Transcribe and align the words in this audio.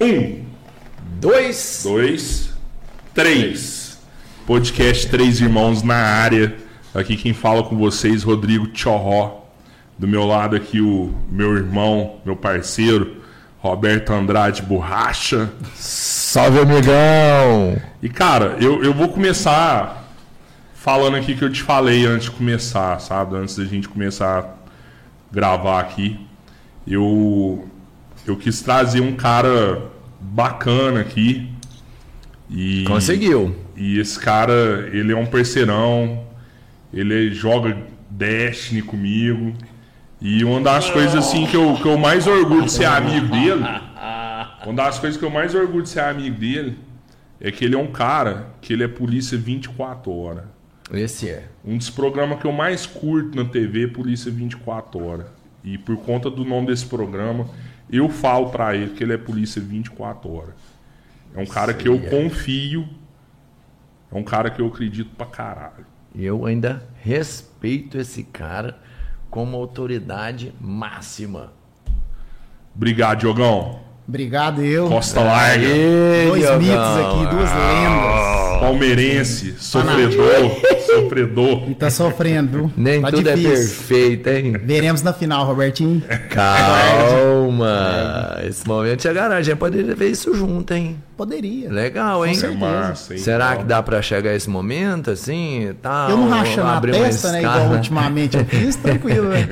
Um, 0.00 0.44
Dois. 1.20 1.80
dois, 1.82 2.54
três. 3.12 3.98
Podcast 4.46 5.08
Três 5.08 5.40
Irmãos 5.40 5.82
na 5.82 5.96
área. 5.96 6.56
Aqui 6.94 7.16
quem 7.16 7.34
fala 7.34 7.64
com 7.64 7.76
vocês, 7.76 8.22
Rodrigo 8.22 8.68
Tchorró. 8.68 9.42
Do 9.98 10.06
meu 10.06 10.24
lado 10.24 10.54
aqui 10.54 10.80
o 10.80 11.12
meu 11.28 11.56
irmão, 11.56 12.20
meu 12.24 12.36
parceiro, 12.36 13.16
Roberto 13.58 14.12
Andrade 14.12 14.62
Borracha. 14.62 15.50
Salve, 15.74 16.60
amigão! 16.60 17.76
E 18.00 18.08
cara, 18.08 18.56
eu, 18.60 18.84
eu 18.84 18.94
vou 18.94 19.08
começar 19.08 20.08
falando 20.74 21.16
aqui 21.16 21.34
que 21.34 21.42
eu 21.42 21.50
te 21.50 21.62
falei 21.62 22.06
antes 22.06 22.26
de 22.26 22.36
começar, 22.36 23.00
sabe? 23.00 23.36
Antes 23.36 23.56
da 23.56 23.64
gente 23.64 23.88
começar 23.88 24.38
a 24.38 24.48
gravar 25.32 25.80
aqui. 25.80 26.24
Eu, 26.86 27.68
eu 28.30 28.36
quis 28.36 28.60
trazer 28.60 29.00
um 29.00 29.14
cara 29.14 29.82
bacana 30.20 31.00
aqui. 31.00 31.50
E, 32.50 32.84
Conseguiu. 32.84 33.54
E 33.76 33.98
esse 33.98 34.18
cara, 34.18 34.88
ele 34.92 35.12
é 35.12 35.16
um 35.16 35.26
parceirão. 35.26 36.24
Ele 36.92 37.32
joga 37.32 37.76
Destiny 38.10 38.82
comigo. 38.82 39.54
E 40.20 40.44
uma 40.44 40.60
das 40.60 40.90
coisas 40.90 41.14
assim 41.14 41.46
que 41.46 41.56
eu, 41.56 41.74
que 41.74 41.86
eu 41.86 41.96
mais 41.96 42.26
orgulho 42.26 42.64
de 42.64 42.72
ser 42.72 42.86
amigo 42.86 43.28
dele. 43.28 43.64
Uma 44.66 44.74
das 44.74 44.98
coisas 44.98 45.16
que 45.16 45.24
eu 45.24 45.30
mais 45.30 45.54
orgulho 45.54 45.84
de 45.84 45.88
ser 45.88 46.00
amigo 46.00 46.36
dele 46.36 46.76
é 47.40 47.50
que 47.50 47.64
ele 47.64 47.76
é 47.76 47.78
um 47.78 47.86
cara 47.86 48.48
que 48.60 48.72
ele 48.72 48.82
é 48.82 48.88
polícia 48.88 49.38
24 49.38 50.12
horas. 50.12 50.44
Esse 50.92 51.28
é. 51.28 51.44
Um 51.64 51.76
dos 51.76 51.90
programas 51.90 52.40
que 52.40 52.46
eu 52.46 52.52
mais 52.52 52.86
curto 52.86 53.36
na 53.36 53.44
TV 53.44 53.84
é 53.84 53.86
Polícia 53.86 54.32
24 54.32 55.04
Horas. 55.04 55.26
E 55.62 55.76
por 55.76 55.96
conta 55.98 56.30
do 56.30 56.44
nome 56.44 56.68
desse 56.68 56.86
programa, 56.86 57.46
eu 57.90 58.08
falo 58.08 58.50
pra 58.50 58.74
ele 58.74 58.92
que 58.94 59.02
ele 59.02 59.14
é 59.14 59.18
Polícia 59.18 59.60
24 59.62 60.30
Horas. 60.30 60.54
É 61.34 61.40
um 61.40 61.46
cara 61.46 61.72
que 61.74 61.88
eu 61.88 61.96
Sei, 61.98 62.06
é. 62.06 62.10
confio. 62.10 62.88
É 64.12 64.16
um 64.18 64.22
cara 64.22 64.50
que 64.50 64.60
eu 64.60 64.66
acredito 64.66 65.10
pra 65.16 65.26
caralho. 65.26 65.86
E 66.14 66.24
eu 66.24 66.46
ainda 66.46 66.82
respeito 67.02 67.98
esse 67.98 68.22
cara 68.24 68.78
como 69.30 69.56
autoridade 69.56 70.54
máxima. 70.60 71.52
Obrigado, 72.74 73.20
Diogão. 73.20 73.80
Obrigado, 74.06 74.62
eu. 74.62 74.88
Costa 74.88 75.20
Larga. 75.20 75.66
Aê, 75.66 76.26
Dois 76.28 76.40
Diogão. 76.42 76.58
mitos 76.58 76.76
aqui, 76.76 77.36
duas 77.36 77.50
lendas. 77.50 78.60
Palmeirense. 78.60 79.52
Sofredor. 79.58 80.77
Sofredor. 81.02 81.70
E 81.70 81.74
tá 81.74 81.90
sofrendo? 81.90 82.72
Nem 82.76 83.00
tá 83.00 83.10
tudo 83.10 83.28
é 83.28 83.34
difícil. 83.34 83.76
perfeito, 83.86 84.28
hein? 84.28 84.52
Veremos 84.64 85.02
na 85.02 85.12
final, 85.12 85.46
Robertinho. 85.46 86.02
Calma. 86.30 88.38
Esse 88.46 88.66
momento 88.66 89.02
chegará. 89.02 89.36
A 89.36 89.42
gente 89.42 89.56
poderia 89.56 89.94
ver 89.94 90.10
isso 90.10 90.34
junto, 90.34 90.72
hein? 90.74 90.96
Poderia. 91.16 91.70
Legal, 91.70 92.24
hein? 92.26 92.38
É 92.42 92.48
massa, 92.48 93.14
hein? 93.14 93.20
Será 93.20 93.50
Então, 93.52 93.62
que 93.62 93.68
dá 93.68 93.82
pra 93.82 94.00
chegar 94.02 94.30
a 94.30 94.34
esse 94.34 94.48
momento, 94.48 95.10
assim? 95.10 95.72
Tal, 95.82 96.10
Eu 96.10 96.16
não 96.16 96.28
racho 96.28 96.60
uma 96.60 96.80
testa, 96.80 97.32
né? 97.32 97.40
Igual 97.42 97.70
ultimamente 97.72 98.36
eu 98.36 98.44
fiz, 98.44 98.76
tranquilo, 98.76 99.28
né? 99.28 99.48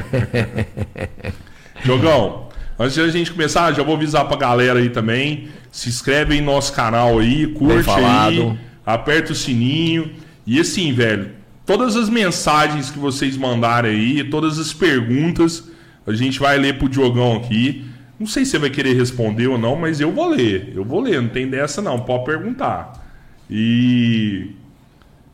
Diogão, 1.84 2.48
antes 2.78 2.94
de 2.94 3.00
a 3.00 3.08
gente 3.08 3.32
começar, 3.32 3.72
já 3.72 3.82
vou 3.82 3.96
avisar 3.96 4.26
pra 4.26 4.36
galera 4.36 4.78
aí 4.78 4.90
também. 4.90 5.48
Se 5.70 5.88
inscreve 5.88 6.40
no 6.40 6.46
nosso 6.52 6.72
canal 6.72 7.18
aí, 7.18 7.46
curte 7.48 7.82
falado. 7.82 8.30
aí, 8.30 8.58
aperta 8.84 9.32
o 9.32 9.34
sininho. 9.34 10.10
E 10.46 10.60
assim, 10.60 10.92
velho, 10.92 11.30
todas 11.64 11.96
as 11.96 12.08
mensagens 12.08 12.90
que 12.90 12.98
vocês 12.98 13.36
mandarem 13.36 13.90
aí, 13.90 14.24
todas 14.24 14.58
as 14.58 14.72
perguntas, 14.72 15.68
a 16.06 16.12
gente 16.12 16.38
vai 16.38 16.56
ler 16.56 16.78
pro 16.78 16.88
Diogão 16.88 17.36
aqui. 17.36 17.84
Não 18.18 18.26
sei 18.26 18.44
se 18.44 18.52
você 18.52 18.58
vai 18.58 18.70
querer 18.70 18.94
responder 18.94 19.48
ou 19.48 19.58
não, 19.58 19.76
mas 19.76 20.00
eu 20.00 20.12
vou 20.12 20.28
ler. 20.28 20.72
Eu 20.74 20.84
vou 20.84 21.00
ler, 21.00 21.20
não 21.20 21.28
tem 21.28 21.48
dessa 21.48 21.82
não, 21.82 22.00
pode 22.00 22.24
perguntar. 22.24 23.04
E 23.50 24.52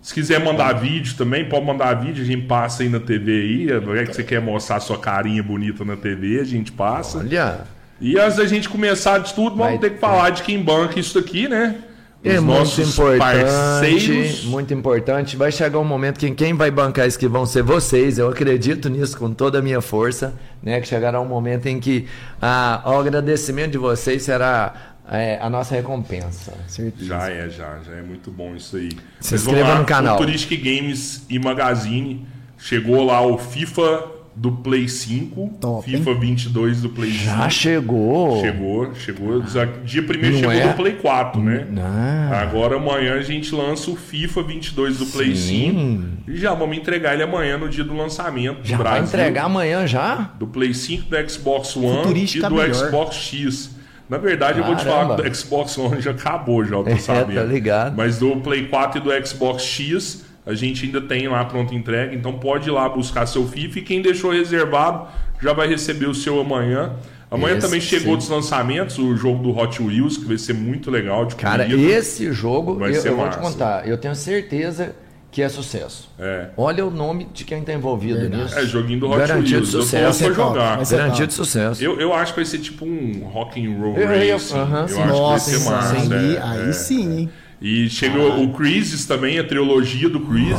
se 0.00 0.12
quiser 0.12 0.42
mandar 0.42 0.72
vídeo 0.72 1.14
também, 1.16 1.44
pode 1.48 1.64
mandar 1.64 1.94
vídeo, 1.94 2.22
a 2.22 2.26
gente 2.26 2.46
passa 2.46 2.82
aí 2.82 2.88
na 2.88 2.98
TV 2.98 3.32
aí. 3.32 3.98
É 3.98 4.04
que 4.04 4.14
você 4.14 4.24
quer 4.24 4.40
mostrar 4.40 4.80
sua 4.80 4.98
carinha 4.98 5.42
bonita 5.42 5.84
na 5.84 5.96
TV, 5.96 6.40
a 6.40 6.44
gente 6.44 6.72
passa. 6.72 7.18
Olha. 7.18 7.60
E 8.00 8.18
antes 8.18 8.36
da 8.36 8.46
gente 8.46 8.68
começar 8.68 9.18
de 9.18 9.32
tudo, 9.32 9.54
vamos 9.54 9.72
Vai 9.72 9.78
ter 9.78 9.90
que 9.90 9.98
falar 9.98 10.30
de 10.30 10.42
quem 10.42 10.60
banca 10.60 10.98
isso 10.98 11.16
aqui, 11.16 11.46
né? 11.46 11.76
É 12.24 12.38
Os 12.38 12.44
muito 12.44 12.58
nossos 12.58 12.92
importante, 12.92 13.18
parceiros. 13.18 14.44
muito 14.44 14.72
importante. 14.72 15.36
Vai 15.36 15.50
chegar 15.50 15.80
um 15.80 15.84
momento 15.84 16.20
que 16.20 16.30
quem 16.30 16.54
vai 16.54 16.70
bancar 16.70 17.08
isso 17.08 17.18
que 17.18 17.26
vão 17.26 17.44
ser 17.44 17.62
vocês. 17.62 18.16
Eu 18.16 18.28
acredito 18.28 18.88
nisso 18.88 19.18
com 19.18 19.32
toda 19.32 19.58
a 19.58 19.62
minha 19.62 19.80
força, 19.80 20.32
né? 20.62 20.80
Que 20.80 20.86
chegará 20.86 21.20
um 21.20 21.24
momento 21.24 21.66
em 21.66 21.80
que 21.80 22.06
ah, 22.40 22.80
o 22.86 22.90
agradecimento 22.90 23.72
de 23.72 23.78
vocês 23.78 24.22
será 24.22 24.92
é, 25.10 25.36
a 25.42 25.50
nossa 25.50 25.74
recompensa. 25.74 26.52
Certeza. 26.68 27.06
Já 27.06 27.28
é, 27.28 27.48
já, 27.50 27.78
já 27.84 27.92
é 27.96 28.02
muito 28.02 28.30
bom 28.30 28.54
isso 28.54 28.76
aí. 28.76 28.90
Se 29.20 29.32
Mas 29.32 29.42
inscreva 29.42 29.70
lá, 29.70 29.78
no 29.80 29.84
canal. 29.84 30.16
Futuristic 30.16 30.62
Games 30.62 31.26
e 31.28 31.40
Magazine. 31.40 32.24
Chegou 32.56 33.04
lá 33.04 33.20
o 33.20 33.36
FIFA 33.36 34.04
do 34.34 34.50
Play 34.52 34.88
5. 34.88 35.58
Top, 35.60 35.88
FIFA 35.90 36.14
22 36.14 36.82
do 36.82 36.88
Play 36.90 37.10
5. 37.10 37.24
Já 37.24 37.48
chegou. 37.50 38.40
Chegou, 38.40 38.94
chegou. 38.94 39.42
Dia 39.84 40.02
primeiro 40.02 40.36
Não 40.36 40.40
chegou 40.50 40.54
é? 40.54 40.66
no 40.68 40.74
Play 40.74 40.92
4, 40.94 41.40
né? 41.42 41.66
Ah. 41.78 42.40
Agora 42.42 42.76
amanhã 42.76 43.14
a 43.14 43.22
gente 43.22 43.54
lança 43.54 43.90
o 43.90 43.96
FIFA 43.96 44.42
22 44.42 44.98
do 44.98 45.06
Play 45.06 45.36
Sim. 45.36 46.14
5. 46.26 46.32
E 46.32 46.36
já 46.38 46.54
vamos 46.54 46.76
entregar 46.76 47.14
ele 47.14 47.22
amanhã 47.22 47.58
no 47.58 47.68
dia 47.68 47.84
do 47.84 47.94
lançamento 47.94 48.58
Já 48.62 48.76
do 48.76 48.82
vai 48.82 48.92
Brasil. 48.98 49.08
entregar 49.08 49.44
amanhã 49.44 49.86
já? 49.86 50.30
Do 50.38 50.46
Play 50.46 50.72
5, 50.72 51.08
do 51.10 51.30
Xbox 51.30 51.76
One 51.76 52.24
e 52.24 52.40
do 52.40 52.50
melhor. 52.54 52.74
Xbox 52.74 53.16
X. 53.16 53.70
Na 54.08 54.18
verdade, 54.18 54.58
eu 54.58 54.64
vou 54.66 54.76
te 54.76 54.84
falar 54.84 55.02
Caramba. 55.06 55.22
que 55.22 55.30
do 55.30 55.36
Xbox 55.36 55.78
One 55.78 56.00
já 56.00 56.10
acabou, 56.10 56.62
já, 56.64 56.76
eu 56.76 56.84
tô 56.84 56.90
É, 56.90 56.96
sabendo. 56.96 57.36
tá 57.40 57.44
ligado. 57.44 57.94
Mas 57.96 58.18
do 58.18 58.36
Play 58.36 58.66
4 58.66 59.00
e 59.00 59.02
do 59.20 59.26
Xbox 59.26 59.62
X, 59.62 60.24
a 60.44 60.54
gente 60.54 60.86
ainda 60.86 61.00
tem 61.00 61.28
lá 61.28 61.44
pronta 61.44 61.74
entrega. 61.74 62.14
Então 62.14 62.32
pode 62.34 62.68
ir 62.68 62.72
lá 62.72 62.88
buscar 62.88 63.26
seu 63.26 63.46
FIFA. 63.46 63.78
E 63.78 63.82
quem 63.82 64.02
deixou 64.02 64.30
reservado 64.32 65.06
já 65.40 65.52
vai 65.52 65.68
receber 65.68 66.06
o 66.06 66.14
seu 66.14 66.40
amanhã. 66.40 66.92
Amanhã 67.30 67.56
Esse 67.56 67.66
também 67.66 67.80
chegou 67.80 68.12
sim. 68.12 68.18
dos 68.18 68.28
lançamentos, 68.28 68.98
o 68.98 69.16
jogo 69.16 69.42
do 69.42 69.56
Hot 69.58 69.82
Wheels, 69.82 70.18
que 70.18 70.26
vai 70.26 70.36
ser 70.36 70.52
muito 70.52 70.90
legal 70.90 71.24
de 71.24 71.34
Cara, 71.36 71.64
corrida. 71.64 71.90
esse 71.92 72.30
jogo, 72.30 72.74
Vai 72.74 72.90
eu, 72.90 73.00
ser 73.00 73.08
eu 73.08 73.16
vou 73.16 73.28
te 73.30 73.38
contar, 73.38 73.88
eu 73.88 73.96
tenho 73.96 74.14
certeza 74.14 74.94
que 75.30 75.40
é 75.40 75.48
sucesso. 75.48 76.10
É. 76.18 76.48
Olha 76.58 76.84
o 76.84 76.90
nome 76.90 77.26
de 77.32 77.44
quem 77.44 77.60
está 77.60 77.72
envolvido 77.72 78.20
Verdade. 78.20 78.42
nisso. 78.42 78.58
É, 78.58 78.66
joguinho 78.66 79.00
do 79.00 79.08
Hot 79.08 79.16
Garantido 79.16 79.56
Wheels. 79.60 79.72
Eu 79.72 79.80
sucesso. 79.80 80.02
Vai 80.04 80.12
ser 80.12 80.24
top, 80.36 80.36
jogar. 80.50 80.84
ser 80.84 80.96
Garantido 80.98 81.20
top. 81.28 81.32
sucesso. 81.34 81.82
Eu, 81.82 81.98
eu 81.98 82.12
acho 82.12 82.34
que 82.34 82.40
vai 82.40 82.44
ser 82.44 82.58
tipo 82.58 82.84
um 82.84 83.22
rock 83.32 83.66
and 83.66 83.78
roll 83.80 83.96
Eu- 83.96 84.10
eu- 84.12 84.32
racing. 84.34 84.58
aham, 84.58 84.82
eu 84.82 84.88
sim. 84.88 85.00
acho 85.00 85.02
que 85.02 85.08
vai 85.08 85.18
Nossa, 85.18 85.50
ser 85.58 85.70
massa. 85.70 85.96
aí, 85.96 86.36
é, 86.36 86.42
aí 86.42 86.68
é. 86.68 86.72
sim, 86.74 87.18
hein? 87.20 87.30
E 87.62 87.88
chegou 87.88 88.42
o 88.42 88.52
Chris 88.52 89.06
também, 89.06 89.38
a 89.38 89.44
trilogia 89.44 90.08
do 90.08 90.18
Chris, 90.20 90.58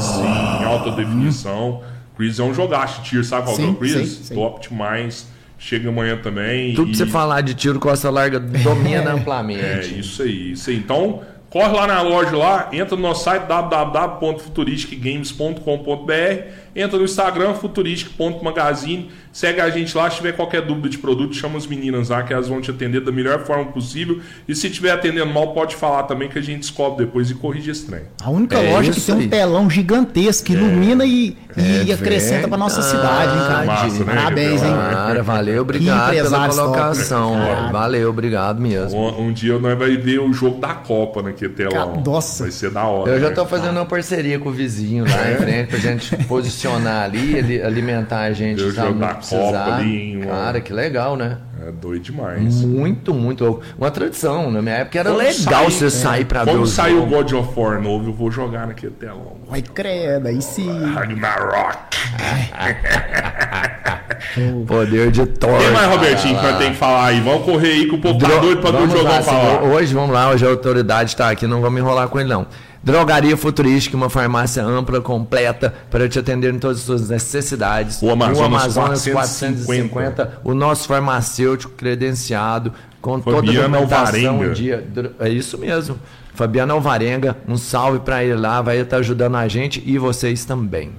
em 0.61 0.65
alta 0.65 0.91
definição. 0.91 1.81
Chris 2.15 2.39
é 2.39 2.43
um 2.43 2.53
jogaço 2.53 3.01
de 3.01 3.09
tiro, 3.09 3.23
sabe 3.23 3.45
qual 3.47 3.55
que 3.57 3.61
é 3.61 3.65
o 3.65 3.69
Sim, 3.69 3.75
Chris? 3.75 3.91
sim, 4.09 4.23
sim. 4.23 4.35
Top 4.35 4.67
demais. 4.69 5.27
Chega 5.57 5.89
amanhã 5.89 6.17
também. 6.17 6.73
Tudo 6.73 6.89
e- 6.89 6.91
que 6.91 6.97
você 6.97 7.05
falar 7.05 7.41
de 7.41 7.53
tiro 7.53 7.79
costa 7.79 8.09
larga 8.09 8.39
domina 8.39 9.11
amplamente. 9.13 9.61
É, 9.63 9.81
isso 9.99 10.21
aí, 10.23 10.51
isso 10.53 10.69
aí. 10.69 10.77
Então, 10.77 11.21
corre 11.49 11.73
lá 11.75 11.87
na 11.87 12.01
loja 12.01 12.35
lá, 12.37 12.69
entra 12.71 12.95
no 12.95 13.01
nosso 13.01 13.23
site 13.23 13.43
www.futuristicgames.com.br, 13.47 16.47
entra 16.75 16.97
no 16.97 17.05
Instagram 17.05 17.53
futuristic.magazine, 17.53 19.09
segue 19.31 19.61
a 19.61 19.69
gente 19.69 19.95
lá, 19.95 20.09
se 20.09 20.17
tiver 20.17 20.33
qualquer 20.33 20.61
dúvida 20.61 20.89
de 20.89 20.97
produto, 20.97 21.33
chama 21.35 21.57
as 21.57 21.65
meninas 21.67 22.09
lá 22.09 22.23
que 22.23 22.33
elas 22.33 22.47
vão 22.47 22.61
te 22.61 22.69
atender 22.71 23.01
da 23.01 23.11
melhor 23.11 23.39
forma 23.45 23.65
possível. 23.71 24.19
E 24.47 24.55
se 24.55 24.67
estiver 24.67 24.91
atendendo 24.91 25.27
mal, 25.31 25.53
pode 25.53 25.75
falar 25.75 26.03
também 26.03 26.29
que 26.29 26.37
a 26.37 26.41
gente 26.41 26.59
descobre 26.61 27.05
depois 27.05 27.29
e 27.29 27.35
corrige 27.35 27.71
esse 27.71 27.85
trem. 27.85 28.01
A 28.21 28.29
única 28.29 28.57
É 28.57 28.71
loja 28.71 28.91
que 28.91 29.01
tem 29.01 29.15
um 29.15 29.19
aí. 29.19 29.27
telão 29.27 29.69
gigantesco 29.69 30.45
que 30.47 30.53
ilumina 30.53 31.05
e, 31.05 31.35
e 31.57 31.91
É 31.91 31.93
acrescenta 31.93 32.47
pra 32.47 32.57
nossa 32.57 32.81
cidade, 32.81 33.31
hein, 33.33 33.47
cara? 33.47 33.65
Massa, 33.65 34.03
né? 34.03 34.13
Parabéns, 34.15 34.63
hein? 34.63 34.71
Cara, 34.71 35.23
valeu, 35.23 35.61
obrigado 35.61 36.11
pela 36.11 36.47
top. 36.47 36.55
colocação. 36.55 37.33
Caralho. 37.33 37.71
Valeu, 37.71 38.09
obrigado 38.09 38.61
mesmo. 38.61 38.99
Um, 38.99 39.27
um 39.27 39.33
dia 39.33 39.57
nós 39.59 39.77
vai 39.77 39.95
ver 39.97 40.19
o 40.19 40.31
jogo 40.33 40.59
da 40.59 40.73
Copa 40.73 41.21
naquele 41.21 41.53
telão. 41.53 41.93
Ca- 41.95 42.01
nossa. 42.01 42.43
Vai 42.43 42.51
ser 42.51 42.69
da 42.71 42.83
hora. 42.85 43.11
Eu 43.11 43.19
já 43.19 43.29
né? 43.29 43.35
tô 43.35 43.45
fazendo 43.45 43.71
uma 43.77 43.85
parceria 43.85 44.39
com 44.39 44.49
o 44.49 44.51
vizinho 44.51 45.05
lá 45.09 45.31
em 45.31 45.35
frente 45.37 45.67
pra 45.69 45.79
gente 45.79 46.15
posicionar 46.25 46.62
ali, 46.71 47.35
ele- 47.35 47.61
alimentar 47.61 48.21
a 48.21 48.33
gente 48.33 48.61
Eu 48.61 48.71
sabe, 48.73 48.93
precisar. 48.97 49.37
Copa 49.37 49.75
ali 49.75 50.13
em 50.13 50.23
uma- 50.23 50.31
Cara, 50.33 50.61
que 50.61 50.73
legal, 50.73 51.15
né? 51.15 51.37
É 51.65 51.71
doido 51.71 52.03
demais. 52.03 52.61
Muito, 52.63 53.13
muito 53.13 53.45
louco. 53.45 53.61
Uma 53.77 53.89
tradição, 53.89 54.51
na 54.51 54.61
minha 54.61 54.75
época 54.75 54.99
era 54.99 55.09
Quando 55.11 55.19
legal 55.19 55.63
sair- 55.63 55.71
você 55.71 55.89
sair 55.89 56.25
pra 56.25 56.43
ver 56.43 56.51
Quando 56.51 56.67
sair 56.67 56.93
o. 56.93 57.05
God 57.05 57.31
of 57.33 57.49
War 57.57 57.81
novo, 57.81 58.09
eu 58.09 58.13
vou 58.13 58.29
jogar 58.29 58.67
naquele 58.67 58.91
telão. 58.93 59.37
Vai 59.47 59.61
credo, 59.61 60.27
aí 60.27 60.41
sim. 60.41 60.93
Ragnarok. 60.93 61.77
Poder 64.67 65.11
de 65.11 65.25
Thor. 65.25 65.57
Quem 65.59 65.71
mais, 65.71 65.87
Robertinho, 65.89 66.35
que 66.37 66.43
nós 66.43 66.57
temos 66.57 66.73
que 66.73 66.79
falar 66.79 67.07
aí? 67.07 67.19
Vamos 67.21 67.45
correr 67.45 67.71
aí 67.71 67.87
que 67.87 67.95
o 67.95 68.01
povo 68.01 68.19
tá 68.19 68.27
doido 68.39 68.61
pra 68.61 68.71
ver 68.71 68.77
o 68.77 68.79
vamos 68.81 68.93
jogão 68.97 69.11
lá, 69.13 69.21
falar. 69.21 69.63
ho- 69.63 69.73
Hoje, 69.73 69.93
vamos 69.93 70.09
lá, 70.11 70.29
hoje 70.31 70.45
a 70.45 70.49
autoridade 70.49 71.09
está 71.11 71.29
aqui, 71.29 71.45
não 71.47 71.61
vamos 71.61 71.79
enrolar 71.79 72.07
com 72.07 72.19
ele 72.19 72.29
não. 72.29 72.47
Drogaria 72.83 73.37
Futurística, 73.37 73.95
uma 73.95 74.09
farmácia 74.09 74.63
ampla, 74.63 74.99
completa, 74.99 75.73
para 75.89 76.09
te 76.09 76.19
atender 76.19 76.53
em 76.53 76.59
todas 76.59 76.79
as 76.79 76.83
suas 76.83 77.09
necessidades. 77.09 78.01
O 78.01 78.09
Amazonas 78.09 78.73
450. 78.73 79.13
450. 79.13 80.41
O 80.43 80.53
nosso 80.53 80.87
farmacêutico 80.87 81.73
credenciado, 81.75 82.73
com 83.01 83.19
toda 83.19 83.37
a 83.49 83.53
documentação 83.53 84.53
dia. 84.53 84.85
É 85.19 85.29
isso 85.29 85.57
mesmo. 85.57 85.97
Fabiano 86.33 86.73
Alvarenga, 86.73 87.37
um 87.47 87.57
salve 87.57 87.99
para 87.99 88.23
ele 88.23 88.35
lá, 88.35 88.61
vai 88.61 88.79
estar 88.79 88.97
ajudando 88.97 89.35
a 89.35 89.47
gente 89.47 89.81
e 89.85 89.97
vocês 89.97 90.43
também. 90.43 90.91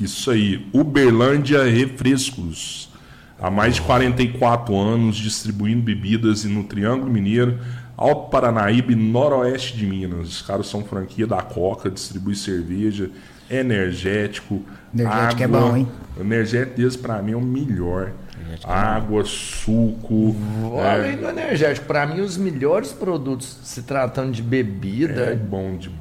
Isso 0.00 0.30
aí. 0.30 0.66
Uberlândia 0.72 1.62
Refrescos. 1.64 2.88
Há 3.40 3.50
mais 3.50 3.74
de 3.74 3.82
44 3.82 4.74
anos 4.76 5.16
distribuindo 5.16 5.82
bebidas 5.82 6.44
no 6.44 6.64
Triângulo 6.64 7.12
Mineiro, 7.12 7.58
Alto 7.96 8.30
Paranaíba 8.30 8.92
e 8.92 8.96
Noroeste 8.96 9.76
de 9.76 9.86
Minas. 9.86 10.28
Os 10.28 10.42
caras 10.42 10.66
são 10.66 10.84
franquia 10.84 11.26
da 11.26 11.40
Coca, 11.42 11.90
distribui 11.90 12.34
cerveja, 12.34 13.10
energético. 13.50 14.62
Energético 14.92 15.42
é 15.42 15.44
água. 15.44 15.60
bom, 15.60 15.76
hein? 15.76 15.88
O 16.16 16.20
energético 16.20 16.76
deles 16.76 16.96
pra 16.96 17.22
mim 17.22 17.32
é 17.32 17.36
o 17.36 17.40
melhor. 17.40 18.12
Água, 18.62 19.24
suco. 19.24 20.36
Além 20.78 21.12
é, 21.12 21.16
do 21.16 21.28
energético, 21.28 21.86
para 21.86 22.06
mim 22.06 22.20
os 22.20 22.36
melhores 22.36 22.92
produtos 22.92 23.58
se 23.64 23.82
tratando 23.82 24.32
de 24.32 24.42
bebida 24.42 25.38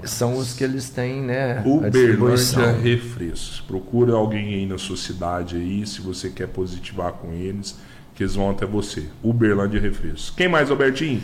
é 0.04 0.07
são 0.07 0.38
os 0.38 0.54
que 0.54 0.63
eles 0.63 0.89
têm, 0.89 1.22
né? 1.22 1.63
Uberlândia 1.66 2.72
Refrescos. 2.72 3.62
Procura 3.62 4.13
alguém 4.13 4.54
aí 4.54 4.66
na 4.66 4.78
sua 4.78 4.98
cidade 4.98 5.56
aí, 5.56 5.86
se 5.86 6.01
você 6.01 6.30
quer 6.30 6.48
positivar 6.48 7.13
com 7.13 7.34
eles, 7.34 7.78
que 8.13 8.24
eles 8.24 8.36
vão 8.36 8.51
até 8.51 8.66
você. 8.66 9.07
Uberlândia 9.24 9.80
Refrescos. 9.80 10.31
Quem 10.36 10.48
mais, 10.48 10.69
Albertinho? 10.69 11.22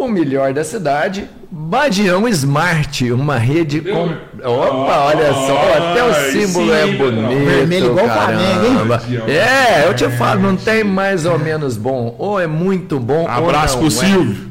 O 0.00 0.08
melhor 0.08 0.54
da 0.54 0.64
cidade, 0.64 1.28
Badião 1.50 2.26
Smart, 2.26 3.12
uma 3.12 3.36
rede 3.36 3.82
com. 3.82 4.04
Opa, 4.48 4.98
olha 5.04 5.30
só, 5.34 5.60
até 5.76 6.02
o 6.02 6.14
símbolo 6.32 6.72
é 6.72 6.86
bonito. 6.86 7.44
Vermelho 7.44 7.86
igual 7.88 8.06
hein? 8.06 8.10
caramba. 8.10 9.02
É, 9.28 9.86
eu 9.86 9.92
te 9.92 10.08
falo, 10.08 10.40
não 10.40 10.56
tem 10.56 10.82
mais 10.82 11.26
ou 11.26 11.38
menos 11.38 11.76
bom. 11.76 12.16
Ou 12.18 12.40
é 12.40 12.46
muito 12.46 12.98
bom. 12.98 13.28
Abraço 13.28 13.76
ou 13.76 13.82
não 13.82 13.90
pro 13.90 14.02
é. 14.02 14.06
Silvio. 14.06 14.50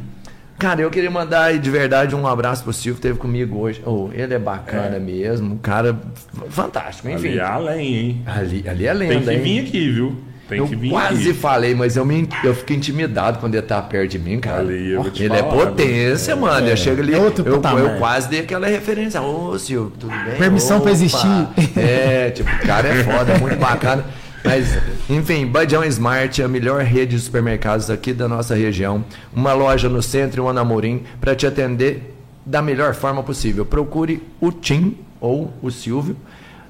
Cara, 0.59 0.81
eu 0.81 0.91
queria 0.91 1.09
mandar 1.09 1.57
de 1.57 1.69
verdade 1.71 2.15
um 2.15 2.27
abraço 2.27 2.63
pro 2.63 2.71
Silvio, 2.71 3.01
que 3.01 3.07
esteve 3.07 3.17
comigo 3.17 3.57
hoje. 3.57 3.81
Oh, 3.83 4.09
ele 4.13 4.35
é 4.35 4.39
bacana 4.39 4.99
mesmo, 4.99 5.55
um 5.55 5.57
cara 5.57 5.97
fantástico, 6.49 7.09
enfim. 7.09 7.29
Ali 7.29 7.39
é 7.39 7.41
além, 7.41 7.95
hein? 7.95 8.21
Ali, 8.27 8.69
ali 8.69 8.85
é 8.85 8.93
Tem 8.93 9.07
lenda, 9.07 9.31
que 9.31 9.37
hein? 9.37 9.41
vir 9.41 9.67
aqui, 9.67 9.89
viu? 9.89 10.15
Tem 10.49 10.57
eu 10.57 10.67
que 10.67 10.75
vir 10.75 10.89
quase 10.89 11.29
aqui. 11.29 11.33
falei, 11.39 11.75
mas 11.75 11.95
eu, 11.95 12.03
me, 12.03 12.27
eu 12.43 12.55
fico 12.55 12.73
intimidado 12.73 13.37
quando 13.39 13.53
ele 13.53 13.61
tá 13.61 13.79
perto 13.81 14.09
de 14.11 14.19
mim, 14.19 14.39
cara. 14.39 14.59
Ali, 14.61 14.89
eu 14.91 15.03
vou 15.03 15.11
te 15.11 15.23
ele 15.23 15.33
é 15.35 15.37
falar, 15.37 15.51
potência, 15.67 16.35
mano. 16.35 16.67
Eu 16.67 16.75
chego 16.75 17.01
ali, 17.01 17.13
é 17.13 17.17
outro 17.19 17.45
eu, 17.47 17.61
patamar. 17.61 17.83
eu 17.83 17.99
quase 17.99 18.27
dei 18.29 18.39
aquela 18.41 18.67
referência. 18.67 19.21
Ô, 19.21 19.57
Silvio, 19.59 19.93
tudo 19.99 20.11
bem? 20.25 20.35
Permissão 20.37 20.79
pra 20.81 20.89
Opa. 20.91 20.97
existir. 20.97 21.47
É, 21.77 22.31
tipo, 22.31 22.49
o 22.49 22.59
cara 22.67 22.87
é 22.87 23.03
foda, 23.03 23.33
é 23.33 23.37
muito 23.37 23.55
bacana. 23.61 24.03
Mas, 24.43 24.77
enfim, 25.09 25.45
Badião 25.45 25.83
Smart 25.83 26.41
é 26.41 26.45
a 26.45 26.47
melhor 26.47 26.81
rede 26.81 27.15
de 27.15 27.21
supermercados 27.21 27.89
aqui 27.89 28.13
da 28.13 28.27
nossa 28.27 28.55
região. 28.55 29.03
Uma 29.35 29.53
loja 29.53 29.87
no 29.87 30.01
centro 30.01 30.39
e 30.39 30.41
uma 30.41 30.53
na 30.53 30.63
Morim 30.63 31.03
para 31.21 31.35
te 31.35 31.45
atender 31.45 32.15
da 32.45 32.61
melhor 32.61 32.95
forma 32.95 33.21
possível. 33.21 33.65
Procure 33.65 34.23
o 34.41 34.51
Tim 34.51 34.97
ou 35.21 35.53
o 35.61 35.69
Silvio 35.69 36.15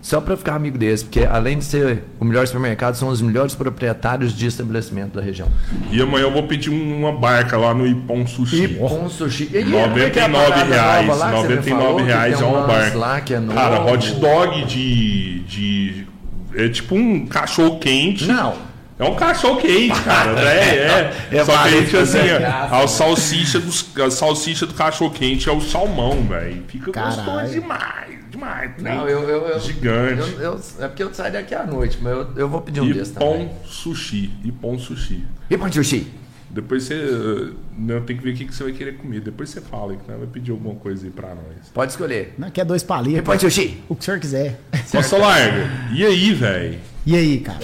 só 0.02 0.22
para 0.22 0.38
ficar 0.38 0.56
amigo 0.56 0.78
deles, 0.78 1.04
porque 1.04 1.26
além 1.26 1.58
de 1.58 1.66
ser 1.66 2.04
o 2.20 2.26
melhor 2.26 2.48
supermercado, 2.48 2.96
são 2.96 3.10
os 3.10 3.22
melhores 3.22 3.54
proprietários 3.54 4.34
de 4.34 4.48
estabelecimento 4.48 5.16
da 5.16 5.22
região. 5.22 5.48
E 5.92 6.02
amanhã 6.02 6.24
eu 6.24 6.32
vou 6.32 6.44
pedir 6.44 6.70
uma 6.70 7.12
barca 7.12 7.58
lá 7.58 7.74
no 7.74 7.86
Ipom 7.86 8.26
Sushi. 8.26 8.76
Com 8.76 9.10
sushi. 9.10 9.50
E 9.54 9.64
99 9.64 10.64
reais. 10.64 11.08
99 11.08 12.04
reais 12.04 12.42
é 12.42 12.46
um 12.46 12.66
bar. 12.66 12.98
Lá 12.98 13.22
que 13.22 13.34
é 13.34 13.40
novo. 13.40 13.54
Cara, 13.54 13.82
hot 13.82 14.14
dog 14.16 14.66
de. 14.66 15.40
de 15.42 16.08
é 16.56 16.70
tipo 16.70 16.96
um 16.96 17.26
cachorro 17.26 17.78
quente. 17.80 18.26
Não. 18.26 18.70
É 18.98 19.04
um 19.06 19.16
cachorro 19.16 19.58
quente, 19.62 20.00
cara. 20.02 20.34
É, 20.50 21.14
é. 21.32 21.38
É 21.38 21.46
Só 21.46 21.52
que 21.52 21.68
a 21.68 21.72
gente 21.72 21.92
válido, 21.92 22.00
assim, 22.00 22.18
é 22.18 22.36
a, 22.36 22.40
graça. 22.40 22.76
a 22.76 22.88
salsicha, 22.88 23.60
dos, 23.60 23.98
a 23.98 24.12
salsicha 24.12 24.66
do 24.66 24.74
cachorro 24.74 25.12
quente 25.12 25.48
é 25.48 25.52
o 25.52 25.62
salmão, 25.62 26.22
velho. 26.24 26.64
Fica 26.68 26.92
Caralho. 26.92 27.16
gostoso 27.16 27.54
demais. 27.54 28.19
Demais. 28.30 28.72
Não, 28.78 29.06
né? 29.06 29.12
eu, 29.14 29.22
eu, 29.28 29.48
eu- 29.48 29.60
Gigante. 29.60 30.22
eu- 30.34 30.40
eu- 30.42 30.62
é 30.80 30.88
porque 30.88 31.04
eu 31.04 31.14
saio 31.14 31.34
daqui 31.34 31.56
à 31.56 31.66
noite, 31.66 31.98
mas 32.02 32.12
eu, 32.14 32.28
eu 32.36 32.50
vou 32.50 32.62
pedir 32.62 32.82
um 32.82 32.92
desses 32.92 33.10
Ipom 33.16 33.32
também. 33.34 33.50
sushi. 33.66 34.32
Ipom 34.44 34.78
sushi. 34.78 35.26
E 35.50 35.58
põe 35.58 35.72
sushi? 35.72 36.08
Depois 36.52 36.84
você. 36.84 36.94
uh, 36.96 37.56
Não, 37.78 38.02
tem 38.02 38.18
que 38.18 38.24
ver 38.24 38.32
o 38.32 38.36
que 38.36 38.46
que 38.46 38.54
você 38.56 38.64
vai 38.64 38.74
querer 38.74 38.98
comer. 38.98 39.22
Depois 39.22 39.50
você 39.50 39.62
fala 39.62 39.96
que 39.96 40.10
né, 40.12 40.16
vai 40.18 40.28
pedir 40.28 40.52
alguma 40.52 40.76
coisa 40.76 41.06
aí 41.06 41.12
pra 41.12 41.30
nós. 41.30 41.70
Pode 41.74 41.92
escolher. 41.92 42.34
Não, 42.38 42.50
quer 42.50 42.66
dois 42.66 42.82
E 42.82 42.86
palitos. 42.86 43.22
põe 43.24 43.38
sushi? 43.40 43.84
O 43.88 43.96
que 43.96 44.02
o 44.02 44.04
senhor 44.06 44.20
quiser. 44.20 44.60
Nossa, 44.94 45.18
larga. 45.18 45.68
E 45.94 46.04
aí, 46.06 46.34
velho? 46.34 46.80
E 47.06 47.16
aí, 47.16 47.40
cara? 47.40 47.60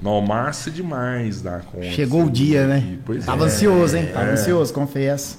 Não, 0.00 0.20
massa 0.20 0.70
demais 0.70 1.42
da 1.42 1.58
conta. 1.58 1.90
Chegou 1.90 2.24
o 2.24 2.30
dia, 2.30 2.66
né? 2.66 2.98
Pois 3.04 3.24
Tava 3.26 3.44
é. 3.44 3.46
ansioso, 3.46 3.96
hein? 3.96 4.08
Tava 4.12 4.30
ansioso, 4.30 4.72
confesso. 4.72 5.38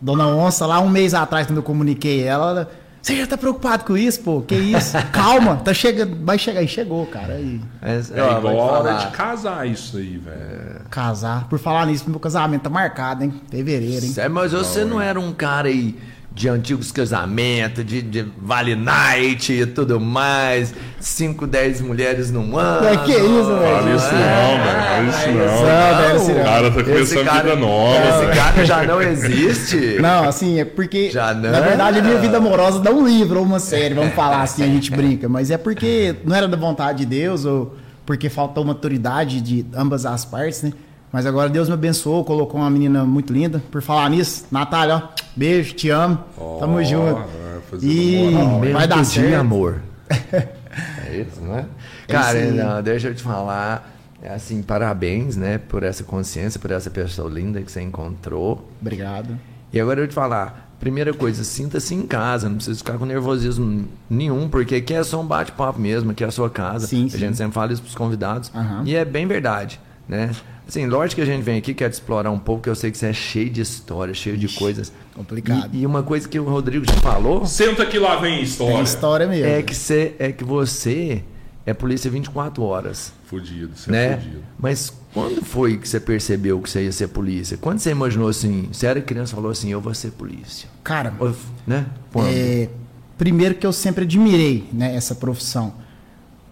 Dona 0.00 0.26
Onça, 0.26 0.66
lá 0.66 0.80
um 0.80 0.88
mês 0.88 1.14
atrás, 1.14 1.46
quando 1.46 1.58
eu 1.58 1.62
comuniquei 1.62 2.22
ela, 2.24 2.70
você 3.06 3.16
já 3.16 3.26
tá 3.26 3.36
preocupado 3.36 3.84
com 3.84 3.96
isso, 3.96 4.20
pô? 4.20 4.40
Que 4.40 4.54
isso? 4.54 4.96
Calma, 5.12 5.56
tá 5.56 5.74
chegando, 5.74 6.24
vai 6.24 6.38
chegar. 6.38 6.62
E 6.62 6.68
chegou, 6.68 7.04
cara. 7.06 7.38
E 7.38 7.60
É 7.82 8.00
te 8.00 8.10
igual 8.12 8.46
a 8.60 8.62
hora 8.64 8.84
falar. 8.94 9.06
de 9.10 9.16
casar 9.16 9.68
isso 9.68 9.98
aí, 9.98 10.16
velho. 10.16 10.80
casar. 10.90 11.46
Por 11.48 11.58
falar 11.58 11.84
nisso, 11.86 12.08
meu 12.08 12.18
casamento 12.18 12.62
tá 12.62 12.70
marcado, 12.70 13.22
hein? 13.24 13.34
Fevereiro, 13.50 14.04
hein? 14.06 14.10
Sério, 14.12 14.34
mas 14.34 14.52
você 14.52 14.84
não 14.86 15.00
era 15.00 15.20
um 15.20 15.32
cara 15.34 15.68
aí 15.68 15.98
de 16.34 16.48
antigos 16.48 16.90
casamentos, 16.90 17.86
de, 17.86 18.02
de 18.02 18.26
Vale 18.42 18.74
Night 18.74 19.52
e 19.52 19.64
tudo 19.66 20.00
mais, 20.00 20.74
5, 20.98 21.46
10 21.46 21.80
mulheres 21.82 22.32
num 22.32 22.58
ano. 22.58 22.88
É, 22.88 22.96
que 22.96 23.12
isso, 23.12 23.22
velho? 23.56 23.60
Fala 23.60 23.94
isso 23.94 24.12
não, 24.14 24.64
velho. 24.64 24.82
Fala 24.82 25.08
isso 25.08 25.28
não. 25.28 25.64
velho, 25.64 26.16
esse 26.16 26.32
O 26.32 26.44
cara 26.44 26.70
tá 26.72 26.82
começando 26.82 27.24
cara- 27.24 27.42
vida 27.42 27.56
nova. 27.56 27.96
Esse 28.08 28.36
cara 28.40 28.64
já 28.66 28.82
não 28.82 29.00
existe. 29.00 29.96
Não, 30.00 30.28
assim, 30.28 30.58
é 30.58 30.64
porque. 30.64 31.10
Já 31.10 31.32
não? 31.32 31.52
Na 31.52 31.60
verdade, 31.60 32.00
a 32.00 32.02
minha 32.02 32.18
vida 32.18 32.36
amorosa 32.38 32.80
dá 32.80 32.90
um 32.90 33.06
livro 33.06 33.38
ou 33.38 33.44
uma 33.46 33.60
série, 33.60 33.94
vamos 33.94 34.14
falar 34.14 34.42
assim, 34.42 34.64
a 34.64 34.66
gente 34.66 34.90
brinca. 34.96 35.28
Mas 35.28 35.52
é 35.52 35.56
porque 35.56 36.16
não 36.24 36.34
era 36.34 36.48
da 36.48 36.56
vontade 36.56 36.98
de 36.98 37.06
Deus, 37.06 37.44
ou 37.44 37.76
porque 38.04 38.28
faltou 38.28 38.64
maturidade 38.64 39.40
de 39.40 39.64
ambas 39.72 40.04
as 40.04 40.24
partes, 40.24 40.62
né? 40.62 40.72
Mas 41.14 41.26
agora 41.26 41.48
Deus 41.48 41.68
me 41.68 41.74
abençoou, 41.74 42.24
colocou 42.24 42.60
uma 42.60 42.68
menina 42.68 43.04
muito 43.04 43.32
linda. 43.32 43.62
Por 43.70 43.80
falar 43.80 44.10
nisso, 44.10 44.46
Natália, 44.50 44.96
ó, 44.96 45.02
beijo, 45.36 45.72
te 45.74 45.88
amo. 45.88 46.18
Tamo 46.58 46.78
Ó, 46.78 46.82
junto. 46.82 47.20
é, 47.20 47.76
E 47.82 48.30
moral, 48.32 48.60
vai 48.72 48.88
dar 48.88 48.96
dia, 48.96 49.04
certo. 49.04 49.34
amor. 49.40 49.80
É 51.06 51.18
isso, 51.20 51.40
né? 51.40 51.66
Cara, 52.08 52.36
isso 52.36 52.48
aí. 52.50 52.58
não, 52.58 52.82
deixa 52.82 53.06
eu 53.06 53.14
te 53.14 53.22
falar. 53.22 53.94
É 54.20 54.34
assim, 54.34 54.60
parabéns, 54.60 55.36
né, 55.36 55.56
por 55.56 55.84
essa 55.84 56.02
consciência, 56.02 56.58
por 56.58 56.72
essa 56.72 56.90
pessoa 56.90 57.30
linda 57.30 57.62
que 57.62 57.70
você 57.70 57.80
encontrou. 57.80 58.68
Obrigado. 58.80 59.38
E 59.72 59.80
agora 59.80 60.00
eu 60.00 60.08
te 60.08 60.14
falar, 60.14 60.68
primeira 60.80 61.14
coisa, 61.14 61.44
sinta-se 61.44 61.94
em 61.94 62.02
casa, 62.08 62.48
não 62.48 62.56
precisa 62.56 62.76
ficar 62.76 62.98
com 62.98 63.04
nervosismo 63.04 63.84
nenhum, 64.10 64.48
porque 64.48 64.74
aqui 64.74 64.94
é 64.94 65.04
só 65.04 65.20
um 65.20 65.26
bate-papo 65.26 65.78
mesmo, 65.80 66.10
aqui 66.10 66.24
é 66.24 66.26
a 66.26 66.32
sua 66.32 66.50
casa. 66.50 66.88
Sim, 66.88 67.06
a 67.06 67.10
sim. 67.10 67.18
gente 67.18 67.36
sempre 67.36 67.52
fala 67.54 67.72
isso 67.72 67.82
pros 67.82 67.94
convidados. 67.94 68.50
Aham. 68.52 68.82
E 68.84 68.96
é 68.96 69.04
bem 69.04 69.28
verdade, 69.28 69.78
né? 70.08 70.32
Assim, 70.66 70.86
lógico 70.86 71.16
que 71.16 71.22
a 71.22 71.30
gente 71.30 71.42
vem 71.42 71.58
aqui, 71.58 71.74
quer 71.74 71.90
explorar 71.90 72.30
um 72.30 72.38
pouco, 72.38 72.62
que 72.62 72.68
eu 72.70 72.74
sei 72.74 72.90
que 72.90 72.96
você 72.96 73.06
é 73.08 73.12
cheio 73.12 73.50
de 73.50 73.60
história, 73.60 74.14
cheio 74.14 74.36
de 74.36 74.48
coisas. 74.48 74.90
complicado. 75.14 75.70
E, 75.74 75.80
e 75.82 75.86
uma 75.86 76.02
coisa 76.02 76.26
que 76.28 76.38
o 76.38 76.44
Rodrigo 76.44 76.84
já 76.86 76.94
falou 77.00 77.44
Senta 77.46 77.84
que 77.84 77.98
lá 77.98 78.16
vem 78.16 78.36
a 78.36 78.38
É 78.38 78.42
história. 78.42 78.82
história 78.82 79.26
mesmo. 79.26 79.46
é 79.46 79.62
que 79.62 79.74
você 79.74 80.14
é 80.18 80.32
que 80.32 80.42
você 80.42 81.22
é 81.66 81.72
polícia 81.74 82.10
24 82.10 82.62
horas, 82.62 83.12
Fudido, 83.26 83.70
você 83.74 83.90
é 83.90 83.92
né? 83.92 84.16
fudido. 84.18 84.42
Mas 84.58 84.92
quando 85.12 85.42
foi 85.44 85.76
que 85.78 85.88
você 85.88 85.98
percebeu 86.00 86.60
que 86.60 86.68
você 86.70 86.84
ia 86.84 86.92
ser 86.92 87.08
polícia? 87.08 87.56
Quando 87.58 87.78
você 87.78 87.90
imaginou 87.90 88.28
assim, 88.28 88.68
você 88.72 88.86
era 88.86 89.00
criança 89.00 89.32
e 89.32 89.34
falou 89.34 89.50
assim, 89.50 89.70
eu 89.70 89.80
vou 89.80 89.94
ser 89.94 90.10
polícia? 90.12 90.68
Cara, 90.82 91.14
Ou, 91.18 91.34
né? 91.66 91.86
Quando? 92.12 92.28
É, 92.28 92.68
primeiro 93.16 93.54
que 93.54 93.66
eu 93.66 93.72
sempre 93.72 94.04
admirei 94.04 94.68
né, 94.72 94.94
essa 94.94 95.14
profissão. 95.14 95.72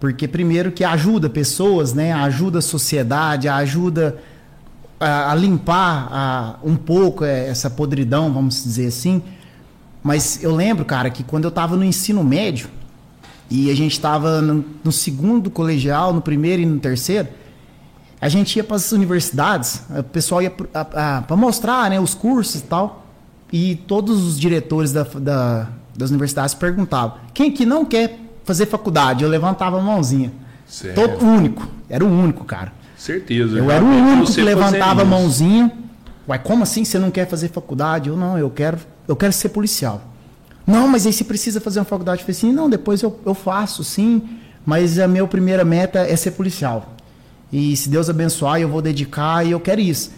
Porque 0.03 0.27
primeiro 0.27 0.73
que 0.73 0.83
ajuda 0.83 1.31
pessoas, 1.31 1.95
né, 1.95 2.13
ajuda 2.13 2.59
a 2.59 2.61
sociedade, 2.61 3.49
ajuda 3.49 4.19
a, 4.99 5.31
a 5.31 5.35
limpar 5.37 6.09
a- 6.11 6.57
um 6.65 6.75
pouco 6.75 7.25
é, 7.25 7.47
essa 7.47 7.71
podridão, 7.71 8.33
vamos 8.33 8.65
dizer 8.65 8.89
assim. 8.89 9.23
Mas 10.03 10.43
eu 10.43 10.53
lembro, 10.57 10.85
cara, 10.85 11.09
que 11.09 11.23
quando 11.23 11.45
eu 11.45 11.51
estava 11.51 11.77
no 11.77 11.85
ensino 11.85 12.25
médio 12.25 12.69
e 13.49 13.71
a 13.71 13.77
gente 13.77 13.93
estava 13.93 14.43
no, 14.43 14.65
no 14.83 14.91
segundo 14.91 15.49
colegial, 15.49 16.13
no 16.13 16.21
primeiro 16.21 16.61
e 16.63 16.67
no 16.67 16.81
terceiro, 16.81 17.29
a 18.21 18.29
gente 18.29 18.57
ia 18.57 18.65
para 18.65 18.75
as 18.75 18.91
universidades, 18.91 19.83
o 19.97 20.03
pessoal 20.03 20.43
ia 20.43 20.51
para 20.51 21.37
mostrar 21.37 21.89
né, 21.91 22.01
os 22.01 22.13
cursos 22.13 22.57
e 22.61 22.65
tal, 22.65 23.07
e 23.53 23.77
todos 23.77 24.21
os 24.27 24.37
diretores 24.37 24.93
da- 24.93 25.05
da- 25.05 25.69
das 25.97 26.11
universidades 26.11 26.55
perguntavam: 26.57 27.19
quem 27.33 27.53
que 27.53 27.65
não 27.65 27.85
quer 27.85 28.19
fazer 28.45 28.67
faculdade? 28.67 29.25
Eu 29.25 29.31
levantava 29.31 29.79
a 29.79 29.83
mãozinha. 29.83 30.33
Sério? 30.67 30.95
Todo 30.95 31.25
único, 31.25 31.67
era 31.89 32.05
o 32.05 32.09
único, 32.09 32.45
cara. 32.45 32.73
Certeza. 32.97 33.59
Eu 33.59 33.71
era 33.71 33.85
o 33.85 33.89
único 33.89 34.33
que 34.33 34.43
levantava 34.43 35.03
a 35.03 35.05
mãozinha. 35.05 35.73
Uai, 36.29 36.39
como 36.39 36.63
assim 36.63 36.85
você 36.85 36.99
não 36.99 37.11
quer 37.11 37.29
fazer 37.29 37.49
faculdade? 37.49 38.09
Eu 38.09 38.17
não, 38.17 38.39
eu 38.39 38.49
quero, 38.49 38.79
eu 39.09 39.17
quero 39.17 39.33
ser 39.33 39.49
policial. 39.49 40.01
Não, 40.67 40.87
mas 40.87 41.07
aí 41.07 41.13
você 41.13 41.25
precisa 41.25 41.61
fazer 41.61 41.81
uma 41.81 41.85
faculdade. 41.85 42.21
Eu 42.21 42.27
falei 42.27 42.39
assim, 42.39 42.53
não, 42.53 42.71
depois 42.71 43.03
eu, 43.03 43.19
eu 43.27 43.35
faço, 43.35 43.83
sim. 43.83 44.23
Mas 44.65 44.99
a 44.99 45.09
minha 45.09 45.27
primeira 45.27 45.65
meta 45.65 45.99
é 45.99 46.15
ser 46.15 46.31
policial. 46.33 46.95
E 47.53 47.77
se 47.77 47.89
Deus 47.89 48.09
abençoar, 48.09 48.61
eu 48.61 48.69
vou 48.69 48.81
dedicar 48.81 49.45
e 49.45 49.51
eu 49.51 49.61
quero 49.61 49.81
isso. 49.81 50.13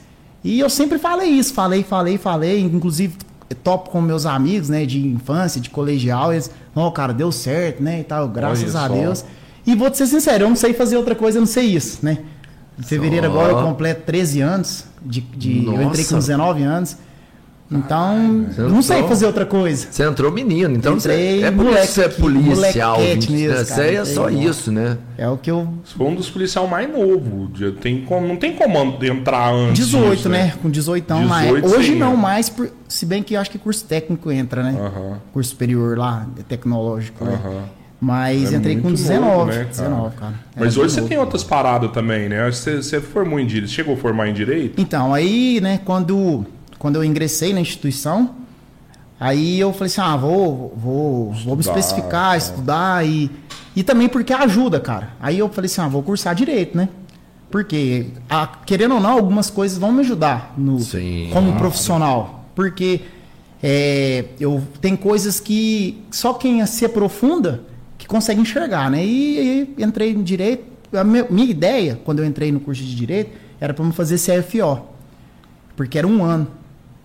E 0.44 0.60
eu 0.60 0.68
sempre 0.68 0.98
falei 0.98 1.30
isso, 1.30 1.54
falei, 1.54 1.82
falei, 1.82 2.18
falei. 2.18 2.60
Inclusive, 2.60 3.16
topo 3.62 3.90
com 3.90 4.00
meus 4.00 4.24
amigos, 4.26 4.68
né, 4.68 4.86
de 4.86 5.06
infância, 5.06 5.60
de 5.60 5.70
colegial. 5.70 6.32
Eles, 6.32 6.50
não, 6.74 6.90
cara, 6.90 7.12
deu 7.12 7.30
certo, 7.32 7.82
né, 7.82 8.00
e 8.00 8.04
tal, 8.04 8.28
graças 8.28 8.74
Olha 8.74 8.84
a 8.84 8.88
só. 8.88 8.94
Deus. 8.94 9.24
E 9.66 9.74
vou 9.74 9.90
te 9.90 9.96
ser 9.98 10.06
sincero, 10.06 10.44
eu 10.44 10.48
não 10.48 10.56
sei 10.56 10.72
fazer 10.74 10.96
outra 10.96 11.14
coisa, 11.14 11.38
eu 11.38 11.40
não 11.40 11.46
sei 11.46 11.66
isso, 11.66 11.98
né. 12.02 12.18
Em 12.78 12.82
fevereiro 12.82 13.26
Só. 13.26 13.32
agora 13.32 13.52
eu 13.52 13.62
completo 13.62 14.02
13 14.04 14.40
anos. 14.40 14.84
De, 15.00 15.20
de- 15.20 15.64
eu 15.66 15.82
entrei 15.82 16.04
com 16.04 16.14
Nossa. 16.14 16.26
19 16.32 16.62
anos. 16.62 16.96
Então, 17.74 18.46
Você 18.50 18.60
não 18.62 18.80
sei 18.82 18.96
entrou- 18.96 19.08
fazer 19.08 19.26
outra 19.26 19.44
coisa. 19.44 19.88
Você 19.90 20.02
entrou 20.04 20.30
menino, 20.30 20.76
então 20.76 20.94
Entrei 20.94 21.40
você, 21.40 21.44
é 21.46 21.50
por 21.50 21.66
isso 21.66 21.80
que 21.80 21.86
você 21.88 22.02
é 22.02 22.08
policial. 22.08 22.96
molequete 22.96 23.26
20, 23.26 23.30
mesmo, 23.32 23.48
né? 23.48 23.54
cara, 23.54 23.64
Você 23.64 23.94
é 23.94 24.04
só 24.04 24.30
isso, 24.30 24.72
né? 24.72 24.98
É 25.18 25.28
o 25.28 25.36
que 25.36 25.50
eu. 25.50 25.68
Você 25.84 25.94
foi 25.96 26.06
um 26.06 26.14
dos 26.14 26.30
policiais 26.30 26.70
mais 26.70 26.88
novos. 26.90 27.58
Já 27.58 27.72
Tem 27.72 28.02
como, 28.02 28.26
não 28.28 28.36
tem 28.36 28.52
como 28.54 28.78
entrar 29.02 29.52
antes 29.52 29.86
18, 29.86 30.16
disso, 30.16 30.28
né? 30.28 30.52
Com 30.62 30.70
18 30.70 31.10
anos 31.12 31.28
na 31.28 31.40
18 31.42 31.58
época. 31.58 31.76
Hoje 31.80 31.92
sim, 31.92 31.98
não 31.98 32.10
né? 32.12 32.22
mais, 32.22 32.48
por- 32.48 32.70
se 32.88 33.04
bem 33.04 33.22
que 33.22 33.34
eu 33.34 33.40
acho 33.40 33.50
que 33.50 33.58
curso 33.58 33.84
técnico 33.84 34.30
entra, 34.30 34.62
né? 34.62 34.76
Aham. 34.78 35.18
Curso 35.32 35.50
superior 35.50 35.98
lá, 35.98 36.26
tecnológico, 36.48 37.24
né? 37.24 37.38
Aham. 37.44 37.62
Mas 38.00 38.52
É 38.52 38.56
entrei 38.56 38.76
com 38.76 38.82
muito 38.88 38.96
19. 38.98 39.26
novo, 39.26 39.44
né, 39.46 39.52
cara? 39.54 39.64
19, 39.66 40.16
cara. 40.16 40.34
Mas 40.56 40.74
Era 40.76 40.84
hoje 40.84 40.92
você 40.94 41.00
novo. 41.00 41.08
tem 41.08 41.18
outras 41.18 41.42
paradas 41.42 41.90
também, 41.90 42.28
né? 42.28 42.50
Você, 42.50 42.76
você 42.82 43.00
formou 43.00 43.40
em 43.40 43.46
direito. 43.46 43.70
Chegou 43.70 43.94
a 43.94 43.96
formar 43.96 44.28
em 44.28 44.34
direito? 44.34 44.78
Então, 44.80 45.14
aí, 45.14 45.58
né, 45.62 45.80
quando, 45.86 46.44
quando 46.84 46.96
eu 46.96 47.04
ingressei 47.04 47.54
na 47.54 47.62
instituição, 47.62 48.34
aí 49.18 49.58
eu 49.58 49.72
falei 49.72 49.86
assim, 49.86 50.02
ah, 50.02 50.18
vou, 50.18 50.74
vou, 50.76 51.32
vou 51.32 51.54
me 51.56 51.60
Estudar, 51.60 51.78
especificar, 51.78 52.30
tá. 52.32 52.36
estudar 52.36 53.06
e, 53.06 53.30
e 53.74 53.82
também 53.82 54.06
porque 54.06 54.34
ajuda, 54.34 54.78
cara. 54.78 55.14
Aí 55.18 55.38
eu 55.38 55.48
falei 55.48 55.64
assim, 55.64 55.80
ah, 55.80 55.88
vou 55.88 56.02
cursar 56.02 56.34
direito, 56.34 56.76
né? 56.76 56.90
Porque, 57.50 58.08
ah, 58.28 58.46
querendo 58.66 58.96
ou 58.96 59.00
não, 59.00 59.12
algumas 59.12 59.48
coisas 59.48 59.78
vão 59.78 59.92
me 59.92 60.00
ajudar 60.00 60.52
no, 60.58 60.78
Sim. 60.78 61.30
como 61.32 61.54
profissional. 61.54 62.50
Porque 62.54 63.00
é, 63.62 64.26
eu, 64.38 64.62
tem 64.78 64.94
coisas 64.94 65.40
que 65.40 66.02
só 66.10 66.34
quem 66.34 66.66
se 66.66 66.84
aprofunda 66.84 67.62
que 67.96 68.06
consegue 68.06 68.42
enxergar, 68.42 68.90
né? 68.90 69.02
E, 69.02 69.74
e 69.78 69.82
entrei 69.82 70.12
em 70.12 70.22
direito. 70.22 70.64
A 70.92 71.02
minha, 71.02 71.26
minha 71.30 71.50
ideia, 71.50 71.98
quando 72.04 72.18
eu 72.18 72.26
entrei 72.26 72.52
no 72.52 72.60
curso 72.60 72.82
de 72.82 72.94
direito, 72.94 73.30
era 73.58 73.72
para 73.72 73.86
me 73.86 73.92
fazer 73.94 74.18
CFO. 74.18 74.82
Porque 75.74 75.96
era 75.96 76.06
um 76.06 76.22
ano. 76.22 76.46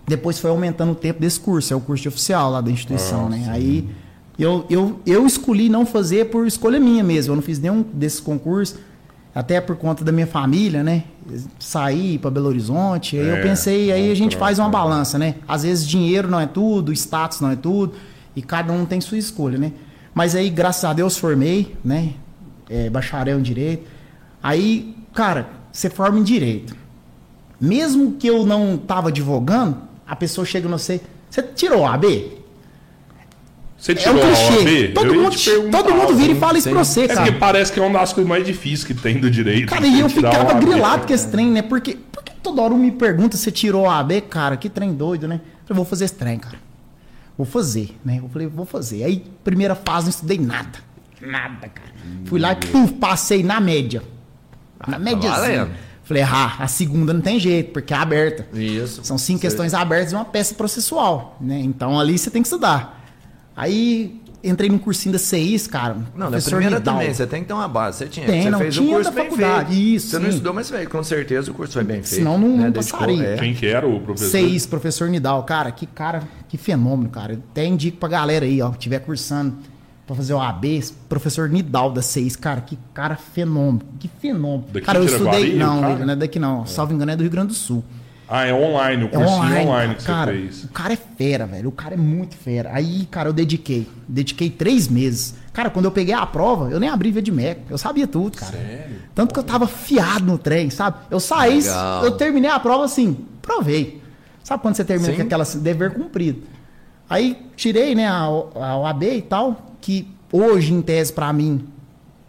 Depois 0.06 0.38
foi 0.38 0.50
aumentando 0.50 0.92
o 0.92 0.94
tempo 0.94 1.20
desse 1.20 1.38
curso, 1.38 1.72
é 1.72 1.76
o 1.76 1.80
curso 1.80 2.02
de 2.02 2.08
oficial 2.08 2.50
lá 2.50 2.60
da 2.60 2.70
instituição, 2.70 3.26
Ah, 3.26 3.30
né? 3.30 3.46
Aí 3.48 3.88
eu, 4.38 4.64
eu, 4.68 5.00
eu 5.06 5.26
escolhi 5.26 5.68
não 5.68 5.84
fazer 5.86 6.30
por 6.30 6.46
escolha 6.46 6.80
minha 6.80 7.04
mesmo. 7.04 7.32
Eu 7.32 7.36
não 7.36 7.42
fiz 7.42 7.58
nenhum 7.60 7.82
desses 7.92 8.18
concursos, 8.20 8.78
até 9.34 9.60
por 9.60 9.76
conta 9.76 10.02
da 10.02 10.10
minha 10.10 10.26
família, 10.26 10.82
né? 10.82 11.04
Sair 11.58 12.18
para 12.18 12.30
Belo 12.30 12.48
Horizonte. 12.48 13.16
Aí 13.16 13.28
É, 13.28 13.38
eu 13.38 13.42
pensei, 13.42 13.92
aí 13.92 14.10
a 14.10 14.14
gente 14.16 14.36
faz 14.36 14.58
uma 14.58 14.68
balança, 14.68 15.18
né? 15.18 15.36
Às 15.46 15.62
vezes 15.62 15.86
dinheiro 15.86 16.26
não 16.28 16.40
é 16.40 16.46
tudo, 16.46 16.92
status 16.92 17.40
não 17.40 17.50
é 17.50 17.56
tudo, 17.56 17.92
e 18.34 18.42
cada 18.42 18.72
um 18.72 18.84
tem 18.84 19.00
sua 19.00 19.18
escolha, 19.18 19.58
né? 19.58 19.72
Mas 20.12 20.34
aí, 20.34 20.50
graças 20.50 20.84
a 20.84 20.92
Deus, 20.92 21.16
formei, 21.16 21.76
né? 21.84 22.14
É, 22.68 22.90
bacharel 22.90 23.38
em 23.38 23.42
direito. 23.42 23.86
Aí, 24.42 24.96
cara, 25.14 25.48
você 25.70 25.88
forma 25.88 26.18
em 26.18 26.22
direito. 26.24 26.74
Mesmo 27.60 28.12
que 28.12 28.26
eu 28.26 28.46
não 28.46 28.76
tava 28.78 29.08
advogando, 29.08 29.76
a 30.10 30.16
pessoa 30.16 30.44
chega 30.44 30.68
no 30.68 30.78
você, 30.78 31.00
você 31.30 31.42
tirou 31.42 31.86
a 31.86 31.94
AB? 31.94 32.38
Você 33.78 33.92
É 33.92 33.94
um 33.94 33.98
tirou 33.98 34.22
a 34.22 34.26
clichê. 34.26 34.58
OAB? 34.58 34.92
Todo 34.94 35.14
Eu 35.14 35.22
mundo, 35.22 35.36
todo 35.70 35.94
mundo 35.94 36.14
vira 36.16 36.32
e 36.32 36.38
fala 36.38 36.58
isso 36.58 36.68
pra 36.68 36.84
você, 36.84 37.02
É 37.04 37.08
cara. 37.08 37.20
porque 37.22 37.38
parece 37.38 37.72
que 37.72 37.80
é 37.80 37.82
uma 37.82 37.98
das 37.98 38.12
coisas 38.12 38.28
mais 38.28 38.44
difíceis 38.44 38.84
que 38.84 38.92
tem 38.92 39.18
do 39.18 39.30
direito. 39.30 39.68
Cara, 39.70 39.86
e 39.86 40.00
eu 40.00 40.08
ficava 40.08 40.52
grilado 40.54 41.06
com 41.06 41.12
esse 41.14 41.28
trem, 41.28 41.50
né? 41.50 41.62
Porque, 41.62 41.96
porque 42.12 42.32
toda 42.42 42.60
hora 42.60 42.74
um 42.74 42.78
me 42.78 42.90
pergunta 42.90 43.36
se 43.38 43.50
tirou 43.50 43.88
a 43.88 43.98
AB, 44.00 44.20
cara, 44.22 44.56
que 44.58 44.68
trem 44.68 44.92
doido, 44.92 45.26
né? 45.26 45.36
Eu 45.36 45.68
falei, 45.68 45.76
vou 45.76 45.84
fazer 45.86 46.04
esse 46.04 46.14
trem, 46.14 46.38
cara. 46.38 46.58
Vou 47.38 47.46
fazer, 47.46 47.96
né? 48.04 48.18
Eu 48.22 48.28
falei, 48.28 48.48
vou 48.48 48.66
fazer. 48.66 49.02
Aí, 49.04 49.24
primeira 49.42 49.74
fase, 49.74 50.06
não 50.06 50.10
estudei 50.10 50.38
nada. 50.38 50.78
Nada, 51.22 51.68
cara. 51.68 51.90
Fui 52.26 52.38
lá 52.38 52.52
e 52.52 52.88
passei 52.94 53.42
na 53.42 53.60
média. 53.60 54.02
Na 54.86 54.98
média. 54.98 55.30
Tá 55.30 55.36
valendo. 55.40 55.70
Falei, 56.10 56.24
ah, 56.24 56.56
a 56.58 56.66
segunda 56.66 57.12
não 57.14 57.20
tem 57.20 57.38
jeito, 57.38 57.72
porque 57.72 57.94
é 57.94 57.96
aberta. 57.96 58.44
Isso. 58.52 59.04
São 59.04 59.16
cinco 59.16 59.40
questões 59.42 59.72
abertas 59.74 60.10
e 60.12 60.16
uma 60.16 60.24
peça 60.24 60.54
processual, 60.56 61.36
né? 61.40 61.60
Então 61.60 62.00
ali 62.00 62.18
você 62.18 62.28
tem 62.30 62.42
que 62.42 62.48
estudar. 62.48 63.00
Aí 63.56 64.20
entrei 64.42 64.68
num 64.70 64.78
cursinho 64.78 65.12
da 65.12 65.18
CIS, 65.18 65.66
cara. 65.68 65.94
Não, 65.94 66.02
na 66.16 66.26
professor 66.30 66.50
primeira 66.56 66.78
Nidal. 66.78 66.94
também, 66.96 67.14
você 67.14 67.26
tem 67.26 67.42
que 67.42 67.46
ter 67.48 67.52
uma 67.52 67.68
base. 67.68 67.98
Você 67.98 68.06
tinha. 68.06 68.26
Tem, 68.26 68.42
você 68.42 68.50
não, 68.50 68.58
fez 68.58 68.74
tinha 68.74 68.88
o 68.88 68.90
curso 68.94 69.10
da 69.10 69.14
bem 69.14 69.24
faculdade, 69.24 69.68
feito. 69.74 69.82
isso, 69.96 70.08
Você 70.08 70.16
não 70.18 70.24
sim. 70.24 70.30
estudou, 70.30 70.54
mas 70.54 70.70
velho, 70.70 70.90
com 70.90 71.04
certeza 71.04 71.50
o 71.50 71.54
curso 71.54 71.74
foi 71.74 71.84
bem 71.84 71.96
feito. 72.02 72.08
Senão 72.08 72.38
não- 72.38 72.48
não 72.56 72.70
Dedicou- 72.70 72.98
passaria. 73.00 73.22
é. 73.28 73.36
Quem 73.36 73.54
que 73.54 73.66
era 73.66 73.86
o 73.86 74.00
professor? 74.00 74.30
CIS, 74.30 74.66
professor 74.66 75.08
Nidal. 75.08 75.42
Cara, 75.44 75.70
que 75.70 75.86
cara, 75.86 76.22
que 76.48 76.56
fenômeno, 76.56 77.08
cara. 77.10 77.34
Até 77.52 77.66
indico 77.66 77.98
pra 77.98 78.08
galera 78.08 78.44
aí, 78.46 78.60
ó, 78.62 78.70
que 78.70 78.78
estiver 78.78 78.98
cursando 79.00 79.54
pra 80.10 80.16
fazer 80.16 80.34
o 80.34 80.40
AB, 80.40 80.84
professor 81.08 81.48
Nidal 81.48 81.92
da 81.92 82.02
CIS. 82.02 82.34
Cara, 82.34 82.60
que 82.60 82.76
cara 82.92 83.14
fenômeno. 83.14 83.80
Que 84.00 84.08
fenômeno. 84.08 84.64
Daqui 84.72 84.84
cara, 84.84 84.98
eu 84.98 85.04
estudei. 85.04 85.54
Não, 85.54 85.80
cara? 85.80 86.04
não 86.04 86.12
é 86.12 86.16
daqui 86.16 86.40
não. 86.40 86.66
Salvo 86.66 86.92
engano, 86.92 87.12
é 87.12 87.16
do 87.16 87.22
Rio 87.22 87.30
Grande 87.30 87.48
do 87.48 87.54
Sul. 87.54 87.84
Ah, 88.28 88.44
é 88.44 88.52
online, 88.52 89.04
o 89.04 89.06
É 89.06 89.10
cursinho 89.10 89.38
online, 89.38 89.66
online, 89.66 89.94
que 89.94 90.04
cara, 90.04 90.32
você 90.32 90.38
fez. 90.38 90.64
O 90.64 90.68
cara 90.68 90.92
é 90.92 90.96
fera, 90.96 91.46
velho. 91.46 91.68
O 91.68 91.72
cara 91.72 91.94
é 91.94 91.96
muito 91.96 92.36
fera. 92.36 92.70
Aí, 92.72 93.06
cara, 93.08 93.28
eu 93.28 93.32
dediquei. 93.32 93.88
Dediquei 94.08 94.50
três 94.50 94.88
meses. 94.88 95.36
Cara, 95.52 95.70
quando 95.70 95.84
eu 95.84 95.92
peguei 95.92 96.14
a 96.14 96.26
prova, 96.26 96.70
eu 96.70 96.80
nem 96.80 96.88
abri 96.88 97.12
VDMEC. 97.12 97.62
Eu 97.70 97.78
sabia 97.78 98.06
tudo, 98.08 98.36
cara. 98.36 98.52
Sério? 98.52 98.96
Tanto 99.14 99.32
que 99.32 99.38
eu 99.38 99.44
tava 99.44 99.68
fiado 99.68 100.24
no 100.24 100.38
trem, 100.38 100.70
sabe? 100.70 100.98
Eu 101.08 101.20
saí, 101.20 101.60
Legal. 101.60 102.04
eu 102.04 102.10
terminei 102.12 102.50
a 102.50 102.58
prova 102.58 102.84
assim, 102.84 103.16
provei. 103.40 104.02
Sabe 104.42 104.60
quando 104.60 104.74
você 104.74 104.84
termina 104.84 105.10
Sim. 105.12 105.16
com 105.16 105.22
aquela 105.22 105.42
assim, 105.42 105.60
dever 105.60 105.94
cumprido? 105.94 106.42
Aí 107.08 107.36
tirei, 107.56 107.96
né, 107.96 108.06
a, 108.06 108.22
a 108.22 108.78
OAB 108.78 109.02
e 109.02 109.22
tal, 109.22 109.69
que 109.80 110.08
hoje, 110.32 110.72
em 110.72 110.82
tese, 110.82 111.12
pra 111.12 111.32
mim, 111.32 111.66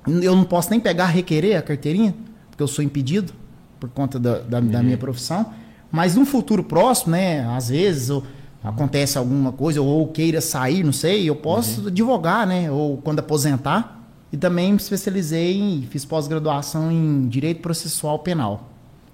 eu 0.07 0.35
não 0.35 0.43
posso 0.43 0.69
nem 0.69 0.79
pegar, 0.79 1.07
requerer 1.07 1.57
a 1.57 1.61
carteirinha, 1.61 2.15
porque 2.49 2.63
eu 2.63 2.67
sou 2.67 2.83
impedido 2.83 3.33
por 3.79 3.89
conta 3.89 4.19
da, 4.19 4.39
da, 4.39 4.59
da 4.59 4.83
minha 4.83 4.97
profissão. 4.97 5.53
Mas 5.91 6.15
num 6.15 6.25
futuro 6.25 6.63
próximo, 6.63 7.11
né, 7.11 7.45
às 7.55 7.69
vezes 7.69 8.09
ou 8.09 8.23
acontece 8.63 9.17
alguma 9.17 9.51
coisa, 9.51 9.81
ou 9.81 10.07
queira 10.07 10.39
sair, 10.39 10.83
não 10.83 10.93
sei, 10.93 11.27
eu 11.27 11.35
posso 11.35 11.87
advogar, 11.87 12.47
né, 12.47 12.71
ou 12.71 12.97
quando 12.97 13.19
aposentar. 13.19 13.99
E 14.31 14.37
também 14.37 14.71
me 14.71 14.77
especializei 14.77 15.59
em, 15.59 15.81
fiz 15.81 16.05
pós-graduação 16.05 16.89
em 16.89 17.27
Direito 17.27 17.61
Processual 17.61 18.19
Penal, 18.19 18.69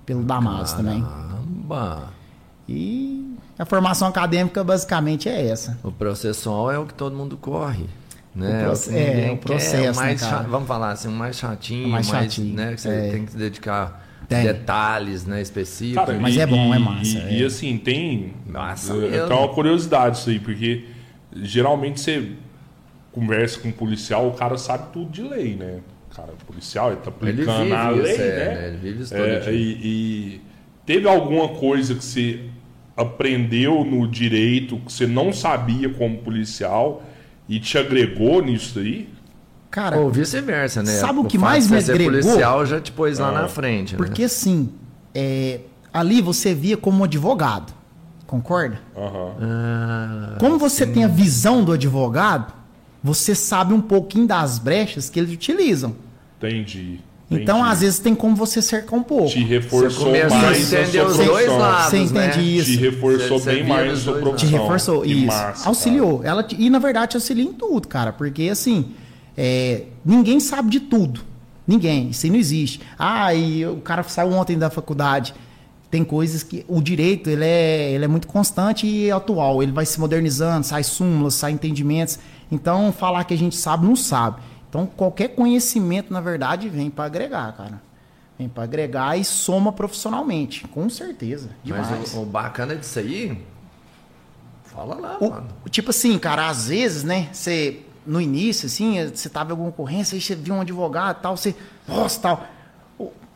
pelo 0.05 0.23
Damas 0.23 0.73
também. 0.73 1.01
Caramba. 1.01 2.13
E 2.69 3.35
a 3.57 3.65
formação 3.65 4.07
acadêmica 4.07 4.63
basicamente 4.63 5.27
é 5.27 5.47
essa. 5.47 5.79
O 5.83 5.91
processual 5.91 6.71
é 6.71 6.77
o 6.77 6.85
que 6.85 6.93
todo 6.93 7.15
mundo 7.15 7.35
corre. 7.35 7.85
Né? 8.37 8.61
O 8.61 8.65
proce- 8.65 8.89
que 8.91 8.95
ninguém 8.95 9.25
é, 9.25 9.31
o 9.31 9.37
quer, 9.37 9.41
processo, 9.47 9.91
o 9.91 9.95
mais 10.03 10.21
né, 10.21 10.45
Vamos 10.47 10.67
falar 10.67 10.91
assim, 10.91 11.07
o 11.07 11.11
mais 11.11 11.37
chatinho, 11.37 11.87
O 11.87 11.91
mais 11.91 12.07
mais, 12.11 12.33
chatinho, 12.33 12.55
né? 12.55 12.73
Que 12.75 12.81
você 12.81 12.89
é. 12.89 13.09
tem 13.11 13.25
que 13.25 13.31
se 13.31 13.37
dedicar 13.37 14.07
Tem. 14.29 14.43
detalhes 14.43 15.25
né, 15.25 15.41
específicos. 15.41 16.05
Cara, 16.05 16.19
Mas 16.19 16.35
e- 16.35 16.39
é 16.41 16.45
bom, 16.45 16.73
é 16.73 16.77
massa, 16.77 17.17
E, 17.17 17.21
é. 17.21 17.39
e 17.39 17.43
assim, 17.45 17.77
tem. 17.77 18.33
Massa 18.45 18.93
é, 18.93 18.95
mesmo. 18.97 19.27
Tem 19.27 19.37
uma 19.37 19.49
curiosidade 19.49 20.17
isso 20.17 20.29
aí, 20.29 20.39
porque 20.39 20.85
geralmente 21.35 21.99
você 21.99 22.31
conversa 23.11 23.59
com 23.59 23.69
um 23.69 23.71
policial, 23.71 24.27
o 24.27 24.33
cara 24.33 24.57
sabe 24.57 24.91
tudo 24.93 25.09
de 25.09 25.23
lei, 25.23 25.55
né? 25.55 25.79
O 26.11 26.15
cara 26.15 26.29
é 26.31 26.45
policial, 26.45 26.91
ele 26.91 27.01
tá 27.01 27.09
aplicando 27.09 27.73
a 27.73 27.91
isso, 27.93 28.01
lei, 28.03 28.15
é, 28.15 28.17
né? 28.19 28.45
né? 28.61 28.67
Ele 28.67 28.77
vive 28.77 29.01
isso 29.03 29.15
todo 29.15 29.25
É, 29.25 29.39
dia. 29.39 29.51
e, 29.51 29.71
e 29.83 30.41
teve 30.85 31.07
alguma 31.07 31.49
coisa 31.49 31.95
que 31.95 32.03
você 32.05 32.39
aprendeu 32.95 33.83
no 33.83 34.07
direito 34.07 34.77
que 34.77 34.91
você 34.91 35.05
não 35.07 35.31
sabia 35.33 35.89
como 35.89 36.17
policial 36.19 37.03
e 37.47 37.59
te 37.59 37.77
agregou 37.77 38.41
nisso 38.43 38.79
aí? 38.79 39.09
Cara, 39.69 39.97
Ou 39.99 40.09
vice-versa, 40.09 40.81
né? 40.81 40.93
Sabe 40.93 41.19
o 41.19 41.25
que 41.25 41.37
mais 41.37 41.69
me 41.69 41.77
agregou? 41.77 42.05
policial 42.21 42.65
já 42.65 42.79
te 42.79 42.91
pôs 42.91 43.19
lá 43.19 43.29
Ah. 43.29 43.41
na 43.43 43.47
frente, 43.47 43.93
né? 43.93 43.97
porque 43.97 44.23
assim, 44.23 44.69
é, 45.13 45.59
ali 45.93 46.21
você 46.21 46.53
via 46.55 46.77
como 46.77 47.03
advogado, 47.03 47.73
concorda? 48.25 48.79
Aham. 48.95 49.31
Ah, 49.41 50.35
Como 50.39 50.57
você 50.57 50.85
tem 50.87 51.03
a 51.03 51.07
visão 51.07 51.63
do 51.63 51.71
advogado, 51.73 52.53
você 53.03 53.35
sabe 53.35 53.73
um 53.73 53.81
pouquinho 53.81 54.25
das 54.27 54.57
brechas 54.57 55.09
que 55.09 55.19
eles 55.19 55.31
utilizam. 55.33 55.95
Entendi. 56.37 56.99
Então, 57.29 57.57
entendi. 57.57 57.71
às 57.73 57.81
vezes, 57.81 57.99
tem 57.99 58.15
como 58.15 58.35
você 58.37 58.61
cercar 58.61 58.97
um 58.97 59.03
pouco. 59.03 59.27
Te 59.27 59.43
reforçou 59.43 59.89
Você 59.89 60.03
começou 60.05 60.37
a 60.37 60.41
mais 60.43 60.73
entender 60.73 60.91
sua 61.01 61.05
os 61.07 61.17
dois 61.17 61.47
lados, 61.49 61.89
Você 61.89 61.97
entende 61.97 62.37
né? 62.37 62.41
isso. 62.43 62.71
Te 62.71 62.77
reforçou 62.77 63.19
Você- 63.39 63.43
você 63.43 63.51
bem 63.55 63.63
mais 63.67 63.89
a 63.89 63.93
os 63.93 63.99
sua 63.99 64.13
profissão. 64.13 64.49
Te 64.49 64.55
reforçou, 64.55 65.01
Que 65.01 65.11
isso. 65.11 65.25
massa, 65.27 65.67
Auxiliou. 65.67 66.21
Ela, 66.23 66.41
te- 66.43 66.55
e 66.57 66.69
na 66.69 66.79
verdade 66.79 67.11
te 67.11 67.17
auxilia 67.17 67.43
em 67.43 67.51
tudo, 67.51 67.85
cara. 67.87 68.13
Porque 68.13 68.43
assim, 68.49 68.91
é, 69.37 69.83
ninguém 70.05 70.39
sabe 70.39 70.69
de 70.69 70.79
tudo. 70.79 71.19
Ninguém. 71.67 72.11
Isso 72.11 72.25
aí 72.25 72.31
não 72.31 72.39
existe. 72.39 72.79
Ah, 72.97 73.33
e 73.35 73.65
o 73.65 73.75
cara 73.81 74.01
saiu 74.03 74.31
ontem 74.31 74.57
da 74.57 74.69
faculdade. 74.69 75.33
tem 75.89 76.03
coisas 76.03 76.43
que 76.43 76.65
o 76.67 76.81
direito 76.81 77.29
ele 77.29 77.45
é, 77.45 77.91
ele 77.93 78.03
é 78.03 78.07
muito 78.09 78.27
constante 78.27 78.85
e 78.85 79.09
atual. 79.09 79.63
Ele 79.63 79.71
vai 79.71 79.85
se 79.85 79.97
modernizando, 79.99 80.65
sai 80.65 80.83
súmulas, 80.83 81.33
sai 81.35 81.53
entendimentos. 81.53 82.19
Então, 82.51 82.91
falar 82.91 83.23
que 83.23 83.33
a 83.33 83.37
gente 83.37 83.55
sabe, 83.55 83.85
não 83.85 83.95
sabe. 83.95 84.35
Então, 84.69 84.85
qualquer 84.85 85.29
conhecimento, 85.29 86.11
na 86.11 86.19
verdade, 86.21 86.67
vem 86.69 86.89
para 86.89 87.05
agregar, 87.05 87.51
cara. 87.55 87.81
Vem 88.37 88.47
para 88.49 88.63
agregar 88.63 89.17
e 89.17 89.23
soma 89.23 89.71
profissionalmente, 89.71 90.67
com 90.67 90.89
certeza. 90.89 91.49
Demais. 91.63 91.89
Mas 91.89 92.13
o, 92.13 92.21
o 92.21 92.25
bacana 92.25 92.75
disso 92.75 92.99
aí. 92.99 93.41
Fala 94.65 94.95
lá, 94.95 95.17
O- 95.19 95.29
mano. 95.29 95.47
tipo 95.69 95.89
assim, 95.89 96.19
cara, 96.19 96.47
às 96.49 96.67
vezes, 96.67 97.03
né, 97.03 97.29
você, 97.31 97.81
no 98.05 98.21
início, 98.21 98.67
assim, 98.67 99.07
você 99.09 99.29
tava 99.29 99.49
em 99.49 99.51
alguma 99.51 99.69
ocorrência, 99.69 100.15
aí 100.15 100.21
você 100.21 100.35
viu 100.35 100.53
um 100.53 100.61
advogado 100.61 101.21
tal, 101.21 101.35
você, 101.35 101.55
nossa, 101.87 102.19
tal. 102.21 102.45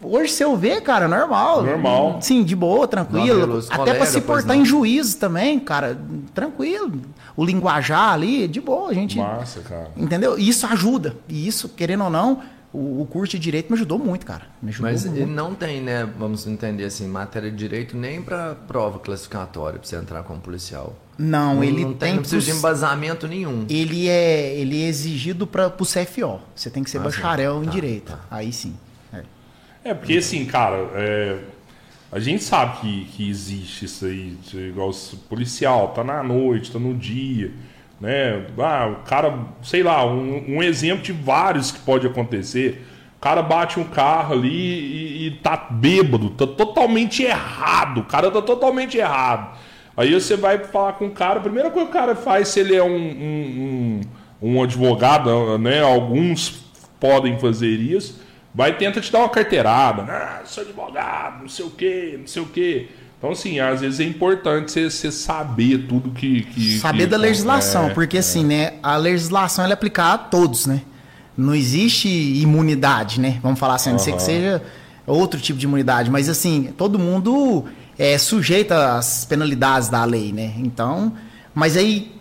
Hoje, 0.03 0.31
se 0.31 0.43
eu 0.43 0.55
ver, 0.57 0.81
cara, 0.81 1.07
normal. 1.07 1.63
Normal. 1.63 2.19
Sim, 2.21 2.43
de 2.43 2.55
boa, 2.55 2.81
Não, 2.81 2.87
tranquilo. 2.87 3.59
Até 3.69 3.93
pra 3.93 4.05
se 4.05 4.21
portar 4.21 4.55
não. 4.55 4.63
em 4.63 4.65
juízo 4.65 5.17
também, 5.17 5.59
cara, 5.59 5.97
tranquilo. 6.33 7.01
O 7.35 7.45
linguajar 7.45 8.13
ali, 8.13 8.47
de 8.47 8.59
boa, 8.59 8.89
a 8.89 8.93
gente. 8.93 9.17
Massa, 9.17 9.61
cara. 9.61 9.91
Entendeu? 9.95 10.37
E 10.37 10.47
isso 10.49 10.65
ajuda. 10.65 11.15
E 11.29 11.47
isso, 11.47 11.69
querendo 11.69 12.03
ou 12.03 12.09
não, 12.09 12.41
o, 12.73 13.01
o 13.01 13.05
curso 13.05 13.31
de 13.33 13.39
direito 13.39 13.69
me 13.69 13.75
ajudou 13.75 13.97
muito, 13.99 14.25
cara. 14.25 14.43
Me 14.61 14.69
ajudou 14.69 14.91
Mas 14.91 15.05
muito. 15.05 15.17
ele 15.21 15.31
não 15.31 15.53
tem, 15.53 15.81
né? 15.81 16.07
Vamos 16.17 16.45
entender 16.47 16.85
assim, 16.85 17.07
matéria 17.07 17.49
de 17.51 17.57
direito 17.57 17.95
nem 17.95 18.21
para 18.21 18.55
prova 18.55 18.99
classificatória 18.99 19.79
para 19.79 19.87
você 19.87 19.95
entrar 19.95 20.23
como 20.23 20.39
policial. 20.39 20.95
Não, 21.17 21.63
ele 21.63 21.83
não 21.85 21.93
tem. 21.93 22.13
não 22.15 22.19
precisa 22.21 22.39
de 22.41 22.47
pros- 22.47 22.57
embasamento 22.59 23.27
nenhum. 23.27 23.65
ele 23.69 24.07
é 24.09 24.55
ele 24.57 24.81
é 24.83 24.87
exigido 24.87 25.45
para 25.45 25.67
o 25.67 25.85
CFO. 25.85 26.39
Você 26.55 26.69
tem 26.69 26.83
que 26.83 26.89
ser 26.89 26.97
Ah, 26.97 27.01
bacharel 27.01 27.55
sim. 27.57 27.61
em 27.61 27.65
Tá, 27.65 27.71
direito. 27.71 28.11
tá. 28.13 28.19
Aí 28.31 28.51
sim. 28.51 28.73
É. 29.83 29.93
Porque 29.93 30.17
assim, 30.17 30.45
cara, 30.45 30.89
é, 30.95 31.37
a 32.11 32.19
gente 32.19 32.43
sabe 32.43 32.79
que, 32.81 33.05
que 33.05 33.29
existe 33.29 33.85
isso 33.85 34.05
aí, 34.05 34.37
de- 34.43 34.69
igual 34.69 34.91
policial, 35.29 35.89
tá 35.89 36.03
na 36.03 36.21
noite, 36.21 36.71
tá 36.71 36.79
no 36.79 36.93
dia, 36.93 37.51
né? 37.99 38.45
Ah, 38.59 38.87
o 38.87 39.03
cara, 39.07 39.37
sei 39.63 39.81
lá, 39.83 40.05
um, 40.05 40.57
um 40.57 40.63
exemplo 40.63 41.03
de 41.03 41.11
vários 41.11 41.71
que 41.71 41.79
pode 41.79 42.05
acontecer. 42.05 42.85
O 43.17 43.21
cara 43.21 43.41
bate 43.43 43.79
um 43.79 43.83
carro 43.83 44.33
ali 44.33 44.49
e, 44.49 45.27
e 45.27 45.31
tá 45.31 45.55
bêbado, 45.69 46.31
tá 46.31 46.47
totalmente 46.47 47.23
errado, 47.23 48.01
o 48.01 48.03
cara 48.05 48.31
tá 48.31 48.41
totalmente 48.41 48.97
errado. 48.97 49.57
Aí 49.95 50.13
você 50.13 50.35
vai 50.35 50.57
falar 50.59 50.93
com 50.93 51.05
o 51.07 51.11
cara, 51.11 51.39
a 51.39 51.43
primeira 51.43 51.69
coisa 51.69 51.87
que 51.89 51.95
o 51.95 51.99
cara 51.99 52.15
faz, 52.15 52.47
se 52.47 52.59
ele 52.59 52.75
é 52.75 52.83
um, 52.83 52.89
um, 52.95 54.01
um, 54.41 54.51
um 54.57 54.63
advogado, 54.63 55.57
né? 55.59 55.81
Alguns 55.81 56.63
podem 56.99 57.37
fazer 57.39 57.77
isso, 57.79 58.19
vai 58.53 58.71
e 58.71 58.73
tenta 58.73 58.99
te 59.01 59.11
dar 59.11 59.19
uma 59.19 59.29
carteirada, 59.29 60.03
ah, 60.03 60.41
sou 60.45 60.63
advogado, 60.63 61.41
não 61.41 61.49
sei 61.49 61.65
o 61.65 61.69
quê, 61.69 62.15
não 62.19 62.27
sei 62.27 62.41
o 62.41 62.45
quê. 62.45 62.87
Então, 63.17 63.31
assim, 63.31 63.59
às 63.59 63.81
vezes 63.81 63.99
é 63.99 64.03
importante 64.03 64.71
você, 64.71 65.11
saber 65.11 65.85
tudo 65.87 66.09
que. 66.09 66.41
que 66.41 66.79
Saber 66.79 67.03
que- 67.03 67.05
da 67.07 67.17
legislação, 67.17 67.87
é, 67.89 67.93
porque 67.93 68.17
assim, 68.17 68.43
né, 68.43 68.73
a 68.81 68.95
legislação 68.97 69.63
ela 69.63 69.73
é 69.73 69.75
aplicada 69.75 70.15
a 70.15 70.17
todos, 70.25 70.65
né? 70.65 70.81
Não 71.37 71.53
existe 71.55 72.07
imunidade, 72.09 73.19
né? 73.21 73.39
Vamos 73.43 73.59
falar 73.59 73.75
assim, 73.75 73.89
a 73.89 73.93
não 73.93 73.99
ser 73.99 74.13
que 74.13 74.21
seja 74.21 74.61
outro 75.05 75.39
tipo 75.39 75.57
de 75.59 75.65
imunidade, 75.65 76.09
mas 76.09 76.27
assim, 76.29 76.73
todo 76.77 76.97
mundo 76.99 77.65
é 77.97 78.17
sujeito 78.17 78.71
às 78.73 79.23
penalidades 79.25 79.87
da 79.87 80.03
lei, 80.03 80.31
né? 80.33 80.53
Então, 80.57 81.13
mas 81.53 81.77
aí 81.77 82.11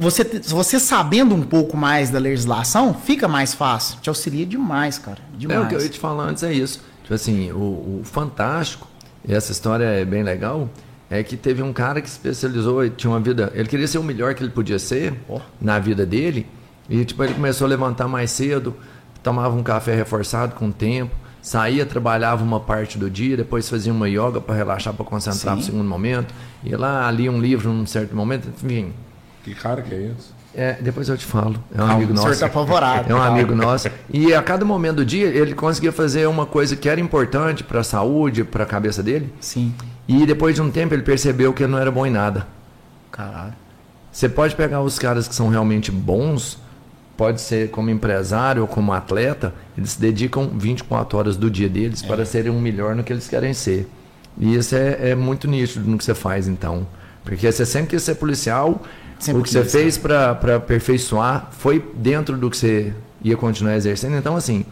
você 0.00 0.24
você 0.48 0.80
sabendo 0.80 1.34
um 1.34 1.42
pouco 1.42 1.76
mais 1.76 2.08
da 2.10 2.18
legislação, 2.18 2.94
fica 2.94 3.28
mais 3.28 3.52
fácil, 3.54 3.98
te 4.00 4.08
auxilia 4.08 4.46
demais, 4.46 4.98
cara, 4.98 5.18
É, 5.34 5.36
demais. 5.36 5.64
o 5.64 5.68
que 5.68 5.74
eu 5.74 5.80
ia 5.80 5.88
te 5.88 5.98
falar 5.98 6.24
antes 6.24 6.42
é 6.42 6.52
isso. 6.52 6.80
Tipo 7.02 7.14
assim, 7.14 7.52
o, 7.52 8.00
o 8.00 8.00
fantástico, 8.02 8.88
e 9.28 9.34
essa 9.34 9.52
história 9.52 9.84
é 9.84 10.04
bem 10.04 10.22
legal, 10.22 10.68
é 11.10 11.22
que 11.22 11.36
teve 11.36 11.62
um 11.62 11.72
cara 11.72 12.00
que 12.00 12.08
se 12.08 12.16
especializou, 12.16 12.84
e 12.84 12.88
tinha 12.90 13.10
uma 13.10 13.20
vida. 13.20 13.52
Ele 13.54 13.68
queria 13.68 13.86
ser 13.86 13.98
o 13.98 14.02
melhor 14.02 14.34
que 14.34 14.42
ele 14.42 14.50
podia 14.52 14.78
ser 14.78 15.14
Ó. 15.28 15.40
na 15.60 15.78
vida 15.78 16.06
dele. 16.06 16.46
E 16.88 17.04
tipo, 17.04 17.22
ele 17.22 17.34
começou 17.34 17.66
a 17.66 17.68
levantar 17.68 18.08
mais 18.08 18.30
cedo, 18.30 18.74
tomava 19.22 19.54
um 19.54 19.62
café 19.62 19.94
reforçado 19.94 20.54
com 20.54 20.68
o 20.68 20.72
tempo, 20.72 21.14
saía, 21.42 21.84
trabalhava 21.84 22.42
uma 22.42 22.60
parte 22.60 22.96
do 22.96 23.10
dia, 23.10 23.36
depois 23.36 23.68
fazia 23.68 23.92
uma 23.92 24.08
yoga 24.08 24.40
para 24.40 24.54
relaxar, 24.54 24.94
para 24.94 25.04
concentrar 25.04 25.54
Sim. 25.54 25.60
no 25.60 25.66
segundo 25.66 25.88
momento, 25.88 26.32
ia 26.64 26.78
lá, 26.78 27.10
lia 27.10 27.30
um 27.30 27.40
livro 27.40 27.70
num 27.72 27.84
certo 27.86 28.14
momento, 28.16 28.48
enfim. 28.48 28.92
Que 29.44 29.54
cara 29.54 29.82
que 29.82 29.94
é 29.94 29.98
esse? 29.98 30.40
É, 30.54 30.72
depois 30.80 31.08
eu 31.08 31.16
te 31.16 31.24
falo. 31.24 31.62
É 31.70 31.74
um 31.74 31.78
Calma, 31.78 31.94
amigo 31.94 32.12
o 32.12 32.16
senhor 32.16 32.28
nosso. 32.28 32.40
tá 32.40 32.46
apavorado. 32.46 33.10
É 33.10 33.14
um 33.14 33.18
Calma. 33.18 33.26
amigo 33.26 33.54
nosso. 33.54 33.88
E 34.12 34.34
a 34.34 34.42
cada 34.42 34.64
momento 34.64 34.96
do 34.96 35.04
dia 35.04 35.26
ele 35.28 35.54
conseguia 35.54 35.92
fazer 35.92 36.26
uma 36.26 36.44
coisa 36.44 36.74
que 36.76 36.88
era 36.88 37.00
importante 37.00 37.62
para 37.62 37.80
a 37.80 37.84
saúde, 37.84 38.42
para 38.44 38.64
a 38.64 38.66
cabeça 38.66 39.02
dele. 39.02 39.32
Sim. 39.40 39.72
E 40.08 40.26
depois 40.26 40.54
de 40.56 40.62
um 40.62 40.70
tempo 40.70 40.92
ele 40.92 41.02
percebeu 41.02 41.52
que 41.52 41.62
ele 41.62 41.72
não 41.72 41.78
era 41.78 41.90
bom 41.90 42.04
em 42.04 42.10
nada. 42.10 42.46
Caralho. 43.12 43.54
Você 44.10 44.28
pode 44.28 44.56
pegar 44.56 44.82
os 44.82 44.98
caras 44.98 45.28
que 45.28 45.34
são 45.34 45.48
realmente 45.48 45.92
bons, 45.92 46.58
pode 47.16 47.40
ser 47.40 47.70
como 47.70 47.90
empresário 47.90 48.62
ou 48.62 48.68
como 48.68 48.92
atleta, 48.92 49.54
eles 49.78 49.90
se 49.90 50.00
dedicam 50.00 50.50
24 50.52 51.16
horas 51.16 51.36
do 51.36 51.48
dia 51.48 51.68
deles 51.68 52.02
para 52.02 52.24
serem 52.24 52.50
um 52.50 52.60
melhor 52.60 52.96
no 52.96 53.04
que 53.04 53.12
eles 53.12 53.28
querem 53.28 53.54
ser. 53.54 53.88
E 54.36 54.54
isso 54.56 54.74
é, 54.74 55.10
é 55.10 55.14
muito 55.14 55.46
nítido 55.46 55.88
no 55.88 55.96
que 55.96 56.04
você 56.04 56.14
faz, 56.14 56.48
então. 56.48 56.86
Porque 57.22 57.50
você 57.50 57.64
sempre 57.64 57.90
quis 57.90 58.02
ser 58.02 58.16
policial, 58.16 58.82
Sempre 59.20 59.40
o 59.42 59.44
que 59.44 59.50
você 59.50 59.64
fez 59.64 59.96
para 59.98 60.30
aperfeiçoar 60.56 61.48
foi 61.52 61.84
dentro 61.94 62.36
do 62.36 62.50
que 62.50 62.56
você 62.56 62.92
ia 63.22 63.36
continuar 63.36 63.76
exercendo. 63.76 64.16
Então, 64.16 64.34
assim, 64.34 64.64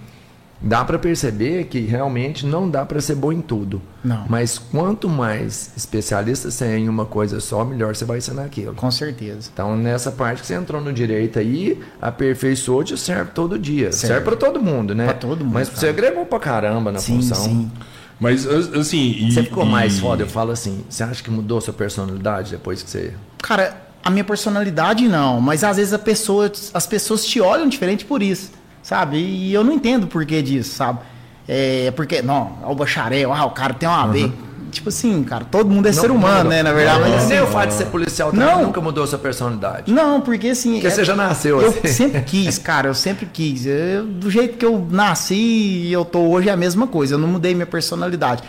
dá 0.60 0.84
para 0.84 0.98
perceber 0.98 1.64
que 1.64 1.80
realmente 1.80 2.44
não 2.46 2.68
dá 2.68 2.84
para 2.84 3.00
ser 3.00 3.14
bom 3.14 3.30
em 3.30 3.40
tudo. 3.40 3.80
Não. 4.02 4.24
Mas 4.28 4.58
quanto 4.58 5.08
mais 5.08 5.70
especialista 5.76 6.50
você 6.50 6.64
é 6.64 6.78
em 6.78 6.88
uma 6.88 7.04
coisa 7.04 7.40
só, 7.40 7.64
melhor 7.64 7.94
você 7.94 8.04
vai 8.04 8.20
ser 8.20 8.32
naquilo. 8.34 8.74
Com 8.74 8.90
certeza. 8.90 9.50
Então, 9.52 9.76
nessa 9.76 10.10
parte 10.10 10.40
que 10.40 10.46
você 10.46 10.54
entrou 10.54 10.80
no 10.80 10.92
direito 10.92 11.38
aí, 11.38 11.78
aperfeiçoou, 12.00 12.82
te 12.82 12.96
serve 12.96 13.30
todo 13.34 13.58
dia. 13.58 13.92
Serve. 13.92 14.06
Serve 14.14 14.24
para 14.24 14.36
todo 14.36 14.60
mundo, 14.60 14.94
né? 14.94 15.04
Pra 15.04 15.14
todo 15.14 15.44
mundo, 15.44 15.52
Mas 15.54 15.68
você 15.68 15.88
agregou 15.88 16.24
pra 16.26 16.40
caramba 16.40 16.90
na 16.90 16.98
Sim, 16.98 17.16
função. 17.16 17.36
sim. 17.36 17.70
Mas, 18.18 18.46
as- 18.46 18.72
assim. 18.74 18.98
e- 19.12 19.30
Você 19.32 19.44
ficou 19.44 19.64
e- 19.64 19.68
mais 19.68 20.00
foda, 20.00 20.24
eu 20.24 20.26
falo 20.26 20.50
assim. 20.50 20.84
Você 20.88 21.04
acha 21.04 21.22
que 21.22 21.30
mudou 21.30 21.60
sua 21.60 21.72
personalidade 21.74 22.50
depois 22.50 22.82
que 22.82 22.90
você. 22.90 23.12
Cara, 23.40 23.80
a 24.08 24.10
minha 24.10 24.24
personalidade 24.24 25.06
não, 25.06 25.40
mas 25.40 25.62
às 25.62 25.76
vezes 25.76 25.92
a 25.92 25.98
pessoa, 25.98 26.50
as 26.74 26.86
pessoas 26.86 27.24
te 27.24 27.40
olham 27.40 27.68
diferente 27.68 28.04
por 28.04 28.22
isso, 28.22 28.50
sabe? 28.82 29.18
E 29.18 29.52
eu 29.54 29.62
não 29.62 29.72
entendo 29.72 30.04
o 30.04 30.06
porquê 30.06 30.42
disso, 30.42 30.74
sabe? 30.74 30.98
É 31.46 31.90
porque, 31.94 32.20
não, 32.20 32.58
é 32.62 32.66
o 32.66 32.74
bacharel, 32.74 33.32
ah, 33.32 33.44
o 33.46 33.50
cara 33.50 33.72
tem 33.72 33.88
uma 33.88 34.06
B. 34.06 34.30
Tipo 34.70 34.90
assim, 34.90 35.22
cara, 35.24 35.46
todo 35.50 35.70
mundo 35.70 35.86
é 35.86 35.92
ser 35.92 36.10
humano, 36.10 36.44
Não, 36.44 36.50
né? 36.50 36.62
Na 36.62 36.74
verdade, 36.74 37.00
não, 37.00 37.08
mas 37.08 37.26
nem 37.26 37.40
o 37.40 37.46
fato 37.46 37.68
de 37.68 37.74
ser 37.74 37.86
policial 37.86 38.30
também 38.30 38.46
Não. 38.46 38.64
nunca 38.64 38.82
mudou 38.82 39.06
sua 39.06 39.18
personalidade. 39.18 39.90
Não, 39.90 40.20
porque 40.20 40.48
assim. 40.48 40.74
Porque 40.74 40.90
você 40.90 41.06
já 41.06 41.16
nasceu 41.16 41.62
Eu 41.62 41.70
assim. 41.70 41.88
sempre 41.88 42.20
quis, 42.28 42.58
cara, 42.58 42.88
eu 42.88 42.94
sempre 42.94 43.24
quis. 43.32 43.64
Eu- 43.64 44.04
do 44.04 44.30
jeito 44.30 44.58
que 44.58 44.66
eu 44.66 44.86
nasci 44.90 45.34
e 45.34 45.90
eu 45.90 46.04
tô 46.04 46.18
hoje 46.20 46.50
é 46.50 46.52
a 46.52 46.56
mesma 46.56 46.86
coisa. 46.86 47.14
Eu 47.14 47.18
não 47.18 47.28
mudei 47.28 47.54
minha 47.54 47.64
personalidade. 47.66 48.42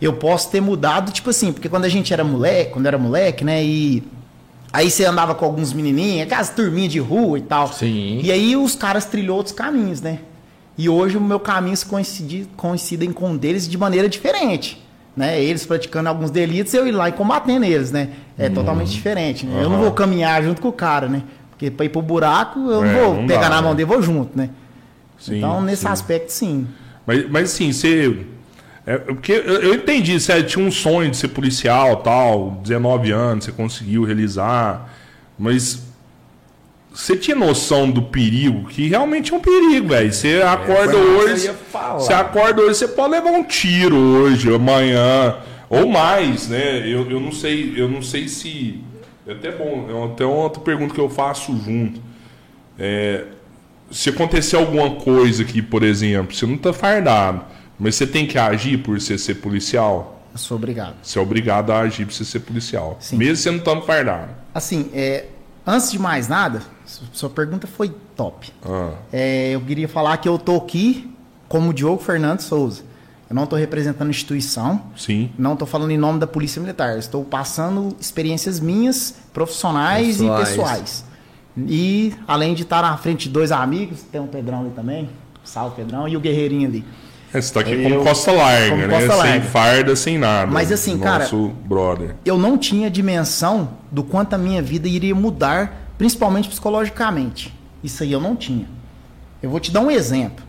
Eu 0.00 0.12
posso 0.12 0.48
ter 0.48 0.60
mudado, 0.60 1.10
tipo 1.10 1.30
assim, 1.30 1.52
porque 1.52 1.68
quando 1.68 1.86
a 1.86 1.88
gente 1.88 2.12
era 2.12 2.22
moleque, 2.22 2.70
quando 2.72 2.84
eu 2.86 2.88
era 2.90 2.98
moleque, 2.98 3.44
né? 3.44 3.64
E 3.64 4.04
aí 4.74 4.90
você 4.90 5.04
andava 5.04 5.34
com 5.34 5.44
alguns 5.44 5.72
menininhos, 5.72 6.22
aquelas 6.26 6.50
turminhas 6.50 6.92
de 6.92 6.98
rua 6.98 7.38
e 7.38 7.42
tal. 7.42 7.72
Sim. 7.72 8.20
E 8.22 8.32
aí 8.32 8.56
os 8.56 8.74
caras 8.74 9.04
trilhou 9.04 9.36
outros 9.36 9.54
caminhos, 9.54 10.00
né? 10.00 10.18
E 10.76 10.88
hoje 10.88 11.16
o 11.16 11.20
meu 11.20 11.38
caminho 11.38 11.76
se 11.76 11.86
coincide, 11.86 12.48
coincidem 12.56 13.12
com 13.12 13.30
o 13.32 13.38
deles 13.38 13.68
de 13.68 13.78
maneira 13.78 14.08
diferente. 14.08 14.82
Né? 15.16 15.40
Eles 15.40 15.64
praticando 15.64 16.08
alguns 16.08 16.28
delitos, 16.32 16.74
eu 16.74 16.88
ir 16.88 16.90
lá 16.90 17.08
e 17.08 17.12
combatendo 17.12 17.64
eles, 17.64 17.92
né? 17.92 18.08
É 18.36 18.48
Uhum. 18.48 18.54
totalmente 18.54 18.90
diferente. 18.90 19.46
Né? 19.46 19.62
Eu 19.62 19.70
não 19.70 19.78
vou 19.78 19.92
caminhar 19.92 20.42
junto 20.42 20.60
com 20.60 20.68
o 20.68 20.72
cara, 20.72 21.08
né? 21.08 21.22
Porque 21.50 21.70
pra 21.70 21.86
ir 21.86 21.90
pro 21.90 22.02
buraco, 22.02 22.58
eu 22.68 22.84
É, 22.84 22.92
não 22.92 23.00
vou 23.00 23.14
não 23.20 23.26
pegar 23.28 23.48
dá, 23.48 23.50
na 23.50 23.62
mão 23.62 23.70
né? 23.70 23.76
dele, 23.76 23.88
vou 23.88 24.02
junto, 24.02 24.36
né? 24.36 24.50
Sim, 25.16 25.36
então, 25.38 25.60
nesse 25.62 25.82
sim. 25.82 25.88
aspecto, 25.88 26.30
sim. 26.32 26.66
Mas, 27.06 27.30
mas 27.30 27.52
assim, 27.52 27.72
você. 27.72 28.26
É, 28.86 28.98
porque 28.98 29.32
eu, 29.32 29.74
entendi, 29.74 30.18
você 30.20 30.42
tinha 30.42 30.64
um 30.64 30.70
sonho 30.70 31.10
de 31.10 31.16
ser 31.16 31.28
policial 31.28 31.96
tal, 31.96 32.60
19 32.62 33.10
anos, 33.10 33.44
você 33.44 33.52
conseguiu 33.52 34.04
realizar. 34.04 34.92
Mas 35.38 35.82
você 36.92 37.16
tinha 37.16 37.34
noção 37.34 37.90
do 37.90 38.02
perigo, 38.02 38.68
que 38.68 38.88
realmente 38.88 39.32
é 39.32 39.36
um 39.36 39.40
perigo, 39.40 39.88
velho. 39.88 40.12
Você 40.12 40.40
acorda 40.42 40.92
isso 40.92 40.92
que 40.92 40.96
eu 40.96 41.18
hoje. 41.18 41.50
Você 41.94 42.12
acorda 42.12 42.62
hoje, 42.62 42.78
você 42.78 42.88
pode 42.88 43.10
levar 43.10 43.30
um 43.30 43.42
tiro 43.42 43.96
hoje, 43.96 44.54
amanhã, 44.54 45.38
ou 45.68 45.88
mais, 45.88 46.48
né? 46.48 46.80
Eu, 46.80 47.10
eu 47.10 47.18
não 47.18 47.32
sei, 47.32 47.74
eu 47.76 47.88
não 47.88 48.00
sei 48.00 48.28
se. 48.28 48.80
É 49.26 49.32
até 49.32 49.50
bom, 49.50 49.88
é 49.88 50.12
até 50.12 50.24
uma 50.24 50.36
outra 50.36 50.60
pergunta 50.60 50.94
que 50.94 51.00
eu 51.00 51.08
faço 51.08 51.56
junto. 51.64 52.00
É, 52.78 53.24
se 53.90 54.10
acontecer 54.10 54.56
alguma 54.56 54.90
coisa 54.96 55.42
aqui, 55.42 55.62
por 55.62 55.82
exemplo, 55.82 56.34
você 56.34 56.46
não 56.46 56.58
tá 56.58 56.72
fardado, 56.72 57.44
mas 57.78 57.94
você 57.96 58.06
tem 58.06 58.26
que 58.26 58.38
agir 58.38 58.78
por 58.78 59.00
você 59.00 59.16
ser 59.18 59.36
policial, 59.36 60.22
Eu 60.32 60.38
sou 60.38 60.56
obrigado. 60.56 60.94
você 61.02 61.18
é 61.18 61.22
obrigado 61.22 61.70
a 61.70 61.80
agir 61.80 62.04
por 62.06 62.12
você 62.12 62.24
ser 62.24 62.40
policial. 62.40 62.96
Sim. 63.00 63.16
Mesmo 63.16 63.36
você 63.36 63.50
não 63.50 63.58
estando 63.58 63.82
fardado. 63.82 64.30
Assim, 64.54 64.90
é, 64.94 65.26
antes 65.66 65.90
de 65.90 65.98
mais 65.98 66.28
nada, 66.28 66.62
su- 66.86 67.02
sua 67.12 67.30
pergunta 67.30 67.66
foi 67.66 67.92
top. 68.16 68.52
Ah, 68.64 68.92
É, 69.12 69.50
eu 69.50 69.60
queria 69.60 69.88
falar 69.88 70.16
que 70.18 70.28
eu 70.28 70.38
tô 70.38 70.56
aqui 70.56 71.10
como 71.48 71.72
Diogo 71.74 72.02
Fernando 72.02 72.40
Souza. 72.40 72.82
Eu 73.28 73.34
não 73.34 73.44
estou 73.44 73.58
representando 73.58 74.10
instituição. 74.10 74.82
Sim. 74.96 75.30
Não 75.38 75.54
estou 75.54 75.66
falando 75.66 75.90
em 75.90 75.96
nome 75.98 76.18
da 76.20 76.26
Polícia 76.26 76.60
Militar. 76.60 76.98
Estou 76.98 77.24
passando 77.24 77.96
experiências 77.98 78.60
minhas, 78.60 79.14
profissionais 79.32 80.18
Pessoais. 80.18 80.48
e 80.48 80.50
pessoais. 80.50 81.04
E 81.66 82.14
além 82.28 82.54
de 82.54 82.62
estar 82.62 82.82
na 82.82 82.96
frente 82.96 83.24
de 83.28 83.30
dois 83.30 83.50
amigos, 83.52 84.02
tem 84.02 84.20
um 84.20 84.26
Pedrão 84.26 84.60
ali 84.60 84.70
também. 84.70 85.08
Salve, 85.42 85.76
Pedrão. 85.76 86.06
E 86.08 86.16
o 86.16 86.20
Guerreirinho 86.20 86.68
ali. 86.68 86.84
É, 87.34 87.40
Você 87.40 87.52
tá 87.52 87.60
aqui 87.60 87.72
Eu- 87.72 87.90
como 87.90 88.04
costa 88.04 88.30
larga, 88.32 88.70
como 88.70 88.86
né? 88.86 88.88
costa 88.88 89.10
sem 89.10 89.16
larga. 89.30 89.46
farda, 89.46 89.96
sem 89.96 90.18
nada. 90.18 90.50
Mas 90.50 90.70
assim, 90.70 90.96
cara- 90.98 91.28
brother. 91.66 92.14
Eu 92.24 92.38
não 92.38 92.56
tinha 92.56 92.88
dimensão 92.88 93.70
do 93.90 94.04
quanto 94.04 94.34
a 94.34 94.38
minha 94.38 94.62
vida 94.62 94.86
iria 94.88 95.14
mudar, 95.14 95.90
principalmente 95.98 96.48
psicologicamente. 96.48 97.52
Isso 97.82 98.02
aí 98.04 98.12
eu 98.12 98.20
não 98.20 98.36
tinha. 98.36 98.66
Eu 99.42 99.50
vou 99.50 99.58
te 99.60 99.72
dar 99.72 99.80
um 99.80 99.90
exemplo. 99.90 100.44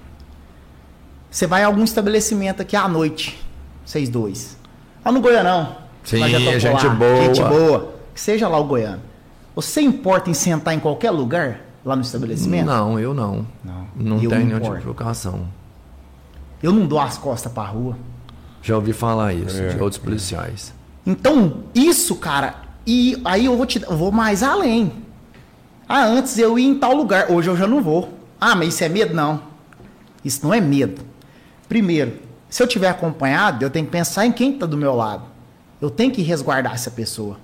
Você 1.29 1.47
vai 1.47 1.63
a 1.63 1.67
algum 1.67 1.83
estabelecimento 1.83 2.61
aqui 2.61 2.75
à 2.75 2.87
noite, 2.87 3.37
vocês 3.83 4.07
dois. 4.07 4.55
Lá 5.03 5.11
no 5.11 5.19
Goianão. 5.19 5.75
Sim, 6.03 6.19
já 6.19 6.27
gente 6.39 6.67
lá, 6.85 6.89
boa. 6.93 7.15
Gente 7.23 7.41
boa. 7.43 7.95
Que 8.13 8.21
seja 8.21 8.47
lá 8.47 8.57
o 8.59 8.63
Goiano. 8.63 9.01
Você 9.55 9.81
importa 9.81 10.29
em 10.29 10.33
sentar 10.33 10.73
em 10.73 10.79
qualquer 10.79 11.11
lugar 11.11 11.61
lá 11.83 11.95
no 11.95 12.01
estabelecimento? 12.03 12.65
Não, 12.67 12.99
eu 12.99 13.13
não. 13.13 13.45
Não. 13.63 13.87
Não 13.95 14.15
Eu 14.21 14.29
tenho 14.29 14.41
não 14.41 14.47
nenhum 14.47 14.49
tipo 14.49 14.55
importo. 14.57 14.75
de 14.77 14.81
provocação. 14.83 15.47
Eu 16.65 16.73
não 16.73 16.88
dou 16.88 16.99
as 16.99 17.15
costas 17.17 17.51
pra 17.51 17.63
rua. 17.63 17.95
Já 18.62 18.75
ouvi 18.75 18.91
falar 18.91 19.34
isso 19.34 19.62
É. 19.62 19.67
de 19.69 19.80
outros 19.82 20.01
policiais. 20.01 20.73
Então, 21.06 21.58
isso, 21.75 22.15
cara, 22.15 22.56
e 22.88 23.21
aí 23.23 23.45
eu 23.45 23.56
vou 23.56 23.65
te 23.67 23.80
eu 23.84 23.95
vou 23.95 24.12
mais 24.12 24.41
além. 24.41 24.91
Ah, 25.88 26.04
antes 26.06 26.38
eu 26.39 26.58
ia 26.58 26.67
em 26.67 26.73
tal 26.80 26.95
lugar, 26.95 27.30
hoje 27.32 27.47
eu 27.49 27.56
já 27.56 27.67
não 27.67 27.84
vou. 27.84 28.17
Ah, 28.41 28.56
mas 28.56 28.69
isso 28.73 28.84
é 28.84 28.89
medo? 28.89 29.13
Não. 29.13 29.39
Isso 30.23 30.39
não 30.43 30.51
é 30.51 30.60
medo. 30.60 31.04
Primeiro, 31.69 32.13
se 32.49 32.63
eu 32.63 32.67
tiver 32.67 32.89
acompanhado, 32.89 33.63
eu 33.63 33.69
tenho 33.69 33.86
que 33.86 33.91
pensar 33.91 34.25
em 34.25 34.32
quem 34.32 34.54
está 34.56 34.65
do 34.65 34.75
meu 34.75 34.95
lado. 34.95 35.23
Eu 35.80 35.91
tenho 35.91 36.12
que 36.12 36.23
resguardar 36.23 36.73
essa 36.73 36.89
pessoa. 36.89 37.38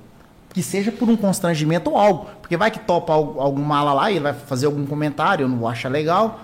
Que 0.52 0.64
seja 0.64 0.92
por 0.92 1.08
um 1.08 1.16
constrangimento 1.16 1.92
ou 1.92 1.98
algo. 1.98 2.26
Porque 2.42 2.58
vai 2.58 2.72
que 2.72 2.80
topa 2.80 3.14
al- 3.14 3.40
algum 3.40 3.62
mala 3.62 3.94
lá 3.94 4.10
e 4.10 4.16
ele 4.16 4.24
vai 4.24 4.34
fazer 4.34 4.66
algum 4.66 4.86
comentário, 4.88 5.44
eu 5.44 5.48
não 5.50 5.58
vou 5.60 5.68
achar 5.70 5.90
legal. 5.90 6.40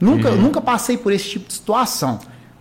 Nunca, 0.00 0.30
nunca 0.30 0.60
passei 0.60 0.96
por 0.96 1.12
esse 1.12 1.28
tipo 1.28 1.48
de 1.48 1.54
situação. 1.54 2.18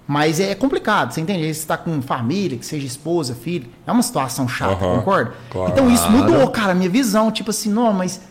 Mas 0.07 0.39
é 0.39 0.55
complicado, 0.55 1.11
você 1.11 1.19
entende? 1.19 1.43
Você 1.43 1.59
está 1.59 1.77
com 1.77 2.01
família, 2.01 2.57
que 2.57 2.65
seja 2.65 2.87
esposa, 2.87 3.35
filho. 3.35 3.67
É 3.85 3.91
uma 3.91 4.01
situação 4.01 4.47
chata, 4.47 4.85
Aham, 4.85 4.99
concorda? 4.99 5.33
claro. 5.49 5.71
Então 5.71 5.91
isso 5.91 6.09
mudou, 6.09 6.47
cara, 6.49 6.71
a 6.71 6.75
minha 6.75 6.89
visão. 6.89 7.29
Tipo 7.29 7.49
assim, 7.51 7.69
não, 7.69 7.91
mas. 7.91 8.21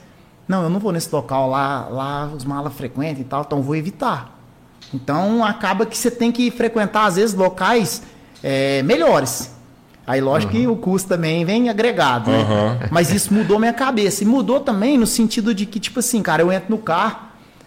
Não, 0.49 0.63
eu 0.63 0.71
não 0.71 0.81
vou 0.81 0.93
nesse 0.93 1.13
local 1.15 1.51
lá, 1.51 1.89
lá 1.91 2.31
os 2.35 2.45
malas 2.45 2.73
frequentam 2.73 3.21
e 3.21 3.25
tal, 3.25 3.43
então 3.43 3.59
eu 3.59 3.65
vou 3.65 3.77
evitar. 3.77 4.39
Então 4.95 5.45
acaba 5.45 5.85
que 5.85 5.99
você 5.99 6.11
tem 6.11 6.33
que 6.33 6.51
frequentar, 6.51 7.07
às 7.07 7.17
vezes, 7.17 7.35
locais 7.35 8.03
é, 8.43 8.83
melhores. 8.83 9.55
Aí, 10.07 10.21
lógico 10.21 10.53
que 10.53 10.67
o 10.69 10.77
custo 10.77 11.09
também 11.09 11.45
vem 11.45 11.69
agregado, 11.69 12.31
né? 12.31 12.41
Aham. 12.41 12.79
Mas 12.93 13.13
isso 13.13 13.35
mudou 13.35 13.59
minha 13.59 13.73
cabeça. 13.73 14.23
E 14.23 14.27
mudou 14.27 14.61
também 14.61 14.97
no 14.97 15.07
sentido 15.07 15.53
de 15.53 15.67
que, 15.67 15.81
tipo 15.81 15.99
assim, 15.99 16.23
cara, 16.23 16.43
eu 16.43 16.53
entro 16.53 16.71
no 16.71 16.79
carro. 16.79 17.26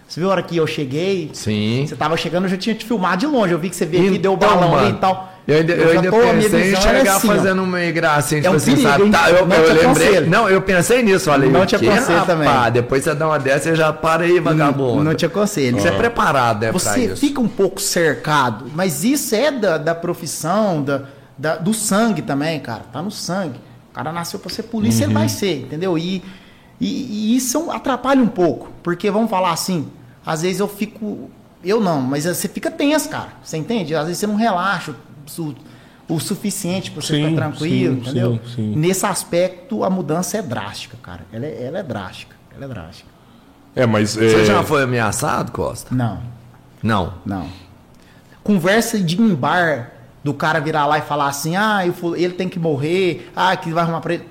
Você 0.10 0.20
viu 0.20 0.30
a 0.30 0.32
hora 0.34 0.42
que 0.42 0.58
eu 0.58 0.66
cheguei? 0.66 1.30
Sim. 1.34 1.86
Você 1.88 1.96
tava 1.96 2.18
chegando, 2.18 2.46
eu 2.46 2.50
já 2.50 2.58
tinha 2.58 2.74
te 2.76 2.84
filmado 2.84 3.18
de 3.18 3.28
longe. 3.28 3.54
Eu 3.54 3.60
vi 3.60 3.70
que 3.70 3.76
você 3.76 3.86
veio 3.86 4.10
aqui, 4.10 4.18
deu 4.18 4.32
o 4.32 4.36
Então, 4.36 4.50
balão 4.50 4.74
ali 4.76 4.86
mano, 4.86 4.98
e 4.98 5.00
tal. 5.00 5.34
Eu 5.48 5.58
ainda, 5.58 5.74
eu 5.74 5.94
já 5.94 6.00
ainda 6.00 6.10
tô- 6.12 6.18
a 6.18 6.34
minha 6.34 6.50
pensei 6.50 6.62
em 6.62 6.74
era 6.74 6.82
chegar 6.82 7.16
assim, 7.18 7.28
fazendo 7.28 7.64
uma 7.64 7.80
gracinha, 7.92 8.42
tipo 8.42 8.54
um 8.54 8.58
assim, 8.58 8.72
perigo, 8.76 8.90
sabe? 8.92 9.10
Tá, 9.12 9.30
eu, 9.32 9.46
Não 9.48 9.56
eu 9.56 9.64
lembrei. 9.68 9.86
aconselho. 9.86 10.30
Não, 10.30 10.50
eu 10.50 10.62
pensei 10.64 11.04
nisso, 11.04 11.26
falei, 11.26 11.50
Não 11.52 11.66
te 11.66 11.76
aconselho 11.76 12.26
também. 12.26 12.48
rapaz? 12.48 12.74
Depois 12.74 13.04
você 13.04 13.14
dá 13.16 13.28
uma 13.28 13.38
dessa 13.40 13.70
e 13.70 13.76
já 13.76 13.94
para 13.94 14.24
aí, 14.24 14.40
vagabundo. 14.40 15.04
Não 15.04 15.14
te 15.14 15.26
aconselho. 15.28 15.80
Você 15.80 15.88
é 15.88 15.92
preparado, 15.92 16.60
pra 16.60 16.72
Você 16.72 17.06
isso. 17.06 17.18
fica 17.18 17.40
um 17.40 17.48
pouco 17.48 17.80
cercado, 17.80 18.66
mas 18.76 19.04
isso 19.04 19.34
é 19.36 19.52
da, 19.52 19.78
da 19.78 19.94
profissão, 19.96 20.84
da, 20.84 21.04
da- 21.38 21.56
do 21.58 21.74
sangue 21.74 22.22
também, 22.24 22.60
cara. 22.60 22.82
Tá 22.92 23.02
no 23.02 23.12
sangue. 23.12 23.60
O 23.92 23.94
cara 23.94 24.12
nasceu 24.12 24.40
pra 24.40 24.50
ser 24.52 24.64
polícia, 24.64 25.04
ele 25.06 25.14
vai 25.14 25.30
ser, 25.30 25.62
entendeu? 25.62 25.98
E, 25.98 26.24
e, 26.80 26.88
e 27.34 27.36
isso 27.36 27.70
atrapalha 27.72 28.22
um 28.22 28.28
pouco, 28.28 28.70
porque 28.84 29.10
vamos 29.10 29.30
falar 29.32 29.52
assim, 29.52 29.88
às 30.30 30.44
vezes 30.44 30.60
eu 30.60 30.68
fico. 30.68 31.28
Eu 31.64 31.82
não, 31.82 32.00
mas 32.02 32.26
você 32.26 32.48
fica 32.48 32.70
tenso, 32.70 33.10
cara. 33.10 33.30
Você 33.44 33.58
entende? 33.58 33.96
Às 33.96 34.06
vezes 34.06 34.20
você 34.20 34.28
não 34.28 34.36
relaxa 34.36 34.94
o, 35.40 35.56
o 36.08 36.20
suficiente 36.20 36.92
pra 36.92 37.02
você 37.02 37.16
Sim, 37.16 37.24
ficar 37.26 37.36
tranquilo, 37.36 37.96
sim, 37.96 38.02
entendeu? 38.02 38.40
sim, 38.46 38.56
sim. 38.56 38.76
Nesse 38.76 39.08
aspecto, 39.08 39.84
a 39.84 39.90
mudança 39.90 40.38
é 40.38 40.42
drástica, 40.44 40.98
cara. 41.02 41.26
Ela 41.34 41.48
é, 41.48 41.64
ela 41.64 41.80
é 41.80 41.84
drástica. 41.84 42.36
Ela 42.56 42.66
é 42.66 42.68
drástica. 42.68 43.10
É, 43.76 43.88
mas. 43.88 44.12
Você 44.14 44.42
é, 44.42 44.46
já 44.46 44.64
foi 44.64 44.84
ameaçado, 44.84 45.52
Costa? 45.52 45.94
Não. 45.96 46.22
Não. 46.84 47.16
Não. 47.26 47.48
Conversa 48.44 49.00
de 49.00 49.20
em 49.20 49.34
bar 49.34 49.94
do 50.24 50.34
cara 50.36 50.60
virar 50.60 50.86
lá 50.86 51.00
e 51.00 51.02
falar 51.02 51.28
assim, 51.28 51.56
ah, 51.56 51.80
ele 52.16 52.34
tem 52.34 52.48
que 52.48 52.60
morrer, 52.60 53.32
ah, 53.36 53.58
que 53.58 53.72
vai 53.72 53.84
arrumar 53.84 54.02
pra 54.02 54.14
ele. 54.14 54.28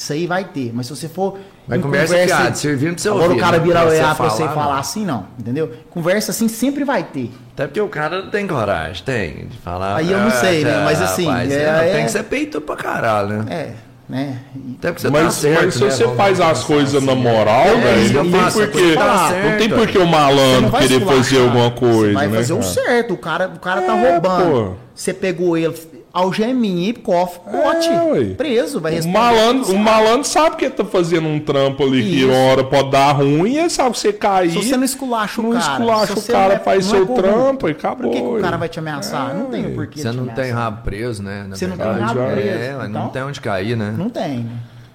Isso 0.00 0.14
aí 0.14 0.26
vai 0.26 0.44
ter. 0.44 0.70
Mas 0.72 0.86
se 0.86 0.96
você 0.96 1.10
for. 1.10 1.38
Vai 1.68 1.76
em 1.76 1.82
conversa 1.82 2.16
fiada, 2.16 2.54
servindo 2.54 2.94
pra 2.94 3.02
você 3.02 3.08
Agora 3.10 3.24
ouvir, 3.24 3.36
o 3.36 3.38
cara 3.38 3.58
né? 3.58 3.64
virar 3.64 3.80
Pra 3.80 3.88
o 3.88 3.90
você 3.90 3.96
EA 4.00 4.14
pra 4.14 4.28
você 4.30 4.38
falar, 4.44 4.54
falar 4.54 4.72
não. 4.72 4.80
assim, 4.80 5.04
não. 5.04 5.26
Entendeu? 5.38 5.70
Conversa 5.90 6.30
assim 6.30 6.48
sempre 6.48 6.84
vai 6.84 7.02
ter. 7.04 7.30
Até 7.52 7.66
porque 7.66 7.80
o 7.82 7.88
cara 7.88 8.22
não 8.22 8.30
tem 8.30 8.46
coragem, 8.46 9.04
tem, 9.04 9.46
de 9.46 9.58
falar. 9.58 9.96
Aí 9.96 10.10
eu 10.10 10.18
não 10.18 10.28
"Ah, 10.28 10.30
sei, 10.30 10.64
né? 10.64 10.82
Mas 10.86 11.02
assim, 11.02 11.26
rapaz, 11.26 11.52
é- 11.52 11.66
não, 11.72 11.80
é- 11.80 11.92
tem 11.92 12.04
que 12.06 12.10
ser 12.12 12.22
peito 12.24 12.62
pra 12.62 12.76
caralho, 12.76 13.42
né? 13.42 13.44
É, 13.54 13.70
né? 14.08 14.38
Até 14.78 14.88
porque 14.88 15.02
você 15.02 15.10
Mas, 15.10 15.22
tá 15.24 15.30
certo, 15.32 15.64
mas 15.66 15.74
se 15.74 15.84
né? 15.84 15.90
você 15.90 16.02
Vamos 16.04 16.16
faz 16.16 16.40
as 16.40 16.48
pensar 16.58 16.66
coisas 16.66 16.94
assim, 16.94 17.06
na 17.06 17.14
né? 17.14 17.20
moral, 17.20 17.66
É, 17.66 17.74
velho, 17.76 18.02
isso 18.02 18.14
não, 18.14 18.22
tem 18.22 18.30
coisa 18.40 18.94
tá 18.96 19.32
não 19.50 19.58
tem 19.58 19.68
porquê 19.68 19.98
o 19.98 20.06
malandro 20.06 20.70
querer 20.78 21.00
fazer 21.04 21.40
alguma 21.42 21.70
coisa, 21.72 22.06
Você 22.08 22.14
vai 22.14 22.26
né? 22.28 22.36
fazer 22.38 22.52
o 22.54 22.56
cara? 22.60 22.68
certo. 22.72 23.12
O 23.14 23.18
cara, 23.18 23.48
o 23.54 23.58
cara 23.60 23.82
tá 23.82 23.94
É, 23.98 24.12
roubando. 24.12 24.50
pô. 24.70 24.74
Você 24.94 25.12
pegou 25.14 25.56
ele, 25.56 25.74
algeminha 26.12 26.88
e 26.90 26.92
cofre, 26.92 27.40
pote. 27.50 27.88
É, 27.88 28.34
preso, 28.34 28.80
vai 28.80 28.92
O 28.92 28.94
responder. 28.96 29.18
malandro, 29.18 29.72
o 29.72 29.78
malandro 29.78 30.24
sabe 30.24 30.56
que 30.56 30.64
ele 30.64 30.74
tá 30.74 30.84
fazendo 30.84 31.28
um 31.28 31.38
trampo 31.38 31.84
ali 31.84 32.02
que 32.02 32.16
Isso. 32.20 32.28
uma 32.28 32.36
hora 32.36 32.64
pode 32.64 32.90
dar 32.90 33.12
ruim 33.12 33.52
e 33.52 33.58
ele 33.58 33.70
sabe 33.70 33.92
que 33.92 33.98
você 34.00 34.12
cair. 34.12 34.50
Se 34.50 34.56
você 34.56 34.76
não 34.76 34.84
esculacha 34.84 35.40
o 35.40 35.44
não 35.44 35.52
cara. 35.52 35.72
esculacha 35.72 36.06
se 36.06 36.12
o 36.12 36.16
você 36.16 36.32
cara, 36.32 36.48
não 36.48 36.56
é- 36.56 36.58
faz 36.64 36.86
não 36.88 36.92
é 36.94 36.96
seu 36.98 37.06
corrupto, 37.06 37.30
trampo 37.30 37.68
e 37.68 37.72
acabou. 37.72 38.10
Por 38.10 38.12
que, 38.16 38.20
que 38.22 38.26
o 38.28 38.40
cara 38.40 38.56
vai 38.56 38.68
te 38.68 38.78
ameaçar? 38.78 39.34
não 39.34 39.46
tem 39.46 39.66
o 39.66 39.74
porquê 39.74 40.00
Você 40.02 40.10
te 40.10 40.16
não 40.16 40.26
tem 40.26 40.50
rabo 40.50 40.82
preso, 40.82 41.22
né? 41.22 41.44
na 41.48 41.56
Você 41.56 41.66
não 41.66 41.76
tem 41.76 41.86
rabo 41.86 42.20
preso. 42.32 42.48
É, 42.48 42.74
mas 42.76 42.90
não 42.90 43.00
então, 43.00 43.08
tem 43.10 43.22
onde 43.22 43.40
cair, 43.40 43.76
né? 43.76 43.94
Não 43.96 44.10
tem. 44.10 44.38
né? 44.40 44.50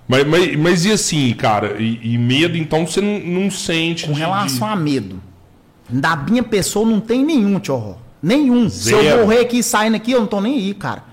Mas, 0.08 0.28
mas, 0.28 0.56
mas 0.58 0.86
e 0.86 0.92
assim, 0.92 1.34
cara? 1.34 1.78
E, 1.82 2.00
e 2.14 2.18
medo, 2.18 2.56
então 2.58 2.86
você 2.86 3.02
não, 3.02 3.20
não 3.20 3.50
sente. 3.50 4.06
Com 4.06 4.14
de- 4.14 4.20
relação 4.20 4.68
de- 4.68 4.74
a 4.74 4.76
medo, 4.76 5.20
da 5.90 6.16
minha 6.16 6.44
pessoa 6.44 6.86
não 6.88 7.00
tem 7.00 7.24
nenhum, 7.24 7.58
tio 7.60 7.96
Nenhum. 8.26 8.68
Se 8.70 8.90
Zero. 8.90 9.04
eu 9.04 9.18
morrer 9.20 9.42
aqui 9.42 9.62
saindo 9.62 9.96
aqui, 9.96 10.12
eu 10.12 10.20
não 10.20 10.26
tô 10.28 10.42
nem 10.42 10.56
aí, 10.56 10.74
cara. 10.74 11.04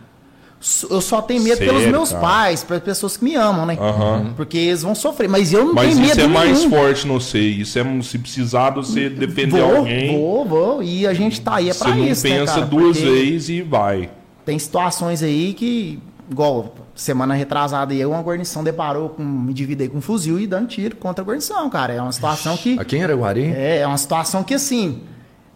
Eu 0.89 1.01
só 1.01 1.21
tenho 1.21 1.43
medo 1.43 1.59
pelos 1.59 1.79
Sério, 1.83 1.91
meus 1.91 2.11
cara? 2.11 2.21
pais, 2.23 2.63
pelas 2.65 2.83
pessoas 2.85 3.17
que 3.17 3.25
me 3.25 3.35
amam, 3.35 3.67
né? 3.67 3.77
Aham. 3.79 4.33
Porque 4.37 4.57
eles 4.57 4.81
vão 4.83 4.95
sofrer. 4.95 5.29
Mas 5.29 5.53
eu 5.53 5.65
não 5.67 5.75
Mas 5.75 5.91
tenho 5.97 6.07
isso 6.07 6.17
medo 6.17 6.21
é 6.21 6.27
mais 6.33 6.59
nenhum. 6.61 6.71
forte 6.71 7.07
no 7.07 7.21
você. 7.21 7.41
Isso 7.41 7.79
é 7.79 8.03
se 8.03 8.17
precisar 8.19 8.71
você 8.71 9.11
defender 9.11 9.61
Vou, 9.61 9.77
alguém. 9.79 10.17
vou, 10.17 10.45
vou. 10.47 10.83
E 10.83 11.07
a 11.07 11.13
gente 11.13 11.41
tá 11.41 11.57
aí 11.57 11.69
é 11.69 11.73
Você 11.73 11.85
pra 11.85 11.95
não 11.95 12.07
isso, 12.07 12.27
né, 12.29 12.39
pensa 12.39 12.55
cara? 12.55 12.67
duas 12.67 12.97
Porque 12.97 13.11
vezes 13.11 13.49
e 13.49 13.61
vai. 13.63 14.09
Tem 14.47 14.57
situações 14.59 15.21
aí 15.23 15.53
que, 15.53 15.99
igual 16.31 16.73
semana 16.95 17.35
retrasada 17.35 17.93
aí, 17.93 18.07
uma 18.07 18.21
guarnição 18.23 18.63
deparou 18.63 19.09
com 19.11 19.23
um 19.23 19.51
indivíduo 19.51 19.83
aí 19.83 19.89
com 19.89 19.99
um 19.99 20.01
fuzil 20.01 20.39
e 20.39 20.47
dando 20.47 20.69
tiro 20.69 20.95
contra 20.97 21.23
a 21.25 21.27
guarnição, 21.27 21.69
cara. 21.69 21.93
É 21.93 22.01
uma 22.01 22.13
situação 22.13 22.57
que. 22.57 22.79
Aqui 22.79 22.97
em 22.97 23.03
Araguari? 23.03 23.53
É, 23.53 23.79
é 23.79 23.87
uma 23.87 23.99
situação 23.99 24.45
que 24.45 24.55
assim. 24.55 25.01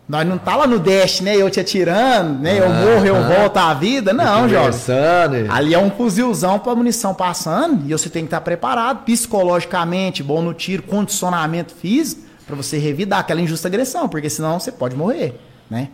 Nós 0.09 0.25
não 0.27 0.38
tá 0.38 0.55
lá 0.55 0.66
no 0.69 0.79
Dash, 0.79 1.21
né? 1.21 1.35
Eu 1.37 1.51
te 1.51 1.59
atirando, 1.59 2.40
né? 2.40 2.61
Eu 2.61 2.69
morro, 2.69 3.05
eu 3.07 3.16
Aham. 3.16 3.35
volto 3.35 3.57
à 3.57 3.75
vida. 3.75 4.12
Não, 4.12 4.49
Jorge. 4.49 4.79
Ali 5.51 5.75
é 5.75 5.79
um 5.79 5.90
fuzilzão 5.90 6.61
pra 6.61 6.77
munição 6.77 7.12
passando 7.12 7.85
e 7.88 7.92
você 7.92 8.09
tem 8.09 8.23
que 8.23 8.29
estar 8.29 8.40
preparado 8.40 9.05
psicologicamente, 9.05 10.23
bom 10.23 10.40
no 10.40 10.55
tiro, 10.55 10.85
condicionamento 10.85 11.75
físico, 11.75 12.23
pra 12.47 12.55
você 12.55 12.79
revidar 12.79 13.19
aquela 13.19 13.40
injusta 13.40 13.66
agressão, 13.66 14.09
porque 14.09 14.31
senão 14.31 14.61
você 14.61 14.71
pode 14.71 14.95
morrer, 14.95 15.40
né? 15.69 15.88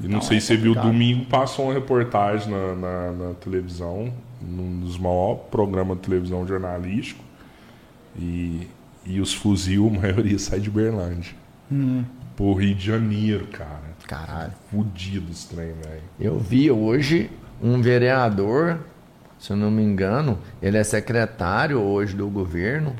E 0.00 0.04
não 0.04 0.18
Não, 0.18 0.22
sei 0.22 0.36
é 0.36 0.40
se 0.40 0.46
você 0.46 0.56
viu, 0.56 0.74
domingo 0.76 1.24
passou 1.24 1.64
uma 1.64 1.74
reportagem 1.74 2.48
na, 2.52 2.74
na, 2.76 3.10
na 3.10 3.34
televisão, 3.34 4.12
num 4.40 4.78
dos 4.78 4.96
maiores 4.96 5.40
programas 5.50 5.96
de 5.96 6.04
televisão 6.04 6.46
jornalístico. 6.46 7.24
E, 8.16 8.68
e 9.04 9.20
os 9.20 9.34
fuzil, 9.34 9.90
a 9.96 10.00
maioria 10.00 10.38
sai 10.38 10.60
de 10.60 10.70
Berlândia. 10.70 11.34
Hum. 11.70 12.04
Pô, 12.38 12.54
Rio 12.54 12.72
de 12.72 12.86
Janeiro, 12.86 13.48
cara. 13.48 13.82
Caralho. 14.06 14.52
Fudido 14.70 15.28
esse 15.32 15.48
trem, 15.48 15.72
velho. 15.72 16.02
Eu 16.20 16.38
vi 16.38 16.70
hoje 16.70 17.28
um 17.60 17.82
vereador, 17.82 18.78
se 19.40 19.50
eu 19.50 19.56
não 19.56 19.72
me 19.72 19.82
engano, 19.82 20.38
ele 20.62 20.78
é 20.78 20.84
secretário 20.84 21.80
hoje 21.80 22.14
do 22.14 22.28
governo. 22.28 22.94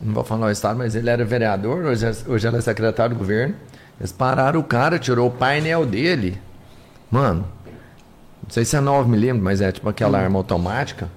Não 0.00 0.12
vou 0.12 0.24
falar 0.24 0.48
o 0.48 0.50
estado, 0.50 0.78
mas 0.78 0.96
ele 0.96 1.08
era 1.08 1.24
vereador, 1.24 1.84
hoje, 1.84 2.04
é- 2.04 2.28
hoje 2.28 2.48
ele 2.48 2.56
é 2.56 2.60
secretário 2.60 3.14
do 3.14 3.18
governo. 3.20 3.54
Eles 4.00 4.10
pararam 4.10 4.58
o 4.58 4.64
cara, 4.64 4.98
tirou 4.98 5.28
o 5.28 5.30
painel 5.30 5.86
dele. 5.86 6.40
Mano, 7.08 7.46
não 8.42 8.50
sei 8.50 8.64
se 8.64 8.74
é 8.76 8.80
9mm, 8.80 9.40
mas 9.40 9.60
é 9.60 9.70
tipo 9.70 9.88
aquela 9.88 10.18
arma 10.18 10.40
automática. 10.40 11.08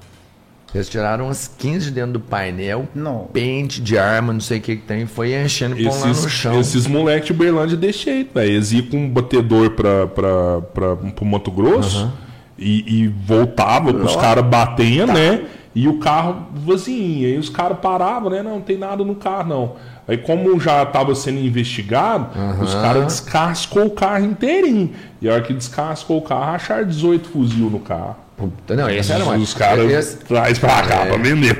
Eles 0.75 0.89
tiraram 0.89 1.25
umas 1.25 1.47
15 1.47 1.85
de 1.85 1.91
dentro 1.91 2.13
do 2.13 2.19
painel, 2.19 2.85
Não. 2.93 3.29
pente 3.31 3.81
de 3.81 3.97
arma, 3.97 4.33
não 4.33 4.41
sei 4.41 4.59
o 4.59 4.61
que 4.61 4.75
que 4.75 4.81
tem, 4.83 5.05
foi 5.05 5.33
enchendo 5.33 5.79
e 5.79 5.85
lá 5.85 5.97
no 5.97 6.11
Esses, 6.11 6.31
chão. 6.31 6.59
esses 6.59 6.85
moleques 6.85 7.27
de 7.27 7.31
Uberlândia 7.33 7.77
deixei 7.77 8.15
jeito, 8.15 8.33
velho. 8.33 8.51
Eles 8.51 8.71
iam 8.71 8.85
com 8.87 8.97
um 8.97 9.09
batedor 9.09 9.71
pra, 9.71 10.05
pra, 10.07 10.61
pra, 10.73 10.95
pro 10.95 11.25
Mato 11.25 11.49
Grosso 11.49 12.11
e, 12.57 13.03
e 13.03 13.07
voltava 13.07 13.93
com 13.93 14.03
os 14.03 14.15
caras 14.15 14.45
batendo, 14.45 15.13
né? 15.13 15.45
E 15.73 15.87
o 15.87 15.97
carro 15.99 16.47
vazio. 16.53 17.27
Aí 17.27 17.37
os 17.37 17.49
caras 17.49 17.79
paravam, 17.79 18.29
né? 18.29 18.41
Não, 18.41 18.55
não 18.55 18.61
tem 18.61 18.77
nada 18.77 19.03
no 19.03 19.15
carro, 19.15 19.49
não. 19.49 19.75
Aí, 20.07 20.17
como 20.17 20.59
já 20.59 20.83
estava 20.83 21.15
sendo 21.15 21.39
investigado, 21.39 22.27
os 22.61 22.73
caras 22.75 23.05
descascou 23.05 23.85
o 23.85 23.89
carro 23.89 24.23
inteirinho. 24.25 24.91
E 25.21 25.27
a 25.27 25.33
hora 25.33 25.41
que 25.41 25.53
descascou 25.53 26.17
o 26.17 26.21
carro, 26.21 26.55
acharam 26.55 26.85
18 26.85 27.27
fuzil 27.27 27.69
no 27.69 27.79
carro. 27.79 28.15
Puta, 28.37 28.75
Não, 28.75 28.89
esse 28.89 29.11
era 29.13 29.23
mais. 29.23 29.41
Os 29.41 29.53
caras 29.53 29.89
esse- 29.91 30.17
traz 30.17 30.59
pra 30.59 30.81
cá 30.83 31.05
pra 31.05 31.17
vender. 31.17 31.55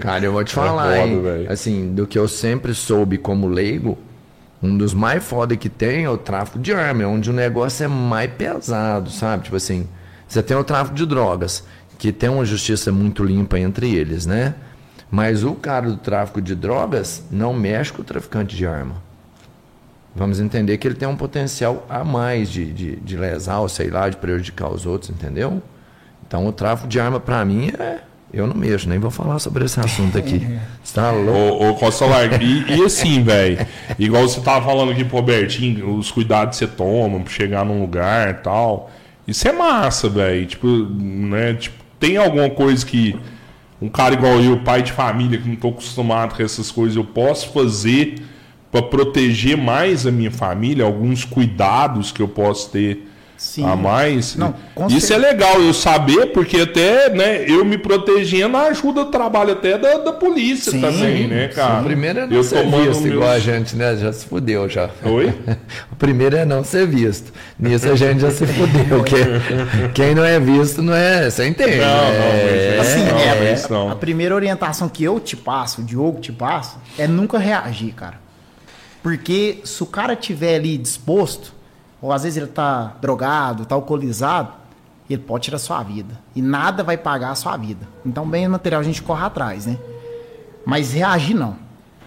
Cara, 0.00 0.24
eu 0.24 0.32
vou 0.32 0.44
te 0.44 0.54
falar, 0.54 0.96
foda, 0.96 1.38
hein? 1.40 1.46
Assim, 1.48 1.92
do 1.94 2.06
que 2.06 2.18
eu 2.18 2.28
sempre 2.28 2.72
soube 2.74 3.18
como 3.18 3.48
leigo, 3.48 3.98
um 4.62 4.76
dos 4.76 4.94
mais 4.94 5.22
foda 5.24 5.56
que 5.56 5.68
tem 5.68 6.04
é 6.04 6.10
o 6.10 6.16
tráfico 6.16 6.58
de 6.58 6.72
arma, 6.72 7.02
é 7.02 7.06
onde 7.06 7.30
o 7.30 7.32
negócio 7.32 7.84
é 7.84 7.88
mais 7.88 8.30
pesado, 8.32 9.10
sabe? 9.10 9.44
Tipo 9.44 9.56
assim, 9.56 9.88
você 10.28 10.42
tem 10.42 10.56
o 10.56 10.62
tráfico 10.64 10.94
de 10.96 11.04
drogas, 11.06 11.64
que 11.98 12.12
tem 12.12 12.28
uma 12.30 12.44
justiça 12.44 12.92
muito 12.92 13.24
limpa 13.24 13.58
entre 13.58 13.92
eles, 13.94 14.26
né? 14.26 14.54
Mas 15.10 15.44
o 15.44 15.54
cara 15.54 15.88
do 15.90 15.96
tráfico 15.96 16.40
de 16.40 16.54
drogas 16.54 17.22
não 17.30 17.52
mexe 17.52 17.92
com 17.92 18.00
o 18.02 18.04
traficante 18.04 18.56
de 18.56 18.66
arma. 18.66 18.94
Vamos 20.14 20.40
entender 20.40 20.76
que 20.76 20.86
ele 20.86 20.94
tem 20.94 21.08
um 21.08 21.16
potencial 21.16 21.86
a 21.88 22.04
mais 22.04 22.50
de, 22.50 22.70
de, 22.72 22.96
de 22.96 23.16
lesar, 23.16 23.60
ou 23.60 23.68
sei 23.68 23.88
lá, 23.88 24.08
de 24.08 24.16
prejudicar 24.16 24.70
os 24.70 24.84
outros, 24.84 25.10
entendeu? 25.10 25.62
Então 26.26 26.46
o 26.46 26.52
tráfico 26.52 26.88
de 26.88 27.00
arma 27.00 27.18
pra 27.18 27.44
mim 27.44 27.72
é. 27.78 28.00
Eu 28.32 28.46
não 28.46 28.54
mexo, 28.54 28.88
nem 28.88 28.98
vou 28.98 29.10
falar 29.10 29.38
sobre 29.38 29.66
esse 29.66 29.78
assunto 29.78 30.16
aqui. 30.16 30.38
Você 30.82 30.94
tá 30.94 31.10
louco? 31.10 31.64
Ô, 31.64 31.70
ô 31.70 31.74
Costa 31.74 32.06
Larga, 32.06 32.42
e, 32.42 32.78
e 32.78 32.82
assim, 32.82 33.22
velho, 33.22 33.66
igual 33.98 34.26
você 34.26 34.40
tava 34.40 34.64
falando 34.64 34.90
aqui 34.90 35.04
pro 35.04 35.18
Robertinho, 35.18 35.96
os 35.96 36.10
cuidados 36.10 36.58
que 36.58 36.64
você 36.64 36.72
toma 36.72 37.20
pra 37.20 37.30
chegar 37.30 37.62
num 37.62 37.82
lugar 37.82 38.30
e 38.30 38.34
tal. 38.34 38.90
Isso 39.28 39.46
é 39.46 39.52
massa, 39.52 40.08
velho. 40.08 40.46
Tipo, 40.46 40.66
né? 40.66 41.52
Tipo, 41.54 41.76
tem 42.00 42.16
alguma 42.16 42.48
coisa 42.48 42.84
que 42.86 43.14
um 43.82 43.88
cara 43.90 44.14
igual 44.14 44.40
eu, 44.40 44.60
pai 44.60 44.82
de 44.82 44.92
família, 44.92 45.38
que 45.38 45.48
não 45.48 45.56
tô 45.56 45.68
acostumado 45.68 46.34
com 46.34 46.42
essas 46.42 46.70
coisas, 46.70 46.96
eu 46.96 47.04
posso 47.04 47.50
fazer 47.50 48.14
pra 48.72 48.82
proteger 48.82 49.56
mais 49.56 50.06
a 50.06 50.10
minha 50.10 50.30
família, 50.30 50.84
alguns 50.84 51.24
cuidados 51.24 52.10
que 52.10 52.22
eu 52.22 52.26
posso 52.28 52.70
ter 52.70 53.06
Sim. 53.36 53.64
a 53.66 53.76
mais. 53.76 54.34
Não, 54.36 54.54
Isso 54.88 55.08
certeza. 55.08 55.14
é 55.14 55.18
legal 55.18 55.60
eu 55.60 55.74
saber, 55.74 56.26
porque 56.28 56.60
até, 56.60 57.10
né, 57.10 57.44
eu 57.46 57.64
me 57.66 57.76
protegendo 57.76 58.56
ajuda 58.56 59.02
o 59.02 59.04
trabalho 59.06 59.52
até 59.52 59.76
da, 59.76 59.98
da 59.98 60.12
polícia 60.12 60.70
Sim, 60.72 60.80
também, 60.80 61.26
né, 61.26 61.48
cara? 61.48 61.80
o 61.80 61.84
primeiro 61.84 62.20
é 62.20 62.26
não 62.26 62.34
eu 62.36 62.42
ser 62.44 62.62
visto 62.64 62.76
meus- 62.78 63.04
igual 63.04 63.28
a 63.30 63.38
gente, 63.40 63.76
né? 63.76 63.94
Já 63.96 64.10
se 64.12 64.24
fudeu 64.26 64.68
já. 64.70 64.88
Oi? 65.04 65.32
O 65.92 65.96
primeiro 66.02 66.34
é 66.36 66.44
não 66.44 66.64
ser 66.64 66.86
visto. 66.86 67.30
Nisso 67.58 67.88
a 67.90 67.94
gente 67.94 68.20
já 68.20 68.30
se 68.30 68.44
fudeu. 68.46 69.04
que- 69.04 69.16
quem 69.94 70.14
não 70.14 70.24
é 70.24 70.40
visto 70.40 70.80
não 70.82 70.94
é. 70.94 71.28
Você 71.30 71.46
entende? 71.46 71.76
Não, 71.76 71.84
é, 71.86 72.70
não, 72.70 72.76
mas 72.78 72.88
Assim, 72.88 73.04
não, 73.04 73.18
é, 73.18 73.52
é 73.52 73.66
não. 73.70 73.90
a 73.90 73.96
primeira 73.96 74.34
orientação 74.34 74.88
que 74.88 75.04
eu 75.04 75.20
te 75.20 75.36
passo, 75.36 75.82
o 75.82 75.84
Diogo 75.84 76.20
te 76.20 76.32
passa, 76.32 76.78
é 76.98 77.06
nunca 77.06 77.38
reagir, 77.38 77.92
cara. 77.92 78.22
Porque 79.02 79.60
se 79.64 79.82
o 79.82 79.86
cara 79.86 80.14
tiver 80.14 80.56
ali 80.56 80.78
disposto, 80.78 81.52
ou 82.00 82.12
às 82.12 82.22
vezes 82.22 82.36
ele 82.36 82.46
tá 82.46 82.96
drogado, 83.00 83.66
tá 83.66 83.74
alcoolizado, 83.74 84.52
ele 85.10 85.22
pode 85.22 85.44
tirar 85.44 85.58
sua 85.58 85.82
vida. 85.82 86.18
E 86.34 86.40
nada 86.40 86.82
vai 86.82 86.96
pagar 86.96 87.30
a 87.30 87.34
sua 87.34 87.56
vida. 87.56 87.88
Então, 88.04 88.26
bem 88.26 88.46
material 88.48 88.80
a 88.80 88.84
gente 88.84 89.02
corre 89.02 89.24
atrás, 89.24 89.66
né? 89.66 89.78
Mas 90.64 90.92
reagir 90.92 91.34
não. 91.34 91.56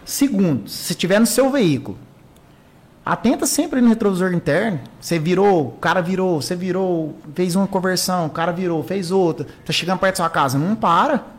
Segundo, 0.05 0.69
se 0.69 0.93
estiver 0.93 1.19
no 1.19 1.25
seu 1.25 1.49
veículo, 1.49 1.97
atenta 3.05 3.45
sempre 3.45 3.81
no 3.81 3.89
retrovisor 3.89 4.34
interno. 4.34 4.79
Você 4.99 5.19
virou, 5.19 5.67
o 5.67 5.71
cara 5.73 6.01
virou, 6.01 6.41
você 6.41 6.55
virou, 6.55 7.15
fez 7.34 7.55
uma 7.55 7.67
conversão, 7.67 8.27
o 8.27 8.29
cara 8.29 8.51
virou, 8.51 8.81
fez 8.84 9.12
outra. 9.12 9.45
Tá 9.65 9.73
chegando 9.73 9.99
perto 9.99 10.13
da 10.13 10.23
sua 10.23 10.29
casa, 10.29 10.58
não 10.58 10.75
para. 10.75 11.34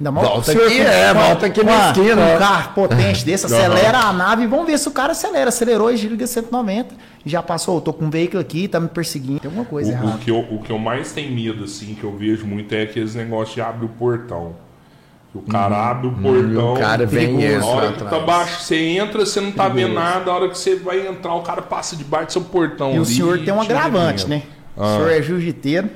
Ainda 0.00 0.10
mais 0.10 0.26
Volta 0.26 0.40
o 0.40 0.44
senhor 0.54 0.66
aqui, 0.66 0.76
com- 0.78 0.82
é, 0.82 1.12
com- 1.14 1.20
volta 1.20 1.46
aqui 1.46 1.62
na 1.62 1.72
a- 1.72 1.90
esquina. 1.90 2.26
Um 2.34 2.38
carro 2.38 2.72
potente 2.74 3.22
desse, 3.24 3.44
acelera 3.44 3.98
a 3.98 4.12
nave 4.14 4.44
e 4.44 4.46
vamos 4.46 4.64
ver 4.66 4.78
se 4.78 4.88
o 4.88 4.90
cara 4.92 5.12
acelera. 5.12 5.50
Acelerou 5.50 5.92
e 5.92 5.96
liga 5.96 6.26
190. 6.26 6.94
E 7.24 7.28
já 7.28 7.42
passou, 7.42 7.78
tô 7.82 7.92
com 7.92 8.06
um 8.06 8.10
veículo 8.10 8.40
aqui, 8.40 8.66
tá 8.66 8.80
me 8.80 8.88
perseguindo. 8.88 9.40
Tem 9.40 9.48
alguma 9.50 9.66
coisa 9.66 9.90
O, 9.90 9.92
o 9.92 9.96
errada. 9.96 10.18
que 10.18 10.30
eu, 10.30 10.38
o 10.38 10.62
que 10.62 10.70
eu 10.72 10.78
mais 10.78 11.12
tenho 11.12 11.30
medo, 11.30 11.64
assim, 11.64 11.94
que 11.94 12.02
eu 12.02 12.16
vejo 12.16 12.46
muito 12.46 12.74
é 12.74 12.82
aqueles 12.84 13.14
negócios 13.14 13.54
de 13.54 13.60
abrir 13.60 13.84
o 13.84 13.88
portão. 13.90 14.54
O 15.34 15.42
cara 15.42 15.90
abre 15.90 16.06
o 16.08 16.12
portão. 16.12 16.64
Uhum. 16.70 16.74
o 16.74 16.78
cara 16.80 17.04
vem 17.06 17.22
e 17.34 17.36
perigoso. 17.38 17.56
entra 17.56 17.60
Na 17.60 17.66
hora 17.76 17.92
que 17.92 18.04
tá 18.04 18.18
baixo, 18.20 18.62
você 18.64 18.76
entra, 18.76 19.26
você 19.26 19.40
não 19.40 19.52
tá 19.52 19.68
vendo 19.68 19.92
nada. 19.94 20.30
A 20.30 20.34
hora 20.34 20.48
que 20.48 20.56
você 20.58 20.76
vai 20.76 21.06
entrar, 21.06 21.34
o 21.34 21.42
cara 21.42 21.60
passa 21.60 21.94
debaixo 21.94 22.26
do 22.28 22.32
seu 22.32 22.42
portão. 22.42 22.94
E 22.94 22.98
o 22.98 23.04
senhor 23.04 23.38
tem 23.44 23.52
um 23.52 23.60
te 23.60 23.70
agravante, 23.70 24.26
né? 24.26 24.42
O 24.74 24.82
senhor 24.82 25.10
é 25.10 25.20
jiu-jiteiro, 25.22 25.90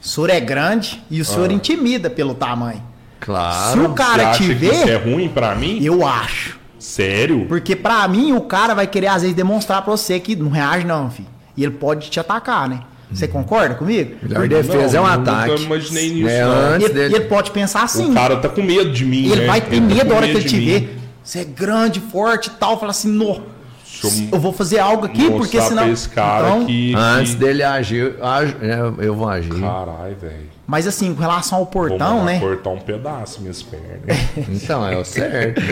o 0.00 0.06
senhor 0.06 0.30
é 0.30 0.38
grande 0.40 1.02
e 1.10 1.20
o 1.20 1.24
senhor 1.24 1.50
intimida 1.50 2.08
pelo 2.08 2.32
tamanho. 2.32 2.80
Claro. 3.20 3.80
Se 3.80 3.86
o 3.86 3.92
cara 3.94 4.32
Você 4.34 4.38
te 4.44 4.52
isso 4.66 4.74
é 4.88 4.98
ver, 4.98 5.04
ruim 5.12 5.28
pra 5.28 5.54
mim? 5.54 5.78
eu 5.82 6.06
acho. 6.06 6.58
Sério? 6.78 7.44
Porque 7.48 7.74
pra 7.74 8.06
mim, 8.08 8.32
o 8.32 8.40
cara 8.42 8.74
vai 8.74 8.86
querer, 8.86 9.08
às 9.08 9.22
vezes, 9.22 9.36
demonstrar 9.36 9.82
pra 9.82 9.90
você 9.90 10.18
que 10.20 10.36
não 10.36 10.48
reage, 10.50 10.86
não, 10.86 11.10
filho. 11.10 11.28
E 11.56 11.64
ele 11.64 11.72
pode 11.72 12.08
te 12.08 12.20
atacar, 12.20 12.68
né? 12.68 12.80
Você 13.10 13.26
concorda 13.26 13.74
comigo? 13.74 14.16
Melhor 14.22 14.46
defesa 14.46 14.98
é 14.98 15.00
um 15.00 15.04
Não, 15.04 15.10
ataque. 15.12 15.50
Nunca 15.52 15.62
imaginei 15.62 16.10
nisso, 16.12 16.28
É, 16.28 16.44
não. 16.44 16.50
antes 16.52 16.82
E 16.82 16.90
ele, 16.90 16.94
dele- 16.94 17.14
ele 17.16 17.24
pode 17.24 17.50
pensar 17.50 17.82
assim. 17.82 18.10
O 18.10 18.14
cara 18.14 18.36
tá 18.36 18.48
com 18.50 18.62
medo 18.62 18.92
de 18.92 19.04
mim, 19.04 19.22
E 19.26 19.32
ele 19.32 19.40
né? 19.40 19.46
vai 19.46 19.60
ter 19.62 19.76
tá 19.80 19.86
medo 19.86 20.06
com 20.06 20.12
a 20.12 20.16
hora 20.16 20.26
que 20.28 20.36
ele 20.36 20.44
te 20.44 20.56
mim. 20.56 20.64
ver. 20.66 20.98
Você 21.24 21.38
é 21.40 21.44
grande, 21.44 22.00
forte 22.00 22.46
e 22.48 22.50
tal. 22.50 22.78
Fala 22.78 22.90
assim, 22.90 23.08
no, 23.08 23.42
eu 24.06 24.10
eu 24.32 24.40
vou 24.40 24.52
fazer 24.52 24.78
algo 24.78 25.06
aqui, 25.06 25.30
porque 25.30 25.60
senão. 25.60 25.84
pra 25.84 25.92
esse 25.92 26.08
cara 26.08 26.48
Então, 26.48 26.66
que... 26.66 26.94
Antes 26.94 27.32
que... 27.34 27.38
dele 27.40 27.62
agir, 27.62 28.14
ag- 28.22 28.56
é, 28.62 29.04
eu 29.06 29.14
vou 29.14 29.28
agir. 29.28 29.60
Caralho, 29.60 30.16
velho. 30.16 30.48
Mas 30.66 30.86
assim, 30.86 31.14
com 31.14 31.20
relação 31.22 31.58
ao 31.58 31.64
Vou 31.64 31.72
portão, 31.72 32.18
mandar 32.18 32.24
né? 32.32 32.40
cortar 32.40 32.70
um 32.70 32.78
pedaço 32.78 33.40
minhas 33.40 33.62
pernas. 33.62 34.18
Então, 34.48 34.86
é 34.86 34.96
o 34.98 35.04
certo. 35.04 35.62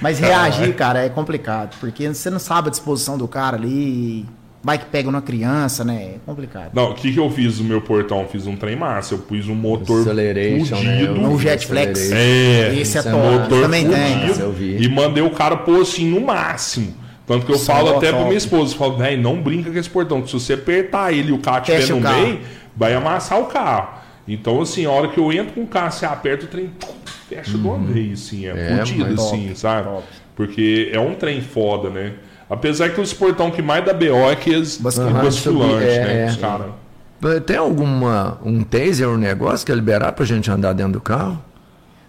Mas 0.00 0.18
reagir, 0.18 0.74
cara, 0.74 1.04
é 1.04 1.08
complicado. 1.08 1.76
Porque 1.78 2.08
você 2.12 2.28
não 2.30 2.38
sabe 2.40 2.68
a 2.68 2.70
disposição 2.70 3.16
do 3.16 3.28
cara 3.28 3.56
ali. 3.56 4.26
Vai 4.62 4.76
que 4.76 4.86
pega 4.86 5.08
uma 5.08 5.22
criança, 5.22 5.84
né? 5.84 6.14
É 6.16 6.18
complicado. 6.26 6.70
Não, 6.74 6.90
o 6.90 6.94
que, 6.94 7.12
que 7.12 7.18
eu 7.18 7.30
fiz 7.30 7.58
no 7.60 7.64
meu 7.64 7.80
portão? 7.80 8.26
Fiz 8.30 8.46
um 8.46 8.56
trem 8.56 8.74
massa. 8.74 9.14
Eu 9.14 9.18
pus 9.18 9.48
um 9.48 9.54
motor 9.54 10.04
né? 10.14 10.58
fudido. 10.58 11.20
Um 11.20 11.38
Jetflex. 11.38 12.10
É, 12.10 12.74
Esse 12.74 12.98
é 12.98 13.00
é 13.00 13.02
top. 13.04 13.16
motor 13.16 13.62
Também 13.62 13.88
tem. 13.88 14.28
fudido. 14.34 14.82
E 14.82 14.88
mandei 14.88 15.22
o 15.22 15.30
cara 15.30 15.56
pôr 15.56 15.82
assim 15.82 16.10
no 16.10 16.20
máximo. 16.20 16.92
Tanto 17.26 17.46
que 17.46 17.52
eu 17.52 17.58
Só 17.58 17.72
falo 17.74 17.90
até 17.96 18.08
pra 18.08 18.18
top. 18.18 18.24
minha 18.24 18.38
esposa, 18.38 18.72
eu 18.74 18.78
falo, 18.78 18.96
velho, 18.96 19.20
não 19.22 19.40
brinca 19.40 19.70
com 19.70 19.78
esse 19.78 19.88
portão, 19.90 20.22
que 20.22 20.28
se 20.28 20.32
você 20.34 20.54
apertar 20.54 21.12
ele 21.12 21.28
e 21.28 21.32
o 21.32 21.38
carro 21.38 21.58
estiver 21.58 21.94
no 21.94 22.00
carro. 22.00 22.22
meio, 22.22 22.40
vai 22.74 22.94
amassar 22.94 23.38
o 23.38 23.44
carro. 23.46 23.98
Então, 24.26 24.60
assim, 24.62 24.86
a 24.86 24.90
hora 24.90 25.08
que 25.08 25.18
eu 25.20 25.30
entro 25.32 25.52
com 25.52 25.62
o 25.62 25.66
carro, 25.66 25.92
você 25.92 26.06
aperta 26.06 26.46
o 26.46 26.48
trem, 26.48 26.70
fecha 27.28 27.50
de 27.50 27.56
uma 27.58 27.78
vez, 27.78 28.12
assim, 28.26 28.46
é, 28.46 28.50
É, 28.50 28.76
fudido, 28.78 29.04
assim, 29.14 29.44
top, 29.48 29.58
sabe? 29.58 29.88
top. 29.88 30.04
Porque 30.34 30.88
é 30.92 30.98
um 30.98 31.14
trem 31.14 31.40
foda, 31.42 31.90
né? 31.90 32.14
Apesar 32.50 32.88
que 32.90 33.00
os 33.00 33.12
portão 33.12 33.50
que 33.50 33.60
mais 33.60 33.84
dá 33.84 33.92
BO 33.92 34.30
é 34.30 34.34
que 34.36 34.54
os 34.56 34.78
Basculante. 34.78 35.24
basculantes, 35.24 35.88
É, 35.88 36.04
né? 36.04 36.26
é. 36.26 36.30
Os 36.30 36.36
caras. 36.36 36.66
Tem 37.44 37.56
alguma 37.56 38.38
um 38.44 38.62
taser, 38.62 39.08
um 39.08 39.16
negócio 39.16 39.66
que 39.66 39.72
é 39.72 39.74
liberar 39.74 40.12
pra 40.12 40.24
gente 40.24 40.50
andar 40.50 40.72
dentro 40.72 40.92
do 40.92 41.00
carro? 41.00 41.42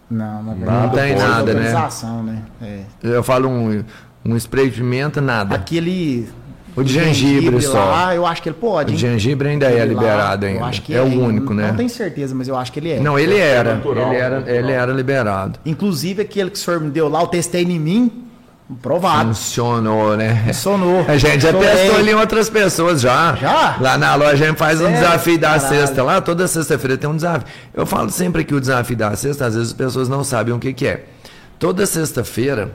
Não, 0.09 0.41
na 0.43 0.53
Não 0.53 0.55
verdade, 0.55 0.95
tem 0.95 1.13
pode. 1.15 1.27
nada, 1.27 1.53
né? 1.53 1.59
Autorização, 1.71 2.23
né? 2.23 2.41
É. 2.61 2.79
Eu 3.03 3.23
falo 3.23 3.49
um, 3.49 3.83
um 4.25 4.35
spray 4.37 4.69
de 4.69 4.77
pimenta, 4.77 5.19
nada. 5.19 5.55
Aquele. 5.55 6.27
O 6.75 6.83
de 6.83 6.93
gengibre 6.93 7.61
só. 7.61 7.83
lá, 7.83 8.15
eu 8.15 8.25
acho 8.25 8.41
que 8.41 8.47
ele 8.49 8.55
pode. 8.59 8.93
O 8.93 8.95
de 8.95 9.01
gengibre 9.01 9.49
ainda 9.49 9.65
é 9.65 9.79
lá, 9.79 9.85
liberado 9.85 10.45
eu 10.45 10.49
ainda. 10.51 10.65
acho 10.65 10.81
que 10.83 10.93
é, 10.95 11.01
o 11.01 11.05
único, 11.05 11.53
não, 11.53 11.61
né? 11.63 11.67
Não 11.69 11.75
tenho 11.75 11.89
certeza, 11.89 12.33
mas 12.33 12.47
eu 12.47 12.55
acho 12.55 12.71
que 12.71 12.79
ele 12.79 12.91
é. 12.91 12.99
Não, 12.99 13.19
ele 13.19 13.35
era. 13.37 13.75
natural, 13.75 14.07
ele, 14.13 14.15
era 14.21 14.35
natural. 14.37 14.55
ele 14.55 14.71
era 14.71 14.93
liberado. 14.93 15.59
Inclusive 15.65 16.21
aquele 16.21 16.49
que 16.51 16.55
o 16.55 16.59
senhor 16.59 16.79
me 16.79 16.89
deu 16.89 17.09
lá, 17.09 17.21
eu 17.21 17.27
testei 17.27 17.63
em 17.63 17.79
mim. 17.79 18.25
Provado. 18.81 19.29
Funcionou, 19.29 20.15
né? 20.15 20.43
Funcionou. 20.45 21.03
A 21.07 21.17
gente 21.17 21.41
já 21.41 21.51
Chorei. 21.51 21.67
testou 21.69 21.95
ali 21.97 22.11
em 22.11 22.15
outras 22.15 22.49
pessoas 22.49 23.01
já. 23.01 23.35
Já? 23.35 23.77
Lá 23.79 23.97
na 23.97 24.13
loja 24.15 24.31
a 24.43 24.47
gente 24.47 24.57
faz 24.57 24.79
um 24.79 24.83
Sério? 24.85 24.99
desafio 24.99 25.39
da 25.39 25.49
Caralho. 25.59 25.67
sexta 25.69 26.03
lá. 26.03 26.21
Toda 26.21 26.47
sexta-feira 26.47 26.95
tem 26.97 27.09
um 27.09 27.15
desafio. 27.15 27.47
Eu 27.73 27.85
falo 27.85 28.09
sempre 28.11 28.43
que 28.43 28.53
o 28.53 28.59
desafio 28.61 28.95
da 28.95 29.15
sexta, 29.15 29.47
às 29.47 29.55
vezes 29.55 29.69
as 29.69 29.73
pessoas 29.73 30.07
não 30.07 30.23
sabem 30.23 30.53
o 30.53 30.59
que, 30.59 30.71
que 30.73 30.85
é. 30.85 31.03
Toda 31.57 31.85
sexta-feira 31.85 32.71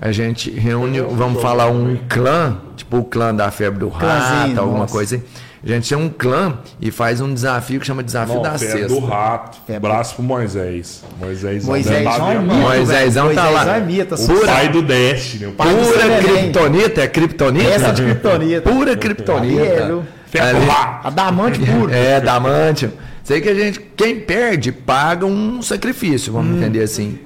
a 0.00 0.12
gente 0.12 0.50
reúne, 0.50 1.00
vamos 1.00 1.40
falar, 1.42 1.68
um 1.68 1.96
clã, 2.08 2.58
tipo 2.76 2.98
o 2.98 3.04
clã 3.04 3.34
da 3.34 3.50
febre 3.50 3.80
do 3.80 3.88
rato, 3.88 4.04
Clãzinho, 4.04 4.60
alguma 4.60 4.78
nossa. 4.80 4.92
coisa 4.92 5.16
assim. 5.16 5.24
A 5.62 5.66
gente 5.68 5.88
tem 5.88 5.98
um 5.98 6.08
clã 6.08 6.58
e 6.80 6.90
faz 6.90 7.20
um 7.20 7.32
desafio 7.34 7.80
que 7.80 7.86
chama 7.86 8.02
Desafio 8.02 8.36
Não, 8.36 8.42
da 8.42 8.58
febre 8.58 8.78
Sexta. 8.80 9.00
do 9.00 9.06
rato. 9.06 9.58
Febre. 9.66 9.80
Braço 9.88 10.14
pro 10.14 10.22
Moisés. 10.22 11.02
Moisés 11.18 11.64
Moisés 11.64 12.06
é 12.06 12.20
um 12.20 12.42
mito, 12.42 12.54
Moisésão 12.54 13.24
velho. 13.26 13.34
tá 13.36 13.48
lá. 13.48 13.64
Moisés 13.64 13.76
é 13.76 13.86
mito, 13.86 14.14
O 14.14 14.18
sucesso. 14.18 14.46
pai 14.46 14.68
do 14.68 14.82
Destiny. 14.82 15.46
O 15.46 15.52
pai 15.52 15.74
Pura 15.74 16.18
criptonita, 16.22 17.00
é 17.02 17.08
criptonita? 17.08 17.68
Essa 17.70 17.86
é 17.88 17.92
de 17.92 18.02
criptonita. 18.02 18.70
Pura 18.70 18.92
é, 18.92 18.96
criptonita. 18.96 20.02
Ferro 20.26 20.66
lá. 20.66 21.00
Adamante 21.04 21.58
puro. 21.58 21.92
É, 21.92 22.20
Damantio. 22.20 22.92
Sei 23.24 23.40
que 23.42 23.48
a 23.50 23.54
gente, 23.54 23.78
quem 23.94 24.20
perde, 24.20 24.72
paga 24.72 25.26
um 25.26 25.60
sacrifício, 25.60 26.32
vamos 26.32 26.56
entender 26.56 26.82
assim. 26.82 27.18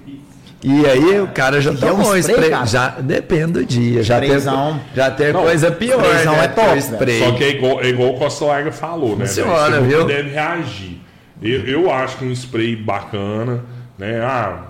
E 0.64 0.86
aí 0.86 1.20
o 1.20 1.26
cara 1.28 1.60
já 1.60 1.70
E 1.72 1.74
é 1.74 1.76
um 1.76 1.96
tomou 1.96 2.16
spray, 2.16 2.36
spray, 2.50 2.66
já 2.66 2.88
depende 3.00 3.52
do 3.52 3.64
dia, 3.66 4.02
já 4.02 4.20
tem, 4.20 4.28
Sprayzão. 4.28 4.80
já 4.94 5.10
tem 5.10 5.32
Não, 5.32 5.42
coisa 5.42 5.70
pior, 5.72 6.00
sprayzão 6.00 6.32
né? 6.34 6.44
é 6.44 6.48
top, 6.48 6.78
spray. 6.78 7.18
Só 7.18 7.32
que 7.32 7.44
é 7.44 7.48
igual, 7.50 7.80
é 7.82 7.88
igual 7.88 8.10
o 8.10 8.18
Costa 8.18 8.44
Larga 8.44 8.70
falou, 8.72 9.16
né? 9.16 9.26
Senhora, 9.26 9.80
Você 9.80 9.86
viu? 9.88 10.04
deve 10.06 10.30
reagir. 10.30 10.98
Eu, 11.42 11.64
eu 11.66 11.90
acho 11.92 12.18
que 12.18 12.24
um 12.24 12.30
spray 12.32 12.76
bacana, 12.76 13.64
né? 13.98 14.20
Ah, 14.22 14.66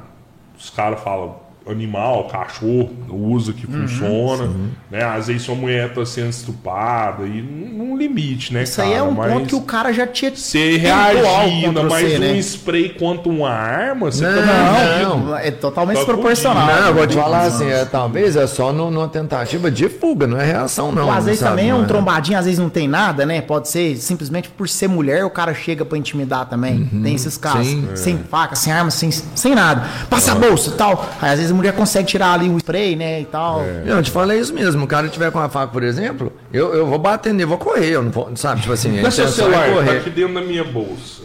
os 0.59 0.71
caras 0.71 1.01
falam 1.03 1.37
animal, 1.69 2.25
cachorro, 2.29 2.91
usa 3.11 3.53
Uhum, 3.53 3.57
que 3.57 3.67
funciona, 3.67 4.51
né? 4.91 5.03
Às 5.05 5.27
vezes 5.29 5.43
sua 5.43 5.55
mulher 5.55 5.93
tá 5.95 6.05
sendo 6.05 6.31
estupada 6.31 7.25
e 7.25 7.41
num 7.43 7.97
limite, 7.97 8.53
né, 8.53 8.63
Isso 8.65 8.77
cara? 8.77 8.89
aí 8.89 8.95
é 8.95 9.03
um 9.03 9.13
Mas 9.13 9.33
ponto 9.33 9.47
que 9.47 9.55
o 9.55 9.61
cara 9.63 9.93
já 9.93 10.07
tinha. 10.07 10.35
Você 10.35 10.77
reagindo, 10.79 11.85
mas 11.85 12.09
você, 12.11 12.17
um 12.17 12.21
né? 12.21 12.39
spray 12.39 12.89
contra 12.91 13.29
uma 13.29 13.51
arma, 13.51 14.11
você 14.11 14.25
Não, 14.25 14.43
tá 14.43 15.03
Não, 15.03 15.19
Não. 15.27 15.37
é 15.39 15.51
totalmente 15.51 15.97
Tá 15.97 16.05
desproporcional. 16.05 16.67
Não, 16.67 16.89
eu 16.89 16.95
vou 16.95 17.07
te 17.07 17.15
falar 17.17 17.43
assim, 17.43 17.69
é, 17.69 17.85
talvez 17.85 18.37
é 18.37 18.47
só 18.47 18.73
no- 18.73 18.91
numa 18.91 19.09
tentativa 19.09 19.71
de 19.71 19.89
fuga, 19.89 20.27
não 20.27 20.39
é 20.41 20.45
reação 20.45 20.91
não. 20.93 21.11
Às 21.11 21.25
vezes 21.25 21.41
sabe? 21.41 21.51
também 21.53 21.71
é 21.71 21.75
um 21.75 21.85
trombadinho, 21.87 22.39
às 22.39 22.45
vezes 22.45 22.59
não 22.59 22.69
tem 22.69 22.89
nada, 22.89 23.25
né? 23.27 23.41
Pode 23.41 23.69
ser 23.69 23.97
simplesmente 23.97 24.49
por 24.49 24.69
ser 24.69 24.89
mulher, 24.89 25.25
o 25.25 25.31
cara 25.31 25.55
chega 25.55 25.85
pra 25.85 25.97
intimidar 25.99 26.47
também. 26.49 26.87
tem 27.03 27.15
esses 27.15 27.37
casos. 27.37 27.67
sim. 27.67 27.89
Sem 27.95 28.19
faca, 28.19 28.55
sem 28.57 28.73
arma, 28.73 28.91
sem, 28.91 29.11
sem 29.11 29.55
nada. 29.55 29.85
Passa 30.09 30.33
a 30.33 30.35
bolsa 30.35 30.71
e 30.71 30.73
tal. 30.75 31.07
Aí 31.21 31.31
às 31.33 31.39
vezes 31.39 31.52
a 31.53 31.55
mulher 31.55 31.75
consegue 31.75 32.09
tirar 32.09 32.33
ali 32.33 32.49
um 32.49 32.57
spray, 32.59 32.97
né? 32.97 33.21
E 33.21 33.25
tal. 33.25 33.63
Não, 33.85 33.97
eu 33.97 34.03
te 34.03 34.11
falei 34.11 34.41
isso 34.41 34.53
mesmo. 34.53 34.85
O 34.85 34.87
cara 34.87 35.09
tiver 35.09 35.31
com 35.31 35.39
a 35.39 35.49
faca, 35.49 35.73
por 35.73 35.83
exemplo, 35.83 36.33
eu, 36.53 36.75
eu 36.75 36.87
vou 36.87 36.99
bater 36.99 37.33
nele, 37.33 37.47
vou 37.47 37.59
correr, 37.59 37.91
eu 37.91 38.03
não 38.03 38.11
vou, 38.11 38.35
sabe? 38.37 38.61
Tipo 38.61 38.73
assim, 38.73 39.01
Dá 39.01 39.11
seu 39.11 39.25
é 39.27 39.29
celular, 39.29 39.69
tá 39.69 39.75
correr. 39.75 39.99
aqui 39.99 40.11
dentro 40.11 40.35
da 40.35 40.41
minha 40.43 40.65
bolsa. 40.65 41.23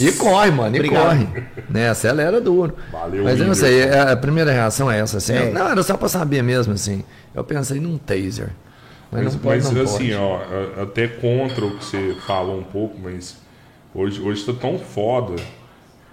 E 0.00 0.12
corre, 0.12 0.50
mano, 0.52 0.76
e 0.76 0.78
Obrigado. 0.78 1.04
corre. 1.26 1.44
Né, 1.68 1.88
acelera 1.88 2.40
duro. 2.40 2.74
Valeu, 2.92 3.24
Mas 3.24 3.40
eu 3.40 3.46
não 3.46 3.54
sei, 3.54 3.80
é, 3.80 4.12
a 4.12 4.16
primeira 4.16 4.52
reação 4.52 4.90
é 4.90 5.00
essa, 5.00 5.18
assim. 5.18 5.34
É. 5.34 5.50
Não, 5.50 5.68
era 5.68 5.82
só 5.82 5.96
pra 5.96 6.08
saber 6.08 6.42
mesmo, 6.42 6.72
assim. 6.72 7.02
Eu 7.34 7.42
pensei 7.42 7.80
num 7.80 7.98
taser. 7.98 8.50
Mas, 9.10 9.24
Mas, 9.24 9.34
não 9.34 9.40
pode, 9.40 9.64
mas 9.64 9.72
não 9.72 9.82
assim, 9.82 10.10
pode. 10.10 10.14
ó, 10.14 10.82
até 10.82 11.08
contra 11.08 11.64
o 11.64 11.76
que 11.78 11.84
você 11.84 12.16
falou 12.26 12.58
um 12.58 12.62
pouco, 12.62 12.96
mas 13.02 13.38
hoje, 13.94 14.20
hoje 14.20 14.44
tá 14.44 14.52
tão 14.52 14.78
foda 14.78 15.34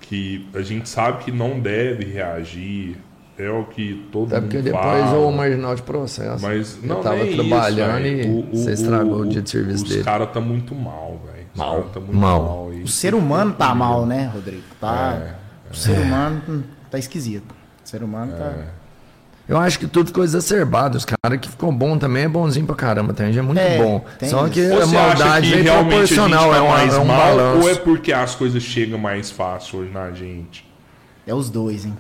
que 0.07 0.47
a 0.53 0.61
gente 0.61 0.87
sabe 0.89 1.23
que 1.23 1.31
não 1.31 1.59
deve 1.59 2.05
reagir. 2.05 2.97
É 3.37 3.49
o 3.49 3.65
que 3.65 4.07
todo 4.13 4.27
Até 4.27 4.35
mundo 4.39 4.49
porque 4.49 4.61
depois 4.63 4.83
fala. 5.03 5.17
o 5.17 5.29
marginal 5.33 5.75
de 5.75 5.81
processo. 5.81 6.41
Mas 6.41 6.77
eu 6.81 6.87
não, 6.87 7.01
tava 7.01 7.17
nem 7.17 7.35
trabalhando 7.35 8.05
isso, 8.07 8.27
e. 8.29 8.31
O- 8.31 8.49
você 8.57 8.69
o- 8.69 8.73
estragou 8.73 9.13
o, 9.17 9.21
o- 9.23 9.25
dia 9.27 9.41
de 9.41 9.49
serviço 9.49 9.83
os 9.83 9.89
dele. 9.89 10.03
caras 10.05 10.31
tá 10.31 10.39
muito 10.39 10.73
mal, 10.73 11.19
velho. 11.25 11.45
Os 11.53 11.59
Mal. 11.59 11.75
caras 11.75 11.91
tá 11.91 11.99
muito 11.99 12.15
Mal. 12.15 12.41
mal. 12.43 12.67
O 12.69 12.87
ser 12.87 13.13
humano 13.13 13.51
tá 13.53 13.75
mal, 13.75 14.05
né, 14.05 14.31
Rodrigo? 14.33 14.63
Tá. 14.79 15.19
É, 15.21 15.35
O 15.69 15.75
ser 15.75 15.99
humano 15.99 16.41
hum, 16.47 16.63
tá 16.89 16.97
esquisito. 16.97 17.53
O 17.83 17.89
ser 17.89 18.03
humano 18.03 18.31
tá. 18.37 18.53
Eu 19.47 19.57
acho 19.57 19.77
que 19.77 19.85
tudo 19.87 20.07
ficou 20.07 20.23
exacerbado. 20.23 20.97
Os 20.97 21.05
caras 21.05 21.39
que 21.39 21.47
ficou 21.49 21.71
bom 21.71 21.97
também 21.99 22.23
é 22.23 22.27
bonzinho 22.27 22.65
pra 22.65 22.75
caramba. 22.75 23.13
Tem 23.13 23.27
gente 23.27 23.37
é 23.39 23.41
muito 23.43 23.59
É, 23.59 23.77
bom. 23.77 24.03
Só 24.23 24.47
que 24.49 24.59
a 24.65 24.85
maldade 24.87 25.51
que 25.51 25.57
gente 25.57 25.69
proporcional. 25.71 26.49
tá 26.51 26.57
É, 26.57 26.61
uma, 26.61 26.71
mais 26.71 26.93
é 26.93 26.97
um 26.97 27.05
mal 27.05 27.17
balanço. 27.17 27.61
ou 27.61 27.69
é 27.69 27.75
porque 27.75 28.11
as 28.11 28.33
coisas 28.33 28.63
chegam 28.63 28.97
mais 28.97 29.29
fácil 29.29 29.79
hoje 29.79 29.91
na 29.91 30.11
gente? 30.11 30.65
É 31.27 31.33
os 31.33 31.49
dois, 31.49 31.85
hein? 31.85 31.95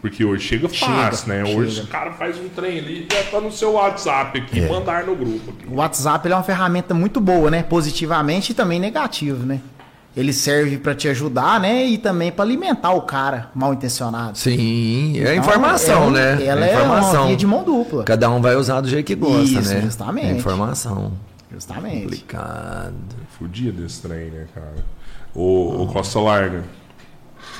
Porque 0.00 0.24
hoje 0.24 0.46
chega 0.46 0.68
Chega, 0.68 0.92
fácil, 0.92 1.28
né? 1.28 1.42
Hoje 1.42 1.76
chega. 1.76 1.86
o 1.86 1.90
cara 1.90 2.12
faz 2.12 2.38
um 2.38 2.48
trem 2.50 2.78
ali, 2.78 3.08
já 3.10 3.22
tá 3.30 3.40
no 3.40 3.50
seu 3.50 3.72
WhatsApp 3.72 4.38
aqui, 4.38 4.60
É. 4.60 4.68
mandar 4.68 5.04
no 5.04 5.16
grupo 5.16 5.50
aqui. 5.50 5.66
O 5.66 5.76
WhatsApp 5.76 6.26
ele 6.26 6.34
é 6.34 6.36
uma 6.36 6.42
ferramenta 6.44 6.94
muito 6.94 7.20
boa, 7.20 7.50
né? 7.50 7.64
Positivamente 7.64 8.52
e 8.52 8.54
também 8.54 8.78
negativo, 8.78 9.44
né? 9.44 9.60
Ele 10.16 10.32
serve 10.32 10.78
pra 10.78 10.94
te 10.94 11.08
ajudar, 11.08 11.60
né? 11.60 11.84
E 11.84 11.98
também 11.98 12.32
pra 12.32 12.42
alimentar 12.44 12.92
o 12.92 13.02
cara 13.02 13.50
mal 13.54 13.74
intencionado. 13.74 14.38
Sim, 14.38 15.18
é 15.18 15.34
Então, 15.34 15.34
informação, 15.36 16.08
é 16.08 16.10
né? 16.36 16.44
Ela 16.46 16.66
é, 16.66 16.72
informação. 16.74 17.20
uma 17.20 17.26
via 17.28 17.36
de 17.36 17.46
mão 17.46 17.62
dupla. 17.62 18.02
Cada 18.04 18.30
um 18.30 18.40
vai 18.40 18.56
usar 18.56 18.80
do 18.80 18.88
jeito 18.88 19.04
que 19.06 19.14
gosta, 19.14 19.42
Isso, 19.60 19.74
né? 19.74 19.82
justamente. 19.82 20.26
É 20.28 20.32
informação. 20.32 21.12
Justamente. 21.52 22.02
Complicado. 22.04 22.94
Fudia 23.38 23.70
desse 23.70 24.00
trem, 24.02 24.30
né, 24.30 24.46
cara? 24.54 24.74
O, 25.34 25.82
o 25.82 25.86
Costa 25.92 26.18
Larga. 26.18 26.64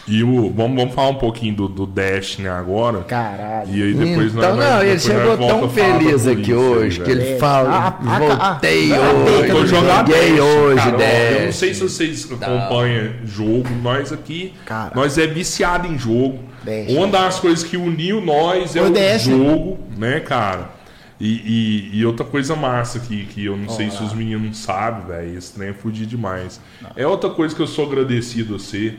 E 0.09 0.23
o. 0.23 0.51
Vamos, 0.53 0.77
vamos 0.77 0.95
falar 0.95 1.09
um 1.11 1.15
pouquinho 1.17 1.55
do, 1.57 1.69
do 1.69 1.85
Destiny 1.87 2.47
agora. 2.47 3.01
Caralho. 3.03 3.75
E 3.75 3.83
aí 3.83 3.93
depois 3.95 4.33
então, 4.35 4.55
nós- 4.57 4.65
não, 4.65 4.83
ele 4.83 4.99
chegou 5.01 5.37
tão 5.37 5.69
feliz 5.69 6.27
aqui 6.29 6.55
hoje 6.55 7.01
que 7.01 7.11
ele 7.11 7.31
É, 7.33 7.39
fala: 7.39 7.71
a- 7.71 7.87
a- 7.89 8.19
voltei 8.19 8.93
a- 8.93 8.97
a- 8.97 9.13
hoje. 9.13 9.53
Vou 9.53 9.67
jogar 9.67 9.99
joguei 10.07 10.15
Destiny, 10.21 10.41
hoje, 10.41 10.77
cara, 10.77 10.97
ó, 10.97 11.01
Eu 11.01 11.39
não 11.41 11.47
Dash. 11.47 11.57
sei 11.57 11.75
se 11.75 11.81
vocês 11.81 12.29
acompanham 12.33 13.13
jogo, 13.25 13.69
nós 13.83 14.13
aqui, 14.13 14.55
Cara. 14.65 14.93
nós 14.95 15.19
é 15.19 15.27
viciado 15.27 15.89
em 15.89 15.99
jogo. 15.99 16.39
Destiny. 16.63 16.99
Uma 16.99 17.09
das 17.09 17.41
coisas 17.41 17.65
que 17.65 17.77
uniu 17.77 18.21
nós 18.21 18.77
é 18.77 18.83
O 18.83 18.87
o, 18.87 18.91
Destiny. 18.91 19.45
jogo, 19.45 19.79
né, 19.97 20.21
cara? 20.21 20.71
E, 21.19 21.91
e- 21.95 21.99
e 21.99 22.07
outra 22.07 22.25
coisa 22.27 22.55
massa 22.55 23.01
que, 23.01 23.25
que 23.25 23.45
eu 23.45 23.57
não 23.57 23.71
sei 23.71 23.91
se 23.91 24.03
os 24.05 24.13
meninos 24.13 24.59
sabem, 24.59 25.07
velho, 25.07 25.39
esse 25.39 25.53
trem 25.55 25.71
é 25.71 25.73
fudido 25.73 26.07
demais. 26.09 26.61
É 26.95 27.07
outra 27.07 27.31
coisa 27.31 27.55
que 27.57 27.61
eu 27.63 27.67
sou 27.67 27.87
agradecido 27.87 28.55
a 28.55 28.59
você. 28.59 28.95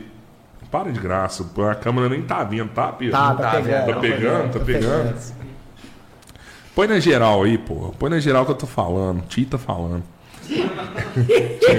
Para 0.70 0.90
de 0.92 1.00
graça, 1.00 1.46
a 1.70 1.74
câmera 1.74 2.08
nem 2.10 2.22
tá 2.22 2.44
vendo, 2.44 2.68
tá, 2.70 2.92
Pedro? 2.92 3.12
Tá, 3.12 3.28
Não 3.30 3.36
tá 3.36 3.50
pegando. 3.52 3.86
Tá 3.86 4.00
pegando, 4.00 4.52
tá 4.52 4.60
pegando. 4.64 5.16
Põe 6.74 6.86
na 6.86 7.00
geral 7.00 7.42
aí, 7.42 7.56
pô. 7.58 7.94
Põe 7.98 8.10
na 8.10 8.20
geral 8.20 8.44
que 8.44 8.52
eu 8.52 8.56
tô 8.56 8.66
falando. 8.66 9.22
Ti 9.28 9.44
tá 9.46 9.56
falando. 9.58 10.02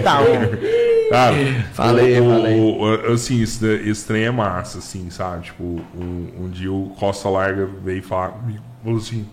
Tá, 0.03 0.19
ó. 0.21 1.09
Cara, 1.09 1.35
Falei, 1.73 2.19
o, 2.19 2.29
falei. 2.29 2.59
o- 2.59 3.13
assim, 3.13 3.41
esse, 3.41 3.65
esse 3.89 4.05
trem 4.05 4.25
é 4.25 4.31
massa, 4.31 4.77
assim, 4.77 5.09
sabe? 5.09 5.45
Tipo, 5.45 5.63
um, 5.63 6.33
um 6.41 6.49
dia 6.49 6.71
o 6.71 6.89
Costa 6.99 7.27
Larga 7.29 7.65
veio 7.65 8.03
falar 8.03 8.29
comigo, 8.29 8.63
falou 8.83 8.99
assim: 8.99 9.27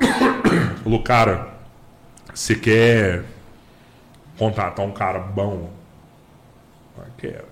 Falou, 0.82 1.02
cara, 1.02 1.48
você 2.32 2.54
quer 2.54 3.24
contratar 4.38 4.86
um 4.86 4.92
cara 4.92 5.18
bom? 5.18 5.70
Eu 6.96 7.04
quero. 7.18 7.49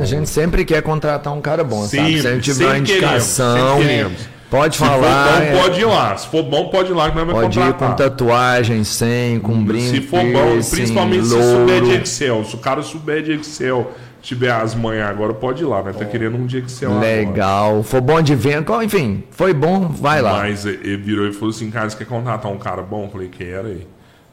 A 0.00 0.04
gente 0.04 0.28
sempre 0.28 0.64
quer 0.64 0.82
contratar 0.82 1.32
um 1.32 1.40
cara 1.40 1.62
bom, 1.64 1.82
sabe? 1.86 2.14
Sim, 2.16 2.20
Se 2.20 2.26
a 2.28 2.32
gente 2.34 2.44
tiver 2.44 2.64
uma 2.64 2.74
sempre 2.76 2.92
indicação, 2.92 3.76
sempre 3.76 3.88
queremos. 3.88 4.20
pode 4.50 4.76
Se 4.76 4.84
falar. 4.84 5.26
for 5.34 5.42
é, 5.42 5.52
bom, 5.52 5.62
pode 5.62 5.80
ir 5.80 5.84
lá. 5.84 6.16
Se 6.16 6.28
for 6.28 6.42
bom, 6.42 6.68
pode 6.68 6.90
ir 6.90 6.94
lá 6.94 7.10
que 7.10 7.16
nós 7.16 7.26
vamos 7.26 7.42
pode 7.42 7.58
ir 7.58 7.62
com 7.62 7.72
contratar. 7.72 7.96
tatuagem, 8.10 8.84
sem, 8.84 9.38
com 9.40 9.62
brinco. 9.64 9.90
Se 9.96 10.00
for 10.02 10.22
bom, 10.24 10.60
principalmente 10.70 11.26
se 11.26 11.34
louro. 11.34 11.50
souber 11.58 11.82
de 11.82 11.90
Excel. 12.02 12.44
Se 12.44 12.54
o 12.54 12.58
cara 12.58 12.82
souber 12.82 13.22
de 13.22 13.32
Excel, 13.32 13.90
tiver 14.22 14.50
as 14.50 14.74
manhas 14.74 15.08
agora, 15.08 15.32
pode 15.34 15.62
ir 15.62 15.66
lá, 15.66 15.82
né? 15.82 15.92
Tá 15.92 16.04
querendo 16.04 16.36
um 16.36 16.46
de 16.46 16.58
Excel 16.58 16.90
agora. 16.92 17.06
Legal. 17.06 17.82
For 17.82 18.00
bom 18.00 18.20
de 18.20 18.36
qual- 18.64 18.82
enfim, 18.82 19.24
foi 19.30 19.52
bom, 19.54 19.88
vai 19.88 20.20
lá. 20.22 20.38
Mas 20.38 20.64
ele 20.66 20.96
virou 20.96 21.26
e 21.28 21.32
falou 21.32 21.50
assim, 21.50 21.70
cara, 21.70 21.88
você 21.88 21.96
quer 21.96 22.06
contratar 22.06 22.50
um 22.50 22.58
cara 22.58 22.82
bom? 22.82 23.04
Eu 23.04 23.10
falei, 23.10 23.28
quero 23.28 23.66
aí. 23.68 23.86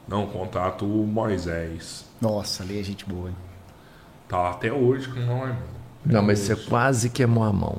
Não, 0.08 0.26
contato 0.26 0.84
o 0.86 1.06
Moisés. 1.06 2.06
Nossa, 2.20 2.62
ali 2.62 2.80
é 2.80 2.82
gente 2.82 3.04
boa. 3.06 3.28
hein? 3.28 3.36
Tá 4.28 4.36
lá 4.38 4.50
até 4.50 4.72
hoje 4.72 5.08
com 5.08 5.20
nós, 5.20 5.48
mano. 5.48 5.56
Não, 6.04 6.22
mas 6.22 6.38
você 6.40 6.54
quase 6.56 7.08
queimou 7.10 7.44
a 7.44 7.52
mão. 7.52 7.76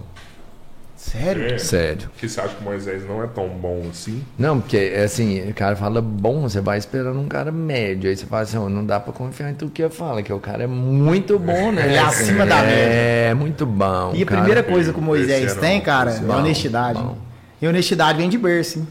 Sério? 0.95 1.45
É. 1.53 1.57
Sério. 1.57 2.09
Porque 2.09 2.27
você 2.27 2.41
acha 2.41 2.55
que 2.55 2.61
o 2.61 2.63
Moisés 2.65 3.07
não 3.07 3.23
é 3.23 3.27
tão 3.27 3.47
bom 3.47 3.83
assim? 3.89 4.21
Não, 4.37 4.59
porque 4.59 4.75
é 4.77 5.03
assim, 5.03 5.49
o 5.49 5.53
cara 5.53 5.73
fala 5.75 6.01
bom, 6.01 6.41
você 6.41 6.59
vai 6.59 6.77
esperando 6.77 7.17
um 7.17 7.27
cara 7.27 7.51
médio. 7.53 8.09
Aí 8.09 8.17
você 8.17 8.25
fala 8.25 8.41
assim, 8.41 8.57
ó, 8.57 8.67
não 8.67 8.85
dá 8.85 8.99
pra 8.99 9.13
confiar 9.13 9.49
em 9.49 9.53
tudo 9.53 9.71
que 9.71 9.81
ele 9.81 9.89
fala, 9.93 10.21
que 10.21 10.31
o 10.33 10.39
cara 10.39 10.63
é 10.63 10.67
muito 10.67 11.39
bom, 11.39 11.71
né? 11.71 11.85
Ele 11.87 11.95
é 11.95 11.99
Assim, 11.99 12.23
acima 12.23 12.45
da 12.45 12.57
média. 12.63 12.73
É, 12.75 13.33
muito 13.33 13.65
bom. 13.65 14.11
E 14.13 14.23
a 14.23 14.25
cara. 14.25 14.41
primeira 14.41 14.61
coisa 14.63 14.91
que 14.91 14.99
o 14.99 15.01
Moisés 15.01 15.51
era 15.51 15.61
tem, 15.61 15.79
cara, 15.79 16.11
é 16.11 16.19
um- 16.19 16.31
honestidade. 16.37 16.99
bom. 17.01 17.17
E 17.61 17.67
honestidade 17.67 18.17
vem 18.17 18.29
de 18.29 18.37
berço, 18.37 18.79
hein? 18.79 18.87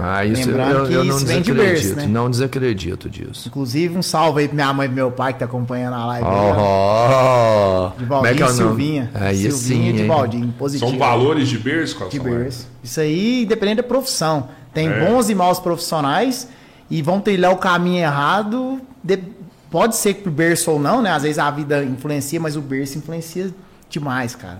Ah, 0.00 0.24
isso 0.24 0.48
Lembrando 0.48 0.78
eu, 0.78 0.86
que 0.88 0.92
eu 0.94 1.04
não 1.04 1.16
isso 1.16 1.26
vem 1.26 1.40
de 1.42 1.52
desacredito. 1.52 1.84
berço, 1.94 1.96
né? 1.96 2.06
Não 2.12 2.28
desacredito 2.28 3.08
disso. 3.08 3.46
Inclusive, 3.48 3.96
um 3.96 4.02
salve 4.02 4.40
aí 4.40 4.48
pra 4.48 4.54
minha 4.56 4.72
mãe 4.72 4.86
e 4.86 4.88
pro 4.88 4.96
meu 4.96 5.12
pai 5.12 5.32
que 5.32 5.38
tá 5.38 5.44
acompanhando 5.44 5.94
a 5.94 6.06
live. 6.06 6.26
Oh, 6.26 7.90
De 7.98 8.04
como 8.06 8.26
é 8.26 8.34
que 8.34 8.40
Valdinho 8.40 8.40
é 8.40 8.40
e 8.40 8.42
o 8.42 8.46
nome? 8.46 8.52
Silvinha. 8.56 9.10
Aí 9.14 9.36
Silvinha 9.52 9.90
sim, 9.92 9.96
de? 9.96 10.06
Valdinho, 10.06 10.54
positivo. 10.58 10.90
São 10.90 10.98
valores 10.98 11.48
de 11.48 11.56
berço, 11.58 11.94
Costa 11.96 12.10
de 12.10 12.18
berço. 12.20 12.66
Isso 12.82 13.00
aí, 13.00 13.42
independente 13.44 13.76
da 13.76 13.82
profissão. 13.84 14.48
Tem 14.74 14.88
É. 14.88 15.04
bons 15.06 15.30
e 15.30 15.34
maus 15.36 15.60
profissionais 15.60 16.48
e 16.90 17.00
vão 17.02 17.20
trilhar 17.20 17.52
o 17.52 17.56
caminho 17.56 17.98
errado. 18.02 18.80
de- 19.04 19.22
Pode 19.70 19.94
ser 19.94 20.14
que 20.14 20.22
pro 20.22 20.32
berço 20.32 20.68
ou 20.72 20.80
não, 20.80 21.00
né? 21.00 21.12
Às 21.12 21.22
vezes 21.22 21.38
a 21.38 21.48
vida 21.48 21.84
influencia, 21.84 22.40
mas 22.40 22.56
o 22.56 22.60
berço 22.60 22.98
influencia 22.98 23.50
demais, 23.88 24.34
cara. 24.34 24.58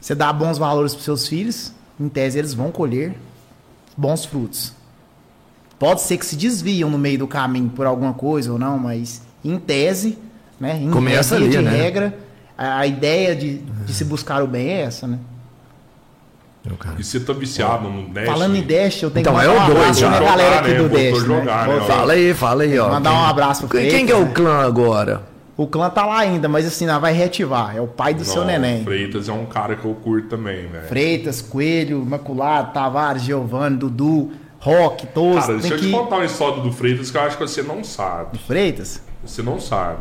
Você 0.00 0.14
dá 0.14 0.32
bons 0.32 0.58
valores 0.58 0.92
pros 0.92 1.04
seus 1.04 1.26
filhos, 1.26 1.72
em 1.98 2.08
tese 2.08 2.38
eles 2.38 2.54
vão 2.54 2.70
colher 2.70 3.14
bons 3.96 4.24
frutos. 4.24 4.72
Pode 5.78 6.00
ser 6.02 6.16
que 6.18 6.24
se 6.26 6.36
desviam 6.36 6.88
no 6.90 6.98
meio 6.98 7.18
do 7.18 7.26
caminho 7.26 7.68
por 7.70 7.86
alguma 7.86 8.14
coisa 8.14 8.52
ou 8.52 8.58
não, 8.58 8.78
mas 8.78 9.22
em 9.44 9.58
tese, 9.58 10.18
né? 10.58 10.78
Em 10.80 10.90
Começa 10.90 11.34
ali, 11.36 11.48
de 11.48 11.58
né? 11.60 11.70
regra, 11.70 12.16
a, 12.56 12.78
a 12.78 12.86
ideia 12.86 13.34
de, 13.34 13.58
de 13.58 13.92
se 13.92 14.04
buscar 14.04 14.42
o 14.42 14.46
bem 14.46 14.68
é 14.68 14.82
essa, 14.82 15.06
né? 15.06 15.18
Meu 16.64 16.76
cara. 16.78 16.96
E 16.98 17.04
você 17.04 17.20
tá 17.20 17.32
viciado 17.34 17.90
no 17.90 18.08
Dash? 18.08 18.24
Falando 18.26 18.56
em 18.56 18.62
Dash, 18.62 19.02
eu 19.02 19.10
tenho 19.10 19.22
Então, 19.22 19.34
que 19.34 19.40
é 19.44 19.48
mandar 19.48 19.60
o 19.60 19.62
um 19.62 19.66
dois 19.66 19.80
abraço 19.80 20.00
já. 20.00 20.10
pra 20.12 20.20
galera 20.24 20.60
aqui 20.60 20.70
Jogar, 20.70 20.88
do 20.88 20.88
né? 20.94 21.10
Dash. 21.10 21.12
Né? 21.22 21.26
jogar, 21.26 21.68
né? 21.68 21.80
Fala 21.86 22.12
aí, 22.14 22.34
fala 22.34 22.62
aí, 22.62 22.78
ó. 22.78 22.88
Mandar 22.88 23.12
um 23.12 23.24
abraço 23.24 23.66
pro 23.66 23.78
Quem, 23.78 23.90
quem 23.90 24.06
que 24.06 24.12
é 24.12 24.16
o 24.16 24.24
né? 24.24 24.30
clã 24.32 24.64
agora? 24.64 25.22
O 25.56 25.68
clã 25.68 25.88
tá 25.88 26.04
lá 26.04 26.18
ainda, 26.18 26.48
mas 26.48 26.66
assim, 26.66 26.84
nós 26.84 27.00
vai 27.00 27.12
reativar. 27.12 27.76
É 27.76 27.80
o 27.80 27.86
pai 27.86 28.12
do 28.12 28.24
seu 28.24 28.40
Não, 28.40 28.46
neném. 28.46 28.82
Freitas 28.82 29.28
é 29.28 29.32
um 29.32 29.46
cara 29.46 29.76
que 29.76 29.84
eu 29.84 29.94
curto 29.94 30.28
também, 30.28 30.66
velho. 30.66 30.88
Freitas, 30.88 31.40
Coelho, 31.40 32.02
Imaculado, 32.02 32.72
Tavares, 32.72 33.22
Giovanni, 33.22 33.76
Dudu, 33.76 34.32
Rock, 34.58 35.06
todos. 35.08 35.46
Cara, 35.46 35.58
deixa 35.58 35.74
eu 35.74 35.78
que... 35.78 35.86
te 35.86 35.92
contar 35.92 36.16
uma 36.16 36.24
história 36.24 36.62
do 36.62 36.72
Freitas 36.72 37.10
que 37.10 37.16
eu 37.16 37.20
acho 37.20 37.38
que 37.38 37.46
você 37.46 37.62
não 37.62 37.84
sabe. 37.84 38.38
Freitas? 38.38 39.00
Você 39.24 39.42
não 39.42 39.60
sabe. 39.60 40.00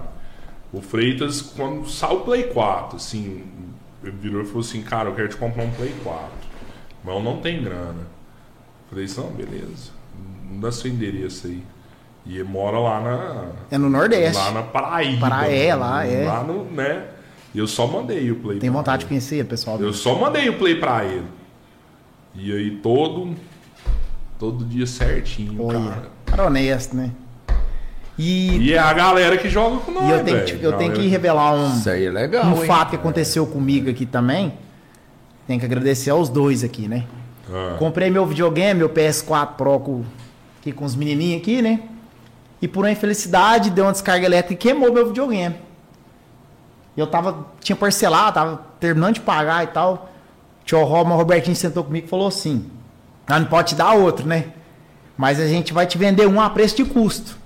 O 0.72 0.82
Freitas, 0.82 1.42
quando 1.42 1.88
saiu 1.88 2.18
o 2.18 2.20
Play 2.22 2.44
4, 2.44 2.96
assim, 2.96 3.44
ele 4.04 4.16
virou 4.20 4.42
e 4.42 4.46
falou 4.46 4.62
assim, 4.62 4.82
cara, 4.82 5.10
eu 5.10 5.14
quero 5.14 5.30
te 5.30 5.38
comprar 5.38 5.64
um 5.64 5.72
Play 5.72 5.94
4. 6.04 6.24
Mas 7.04 7.16
eu 7.16 7.22
não 7.22 7.38
tenho 7.42 7.62
grana. 7.62 8.08
Falei 8.90 9.06
assim, 9.06 9.22
não, 9.22 9.30
beleza. 9.30 9.92
Não 10.50 10.60
dá 10.60 10.72
seu 10.72 10.90
endereço 10.90 11.46
aí. 11.46 11.64
E 12.26 12.36
ele 12.36 12.44
mora 12.46 12.80
lá 12.80 13.00
na. 13.02 13.46
É 13.70 13.78
no 13.78 13.90
Nordeste. 13.90 14.38
Lá 14.42 14.52
na 14.52 14.64
Paraíba. 14.64 15.28
Paraé, 15.30 15.76
lá, 15.76 16.06
é. 16.06 16.26
Lá 16.26 16.44
no, 16.44 16.64
né? 16.66 17.06
E 17.54 17.60
eu 17.60 17.68
só 17.68 17.86
mandei 17.86 18.32
o 18.32 18.36
Play 18.38 18.60
Tem 18.60 18.70
pra 18.72 18.80
vontade 18.80 19.00
de 19.00 19.04
ele. 19.06 19.10
conhecer, 19.10 19.46
pessoal. 19.46 19.80
Eu 19.80 19.94
só 19.94 20.16
mandei 20.16 20.48
o 20.50 20.58
Play 20.58 20.76
pra 20.76 21.04
ele. 21.06 21.28
E 22.36 22.52
aí 22.52 22.72
todo. 22.78 23.36
Todo 24.40 24.66
dia 24.66 24.88
certinho, 24.88 25.64
Olha, 25.64 25.80
cara. 25.80 26.10
cara 26.26 26.46
honesto, 26.48 26.96
né? 26.96 27.12
E, 28.18 28.58
E 28.58 28.74
é 28.74 28.78
a 28.80 28.92
galera 28.94 29.38
que 29.38 29.50
joga 29.50 29.78
com 29.78 29.92
nós, 29.92 30.06
e 30.08 30.12
eu 30.12 30.24
tenho, 30.24 30.38
velho. 30.38 30.60
que, 30.60 30.64
eu 30.66 30.74
tenho 30.74 30.94
que 30.94 31.08
revelar 31.08 31.54
um, 31.56 31.70
Isso 31.78 31.90
aí 31.90 32.06
é 32.06 32.12
legal, 32.12 32.46
um 32.46 32.60
hein? 32.62 32.66
fato 32.68 32.90
que 32.92 32.96
aconteceu 32.96 33.46
comigo 33.48 33.90
aqui 33.90 34.06
também. 34.06 34.54
Tem 35.48 35.58
que 35.58 35.66
agradecer 35.66 36.10
aos 36.10 36.30
dois 36.30 36.64
aqui, 36.64 36.88
né? 36.88 37.06
Ah. 37.52 37.76
Comprei 37.80 38.10
meu 38.10 38.26
videogame, 38.26 38.80
meu 38.80 38.90
PS4 38.90 39.56
Pro 39.56 39.80
com, 39.80 40.04
aqui 40.60 40.72
com 40.72 40.84
os 40.86 40.96
menininhos 40.96 41.42
aqui, 41.42 41.62
né? 41.62 41.80
E 42.64 42.68
por 42.70 42.86
uma 42.86 42.92
infelicidade, 42.92 43.70
deu 43.70 43.84
uma 43.84 43.92
descarga 43.92 44.26
elétrica 44.26 44.54
e 44.54 44.56
queimou 44.56 44.90
meu 44.90 45.06
videogame. 45.08 45.58
Eu 46.96 47.06
tava, 47.06 47.46
tinha 47.60 47.76
parcelado, 47.76 48.36
tava 48.36 48.62
terminando 48.80 49.16
de 49.16 49.20
pagar 49.20 49.66
e 49.66 49.68
tal. 49.68 50.10
O 50.62 50.64
tio 50.64 50.82
Roma, 50.86 51.14
o 51.14 51.18
Robertinho 51.18 51.58
sentou 51.58 51.84
comigo 51.84 52.08
e 52.08 52.10
falou 52.10 52.26
assim: 52.26 52.72
ah, 53.28 53.38
não 53.38 53.48
pode 53.48 53.72
te 53.72 53.76
dar 53.76 53.92
outro, 53.96 54.26
né? 54.26 54.54
Mas 55.18 55.42
a 55.42 55.46
gente 55.46 55.74
vai 55.74 55.86
te 55.86 55.98
vender 55.98 56.26
um 56.26 56.40
a 56.40 56.50
preço 56.50 56.78
de 56.78 56.86
custo. 56.86 57.38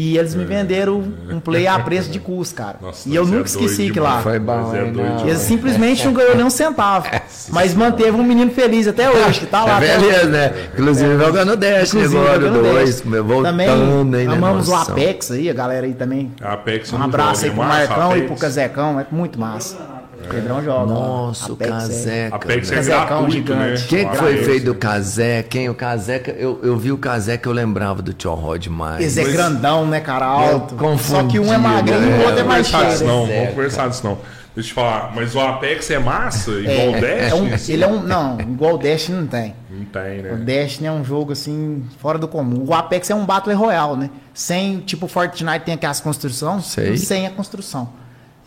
E 0.00 0.16
eles 0.16 0.32
me 0.32 0.44
venderam 0.44 1.02
um 1.28 1.40
play 1.42 1.66
a 1.66 1.76
preço 1.80 2.08
de 2.08 2.20
custo, 2.20 2.54
cara. 2.54 2.76
Nossa, 2.80 3.08
e 3.08 3.16
eu 3.16 3.24
é 3.24 3.26
nunca 3.26 3.46
esqueci 3.46 3.78
doido 3.78 3.92
que 3.94 3.98
lá. 3.98 4.22
Foi 4.22 4.38
bom, 4.38 4.72
é 4.72 4.84
doido. 4.84 5.26
Eles 5.26 5.38
simplesmente 5.38 6.04
não 6.04 6.12
ganhou 6.12 6.36
nem 6.36 6.44
um 6.44 6.50
centavo. 6.50 7.08
Mas 7.50 7.74
manteve 7.74 8.12
um 8.12 8.22
menino 8.22 8.52
feliz 8.52 8.86
até 8.86 9.10
hoje, 9.10 9.40
que 9.40 9.46
tá 9.46 9.64
lá. 9.64 9.82
É 9.84 9.96
até 9.96 9.98
beleza, 9.98 10.26
né? 10.26 10.52
Inclusive 10.72 11.18
jogando 11.18 11.56
Dash 11.56 11.94
Inclusive, 11.94 12.16
agora, 12.16 12.50
dois, 12.50 13.00
voltando 13.00 13.42
Também 13.42 14.26
na 14.26 14.34
amamos 14.34 14.68
o 14.68 14.72
emoção. 14.72 14.94
Apex 14.94 15.32
aí, 15.32 15.50
a 15.50 15.54
galera 15.54 15.84
aí 15.84 15.94
também. 15.94 16.32
Apex 16.40 16.92
Um 16.92 17.02
abraço 17.02 17.46
aí 17.46 17.50
pro 17.50 17.62
é 17.64 17.66
Marcão 17.66 18.16
e 18.16 18.22
pro 18.22 18.36
Casecão, 18.36 19.00
é 19.00 19.06
muito 19.10 19.40
massa. 19.40 19.97
Pedrão 20.28 20.62
joga. 20.62 20.92
Nossa, 20.92 21.52
o 21.52 21.56
é- 21.60 21.66
Caseca. 21.68 22.36
Apex 22.36 22.70
é 22.72 22.82
gratuito, 22.82 23.30
gigante. 23.32 23.58
né? 23.82 23.86
Quem 23.88 24.08
que 24.08 24.14
O 24.14 24.18
foi 24.18 24.36
feito 24.38 24.64
do 24.66 24.74
Casé? 24.74 25.42
Quem? 25.42 25.68
O 25.68 25.74
Caseca, 25.74 26.30
eu, 26.32 26.58
eu 26.62 26.76
vi 26.76 26.90
o 26.92 26.98
Caseca, 26.98 27.48
eu 27.48 27.52
lembrava 27.52 28.02
do 28.02 28.12
Tio 28.12 28.34
Rod 28.34 28.62
demais. 28.62 29.04
Esse 29.04 29.20
é 29.20 29.32
grandão, 29.32 29.86
né, 29.86 30.00
cara? 30.00 30.26
Alto. 30.26 30.76
Só 30.98 31.22
que 31.24 31.38
um 31.38 31.52
é 31.52 31.58
magrinho 31.58 32.02
e 32.02 32.06
né? 32.06 32.18
o 32.18 32.22
outro 32.26 32.40
é 32.40 32.42
mais 32.44 32.66
cheio. 32.66 33.04
não, 33.06 33.26
né? 33.26 33.36
vamos 33.40 33.54
conversar 33.54 33.88
disso 33.88 34.04
não. 34.04 34.18
Deixa 34.54 34.70
eu 34.70 34.74
te 34.74 34.74
falar, 34.74 35.12
mas 35.14 35.36
o 35.36 35.40
Apex 35.40 35.88
é 35.88 36.00
massa, 36.00 36.50
igual 36.50 36.88
o 36.88 36.96
É, 36.96 37.00
Dash? 37.00 37.30
é 37.30 37.34
um- 37.36 37.74
ele 37.74 37.84
é 37.84 37.86
um. 37.86 38.02
Não, 38.02 38.40
igual 38.40 38.74
o 38.74 38.78
Dash 38.78 39.08
não 39.08 39.24
tem. 39.24 39.54
Não 39.70 39.84
tem, 39.84 40.18
O 40.18 40.22
né? 40.22 40.44
Destiny 40.44 40.88
é 40.88 40.90
um 40.92 41.04
jogo 41.04 41.30
assim, 41.32 41.84
fora 42.00 42.18
do 42.18 42.26
comum. 42.26 42.64
O 42.66 42.74
Apex 42.74 43.08
é 43.08 43.14
um 43.14 43.24
Battle 43.24 43.54
Royale, 43.56 43.96
né? 43.96 44.10
Sem, 44.34 44.80
tipo, 44.80 45.06
Fortnite 45.06 45.60
tem 45.64 45.74
aquelas 45.74 46.00
construções, 46.00 46.64
Sei. 46.66 46.96
sem 46.96 47.24
a 47.26 47.30
construção. 47.30 47.88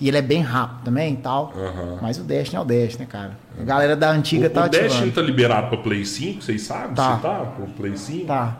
E 0.02 0.08
ele 0.08 0.18
é 0.18 0.22
bem 0.22 0.41
rápido 0.41 0.84
também 0.86 1.14
e 1.14 1.18
tal. 1.18 1.54
Aham. 1.56 1.99
Mas 2.02 2.18
o 2.18 2.24
Destiny 2.24 2.58
é 2.58 2.60
o 2.60 2.66
Destiny, 2.66 3.06
né, 3.06 3.08
cara? 3.10 3.38
A 3.60 3.64
galera 3.64 3.95
da 3.95 4.10
antiga 4.10 4.47
O, 4.47 4.49
tá 4.49 4.66
o 4.66 4.70
Dash 4.70 4.82
não 4.82 4.88
ativando. 4.88 5.12
tá 5.12 5.22
liberado 5.22 5.68
pra 5.70 5.78
Play 5.78 6.04
5, 6.04 6.41
vocês 6.41 6.64
sabem? 6.64 6.95
Tá. 6.95 7.16
Você 7.18 7.22
tá 7.22 7.39
pro 7.56 7.68
Play 7.68 7.95
5? 7.95 8.26
Tá. 8.26 8.58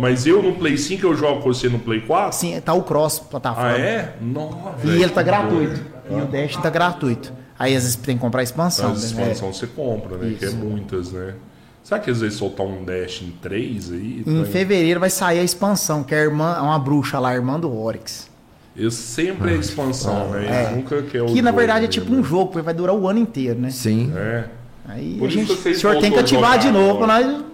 Mas 0.00 0.26
eu 0.26 0.42
no 0.42 0.52
Play 0.54 0.78
5 0.78 1.04
eu 1.06 1.14
jogo 1.14 1.42
com 1.42 1.52
você 1.52 1.68
no 1.68 1.78
Play 1.78 2.00
4? 2.00 2.32
Sim, 2.38 2.58
tá 2.60 2.72
o 2.72 2.82
cross 2.82 3.18
plataforma. 3.18 3.68
Ah, 3.70 3.78
é? 3.78 4.16
Nossa, 4.20 4.86
E 4.86 5.02
ele 5.02 5.10
tá 5.12 5.22
gratuito. 5.22 5.80
E 6.10 6.14
o 6.14 6.24
Destiny 6.26 6.62
tá 6.62 6.70
gratuito. 6.70 7.32
Aí 7.58 7.76
às 7.76 7.82
vezes 7.82 7.96
tem 7.96 8.16
que 8.16 8.20
comprar 8.22 8.40
a 8.40 8.44
expansão. 8.44 8.92
As 8.92 9.12
né? 9.12 9.24
expansões 9.24 9.56
você 9.58 9.66
compra, 9.66 10.16
né? 10.16 10.34
Que 10.38 10.44
é 10.46 10.48
Isso. 10.48 10.56
muitas, 10.56 11.12
né? 11.12 11.34
Será 11.82 12.00
que 12.00 12.10
às 12.10 12.20
vezes 12.20 12.38
soltar 12.38 12.64
um 12.64 12.82
Dash 12.84 13.22
em 13.22 13.30
3 13.42 13.92
aí? 13.92 14.22
Em 14.26 14.40
Tá- 14.44 14.48
fevereiro 14.50 15.00
vai 15.00 15.10
sair 15.10 15.40
a 15.40 15.42
expansão, 15.42 16.02
que 16.02 16.14
é 16.14 16.18
a 16.20 16.22
irmã, 16.22 16.60
uma 16.62 16.78
bruxa 16.78 17.18
lá, 17.18 17.30
a 17.30 17.34
irmã 17.34 17.58
do 17.60 17.76
Oryx. 17.76 18.30
Eu 18.76 18.90
sempre 18.90 19.52
é 19.52 19.56
expansão, 19.56 20.30
né? 20.30 20.46
É. 20.70 20.74
Nunca 20.74 21.02
que 21.02 21.16
é 21.18 21.22
o 21.22 21.26
Que 21.26 21.42
na 21.42 21.50
jogo 21.50 21.58
verdade 21.58 21.78
é 21.84 21.88
mesmo. 21.88 21.92
tipo 22.02 22.14
um 22.14 22.24
jogo, 22.24 22.46
porque 22.46 22.62
vai 22.64 22.72
durar 22.74 22.94
o 22.94 23.06
ano 23.08 23.18
inteiro, 23.18 23.58
né? 23.60 23.70
Sim. 23.70 24.12
É. 24.16 24.44
Aí 24.88 25.16
Por 25.18 25.28
a 25.28 25.30
gente, 25.30 25.52
o 25.52 25.74
senhor 25.74 25.98
tem 26.00 26.10
que 26.10 26.18
a 26.18 26.20
ativar 26.22 26.58
de 26.58 26.70
novo 26.70 26.98
pra 26.98 27.06
nós 27.06 27.44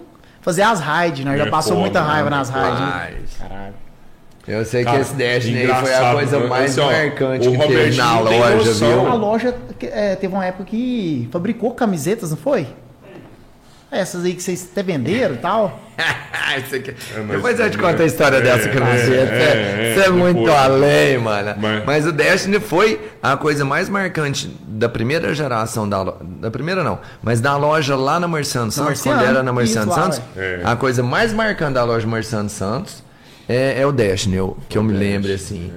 fazer 0.41 0.61
as 0.63 0.79
raids, 0.79 1.23
nós 1.25 1.35
É 1.35 1.43
já 1.43 1.49
passou 1.51 1.73
foda, 1.73 1.81
muita 1.81 2.01
raiva 2.01 2.29
né? 2.29 2.37
nas 2.37 2.49
raids. 2.49 2.79
né? 2.79 3.19
Caralho. 3.37 3.73
eu 4.47 4.65
sei 4.65 4.83
Cara, 4.83 4.95
que 4.95 5.01
esse 5.03 5.13
Dash 5.15 5.45
aí 5.45 5.51
foi 5.51 5.59
a 5.59 5.63
engraçado, 5.63 6.15
coisa 6.15 6.39
né? 6.39 6.47
mais 6.47 6.71
Assim, 6.71 6.79
ó, 6.81 6.91
marcante 6.91 7.47
o 7.47 7.51
que 7.51 7.57
teve 7.57 7.73
Robertinho 7.73 8.03
na 8.23 8.29
tem 8.29 8.39
loja, 8.39 8.55
noção. 8.69 8.99
A 9.07 9.09
viu? 9.11 9.19
loja 9.19 9.55
é, 9.81 10.15
teve 10.15 10.33
uma 10.33 10.45
época 10.45 10.63
que 10.63 11.27
fabricou 11.31 11.71
camisetas, 11.71 12.31
não 12.31 12.37
foi? 12.37 12.67
Essas 13.91 14.23
aí 14.23 14.33
que 14.35 14.43
vocês 14.43 14.67
até 14.71 14.83
venderam 14.83 15.35
e 15.35 15.37
tal. 15.39 15.79
É, 16.49 17.19
mas- 17.19 17.27
Depois 17.29 17.59
eu 17.59 17.69
te 17.69 17.77
conto 17.77 18.01
a 18.01 18.05
história 18.05 18.37
é, 18.37 18.41
dessa 18.41 18.69
que 18.69 18.75
eu 18.77 18.81
não 18.81 18.87
é, 18.87 18.97
sei. 19.05 19.19
é, 19.19 19.93
Você 19.95 20.01
é, 20.01 20.05
é 20.05 20.09
muito 20.09 20.39
depois. 20.39 20.55
além, 20.57 21.17
mano. 21.19 21.53
Mas- 21.59 21.85
Mas... 21.85 22.07
o 22.07 22.11
Destiny 22.11 22.59
foi 22.59 22.99
a 23.21 23.37
coisa 23.37 23.63
mais 23.65 23.87
marcante 23.89 24.47
da 24.67 24.89
primeira 24.89 25.33
geração 25.35 25.87
da 25.87 26.01
loja. 26.01 26.17
Da 26.23 26.49
primeira 26.49 26.83
não, 26.83 26.99
mas 27.21 27.39
da 27.41 27.55
loja 27.57 27.95
lá 27.95 28.19
na 28.19 28.27
Marciano 28.27 28.71
Santos, 28.71 28.87
Marciano, 28.89 29.19
quando 29.19 29.29
era 29.29 29.43
na 29.43 29.53
Marciano 29.53 29.91
isso 29.91 29.99
lá, 29.99 30.05
Santos. 30.11 30.21
É. 30.37 30.61
A 30.63 30.75
coisa 30.75 31.03
mais 31.03 31.33
marcante 31.33 31.73
da 31.73 31.83
loja 31.83 32.07
Marciano 32.07 32.49
Santos 32.49 33.03
é, 33.47 33.79
é 33.81 33.85
o 33.85 33.91
Destiny, 33.91 34.37
eu- 34.37 34.57
que 34.67 34.77
eu 34.77 34.83
me 34.83 34.93
lembro 34.93 35.31
assim. 35.31 35.71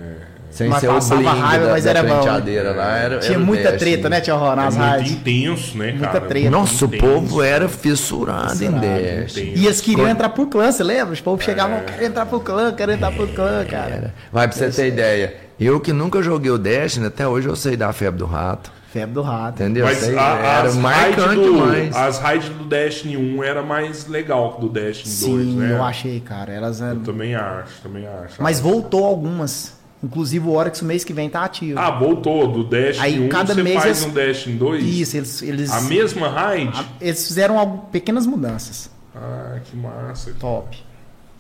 Sem 0.63 0.71
Mas 0.71 0.81
ser 0.81 0.89
o 0.89 0.95
passava 0.95 1.21
bling 1.21 1.41
raiva, 1.41 1.67
da, 1.67 1.73
mas 1.73 1.85
da 1.85 1.91
era 1.91 2.03
bom, 2.03 2.25
né? 2.25 2.63
lá. 2.73 2.97
Era, 2.99 3.19
Tinha 3.19 3.35
era 3.37 3.45
muita 3.45 3.63
Destiny. 3.73 3.79
treta, 3.93 4.09
né, 4.09 4.21
Tia 4.21 4.35
Ró, 4.35 4.53
É 4.53 4.57
nas 4.57 4.77
muito 4.77 5.11
intenso, 5.13 5.77
né, 5.79 5.91
Muita 5.93 6.07
cara? 6.09 6.21
treta. 6.23 6.51
Nossa, 6.51 6.85
o 6.85 6.89
Intenso. 6.89 7.05
povo 7.07 7.43
era 7.43 7.69
fissurado, 7.69 8.47
em 8.53 8.57
Fissurado, 8.57 8.81
Dash. 8.81 9.37
intenso. 9.37 9.41
E 9.41 9.67
eles 9.67 9.81
queriam 9.81 10.09
entrar 10.09 10.29
pro 10.31 10.47
clã, 10.47 10.71
você 10.73 10.83
lembra? 10.83 11.13
Os 11.13 11.21
povos 11.21 11.45
chegavam, 11.45 11.81
quero 11.87 12.05
entrar 12.05 12.27
pro 12.27 12.41
clã, 12.41 12.73
quero 12.73 12.93
entrar 12.93 13.13
pro 13.13 13.27
clã, 13.29 13.65
cara. 13.65 14.15
Vai 14.33 14.49
pra 14.49 14.57
você 14.57 14.71
ter 14.71 14.89
ideia. 14.89 15.35
Eu 15.61 15.79
que 15.81 15.93
nunca 15.93 16.23
joguei 16.23 16.51
o 16.51 16.59
Destiny, 16.59 17.07
até 17.07 17.27
hoje 17.27 17.49
eu 17.49 17.55
sei 17.57 17.77
da 17.77 17.93
febre 17.93 18.19
do 18.19 18.27
rato. 18.27 18.73
Febre 18.93 19.15
do 19.15 19.23
rato. 19.23 19.55
Entendeu? 19.63 19.87
Mas 19.87 19.99
Sei, 19.99 20.19
a- 20.19 20.37
era 20.37 20.69
as 20.69 20.75
marcante 20.77 21.21
raids 21.21 21.35
do, 21.47 21.53
demais. 21.55 21.97
as 21.97 22.19
raids 22.19 22.49
do 22.51 22.65
Destiny 22.65 23.17
1 23.17 23.43
era 23.43 23.63
mais 23.63 24.07
legal 24.07 24.53
que 24.55 24.61
do 24.61 24.69
Destiny 24.69 25.15
2, 25.35 25.47
Sim, 25.49 25.57
né? 25.57 25.73
eu 25.73 25.83
achei, 25.83 26.21
cara. 26.21 26.53
Elas 26.53 26.83
eram... 26.83 26.97
Eu 26.97 27.01
também 27.01 27.35
acho, 27.35 27.81
também 27.83 28.07
acho. 28.07 28.35
Mas 28.43 28.61
voltou 28.61 29.07
algumas. 29.07 29.81
Inclusive 30.03 30.47
o 30.49 30.51
Oryx 30.53 30.83
o 30.83 30.85
mês 30.85 31.05
que 31.05 31.13
vem 31.13 31.31
tá 31.31 31.45
ativo. 31.45 31.79
Ah, 31.79 31.91
voltou. 31.91 32.49
Do 32.51 32.65
Destiny 32.65 33.07
Aí 33.07 33.21
1 33.21 33.29
cada 33.29 33.55
você 33.55 33.63
mês 33.63 33.77
faz 33.77 33.87
eles- 33.87 34.03
um 34.05 34.11
Destiny 34.15 34.57
2? 34.57 34.85
Isso, 34.85 35.17
eles, 35.17 35.43
eles, 35.43 35.71
A 35.71 35.81
mesma 35.83 36.29
raid? 36.29 36.87
eles 37.01 37.27
fizeram 37.27 37.59
algo- 37.59 37.87
pequenas 37.93 38.27
mudanças. 38.27 38.91
Ah, 39.15 39.59
que 39.65 39.77
massa. 39.77 40.33
Top. 40.41 40.77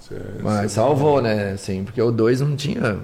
Cê- 0.00 0.14
Mas 0.42 0.62
cê- 0.70 0.76
salvou, 0.76 1.20
né? 1.20 1.52
Assim, 1.52 1.82
porque 1.84 2.00
o 2.00 2.10
2 2.12 2.40
não 2.40 2.54
tinha 2.54 3.00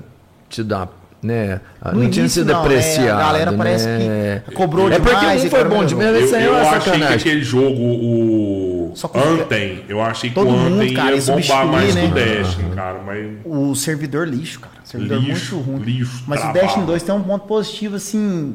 tido 0.48 0.72
a. 0.74 0.88
Né? 1.20 1.60
No 1.92 2.04
não 2.04 2.10
tinha 2.10 2.28
sido 2.28 2.46
né? 2.46 2.54
apreciado. 2.54 3.20
A 3.20 3.24
galera 3.24 3.52
parece 3.52 3.88
né? 3.88 4.42
que 4.46 4.54
cobrou 4.54 4.88
É 4.90 5.00
porque 5.00 5.16
demais 5.16 5.42
um 5.42 5.46
e 5.46 5.50
foi 5.50 5.58
cara 5.58 5.68
bom 5.68 5.84
demais, 5.84 6.30
Eu, 6.32 6.38
é 6.38 6.46
eu 6.46 6.52
uma 6.52 6.60
achei 6.70 6.92
que 6.92 7.02
aquele 7.02 7.42
jogo, 7.42 7.74
o 7.82 8.92
Só 8.94 9.08
que- 9.08 9.18
Anthem, 9.18 9.84
eu 9.88 10.00
achei 10.00 10.30
que 10.30 10.34
Todo 10.36 10.48
o 10.48 10.52
mundo, 10.52 10.94
cara, 10.94 11.16
ia 11.16 11.22
bombar 11.22 11.66
mais 11.66 11.94
né? 11.94 12.02
que 12.02 12.06
o 12.06 12.14
Destiny, 12.14 12.70
cara. 12.74 13.00
Mas 13.04 13.26
O 13.44 13.74
servidor 13.74 14.28
lixo, 14.28 14.60
cara. 14.60 14.74
Servidor 14.84 15.18
Lixo, 15.20 15.56
muito 15.56 15.70
ruim. 15.70 15.82
lixo, 15.82 16.22
Mas 16.26 16.38
o 16.38 16.42
travado. 16.44 16.60
Destiny 16.64 16.86
2 16.86 17.02
tem 17.02 17.14
um 17.14 17.22
ponto 17.22 17.46
positivo, 17.46 17.96
assim. 17.96 18.54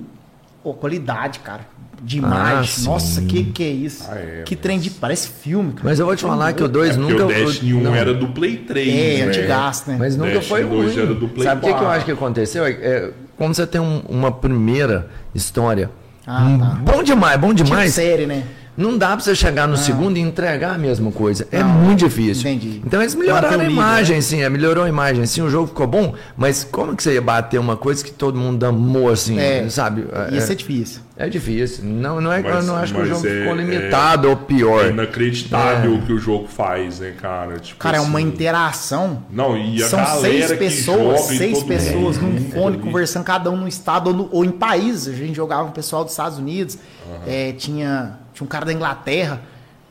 Pô, 0.63 0.73
qualidade, 0.73 1.39
cara. 1.39 1.61
De 2.05 2.17
imagem. 2.17 2.65
sim. 2.69 2.85
Nossa, 2.85 3.21
que 3.21 3.45
que 3.45 3.63
é 3.63 3.69
isso? 3.69 4.03
Ah, 4.09 4.15
é, 4.15 4.43
que 4.45 4.55
mas- 4.55 4.61
trem 4.61 4.77
de. 4.79 4.89
Parece 4.89 5.29
filme, 5.29 5.71
cara. 5.71 5.87
Mas 5.87 5.99
eu 5.99 6.05
vou 6.05 6.15
te 6.15 6.21
falar 6.21 6.51
que 6.53 6.61
o 6.61 6.65
é 6.65 6.69
2 6.69 6.97
porque 6.97 7.11
nunca. 7.13 7.25
o 7.25 7.27
Destiny 7.29 7.73
1 7.75 7.81
não. 7.81 7.95
era 7.95 8.13
do 8.13 8.27
Play 8.27 8.57
3, 8.57 8.87
É, 8.93 9.17
né? 9.17 9.31
antigaço, 9.31 9.89
né? 9.89 9.95
Mas 9.97 10.17
nunca 10.17 10.31
Destiny 10.31 10.49
foi 10.49 10.63
2 10.65 10.93
ruim. 10.93 11.03
era 11.05 11.13
do 11.15 11.27
Play 11.29 11.43
Sabe 11.47 11.59
o 11.59 11.63
que, 11.63 11.67
que 11.67 11.73
eu 11.73 11.77
4. 11.79 11.95
acho 11.95 12.05
que 12.05 12.11
aconteceu? 12.11 12.65
É, 12.65 12.71
é, 12.71 13.11
quando 13.37 13.53
você 13.53 13.65
tem 13.65 13.79
um- 13.79 14.01
uma 14.09 14.31
primeira 14.31 15.07
história, 15.33 15.89
Ah, 16.27 16.57
tá. 16.59 16.65
bom 16.91 17.01
demais, 17.03 17.39
bom 17.39 17.53
Tipo 17.53 17.63
demais. 17.69 17.93
série, 17.93 18.25
né? 18.25 18.43
Não 18.75 18.97
dá 18.97 19.09
pra 19.09 19.19
você 19.19 19.35
chegar 19.35 19.67
no 19.67 19.75
Não. 19.75 19.81
segundo 19.83 20.17
e 20.17 20.19
entregar 20.19 20.73
a 20.73 20.77
mesma 20.77 21.11
coisa. 21.11 21.47
É 21.51 21.59
Não, 21.59 21.69
muito 21.69 21.99
difícil. 21.99 22.49
entendi. 22.49 22.81
Então 22.85 23.01
eles 23.01 23.13
melhoraram 23.15 23.49
a 23.55 23.57
nível, 23.57 23.71
imagem, 23.71 24.15
né? 24.15 24.21
sim. 24.21 24.41
é, 24.41 24.49
Melhorou 24.49 24.83
a 24.83 24.89
imagem, 24.89 25.25
sim. 25.25 25.41
O 25.41 25.49
jogo 25.49 25.67
ficou 25.67 25.85
bom, 25.85 26.15
mas 26.35 26.63
como 26.63 26.95
que 26.95 27.03
você 27.03 27.13
ia 27.13 27.21
bater 27.21 27.59
uma 27.59 27.77
coisa 27.77 28.03
que 28.03 28.11
todo 28.11 28.37
mundo 28.37 28.63
amou, 28.63 29.09
assim, 29.09 29.37
É, 29.39 29.67
sabe? 29.69 30.05
Ia 30.31 30.37
É, 30.37 30.41
ser 30.41 30.55
difícil. 30.55 31.01
é 31.15 31.29
difícil. 31.29 31.83
Não, 31.85 32.19
não 32.19 32.33
é 32.33 32.41
que 32.41 32.47
eu 32.49 32.53
Mas- 32.55 32.65
não 32.65 32.75
acho 32.75 32.93
que 32.93 32.99
o 32.99 33.01
mas 33.01 33.09
jogo 33.09 33.27
é- 33.27 33.39
ficou 33.39 33.53
é- 33.53 33.57
limitado 33.57 34.29
ou 34.29 34.35
pior. 34.37 34.85
É 34.85 34.89
inacreditável 34.89 35.93
o 35.95 36.01
que 36.01 36.13
o 36.13 36.17
jogo 36.19 36.47
faz, 36.47 36.99
né, 36.99 37.13
cara? 37.21 37.59
Tipo 37.59 37.77
Cara, 37.79 37.97
é 37.97 38.01
uma 38.01 38.17
assim, 38.19 38.27
interação. 38.27 39.23
Não, 39.29 39.55
e 39.57 39.83
a 39.83 39.87
São 39.87 39.99
galera 39.99 40.21
seis 40.21 40.51
que 40.51 40.57
pessoas, 40.57 40.97
joga 41.21 41.37
seis 41.37 41.63
pessoas 41.63 42.17
mundo 42.17 42.39
num 42.41 42.51
fone 42.51 42.77
conversando, 42.79 43.23
cada 43.23 43.51
um 43.51 43.57
no 43.57 43.67
estado 43.67 44.07
ou, 44.07 44.13
no- 44.15 44.29
ou 44.31 44.43
em 44.45 44.51
países. 44.51 45.13
A 45.13 45.17
gente 45.17 45.35
jogava 45.35 45.63
com 45.65 45.69
o 45.69 45.73
pessoal 45.73 46.03
dos 46.03 46.13
Estados 46.13 46.37
Unidos, 46.39 46.77
é, 47.27 47.51
tinha, 47.53 48.19
tinha 48.33 48.45
um 48.45 48.49
cara 48.49 48.65
da 48.65 48.73
Inglaterra. 48.73 49.41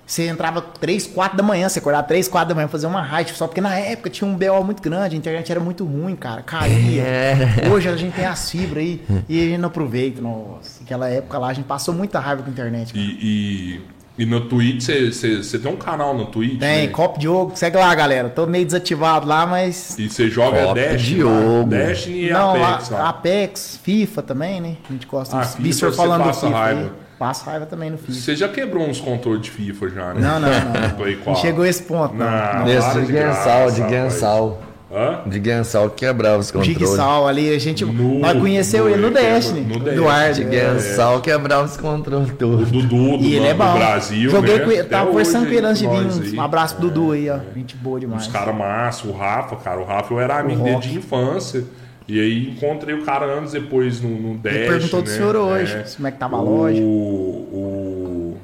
Você 0.05 0.26
entrava 0.26 0.61
3, 0.61 1.07
4 1.07 1.36
da 1.36 1.43
manhã, 1.43 1.68
você 1.68 1.78
acordava 1.78 2.07
3, 2.07 2.28
4 2.28 2.49
da 2.51 2.55
manhã 2.55 2.68
fazer 2.68 2.86
uma 2.86 3.01
raid, 3.01 3.32
só 3.32 3.47
porque 3.47 3.61
na 3.62 3.74
época 3.78 4.11
tinha 4.11 4.28
um 4.28 4.36
BO 4.36 4.62
muito 4.64 4.82
grande, 4.82 5.14
a 5.14 5.18
internet 5.18 5.51
era 5.51 5.61
muito 5.61 5.84
ruim, 5.86 6.14
cara, 6.16 6.43
caía. 6.43 7.03
É. 7.03 7.68
Hoje 7.72 7.88
a 7.88 7.97
gente 7.97 8.14
tem 8.14 8.26
as 8.26 8.51
fibras 8.51 8.78
aí 8.82 9.01
e 9.28 9.40
a 9.40 9.45
gente 9.45 9.59
não 9.59 9.68
aproveita. 9.68 10.20
Nossa, 10.20 10.82
aquela 10.82 11.09
época 11.09 11.38
lá 11.38 11.49
a 11.49 11.53
gente 11.55 11.64
passou 11.64 11.95
muita 11.95 12.18
raiva 12.18 12.43
com 12.43 12.49
a 12.49 12.53
internet. 12.53 12.93
cara. 12.93 13.03
E, 13.03 13.80
e, 14.18 14.22
e 14.24 14.26
no 14.26 14.43
Twitch, 14.49 14.86
você 15.12 15.59
tem 15.59 15.72
um 15.72 15.76
canal 15.76 16.14
no 16.14 16.26
Twitch? 16.26 16.59
Tem, 16.59 16.86
né? 16.88 16.93
Copo 16.93 17.18
Diogo, 17.18 17.53
segue 17.55 17.78
lá, 17.78 17.95
galera. 17.95 18.28
Tô 18.28 18.45
meio 18.45 18.66
desativado 18.66 19.26
lá, 19.26 19.47
mas 19.47 19.97
E 19.99 20.11
você 20.11 20.28
joga 20.28 20.61
Copa 20.62 20.74
Destiny? 20.74 21.14
Diogo. 21.16 21.70
Destiny 21.70 22.24
e 22.26 22.30
Não, 22.32 22.62
Apex. 22.62 22.93
a-. 22.93 23.09
Apex, 23.09 23.80
FIFA 23.82 24.22
também, 24.22 24.61
né? 24.61 24.76
A 24.90 24.93
gente 24.93 25.07
gosta 25.07 25.38
Ah, 25.38 25.45
FIFA 25.45 25.90
você 25.90 25.97
falando 25.97 26.22
do 26.22 26.26
passa 26.26 26.47
FIFA. 26.49 26.59
raiva. 26.59 26.80
aí. 26.80 27.01
Passa 27.22 27.48
raiva 27.48 27.66
também 27.66 27.88
no 27.88 27.96
FIFA. 27.98 28.12
Você 28.18 28.34
já 28.34 28.48
quebrou 28.48 28.84
uns 28.84 28.98
controles 29.00 29.42
de 29.42 29.50
FIFA 29.52 29.88
já, 29.90 30.12
né? 30.12 30.20
Não, 30.20 30.40
não, 30.40 30.48
não. 30.48 30.72
não. 30.88 30.90
Play 30.96 31.14
Não 31.14 31.22
4. 31.22 31.40
chegou 31.40 31.64
esse 31.64 31.84
ponto, 31.84 32.14
não. 32.16 32.26
Não. 32.28 32.58
não. 32.58 32.64
De 32.64 32.72
de 33.06 33.12
Gensal, 33.12 33.60
graça, 33.60 33.70
de. 33.82 33.88
Gensal. 33.88 34.62
Hã? 34.92 35.20
De 35.24 35.40
Gensal 35.42 35.88
quebrava 35.90 36.38
os 36.38 36.50
controles. 36.50 36.76
Jigsaw 36.80 37.28
ali, 37.28 37.54
a 37.54 37.58
gente. 37.60 37.84
No- 37.84 38.18
nós 38.18 38.36
conheceu 38.40 38.84
no- 38.84 38.90
ele 38.90 39.00
no 39.02 39.10
Destiny. 39.12 39.60
no 39.60 39.66
do 39.78 39.84
Destiny. 39.84 39.94
Eduardo. 39.96 40.44
De 40.50 40.56
é. 40.56 40.72
Gensal 40.74 41.20
quebrava 41.20 41.64
os 41.64 41.76
controles 41.76 42.28
O 42.30 42.34
todos. 42.34 42.70
Dudu 42.72 42.88
do, 43.18 43.24
E 43.24 43.34
ele 43.36 43.46
é 43.46 43.54
do 43.54 43.58
bom. 43.58 43.72
Brasil, 43.74 44.28
Joguei 44.28 44.58
né? 44.58 44.64
com 44.64 44.70
ele, 44.72 44.82
tava 44.82 45.06
conversando 45.06 45.42
hoje 45.46 45.50
com 45.86 45.94
ele 45.94 46.04
antes 46.06 46.20
de 46.20 46.30
vir. 46.30 46.38
Um 46.40 46.42
abraço 46.42 46.74
pro 46.74 46.88
É, 46.88 46.90
Dudu 46.90 47.12
aí, 47.12 47.30
ó. 47.30 47.38
Gente 47.54 47.76
boa 47.76 48.00
demais. 48.00 48.26
Os 48.26 48.32
caras 48.32 48.54
massa, 48.56 49.06
o 49.06 49.12
Rafa, 49.12 49.54
cara. 49.54 49.80
O 49.80 49.84
Rafa 49.84 50.12
eu 50.12 50.18
era 50.18 50.40
amigo 50.40 50.64
dele 50.64 50.80
de 50.80 50.98
infância. 50.98 51.62
E 52.09 52.20
aí 52.20 52.50
encontrei 52.50 52.94
o 52.94 53.05
cara 53.05 53.26
anos 53.26 53.53
depois 53.53 54.00
no, 54.00 54.09
no 54.11 54.38
Dash. 54.38 54.55
Ele 54.55 54.66
perguntou 54.68 55.03
do 55.03 55.11
né? 55.11 55.16
senhor 55.16 55.36
hoje, 55.36 55.72
É. 55.74 55.82
como 55.96 56.09
é 56.09 56.11
que 56.11 56.18
tava 56.18 56.36
a 56.36 56.40
o, 56.40 56.57
loja. 56.57 56.82
O. 56.82 58.36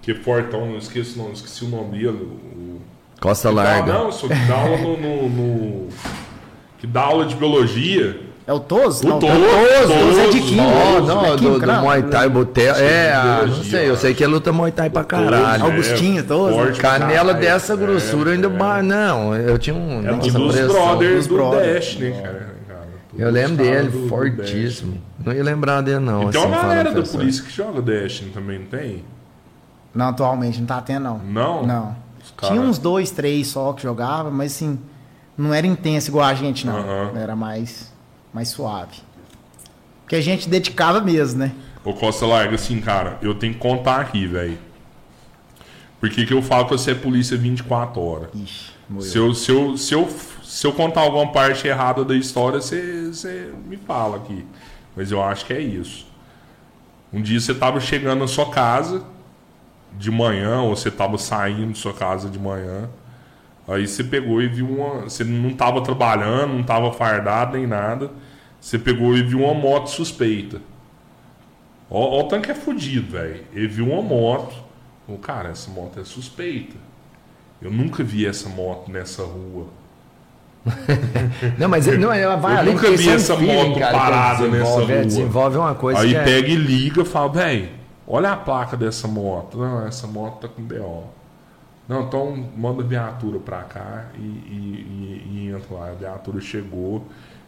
Que 0.00 0.14
Fortão, 0.14 0.66
não 0.66 0.78
esqueci, 0.78 1.16
não, 1.18 1.30
esqueci 1.32 1.64
o 1.64 1.68
nome 1.68 1.90
dele. 1.98 2.08
O, 2.08 2.80
Costa 3.20 3.50
que 3.50 3.54
dá- 3.54 3.62
Larga. 3.62 3.92
não, 3.92 4.10
só 4.10 4.26
que 4.26 4.34
dá 4.34 4.54
aula 4.56 4.76
no, 4.78 4.96
no- 4.96 5.28
no- 5.28 5.88
Que 6.78 6.86
dá 6.88 7.02
aula 7.02 7.24
de 7.24 7.36
biologia. 7.36 8.18
É 8.44 8.52
o 8.52 8.58
Toso? 8.58 9.06
O 9.06 9.08
Não, 9.08 9.18
Toso, 9.20 9.32
Toso, 9.34 9.92
Toso 9.92 10.20
é 10.20 10.26
de 10.30 10.38
Toso. 10.40 10.48
Quinto. 10.50 10.62
Ó, 10.62 10.92
Todos, 10.94 11.08
não, 11.08 11.24
é 11.24 11.30
do, 11.30 11.38
Quinto, 11.38 11.60
do 11.60 11.66
não? 11.66 11.82
Muay 11.82 12.02
Thai 12.02 12.28
Botel. 12.28 12.74
É, 12.74 13.12
ah, 13.14 13.44
não 13.46 13.62
sei, 13.64 13.88
eu 13.88 13.96
sei 13.96 14.14
que 14.14 14.24
ele 14.24 14.32
luta 14.32 14.52
Muay 14.52 14.72
Thai 14.72 14.90
pra 14.90 15.04
caralho. 15.04 15.64
Augustinho, 15.64 16.24
todos, 16.24 16.56
forte 16.56 16.80
pra 16.80 16.98
Canela 16.98 17.34
dessa 17.34 17.76
grossura 17.76 18.30
É, 18.30 18.34
ainda. 18.34 18.48
é. 18.48 18.82
Não, 18.82 19.34
eu 19.36 19.58
tinha 19.58 19.76
um. 19.76 20.04
É 20.06 20.12
um 20.12 20.18
dos 20.18 20.32
brothers 20.32 21.26
do 21.28 21.34
brothers. 21.36 21.74
Dash, 21.74 21.96
né, 21.98 22.20
cara? 22.20 22.52
Eu 23.16 23.30
lembro 23.30 23.56
dele, 23.58 23.88
do- 23.90 24.02
do 24.02 24.08
fortíssimo. 24.08 24.98
Não 25.24 25.32
ia 25.32 25.44
lembrar 25.44 25.80
dele, 25.82 25.98
não. 26.00 26.24
E 26.24 26.28
assim, 26.30 26.38
uma 26.38 26.48
falando 26.48 26.62
galera 26.68 26.90
da 26.92 27.00
pessoa. 27.00 27.20
polícia 27.20 27.44
que 27.44 27.50
joga 27.52 27.80
Dash 27.82 28.24
também, 28.34 28.58
não 28.58 28.66
tem? 28.66 29.04
Não, 29.94 30.08
atualmente 30.08 30.58
não 30.58 30.66
tá 30.66 30.80
tendo, 30.80 31.04
não. 31.04 31.18
Não? 31.18 31.66
Não. 31.66 31.96
Cara- 32.36 32.54
Tinha 32.54 32.60
uns 32.64 32.78
dois, 32.78 33.10
três 33.10 33.48
só 33.48 33.72
que 33.74 33.82
jogava, 33.82 34.30
mas 34.30 34.52
assim, 34.52 34.78
não 35.36 35.52
era 35.52 35.66
intenso 35.66 36.08
igual 36.10 36.24
a 36.24 36.32
gente, 36.34 36.66
não. 36.66 36.78
Aham. 36.78 37.10
Era 37.14 37.36
mais, 37.36 37.91
mais 38.32 38.48
suave. 38.48 38.98
Porque 40.02 40.16
a 40.16 40.20
gente 40.20 40.48
dedicava 40.48 41.00
mesmo, 41.00 41.40
né? 41.40 41.52
Ô 41.84 41.92
Costa 41.92 42.26
Larga, 42.26 42.54
assim, 42.54 42.80
cara, 42.80 43.18
eu 43.22 43.34
tenho 43.34 43.54
que 43.54 43.58
contar 43.58 44.00
aqui, 44.00 44.26
velho. 44.26 44.58
Por 45.98 46.10
que 46.10 46.32
eu 46.32 46.42
falo 46.42 46.64
que 46.64 46.72
você 46.72 46.90
é 46.90 46.94
polícia 46.94 47.36
24 47.36 48.00
horas? 48.00 48.28
Ixi, 48.34 48.70
morreu. 48.88 49.10
Se 49.10 49.18
eu, 49.18 49.34
se, 49.34 49.50
eu, 49.52 49.76
se, 49.76 49.94
eu, 49.94 50.08
se 50.42 50.66
eu 50.66 50.72
contar 50.72 51.02
alguma 51.02 51.30
parte 51.30 51.66
errada 51.66 52.04
da 52.04 52.14
história, 52.16 52.60
você, 52.60 53.06
você 53.06 53.52
me 53.66 53.76
fala 53.76 54.16
aqui. 54.16 54.44
Mas 54.96 55.10
eu 55.10 55.22
acho 55.22 55.46
que 55.46 55.52
é 55.52 55.60
isso. 55.60 56.06
Um 57.12 57.22
dia 57.22 57.38
você 57.38 57.54
tava 57.54 57.78
chegando 57.78 58.20
na 58.20 58.26
sua 58.26 58.50
casa 58.50 59.04
de 59.96 60.10
manhã, 60.10 60.62
ou 60.62 60.74
você 60.74 60.90
tava 60.90 61.18
saindo 61.18 61.72
de 61.72 61.78
sua 61.78 61.92
casa 61.92 62.28
de 62.28 62.38
manhã. 62.38 62.88
Aí 63.68 63.86
você 63.86 64.02
pegou 64.02 64.42
e 64.42 64.48
viu 64.48 64.66
uma. 64.68 65.02
Você 65.02 65.22
não 65.24 65.54
tava 65.54 65.80
trabalhando, 65.82 66.54
não 66.54 66.62
tava 66.62 66.92
fardado 66.92 67.56
nem 67.56 67.66
nada. 67.66 68.10
Você 68.60 68.78
pegou 68.78 69.16
e 69.16 69.22
viu 69.22 69.40
uma 69.44 69.54
moto 69.54 69.88
suspeita. 69.88 70.60
Ó, 71.90 71.98
ó 72.00 72.20
o 72.20 72.28
tanque 72.28 72.50
é 72.50 72.54
fudido, 72.54 73.12
velho. 73.12 73.44
Ele 73.52 73.68
viu 73.68 73.88
uma 73.90 74.02
moto. 74.02 74.54
Falou, 75.06 75.20
cara, 75.20 75.50
essa 75.50 75.70
moto 75.70 76.00
é 76.00 76.04
suspeita. 76.04 76.76
Eu 77.60 77.70
nunca 77.70 78.02
vi 78.02 78.26
essa 78.26 78.48
moto 78.48 78.90
nessa 78.90 79.22
rua. 79.22 79.66
Não, 81.58 81.68
mas 81.68 81.88
ele- 81.88 81.98
não, 81.98 82.12
ela 82.12 82.36
vai 82.36 82.54
Eu 82.54 82.58
além 82.58 82.74
nunca 82.74 82.90
vi 82.92 83.08
é 83.08 83.14
essa 83.14 83.36
feeling, 83.36 83.68
moto 83.70 83.78
cara, 83.80 83.98
parada 83.98 84.48
nessa 84.48 84.80
é, 84.80 84.84
rua. 84.84 85.04
Desenvolve 85.04 85.58
uma 85.58 85.74
coisa 85.74 86.00
Aí 86.00 86.10
que 86.10 86.16
é- 86.16 86.22
pega 86.22 86.48
e 86.48 86.54
liga 86.54 87.02
e 87.02 87.04
fala, 87.04 87.28
velho, 87.32 87.68
olha 88.06 88.30
a 88.32 88.36
placa 88.36 88.76
dessa 88.76 89.08
moto. 89.08 89.58
Não, 89.58 89.84
essa 89.86 90.06
moto 90.06 90.40
tá 90.42 90.48
com 90.48 90.62
BO. 90.62 91.04
Não, 91.92 92.02
então 92.02 92.44
manda 92.56 92.82
viatura 92.82 93.38
pra 93.38 93.62
cá 93.62 94.06
e, 94.18 94.20
e, 94.22 95.24
e- 95.34 95.46
e 95.46 95.48
entra 95.54 95.74
lá. 95.76 95.88
A 95.90 95.94
viatura 95.94 96.40
chegou 96.40 97.04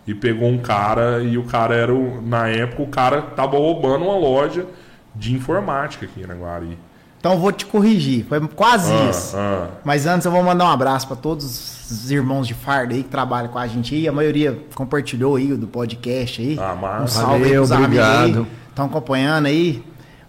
e 0.07 0.15
pegou 0.15 0.49
um 0.49 0.59
cara 0.59 1.23
e 1.23 1.39
o 1.39 1.45
cara 1.45 1.75
era, 1.75 1.95
o- 1.95 2.21
na 2.21 2.49
época, 2.49 2.83
o 2.83 2.87
cara 2.89 3.23
tava 3.23 3.57
roubando 3.57 4.05
uma 4.05 4.17
loja 4.19 4.67
de 5.15 5.33
informática 5.35 6.05
aqui 6.07 6.27
na 6.27 6.35
Guari. 6.35 6.79
Então 7.19 7.33
eu 7.33 7.39
vou 7.39 7.51
te 7.53 7.65
corrigir. 7.65 8.27
Foi 8.27 8.39
quase 8.49 8.93
Ah, 8.93 9.09
isso. 9.11 9.35
ah. 9.35 9.69
Mas 9.83 10.05
antes 10.07 10.27
eu 10.27 10.33
vou 10.33 10.43
mandar 10.43 10.67
um 10.67 10.71
abraço 10.71 11.07
para 11.07 11.17
todos 11.17 11.91
os 11.91 12.11
irmãos 12.11 12.47
de 12.47 12.53
farda 12.53 12.93
aí 12.95 13.03
que 13.03 13.09
trabalham 13.09 13.49
com 13.51 13.59
a 13.59 13.67
gente 13.67 13.95
aí. 13.95 14.07
A 14.07 14.13
maioria 14.13 14.59
compartilhou 14.75 15.37
aí 15.37 15.51
o 15.51 15.57
do 15.57 15.67
podcast 15.67 16.43
aí. 16.43 16.59
Ah, 16.61 16.75
massa. 16.75 17.03
Um 17.03 17.07
salve 17.09 17.35
aí 17.37 17.41
Valeu, 17.41 17.61
pros 17.63 17.73
amigos 17.73 17.99
aí. 17.99 18.19
obrigado. 18.31 18.47
Estão 18.69 18.85
acompanhando 18.87 19.47
aí. 19.47 19.83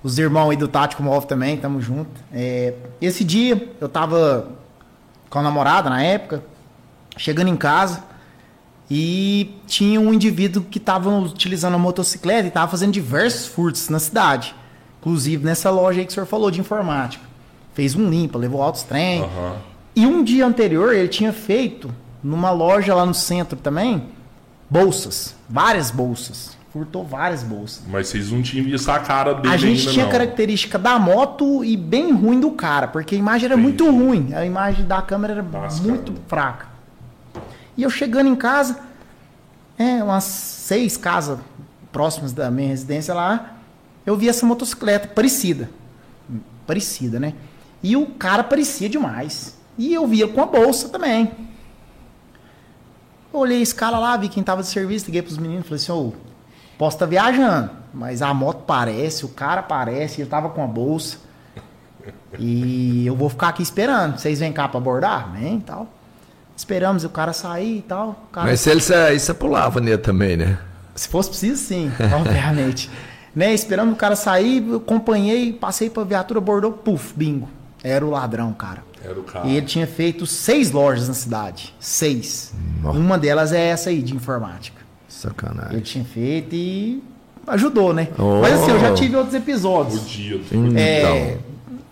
Os 0.06 0.20
irmãos 0.20 0.52
aí 0.52 0.56
do 0.56 0.68
Tático 0.68 1.02
Móvel 1.02 1.28
também, 1.28 1.58
tamo 1.58 1.82
junto. 1.82 2.12
É, 2.32 2.76
esse 3.02 3.24
dia 3.24 3.74
eu 3.82 3.90
tava 3.90 4.50
com 5.32 5.40
a 5.40 5.42
namorada 5.42 5.90
na 5.90 6.00
época, 6.00 6.44
chegando 7.18 7.48
em 7.48 7.56
casa 7.56 8.04
e 8.88 9.56
tinha 9.66 10.00
um 10.00 10.14
indivíduo 10.14 10.62
que 10.62 10.80
tava 10.80 11.10
utilizando 11.10 11.74
a 11.74 11.80
motocicleta 11.80 12.48
e 12.48 12.52
tava 12.52 12.70
fazendo 12.70 12.92
diversos 12.92 13.48
furtos 13.48 13.90
na 13.90 13.98
cidade. 13.98 14.54
Inclusive 15.00 15.44
nessa 15.44 15.72
loja 15.72 16.02
aí 16.02 16.06
que 16.06 16.12
o 16.12 16.14
senhor 16.14 16.28
falou 16.28 16.52
de 16.52 16.60
informática. 16.60 17.26
Fez 17.74 17.96
um 17.96 18.08
limpa, 18.08 18.38
levou 18.38 18.62
altos 18.62 18.84
trem. 18.84 19.24
Aham. 19.24 19.56
E 19.96 20.06
um 20.06 20.24
dia 20.24 20.46
anterior 20.46 20.94
ele 20.94 21.08
tinha 21.08 21.34
feito 21.34 21.90
numa 22.22 22.52
loja 22.52 22.94
lá 22.94 23.08
no 23.08 23.14
centro 23.16 23.58
também 23.58 24.04
bolsas, 24.70 25.36
várias 25.50 25.90
bolsas. 25.90 26.55
Furtou 26.76 27.06
várias 27.06 27.42
bolsas. 27.42 27.84
Mas 27.88 28.10
vocês 28.10 28.30
não 28.34 28.42
tinham 28.42 28.66
visto 28.66 28.90
a 28.90 29.00
cara 29.00 29.34
dele 29.36 29.54
A 29.54 29.56
gente 29.56 29.80
ainda, 29.80 29.92
tinha 29.94 30.04
não. 30.04 30.12
característica 30.12 30.78
da 30.78 31.00
moto 31.00 31.64
e 31.64 31.78
bem 31.78 32.12
ruim 32.12 32.38
do 32.38 32.52
cara, 32.52 32.86
porque 32.90 33.16
a 33.16 33.18
imagem 33.18 33.46
era 33.46 33.56
muito 33.56 33.86
Entendi. 33.86 34.04
ruim. 34.04 34.34
A 34.34 34.46
imagem 34.46 34.86
da 34.86 35.02
câmera 35.02 35.36
era 35.36 35.42
Lascado. 35.42 35.88
muito 35.88 36.14
fraca. 36.28 36.68
E 37.78 37.84
eu 37.84 37.90
chegando 37.90 38.28
em 38.28 38.36
casa, 38.36 38.78
é, 39.78 40.04
umas 40.04 40.26
seis 40.26 40.98
casas 40.98 41.40
próximas 41.94 42.34
da 42.34 42.52
minha 42.52 42.68
residência 42.68 43.14
lá, 43.14 43.54
eu 44.06 44.18
vi 44.18 44.28
essa 44.28 44.46
motocicleta 44.46 45.08
parecida. 45.08 45.70
Parecida, 46.68 47.22
né? 47.22 47.36
E 47.82 47.96
o 47.96 48.06
cara 48.08 48.44
parecia 48.44 48.90
demais. 48.90 49.58
E 49.78 49.94
eu 49.94 50.06
via 50.06 50.28
com 50.28 50.42
a 50.42 50.46
bolsa 50.46 50.90
também. 50.90 51.32
Eu 53.34 53.40
olhei 53.40 53.60
a 53.60 53.64
escala 53.64 53.98
lá, 53.98 54.18
vi 54.18 54.28
quem 54.28 54.44
tava 54.44 54.62
de 54.62 54.68
serviço, 54.68 55.06
liguei 55.06 55.22
pros 55.22 55.38
meninos, 55.38 55.66
falei 55.66 55.82
assim, 55.82 55.94
ô, 55.94 56.12
posso 56.78 56.96
estar 56.96 57.06
viajando, 57.06 57.70
mas 57.94 58.22
a 58.22 58.34
moto 58.34 58.64
parece, 58.66 59.26
o 59.26 59.30
cara 59.30 59.62
parece, 59.64 60.22
ele 60.22 60.30
tava 60.30 60.50
com 60.50 60.64
a 60.64 60.68
bolsa. 60.68 61.18
E 62.38 63.06
eu 63.06 63.16
vou 63.16 63.30
ficar 63.30 63.50
aqui 63.50 63.64
esperando. 63.64 64.18
Vocês 64.20 64.40
vêm 64.40 64.52
cá 64.52 64.68
pra 64.68 64.78
abordar? 64.80 65.32
Vem 65.34 65.58
e 65.58 65.62
tal. 65.62 65.88
Esperamos 66.56 67.04
o 67.04 67.10
cara 67.10 67.34
sair 67.34 67.80
e 67.80 67.82
tal. 67.82 68.10
O 68.30 68.32
cara 68.32 68.48
Mas 68.48 68.60
se 68.62 68.70
ele 68.70 68.82
sa- 68.82 69.12
você 69.14 69.34
pulava 69.34 69.80
nele 69.80 69.98
também, 69.98 70.38
né? 70.38 70.58
se 70.96 71.10
fosse 71.10 71.30
preciso, 71.30 71.62
sim, 71.62 71.92
obviamente. 72.18 72.90
né? 73.36 73.54
Esperando 73.54 73.92
o 73.92 73.96
cara 73.98 74.16
sair, 74.16 74.66
eu 74.66 74.78
acompanhei, 74.78 75.52
passei 75.52 75.90
pra 75.90 76.04
viatura, 76.06 76.40
abordou, 76.40 76.72
puf, 76.72 77.14
bingo. 77.16 77.50
Era 77.84 78.06
o 78.06 78.10
ladrão, 78.10 78.54
cara. 78.54 78.82
Era 79.04 79.20
o 79.20 79.24
cara. 79.24 79.46
E 79.48 79.58
ele 79.58 79.66
tinha 79.66 79.86
feito 79.86 80.26
seis 80.26 80.72
lojas 80.72 81.08
na 81.10 81.14
cidade. 81.14 81.76
Seis. 81.80 82.54
Nossa. 82.82 82.98
Uma 82.98 83.18
delas 83.18 83.52
é 83.52 83.68
essa 83.68 83.90
aí, 83.90 84.02
de 84.02 84.16
informática. 84.16 84.82
Sacanagem. 85.16 85.80
tinha 85.80 86.04
feito 86.04 86.54
e 86.54 87.02
ajudou, 87.48 87.94
né? 87.94 88.10
Oh. 88.20 88.42
Mas 88.42 88.54
assim, 88.54 88.72
eu 88.72 88.80
já 88.80 88.94
tive 88.94 89.16
outros 89.16 89.34
episódios. 89.34 90.02
O 90.02 90.06
dia. 90.06 90.42
É, 90.78 91.38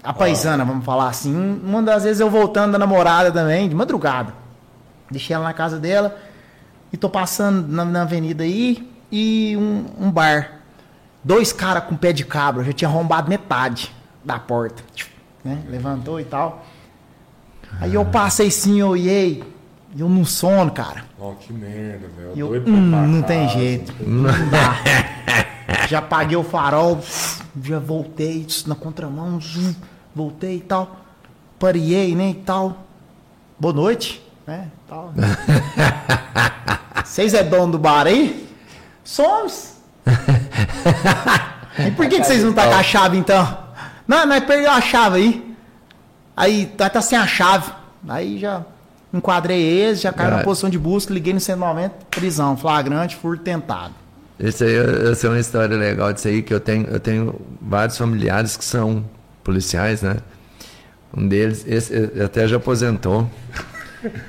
a 0.04 0.12
paisana, 0.12 0.66
vamos 0.66 0.84
falar 0.84 1.08
assim. 1.08 1.34
Uma 1.64 1.82
das 1.82 2.04
vezes 2.04 2.20
eu 2.20 2.30
voltando 2.30 2.74
da 2.74 2.78
namorada 2.78 3.32
também, 3.32 3.70
de 3.70 3.76
madrugada. 3.76 4.34
Deixei 5.10 5.34
ela 5.34 5.46
na 5.46 5.54
casa 5.54 5.80
dela 5.80 6.18
e 6.92 6.98
tô 6.98 7.10
passando 7.10 7.66
na, 7.68 7.86
na 7.86 8.02
avenida 8.02 8.44
aí 8.44 8.90
e 9.10 9.56
um, 9.58 10.08
um 10.08 10.12
bar. 10.12 10.60
Dois 11.24 11.54
caras 11.54 11.86
com 11.86 11.96
pé 11.96 12.12
de 12.12 12.26
cabra, 12.26 12.62
eu 12.62 12.66
já 12.66 12.74
tinha 12.74 12.90
arrombado 12.90 13.30
metade 13.30 13.90
da 14.24 14.38
porta. 14.38 14.84
Né? 15.46 15.60
Levantou 15.70 16.20
e 16.20 16.26
tal. 16.26 16.66
Aí 17.80 17.94
eu 17.94 18.04
passei 18.04 18.52
sim, 18.52 18.82
eu 18.82 18.90
olhei, 18.90 19.44
e 19.96 20.02
eu 20.02 20.10
num 20.10 20.26
sono, 20.26 20.72
cara. 20.72 21.06
Ó, 21.20 21.34
que 21.34 21.54
merda, 21.54 22.08
velho. 22.18 22.34
Eu, 22.36 22.48
Doido 22.48 22.72
hum, 22.72 22.90
pra 22.90 23.02
não 23.02 23.22
casa. 23.22 23.34
tem 23.34 23.50
jeito. 23.50 23.94
Não 24.00 24.50
dá. 24.50 24.76
já 25.88 26.00
apaguei 26.00 26.36
o 26.36 26.44
farol, 26.44 27.00
já 27.62 27.78
voltei 27.78 28.48
na 28.66 28.74
contramão, 28.74 29.40
voltei 30.16 30.58
e 30.58 30.62
tal. 30.62 30.98
Pariei, 31.60 32.16
né, 32.16 32.32
e 32.32 32.34
tal. 32.34 32.86
Boa 33.60 33.74
noite, 33.74 34.22
né, 34.48 34.70
tal. 34.90 35.14
Vocês 37.06 37.34
é 37.36 37.44
dono 37.44 37.74
do 37.74 37.80
bar 37.80 38.08
aí? 38.08 38.50
Somos. 39.04 39.76
e 41.78 41.92
por 41.92 42.08
que, 42.08 42.20
que 42.20 42.24
vocês 42.26 42.44
não 42.44 42.54
tá 42.54 42.68
com 42.68 42.76
a 42.76 42.84
chave, 42.84 43.18
então? 43.18 43.58
Não, 44.08 44.26
nós 44.26 44.44
perdeu 44.44 44.72
a 44.72 44.82
chave 44.82 45.18
aí. 45.18 45.56
Aí, 46.36 46.66
tá, 46.66 46.90
tá 46.90 47.02
sem 47.02 47.18
a 47.18 47.28
chave. 47.28 47.72
Aí 48.08 48.40
já 48.40 48.64
enquadrei 49.14 49.62
eles, 49.62 50.02
já 50.02 50.12
caiu 50.12 50.30
na 50.30 50.36
Cara. 50.38 50.44
posição 50.46 50.70
de 50.70 50.80
busca, 50.80 51.14
liguei 51.14 51.34
no 51.34 51.40
190, 51.40 51.94
prisão, 52.10 52.58
flagrante, 52.58 53.16
furto 53.16 53.44
tentado. 53.44 53.94
Esse 54.40 54.64
aí, 54.64 54.76
essa 55.12 55.28
é 55.28 55.30
uma 55.30 55.40
história 55.40 55.78
legal 55.78 56.12
disso 56.12 56.28
aí, 56.28 56.42
que 56.42 56.54
eu 56.54 56.60
tenho, 56.60 56.88
eu 56.90 57.00
tenho 57.00 57.40
vários 57.62 57.98
familiares 57.98 58.58
que 58.58 58.66
são 58.66 59.06
policiais, 59.44 60.02
né? 60.02 60.18
Um 61.16 61.28
deles, 61.28 61.64
esse, 61.68 61.94
ele 61.94 62.24
até 62.24 62.48
já 62.48 62.58
aposentou. 62.58 63.30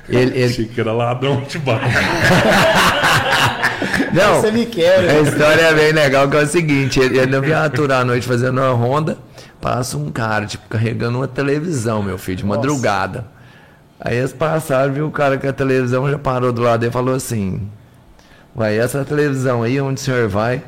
Ele, 0.07 0.31
ele- 0.39 0.43
Achei 0.45 0.65
que 0.69 0.79
era 0.79 0.93
ladrão 0.93 1.41
de 1.41 1.59
bar. 1.59 1.81
não, 4.13 4.39
Você 4.41 4.49
me 4.49 4.65
quer, 4.65 4.99
a 5.09 5.19
história 5.19 5.61
é 5.63 5.73
bem 5.73 5.91
legal, 5.91 6.29
que 6.29 6.37
é 6.37 6.43
o 6.43 6.47
seguinte, 6.47 6.97
ele, 6.99 7.17
ele 7.17 7.29
na 7.31 7.41
viatura 7.41 7.97
à 7.97 8.05
noite 8.05 8.25
fazendo 8.25 8.61
uma 8.61 8.69
ronda, 8.71 9.17
passa 9.59 9.97
um 9.97 10.09
cara, 10.09 10.45
tipo, 10.45 10.65
carregando 10.69 11.17
uma 11.17 11.27
televisão, 11.27 12.01
meu 12.01 12.17
filho, 12.17 12.37
de 12.37 12.45
madrugada. 12.45 13.25
Aí 14.05 14.17
eles 14.17 14.31
passaram, 14.31 14.93
viu 14.93 15.07
o 15.07 15.11
cara 15.11 15.35
com 15.35 15.49
a 15.49 15.51
televisão, 15.51 16.07
já 16.07 16.19
parou 16.19 16.53
do 16.53 16.61
lado 16.61 16.85
e 16.85 16.91
falou 16.91 17.15
assim, 17.15 17.67
vai, 18.53 18.77
essa 18.77 19.03
televisão 19.03 19.63
aí, 19.63 19.81
onde 19.81 19.99
o 19.99 20.03
senhor 20.03 20.29
vai? 20.29 20.61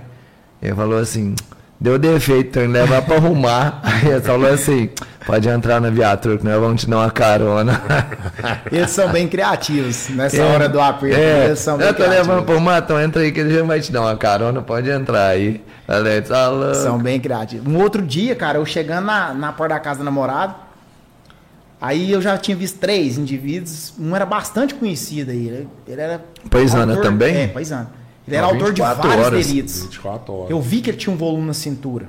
Ele 0.59 0.73
falou 0.73 0.97
assim, 0.97 1.35
deu 1.79 1.99
defeito, 1.99 2.59
então 2.59 2.71
levar 2.71 3.03
pra 3.03 3.17
arrumar. 3.17 3.79
Aí 3.85 4.09
ele 4.09 4.21
falou 4.21 4.51
assim, 4.51 4.89
pode 5.23 5.47
entrar 5.47 5.79
na 5.79 5.91
viatura 5.91 6.39
que 6.39 6.43
nós 6.43 6.59
vamos 6.59 6.81
te 6.81 6.89
dar 6.89 6.97
uma 6.97 7.11
carona. 7.11 7.79
Eles 8.71 8.89
são 8.89 9.07
bem 9.11 9.27
criativos 9.27 10.09
nessa 10.09 10.43
hora 10.43 10.67
do 10.67 10.81
aperto. 10.81 11.15
É, 11.15 11.45
eles 11.45 11.59
são 11.59 11.77
bem 11.77 11.85
eu 11.85 11.93
tô 11.93 12.01
levando 12.01 12.23
criativos. 12.23 12.45
pro 12.45 12.59
mato, 12.59 12.97
entra 12.97 13.21
aí 13.21 13.31
que 13.31 13.39
ele 13.39 13.53
já 13.53 13.63
vai 13.63 13.79
te 13.79 13.91
dar 13.91 14.01
uma 14.01 14.17
carona, 14.17 14.63
pode 14.63 14.89
entrar 14.89 15.27
aí. 15.27 15.63
Alex, 15.87 16.31
alô. 16.31 16.73
São 16.73 16.97
bem 16.97 17.19
criativos. 17.19 17.71
Um 17.71 17.77
outro 17.77 18.01
dia, 18.01 18.35
cara, 18.35 18.57
eu 18.57 18.65
chegando 18.65 19.05
na, 19.05 19.31
na 19.31 19.53
porta 19.53 19.75
da 19.75 19.79
casa 19.79 19.99
do 19.99 20.05
namorado, 20.05 20.55
aí 21.79 22.11
eu 22.11 22.21
já 22.21 22.37
tinha 22.37 22.55
visto 22.57 22.79
três 22.79 23.17
indivíduos, 23.17 23.93
um 23.99 24.15
era 24.15 24.25
bastante 24.25 24.73
conhecido 24.75 25.31
aí. 25.31 25.47
Ele, 25.47 25.69
ele 25.87 26.01
era. 26.01 26.23
Paisana 26.49 26.93
autor- 26.93 27.03
também? 27.03 27.35
É, 27.35 27.47
paisano. 27.47 27.89
Ele 28.27 28.35
era 28.35 28.45
Ah, 28.45 28.49
autor 28.49 28.73
de 28.73 28.81
24 28.81 29.07
vários 29.07 29.25
horas. 29.25 29.47
delitos. 29.47 29.81
24 29.83 30.33
horas. 30.33 30.49
Eu 30.51 30.59
vi 30.61 30.81
que 30.81 30.89
ele 30.89 30.97
tinha 30.97 31.13
um 31.13 31.17
volume 31.17 31.47
na 31.47 31.53
cintura. 31.53 32.07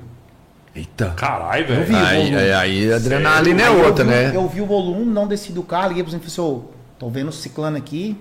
Eita. 0.74 1.10
Caralho, 1.16 1.66
vi. 1.66 1.72
velho. 1.74 1.96
Aí, 1.96 2.16
volume. 2.18 2.36
aí, 2.36 2.52
aí 2.52 2.92
a 2.92 2.96
adrenalina 2.96 3.62
é 3.62 3.66
Aí 3.68 3.72
eu 3.78 3.84
outra, 3.86 4.04
vi- 4.04 4.10
né? 4.10 4.32
Eu 4.34 4.48
vi 4.48 4.60
o 4.60 4.66
volume, 4.66 5.04
não 5.06 5.26
desci 5.26 5.52
do 5.52 5.62
carro, 5.62 5.88
liguei 5.88 6.02
pro 6.02 6.10
Zé 6.12 6.18
e 6.18 6.20
falei 6.20 6.32
assim, 6.32 6.40
ô, 6.40 6.62
tô 6.98 7.08
vendo 7.08 7.28
o 7.28 7.32
ciclano 7.32 7.76
aqui 7.76 8.16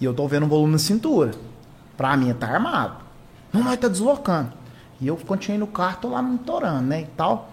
e 0.00 0.04
eu 0.04 0.12
tô 0.14 0.26
vendo 0.28 0.44
o 0.44 0.48
volume 0.48 0.72
na 0.72 0.78
cintura. 0.78 1.32
Pra 1.96 2.16
mim, 2.16 2.32
tá 2.34 2.46
armado. 2.46 2.96
Não, 3.52 3.62
nós 3.64 3.76
tá 3.78 3.88
deslocando. 3.88 4.52
E 5.00 5.06
eu 5.08 5.16
continuei 5.16 5.58
no 5.58 5.66
carro, 5.66 5.96
tô 6.00 6.08
lá 6.10 6.20
monitorando, 6.22 6.82
né, 6.82 7.02
e 7.02 7.06
tal. 7.16 7.50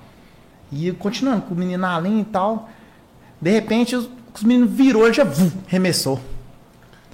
E 0.71 0.87
eu 0.87 0.95
continuando 0.95 1.43
com 1.43 1.53
o 1.53 1.57
menino 1.57 1.79
na 1.81 1.97
linha 1.99 2.21
e 2.21 2.25
tal. 2.25 2.69
De 3.41 3.51
repente, 3.51 3.95
os, 3.95 4.09
os 4.33 4.43
meninos 4.43 4.71
virou, 4.71 5.05
ele 5.05 5.13
já 5.13 5.23
vum, 5.23 5.51
remessou. 5.67 6.19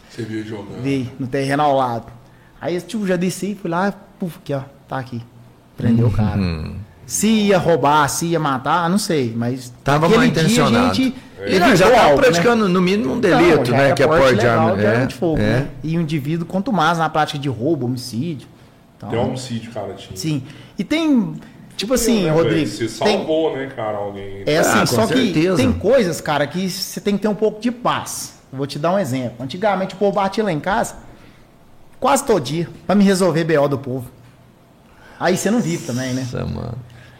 Você 0.09 0.24
viu 0.24 0.43
jogando. 0.45 0.82
Veio 0.82 1.09
no 1.19 1.28
terreno 1.28 1.63
ao 1.63 1.76
lado. 1.76 2.05
Aí, 2.61 2.80
tipo, 2.82 3.05
já 3.05 3.15
desci, 3.15 3.57
fui 3.59 3.69
lá, 3.69 3.93
puf, 4.19 4.38
aqui, 4.38 4.53
ó, 4.53 4.61
tá 4.88 4.97
aqui. 4.99 5.21
Prendeu 5.76 6.07
o 6.07 6.11
cara. 6.11 6.39
Uhum. 6.39 6.76
Se 7.05 7.28
ia 7.28 7.57
roubar, 7.57 8.07
se 8.07 8.28
ia 8.28 8.39
matar, 8.39 8.89
não 8.89 8.97
sei, 8.97 9.34
mas 9.36 9.74
Tava 9.84 10.07
mal 10.07 10.19
dia 10.19 10.28
intencionado. 10.28 10.91
a 10.91 10.93
gente 10.93 11.13
Ele 11.39 11.59
já 11.76 11.88
evitou 11.88 11.91
tá 11.91 12.07
né? 12.09 12.15
praticando, 12.15 12.69
no 12.69 12.82
mínimo, 12.82 13.09
um 13.11 13.13
Não, 13.15 13.19
delito, 13.21 13.71
já 13.71 13.78
né? 13.78 13.91
Que 13.93 14.03
é 14.03 14.07
porte 14.07 14.39
de 14.39 14.47
arma. 14.47 14.76
de 14.78 14.86
arma 14.86 15.03
É, 15.03 15.05
de 15.07 15.15
fogo, 15.15 15.38
é. 15.39 15.41
né? 15.41 15.67
E 15.84 15.97
o 15.97 16.01
indivíduo, 16.01 16.45
quanto 16.45 16.71
mais 16.71 16.97
na 16.99 17.09
prática 17.09 17.38
de 17.38 17.49
roubo, 17.49 17.86
homicídio. 17.88 18.47
Então, 18.95 19.09
Tem 19.09 19.19
um 19.19 19.24
homicídio, 19.30 19.71
cara, 19.71 19.93
tinha. 19.95 20.15
Sim. 20.15 20.43
E 20.80 20.84
tem, 20.86 21.34
tipo 21.78 21.93
assim, 21.93 22.24
Né, 22.24 22.32
Rodrigo, 22.32 22.55
velho? 22.69 22.89
Você 22.89 23.03
tem, 23.03 23.17
salvou, 23.17 23.55
né, 23.55 23.69
cara, 23.76 23.97
alguém. 23.97 24.43
é 24.45 24.57
assim, 24.57 24.80
Ah, 24.80 24.86
só 24.86 25.07
que 25.07 25.13
certeza. 25.34 25.57
tem 25.57 25.71
coisas, 25.74 26.21
cara, 26.21 26.45
que 26.47 26.69
você 26.69 26.99
tem 27.01 27.15
que 27.15 27.21
ter 27.21 27.28
um 27.28 27.36
pouco 27.36 27.59
de 27.61 27.71
paz. 27.71 28.36
Vou 28.51 28.67
te 28.67 28.78
dar 28.78 28.93
um 28.93 28.99
exemplo. 28.99 29.36
Antigamente 29.43 29.95
o 29.95 29.97
povo 29.97 30.13
batia 30.13 30.43
lá 30.43 30.51
em 30.51 30.59
casa 30.59 30.95
quase 31.99 32.24
todo 32.26 32.41
dia 32.41 32.67
pra 32.86 32.95
me 32.95 33.03
resolver 33.03 33.43
BO 33.45 33.67
do 33.67 33.78
povo. 33.80 34.07
Aí 35.19 35.38
você 35.38 35.49
não 35.49 35.59
vive 35.61 35.86
também, 35.86 36.13
né? 36.13 36.21
Nossa, 36.32 36.45
mano. 36.45 36.74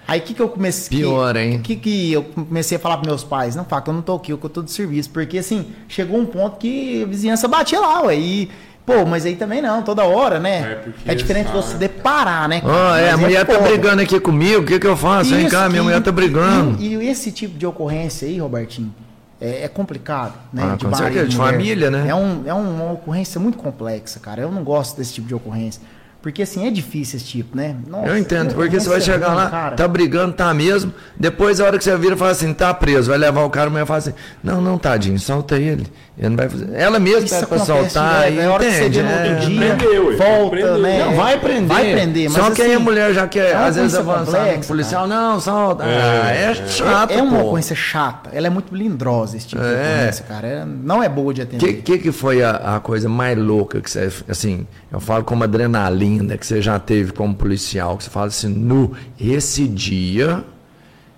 Aí 0.06 0.20
o 0.20 0.24
que, 0.24 0.34
que 0.34 0.41
eu 0.41 0.49
comecei. 0.49 0.97
Pior, 0.97 1.36
hein? 1.38 1.56
O 1.58 1.60
que, 1.62 1.78
que 1.78 2.12
eu 2.12 2.24
comecei 2.24 2.76
a 2.76 2.80
falar 2.80 2.97
pros 2.97 3.08
meus 3.08 3.24
pais? 3.24 3.56
Não, 3.56 3.64
Faca, 3.64 3.89
eu 3.89 3.93
não 3.95 4.01
tô 4.01 4.16
aqui, 4.16 4.32
eu 4.34 4.38
tô 4.38 4.62
de 4.62 4.70
serviço. 4.70 5.10
Porque 5.10 5.38
assim, 5.38 5.68
chegou 5.88 6.20
um 6.20 6.26
ponto 6.26 6.58
que 6.58 7.04
a 7.04 7.06
vizinhança 7.06 7.47
batia 7.47 7.80
lá, 7.80 8.01
ué. 8.04 8.18
E, 8.18 8.51
pô, 8.86 9.06
mas 9.06 9.26
aí 9.26 9.36
também 9.36 9.62
não, 9.62 9.82
toda 9.82 10.04
hora, 10.04 10.36
É, 10.38 10.40
né? 10.40 10.76
porque 10.84 11.12
É, 11.12 11.16
diferente 11.16 11.48
sabe. 11.48 11.58
você 11.58 11.78
deparar, 11.78 12.48
né? 12.50 12.62
Ó, 12.64 12.96
é, 12.96 13.10
a 13.10 13.12
Mas 13.14 13.22
mulher 13.22 13.46
tá 13.46 13.54
pouco. 13.54 13.68
brigando 13.70 14.02
aqui 14.02 14.20
comigo, 14.20 14.62
o 14.62 14.66
que 14.66 14.80
que 14.80 14.88
eu 14.88 14.98
faço? 14.98 15.34
Vem 15.36 15.48
cá, 15.48 15.70
minha 15.70 15.84
mulher 15.84 16.02
tá 16.02 16.12
brigando. 16.12 16.82
E, 16.82 16.96
e 16.96 17.08
esse 17.10 17.32
tipo 17.32 17.58
de 17.58 17.66
ocorrência 17.66 18.28
aí, 18.28 18.40
Robertinho, 18.40 18.94
é, 19.42 19.64
é 19.64 19.68
complicado, 19.68 20.34
né? 20.52 20.64
Ah, 20.64 20.78
com 20.80 20.88
marido 20.90 21.04
certeza, 21.14 21.28
de 21.28 21.36
família, 21.38 21.92
né? 21.92 22.06
É, 22.08 22.16
um, 22.16 22.44
é 22.46 22.54
uma 22.54 22.92
ocorrência 22.94 23.40
muito 23.40 23.58
complexa, 23.58 24.20
cara. 24.20 24.42
Eu 24.42 24.52
não 24.52 24.64
gosto 24.64 24.98
desse 24.98 25.14
tipo 25.14 25.28
de 25.28 25.36
ocorrência. 25.36 25.82
Porque 26.22 26.44
assim, 26.44 26.66
é 26.66 26.72
difícil 26.72 27.18
esse 27.18 27.26
tipo, 27.26 27.58
né? 27.58 27.76
Nossa, 27.86 28.08
Eu 28.08 28.18
entendo, 28.18 28.56
porque 28.56 28.80
você 28.80 28.88
vai 28.88 29.02
chegar 29.02 29.28
ruim, 29.28 29.36
lá, 29.36 29.50
cara. 29.50 29.76
tá 29.76 29.86
brigando, 29.86 30.32
tá 30.34 30.54
mesmo. 30.54 30.94
Depois, 31.20 31.60
a 31.60 31.66
hora 31.66 31.78
que 31.78 31.84
você 31.84 31.98
vira, 31.98 32.16
fala 32.16 32.32
assim, 32.32 32.54
tá 32.54 32.74
preso. 32.74 33.10
Vai 33.10 33.18
levar 33.18 33.44
o 33.44 33.50
cara, 33.50 33.68
a 33.68 33.70
mulher 33.70 33.86
fala 33.86 34.00
assim, 34.00 34.14
não, 34.42 34.62
não, 34.62 34.78
tadinho, 34.78 35.20
solta 35.20 35.58
ele. 35.58 35.86
Ele 36.16 36.30
não 36.30 36.38
vai 36.38 36.47
fazer. 36.47 36.70
Ela 36.76 36.99
mesma 36.99 37.20
Isso 37.26 37.34
pede 37.34 37.47
pra 37.47 37.57
acontece 37.57 37.89
soltar. 37.91 38.32
e 38.32 38.38
é 38.38 38.45
a 38.45 38.51
hora 38.51 38.64
que 38.64 38.72
você 38.72 38.78
entende, 38.86 39.01
no 39.01 39.09
outro 39.09 39.26
é. 39.26 39.36
dia, 39.36 40.18
volta, 40.18 40.49
prendeu. 40.51 40.78
né? 40.78 40.99
Não, 41.05 41.16
vai 41.16 41.39
prender. 41.39 41.68
Vai 41.68 41.91
prender, 41.91 42.30
mas 42.30 42.34
Só 42.43 42.51
que 42.51 42.61
aí 42.61 42.68
assim, 42.68 42.76
a 42.76 42.80
mulher 42.80 43.14
já 43.16 43.28
quer, 43.28 43.49
é 43.49 43.55
às 43.55 43.76
vezes, 43.76 43.95
coisa 43.97 44.11
avançar 44.11 44.24
com 44.26 44.30
o 44.32 44.43
complexa, 44.43 44.68
policial. 44.68 45.07
Não, 45.07 45.39
solta. 45.39 45.84
Ah, 45.84 46.32
é 46.32 46.53
chato, 46.68 47.11
é, 47.11 47.18
é 47.18 47.22
uma 47.24 47.39
pô. 47.39 47.45
ocorrência 47.47 47.76
chata. 47.76 48.30
Ela 48.32 48.45
é 48.45 48.49
muito 48.51 48.72
melindrosa, 48.72 49.38
esse 49.38 49.47
tipo 49.47 49.61
de 49.64 49.68
É. 49.68 49.72
ocorrência, 49.74 50.26
cara. 50.28 50.47
É- 50.47 50.66
não 50.66 51.01
é 51.01 51.09
boa 51.09 51.34
de 51.34 51.41
O 51.41 51.43
atender. 51.45 51.66
que, 51.66 51.82
que, 51.82 51.97
que 51.97 52.11
foi 52.11 52.43
a, 52.43 52.76
a 52.76 52.80
coisa 52.80 53.09
mais 53.09 53.36
louca 53.36 53.82
que 53.82 53.89
você, 53.89 54.07
assim, 54.30 54.68
eu 54.91 54.99
falo 54.99 55.24
como 55.24 55.43
adrenalina 55.43 56.38
que 56.38 56.45
você 56.45 56.61
já 56.61 56.78
teve 56.78 57.11
como 57.11 57.34
policial, 57.34 57.97
que 57.97 58.03
você 58.03 58.11
fala 58.11 58.28
assim, 58.28 58.49
no, 58.49 58.93
esse 59.20 59.68
dia, 59.68 60.43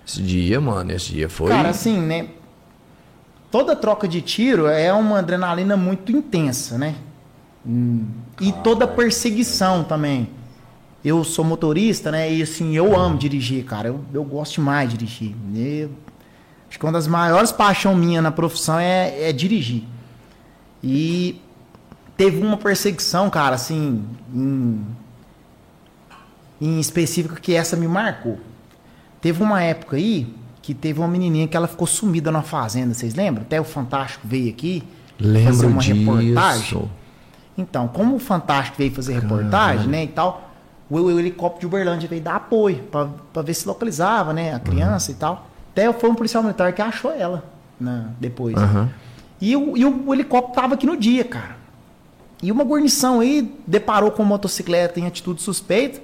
esse 0.08 0.22
dia, 0.22 0.58
mano, 0.58 0.90
esse 0.92 1.12
dia 1.12 1.28
foi... 1.28 1.50
Cara, 1.50 1.68
assim, 1.68 2.00
né? 2.00 2.28
Toda 3.56 3.74
troca 3.74 4.06
de 4.06 4.20
tiro 4.20 4.66
é 4.66 4.92
uma 4.92 5.20
adrenalina 5.20 5.78
muito 5.78 6.12
intensa, 6.12 6.76
né? 6.76 6.94
Hum, 7.66 8.04
E 8.38 8.52
toda 8.52 8.86
perseguição 8.86 9.82
também. 9.82 10.28
Eu 11.02 11.24
sou 11.24 11.42
motorista, 11.42 12.10
né? 12.10 12.30
E 12.30 12.42
assim, 12.42 12.76
eu 12.76 12.94
amo 12.94 13.16
dirigir, 13.16 13.64
cara. 13.64 13.88
Eu, 13.88 14.04
eu 14.12 14.22
gosto 14.24 14.56
demais 14.56 14.90
de 14.90 14.98
dirigir. 14.98 15.34
Eu- 15.54 15.90
acho 16.68 16.78
que 16.78 16.84
uma 16.84 16.92
das 16.92 17.06
maiores 17.06 17.50
paixões 17.50 17.96
minha 17.96 18.20
na 18.20 18.30
profissão 18.30 18.78
é, 18.78 19.30
é 19.30 19.32
dirigir. 19.32 19.84
E 20.84 21.40
teve 22.14 22.42
uma 22.42 22.58
perseguição, 22.58 23.30
cara, 23.30 23.54
assim, 23.54 24.04
em, 24.34 24.84
em 26.60 26.78
específico 26.78 27.36
que 27.40 27.54
essa 27.54 27.74
me 27.74 27.88
marcou. 27.88 28.38
Teve 29.22 29.42
uma 29.42 29.62
época 29.62 29.96
aí 29.96 30.26
que 30.66 30.74
teve 30.74 30.98
uma 30.98 31.06
menininha 31.06 31.46
que 31.46 31.56
ela 31.56 31.68
ficou 31.68 31.86
sumida 31.86 32.32
na 32.32 32.42
fazenda, 32.42 32.92
vocês 32.92 33.14
lembram? 33.14 33.42
Até 33.42 33.60
o 33.60 33.62
Fantástico 33.62 34.26
veio 34.26 34.50
aqui 34.50 34.82
fazer 35.16 35.28
Lembro 35.28 35.68
uma 35.68 35.80
reportagem. 35.80 36.62
disso. 36.62 36.90
Então, 37.56 37.86
como 37.86 38.16
o 38.16 38.18
Fantástico 38.18 38.76
veio 38.76 38.90
fazer 38.90 39.14
reportagem, 39.14 39.86
né, 39.86 40.02
e 40.02 40.08
tal, 40.08 40.50
o, 40.90 40.96
o 40.96 41.20
helicóptero 41.20 41.60
de 41.60 41.66
Uberlândia 41.66 42.08
veio 42.08 42.20
dar 42.20 42.34
apoio 42.34 42.82
pra 43.32 43.42
ver 43.42 43.54
se 43.54 43.64
localizava, 43.64 44.32
né, 44.32 44.54
a 44.54 44.58
criança 44.58 45.12
e 45.12 45.14
tal. 45.14 45.46
Até 45.70 45.92
foi 45.92 46.10
um 46.10 46.16
policial 46.16 46.42
militar 46.42 46.72
que 46.72 46.82
achou 46.82 47.12
ela 47.12 47.44
né, 47.78 48.08
depois. 48.18 48.56
Aham. 48.56 48.90
E, 49.40 49.54
o, 49.54 49.76
e 49.76 49.84
o 49.84 50.12
helicóptero 50.12 50.52
tava 50.52 50.74
aqui 50.74 50.84
no 50.84 50.96
dia, 50.96 51.22
cara. 51.22 51.56
E 52.42 52.50
uma 52.50 52.64
guarnição 52.64 53.20
aí 53.20 53.56
deparou 53.64 54.10
com 54.10 54.24
uma 54.24 54.30
motocicleta 54.30 54.98
em 54.98 55.06
atitude 55.06 55.40
suspeita 55.40 56.00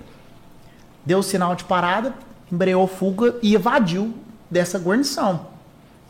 deu 1.04 1.22
sinal 1.22 1.54
de 1.54 1.64
parada, 1.64 2.14
embreou 2.50 2.86
fuga 2.86 3.34
e 3.42 3.54
evadiu 3.54 4.14
dessa 4.52 4.78
guarnição. 4.78 5.46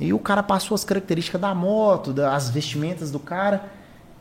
E 0.01 0.13
o 0.13 0.19
cara 0.19 0.43
passou 0.43 0.75
as 0.75 0.85
características 0.85 1.41
da 1.41 1.55
moto, 1.55 2.13
das 2.13 2.51
vestimentas 2.51 3.11
do 3.11 3.19
cara, 3.21 3.65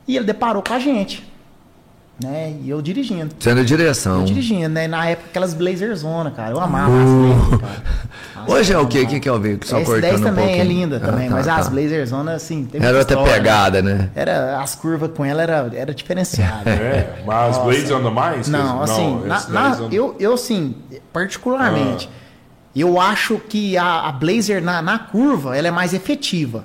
e 0.07 0.15
ele 0.15 0.25
deparou 0.25 0.61
com 0.61 0.73
a 0.73 0.79
gente. 0.79 1.29
Né? 2.23 2.55
E 2.61 2.69
eu 2.69 2.79
dirigindo. 2.83 3.33
Sendo 3.39 3.65
direção. 3.65 4.19
Eu 4.19 4.25
dirigindo, 4.25 4.69
né? 4.69 4.87
Na 4.87 5.07
época, 5.07 5.29
aquelas 5.31 5.55
Blazer 5.55 5.95
Zona, 5.95 6.29
cara. 6.29 6.51
Eu 6.51 6.59
amava 6.59 6.91
Uh. 6.91 7.01
as 7.01 7.09
Blazer, 7.09 7.59
cara. 7.59 7.83
Nossa, 8.35 8.51
Hoje 8.53 8.73
é 8.73 8.77
o 8.77 8.87
quê? 8.87 9.01
O 9.01 9.07
que, 9.07 9.19
que 9.19 9.27
é 9.27 9.31
o 9.31 9.39
veículo? 9.39 9.67
Só 9.67 9.77
S10 9.79 9.85
cortando 9.85 10.19
um 10.19 10.23
também 10.23 10.45
pouquinho. 10.45 10.61
é 10.61 10.63
linda 10.67 10.97
Ah, 10.97 10.99
também, 10.99 11.29
tá, 11.29 11.35
mas 11.35 11.45
tá. 11.47 11.55
as 11.55 11.69
Blazer 11.69 12.05
Zona, 12.05 12.33
assim, 12.33 12.65
tem 12.65 12.79
Era 12.83 12.95
outra 12.99 13.15
história, 13.15 13.33
pegada, 13.33 13.81
né? 13.81 14.11
Era, 14.13 14.61
as 14.61 14.75
curvas 14.75 15.09
com 15.17 15.25
ela 15.25 15.41
era, 15.41 15.67
era 15.73 15.95
diferenciada. 15.95 16.69
É, 16.69 17.23
mas 17.25 17.57
Nossa. 17.57 17.59
Blades 17.61 17.89
anda 17.89 18.11
mais? 18.11 18.47
Não, 18.47 18.83
assim, 18.83 19.21
na- 19.25 19.37
esse 19.37 19.51
na- 19.51 19.69
10 19.69 19.79
anda- 19.81 19.95
eu, 19.95 20.15
eu, 20.19 20.33
assim, 20.35 20.75
particularmente, 21.11 22.07
Ah. 22.11 22.20
Eu 22.79 22.99
acho 23.01 23.37
que 23.37 23.77
a, 23.77 24.07
a 24.07 24.11
Blazer 24.11 24.63
na, 24.63 24.81
na 24.81 24.97
curva, 24.97 25.57
ela 25.57 25.67
é 25.67 25.71
mais 25.71 25.93
efetiva. 25.93 26.63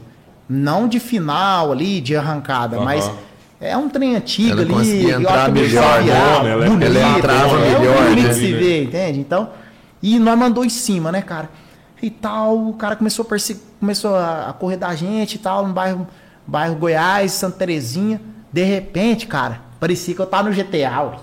Não 0.48 0.86
de 0.86 1.00
final 1.00 1.72
ali, 1.72 2.00
de 2.00 2.14
arrancada, 2.16 2.76
Aham. 2.76 2.84
mas 2.84 3.10
é 3.60 3.76
um 3.76 3.88
trem 3.88 4.14
antigo 4.14 4.52
Ela 4.52 4.60
ali. 4.62 4.72
conseguia 4.72 5.12
eu 5.14 5.20
entrar 5.20 5.50
melhor, 5.50 6.02
virar 6.02 6.42
né? 6.44 6.50
Ela 6.52 6.64
é- 6.64 6.68
bonito, 6.68 6.84
ela 6.96 7.18
entrava 7.18 7.56
é 7.58 7.78
melhor, 7.78 8.08
bonito 8.08 8.26
né? 8.28 8.32
se 8.32 8.52
ver, 8.52 8.84
entende? 8.84 9.18
Então, 9.18 9.50
e 10.02 10.18
nós 10.20 10.38
mandou 10.38 10.64
em 10.64 10.68
cima, 10.68 11.10
né, 11.10 11.22
cara? 11.22 11.50
E 12.00 12.10
tal, 12.10 12.68
o 12.68 12.74
cara 12.74 12.94
começou 12.94 13.24
a, 13.24 13.28
perse- 13.28 13.60
começou 13.80 14.14
a 14.14 14.54
correr 14.56 14.76
da 14.76 14.94
gente 14.94 15.34
e 15.34 15.38
tal, 15.38 15.66
no 15.66 15.72
bairro, 15.72 16.06
bairro 16.46 16.76
Goiás, 16.76 17.32
Santa 17.32 17.56
Terezinha. 17.58 18.20
De 18.52 18.62
repente, 18.62 19.26
cara, 19.26 19.62
parecia 19.80 20.14
que 20.14 20.20
eu 20.20 20.26
tava 20.26 20.48
no 20.48 20.54
GTA. 20.54 21.02
ué. 21.02 21.16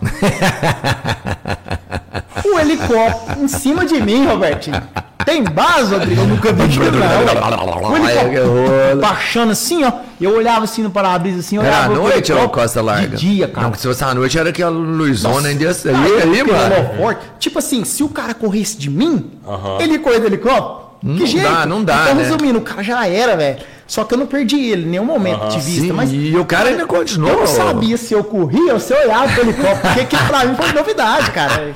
o 2.46 2.60
helicóptero 2.60 3.42
em 3.42 3.48
cima 3.48 3.86
de 3.86 4.02
mim, 4.02 4.26
Robertinho. 4.26 4.82
Tem 5.26 5.42
base, 5.42 5.94
Rodrigo? 5.94 6.22
Eu 6.22 6.28
nunca 6.28 6.52
vi 6.52 6.64
aquilo, 6.64 6.92
não. 6.92 7.92
O 7.92 7.98
helicóptero 7.98 8.98
baixando 9.00 9.52
assim, 9.54 9.84
ó. 9.84 9.92
Eu 10.20 10.36
olhava 10.36 10.66
assim 10.66 10.82
no 10.84 10.90
para-brisa, 10.90 11.40
assim, 11.40 11.56
eu 11.56 11.62
Era 11.62 11.76
à 11.76 11.80
olhava 11.88 11.96
noite 11.96 12.34
ou 12.34 12.50
Costa 12.50 12.82
Larga? 12.82 13.16
De 13.16 13.28
dia, 13.28 13.48
cara. 13.48 13.68
Não, 13.68 13.74
se 13.74 13.88
fosse 13.88 14.04
à 14.04 14.14
noite 14.14 14.38
era 14.38 14.50
aquela 14.50 14.70
luzona 14.72 15.48
ainda 15.48 15.64
ia 15.64 15.70
ali, 15.70 16.18
aquele 16.18 16.44
mano. 16.44 17.18
Tipo 17.40 17.60
assim, 17.60 17.84
se 17.86 18.04
o 18.04 18.10
cara 18.10 18.34
corresse 18.34 18.78
de 18.78 18.90
mim, 18.90 19.32
ele 19.80 20.00
corre 20.00 20.20
do 20.20 20.28
helicóptero. 20.28 20.84
Não 21.02 21.18
que 21.18 21.26
jeito? 21.26 21.44
dá, 21.50 21.66
não 21.66 21.84
dá, 21.84 22.04
Então, 22.04 22.16
né? 22.16 22.24
resumindo, 22.24 22.60
o 22.60 22.62
cara 22.62 22.82
já 22.82 23.06
era, 23.06 23.36
velho. 23.36 23.58
Só 23.86 24.04
que 24.04 24.14
eu 24.14 24.18
não 24.18 24.26
perdi 24.26 24.56
ele 24.72 24.84
em 24.84 24.90
nenhum 24.92 25.06
momento 25.06 25.48
de 25.50 25.60
vista. 25.60 25.82
Sim, 25.82 25.92
mas 25.92 26.10
e 26.12 26.36
o 26.38 26.46
cara 26.46 26.70
ainda 26.70 26.86
continuou. 26.86 27.32
eu 27.34 27.40
não 27.42 27.48
sabia 27.48 27.98
se 27.98 28.14
eu 28.14 28.24
corria 28.24 28.74
ou 28.74 28.80
se 28.80 28.94
eu 28.94 28.98
olhava 29.02 29.28
pro 29.34 29.42
helicóptero. 29.44 29.78
Porque 29.82 30.00
aquilo 30.02 30.24
pra 30.26 30.46
mim 30.46 30.56
foi 30.56 30.72
novidade, 30.72 31.32
cara. 31.32 31.72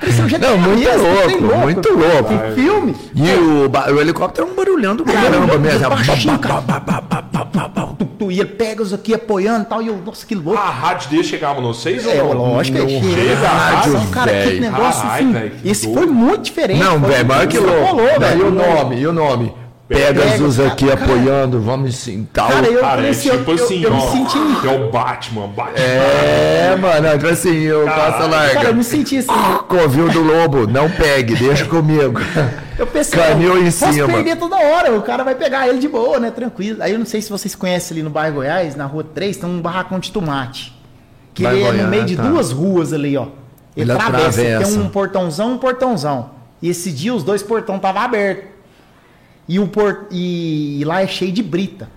Parecia 0.00 0.24
um 0.24 0.26
GTA 0.26 0.50
Não, 0.50 0.58
muito 0.58 0.80
mesmo, 0.80 1.02
louco, 1.06 1.28
tem 1.28 1.40
muito 1.40 1.88
louco. 1.92 2.28
Que 2.38 2.60
filme. 2.60 2.96
E 3.14 3.30
o, 3.32 3.94
o 3.94 4.00
helicóptero 4.00 4.48
é 4.48 4.50
um 4.50 4.54
barulhão 4.54 4.96
do 4.96 5.04
caramba 5.04 5.58
mesmo. 5.58 5.88
Baixinho, 5.88 6.38
cara. 6.38 6.62
E 8.30 8.40
ele 8.40 8.44
pega 8.48 8.82
os 8.82 8.92
aqui 8.92 9.12
apoiando 9.14 9.62
e 9.62 9.66
tal. 9.66 9.82
E 9.82 9.88
eu, 9.88 9.96
nossa, 10.04 10.24
que 10.26 10.34
louco. 10.34 10.58
A 10.58 10.70
rádio 10.70 11.10
dele 11.10 11.24
chegava 11.24 11.60
no 11.60 11.74
6 11.74 12.06
É, 12.06 12.22
ou 12.22 12.34
não? 12.34 12.52
lógico, 12.54 12.78
é 12.78 12.80
Não 12.82 12.88
cheio. 12.88 13.02
chega 13.14 13.46
a 13.48 13.50
rádio, 13.52 13.92
rádio. 13.94 14.08
cara, 14.10 14.32
que 14.44 14.60
negócio 14.60 15.08
assim. 15.08 15.32
que 15.62 15.68
Esse 15.68 15.92
foi 15.92 16.06
muito 16.06 16.42
diferente. 16.42 16.80
Não, 16.82 16.98
velho, 17.00 17.26
mas 17.26 17.46
que 17.48 17.58
louco. 17.58 17.80
rolou, 17.84 18.06
E 18.08 18.42
o 18.42 18.50
nome, 18.50 18.96
e 19.00 19.06
o 19.06 19.12
nome? 19.12 19.52
Pegas 19.92 20.32
Pega, 20.32 20.44
os 20.44 20.60
aqui 20.60 20.86
cara. 20.86 21.04
apoiando, 21.04 21.60
vamos 21.60 21.96
sim, 21.96 22.26
tal. 22.32 22.48
Cara, 22.48 22.66
eu 22.66 22.80
Cara, 22.80 23.06
é 23.06 23.10
eu- 23.10 23.14
tipo 23.14 23.50
eu, 23.50 23.54
assim, 23.54 23.82
eu, 23.82 23.90
me 23.90 23.96
ó. 23.96 24.10
senti. 24.10 24.38
É 24.66 24.70
o 24.70 24.90
Batman, 24.90 25.46
Batman. 25.48 25.78
É, 25.78 26.76
mano, 26.76 27.10
tipo 27.18 27.26
assim, 27.26 27.70
o 27.70 27.84
Costa 27.84 28.26
Larga. 28.26 28.54
Cara, 28.54 28.68
eu 28.68 28.74
me 28.74 28.84
senti 28.84 29.18
assim. 29.18 29.28
Covil 29.68 30.08
do 30.08 30.22
Lobo, 30.22 30.66
não 30.66 30.90
pegue, 30.90 31.34
deixa 31.34 31.64
comigo. 31.66 32.20
Eu 32.78 32.86
pensei, 32.86 33.18
Canil 33.18 33.58
em 33.58 33.64
posso 33.70 33.92
cima. 33.92 34.08
perder 34.08 34.36
toda 34.36 34.56
hora, 34.56 34.92
o 34.96 35.02
cara 35.02 35.22
vai 35.22 35.34
pegar 35.34 35.68
ele 35.68 35.78
de 35.78 35.88
boa, 35.88 36.18
né? 36.18 36.30
Tranquilo. 36.30 36.82
Aí 36.82 36.92
eu 36.92 36.98
não 36.98 37.06
sei 37.06 37.20
se 37.20 37.30
vocês 37.30 37.54
conhecem 37.54 37.94
ali 37.94 38.02
no 38.02 38.10
bairro 38.10 38.36
Goiás, 38.36 38.74
na 38.74 38.86
rua 38.86 39.04
3, 39.04 39.36
tem 39.36 39.48
um 39.48 39.60
barracão 39.60 39.98
de 39.98 40.10
tomate. 40.10 40.72
Que 41.34 41.44
ele 41.44 41.62
é 41.62 41.72
no 41.72 41.88
meio 41.88 42.04
de 42.04 42.16
tá. 42.16 42.22
duas 42.22 42.50
ruas 42.50 42.92
ali, 42.92 43.16
ó. 43.16 43.26
Ele, 43.76 43.90
Ele 43.90 43.92
atravessa, 43.92 44.40
atravessa. 44.40 44.70
tem 44.72 44.80
um 44.80 44.88
portãozão 44.88 45.52
um 45.52 45.58
portãozão. 45.58 46.30
E 46.60 46.68
esse 46.68 46.92
dia 46.92 47.14
os 47.14 47.24
dois 47.24 47.42
portão 47.42 47.76
estavam 47.76 48.02
abertos. 48.02 48.51
E, 49.48 49.58
o 49.58 49.66
por... 49.68 50.06
e 50.10 50.82
lá 50.86 51.02
é 51.02 51.06
cheio 51.06 51.32
de 51.32 51.42
brita. 51.42 51.88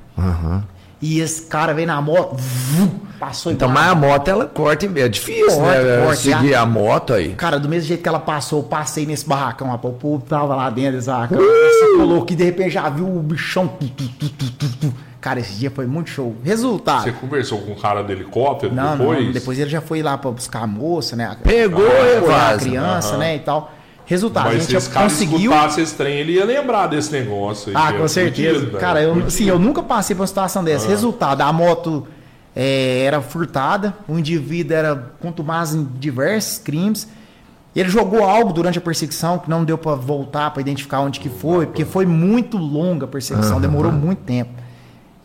E 1.02 1.20
esse 1.20 1.44
cara 1.44 1.74
veio 1.74 1.88
na 1.88 2.02
moto, 2.02 2.36
vum, 2.36 2.90
passou 3.20 3.52
Então, 3.52 3.70
mas 3.70 3.92
a 3.92 3.94
moto 3.96 4.28
ela 4.28 4.46
corta 4.46 4.86
e 4.88 5.02
é 5.02 5.08
difícil, 5.08 5.46
Corta, 5.60 5.82
né? 5.84 5.98
corta, 6.04 6.16
Seguir 6.16 6.50
já. 6.52 6.62
a 6.62 6.66
moto 6.66 7.14
aí. 7.14 7.34
Cara, 7.36 7.60
do 7.60 7.70
mesmo 7.70 7.88
jeito 7.90 8.02
que 8.02 8.10
ela 8.10 8.20
passou, 8.20 8.60
eu 8.60 8.64
passei 8.64 9.06
nesse 9.06 9.28
barracão, 9.28 9.70
rapaz. 9.70 9.94
O 9.94 9.98
povo 9.98 10.24
tava 10.28 10.56
lá 10.56 10.70
dentro 10.70 10.94
desse 10.94 11.08
barracão. 11.08 11.38
Você 11.38 11.98
colou 11.98 12.26
que 12.26 12.34
de 12.34 12.44
repente 12.46 12.72
já 12.72 12.90
viu 12.90 13.06
o 13.06 13.22
bichão. 13.22 13.68
tu, 13.68 13.88
tu, 13.90 14.08
tu, 14.10 14.30
tu, 14.30 14.52
tu, 14.52 14.78
tu. 14.78 14.94
Cara, 15.22 15.40
esse 15.40 15.54
dia 15.56 15.70
foi 15.70 15.86
muito 15.86 16.10
show. 16.10 16.36
Resultado. 16.44 17.04
Você 17.04 17.12
conversou 17.12 17.60
com 17.62 17.74
o 17.74 17.76
cara 17.76 18.02
do 18.04 18.12
helicóptero 18.12 18.74
Não, 18.74 18.98
depois? 18.98 19.26
não. 19.26 19.32
Depois 19.34 19.60
ele 19.60 19.70
já 19.70 19.82
foi 19.82 20.02
lá 20.02 20.18
pra 20.18 20.32
buscar 20.32 20.64
a 20.64 20.68
moça, 20.68 21.16
né? 21.16 21.36
Pegou, 21.44 21.84
apoiar 21.86 22.52
a 22.54 22.58
criança, 22.58 23.10
Aham. 23.10 23.18
né? 23.18 23.36
E 23.36 23.40
tal. 23.40 23.72
Resultado, 24.06 24.46
Mas 24.46 24.58
a 24.58 24.66
se 24.66 24.72
gente 24.72 24.90
cara 24.90 25.06
conseguiu. 25.06 25.52
escutasse 25.52 25.82
esse 25.82 25.96
trem, 25.96 26.18
ele 26.18 26.34
ia 26.34 26.46
lembrar 26.46 26.88
desse 26.88 27.12
negócio 27.12 27.70
aí. 27.70 27.76
Ah, 27.76 27.92
que 27.92 27.98
é 27.98 28.02
com 28.02 28.08
certeza. 28.08 28.66
Cara, 28.78 29.02
eu, 29.02 29.26
assim, 29.26 29.46
eu 29.46 29.58
nunca 29.58 29.82
passei 29.82 30.16
por 30.16 30.22
uma 30.22 30.28
situação 30.28 30.64
dessa. 30.64 30.88
Resultado, 30.88 31.42
a 31.42 31.52
moto 31.52 32.06
é, 32.56 33.04
era 33.04 33.20
furtada, 33.22 33.96
o 34.08 34.18
indivíduo 34.20 34.76
era 34.78 34.96
contumaz 35.20 35.74
em 35.74 35.84
diversos 35.84 36.60
crimes. 36.60 37.08
Ele 37.76 37.90
jogou 37.90 38.24
algo 38.24 38.54
durante 38.54 38.78
a 38.78 38.82
perseguição 38.82 39.38
que 39.38 39.50
não 39.50 39.66
deu 39.66 39.78
pra 39.78 39.96
voltar 39.96 40.52
pra 40.52 40.62
identificar 40.62 41.02
onde 41.02 41.20
que 41.20 41.28
foi, 41.28 41.66
porque 41.66 41.84
foi 41.84 42.06
muito 42.06 42.58
longa 42.58 43.06
a 43.06 43.08
perseguição, 43.08 43.60
demorou 43.60 43.92
muito 43.92 44.20
tempo. 44.20 44.52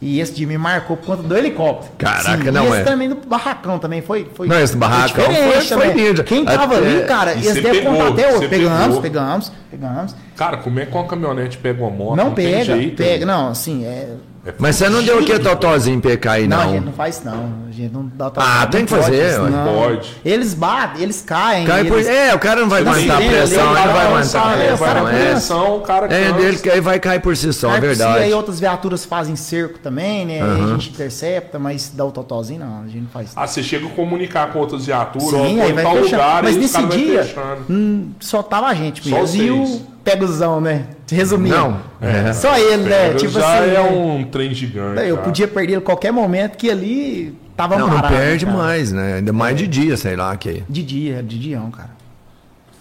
E 0.03 0.19
esse 0.19 0.33
dia 0.33 0.47
me 0.47 0.57
marcou 0.57 0.97
por 0.97 1.05
conta 1.05 1.23
do 1.23 1.37
helicóptero. 1.37 1.93
Caraca, 1.99 2.43
Sim, 2.43 2.51
não 2.51 2.65
e 2.65 2.69
esse 2.69 2.77
é. 2.79 2.85
também 2.85 3.09
do 3.11 3.17
barracão 3.17 3.79
também 3.79 4.01
foi. 4.01 4.27
foi 4.35 4.49
Não, 4.49 4.59
esse 4.59 4.73
do 4.73 4.79
barracão 4.79 5.25
foi- 5.27 5.61
foi 5.61 5.95
ninja. 5.95 6.25
Quem 6.25 6.43
tava 6.43 6.79
Até- 6.79 6.87
ali, 6.87 7.05
cara, 7.05 7.35
E 7.35 7.43
você 7.43 7.61
devem 7.61 7.83
pegou, 7.83 7.93
contar 7.99 8.09
até 8.09 8.35
hoje. 8.35 8.49
Pegamos, 8.49 8.87
pegou. 8.87 9.03
pegamos, 9.03 9.53
pegamos. 9.71 10.17
Cara, 10.37 10.57
como 10.57 10.81
é 10.81 10.87
que 10.87 10.95
uma 10.97 11.05
caminhonete 11.07 11.59
pega 11.59 11.83
uma 11.83 11.91
moto? 11.91 12.17
Não, 12.17 12.31
tem 12.33 12.47
pega, 12.51 12.65
jeito, 12.65 12.97
pega. 12.97 13.27
né? 13.27 13.33
Não, 13.33 13.49
assim, 13.49 13.85
é. 13.85 14.09
É 14.45 14.55
Mas 14.59 14.77
você 14.77 14.89
não 14.89 15.03
deu 15.03 15.19
o 15.19 15.25
que 15.25 15.39
totozinho 15.39 16.01
PK 16.01 16.29
aí, 16.29 16.49
Não, 16.49 16.61
a 16.61 16.65
não? 16.65 16.73
gente 16.73 16.85
não 16.87 16.93
faz 16.93 17.23
não. 17.23 17.53
A 17.69 17.73
gente 17.73 17.93
não 17.93 18.11
dá 18.15 18.33
Ah, 18.37 18.67
tem 18.67 18.87
que 18.87 18.91
fazer, 18.91 19.39
ué. 19.39 19.51
não. 19.51 19.75
Pode. 19.75 20.17
Eles 20.25 20.55
batem, 20.55 21.03
eles 21.03 21.21
caem. 21.21 21.67
Cai 21.67 21.85
por... 21.85 21.99
eles... 21.99 22.09
É, 22.09 22.35
o 22.35 22.39
cara 22.39 22.63
não 22.63 22.69
vai 22.69 22.81
aguentar 22.81 23.17
a 23.17 23.21
pressão, 23.21 23.43
ele 23.53 23.61
o 23.61 23.65
não 23.67 23.73
vai 23.75 23.89
vai 23.93 24.07
aguentar 24.07 24.47
a 24.47 24.53
é, 24.53 24.67
pressão. 24.69 24.87
cara 24.87 25.01
É, 25.01 25.31
pressão, 25.31 25.77
o 25.77 25.81
cara 25.83 26.07
é 26.07 26.53
que 26.57 26.71
aí 26.71 26.81
vai 26.81 26.99
cair 26.99 27.21
por 27.21 27.37
si 27.37 27.53
só, 27.53 27.75
é 27.75 27.81
verdade. 27.81 28.19
E 28.19 28.23
aí 28.25 28.33
outras 28.33 28.59
viaturas 28.59 29.05
fazem 29.05 29.37
cerco 29.37 29.79
também, 29.79 30.25
né? 30.25 30.41
Aí 30.43 30.63
a 30.63 30.67
gente 30.69 30.91
intercepta, 30.91 31.59
mas 31.59 31.93
dá 31.95 32.05
o 32.05 32.11
totalzinho, 32.11 32.61
não. 32.61 32.83
A 32.83 32.87
gente 32.87 33.03
não 33.03 33.11
faz 33.11 33.29
isso. 33.29 33.39
Ah, 33.39 33.47
você 33.47 33.63
chega 33.63 33.87
a 33.87 33.91
comunicar 33.91 34.51
com 34.53 34.59
outras 34.59 34.87
viaturas, 34.87 35.29
Sim, 35.29 35.61
ó, 35.61 35.65
aí 35.65 35.73
vai 35.73 35.85
tal 35.85 35.93
fechando. 35.97 36.13
lugar, 36.13 36.43
Mas 36.43 36.57
nesse 36.57 36.83
dia, 36.87 37.35
hum, 37.69 38.11
só 38.19 38.43
tava 38.43 38.69
a 38.69 38.75
gente 38.75 39.07
Só 39.09 39.17
mesmo. 39.17 39.43
E 39.43 39.51
o 39.51 39.81
Peguzão, 40.05 40.61
né? 40.61 40.87
Resumindo. 41.11 41.55
Não, 41.57 41.81
é. 42.01 42.33
Só 42.33 42.57
ele, 42.57 42.85
né? 42.89 43.15
Tipo 43.15 43.33
já 43.33 43.59
assim. 43.61 43.75
é 43.75 43.81
um 43.81 44.25
trem 44.25 44.55
gigante. 44.55 45.03
Eu 45.07 45.17
cara. 45.17 45.27
podia 45.27 45.47
perder 45.49 45.73
ele 45.73 45.77
a 45.79 45.81
qualquer 45.85 46.13
momento 46.13 46.57
que 46.57 46.71
ali 46.71 47.37
tava 47.57 47.77
Não, 47.77 47.89
não 47.89 48.01
perde 48.03 48.47
cara. 48.47 48.57
mais, 48.57 48.93
né? 48.93 49.15
Ainda 49.17 49.33
mais 49.33 49.57
de 49.57 49.67
dia, 49.67 49.97
sei 49.97 50.17
lá, 50.17 50.35
que... 50.37 50.63
De 50.69 50.83
dia, 50.83 51.23
de 51.23 51.39
dião, 51.39 51.71
cara. 51.71 51.91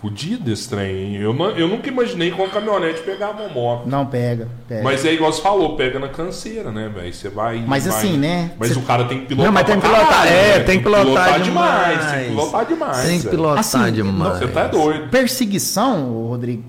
Fudido 0.01 0.49
esse 0.49 0.69
trem. 0.69 0.95
hein? 0.95 1.15
Eu, 1.17 1.33
não- 1.33 1.49
eu 1.49 1.67
nunca 1.67 1.89
imaginei 1.89 2.31
que 2.31 2.39
uma 2.39 2.47
caminhonete 2.47 3.01
pegava 3.01 3.43
uma 3.43 3.49
moto. 3.53 3.85
Não 3.85 4.05
pega, 4.05 4.47
pega. 4.65 4.81
Mas 4.81 5.03
é 5.03 5.11
igual 5.13 5.33
você 5.33 5.41
falou, 5.41 5.75
pega 5.75 5.99
na 5.99 6.07
canseira, 6.07 6.71
né, 6.71 6.87
velho? 6.87 7.13
Você 7.13 7.27
vai. 7.27 7.61
Mas 7.67 7.85
vai- 7.85 7.97
assim, 7.97 8.17
né? 8.17 8.51
Mas 8.57 8.71
Cê- 8.71 8.79
o 8.79 8.81
cara 8.83 9.03
tem 9.03 9.19
que 9.19 9.25
pilotar. 9.25 9.45
Não, 9.47 9.53
mas 9.53 9.65
tem 9.65 9.75
que 9.75 9.81
pilotar, 9.81 10.07
caralho, 10.07 10.29
é, 10.31 10.57
né? 10.59 10.63
tem 10.63 10.77
que 10.77 10.83
pilotar 10.85 11.41
demais. 11.41 11.43
demais. 11.43 12.11
Tem 12.13 12.21
que 12.23 12.29
pilotar 12.29 12.65
demais. 12.65 13.05
Tem 13.05 13.19
que 13.19 13.27
pilotar 13.27 13.59
Assim, 13.59 13.91
demais. 13.91 14.37
Você 14.39 14.47
tá 14.47 14.67
doido. 14.67 15.09
Perseguição, 15.09 16.13
Rodrigo. 16.29 16.63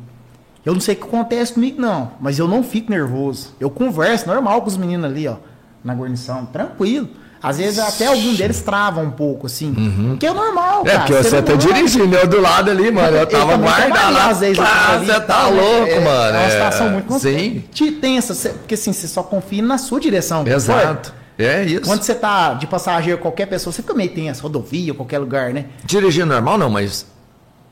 Eu 0.65 0.75
não 0.75 0.81
sei 0.81 0.95
o 0.95 0.99
que 0.99 1.05
acontece 1.05 1.55
comigo, 1.55 1.81
não. 1.81 2.13
Mas 2.21 2.39
eu 2.39 2.47
não 2.47 2.63
fico 2.63 2.91
nervoso. 2.91 3.55
Eu 3.59 3.71
converso 3.71 4.27
normal 4.29 4.61
com 4.63 4.69
os 4.69 4.77
meninos 4.77 5.11
ali, 5.11 5.27
ó. 5.27 5.37
Na 5.83 5.95
guarnição. 5.95 6.45
Tranquilo. 6.47 7.09
Às 7.43 7.57
vezes 7.57 7.79
até 7.79 8.07
algum 8.07 8.35
deles 8.35 8.61
trava 8.61 9.01
um 9.01 9.11
pouco, 9.11 9.47
assim. 9.47 10.17
Que 10.21 10.27
é 10.27 10.33
normal, 10.35 10.83
É, 10.85 10.91
cara. 10.91 10.99
porque 11.07 11.15
você 11.23 11.41
tá 11.41 11.55
dirigindo, 11.55 12.15
eu 12.15 12.27
do 12.29 12.39
lado 12.39 12.71
ali, 12.71 12.91
mano. 12.91 13.17
Eu 13.17 13.27
tava 13.27 13.57
guardado 13.57 14.17
às 14.19 14.41
vezes, 14.41 14.59
Ah, 14.59 14.93
ali, 14.97 15.07
você 15.07 15.21
tá 15.21 15.51
né? 15.51 15.59
louco, 15.63 15.91
é, 15.91 16.01
mano. 16.01 16.37
É 16.37 16.41
uma 16.43 16.51
situação 16.51 16.91
muito 16.91 17.19
Sim, 17.19 17.65
te 17.73 17.93
tensa, 17.93 18.35
porque 18.59 18.75
assim, 18.75 18.93
você 18.93 19.09
só 19.09 19.23
confia 19.23 19.63
na 19.63 19.79
sua 19.79 19.99
direção. 19.99 20.47
exato. 20.47 21.15
É 21.39 21.65
isso. 21.65 21.81
Quando 21.87 22.03
você 22.03 22.15
tá 22.15 22.53
de 22.53 22.67
passageiro, 22.67 23.19
qualquer 23.19 23.47
pessoa, 23.47 23.73
você 23.73 23.81
fica 23.81 23.95
meio 23.95 24.11
tenso, 24.11 24.43
rodovia, 24.43 24.93
qualquer 24.93 25.19
lugar, 25.19 25.55
né? 25.55 25.65
Dirigindo 25.87 26.27
normal 26.27 26.59
não, 26.59 26.69
mas 26.69 27.07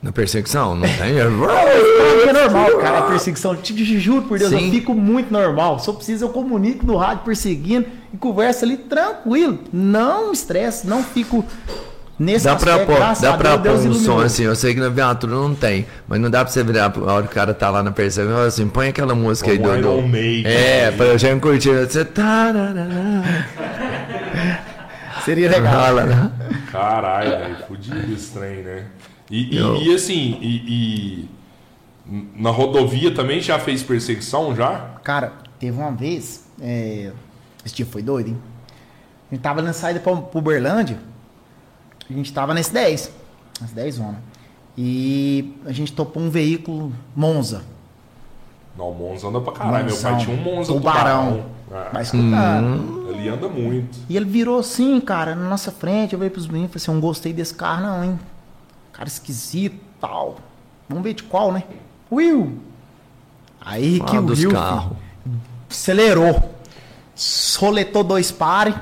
na 0.02 0.12
perseguição 0.12 0.74
não 0.74 0.88
tem. 0.88 1.18
É 2.28 2.32
normal, 2.32 2.78
cara, 2.78 2.98
a 2.98 3.02
perseguição. 3.02 3.56
Te, 3.56 3.98
juro 3.98 4.22
por 4.22 4.38
Deus, 4.38 4.50
Sim. 4.50 4.66
eu 4.66 4.70
fico 4.70 4.94
muito 4.94 5.32
normal. 5.32 5.78
Se 5.78 5.88
eu 5.88 5.94
preciso, 5.94 6.26
eu 6.26 6.28
comunico 6.28 6.86
no 6.86 6.96
rádio 6.96 7.24
perseguindo 7.24 7.86
e 8.12 8.16
conversa 8.16 8.66
ali 8.66 8.76
tranquilo. 8.76 9.58
Não 9.72 10.30
estresse, 10.32 10.86
não 10.86 11.02
fico 11.02 11.44
Nesse 12.18 12.46
Dá 12.46 12.56
pra 12.56 12.72
aspecto, 12.72 12.90
pôr, 12.90 12.96
graças 12.98 13.22
dá 13.22 13.36
pra 13.36 13.56
Deus, 13.56 13.82
pôr 13.82 13.90
um 13.90 13.94
som 13.94 14.18
assim, 14.18 14.42
eu 14.42 14.56
sei 14.56 14.74
que 14.74 14.80
na 14.80 14.88
viatura 14.88 15.36
não 15.36 15.54
tem, 15.54 15.86
mas 16.08 16.20
não 16.20 16.28
dá 16.28 16.44
pra 16.44 16.52
você 16.52 16.64
virar 16.64 16.92
a 16.92 17.12
hora 17.12 17.26
que 17.26 17.30
o 17.30 17.34
cara 17.34 17.54
tá 17.54 17.70
lá 17.70 17.80
na 17.80 17.92
perseguição 17.92 18.42
assim, 18.42 18.66
põe 18.68 18.88
aquela 18.88 19.14
música 19.14 19.52
aí 19.52 19.56
do. 19.58 19.72
Iron 19.72 20.02
do... 20.02 20.08
Maiden, 20.08 20.52
É, 20.52 20.90
pra 20.90 21.06
eu 21.06 21.18
já 21.18 21.38
curtir. 21.38 21.86
Você 21.86 22.04
tá. 22.04 22.52
Seria 25.24 25.48
legal. 25.48 25.86
Rola, 25.86 26.06
né? 26.06 26.32
Caralho, 26.72 27.30
velho, 27.30 27.56
fudido 27.68 28.12
esse 28.12 28.32
trem, 28.32 28.62
né? 28.64 28.82
E, 29.30 29.54
e- 29.54 29.56
Eu- 29.58 29.76
e 29.76 29.94
assim, 29.94 30.38
e, 30.40 31.26
e 31.26 31.28
na 32.36 32.50
rodovia 32.50 33.14
também 33.14 33.40
já 33.40 33.58
fez 33.58 33.82
perseguição 33.82 34.54
já? 34.54 34.94
Cara, 35.04 35.32
teve 35.58 35.76
uma 35.78 35.90
vez, 35.92 36.46
é, 36.60 37.12
esse 37.64 37.74
dia 37.74 37.86
foi 37.86 38.02
doido, 38.02 38.28
hein? 38.28 38.38
A 39.30 39.34
gente 39.34 39.42
tava 39.42 39.60
na 39.60 39.72
saída 39.74 40.00
pra, 40.00 40.16
pro 40.16 40.38
Uberlândia, 40.38 40.98
a 42.08 42.12
gente 42.12 42.32
tava 42.32 42.54
nesse 42.54 42.72
10, 42.72 43.12
nesse 43.60 43.74
10 43.74 43.94
zona. 43.96 44.22
E 44.76 45.54
a 45.66 45.72
gente 45.72 45.92
topou 45.92 46.22
um 46.22 46.30
veículo 46.30 46.92
Monza. 47.14 47.62
Não, 48.76 48.90
o 48.90 48.94
Monza 48.94 49.26
anda 49.26 49.40
pra 49.40 49.52
caralho. 49.52 49.86
Meu 49.86 49.96
pai 49.96 50.12
Monzão, 50.12 50.24
tinha 50.24 50.36
um 50.36 50.40
Monza 50.42 50.72
Tubarão. 50.72 51.26
tubarão. 51.26 51.46
Ah, 51.70 51.90
Vai 51.92 52.02
escutar. 52.02 52.62
Ele 53.10 53.28
anda 53.28 53.48
muito. 53.48 53.98
E 54.08 54.16
ele 54.16 54.24
virou 54.24 54.60
assim, 54.60 54.98
cara, 55.00 55.34
na 55.34 55.48
nossa 55.48 55.70
frente. 55.72 56.12
Eu 56.12 56.18
falei 56.20 56.30
pros 56.30 56.46
meninos, 56.46 56.70
falei 56.70 56.82
assim, 56.82 56.90
eu 56.90 56.94
não 56.94 57.00
gostei 57.00 57.32
desse 57.32 57.52
carro 57.54 57.82
não, 57.82 58.04
hein? 58.04 58.18
Cara 58.98 59.08
esquisito, 59.08 59.78
tal. 60.00 60.38
Vamos 60.88 61.04
ver 61.04 61.14
de 61.14 61.22
qual, 61.22 61.52
né? 61.52 61.62
Will! 62.10 62.58
Aí 63.60 64.00
que 64.00 64.06
Fala 64.06 64.20
o 64.20 64.26
Will 64.26 64.36
filho, 64.36 64.96
acelerou. 65.70 66.54
Soletou 67.14 68.02
dois 68.02 68.32
pares. 68.32 68.74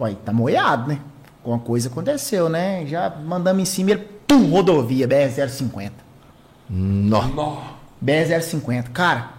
Ué, 0.00 0.16
tá 0.24 0.32
moiado, 0.32 0.88
né? 0.88 0.98
Alguma 1.38 1.60
coisa 1.60 1.88
aconteceu, 1.88 2.48
né? 2.48 2.84
Já 2.84 3.10
mandamos 3.10 3.62
em 3.62 3.64
cima 3.64 3.92
ele, 3.92 4.08
pum, 4.26 4.50
rodovia, 4.50 5.06
BR-050. 5.06 5.92
Nó. 6.68 7.22
Nó. 7.28 7.62
BR-050. 8.04 8.88
Cara, 8.88 9.30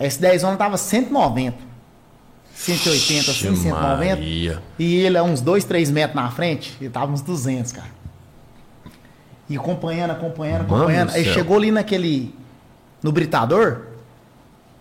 esse 0.00 0.18
10 0.18 0.44
anos 0.44 0.58
tava 0.58 0.78
190. 0.78 1.58
180, 2.54 3.30
assim, 3.30 3.54
190. 3.54 4.16
Maria. 4.16 4.62
E 4.78 4.96
ele 4.96 5.18
é 5.18 5.22
uns 5.22 5.42
2, 5.42 5.64
3 5.64 5.90
metros 5.90 6.16
na 6.16 6.30
frente, 6.30 6.74
ele 6.80 6.90
tava 6.90 7.12
uns 7.12 7.20
200, 7.20 7.70
cara. 7.70 7.97
E 9.48 9.56
acompanhando, 9.56 10.10
acompanhando, 10.10 10.62
acompanhando. 10.62 11.08
do 11.10 11.14
Aí 11.14 11.24
chegou 11.24 11.56
ali 11.56 11.70
naquele. 11.70 12.34
No 13.02 13.12
britador. 13.12 13.82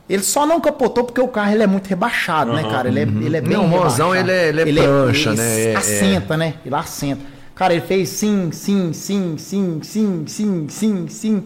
Ele 0.10 0.24
só 0.24 0.46
não 0.46 0.60
capotou 0.62 1.04
porque 1.04 1.20
o 1.20 1.28
carro 1.28 1.52
ele 1.52 1.64
é 1.64 1.68
muito 1.68 1.88
rebaixado, 1.88 2.54
né, 2.54 2.62
Aham. 2.62 2.70
cara? 2.72 2.88
Ele 2.88 3.00
é, 3.00 3.04
ele 3.04 3.38
é 3.38 3.42
bem 3.42 3.52
Não, 3.58 3.66
o 3.66 3.68
Monzão, 3.68 4.12
rebaixado. 4.12 4.32
ele 4.32 4.32
é- 4.62 4.68
ele 4.68 4.80
é 4.80 4.84
prancha, 4.84 5.30
ele 5.32 5.38
né? 5.38 5.60
É- 5.62 5.74
é. 5.74 5.76
assenta, 5.76 6.38
né? 6.38 6.54
Ele 6.66 6.76
assenta. 6.76 7.22
Cara, 7.54 7.74
ele 7.74 7.82
fez 7.86 8.10
sim, 8.10 8.50
sim, 8.52 8.94
sim, 8.94 9.36
sim, 9.38 9.80
sim, 9.84 10.24
sim, 10.28 10.68
sim, 10.70 11.08
sim. 11.10 11.44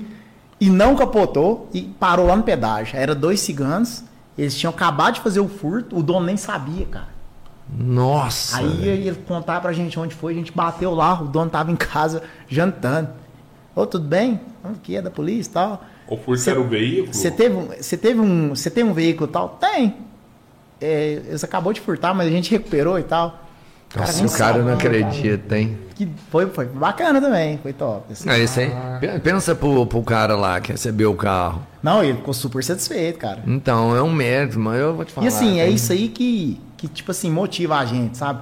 E 0.60 0.70
não 0.70 0.96
capotou 0.96 1.70
e 1.74 1.82
parou 2.00 2.28
lá 2.28 2.36
no 2.36 2.44
pedágio. 2.44 2.98
Era 2.98 3.16
dois 3.16 3.40
ciganos. 3.40 4.04
Eles 4.38 4.56
tinham 4.56 4.72
acabado 4.72 5.16
de 5.16 5.22
fazer 5.22 5.40
o 5.40 5.48
furto, 5.48 5.98
o 5.98 6.04
dono 6.04 6.26
nem 6.26 6.38
sabia, 6.38 6.86
cara. 6.86 7.08
Nossa. 7.70 8.58
Aí 8.58 8.68
velho. 8.68 9.08
ele 9.08 9.16
contar 9.28 9.62
pra 9.62 9.72
gente 9.74 10.00
onde 10.00 10.14
foi, 10.16 10.34
a 10.34 10.36
gente 10.36 10.52
bateu 10.52 10.94
lá, 10.94 11.22
o 11.22 11.26
dono 11.26 11.50
tava 11.50 11.72
em 11.72 11.76
casa 11.76 12.24
jantando. 12.48 13.10
Ô, 13.76 13.86
tudo 13.86 14.06
bem? 14.08 14.40
Aqui 14.64 14.96
é 14.98 15.02
da 15.02 15.10
polícia 15.10 15.50
e 15.50 15.54
tal. 15.54 15.82
O 16.08 16.18
furto 16.18 16.42
Cê- 16.42 16.52
era 16.52 16.60
o 16.60 16.68
veículo? 16.68 17.14
Você 17.14 17.32
teve, 17.32 17.56
um- 17.56 17.68
você 17.68 17.96
teve 17.98 18.20
um, 18.20 18.50
você 18.50 18.70
tem 18.70 18.84
um 18.84 18.94
veículo 18.94 19.30
e 19.30 19.32
tal? 19.34 19.50
Tem. 19.62 19.96
É, 20.82 21.22
eles 21.28 21.44
acabou 21.44 21.72
de 21.72 21.80
furtar, 21.80 22.14
mas 22.14 22.28
a 22.28 22.32
gente 22.32 22.52
recuperou 22.52 23.00
e 23.00 23.04
tal. 23.04 23.40
Nossa, 23.96 24.18
nem 24.18 24.26
o 24.26 24.32
cara 24.32 24.58
não 24.64 24.68
sabe, 24.70 24.84
cara. 24.84 24.98
acredita, 25.00 25.58
hein? 25.58 25.78
Que 25.96 26.08
foi, 26.30 26.48
foi 26.48 26.66
bacana 26.66 27.20
também, 27.22 27.58
foi 27.62 27.74
top. 27.74 28.12
assim. 28.12 28.30
É 28.30 28.40
isso 28.40 28.60
aí. 28.60 28.72
Pe- 29.00 29.20
Pensa 29.20 29.54
pro, 29.54 29.86
pro 29.86 30.02
cara 30.02 30.36
lá 30.36 30.60
que 30.62 30.72
recebeu 30.72 31.12
o 31.12 31.16
carro. 31.16 31.62
Não, 31.84 32.02
ele 32.04 32.18
ficou 32.18 32.34
super 32.34 32.64
satisfeito, 32.64 33.20
cara. 33.20 33.44
Então, 33.46 33.96
é 33.96 34.02
um 34.02 34.12
mérito, 34.12 34.58
mas 34.60 34.80
eu 34.80 34.96
vou 34.96 35.04
te 35.06 35.12
falar. 35.12 35.26
E 35.26 35.28
assim, 35.28 35.60
é 35.60 35.70
isso 35.70 35.92
aí 35.92 36.08
que, 36.08 36.60
que, 36.82 36.88
tipo 36.88 37.12
assim, 37.12 37.30
motiva 37.32 37.78
a 37.78 37.86
gente, 37.86 38.18
sabe? 38.18 38.42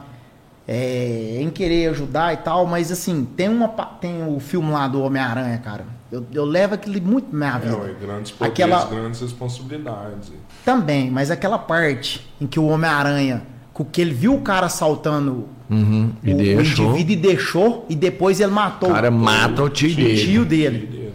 É, 0.68 1.40
em 1.42 1.50
querer 1.50 1.90
ajudar 1.90 2.34
e 2.34 2.38
tal, 2.38 2.66
mas 2.66 2.92
assim, 2.92 3.26
tem, 3.36 3.50
uma, 3.50 3.68
tem 3.68 4.24
o 4.26 4.40
filme 4.40 4.72
lá 4.72 4.88
do 4.88 5.02
Homem-Aranha, 5.02 5.58
cara. 5.58 5.86
Eu, 6.12 6.26
eu 6.32 6.46
levo 6.46 6.76
aquele 6.76 7.02
muito 7.02 7.26
pra 7.30 7.38
minha 7.38 7.56
É, 7.56 7.60
vida. 7.60 7.78
ué, 7.78 7.96
grandes 8.00 8.32
poderes, 8.32 8.54
Aquela- 8.54 8.86
grandes 8.86 9.20
responsabilidades. 9.22 10.32
Também, 10.64 11.10
mas 11.12 11.30
aquela 11.32 11.58
parte 11.60 12.28
em 12.40 12.48
que 12.48 12.60
o 12.60 12.66
Homem-Aranha, 12.68 13.44
com 13.74 13.84
que 13.84 14.00
ele 14.00 14.14
viu 14.14 14.36
o 14.36 14.42
cara 14.42 14.68
assaltando 14.68 15.48
Uhum, 15.70 16.12
e 16.24 16.32
o, 16.32 16.36
o 16.36 16.38
deixou. 16.38 16.86
indivíduo 16.96 17.12
e 17.14 17.16
deixou, 17.16 17.86
e 17.90 17.96
depois 17.96 18.40
ele 18.40 18.52
matou 18.52 18.90
O 18.90 18.94
cara 18.94 19.12
mata 19.12 19.64
o 19.64 19.70
tio 19.70 19.92
o 19.92 19.96
dele. 19.96 20.18
tio 20.26 20.46
dele. 20.46 21.14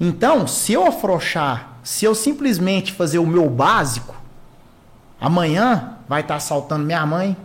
Então, 0.00 0.46
se 0.46 0.72
eu 0.72 0.86
afrouxar, 0.86 1.78
se 1.82 2.04
eu 2.04 2.14
simplesmente 2.14 2.92
fazer 2.92 3.18
o 3.18 3.26
meu 3.26 3.48
básico, 3.50 4.14
amanhã 5.20 5.94
vai 6.08 6.22
estar 6.22 6.36
assaltando 6.36 6.84
minha 6.84 7.04
mãe, 7.04 7.36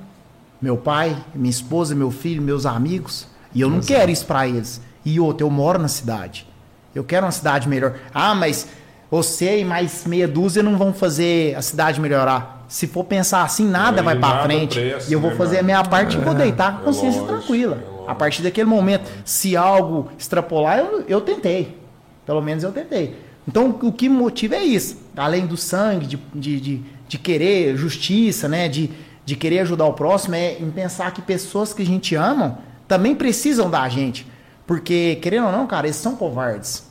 meu 0.62 0.78
pai, 0.78 1.16
minha 1.36 1.50
esposa, 1.50 1.94
meu 1.94 2.10
filho, 2.10 2.42
meus 2.42 2.66
amigos. 2.66 3.28
E 3.54 3.62
eu 3.62 3.70
não 3.70 3.82
quero 3.82 4.12
isso 4.12 4.26
pra 4.26 4.48
eles. 4.48 4.82
E 5.06 5.20
outra, 5.20 5.46
eu 5.46 5.50
moro 5.50 5.78
na 5.78 5.88
cidade. 5.88 6.48
Eu 6.96 7.04
quero 7.04 7.26
uma 7.26 7.32
cidade 7.32 7.68
melhor. 7.68 7.96
Ah, 8.14 8.34
mas 8.34 8.68
você 9.12 9.60
e 9.60 9.66
mais 9.66 10.06
meia 10.06 10.28
dúzia 10.28 10.64
não 10.64 10.78
vão 10.78 10.94
fazer 10.94 11.56
a 11.56 11.62
cidade 11.62 12.00
melhorar. 12.00 12.66
Se 12.68 12.88
for 12.88 13.04
pensar 13.04 13.44
assim, 13.44 13.68
nada 13.68 14.02
Aí 14.02 14.06
vai 14.06 14.16
nada 14.16 14.44
frente. 14.44 14.80
presta, 14.80 15.10
e 15.10 15.14
eu 15.14 15.20
vou 15.20 15.32
né, 15.32 15.36
fazer 15.36 15.58
a 15.58 15.58
mano? 15.58 15.66
minha 15.66 15.84
parte 15.84 16.18
e 16.18 16.20
vou 16.20 16.34
deitar 16.34 16.72
com 16.72 16.78
a 16.78 16.82
é 16.82 16.86
consciência 16.86 17.22
lógico, 17.22 17.40
tranquila. 17.40 17.84
é. 18.08 18.12
A 18.12 18.16
partir 18.16 18.42
daquele 18.42 18.68
momento, 18.68 19.10
se 19.24 19.56
algo 19.56 20.10
extrapolar, 20.18 20.80
eu, 20.80 21.04
eu 21.08 21.22
tentei. 21.22 21.78
Pelo 22.26 22.42
menos 22.42 22.64
eu 22.64 22.72
tentei. 22.72 23.16
Então, 23.48 23.78
o 23.82 23.92
que 23.92 24.08
me 24.10 24.16
motiva 24.18 24.56
é 24.56 24.64
isso. 24.64 24.98
Além 25.16 25.46
do 25.46 25.58
sangue, 25.58 26.08
de, 26.08 26.20
de, 26.34 26.60
de, 26.60 26.82
de 27.08 27.18
querer 27.18 27.76
justiça, 27.78 28.48
né? 28.48 28.68
De, 28.68 28.90
de 29.26 29.36
querer 29.36 29.60
ajudar 29.60 29.86
o 29.86 29.94
próximo, 29.94 30.36
é 30.36 30.54
em 30.60 30.70
pensar 30.72 31.12
que 31.12 31.22
pessoas 31.22 31.74
que 31.74 31.82
a 31.82 31.86
gente 31.86 32.16
ama 32.16 32.60
também 32.88 33.16
precisam 33.16 33.70
da 33.70 33.88
gente. 33.90 34.28
Porque, 34.68 35.18
querendo 35.22 35.46
ou 35.48 35.52
não, 35.52 35.68
cara, 35.68 35.88
eles 35.88 35.98
são 35.98 36.16
covardes. 36.16 36.84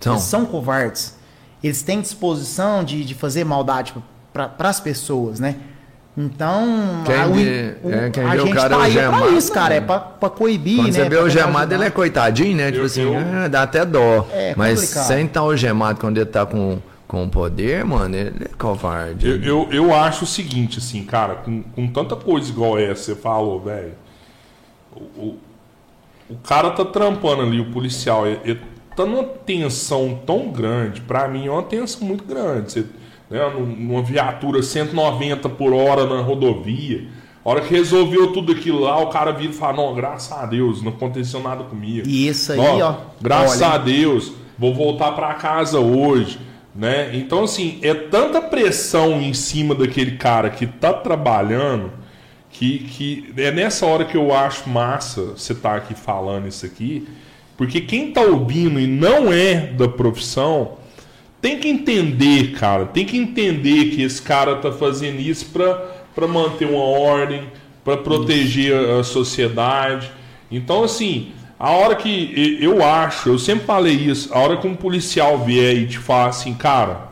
São. 0.00 0.14
Eles 0.14 0.24
são 0.24 0.44
covardes. 0.44 1.16
Eles 1.62 1.82
têm 1.82 2.00
disposição 2.00 2.84
de, 2.84 3.04
de 3.04 3.14
fazer 3.14 3.44
maldade 3.44 3.94
para 4.32 4.52
as 4.68 4.80
pessoas, 4.80 5.38
né? 5.40 5.56
Então, 6.16 7.02
Quem 7.04 7.14
a, 7.16 7.26
o- 7.26 7.34
vê- 7.34 7.76
o- 7.82 7.90
é, 7.90 8.10
quem 8.10 8.22
a 8.22 8.36
gente 8.36 8.54
cara 8.54 8.68
tá 8.70 8.82
aí 8.82 8.96
algemado, 8.98 9.24
pra 9.24 9.32
isso, 9.36 9.52
cara. 9.52 9.74
É 9.74 9.80
não. 9.80 9.86
pra, 9.86 9.98
pra 10.00 10.30
coibir, 10.30 10.76
Quando 10.76 10.86
né? 10.86 10.92
você 10.92 11.08
vê 11.08 11.16
o 11.16 11.28
gemado, 11.28 11.74
ele 11.74 11.84
é 11.84 11.90
coitadinho, 11.90 12.56
né? 12.56 12.66
Tipo 12.66 12.82
Eu- 12.82 12.86
assim, 12.86 13.02
eu- 13.02 13.16
ah, 13.44 13.48
dá 13.48 13.62
até 13.62 13.84
dó. 13.84 14.26
É 14.32 14.54
Mas 14.56 14.80
complicado. 14.80 15.06
sem 15.08 15.26
estar 15.26 15.42
o 15.42 15.56
gemado 15.56 15.98
quando 15.98 16.18
ele 16.18 16.26
tá 16.26 16.46
com, 16.46 16.78
com 17.14 17.28
poder, 17.28 17.84
mano, 17.84 18.16
ele 18.16 18.44
é 18.44 18.48
covarde. 18.58 19.28
Eu, 19.28 19.42
eu, 19.42 19.68
eu 19.70 19.94
acho 19.94 20.24
o 20.24 20.26
seguinte, 20.26 20.78
assim, 20.78 21.04
cara, 21.04 21.36
com, 21.36 21.62
com 21.62 21.86
tanta 21.86 22.16
coisa 22.16 22.50
igual 22.50 22.76
essa, 22.78 23.02
você 23.02 23.14
falou, 23.14 23.60
velho. 23.60 23.92
O, 24.94 25.00
o, 25.20 25.36
o 26.30 26.36
cara 26.36 26.70
tá 26.70 26.84
trampando 26.84 27.42
ali, 27.42 27.60
o 27.60 27.70
policial, 27.70 28.26
ele, 28.26 28.40
ele 28.44 28.60
tá 28.96 29.04
numa 29.06 29.22
tensão 29.24 30.20
tão 30.26 30.50
grande, 30.50 31.00
pra 31.00 31.28
mim 31.28 31.46
é 31.46 31.50
uma 31.50 31.62
tensão 31.62 32.06
muito 32.06 32.24
grande. 32.24 32.72
Você, 32.72 32.86
né, 33.30 33.48
num- 33.50 33.66
numa 33.66 34.02
viatura 34.02 34.62
190 34.62 35.48
por 35.50 35.72
hora 35.72 36.06
na 36.06 36.20
rodovia. 36.20 37.06
A 37.44 37.50
hora 37.50 37.60
que 37.60 37.74
resolveu 37.74 38.32
tudo 38.32 38.52
aquilo 38.52 38.80
lá, 38.80 38.98
o 39.00 39.08
cara 39.08 39.30
vira 39.30 39.52
e 39.52 39.54
fala, 39.54 39.76
não, 39.76 39.94
graças 39.94 40.32
a 40.32 40.46
Deus, 40.46 40.82
não 40.82 40.90
aconteceu 40.90 41.40
nada 41.40 41.62
comigo. 41.64 42.08
E 42.08 42.26
isso 42.26 42.52
aí, 42.52 42.58
ó, 42.58 42.94
Graças 43.20 43.60
olha, 43.60 43.74
a 43.74 43.78
Deus, 43.78 44.32
vou 44.58 44.72
voltar 44.74 45.12
para 45.12 45.34
casa 45.34 45.78
hoje, 45.78 46.38
né? 46.74 47.10
Então 47.14 47.44
assim, 47.44 47.78
é 47.82 47.94
tanta 47.94 48.40
pressão 48.40 49.20
em 49.20 49.32
cima 49.32 49.74
daquele 49.74 50.16
cara 50.16 50.50
que 50.50 50.66
tá 50.66 50.92
trabalhando 50.92 51.92
que, 52.50 52.78
que 52.78 53.32
é 53.36 53.50
nessa 53.50 53.84
hora 53.84 54.04
que 54.04 54.16
eu 54.16 54.34
acho 54.34 54.68
massa 54.68 55.32
você 55.36 55.54
tá 55.54 55.76
aqui 55.76 55.94
falando 55.94 56.46
isso 56.46 56.64
aqui, 56.64 57.06
porque 57.56 57.80
quem 57.80 58.12
tá 58.12 58.20
ouvindo 58.20 58.78
e 58.80 58.86
não 58.86 59.32
é 59.32 59.66
da 59.68 59.88
profissão 59.88 60.78
tem 61.44 61.58
que 61.58 61.68
entender, 61.68 62.52
cara, 62.52 62.86
tem 62.86 63.04
que 63.04 63.18
entender 63.18 63.90
que 63.90 64.00
esse 64.02 64.22
cara 64.22 64.56
tá 64.56 64.72
fazendo 64.72 65.20
isso 65.20 65.50
para 65.50 66.26
manter 66.26 66.64
uma 66.66 66.82
ordem, 66.82 67.42
para 67.84 67.98
proteger 67.98 68.74
a 68.98 69.04
sociedade. 69.04 70.10
Então, 70.50 70.84
assim, 70.84 71.32
a 71.58 71.70
hora 71.70 71.94
que 71.96 72.58
eu 72.60 72.84
acho, 72.84 73.28
eu 73.28 73.38
sempre 73.38 73.64
falei 73.64 73.94
isso, 73.94 74.32
a 74.34 74.38
hora 74.38 74.56
que 74.56 74.66
um 74.66 74.74
policial 74.74 75.38
vier 75.38 75.74
e 75.76 75.86
te 75.86 75.98
fala 75.98 76.28
assim, 76.28 76.54
cara, 76.54 77.08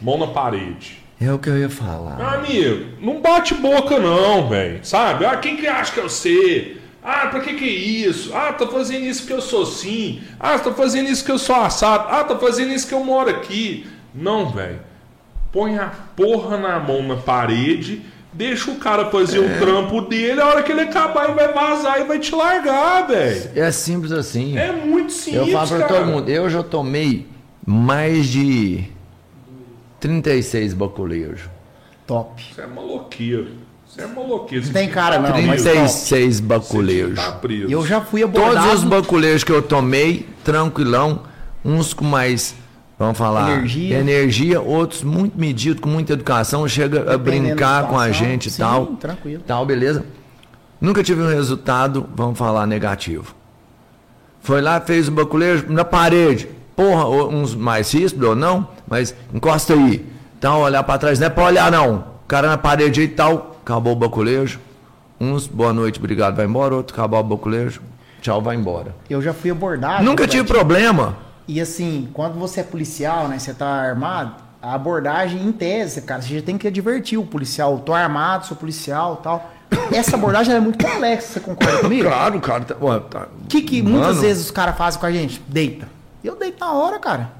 mão 0.00 0.18
na 0.18 0.26
parede. 0.26 0.98
É 1.20 1.32
o 1.32 1.38
que 1.38 1.48
eu 1.48 1.54
ia 1.54 1.60
Meu 1.66 1.70
falar. 1.70 2.34
amigo, 2.34 2.92
não 3.00 3.20
bate 3.20 3.54
boca 3.54 3.98
não, 3.98 4.48
velho. 4.48 4.78
Sabe? 4.84 5.24
Ah, 5.26 5.36
quem 5.36 5.56
que 5.56 5.66
acha 5.66 5.92
que 5.92 5.98
eu 5.98 6.08
sei? 6.08 6.80
Ah, 7.02 7.26
pra 7.26 7.40
que 7.40 7.54
que 7.54 7.64
é 7.64 7.68
isso? 8.08 8.32
Ah, 8.34 8.52
tô 8.52 8.68
fazendo 8.68 9.04
isso 9.04 9.26
que 9.26 9.32
eu 9.32 9.40
sou 9.40 9.66
sim. 9.66 10.22
Ah, 10.38 10.58
tô 10.58 10.72
fazendo 10.72 11.08
isso 11.08 11.24
que 11.24 11.32
eu 11.32 11.38
sou 11.38 11.56
assado. 11.56 12.06
Ah, 12.10 12.22
tô 12.22 12.38
fazendo 12.38 12.72
isso 12.72 12.86
que 12.86 12.94
eu 12.94 13.02
moro 13.02 13.30
aqui. 13.30 13.86
Não, 14.14 14.50
velho. 14.50 14.80
Põe 15.50 15.76
a 15.78 15.86
porra 16.14 16.56
na 16.56 16.78
mão 16.78 17.02
na 17.02 17.16
parede, 17.16 18.02
Deixa 18.32 18.70
o 18.70 18.76
cara 18.76 19.10
fazer 19.10 19.38
o 19.38 19.58
trampo 19.58 20.02
dele, 20.02 20.40
a 20.40 20.46
hora 20.46 20.62
que 20.62 20.70
ele 20.70 20.82
acabar, 20.82 21.24
ele 21.24 21.34
vai 21.34 21.52
vazar 21.52 22.00
e 22.00 22.04
vai 22.04 22.18
te 22.18 22.34
largar, 22.34 23.06
velho. 23.06 23.50
É 23.56 23.70
simples 23.72 24.12
assim. 24.12 24.56
É 24.56 24.70
muito 24.70 25.12
simples, 25.12 25.48
eu 25.48 25.52
falo 25.52 25.68
pra 25.68 25.78
cara. 25.78 25.94
todo 25.94 26.06
mundo, 26.06 26.28
eu 26.28 26.48
já 26.50 26.62
tomei 26.62 27.26
mais 27.66 28.26
de 28.28 28.84
36 30.00 30.74
baculejos. 30.74 31.40
Top. 32.06 32.42
Você 32.54 32.60
é 32.62 32.66
maloqueiro. 32.66 33.48
Você 33.86 34.02
é 34.02 34.06
maloqueiro. 34.06 34.64
Não 34.66 34.72
tem 34.72 34.88
cara, 34.88 35.18
não, 35.18 35.30
Tá 35.30 35.34
mas 35.38 35.62
preso. 35.62 35.64
36 35.70 36.36
Você 36.36 36.42
baculejos. 36.42 37.14
tá 37.16 37.32
preso. 37.32 37.70
Eu 37.72 37.86
já 37.86 38.00
fui 38.00 38.22
abordado. 38.22 38.66
Todos 38.68 38.82
os 38.82 38.84
baculejos 38.88 39.44
que 39.44 39.52
eu 39.52 39.62
tomei, 39.62 40.26
tranquilão, 40.44 41.22
uns 41.64 41.92
com 41.92 42.04
mais, 42.04 42.54
vamos 42.98 43.16
falar, 43.16 43.50
Energia. 43.58 43.98
energia, 43.98 44.60
outros 44.60 45.02
muito 45.02 45.38
medido, 45.38 45.80
com 45.80 45.88
muita 45.88 46.12
educação, 46.14 46.66
chega 46.68 47.12
a 47.14 47.16
brincar 47.18 47.86
com 47.86 47.98
a 47.98 48.10
gente 48.10 48.48
e 48.48 48.52
tal. 48.52 48.86
tranquilo. 48.96 49.42
Tal, 49.46 49.64
beleza? 49.64 50.04
Nunca 50.80 51.02
tive 51.02 51.22
um 51.22 51.28
resultado, 51.28 52.06
vamos 52.14 52.38
falar, 52.38 52.66
negativo. 52.66 53.34
Foi 54.40 54.60
lá, 54.60 54.80
fez 54.80 55.08
o 55.08 55.12
baculejo 55.12 55.66
na 55.68 55.84
parede. 55.84 56.48
Porra, 56.76 57.08
uns 57.08 57.54
mais 57.54 57.92
ríspidos 57.92 58.28
ou 58.28 58.36
não, 58.36 58.68
mas 58.86 59.14
encosta 59.34 59.74
aí. 59.74 60.06
Então, 60.38 60.60
olhar 60.60 60.82
pra 60.84 60.96
trás, 60.96 61.18
não 61.18 61.26
é 61.26 61.30
pra 61.30 61.44
olhar 61.44 61.72
não. 61.72 62.04
O 62.24 62.28
cara 62.28 62.48
na 62.48 62.56
parede 62.56 63.02
e 63.02 63.08
tal, 63.08 63.56
acabou 63.60 63.94
o 63.94 63.96
baculejo. 63.96 64.60
Uns, 65.20 65.48
boa 65.48 65.72
noite, 65.72 65.98
obrigado, 65.98 66.36
vai 66.36 66.46
embora. 66.46 66.76
Outro, 66.76 66.94
acabou 66.94 67.18
o 67.18 67.24
baculejo, 67.24 67.80
tchau, 68.22 68.40
vai 68.40 68.54
embora. 68.54 68.94
Eu 69.10 69.20
já 69.20 69.34
fui 69.34 69.50
abordado. 69.50 70.04
Nunca 70.04 70.28
tive 70.28 70.44
problema. 70.44 71.16
E 71.48 71.60
assim, 71.60 72.08
quando 72.12 72.38
você 72.38 72.60
é 72.60 72.62
policial, 72.62 73.26
né? 73.26 73.38
Você 73.38 73.54
tá 73.54 73.66
armado, 73.66 74.34
a 74.60 74.74
abordagem 74.74 75.42
em 75.42 75.50
tese, 75.50 76.02
cara, 76.02 76.20
você 76.20 76.34
já 76.36 76.42
tem 76.42 76.58
que 76.58 76.68
advertir 76.68 77.18
o 77.18 77.24
policial. 77.24 77.72
Eu 77.72 77.78
tô 77.78 77.94
armado, 77.94 78.46
sou 78.46 78.56
policial 78.56 79.16
e 79.20 79.22
tal. 79.24 79.50
Essa 79.92 80.16
abordagem 80.16 80.54
é 80.54 80.60
muito 80.60 80.84
complexa, 80.84 81.34
você 81.34 81.40
concorda 81.40 81.78
comigo? 81.80 82.04
Claro, 82.08 82.40
cara. 82.40 82.64
Tá, 82.64 82.76
ué, 82.80 83.00
tá- 83.00 83.28
O 83.44 83.46
que, 83.48 83.62
que 83.62 83.82
muitas 83.82 84.08
Mano, 84.16 84.20
vezes 84.20 84.44
os 84.44 84.50
caras 84.50 84.76
fazem 84.76 85.00
com 85.00 85.06
a 85.06 85.12
gente? 85.12 85.42
Deita. 85.48 85.88
Eu 86.22 86.36
deito 86.36 86.60
na 86.60 86.72
hora, 86.72 86.98
cara. 86.98 87.30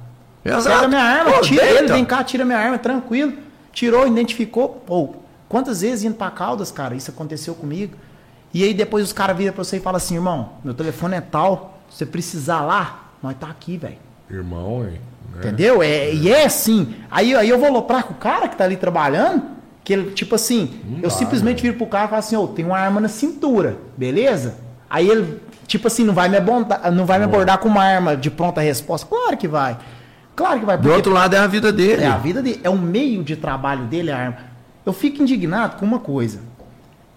exato. 0.45 0.77
Pega 0.77 0.89
minha 0.89 1.03
arma, 1.03 1.33
Pô, 1.33 1.41
tira 1.43 1.63
deita. 1.65 1.79
ele, 1.81 1.93
vem 1.93 2.05
cá, 2.05 2.25
tira 2.25 2.45
minha 2.45 2.59
arma, 2.59 2.79
tranquilo. 2.79 3.35
Tirou, 3.73 4.07
identificou. 4.07 4.83
Ou, 4.89 5.23
quantas 5.49 5.83
vezes 5.83 6.05
indo 6.05 6.15
pra 6.15 6.31
Caldas, 6.31 6.71
cara, 6.71 6.95
isso 6.95 7.11
aconteceu 7.11 7.55
comigo. 7.55 7.95
E 8.55 8.65
aí 8.65 8.73
depois 8.73 9.05
os 9.05 9.13
caras 9.13 9.37
viram 9.37 9.53
pra 9.53 9.63
você 9.63 9.77
e 9.77 9.81
falam 9.81 9.99
assim, 9.99 10.15
irmão, 10.15 10.51
meu 10.65 10.73
telefone 10.73 11.17
é 11.17 11.21
tal, 11.21 11.79
se 11.91 11.99
você 11.99 12.07
precisar 12.07 12.63
lá, 12.63 13.08
nós 13.23 13.37
tá 13.39 13.49
aqui, 13.49 13.77
velho. 13.77 13.99
Irmão, 14.31 14.85
hein? 14.85 15.01
né? 15.35 15.39
Entendeu? 15.39 15.83
É, 15.83 16.13
e 16.13 16.31
é 16.31 16.45
assim. 16.45 16.95
Aí, 17.11 17.35
aí 17.35 17.49
eu 17.49 17.59
vou 17.59 17.69
aloprar 17.69 18.05
com 18.05 18.13
o 18.13 18.17
cara 18.17 18.49
que 18.49 18.57
tá 18.57 18.65
ali 18.65 18.77
trabalhando, 18.77 19.43
que 19.85 19.93
ele, 19.93 20.11
tipo 20.13 20.35
assim, 20.35 20.81
eu 20.97 21.09
dá, 21.09 21.11
simplesmente 21.11 21.63
viro 21.63 21.77
pro 21.77 21.87
cara 21.87 22.07
e 22.07 22.09
falo 22.09 22.19
assim, 22.19 22.37
ô, 22.37 22.47
tem 22.47 22.65
uma 22.65 22.79
arma 22.79 23.01
na 23.01 23.09
cintura, 23.09 23.77
beleza? 23.97 24.57
Aí 24.89 25.09
ele, 25.09 25.41
tipo 25.67 25.87
assim, 25.87 26.05
não 26.05 26.15
vai 26.15 26.29
me 26.29 26.37
abordar, 26.37 26.93
não 26.93 27.07
vai 27.07 27.19
me 27.19 27.25
abordar 27.25 27.59
com 27.59 27.69
uma 27.69 27.83
arma 27.83 28.17
de 28.17 28.31
pronta 28.31 28.61
resposta. 28.61 29.07
Claro 29.07 29.37
que 29.37 29.49
vai. 29.49 29.79
Claro 30.37 30.61
que 30.61 30.67
vai. 30.67 30.79
Do 30.79 30.93
outro 30.93 31.13
lado 31.13 31.35
é 31.35 31.39
a 31.39 31.47
vida 31.47 31.73
dele. 31.73 32.05
é 32.05 32.07
a 32.07 32.19
vida 32.19 32.43
dele, 32.43 32.61
é 32.63 32.71
o 32.71 32.79
meio 32.79 33.25
de 33.25 33.35
trabalho 33.37 33.87
dele, 33.87 34.11
a 34.11 34.19
arma. 34.19 34.37
Eu 34.85 34.93
fico 34.93 35.23
indignado 35.23 35.77
com 35.77 35.85
uma 35.85 35.99
coisa. 35.99 36.41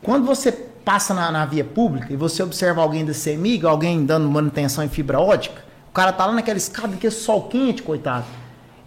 Quando 0.01 0.25
você 0.25 0.51
passa 0.51 1.13
na, 1.13 1.31
na 1.31 1.45
via 1.45 1.63
pública 1.63 2.11
e 2.11 2.15
você 2.15 2.41
observa 2.41 2.81
alguém 2.81 3.05
da 3.05 3.13
CEMIG, 3.13 3.65
alguém 3.65 4.05
dando 4.05 4.29
manutenção 4.29 4.83
em 4.83 4.89
fibra 4.89 5.19
ótica, 5.19 5.61
o 5.91 5.93
cara 5.93 6.13
tá 6.13 6.25
lá 6.25 6.31
naquela 6.31 6.57
escada 6.57 6.95
que 6.95 7.05
é 7.05 7.11
sol 7.11 7.49
quente, 7.49 7.83
coitado. 7.83 8.23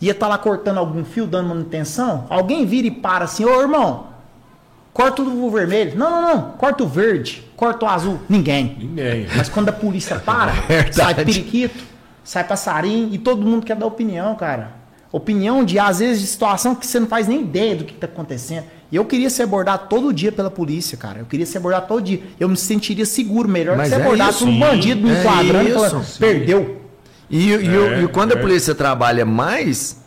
Ia 0.01 0.15
tá 0.15 0.27
lá 0.27 0.39
cortando 0.39 0.79
algum 0.79 1.05
fio, 1.05 1.27
dando 1.27 1.51
manutenção. 1.51 2.27
Alguém 2.31 2.65
vira 2.65 2.87
e 2.87 2.91
para 2.91 3.27
assim, 3.27 3.45
ô 3.45 3.61
irmão, 3.61 4.07
corta 4.91 5.21
o 5.21 5.51
vermelho. 5.51 5.99
Não, 5.99 6.11
não, 6.11 6.35
não, 6.35 6.51
corta 6.53 6.83
o 6.83 6.89
verde, 6.89 7.45
corta 7.55 7.85
o 7.85 7.89
azul. 7.89 8.21
Ninguém. 8.27 8.75
Ninguém. 8.81 9.27
Mas 9.37 9.51
quando 9.51 9.69
a 9.69 9.73
polícia 9.73 10.19
para, 10.19 10.53
Verdade. 10.67 10.95
sai 10.95 11.15
periquito, 11.15 11.85
sai 12.25 12.43
passarinho 12.43 13.13
e 13.13 13.19
todo 13.19 13.47
mundo 13.47 13.67
quer 13.67 13.77
dar 13.77 13.85
opinião, 13.85 14.35
cara. 14.35 14.73
Opinião 15.13 15.63
de, 15.63 15.79
às 15.79 15.99
vezes, 15.99 16.23
de 16.23 16.27
situação 16.27 16.75
que 16.75 16.87
você 16.87 16.99
não 16.99 17.07
faz 17.07 17.29
nem 17.29 17.43
ideia 17.43 17.77
do 17.77 17.85
que 17.85 17.93
está 17.93 18.07
acontecendo. 18.07 18.65
E 18.91 18.97
eu 18.97 19.05
queria 19.05 19.29
ser 19.29 19.43
abordado 19.43 19.89
todo 19.89 20.13
dia 20.13 20.33
pela 20.33 20.51
polícia, 20.51 20.97
cara. 20.97 21.19
Eu 21.19 21.27
queria 21.27 21.45
ser 21.45 21.59
abordado 21.59 21.87
todo 21.87 22.03
dia. 22.03 22.23
Eu 22.41 22.49
me 22.49 22.57
sentiria 22.57 23.05
seguro, 23.05 23.47
melhor 23.47 23.77
Mas 23.77 23.91
que 23.91 23.95
ser 23.95 24.01
é 24.01 24.05
abordado 24.05 24.31
isso, 24.31 24.39
por 24.41 24.49
um 24.49 24.59
bandido 24.59 25.07
me 25.07 25.15
É 25.15 25.21
enquadrando 25.21 25.69
isso, 25.69 25.79
falando, 25.79 26.19
perdeu. 26.19 26.84
E, 27.31 27.51
e 27.51 27.77
É, 27.77 28.03
e 28.03 28.09
quando 28.09 28.33
a 28.33 28.39
é. 28.39 28.41
polícia 28.41 28.75
trabalha 28.75 29.25
mais, 29.25 30.03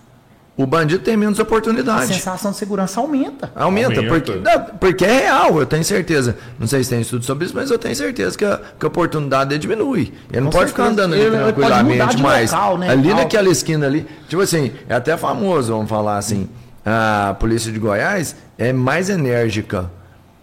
o 0.55 0.65
bandido 0.65 1.03
tem 1.03 1.15
menos 1.17 1.39
A 1.39 1.43
oportunidade. 1.43 2.07
sensação 2.13 2.51
de 2.51 2.57
segurança 2.57 2.99
aumenta. 2.99 3.51
Aumenta, 3.55 3.99
Aumenta. 3.99 4.07
Porque, 4.07 4.35
não, 4.35 4.63
porque 4.79 5.05
é 5.05 5.19
real, 5.21 5.59
eu 5.59 5.65
tenho 5.65 5.83
certeza. 5.83 6.35
Não 6.59 6.65
sei 6.67 6.83
se 6.83 6.89
tem 6.89 7.01
estudo 7.01 7.23
sobre 7.25 7.45
isso, 7.45 7.55
mas 7.55 7.69
eu 7.69 7.77
tenho 7.77 7.95
certeza 7.95 8.37
que 8.37 8.43
a, 8.45 8.59
que 8.79 8.85
a 8.85 8.87
oportunidade 8.87 9.49
dele 9.49 9.59
diminui. 9.61 10.13
Ele 10.31 10.41
não 10.41 10.51
Com 10.51 10.57
pode 10.57 10.69
ficar 10.71 10.85
certeza. 10.85 11.05
andando 11.05 11.13
ali 11.13 11.23
Ele- 11.23 11.37
tranquilamente, 11.43 12.21
local, 12.21 12.77
né, 12.77 12.89
ali 12.89 13.09
tal. 13.09 13.17
naquela 13.17 13.49
esquina 13.49 13.85
ali, 13.85 14.05
tipo 14.27 14.41
assim, 14.41 14.71
é 14.89 14.95
até 14.95 15.15
famoso, 15.17 15.73
vamos 15.73 15.89
falar 15.89 16.17
assim, 16.17 16.49
a 16.85 17.35
polícia 17.39 17.71
de 17.71 17.77
Goiás 17.79 18.35
é 18.57 18.71
mais 18.73 19.09
enérgica, 19.09 19.91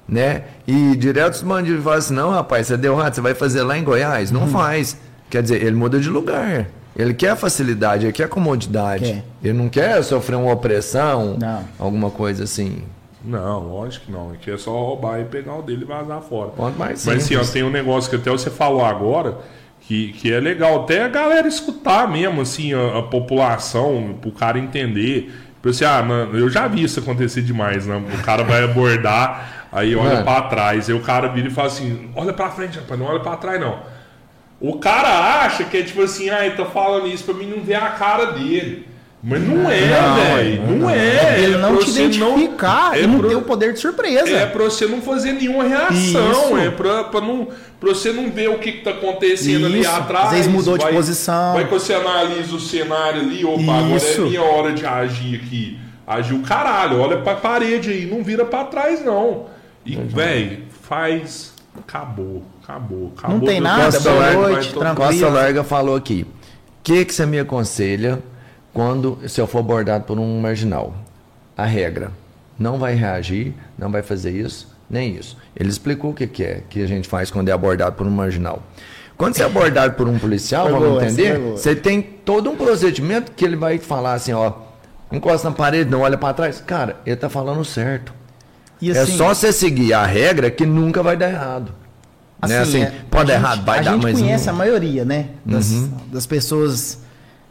né? 0.08 0.42
E 0.66 0.94
direto 0.96 1.34
os 1.34 1.42
bandidos 1.42 1.82
falam 1.82 1.98
assim, 1.98 2.14
não 2.14 2.30
rapaz, 2.30 2.66
você 2.66 2.76
deu 2.76 2.94
rato, 2.94 3.14
você 3.16 3.20
vai 3.20 3.34
fazer 3.34 3.62
lá 3.62 3.76
em 3.78 3.82
Goiás? 3.82 4.30
Não 4.30 4.46
faz. 4.46 4.96
Quer 5.34 5.42
dizer, 5.42 5.60
ele 5.64 5.74
muda 5.74 5.98
de 5.98 6.08
lugar. 6.08 6.66
Ele 6.94 7.12
quer 7.12 7.34
facilidade, 7.36 8.04
ele 8.06 8.12
quer 8.12 8.28
comodidade. 8.28 9.04
Quer. 9.04 9.24
Ele 9.42 9.58
não 9.58 9.68
quer 9.68 10.00
sofrer 10.04 10.36
uma 10.36 10.52
opressão, 10.52 11.36
Não. 11.40 11.64
alguma 11.76 12.08
coisa 12.08 12.44
assim. 12.44 12.84
Não, 13.24 13.66
lógico 13.66 14.06
que 14.06 14.12
não. 14.12 14.30
Aqui 14.30 14.52
é 14.52 14.56
só 14.56 14.70
roubar 14.70 15.18
e 15.20 15.24
pegar 15.24 15.56
o 15.56 15.62
dele 15.62 15.82
e 15.82 15.84
vazar 15.84 16.22
fora. 16.22 16.50
Quanto 16.50 16.78
mais 16.78 17.04
Mas 17.04 17.24
assim, 17.24 17.34
ó, 17.34 17.42
tem 17.42 17.64
um 17.64 17.70
negócio 17.70 18.08
que 18.08 18.14
até 18.14 18.30
você 18.30 18.48
falou 18.48 18.84
agora, 18.84 19.38
que, 19.80 20.12
que 20.12 20.32
é 20.32 20.38
legal 20.38 20.84
até 20.84 21.02
a 21.02 21.08
galera 21.08 21.48
escutar 21.48 22.08
mesmo, 22.08 22.40
assim, 22.40 22.72
a, 22.72 23.00
a 23.00 23.02
população, 23.02 24.14
pro 24.20 24.30
cara 24.30 24.56
entender. 24.56 25.34
Tipo 25.56 25.70
assim, 25.70 25.84
ah, 25.84 26.00
mano, 26.00 26.38
eu 26.38 26.48
já 26.48 26.68
vi 26.68 26.84
isso 26.84 27.00
acontecer 27.00 27.42
demais, 27.42 27.88
né? 27.88 28.00
O 28.20 28.22
cara 28.22 28.44
vai 28.44 28.62
abordar, 28.62 29.66
aí 29.72 29.96
olha 29.96 30.22
pra 30.22 30.42
trás, 30.42 30.88
aí 30.88 30.94
o 30.94 31.00
cara 31.00 31.26
vira 31.26 31.48
e 31.48 31.50
fala 31.50 31.66
assim, 31.66 32.08
olha 32.14 32.32
pra 32.32 32.50
frente, 32.50 32.78
rapaz, 32.78 33.00
não 33.00 33.08
olha 33.08 33.18
pra 33.18 33.36
trás, 33.36 33.60
não. 33.60 33.93
O 34.60 34.78
cara 34.78 35.42
acha 35.44 35.64
que 35.64 35.76
é 35.76 35.82
tipo 35.82 36.00
assim, 36.02 36.30
ah, 36.30 36.44
ele 36.46 36.56
tá 36.56 36.64
falando 36.64 37.06
isso 37.06 37.24
pra 37.24 37.34
mim 37.34 37.46
não 37.46 37.62
ver 37.62 37.74
a 37.74 37.90
cara 37.90 38.26
dele. 38.26 38.88
Mas 39.26 39.40
não 39.42 39.70
é, 39.70 39.80
velho. 39.80 40.62
Não, 40.76 40.90
é. 40.90 41.40
Ele 41.40 41.54
É 41.54 41.56
não 41.58 41.76
pra 41.76 41.84
te 41.86 41.90
identificar 41.92 42.94
é 42.94 43.02
e 43.02 43.06
não 43.06 43.20
pra- 43.20 43.28
ter 43.30 43.34
o 43.36 43.40
poder 43.42 43.72
de 43.72 43.78
surpresa. 43.80 44.28
é 44.30 44.44
pra 44.44 44.64
você 44.64 44.86
não 44.86 45.00
fazer 45.00 45.32
nenhuma 45.32 45.64
reação. 45.64 45.94
Isso. 45.96 46.58
É 46.58 46.70
pra, 46.70 47.04
pra, 47.04 47.20
não, 47.22 47.48
pra 47.80 47.88
você 47.88 48.12
não 48.12 48.30
ver 48.30 48.50
o 48.50 48.58
que, 48.58 48.72
que 48.72 48.82
tá 48.82 48.90
acontecendo 48.90 49.64
ali 49.64 49.80
Isso. 49.80 49.88
atrás. 49.90 50.26
Às 50.26 50.32
vezes 50.32 50.46
mudou 50.46 50.76
de 50.76 50.84
Vai- 50.84 50.92
posição. 50.92 51.54
Vai 51.54 51.64
que 51.64 51.70
você 51.72 51.94
analisa 51.94 52.54
o 52.54 52.60
cenário 52.60 53.22
ali, 53.22 53.42
opa, 53.46 53.62
agora 53.62 53.96
Isso. 53.96 54.20
é 54.20 54.24
minha 54.24 54.42
hora 54.42 54.72
de 54.74 54.84
agir 54.84 55.36
aqui. 55.42 55.78
Agiu 56.06 56.42
caralho, 56.42 57.00
olha 57.00 57.16
pra 57.16 57.34
parede 57.34 57.88
aí, 57.90 58.04
não 58.04 58.22
vira 58.22 58.44
pra 58.44 58.64
trás, 58.64 59.02
não. 59.02 59.46
E, 59.86 59.96
velho, 59.96 60.64
faz. 60.82 61.53
Acabou, 61.78 62.42
acabou, 62.62 63.12
acabou. 63.16 63.38
Não 63.38 63.44
tem 63.44 63.60
nada, 63.60 63.90
céu, 63.92 64.12
boa 64.12 64.24
vai 64.24 64.34
noite, 64.34 64.74
tranquilo. 64.74 65.10
Costa 65.10 65.28
Larga 65.28 65.64
falou 65.64 65.96
aqui. 65.96 66.22
O 66.22 66.82
que, 66.82 67.04
que 67.04 67.14
você 67.14 67.26
me 67.26 67.38
aconselha 67.38 68.22
quando 68.72 69.18
se 69.26 69.40
eu 69.40 69.46
for 69.46 69.58
abordado 69.58 70.04
por 70.04 70.18
um 70.18 70.40
marginal? 70.40 70.94
A 71.56 71.64
regra. 71.64 72.12
Não 72.58 72.78
vai 72.78 72.94
reagir, 72.94 73.54
não 73.76 73.90
vai 73.90 74.02
fazer 74.02 74.30
isso, 74.30 74.72
nem 74.88 75.16
isso. 75.16 75.36
Ele 75.56 75.68
explicou 75.68 76.12
o 76.12 76.14
que, 76.14 76.26
que 76.26 76.44
é 76.44 76.62
que 76.68 76.82
a 76.82 76.86
gente 76.86 77.08
faz 77.08 77.30
quando 77.30 77.48
é 77.48 77.52
abordado 77.52 77.96
por 77.96 78.06
um 78.06 78.10
marginal. 78.10 78.62
Quando 79.16 79.36
você 79.36 79.42
é 79.42 79.46
abordado 79.46 79.94
por 79.94 80.08
um 80.08 80.18
policial, 80.18 80.68
vamos 80.70 80.88
boa, 80.88 81.04
entender, 81.04 81.38
você 81.38 81.74
tem 81.74 82.00
todo 82.00 82.50
um 82.50 82.56
procedimento 82.56 83.32
que 83.32 83.44
ele 83.44 83.56
vai 83.56 83.78
falar 83.78 84.14
assim, 84.14 84.32
ó, 84.32 84.52
encosta 85.10 85.48
na 85.48 85.54
parede, 85.54 85.90
não 85.90 86.00
olha 86.00 86.18
para 86.18 86.34
trás. 86.34 86.60
Cara, 86.60 86.96
ele 87.04 87.16
tá 87.16 87.28
falando 87.28 87.64
certo. 87.64 88.12
É 88.82 88.90
assim, 88.98 89.16
só 89.16 89.32
você 89.34 89.52
seguir 89.52 89.92
a 89.94 90.04
regra 90.04 90.50
que 90.50 90.66
nunca 90.66 91.02
vai 91.02 91.16
dar 91.16 91.30
errado. 91.30 91.72
né? 92.46 92.58
Assim, 92.58 92.82
é, 92.82 92.92
pode 93.10 93.30
a 93.32 93.34
dar 93.34 93.40
errado, 93.40 93.56
gente- 93.58 93.64
vai 93.66 93.78
a 93.78 93.82
dar, 93.82 93.92
gente 93.92 94.02
mas 94.02 94.18
conhece 94.20 94.46
não- 94.46 94.52
Uhum. 94.54 94.60
a 94.60 94.64
maioria, 94.64 95.04
né? 95.04 95.26
Das, 95.46 95.72
das 96.12 96.26
pessoas 96.26 96.98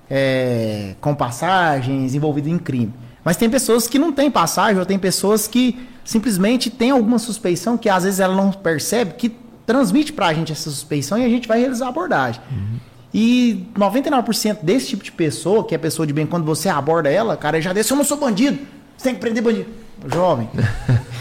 é, 0.09 0.95
com 1.01 1.15
passagens 1.15 2.13
envolvidas 2.13 2.51
em 2.51 2.57
crime. 2.57 2.93
Mas 3.23 3.37
tem 3.37 3.49
pessoas 3.49 3.87
que 3.87 3.97
não 3.97 4.11
têm 4.11 4.29
passagem, 4.29 4.77
ou 4.79 4.85
tem 4.85 4.99
pessoas 4.99 5.47
que 5.47 5.79
simplesmente 6.03 6.69
têm 6.69 6.91
alguma 6.91 7.17
suspeição 7.17 7.77
que 7.77 7.89
às 7.89 8.03
vezes 8.03 8.19
ela 8.19 8.35
não 8.35 8.51
percebe, 8.51 9.13
que 9.13 9.35
transmite 9.65 10.11
pra 10.11 10.33
gente 10.33 10.51
essa 10.51 10.69
suspeição 10.69 11.17
e 11.17 11.23
a 11.25 11.29
gente 11.29 11.47
vai 11.47 11.59
realizar 11.59 11.85
a 11.85 11.89
abordagem. 11.89 12.41
Uhum. 12.51 12.77
E 13.13 13.65
99% 13.77 14.59
desse 14.63 14.87
tipo 14.87 15.03
de 15.03 15.11
pessoa, 15.11 15.63
que 15.65 15.73
é 15.73 15.77
pessoa 15.77 16.05
de 16.05 16.11
bem, 16.13 16.25
quando 16.25 16.43
você 16.43 16.67
aborda 16.67 17.09
ela, 17.09 17.37
cara, 17.37 17.61
já 17.61 17.71
disse, 17.71 17.91
eu 17.93 17.97
não 17.97 18.03
sou 18.03 18.17
bandido, 18.17 18.59
você 18.97 19.05
tem 19.05 19.13
que 19.15 19.21
prender 19.21 19.41
bandido. 19.41 19.67
Jovem, 20.11 20.49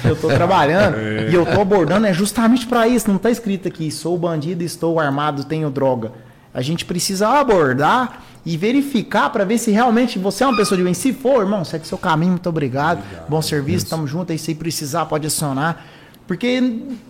eu 0.04 0.16
tô 0.16 0.28
trabalhando 0.28 0.96
e 1.30 1.34
eu 1.34 1.46
tô 1.46 1.60
abordando 1.60 2.06
é 2.06 2.12
justamente 2.12 2.66
para 2.66 2.88
isso, 2.88 3.10
não 3.10 3.18
tá 3.18 3.30
escrito 3.30 3.68
aqui, 3.68 3.90
sou 3.90 4.16
bandido, 4.18 4.62
estou 4.64 4.98
armado, 4.98 5.44
tenho 5.44 5.70
droga. 5.70 6.12
A 6.54 6.60
gente 6.60 6.84
precisa 6.84 7.28
abordar 7.28 8.22
e 8.44 8.56
verificar 8.56 9.30
para 9.30 9.44
ver 9.44 9.58
se 9.58 9.70
realmente 9.70 10.18
você 10.18 10.44
é 10.44 10.46
uma 10.46 10.56
pessoa 10.56 10.76
de 10.76 10.84
bem. 10.84 10.92
Se 10.94 11.12
for, 11.12 11.40
irmão, 11.42 11.64
segue 11.64 11.86
seu 11.86 11.96
caminho, 11.96 12.32
muito 12.32 12.48
obrigado. 12.48 13.02
Bom 13.28 13.40
serviço, 13.40 13.86
tamo 13.88 14.06
junto. 14.06 14.32
Aí 14.32 14.38
se 14.38 14.54
precisar, 14.54 15.06
pode 15.06 15.26
acionar. 15.26 15.84
Porque 16.26 16.60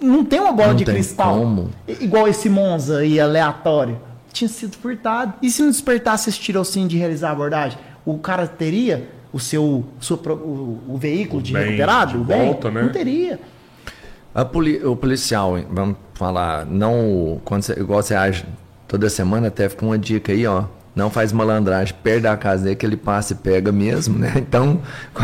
não 0.01 0.25
tem 0.25 0.41
uma 0.41 0.53
bola 0.53 0.69
Não 0.69 0.77
de 0.77 0.85
cristal. 0.85 1.39
como. 1.39 1.71
Igual 1.89 2.29
esse 2.29 2.49
Monza 2.49 2.99
aí, 2.99 3.19
aleatório. 3.19 3.99
Tinha 4.33 4.49
sido 4.49 4.77
furtado. 4.77 5.35
E 5.43 5.51
se 5.51 5.63
não 5.63 5.71
despertasse 5.71 6.29
esse 6.31 6.39
tirocínio 6.39 6.89
de 6.89 6.97
realizar 6.97 7.31
a 7.31 7.33
abordagem? 7.33 7.79
O 8.05 8.19
cara 8.19 8.47
teria 8.47 9.09
o 9.33 9.39
seu 9.41 9.63
o, 9.65 10.81
o 10.89 10.97
veículo 10.99 11.41
O 11.41 11.43
de 11.43 11.53
bem 11.53 11.63
recuperado? 11.65 12.13
de 12.13 12.17
o 12.19 12.25
bem? 12.25 12.45
volta, 12.45 12.71
né? 12.71 12.83
Não 12.83 12.89
teria. 12.91 13.39
A 14.35 14.45
poli- 14.45 14.85
o 14.85 14.97
policial, 14.97 15.59
vamos 15.71 15.97
falar, 16.15 16.65
não. 16.67 17.41
Quando 17.45 17.63
você, 17.63 17.73
igual 17.73 18.03
você 18.03 18.15
age 18.15 18.45
toda 18.89 19.09
semana, 19.11 19.49
até 19.49 19.69
fica 19.69 19.85
uma 19.85 19.99
dica 19.99 20.33
aí, 20.33 20.47
ó. 20.47 20.65
Não 20.95 21.09
faz 21.09 21.33
malandragem 21.33 21.95
perto 22.03 22.25
da 22.25 22.37
casa 22.37 22.65
dele 22.65 22.77
que 22.77 22.85
ele 22.85 22.99
passa 22.99 23.33
e 23.33 23.37
pega 23.37 23.73
mesmo, 23.73 24.19
né? 24.19 24.33
Então, 24.37 24.81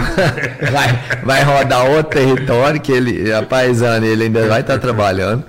vai, 0.73 1.23
vai 1.25 1.43
rodar 1.45 1.85
outro 1.91 2.19
território 2.19 2.81
que 2.81 2.91
ele, 2.93 3.33
a 3.33 3.43
paisana, 3.43 4.07
ele 4.07 4.25
ainda 4.25 4.47
vai 4.49 4.61
estar 4.63 4.79
trabalhando. 4.79 5.45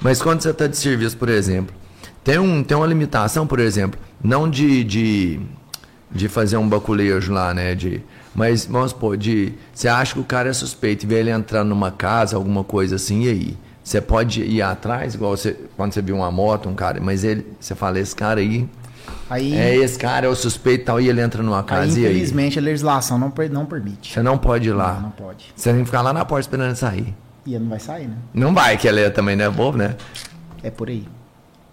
Mas 0.00 0.20
quando 0.22 0.42
você 0.42 0.50
está 0.50 0.66
de 0.66 0.76
serviço, 0.76 1.16
por 1.16 1.28
exemplo, 1.28 1.74
tem, 2.22 2.38
um, 2.38 2.62
tem 2.62 2.76
uma 2.76 2.86
limitação, 2.86 3.46
por 3.46 3.58
exemplo, 3.58 3.98
não 4.22 4.48
de, 4.48 4.84
de, 4.84 5.40
de 6.10 6.28
fazer 6.28 6.56
um 6.56 6.68
baculejo 6.68 7.32
lá, 7.32 7.52
né? 7.52 7.74
De, 7.74 8.02
mas, 8.34 8.66
vamos 8.66 8.90
supor, 8.90 9.16
de, 9.16 9.52
você 9.74 9.88
acha 9.88 10.14
que 10.14 10.20
o 10.20 10.24
cara 10.24 10.48
é 10.48 10.52
suspeito 10.52 11.04
e 11.04 11.08
vê 11.08 11.20
ele 11.20 11.30
entrar 11.30 11.64
numa 11.64 11.90
casa, 11.90 12.36
alguma 12.36 12.64
coisa 12.64 12.96
assim, 12.96 13.24
e 13.24 13.28
aí? 13.28 13.56
Você 13.82 14.00
pode 14.00 14.42
ir 14.42 14.60
atrás, 14.60 15.14
igual 15.14 15.36
você, 15.36 15.56
quando 15.76 15.92
você 15.94 16.02
viu 16.02 16.16
uma 16.16 16.30
moto, 16.30 16.68
um 16.68 16.74
cara, 16.74 17.00
mas 17.00 17.24
ele, 17.24 17.46
você 17.58 17.74
fala, 17.74 17.98
esse 17.98 18.14
cara 18.14 18.40
aí, 18.40 18.68
Aí, 19.30 19.54
é 19.54 19.76
esse 19.76 19.98
cara, 19.98 20.26
é 20.26 20.28
o 20.28 20.34
suspeito 20.34 20.82
e 20.82 20.84
tal, 20.84 21.00
e 21.00 21.08
ele 21.08 21.20
entra 21.20 21.42
numa 21.42 21.60
aí, 21.60 21.64
casa, 21.64 21.98
e 22.00 22.04
aí? 22.04 22.12
infelizmente, 22.12 22.58
a 22.58 22.62
legislação 22.62 23.18
não, 23.18 23.32
não 23.50 23.66
permite. 23.66 24.12
Você 24.12 24.22
não 24.22 24.38
pode 24.38 24.68
ir 24.68 24.72
lá. 24.72 24.94
Não, 24.94 25.02
não 25.02 25.10
pode. 25.10 25.52
Você 25.54 25.70
tem 25.70 25.80
que 25.80 25.86
ficar 25.86 26.02
lá 26.02 26.12
na 26.12 26.24
porta 26.24 26.40
esperando 26.42 26.68
ele 26.68 26.76
sair. 26.76 27.14
E 27.44 27.54
ele 27.54 27.64
não 27.64 27.70
vai 27.70 27.80
sair, 27.80 28.06
né? 28.08 28.16
Não 28.32 28.54
vai, 28.54 28.76
que 28.76 28.86
ele 28.88 29.00
é- 29.00 29.10
também 29.10 29.36
não 29.36 29.44
é 29.46 29.50
bobo, 29.50 29.78
né? 29.78 29.96
É 30.62 30.70
por 30.70 30.88
aí. 30.88 31.06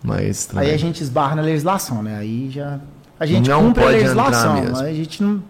Mas 0.03 0.49
Aí 0.55 0.71
a 0.71 0.77
gente 0.77 1.01
esbarra 1.01 1.35
na 1.35 1.41
legislação, 1.41 2.03
né? 2.03 2.17
Aí 2.17 2.49
já. 2.51 2.79
A 3.19 3.25
gente 3.25 3.49
Não 3.49 3.63
cumpre 3.67 3.83
a 3.83 3.87
legislação, 3.87 4.55
mas 4.63 4.81
a 4.81 4.93
gente 4.93 5.23
não. 5.23 5.41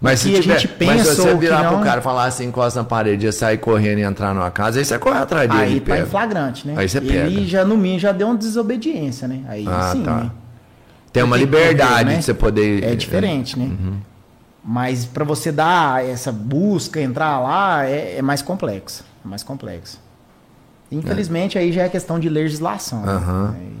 Mas 0.00 0.20
se 0.20 0.34
a 0.36 0.42
tiver, 0.56 0.86
mas 0.86 1.06
se 1.06 1.16
você 1.16 1.34
virar 1.36 1.64
pro 1.68 1.76
não- 1.78 1.82
cara 1.84 2.00
e 2.00 2.04
falar 2.04 2.26
assim, 2.26 2.44
encosta 2.46 2.80
na 2.80 2.84
parede, 2.84 3.30
sair 3.32 3.56
correndo 3.58 3.98
e 3.98 4.02
entrar 4.02 4.34
numa 4.34 4.50
casa, 4.50 4.78
aí 4.78 4.84
você 4.84 4.98
corre 4.98 5.18
atrás 5.18 5.48
dele. 5.48 5.62
Aí 5.62 5.80
tá 5.80 5.86
pega. 5.94 6.02
em 6.02 6.06
flagrante, 6.10 6.66
né? 6.66 6.74
Aí 6.76 6.88
você 6.88 7.00
pega. 7.00 7.26
Ele 7.26 7.46
já, 7.46 7.64
no 7.64 7.76
mínimo, 7.78 7.98
já 8.00 8.12
deu 8.12 8.26
uma 8.28 8.36
desobediência, 8.36 9.26
né? 9.26 9.40
Aí 9.48 9.64
Ah, 9.66 9.90
sim, 9.92 10.02
tá. 10.02 10.16
né? 10.16 10.30
Tem 11.12 11.22
uma 11.22 11.36
Tem 11.36 11.44
liberdade 11.46 11.92
correr, 11.92 12.04
né? 12.04 12.16
de 12.18 12.24
você 12.24 12.34
poder. 12.34 12.84
É 12.84 12.94
diferente, 12.94 13.58
né? 13.58 13.64
Uhum. 13.64 13.96
Mas 14.62 15.06
para 15.06 15.24
você 15.24 15.50
dar 15.50 16.04
essa 16.04 16.30
busca, 16.30 17.00
entrar 17.00 17.38
lá, 17.40 17.86
é, 17.86 18.16
é 18.18 18.22
mais 18.22 18.42
complexo. 18.42 19.02
É 19.24 19.28
mais 19.28 19.42
complexo. 19.42 19.98
Infelizmente, 20.92 21.58
aí 21.58 21.72
já 21.72 21.84
é 21.84 21.88
questão 21.88 22.18
de 22.20 22.28
legislação. 22.28 23.00
né? 23.02 23.12
Aham. 23.12 23.54
Aí- 23.58 23.72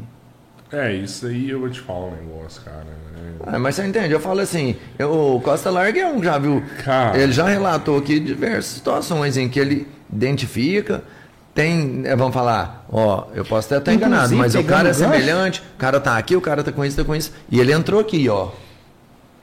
É, 0.72 0.92
isso 0.94 1.26
aí 1.26 1.50
eu 1.50 1.60
vou 1.60 1.70
te 1.70 1.80
falar 1.80 2.06
um 2.06 2.16
negócio, 2.16 2.60
cara. 2.62 2.84
É- 2.86 3.54
Ah, 3.54 3.58
mas 3.58 3.74
você 3.76 3.86
entende? 3.86 4.12
Eu 4.12 4.20
falo 4.20 4.40
assim, 4.40 4.74
eu- 4.98 5.36
o 5.36 5.40
Costa 5.40 5.70
Larga 5.70 6.00
é 6.00 6.06
um, 6.12 6.22
já 6.22 6.38
viu? 6.38 6.62
Cara. 6.84 7.16
Ele 7.18 7.32
já 7.32 7.46
relatou 7.46 7.98
aqui 7.98 8.18
diversas 8.18 8.66
situações 8.66 9.36
em 9.36 9.48
que 9.48 9.60
ele 9.60 9.86
identifica, 10.12 11.04
tem, 11.54 12.02
é, 12.04 12.16
vamos 12.16 12.34
falar, 12.34 12.84
ó, 12.90 13.26
eu 13.34 13.44
posso 13.44 13.68
até 13.68 13.78
estar 13.78 13.92
Inclusive, 13.92 14.12
enganado, 14.14 14.36
mas 14.36 14.54
o 14.54 14.64
cara 14.64 14.88
é 14.88 14.92
gancho- 14.92 14.98
semelhante, 14.98 15.62
o 15.74 15.78
cara 15.78 16.00
tá 16.00 16.18
aqui, 16.18 16.34
o 16.36 16.40
cara 16.40 16.62
tá 16.64 16.72
com 16.72 16.84
isso, 16.84 16.96
tá 16.96 17.04
com 17.04 17.14
isso, 17.14 17.32
e 17.50 17.60
ele 17.60 17.72
entrou 17.72 18.00
aqui, 18.00 18.28
ó. 18.28 18.48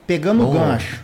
Pegando 0.06 0.46
o 0.46 0.52
gancho, 0.52 1.00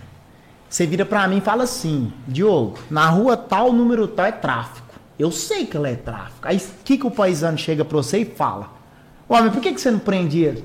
você 0.68 0.86
vira 0.86 1.06
pra 1.06 1.26
mim 1.26 1.38
e 1.38 1.40
fala 1.40 1.64
assim: 1.64 2.12
Diogo, 2.28 2.78
na 2.90 3.08
rua 3.08 3.34
tal, 3.36 3.72
número 3.72 4.06
tal 4.06 4.26
é 4.26 4.32
tráfico. 4.32 4.86
Eu 5.18 5.32
sei 5.32 5.64
que 5.66 5.76
ela 5.76 5.88
é 5.88 5.96
tráfico. 5.96 6.40
Aí 6.46 6.58
o 6.58 6.84
que, 6.84 6.98
que 6.98 7.06
o 7.06 7.10
paisano 7.10 7.56
chega 7.56 7.84
pra 7.84 7.96
você 7.96 8.18
e 8.18 8.24
fala? 8.24 8.68
Homem, 9.30 9.52
por 9.52 9.62
que, 9.62 9.72
que 9.72 9.80
você 9.80 9.92
não 9.92 10.00
prende 10.00 10.40
ele? 10.40 10.64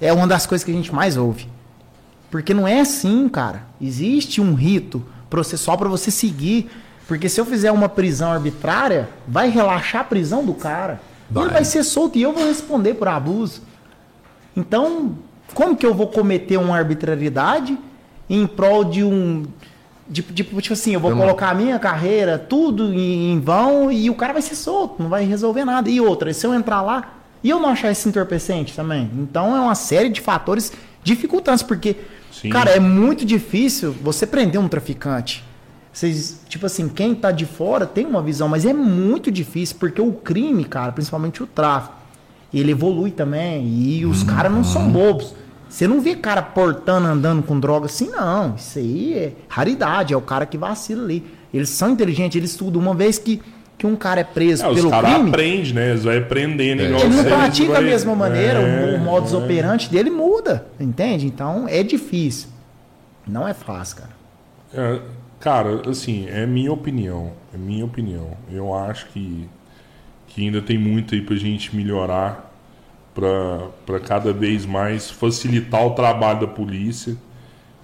É 0.00 0.12
uma 0.12 0.26
das 0.26 0.44
coisas 0.44 0.64
que 0.64 0.72
a 0.72 0.74
gente 0.74 0.92
mais 0.92 1.16
ouve. 1.16 1.46
Porque 2.32 2.52
não 2.52 2.66
é 2.66 2.80
assim, 2.80 3.28
cara. 3.28 3.62
Existe 3.80 4.40
um 4.40 4.54
rito 4.54 5.00
processual 5.30 5.78
pra 5.78 5.88
você 5.88 6.10
seguir. 6.10 6.68
Porque 7.06 7.28
se 7.28 7.40
eu 7.40 7.46
fizer 7.46 7.70
uma 7.70 7.88
prisão 7.88 8.32
arbitrária, 8.32 9.08
vai 9.28 9.48
relaxar 9.48 10.00
a 10.00 10.04
prisão 10.04 10.44
do 10.44 10.52
cara. 10.52 11.00
Vai. 11.30 11.44
Ele 11.44 11.52
vai 11.52 11.64
ser 11.64 11.84
solto 11.84 12.18
e 12.18 12.22
eu 12.22 12.32
vou 12.32 12.44
responder 12.44 12.94
por 12.94 13.06
abuso. 13.06 13.62
Então, 14.56 15.16
como 15.54 15.76
que 15.76 15.86
eu 15.86 15.94
vou 15.94 16.08
cometer 16.08 16.56
uma 16.56 16.76
arbitrariedade 16.76 17.78
em 18.28 18.48
prol 18.48 18.82
de 18.82 19.04
um. 19.04 19.46
De- 20.12 20.22
de- 20.22 20.44
Tipo, 20.44 20.72
assim, 20.72 20.92
eu 20.94 21.00
vou 21.00 21.10
Vamos. 21.10 21.24
colocar 21.24 21.50
a 21.50 21.54
minha 21.54 21.78
carreira, 21.78 22.38
tudo 22.38 22.92
em, 22.92 23.32
em 23.32 23.40
vão, 23.40 23.90
e 23.90 24.10
o 24.10 24.14
cara 24.14 24.32
vai 24.32 24.42
ser 24.42 24.54
solto, 24.54 25.02
não 25.02 25.08
vai 25.08 25.24
resolver 25.24 25.64
nada. 25.64 25.88
E 25.90 26.00
outra, 26.00 26.32
se 26.34 26.46
eu 26.46 26.52
entrar 26.54 26.82
lá 26.82 27.14
e 27.42 27.50
eu 27.50 27.58
não 27.58 27.70
achar 27.70 27.90
esse 27.90 28.08
entorpecente 28.08 28.76
também. 28.76 29.10
Então 29.14 29.56
é 29.56 29.60
uma 29.60 29.74
série 29.74 30.08
de 30.08 30.20
fatores 30.20 30.72
dificultantes, 31.02 31.62
porque, 31.62 31.96
Sim. 32.30 32.50
cara, 32.50 32.70
é 32.70 32.78
muito 32.78 33.24
difícil 33.24 33.92
você 34.02 34.26
prender 34.26 34.60
um 34.60 34.68
traficante. 34.68 35.42
Vocês, 35.92 36.40
tipo 36.48 36.64
assim, 36.64 36.88
quem 36.88 37.14
tá 37.14 37.30
de 37.32 37.44
fora 37.44 37.84
tem 37.86 38.06
uma 38.06 38.22
visão, 38.22 38.48
mas 38.48 38.64
é 38.64 38.72
muito 38.72 39.30
difícil, 39.30 39.76
porque 39.78 40.00
o 40.00 40.12
crime, 40.12 40.64
cara, 40.64 40.92
principalmente 40.92 41.42
o 41.42 41.46
tráfico, 41.46 41.94
ele 42.52 42.70
evolui 42.72 43.10
também. 43.10 43.66
E 43.66 44.06
os 44.06 44.22
caras 44.22 44.50
não 44.52 44.62
são 44.64 44.88
bobos. 44.90 45.34
Você 45.72 45.88
não 45.88 46.02
vê 46.02 46.14
cara 46.14 46.42
portando, 46.42 47.06
andando 47.06 47.42
com 47.42 47.58
droga 47.58 47.86
assim, 47.86 48.10
não. 48.10 48.54
Isso 48.56 48.78
aí 48.78 49.14
é 49.14 49.32
raridade, 49.48 50.12
é 50.12 50.16
o 50.16 50.20
cara 50.20 50.44
que 50.44 50.58
vacila 50.58 51.02
ali. 51.02 51.24
Eles 51.52 51.70
são 51.70 51.88
inteligentes, 51.90 52.36
eles 52.36 52.50
estudam. 52.50 52.78
Uma 52.82 52.94
vez 52.94 53.18
que, 53.18 53.40
que 53.78 53.86
um 53.86 53.96
cara 53.96 54.20
é 54.20 54.24
preso 54.24 54.64
É, 54.64 54.68
os 54.68 54.74
pelo 54.74 54.90
caras 54.90 55.14
crime, 55.14 55.30
aprendem, 55.30 55.72
né? 55.72 55.90
Eles 55.92 56.04
vão 56.04 56.14
aprendendo 56.18 56.82
igual 56.82 57.00
ele 57.04 57.14
não 57.14 57.24
pratica 57.24 57.72
vai- 57.72 57.82
da 57.82 57.88
mesma 57.88 58.14
maneira, 58.14 58.60
o- 58.60 58.62
É, 58.64 58.96
o 58.96 59.00
modus 59.00 59.32
é. 59.32 59.36
operandi 59.38 59.88
dele 59.88 60.10
muda, 60.10 60.66
entende? 60.78 61.26
Então 61.26 61.66
é 61.66 61.82
difícil. 61.82 62.50
Não 63.26 63.48
é 63.48 63.54
fácil, 63.54 63.96
cara. 63.96 64.10
É, 64.74 65.00
cara, 65.40 65.88
assim, 65.88 66.26
é 66.28 66.44
minha 66.44 66.70
opinião. 66.70 67.32
É 67.54 67.56
minha 67.56 67.86
opinião. 67.86 68.32
Eu 68.52 68.74
acho 68.74 69.06
que, 69.06 69.48
que 70.26 70.42
ainda 70.44 70.60
tem 70.60 70.76
muito 70.76 71.14
aí 71.14 71.22
pra 71.22 71.34
gente 71.36 71.74
melhorar 71.74 72.51
para 73.14 74.00
cada 74.00 74.32
vez 74.32 74.64
mais 74.64 75.10
facilitar 75.10 75.84
o 75.86 75.90
trabalho 75.90 76.40
da 76.40 76.46
polícia. 76.46 77.16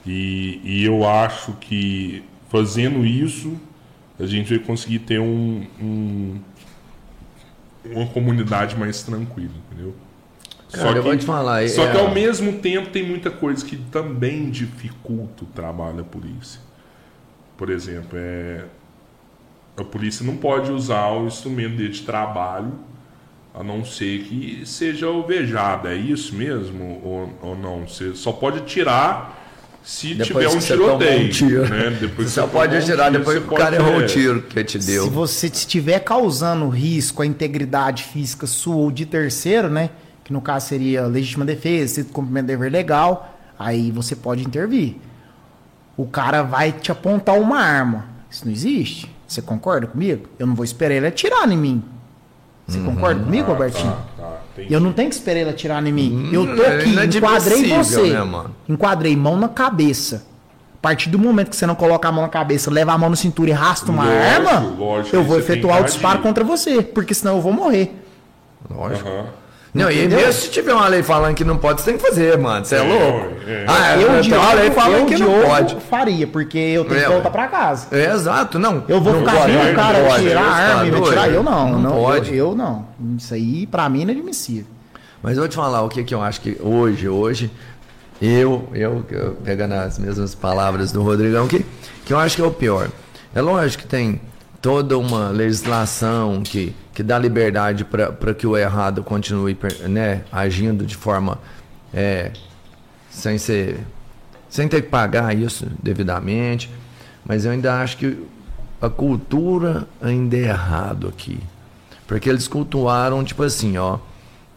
E, 0.06 0.60
e 0.64 0.84
eu 0.84 1.06
acho 1.06 1.52
que 1.54 2.22
fazendo 2.48 3.04
isso, 3.04 3.58
a 4.18 4.24
gente 4.26 4.48
vai 4.56 4.64
conseguir 4.64 5.00
ter 5.00 5.20
um, 5.20 5.66
um- 5.80 6.40
uma 7.84 8.06
comunidade 8.06 8.76
mais 8.76 9.02
tranquila, 9.02 9.52
entendeu? 9.66 9.94
Cara, 10.72 10.98
eu 10.98 11.02
vou 11.02 11.16
te 11.16 11.24
falar, 11.24 11.66
Só 11.68 11.84
é- 11.84 11.92
que 11.92 11.98
ao 11.98 12.10
mesmo 12.12 12.54
tempo 12.58 12.90
tem 12.90 13.02
muita 13.06 13.30
coisa 13.30 13.64
que 13.64 13.76
também 13.76 14.50
dificulta 14.50 15.44
o 15.44 15.46
trabalho 15.46 15.96
da 15.98 16.04
polícia. 16.04 16.60
Por 17.56 17.70
exemplo, 17.70 18.10
é, 18.14 18.64
a 19.76 19.84
polícia 19.84 20.24
não 20.26 20.36
pode 20.36 20.70
usar 20.70 21.08
o 21.12 21.26
instrumento 21.26 21.76
dele 21.76 21.88
de 21.90 22.02
trabalho 22.02 22.72
a 23.58 23.64
não 23.64 23.84
ser 23.84 24.20
que 24.20 24.62
seja 24.64 25.06
alvejado. 25.06 25.88
É 25.88 25.96
isso 25.96 26.32
mesmo 26.34 27.00
ou, 27.02 27.32
ou 27.42 27.56
não? 27.56 27.88
Você 27.88 28.14
só 28.14 28.30
pode 28.30 28.60
tirar 28.60 29.36
se 29.82 30.14
Depois 30.14 30.28
tiver 30.28 30.48
um 30.48 30.60
você 30.60 30.76
tomou 30.76 30.94
um 30.94 30.98
tiroteio. 30.98 31.30
tiro. 31.30 31.68
né? 31.68 31.90
Depois 32.00 32.28
Você 32.30 32.40
que 32.40 32.46
só 32.46 32.46
pode 32.46 32.74
um 32.76 32.78
atirar 32.78 33.10
tiro, 33.10 33.18
depois 33.18 33.38
você 33.38 33.48
que 33.48 33.54
o 33.54 33.56
cara 33.56 33.76
errou 33.76 33.96
o 33.96 34.02
é. 34.02 34.06
tiro 34.06 34.42
que 34.42 34.62
te 34.64 34.78
deu. 34.78 35.04
Se 35.04 35.10
você 35.10 35.46
estiver 35.48 35.98
causando 36.00 36.68
risco 36.68 37.20
à 37.20 37.26
integridade 37.26 38.04
física 38.04 38.46
sua 38.46 38.76
ou 38.76 38.90
de 38.92 39.04
terceiro, 39.06 39.68
né? 39.68 39.90
Que 40.22 40.32
no 40.32 40.40
caso 40.40 40.68
seria 40.68 41.06
legítima 41.06 41.44
defesa, 41.44 41.94
se 41.94 42.04
cumprimento 42.04 42.46
de 42.46 42.52
dever 42.52 42.70
legal, 42.70 43.36
aí 43.58 43.90
você 43.90 44.14
pode 44.14 44.44
intervir. 44.46 44.94
O 45.96 46.06
cara 46.06 46.42
vai 46.42 46.70
te 46.70 46.92
apontar 46.92 47.36
uma 47.36 47.58
arma. 47.58 48.06
Isso 48.30 48.44
não 48.44 48.52
existe. 48.52 49.10
Você 49.26 49.42
concorda 49.42 49.88
comigo? 49.88 50.28
Eu 50.38 50.46
não 50.46 50.54
vou 50.54 50.64
esperar 50.64 50.94
ele 50.94 51.06
atirar 51.08 51.50
em 51.50 51.56
mim. 51.56 51.82
Você 52.68 52.78
concorda 52.80 53.24
comigo, 53.24 53.50
Ah, 53.50 53.52
Robertinho? 53.54 53.96
tá, 54.16 54.22
tá, 54.22 54.38
entendi. 54.52 54.74
Eu 54.74 54.78
não 54.78 54.92
tenho 54.92 55.08
que 55.08 55.14
esperar 55.14 55.40
ele 55.40 55.48
atirar 55.50 55.84
em 55.86 55.90
mim. 55.92 56.28
Eu 56.30 56.54
tô 56.54 56.62
é 56.62 56.76
aqui, 56.76 56.90
enquadrei 56.90 57.58
inadmissível, 57.62 57.84
você. 57.84 58.12
né, 58.12 58.22
mano? 58.22 58.54
Enquadrei 58.68 59.16
mão 59.16 59.36
na 59.38 59.48
cabeça. 59.48 60.26
A 60.74 60.80
partir 60.80 61.08
do 61.08 61.18
momento 61.18 61.48
que 61.48 61.56
você 61.56 61.66
não 61.66 61.74
coloca 61.74 62.06
a 62.06 62.12
mão 62.12 62.22
na 62.22 62.28
cabeça, 62.28 62.70
leva 62.70 62.92
a 62.92 62.98
mão 62.98 63.08
no 63.10 63.16
cintura 63.16 63.50
e 63.50 63.52
arrasta 63.54 63.90
uma 63.90 64.04
Lógico, 64.04 64.22
arma, 64.22 64.74
lógico, 64.78 65.16
eu 65.16 65.24
vou 65.24 65.38
efetuar 65.38 65.80
o 65.80 65.84
disparo 65.84 66.20
contra 66.20 66.44
você, 66.44 66.82
porque 66.82 67.14
senão 67.14 67.36
eu 67.36 67.40
vou 67.42 67.52
morrer. 67.52 67.92
Lógico. 68.70 69.08
Aham. 69.08 69.24
Não, 69.74 69.90
e 69.90 69.98
Entendeu? 69.98 70.18
mesmo 70.18 70.32
se 70.32 70.50
tiver 70.50 70.72
uma 70.72 70.88
lei 70.88 71.02
falando 71.02 71.34
que 71.34 71.44
não 71.44 71.58
pode, 71.58 71.80
você 71.82 71.90
tem 71.92 72.00
que 72.00 72.06
fazer, 72.08 72.38
mano. 72.38 72.64
Você 72.64 72.74
é, 72.74 72.78
É, 72.78 72.82
louco? 72.82 73.34
é. 73.46 73.64
Ah, 73.68 73.96
eu, 73.98 74.08
tem 74.08 74.20
Diogo, 74.22 74.42
uma 74.44 74.52
lei 74.54 74.70
falando 74.70 74.98
eu, 75.00 75.06
que 75.06 75.16
não 75.18 75.42
pode. 75.42 75.76
faria, 75.90 76.26
porque 76.26 76.58
eu 76.58 76.84
tenho 76.86 77.00
É, 77.00 77.04
que 77.04 77.10
voltar 77.10 77.30
pra 77.30 77.46
casa. 77.48 77.86
É, 77.92 78.10
exato, 78.12 78.58
não. 78.58 78.82
Eu 78.88 79.00
vou 79.00 79.12
não 79.12 79.20
ficar 79.20 79.32
cara 79.74 79.98
pode, 80.04 80.22
tirar 80.22 80.42
a 80.42 80.54
arma 80.54 80.86
e 80.86 80.90
me 80.90 81.00
tirar? 81.02 81.28
Eu 81.30 81.42
não. 81.42 81.70
Não 81.72 81.80
não 81.80 81.90
pode. 81.92 82.30
Eu, 82.34 82.48
eu 82.50 82.54
não. 82.56 82.86
Isso 83.16 83.34
aí, 83.34 83.66
pra 83.66 83.88
mim, 83.90 84.00
é 84.00 84.02
inadmissível. 84.02 84.66
Mas 85.22 85.32
eu 85.36 85.42
vou 85.42 85.48
te 85.48 85.56
falar 85.56 85.82
o 85.82 85.88
que, 85.88 86.02
que 86.02 86.14
eu 86.14 86.22
acho 86.22 86.40
que 86.40 86.56
hoje, 86.60 87.08
hoje, 87.08 87.50
eu, 88.22 88.68
eu, 88.72 89.04
eu 89.10 89.32
pegando 89.44 89.74
as 89.74 89.98
mesmas 89.98 90.34
palavras 90.34 90.92
do 90.92 91.02
Rodrigão 91.02 91.44
aqui, 91.44 91.64
que 92.06 92.12
eu 92.12 92.18
acho 92.18 92.36
que 92.36 92.42
é 92.42 92.44
o 92.44 92.50
pior. 92.50 92.88
É 93.34 93.40
lógico 93.42 93.82
que 93.82 93.88
tem 93.88 94.20
toda 94.62 94.96
uma 94.96 95.28
legislação 95.28 96.40
que, 96.42 96.74
que 96.98 97.02
dá 97.04 97.16
liberdade 97.16 97.84
para 97.84 98.34
que 98.34 98.44
o 98.44 98.56
errado 98.56 99.04
continue 99.04 99.56
né, 99.88 100.24
agindo 100.32 100.84
de 100.84 100.96
forma 100.96 101.38
é, 101.94 102.32
sem 103.08 103.38
ser 103.38 103.78
sem 104.50 104.66
ter 104.66 104.82
que 104.82 104.88
pagar 104.88 105.32
isso 105.32 105.68
devidamente, 105.80 106.68
mas 107.24 107.44
eu 107.44 107.52
ainda 107.52 107.80
acho 107.80 107.98
que 107.98 108.26
a 108.82 108.90
cultura 108.90 109.86
ainda 110.02 110.36
é 110.36 110.48
errado 110.48 111.06
aqui. 111.06 111.38
Porque 112.04 112.28
eles 112.28 112.48
cultuaram, 112.48 113.22
tipo 113.22 113.44
assim, 113.44 113.78
ó, 113.78 113.98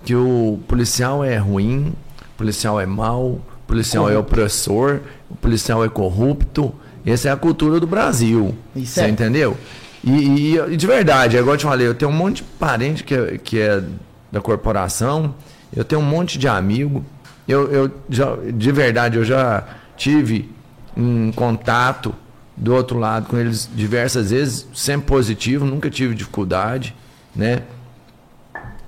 que 0.04 0.16
o 0.16 0.60
policial 0.68 1.24
é 1.24 1.38
ruim, 1.38 1.94
o 2.34 2.38
policial 2.38 2.82
é 2.82 2.88
mau, 2.88 3.24
o 3.34 3.42
policial 3.68 4.10
é 4.10 4.14
corrupto. 4.14 4.34
é 4.34 4.40
opressor, 4.42 5.00
o 5.30 5.36
policial 5.36 5.86
é 5.86 5.90
corrupto. 5.90 6.74
Essa 7.06 7.30
é 7.30 7.32
a 7.32 7.38
cultura 7.38 7.80
do 7.80 7.86
Brasil. 7.86 8.56
Isso 8.76 8.94
você 8.94 9.02
é. 9.02 9.10
entendeu? 9.10 9.56
E, 10.04 10.12
e, 10.12 10.58
e, 10.58 10.78
de 10.78 10.88
verdade, 10.88 11.38
igual 11.38 11.56
eu 11.56 11.58
te 11.58 11.66
falei, 11.66 11.88
eu 11.88 11.94
tenho 11.94 12.10
um 12.10 12.14
monte 12.14 12.38
de 12.38 12.44
parente 12.44 13.04
que, 13.04 13.14
é, 13.14 13.38
que 13.38 13.60
é 13.60 13.84
da 14.32 14.42
corporação, 14.42 15.36
eu 15.76 15.84
tenho 15.84 16.02
um 16.02 16.06
monte 16.06 16.38
de 16.38 16.48
amigo. 16.48 17.06
Eu, 17.48 17.72
eu 17.72 17.92
já, 18.10 18.36
de 18.36 18.72
verdade, 18.72 19.18
eu 19.18 19.26
já 19.26 19.64
tive 19.96 20.50
um 20.96 21.32
contato 21.32 22.14
do 22.56 22.74
outro 22.74 22.98
lado 22.98 23.28
com 23.28 23.38
eles 23.38 23.70
diversas 23.74 24.32
vezes, 24.32 24.68
sempre 24.74 25.08
positivo, 25.08 25.66
nunca 25.66 25.90
tive 25.90 26.14
dificuldade 26.16 26.96
né? 27.36 27.64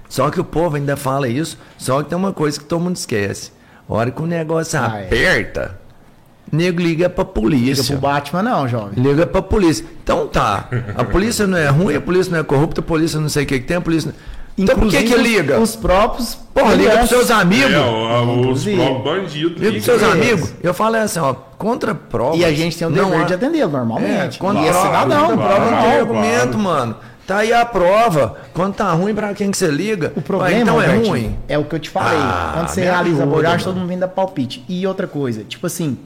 Só 0.07 0.29
que 0.29 0.39
o 0.39 0.43
povo 0.43 0.75
ainda 0.75 0.95
fala 0.95 1.27
isso, 1.27 1.57
só 1.77 2.03
que 2.03 2.09
tem 2.09 2.17
uma 2.17 2.33
coisa 2.33 2.59
que 2.59 2.65
todo 2.65 2.81
mundo 2.81 2.95
esquece. 2.95 3.51
A 3.89 3.93
hora 3.93 4.11
que 4.11 4.21
o 4.21 4.25
negócio 4.25 4.79
ah, 4.79 4.99
é. 4.99 5.05
aperta, 5.05 5.79
é. 5.79 5.82
Nego 6.51 6.81
liga 6.81 7.09
pra 7.09 7.25
polícia. 7.25 7.81
Liga 7.81 7.99
pro 7.99 8.09
Batman 8.09 8.43
não, 8.43 8.67
jovem. 8.67 9.03
Liga 9.03 9.25
pra 9.25 9.41
polícia. 9.41 9.85
Então 10.03 10.27
tá, 10.27 10.69
a 10.95 11.03
polícia 11.03 11.47
não 11.47 11.57
é 11.57 11.67
ruim, 11.67 11.95
a 11.95 12.01
polícia 12.01 12.31
não 12.31 12.39
é 12.39 12.43
corrupta, 12.43 12.81
a 12.81 12.83
polícia 12.83 13.19
não 13.19 13.29
sei 13.29 13.43
o 13.43 13.47
que, 13.47 13.59
que 13.59 13.65
tem, 13.65 13.77
a 13.77 13.81
polícia 13.81 14.11
não... 14.11 14.33
Então 14.55 14.77
por 14.77 14.87
que 14.87 15.01
que 15.01 15.15
liga? 15.15 15.59
Os 15.59 15.75
próprios. 15.75 16.35
Porra, 16.53 16.75
liga 16.75 16.97
pros 16.97 17.09
seus 17.09 17.31
amigos. 17.31 17.73
É, 17.73 17.79
os 18.51 18.63
próprios 18.63 19.03
bandidos. 19.03 19.59
Liga 19.59 19.71
pros 19.71 19.83
seus 19.83 20.03
amigos. 20.03 20.53
Eu 20.61 20.73
falo 20.75 20.97
assim, 20.97 21.19
ó, 21.19 21.33
contra 21.57 21.95
prova. 21.95 22.37
E 22.37 22.45
a 22.45 22.53
gente 22.53 22.77
tem 22.77 22.87
o 22.87 22.91
dever 22.91 23.17
não, 23.17 23.25
de 23.25 23.33
atender 23.33 23.67
normalmente. 23.67 24.37
É, 24.37 24.39
contra 24.39 24.61
e 24.61 24.67
é 24.67 24.73
cidadão. 24.73 25.29
Contra 25.29 25.37
prova 25.37 25.71
não 25.71 25.81
tem 25.81 25.91
argumento, 25.93 26.59
mano. 26.59 26.95
Tá 27.25 27.37
aí 27.37 27.53
a 27.53 27.65
prova. 27.65 28.37
Quando 28.53 28.75
tá 28.75 28.91
ruim, 28.91 29.15
para 29.15 29.33
quem 29.33 29.49
que 29.49 29.57
você 29.57 29.67
liga? 29.67 30.13
O 30.15 30.21
problema 30.21 30.59
então 30.59 30.81
é 30.81 30.97
ruim. 30.97 31.35
É 31.47 31.57
o 31.57 31.63
que 31.63 31.73
eu 31.73 31.79
te 31.79 31.89
falei. 31.89 32.19
Ah, 32.21 32.51
Quando 32.53 32.67
você 32.67 32.81
realiza 32.81 33.21
a 33.21 33.23
abordagem, 33.23 33.63
todo 33.65 33.75
mundo 33.75 33.87
vem 33.87 33.97
dar 33.97 34.09
palpite. 34.09 34.63
E 34.69 34.85
outra 34.85 35.07
coisa, 35.07 35.43
tipo 35.43 35.65
assim, 35.65 35.97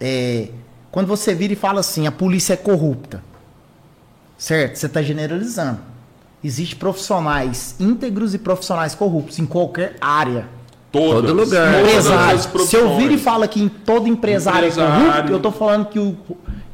é, 0.00 0.48
quando 0.90 1.06
você 1.06 1.34
vira 1.34 1.52
e 1.52 1.56
fala 1.56 1.80
assim, 1.80 2.06
a 2.06 2.12
polícia 2.12 2.54
é 2.54 2.56
corrupta, 2.56 3.22
certo? 4.36 4.76
Você 4.76 4.86
está 4.86 5.02
generalizando. 5.02 5.80
Existem 6.42 6.78
profissionais 6.78 7.74
íntegros 7.80 8.34
e 8.34 8.38
profissionais 8.38 8.94
corruptos 8.94 9.38
em 9.38 9.46
qualquer 9.46 9.96
área. 10.00 10.46
Todas, 10.92 11.30
todo 11.30 11.34
lugar. 11.34 11.80
Empresário. 11.80 12.38
Se 12.60 12.76
eu 12.76 12.96
vir 12.96 13.10
e 13.10 13.18
fala 13.18 13.46
que 13.46 13.60
em 13.60 13.68
todo 13.68 14.06
empresário, 14.06 14.68
empresário, 14.68 14.94
é 14.94 15.10
corrupto, 15.10 15.32
eu 15.32 15.40
tô 15.40 15.50
falando 15.50 15.86
que 15.86 15.98
o 15.98 16.16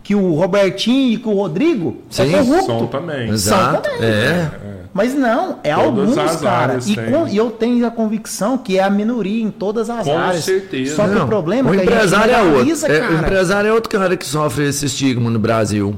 que 0.05 0.15
o 0.15 0.35
Robertinho 0.35 1.15
e 1.15 1.17
que 1.17 1.27
o 1.27 1.33
Rodrigo 1.33 1.97
é 2.11 2.13
Sim, 2.13 2.35
é 2.35 2.39
corrupto. 2.39 2.67
São 2.67 2.87
também. 2.87 3.29
Exato. 3.31 3.89
São 3.89 3.95
também. 3.95 4.09
É. 4.09 4.51
é. 4.63 4.84
Mas 4.95 5.13
não, 5.13 5.59
é 5.65 5.75
todas 5.75 6.17
alguns, 6.17 6.41
cara. 6.41 6.79
E, 6.87 6.95
com, 6.95 7.27
e, 7.27 7.37
eu 7.37 7.51
tenho 7.51 7.85
a 7.85 7.91
convicção 7.91 8.57
que 8.57 8.79
é 8.79 8.83
a 8.83 8.89
minoria 8.89 9.43
em 9.43 9.51
todas 9.51 9.91
as 9.91 10.07
com 10.07 10.17
áreas. 10.17 10.45
Com 10.45 10.53
certeza. 10.53 10.95
Só 10.95 11.09
que 11.09 11.15
não, 11.15 11.25
o 11.25 11.27
problema 11.27 11.69
o 11.69 11.75
é 11.75 11.79
que 11.79 11.83
empresário 11.83 12.33
a 12.33 12.39
gente 12.39 12.49
é 12.49 12.75
outro. 12.75 12.93
É, 12.93 13.09
o 13.09 13.19
empresário 13.19 13.69
é 13.69 13.73
outro 13.73 13.91
cara 13.91 14.17
que 14.17 14.25
sofre 14.25 14.69
esse 14.69 14.87
estigma 14.87 15.29
no 15.29 15.39
Brasil. 15.41 15.97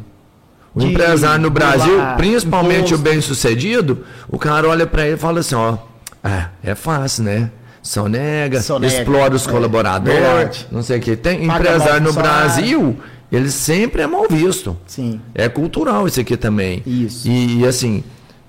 O 0.74 0.80
de, 0.80 0.86
empresário 0.86 1.42
no 1.42 1.50
Brasil, 1.50 1.96
lá, 1.98 2.14
principalmente 2.14 2.78
imposto. 2.78 2.94
o 2.94 2.98
bem-sucedido, 2.98 4.04
o 4.30 4.38
cara 4.38 4.66
olha 4.66 4.86
para 4.86 5.04
ele 5.04 5.14
e 5.14 5.18
fala 5.18 5.40
assim, 5.40 5.54
ó, 5.54 5.76
é, 6.24 6.46
é 6.62 6.74
fácil, 6.74 7.24
né? 7.24 7.50
Sonega, 7.82 8.62
Sonega 8.62 8.94
explora 8.94 9.34
os 9.34 9.46
é, 9.46 9.50
colaboradores, 9.50 10.66
não 10.72 10.82
sei 10.82 10.98
o 10.98 11.00
que. 11.02 11.16
Tem 11.16 11.46
Paga 11.46 11.60
empresário 11.60 12.02
no 12.02 12.12
Brasil 12.14 12.96
ele 13.30 13.50
sempre 13.50 14.02
é 14.02 14.06
mal 14.06 14.26
visto. 14.30 14.76
Sim. 14.86 15.20
É 15.34 15.48
cultural 15.48 16.06
isso 16.06 16.20
aqui 16.20 16.36
também. 16.36 16.82
Isso. 16.86 17.28
E, 17.28 17.60
e, 17.60 17.66
assim, 17.66 18.04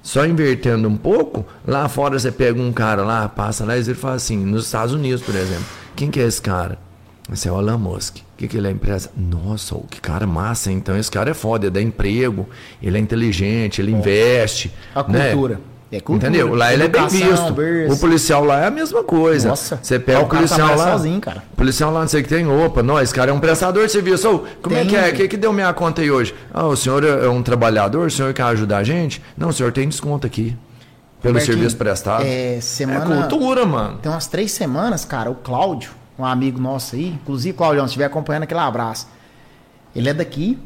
só 0.07 0.25
invertendo 0.25 0.87
um 0.87 0.95
pouco, 0.95 1.45
lá 1.67 1.89
fora 1.89 2.17
você 2.17 2.31
pega 2.31 2.61
um 2.61 2.71
cara 2.71 3.03
lá, 3.03 3.27
passa 3.27 3.65
lá 3.65 3.75
e 3.75 3.81
ele 3.81 3.93
fala 3.93 4.15
assim, 4.15 4.37
nos 4.37 4.67
Estados 4.67 4.93
Unidos, 4.93 5.21
por 5.21 5.35
exemplo, 5.35 5.65
quem 5.97 6.09
que 6.09 6.17
é 6.17 6.23
esse 6.23 6.41
cara? 6.41 6.79
Esse 7.29 7.49
é 7.49 7.51
o 7.51 7.59
Elon 7.59 7.77
Musk. 7.77 8.19
O 8.19 8.21
que, 8.37 8.47
que 8.47 8.55
ele 8.55 8.69
é 8.69 8.71
empresa? 8.71 9.11
Nossa, 9.17 9.75
que 9.91 9.99
cara 9.99 10.25
massa, 10.25 10.71
então 10.71 10.97
esse 10.97 11.11
cara 11.11 11.31
é 11.31 11.33
foda, 11.33 11.65
ele 11.65 11.71
dá 11.71 11.81
emprego, 11.81 12.47
ele 12.81 12.97
é 12.97 13.01
inteligente, 13.01 13.81
ele 13.81 13.91
investe. 13.91 14.71
A 14.95 15.03
né? 15.03 15.31
cultura. 15.31 15.59
É 15.89 16.01
cultura, 16.01 16.29
Entendeu? 16.29 16.53
Lá 16.53 16.73
ele 16.73 16.83
é 16.83 16.87
bem 16.89 17.07
visto. 17.07 17.53
Berço. 17.53 17.95
O 17.95 17.99
policial 17.99 18.43
lá 18.43 18.61
é 18.61 18.67
a 18.67 18.71
mesma 18.71 19.03
coisa. 19.03 19.49
Nossa. 19.49 19.79
Você 19.81 19.97
pega 19.97 20.19
é, 20.19 20.21
o 20.21 20.27
policial 20.27 20.75
lá. 20.75 20.91
Sozinho, 20.91 21.21
cara. 21.21 21.43
O 21.53 21.55
policial 21.55 21.91
lá 21.93 22.01
não 22.01 22.07
sei 22.09 22.19
o 22.19 22.23
que 22.23 22.29
tem. 22.29 22.45
Opa, 22.45 22.83
nós, 22.83 23.03
esse 23.03 23.13
cara 23.13 23.31
é 23.31 23.33
um 23.33 23.39
prestador 23.39 23.85
de 23.85 23.91
serviço. 23.91 24.29
Oh, 24.29 24.39
como 24.61 24.75
tem. 24.75 24.79
é 24.79 24.85
que 24.85 24.95
é? 24.95 25.09
O 25.09 25.13
que, 25.13 25.27
que 25.29 25.37
deu 25.37 25.53
minha 25.53 25.73
conta 25.73 26.01
aí 26.01 26.11
hoje? 26.11 26.35
Ah, 26.53 26.65
o 26.65 26.75
senhor 26.75 27.05
é 27.05 27.29
um 27.29 27.41
trabalhador? 27.41 28.07
O 28.07 28.11
senhor 28.11 28.33
quer 28.33 28.43
ajudar 28.43 28.79
a 28.79 28.83
gente? 28.83 29.23
Não, 29.37 29.49
o 29.49 29.53
senhor 29.53 29.71
tem 29.71 29.87
desconto 29.87 30.27
aqui. 30.27 30.57
Pelo 31.21 31.39
serviço 31.39 31.77
prestado. 31.77 32.23
É, 32.25 32.59
semana, 32.61 33.15
é 33.15 33.21
cultura, 33.21 33.65
mano. 33.65 33.97
Tem 33.97 34.11
umas 34.11 34.27
três 34.27 34.51
semanas, 34.51 35.03
cara, 35.03 35.31
o 35.31 35.35
Cláudio, 35.35 35.91
um 36.19 36.23
amigo 36.23 36.59
nosso 36.59 36.95
aí, 36.95 37.07
inclusive, 37.09 37.57
Cláudio, 37.57 37.81
se 37.81 37.87
estiver 37.87 38.05
acompanhando 38.05 38.43
aquele 38.43 38.59
abraço. 38.59 39.07
Ele 39.95 40.09
é 40.09 40.13
daqui. 40.13 40.59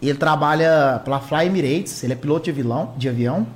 Ele 0.00 0.16
trabalha 0.16 1.00
pela 1.04 1.18
Fly 1.18 1.46
Emirates, 1.46 2.04
ele 2.04 2.12
é 2.12 2.16
piloto 2.16 2.44
de 2.44 2.50
avião, 2.50 2.92
de 2.96 3.08
avião 3.08 3.46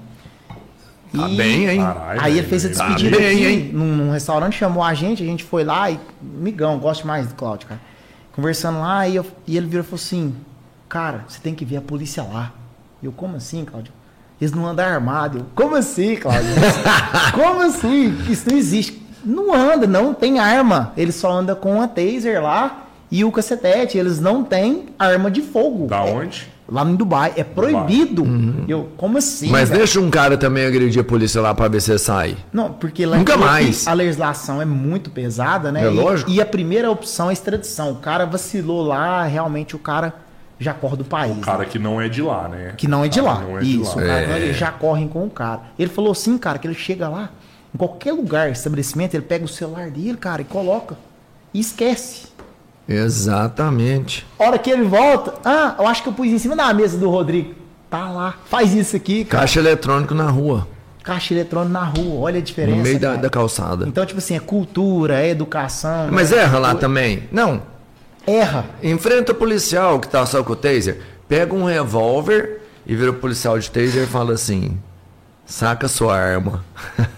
Tá 1.14 1.28
e 1.28 1.36
bem, 1.36 1.68
hein? 1.68 1.80
Aí 2.18 2.38
ele 2.38 2.46
fez 2.46 2.64
a 2.64 2.68
tá 2.70 2.88
despedida 2.88 3.16
tá 3.16 3.22
bem, 3.22 3.46
aqui, 3.46 3.72
num, 3.72 3.96
num, 3.96 4.10
restaurante, 4.10 4.56
chamou 4.56 4.82
a 4.82 4.94
gente, 4.94 5.22
a 5.22 5.26
gente 5.26 5.44
foi 5.44 5.62
lá 5.62 5.90
e. 5.90 6.00
Migão, 6.20 6.78
gosto 6.78 7.06
mais 7.06 7.26
do 7.26 7.34
Cláudio, 7.34 7.68
cara. 7.68 7.80
Conversando 8.32 8.80
lá, 8.80 9.06
e, 9.06 9.16
eu, 9.16 9.26
e 9.46 9.56
ele 9.56 9.66
virou 9.66 9.84
e 9.84 9.86
falou 9.86 10.02
assim: 10.02 10.34
Cara, 10.88 11.24
você 11.28 11.38
tem 11.40 11.54
que 11.54 11.64
ver 11.64 11.76
a 11.76 11.82
polícia 11.82 12.22
lá. 12.22 12.52
Eu, 13.02 13.12
como 13.12 13.36
assim, 13.36 13.64
Cláudio? 13.64 13.92
Eles 14.40 14.52
não 14.52 14.66
andam 14.66 14.86
armados. 14.86 15.40
Eu, 15.40 15.46
como 15.54 15.76
assim, 15.76 16.16
Cláudio? 16.16 16.48
como 17.34 17.60
assim? 17.60 18.16
Isso 18.30 18.48
não 18.48 18.56
existe. 18.56 19.02
Não 19.24 19.54
anda, 19.54 19.86
não 19.86 20.14
tem 20.14 20.38
arma. 20.38 20.92
Ele 20.96 21.12
só 21.12 21.30
anda 21.30 21.54
com 21.54 21.80
a 21.80 21.86
taser 21.86 22.42
lá 22.42 22.81
e 23.12 23.24
o 23.24 23.30
cacetete. 23.30 23.98
Eles 23.98 24.18
não 24.18 24.42
têm 24.42 24.86
arma 24.98 25.30
de 25.30 25.42
fogo. 25.42 25.86
Da 25.86 25.98
é, 25.98 26.12
onde? 26.12 26.50
Lá 26.66 26.82
em 26.82 26.96
Dubai. 26.96 27.34
É 27.36 27.44
proibido. 27.44 28.22
Uhum. 28.22 28.64
Eu, 28.66 28.88
como 28.96 29.18
assim? 29.18 29.50
Mas 29.50 29.68
deixa 29.68 30.00
um 30.00 30.10
cara 30.10 30.38
também 30.38 30.64
agredir 30.64 31.02
a 31.02 31.04
polícia 31.04 31.40
lá 31.42 31.54
pra 31.54 31.68
ver 31.68 31.82
se 31.82 31.96
sai. 31.98 32.34
Não, 32.50 32.72
porque 32.72 33.04
lá 33.04 33.18
Nunca 33.18 33.36
mais. 33.36 33.86
a 33.86 33.92
legislação 33.92 34.62
é 34.62 34.64
muito 34.64 35.10
pesada, 35.10 35.70
né? 35.70 35.84
É 35.84 35.88
lógico. 35.90 36.30
E, 36.30 36.36
e, 36.36 36.40
a 36.40 36.46
primeira 36.46 36.90
opção 36.90 37.28
é 37.28 37.34
extradição. 37.34 37.92
O 37.92 37.96
cara 37.96 38.24
vacilou 38.24 38.82
lá, 38.82 39.24
realmente 39.24 39.76
o 39.76 39.78
cara 39.78 40.14
já 40.58 40.72
corre 40.72 40.96
do 40.96 41.04
país. 41.04 41.36
O 41.36 41.40
cara 41.40 41.58
né? 41.58 41.64
que 41.66 41.78
não 41.78 42.00
é 42.00 42.08
de 42.08 42.22
lá, 42.22 42.48
né? 42.48 42.72
Que 42.78 42.88
não 42.88 43.04
é 43.04 43.08
de 43.08 43.20
lá. 43.20 43.40
Não 43.40 43.58
é 43.58 43.62
Isso, 43.62 43.98
de 43.98 44.04
lá. 44.04 44.22
Cara, 44.22 44.38
é. 44.38 44.52
já 44.54 44.70
correm 44.70 45.06
com 45.08 45.26
o 45.26 45.30
cara. 45.30 45.60
Ele 45.78 45.90
falou 45.90 46.12
assim, 46.12 46.38
cara, 46.38 46.58
que 46.58 46.66
ele 46.66 46.74
chega 46.74 47.08
lá, 47.08 47.30
em 47.74 47.76
qualquer 47.76 48.12
lugar, 48.12 48.50
estabelecimento, 48.50 49.14
ele 49.14 49.24
pega 49.24 49.44
o 49.44 49.48
celular 49.48 49.90
dele, 49.90 50.16
cara, 50.16 50.40
e 50.40 50.44
coloca. 50.46 50.96
E 51.52 51.60
esquece. 51.60 52.31
Exatamente. 52.94 54.26
Hora 54.38 54.58
que 54.58 54.70
ele 54.70 54.84
volta, 54.84 55.34
ah, 55.44 55.74
eu 55.78 55.86
acho 55.86 56.02
que 56.02 56.08
eu 56.08 56.12
pus 56.12 56.26
em 56.26 56.38
cima 56.38 56.56
da 56.56 56.72
mesa 56.72 56.98
do 56.98 57.08
Rodrigo. 57.08 57.54
Tá 57.90 58.08
lá, 58.10 58.36
faz 58.46 58.74
isso 58.74 58.96
aqui, 58.96 59.24
cara. 59.24 59.42
Caixa 59.42 59.60
eletrônico 59.60 60.14
na 60.14 60.30
rua. 60.30 60.66
Caixa 61.02 61.34
eletrônico 61.34 61.72
na 61.72 61.84
rua, 61.84 62.20
olha 62.20 62.38
a 62.38 62.42
diferença. 62.42 62.78
No 62.78 62.82
meio 62.82 62.98
da, 62.98 63.16
da, 63.16 63.28
calçada. 63.28 63.86
Então, 63.86 64.06
tipo 64.06 64.18
assim, 64.18 64.36
é 64.36 64.40
cultura, 64.40 65.20
é 65.20 65.28
educação. 65.28 66.08
Mas 66.10 66.30
né? 66.30 66.38
erra 66.38 66.58
lá 66.58 66.74
também. 66.74 67.24
Não. 67.30 67.62
Erra. 68.26 68.64
Enfrenta 68.82 69.32
o 69.32 69.34
policial 69.34 70.00
que 70.00 70.08
tá 70.08 70.24
só 70.24 70.42
com 70.42 70.52
o 70.52 70.56
taser, 70.56 71.02
pega 71.28 71.54
um 71.54 71.64
revólver 71.64 72.62
e 72.86 72.94
vira 72.94 73.10
o 73.10 73.14
policial 73.14 73.58
de 73.58 73.70
taser 73.70 74.04
e 74.04 74.06
fala 74.06 74.32
assim: 74.34 74.78
saca 75.44 75.88
sua 75.88 76.16
arma. 76.16 76.64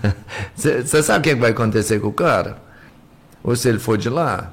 Você 0.57 1.03
sabe 1.03 1.19
o 1.19 1.23
que 1.23 1.41
vai 1.41 1.51
acontecer 1.51 2.01
com 2.01 2.09
o 2.09 2.13
cara? 2.13 2.57
Ou 3.43 3.55
se 3.55 3.69
ele 3.69 3.79
for 3.79 3.99
de 3.99 4.09
lá? 4.09 4.53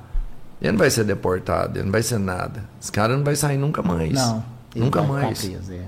Ele 0.61 0.71
não 0.73 0.77
vai 0.79 0.89
ser 0.91 1.03
deportado, 1.03 1.77
ele 1.77 1.85
não 1.85 1.91
vai 1.91 2.03
ser 2.03 2.19
nada. 2.19 2.63
Esse 2.81 2.91
cara 2.91 3.15
não 3.17 3.23
vai 3.23 3.35
sair 3.35 3.57
nunca 3.57 3.81
mais. 3.81 4.11
Não. 4.13 4.43
Nunca 4.75 5.01
mais. 5.01 5.43
Preso, 5.43 5.73
é. 5.73 5.81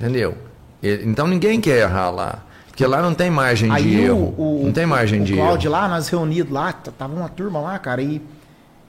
Entendeu? 0.00 0.36
Ele, 0.82 1.08
então 1.10 1.26
ninguém 1.26 1.60
quer 1.60 1.78
errar 1.82 2.10
lá. 2.10 2.38
Porque 2.68 2.84
lá 2.86 3.00
não 3.02 3.14
tem 3.14 3.30
margem 3.30 3.70
Aí 3.70 3.82
de 3.82 3.96
o, 3.96 4.00
erro. 4.04 4.34
O, 4.36 4.62
não 4.66 4.72
tem 4.72 4.86
margem 4.86 5.20
o 5.22 5.24
de 5.24 5.34
Cláudio 5.34 5.68
erro. 5.68 5.72
lá, 5.80 5.88
nós 5.88 6.08
reunidos 6.08 6.52
lá, 6.52 6.72
tava 6.72 7.14
uma 7.14 7.28
turma 7.28 7.60
lá, 7.60 7.78
cara, 7.78 8.02
e, 8.02 8.20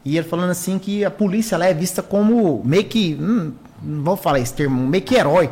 e 0.04 0.18
ele 0.18 0.28
falando 0.28 0.50
assim 0.52 0.78
que 0.80 1.04
a 1.06 1.12
polícia 1.12 1.58
lá 1.58 1.66
é 1.66 1.74
vista 1.74 2.02
como 2.04 2.62
meio 2.64 2.84
que. 2.86 3.18
Hum, 3.20 3.52
não 3.82 4.04
vou 4.04 4.18
falar 4.18 4.40
esse 4.40 4.54
termo, 4.54 4.88
meio 4.88 5.04
que 5.04 5.16
herói. 5.16 5.50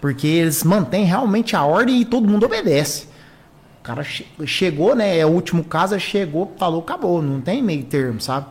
Porque 0.00 0.26
eles 0.26 0.64
mantêm 0.64 1.04
realmente 1.04 1.54
a 1.54 1.64
ordem 1.64 2.00
e 2.00 2.04
todo 2.04 2.28
mundo 2.28 2.44
obedece. 2.46 3.06
O 3.80 3.82
cara 3.84 4.02
che- 4.02 4.26
chegou, 4.46 4.94
né? 4.96 5.16
É 5.18 5.24
o 5.24 5.28
último 5.30 5.62
caso, 5.64 5.98
chegou, 6.00 6.52
falou, 6.58 6.80
acabou. 6.80 7.22
Não 7.22 7.40
tem 7.40 7.62
meio 7.62 7.84
termo, 7.84 8.20
sabe? 8.20 8.46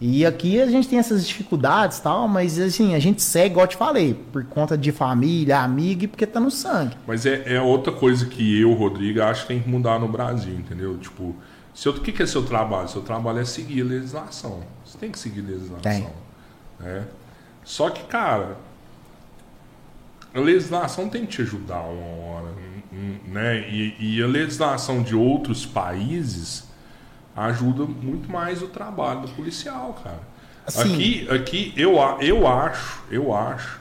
E 0.00 0.26
aqui 0.26 0.60
a 0.60 0.66
gente 0.66 0.88
tem 0.88 0.98
essas 0.98 1.26
dificuldades 1.26 2.00
tal, 2.00 2.26
mas 2.26 2.58
assim, 2.58 2.94
a 2.94 2.98
gente 2.98 3.22
segue, 3.22 3.52
igual 3.52 3.64
eu 3.64 3.68
te 3.68 3.76
falei, 3.76 4.14
por 4.32 4.44
conta 4.44 4.76
de 4.76 4.90
família, 4.92 5.60
amigo 5.60 6.04
e 6.04 6.08
porque 6.08 6.26
tá 6.26 6.40
no 6.40 6.50
sangue. 6.50 6.96
Mas 7.06 7.24
é, 7.24 7.54
é 7.54 7.60
outra 7.60 7.92
coisa 7.92 8.26
que 8.26 8.60
eu, 8.60 8.72
Rodrigo, 8.74 9.22
acho 9.22 9.42
que 9.42 9.48
tem 9.48 9.60
que 9.60 9.68
mudar 9.68 9.98
no 9.98 10.08
Brasil, 10.08 10.54
entendeu? 10.54 10.98
Tipo, 10.98 11.34
seu, 11.72 11.92
o 11.92 12.00
que, 12.00 12.12
que 12.12 12.22
é 12.22 12.26
seu 12.26 12.44
trabalho? 12.44 12.88
Seu 12.88 13.02
trabalho 13.02 13.38
é 13.38 13.44
seguir 13.44 13.82
a 13.82 13.84
legislação. 13.84 14.62
Você 14.84 14.98
tem 14.98 15.10
que 15.10 15.18
seguir 15.18 15.40
a 15.40 15.50
legislação. 15.50 15.80
Tem. 15.80 16.08
né? 16.80 17.04
Só 17.64 17.88
que, 17.88 18.04
cara, 18.04 18.56
a 20.34 20.40
legislação 20.40 21.08
tem 21.08 21.24
que 21.24 21.36
te 21.36 21.42
ajudar 21.42 21.80
uma 21.80 22.26
hora, 22.26 22.48
né? 23.26 23.68
E, 23.70 23.96
e 23.98 24.22
a 24.22 24.26
legislação 24.26 25.02
de 25.02 25.14
outros 25.14 25.64
países 25.64 26.64
ajuda 27.36 27.84
muito 27.84 28.30
mais 28.30 28.62
o 28.62 28.68
trabalho 28.68 29.22
do 29.22 29.28
policial, 29.28 29.98
cara. 30.02 30.20
Assim- 30.66 30.94
Aqui, 30.94 31.28
aqui 31.30 31.74
eu, 31.76 31.96
eu 32.20 32.46
acho, 32.48 33.02
eu 33.10 33.34
acho 33.34 33.80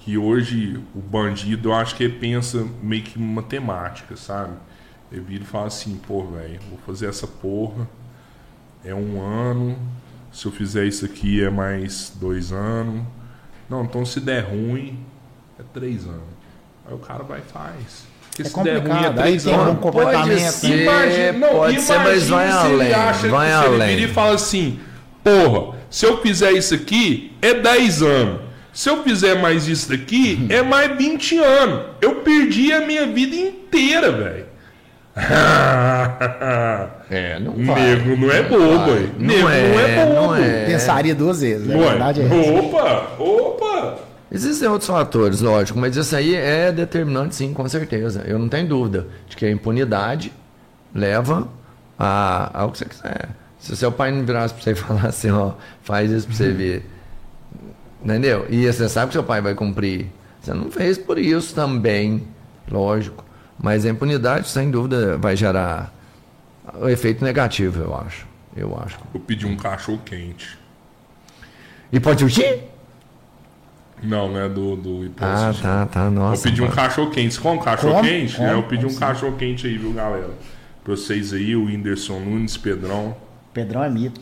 que 0.00 0.16
hoje 0.16 0.82
o 0.94 1.00
bandido, 1.00 1.68
eu 1.68 1.74
acho 1.74 1.94
que 1.94 2.04
ele 2.04 2.18
pensa 2.18 2.66
meio 2.82 3.02
que 3.02 3.20
em 3.20 3.22
matemática, 3.22 4.16
sabe? 4.16 4.52
Ele 5.10 5.20
vira 5.20 5.44
e 5.44 5.46
fala 5.46 5.66
assim, 5.66 6.00
pô, 6.06 6.24
velho, 6.24 6.58
vou 6.70 6.78
fazer 6.86 7.06
essa 7.08 7.26
porra, 7.26 7.86
é 8.84 8.94
um 8.94 9.20
ano, 9.20 9.78
se 10.32 10.46
eu 10.46 10.52
fizer 10.52 10.86
isso 10.86 11.04
aqui 11.04 11.42
é 11.44 11.50
mais 11.50 12.10
dois 12.18 12.50
anos. 12.52 13.04
Não, 13.68 13.84
então 13.84 14.04
se 14.04 14.18
der 14.20 14.40
ruim, 14.50 14.98
é 15.58 15.62
três 15.74 16.04
anos. 16.06 16.22
Aí 16.86 16.94
o 16.94 16.98
cara 16.98 17.22
vai 17.22 17.40
e 17.40 17.42
faz. 17.42 18.06
É 18.38 18.44
se 18.44 18.62
der 18.62 18.78
ruim 18.78 18.90
é 18.90 18.94
complicado, 18.94 19.20
aí 19.20 19.38
tem 19.40 19.54
anos. 19.54 19.68
um 19.68 19.76
comportamento. 19.76 20.28
Pode 20.28 20.50
ser, 20.52 20.82
Imagina, 20.82 21.32
não, 21.32 21.48
pode 21.48 21.80
ser, 21.80 21.98
mas 21.98 22.28
imagina 22.28 22.30
vai 22.30 22.48
se 22.50 22.66
ele 22.66 22.74
além, 22.82 22.94
acha 22.94 23.28
vai 23.28 23.46
que 23.48 23.66
ele 23.66 23.74
além. 23.82 23.96
vira 23.96 24.10
e 24.10 24.14
fala 24.14 24.34
assim, 24.34 24.80
porra, 25.22 25.76
se 25.90 26.06
eu 26.06 26.16
fizer 26.22 26.52
isso 26.52 26.74
aqui, 26.74 27.32
é 27.42 27.54
10 27.54 28.02
anos. 28.02 28.40
Se 28.72 28.88
eu 28.88 29.02
fizer 29.02 29.34
mais 29.34 29.68
isso 29.68 29.90
daqui, 29.90 30.46
é 30.48 30.62
mais 30.62 30.96
20 30.96 31.36
anos. 31.38 31.80
Eu 32.00 32.16
perdi 32.16 32.72
a 32.72 32.80
minha 32.86 33.06
vida 33.06 33.36
inteira, 33.36 34.10
velho. 34.10 34.46
É, 37.10 37.38
não 37.38 37.52
Nego 37.52 38.16
não 38.16 38.30
é 38.32 38.42
bobo, 38.42 38.90
hein? 38.92 39.10
Não 39.18 39.26
Nego 39.26 39.42
não 39.42 39.50
é 39.50 39.60
é, 39.92 40.06
bobo. 40.06 40.14
não 40.14 40.34
é. 40.34 40.64
Pensaria 40.64 41.14
duas 41.14 41.42
vezes, 41.42 41.68
Ué, 41.68 41.76
verdade 41.76 42.22
é 42.22 42.24
essa. 42.24 42.52
Opa, 42.52 43.06
opa. 43.18 43.98
Existem 44.34 44.66
outros 44.66 44.88
fatores, 44.88 45.42
lógico, 45.42 45.78
mas 45.78 45.94
isso 45.94 46.16
aí 46.16 46.34
é 46.34 46.72
determinante, 46.72 47.34
sim, 47.34 47.52
com 47.52 47.68
certeza. 47.68 48.24
Eu 48.26 48.38
não 48.38 48.48
tenho 48.48 48.66
dúvida 48.66 49.06
de 49.28 49.36
que 49.36 49.44
a 49.44 49.50
impunidade 49.50 50.32
leva 50.94 51.46
a, 51.98 52.62
ao 52.62 52.72
que 52.72 52.78
você 52.78 52.86
quiser. 52.86 53.28
Se 53.58 53.74
o 53.74 53.76
seu 53.76 53.92
pai 53.92 54.10
não 54.10 54.24
virasse 54.24 54.54
pra 54.54 54.62
você 54.62 54.70
e 54.70 54.74
falar 54.74 55.06
assim, 55.06 55.30
ó, 55.30 55.52
faz 55.82 56.10
isso 56.10 56.26
pra 56.26 56.34
você 56.34 56.50
ver. 56.50 56.86
Entendeu? 58.02 58.46
E 58.48 58.72
você 58.72 58.88
sabe 58.88 59.08
que 59.08 59.12
seu 59.12 59.22
pai 59.22 59.42
vai 59.42 59.54
cumprir. 59.54 60.06
Você 60.40 60.54
não 60.54 60.70
fez 60.70 60.96
por 60.96 61.18
isso 61.18 61.54
também, 61.54 62.26
lógico. 62.70 63.22
Mas 63.62 63.84
a 63.84 63.90
impunidade, 63.90 64.48
sem 64.48 64.70
dúvida, 64.70 65.18
vai 65.18 65.36
gerar 65.36 65.92
o 66.80 66.88
efeito 66.88 67.22
negativo, 67.22 67.82
eu 67.82 67.94
acho. 67.94 68.26
Eu 68.56 68.78
acho. 68.82 68.98
Eu 69.12 69.20
pedi 69.20 69.46
um 69.46 69.56
cachorro 69.56 70.00
quente. 70.02 70.58
E 71.92 72.00
pode? 72.00 72.24
Não, 72.24 72.30
não 74.02 74.38
é 74.38 74.48
do, 74.48 74.76
do 74.76 75.04
imposto. 75.04 75.24
Ah, 75.24 75.54
tá, 75.60 75.86
tá. 75.86 76.10
Nossa. 76.10 76.48
Eu 76.48 76.50
pedi 76.50 76.62
um 76.62 76.70
cachorro 76.70 77.10
quente. 77.10 77.34
Você 77.34 77.40
come 77.40 77.60
cachorro 77.60 78.02
quente? 78.02 78.36
Como? 78.36 78.48
É, 78.48 78.52
eu 78.54 78.62
pedi 78.64 78.86
um 78.86 78.94
cachorro 78.94 79.36
quente 79.36 79.66
aí, 79.66 79.78
viu, 79.78 79.92
galera? 79.92 80.30
Pra 80.82 80.96
vocês 80.96 81.32
aí, 81.32 81.54
o 81.54 81.66
Whindersson 81.66 82.18
Nunes, 82.18 82.56
Pedrão. 82.56 83.16
Pedrão 83.54 83.84
é 83.84 83.90
mito. 83.90 84.20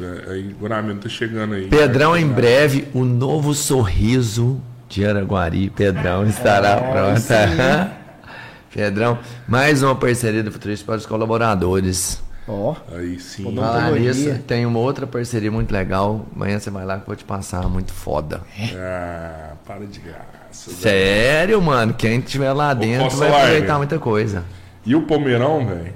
É, 0.00 0.32
aí, 0.32 0.42
Guramento 0.58 1.00
tá 1.00 1.08
chegando 1.08 1.54
aí. 1.54 1.68
Pedrão, 1.68 2.16
em 2.16 2.26
breve, 2.26 2.88
o 2.92 3.04
novo 3.04 3.54
sorriso 3.54 4.60
de 4.88 5.04
Araguari. 5.04 5.70
Pedrão 5.70 6.26
estará 6.26 6.76
aí. 6.76 7.98
Pedrão, 8.74 9.18
mais 9.46 9.82
uma 9.82 9.94
parceria 9.94 10.42
do 10.42 10.52
Futurista 10.52 10.84
para 10.84 10.96
os 10.96 11.06
colaboradores. 11.06 12.22
Ó, 12.48 12.74
Aí 12.96 13.20
sim. 13.20 13.44
Falar 13.54 13.92
nisso, 13.92 14.38
tem 14.46 14.64
uma 14.64 14.78
outra 14.78 15.06
parceria 15.06 15.50
muito 15.52 15.70
legal. 15.70 16.24
Amanhã 16.34 16.58
você 16.58 16.70
vai 16.70 16.84
lá 16.86 16.94
que 16.96 17.02
eu 17.02 17.06
vou 17.08 17.16
te 17.16 17.24
passar, 17.24 17.68
muito 17.68 17.92
foda. 17.92 18.40
Ah, 18.74 19.50
para 19.66 19.84
de 19.86 19.98
graça. 20.00 20.70
velho. 20.70 20.76
Sério, 20.80 21.60
mano, 21.62 21.92
quem 21.92 22.18
estiver 22.20 22.52
lá 22.52 22.72
dentro 22.72 23.10
vai 23.10 23.28
falar, 23.28 23.40
aproveitar 23.42 23.66
velho? 23.66 23.78
muita 23.78 23.98
coisa. 23.98 24.44
E 24.86 24.94
o 24.94 25.02
Palmeirão, 25.02 25.66
velho? 25.66 25.92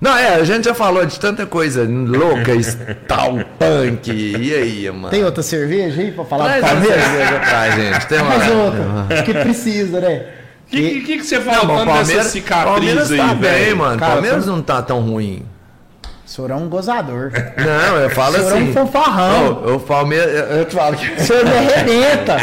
Não, 0.00 0.16
é, 0.16 0.34
a 0.34 0.44
gente 0.44 0.64
já 0.64 0.74
falou 0.74 1.04
de 1.06 1.18
tanta 1.18 1.46
coisa 1.46 1.84
louca, 1.88 2.52
tal, 3.08 3.32
punk. 3.58 4.10
E 4.12 4.54
aí, 4.54 4.90
mano? 4.90 5.08
tem 5.08 5.24
outra 5.24 5.42
cerveja 5.42 6.00
aí 6.02 6.12
pra 6.12 6.24
falar 6.24 6.44
Traz 6.44 6.62
do 6.64 6.68
Palmeiras? 6.68 7.04
cerveja 7.04 7.40
pra 7.40 7.70
gente. 7.70 8.06
Tem 8.06 8.18
uma... 8.22 8.28
Mais 8.28 8.50
outra. 8.52 9.22
Que 9.22 9.32
precisa, 9.34 10.00
né? 10.00 10.26
O 10.66 10.66
que, 10.76 11.00
que, 11.02 11.16
que 11.18 11.22
você 11.24 11.38
Não, 11.38 11.44
fala 11.44 11.84
mas 11.84 12.08
tanto 12.08 12.16
dessa 12.16 12.28
cicatriz 12.30 12.64
Palmeiras 12.74 13.10
aí, 13.12 13.18
tá 13.18 13.34
bem, 13.34 13.40
velho? 13.40 13.98
Palmeiras 13.98 14.44
foi- 14.44 14.52
não 14.54 14.62
tá 14.62 14.82
tão 14.82 15.00
ruim. 15.00 15.42
O 16.26 16.30
senhor 16.30 16.50
é 16.50 16.54
um 16.54 16.68
gozador. 16.70 17.30
Não, 17.58 17.96
eu 17.98 18.08
falo 18.10 18.36
O 18.36 18.38
senhor 18.38 18.52
é 18.52 18.54
assim. 18.60 18.70
um 18.70 18.72
fanfarrão. 18.72 19.62
Ô, 19.66 19.74
o 19.76 19.80
Palmeiras, 19.80 20.34
eu, 20.34 20.44
eu 20.58 20.64
te 20.64 20.74
falo 20.74 20.96
que. 20.96 21.06
O 21.06 21.20
senhor 21.20 21.44
me 21.44 21.50
arrebenta. 21.52 22.36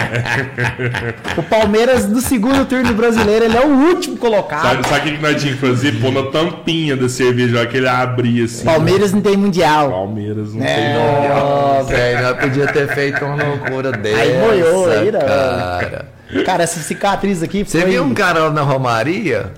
O 1.37 1.43
Palmeiras, 1.43 2.07
no 2.07 2.21
segundo 2.21 2.63
turno 2.65 2.89
do 2.89 2.93
brasileiro, 2.93 3.45
ele 3.45 3.57
é 3.57 3.65
o 3.65 3.69
último 3.69 4.17
colocado. 4.17 4.61
Sabe, 4.61 4.87
sabe 4.87 5.09
o 5.09 5.15
que 5.15 5.21
nós 5.21 5.41
tínhamos 5.41 5.59
que 5.61 5.67
fazer? 5.67 5.91
Pôr 5.99 6.11
na 6.11 6.23
tampinha 6.31 6.95
da 6.95 7.09
cerveja, 7.09 7.65
que 7.65 7.77
ele 7.77 7.87
abria 7.87 8.45
assim. 8.45 8.63
Palmeiras 8.65 9.13
não 9.13 9.21
tem 9.21 9.35
mundial. 9.35 9.89
Palmeiras 9.89 10.53
não 10.53 10.63
É. 10.63 10.75
tem 10.75 10.93
nome. 10.93 11.27
Nossa, 11.29 11.83
velho, 11.95 12.21
nós 12.21 12.37
podia 12.39 12.67
ter 12.67 12.87
feito 12.93 13.25
uma 13.25 13.43
loucura 13.43 13.91
dessa. 13.91 14.21
Aí 14.21 14.37
moiou, 14.37 14.91
aí, 14.91 15.11
não. 15.11 15.19
cara. 15.21 16.05
Cara, 16.45 16.63
essa 16.63 16.79
cicatriz 16.79 17.43
aqui 17.43 17.65
Você 17.65 17.81
foi... 17.81 17.89
viu 17.91 18.03
um 18.03 18.13
cara 18.13 18.41
lá 18.45 18.49
na 18.51 18.61
Romaria? 18.61 19.51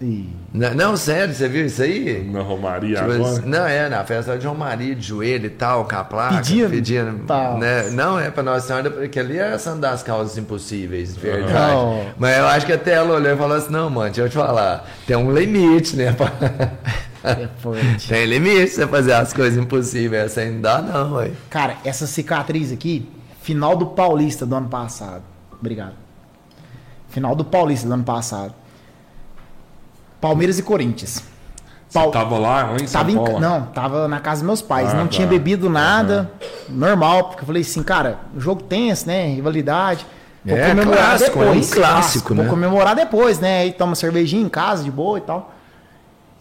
Ih, 0.00 0.28
Não, 0.50 0.72
não, 0.74 0.96
sério, 0.96 1.34
você 1.34 1.46
viu 1.46 1.66
isso 1.66 1.82
aí? 1.82 2.22
Na 2.32 2.40
Romaria 2.40 2.96
Tipo, 3.00 3.12
agora? 3.12 3.42
não, 3.44 3.66
é, 3.66 3.86
na 3.90 4.02
festa 4.02 4.38
de 4.38 4.46
Romaria, 4.46 4.94
de 4.94 5.02
joelho 5.06 5.44
e 5.46 5.50
tal, 5.50 5.84
com 5.84 5.94
a 5.94 6.02
placa. 6.02 6.36
Pedindo? 6.36 6.70
Pedindo. 6.70 7.18
Tá. 7.26 7.52
Né? 7.58 7.90
Não, 7.90 8.18
é 8.18 8.30
pra 8.30 8.42
Nossa 8.42 8.66
Senhora, 8.66 8.90
porque 8.90 9.20
ali 9.20 9.38
é 9.38 9.52
essa 9.52 9.76
das 9.76 10.02
causas 10.02 10.38
impossíveis, 10.38 11.14
de 11.14 11.20
verdade. 11.20 11.52
Não. 11.52 12.06
Mas 12.18 12.38
eu 12.38 12.46
acho 12.48 12.64
que 12.64 12.72
até 12.72 12.92
ela 12.94 13.14
olhou 13.16 13.30
e 13.32 13.36
falou 13.36 13.56
assim: 13.58 13.70
não, 13.70 13.90
mano, 13.90 14.06
deixa 14.06 14.22
eu 14.22 14.28
te 14.30 14.36
falar, 14.36 14.88
tem 15.06 15.16
um 15.16 15.30
limite, 15.30 15.94
né? 15.96 16.12
pra- 16.12 16.32
é 17.24 17.48
tem 18.08 18.24
limite 18.26 18.68
você 18.70 18.86
fazer 18.86 19.12
as 19.12 19.32
coisas 19.34 19.58
impossíveis, 19.62 20.24
essa 20.26 20.40
aí 20.40 20.50
não 20.50 20.60
dá, 20.62 20.80
não, 20.80 21.14
ué. 21.14 21.32
Cara, 21.50 21.76
essa 21.84 22.06
cicatriz 22.06 22.72
aqui, 22.72 23.06
final 23.42 23.76
do 23.76 23.86
Paulista 23.88 24.46
do 24.46 24.54
ano 24.54 24.68
passado. 24.68 25.22
Obrigado. 25.60 25.92
Final 27.10 27.34
do 27.34 27.44
Paulista 27.44 27.86
do 27.86 27.92
ano 27.94 28.04
passado. 28.04 28.54
Palmeiras 30.20 30.58
e 30.58 30.62
Corinthians. 30.62 31.22
Você 31.88 31.98
Pau- 31.98 32.10
tava 32.10 32.36
lá, 32.38 32.74
em 32.80 32.86
São 32.86 33.00
Tava 33.00 33.10
em, 33.12 33.14
Paulo? 33.16 33.40
não, 33.40 33.62
tava 33.66 34.06
na 34.08 34.20
casa 34.20 34.40
dos 34.42 34.46
meus 34.46 34.60
pais. 34.62 34.90
Ah, 34.90 34.94
não 34.96 35.04
tá. 35.04 35.08
tinha 35.08 35.26
bebido 35.26 35.70
nada. 35.70 36.30
Normal, 36.68 37.24
porque 37.28 37.42
eu 37.42 37.46
falei 37.46 37.62
assim, 37.62 37.82
cara, 37.82 38.18
jogo 38.36 38.62
tenso, 38.62 39.06
né? 39.06 39.26
Rivalidade. 39.34 40.04
Vou 40.44 40.56
É, 40.56 40.68
comemorar 40.68 40.98
clássico, 41.18 41.38
é 41.38 41.42
um 41.42 41.48
depois. 41.50 41.74
clássico, 41.74 42.34
né? 42.34 42.42
Vou 42.42 42.50
comemorar 42.50 42.94
depois, 42.94 43.38
né? 43.40 43.60
Aí 43.60 43.72
toma 43.72 43.94
cervejinha 43.94 44.42
em 44.44 44.48
casa, 44.50 44.84
de 44.84 44.90
boa 44.90 45.16
e 45.18 45.20
tal. 45.22 45.52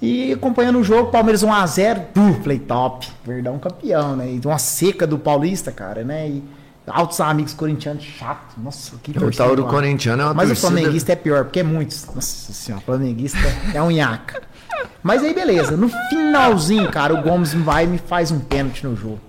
E 0.02 0.34
acompanhando 0.34 0.80
o 0.80 0.84
jogo, 0.84 1.10
Palmeiras 1.12 1.44
1x0. 1.44 2.02
Uh, 2.16 2.34
falei, 2.42 2.60
top. 2.60 3.08
Verdão 3.26 3.58
campeão, 3.58 4.16
né? 4.16 4.30
E 4.32 4.42
uma 4.46 4.58
seca 4.60 5.08
do 5.08 5.18
Paulista, 5.18 5.72
cara, 5.72 6.04
né? 6.04 6.28
E 6.28 6.44
altos 6.88 7.20
amigos 7.20 7.54
corintianos 7.54 8.04
chato. 8.04 8.56
Nossa, 8.58 8.96
que 9.04 9.12
O 9.12 9.32
tal 9.32 9.56
do 9.56 9.66
corintiano 9.66 10.22
é 10.22 10.26
uma 10.26 10.34
Mas 10.34 10.48
torcida... 10.48 10.68
o 10.68 10.72
flamenguista 10.72 11.12
é 11.12 11.16
pior, 11.16 11.44
porque 11.44 11.60
é 11.60 11.64
muitos. 11.64 12.06
Nossa 12.06 12.54
senhora, 12.54 12.84
flamenguista 12.84 13.40
é 13.74 13.82
um 13.82 13.92
nhaca. 13.92 14.42
Mas 15.04 15.24
aí, 15.24 15.34
beleza. 15.34 15.76
No 15.76 15.90
finalzinho, 16.10 16.90
cara, 16.90 17.14
o 17.14 17.22
Gomes 17.22 17.54
vai 17.54 17.86
e 17.86 17.88
me 17.88 17.98
faz 17.98 18.32
um 18.32 18.40
pênalti 18.40 18.86
no 18.86 18.96
jogo. 18.96 19.20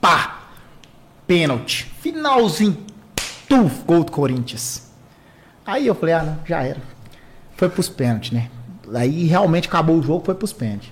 Pá! 0.00 0.42
Pênalti. 1.26 1.90
Finalzinho. 2.00 2.76
Tuf, 3.48 3.82
gol 3.86 4.04
do 4.04 4.12
Corinthians. 4.12 4.88
Aí 5.66 5.86
eu 5.86 5.94
falei, 5.94 6.14
ah, 6.14 6.22
não, 6.22 6.38
já 6.46 6.62
era. 6.62 6.80
Foi 7.56 7.68
pros 7.68 7.88
pênaltis, 7.88 8.30
né? 8.30 8.50
Aí 8.94 9.26
realmente 9.26 9.68
acabou 9.68 9.96
o 9.96 10.02
jogo, 10.02 10.24
foi 10.24 10.34
pros 10.34 10.52
pênaltis. 10.52 10.90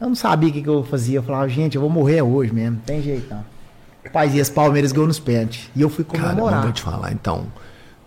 Eu 0.00 0.08
não 0.08 0.16
sabia 0.16 0.48
o 0.48 0.52
que, 0.52 0.62
que 0.62 0.68
eu 0.68 0.82
fazia. 0.82 1.18
Eu 1.18 1.22
falava, 1.22 1.48
gente, 1.48 1.76
eu 1.76 1.80
vou 1.80 1.90
morrer 1.90 2.22
hoje 2.22 2.52
mesmo. 2.52 2.76
Não 2.76 2.82
tem 2.82 3.00
jeito, 3.00 3.32
não. 3.32 3.44
Rapaz, 4.04 4.34
e 4.34 4.38
esse 4.38 4.50
Palmeiras 4.50 4.92
ganhou 4.92 5.06
nos 5.06 5.18
pênaltis. 5.18 5.70
E 5.76 5.80
eu 5.82 5.88
fui 5.88 6.04
Cara, 6.04 6.30
comemorar. 6.30 6.62
vou 6.62 6.72
te 6.72 6.82
falar, 6.82 7.12
então. 7.12 7.46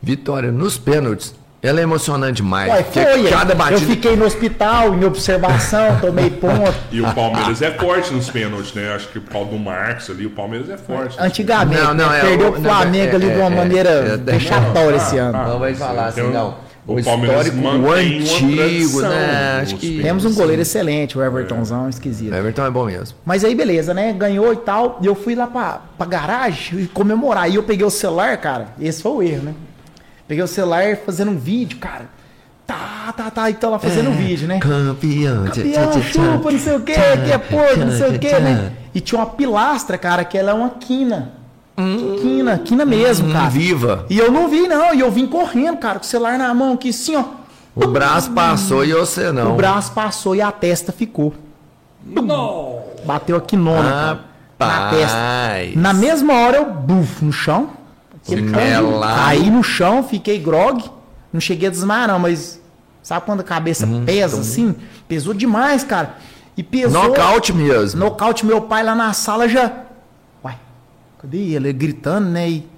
Vitória 0.02 0.52
nos 0.52 0.78
pênaltis, 0.78 1.34
ela 1.64 1.80
é 1.80 1.84
emocionante 1.84 2.34
demais. 2.44 2.72
Ué, 2.72 2.84
porque 2.84 3.02
foi. 3.04 3.30
cada 3.30 3.56
batida... 3.56 3.80
Eu 3.80 3.88
fiquei 3.88 4.16
no 4.16 4.26
hospital, 4.26 4.94
em 4.94 5.04
observação, 5.06 5.98
tomei 6.00 6.30
ponto. 6.30 6.74
E 6.92 7.02
o 7.02 7.12
Palmeiras 7.14 7.62
é 7.62 7.72
forte 7.72 8.14
nos 8.14 8.30
pênaltis, 8.30 8.74
né? 8.74 8.94
Acho 8.94 9.08
que 9.08 9.18
o 9.18 9.22
pau 9.22 9.46
do 9.46 9.58
Marcos 9.58 10.10
ali, 10.12 10.26
o 10.28 10.30
Palmeiras 10.30 10.70
é 10.70 10.78
forte. 10.78 11.16
Antigamente, 11.20 11.82
Não, 11.82 11.94
não, 11.96 12.10
né? 12.10 12.20
é, 12.20 12.22
perdeu 12.22 12.48
o- 12.50 12.52
o 12.60 12.62
Flamengo 12.62 13.08
não, 13.10 13.16
ali 13.16 13.30
é, 13.30 13.34
de 13.34 13.40
uma 13.40 13.52
é, 13.52 13.56
maneira 13.56 13.90
é, 13.90 14.14
é, 14.14 14.18
vexatória 14.18 14.92
não, 14.92 14.98
esse 14.98 15.18
ah, 15.20 15.24
ano. 15.24 15.38
ah. 15.38 15.48
Não 15.48 15.60
vai 15.60 15.74
falar 15.74 16.06
assim, 16.08 16.22
Então- 16.22 16.34
não. 16.34 16.65
O, 16.88 17.04
Palmeiras 17.04 17.48
histórico, 17.48 17.68
o 17.68 17.92
antigo, 17.92 19.02
né? 19.02 19.60
Acho 19.62 19.76
que 19.78 20.02
Temos 20.02 20.24
um 20.24 20.34
goleiro 20.34 20.62
excelente, 20.62 21.18
o 21.18 21.24
Evertonzão, 21.24 21.90
esquisito. 21.90 22.34
Everton 22.34 22.66
é 22.66 22.70
bom 22.70 22.86
mesmo. 22.86 23.18
Mas 23.26 23.44
aí, 23.44 23.56
beleza, 23.56 23.94
né? 23.94 24.14
Ganhou 24.14 24.54
e 24.54 24.58
tal. 24.58 25.00
E 25.02 25.08
eu 25.08 25.16
fui 25.16 25.34
lá 25.34 25.48
pra, 25.48 25.82
pra 25.98 26.06
garagem 26.06 26.82
e 26.82 26.88
comemorar. 26.88 27.50
E 27.50 27.56
eu 27.56 27.64
peguei 27.64 27.86
o 27.86 27.90
celular, 27.90 28.38
cara. 28.38 28.68
Esse 28.80 29.02
foi 29.02 29.12
o 29.12 29.24
erro, 29.24 29.44
né? 29.46 29.54
Peguei 30.28 30.44
o 30.44 30.48
celular 30.48 30.96
fazendo 30.98 31.32
um 31.32 31.38
vídeo, 31.38 31.80
cara. 31.80 32.06
Tá, 32.68 33.14
tá, 33.16 33.32
tá. 33.32 33.50
Então 33.50 33.72
lá 33.72 33.80
fazendo 33.80 34.12
um 34.12 34.16
vídeo, 34.16 34.48
né? 34.48 34.60
Campeão. 34.60 35.46
Campeão, 35.46 35.92
tchá, 35.92 36.02
chupa, 36.02 36.52
não 36.52 36.60
sei 36.60 36.76
o 36.76 36.82
quê, 36.82 36.94
que 36.94 37.32
é 37.32 37.38
porco, 37.38 37.80
não 37.80 37.98
sei 37.98 38.16
o 38.16 38.20
quê, 38.20 38.40
né? 38.40 38.74
E 38.94 39.00
tinha 39.02 39.20
uma 39.20 39.28
pilastra, 39.28 39.98
cara, 39.98 40.24
que 40.24 40.38
ela 40.38 40.52
é 40.52 40.54
uma 40.54 40.70
quina. 40.70 41.34
Quina, 41.76 42.58
quina 42.60 42.86
mesmo, 42.86 43.28
Hum, 43.30 43.34
cara. 43.34 43.50
viva. 43.50 44.06
E 44.10 44.18
eu 44.18 44.32
não 44.32 44.48
vi, 44.50 44.68
não. 44.68 44.94
E 44.94 45.00
eu 45.02 45.12
vim 45.12 45.28
correndo, 45.28 45.78
cara, 45.78 46.00
com 46.00 46.06
o 46.06 46.08
celular 46.08 46.38
na 46.38 46.54
mão 46.54 46.74
aqui, 46.74 46.90
assim, 46.90 47.16
ó. 47.16 47.24
O 47.76 47.88
braço 47.88 48.32
passou 48.32 48.86
e 48.86 48.94
você 48.94 49.32
não. 49.32 49.54
O 49.54 49.56
braço 49.58 49.92
passou 49.92 50.34
e 50.36 50.42
a 50.42 50.52
testa 50.52 50.94
ficou. 50.94 51.34
Bateu 53.06 53.36
aqui 53.36 53.58
nona, 53.58 53.92
cara, 53.92 54.20
na 54.60 54.90
testa. 54.90 55.18
Na 55.76 55.94
mesma 55.94 56.34
hora 56.34 56.58
eu, 56.58 56.66
buf, 56.66 57.24
no 57.24 57.34
chão. 57.34 57.70
Caí 59.16 59.50
no 59.50 59.64
chão, 59.64 60.04
fiquei 60.04 60.40
grog. 60.40 60.84
Não 61.34 61.40
cheguei 61.42 61.68
a 61.68 61.72
desmaiar, 61.72 62.08
não, 62.08 62.20
mas 62.20 62.62
sabe 63.04 63.26
quando 63.26 63.42
a 63.42 63.44
cabeça 63.44 63.86
Hum, 63.86 64.04
pesa 64.06 64.40
assim? 64.40 64.74
Pesou 65.08 65.34
demais, 65.34 65.84
cara. 65.84 66.16
E 66.56 66.64
pesou. 66.64 67.04
Nocaute 67.04 67.52
mesmo. 67.52 68.00
Nocaute, 68.00 68.46
meu 68.46 68.62
pai 68.62 68.82
lá 68.84 68.96
na 68.96 69.12
sala 69.14 69.50
já. 69.50 69.72
Cadê 71.26 71.38
ele? 71.40 71.56
Ele 71.56 71.74
gritando, 71.74 72.30
né? 72.30 72.48
E, 72.48 72.70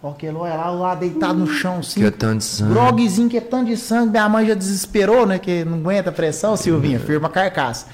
ó, 0.00 0.10
aquele 0.10 0.36
olha 0.36 0.54
lá, 0.54 0.70
lá 0.70 0.94
deitado 0.94 1.40
no 1.40 1.46
chão, 1.48 1.78
assim. 1.80 2.00
Que 2.00 2.10
tanto 2.12 2.38
de 2.38 2.44
sangue. 2.44 2.72
Grogzinho, 2.72 3.28
que 3.28 3.36
é 3.36 3.40
tanto 3.40 3.66
de 3.66 3.76
sangue. 3.76 4.12
Minha 4.12 4.28
mãe 4.28 4.46
já 4.46 4.54
desesperou, 4.54 5.26
né? 5.26 5.40
Que 5.40 5.64
não 5.64 5.78
aguenta 5.78 6.10
a 6.10 6.12
pressão, 6.12 6.56
Silvinha, 6.56 7.00
firma 7.00 7.26
a 7.26 7.30
carcaça. 7.30 7.88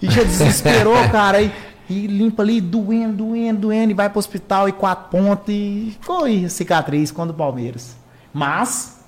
E 0.00 0.10
já 0.10 0.22
desesperou, 0.22 0.96
cara. 1.08 1.40
E, 1.40 1.50
e 1.88 2.06
limpa 2.06 2.42
ali, 2.42 2.60
doendo, 2.60 3.16
doendo, 3.16 3.60
doendo. 3.60 3.90
E 3.92 3.94
vai 3.94 4.10
pro 4.10 4.18
hospital 4.18 4.68
e 4.68 4.72
quatro 4.72 5.08
pontos. 5.10 5.48
E 5.48 5.96
ficou 5.98 6.24
aí 6.24 6.50
cicatriz 6.50 7.10
quando 7.10 7.30
o 7.30 7.34
Palmeiras. 7.34 7.96
Mas, 8.34 9.00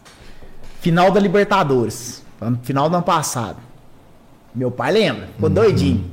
final 0.81 1.11
da 1.11 1.21
Libertadores. 1.21 2.23
Final 2.63 2.89
do 2.89 2.97
ano 2.97 3.05
passado. 3.05 3.59
Meu 4.55 4.71
pai 4.71 4.93
lembra, 4.93 5.27
ficou 5.27 5.51
doidinho. 5.51 6.11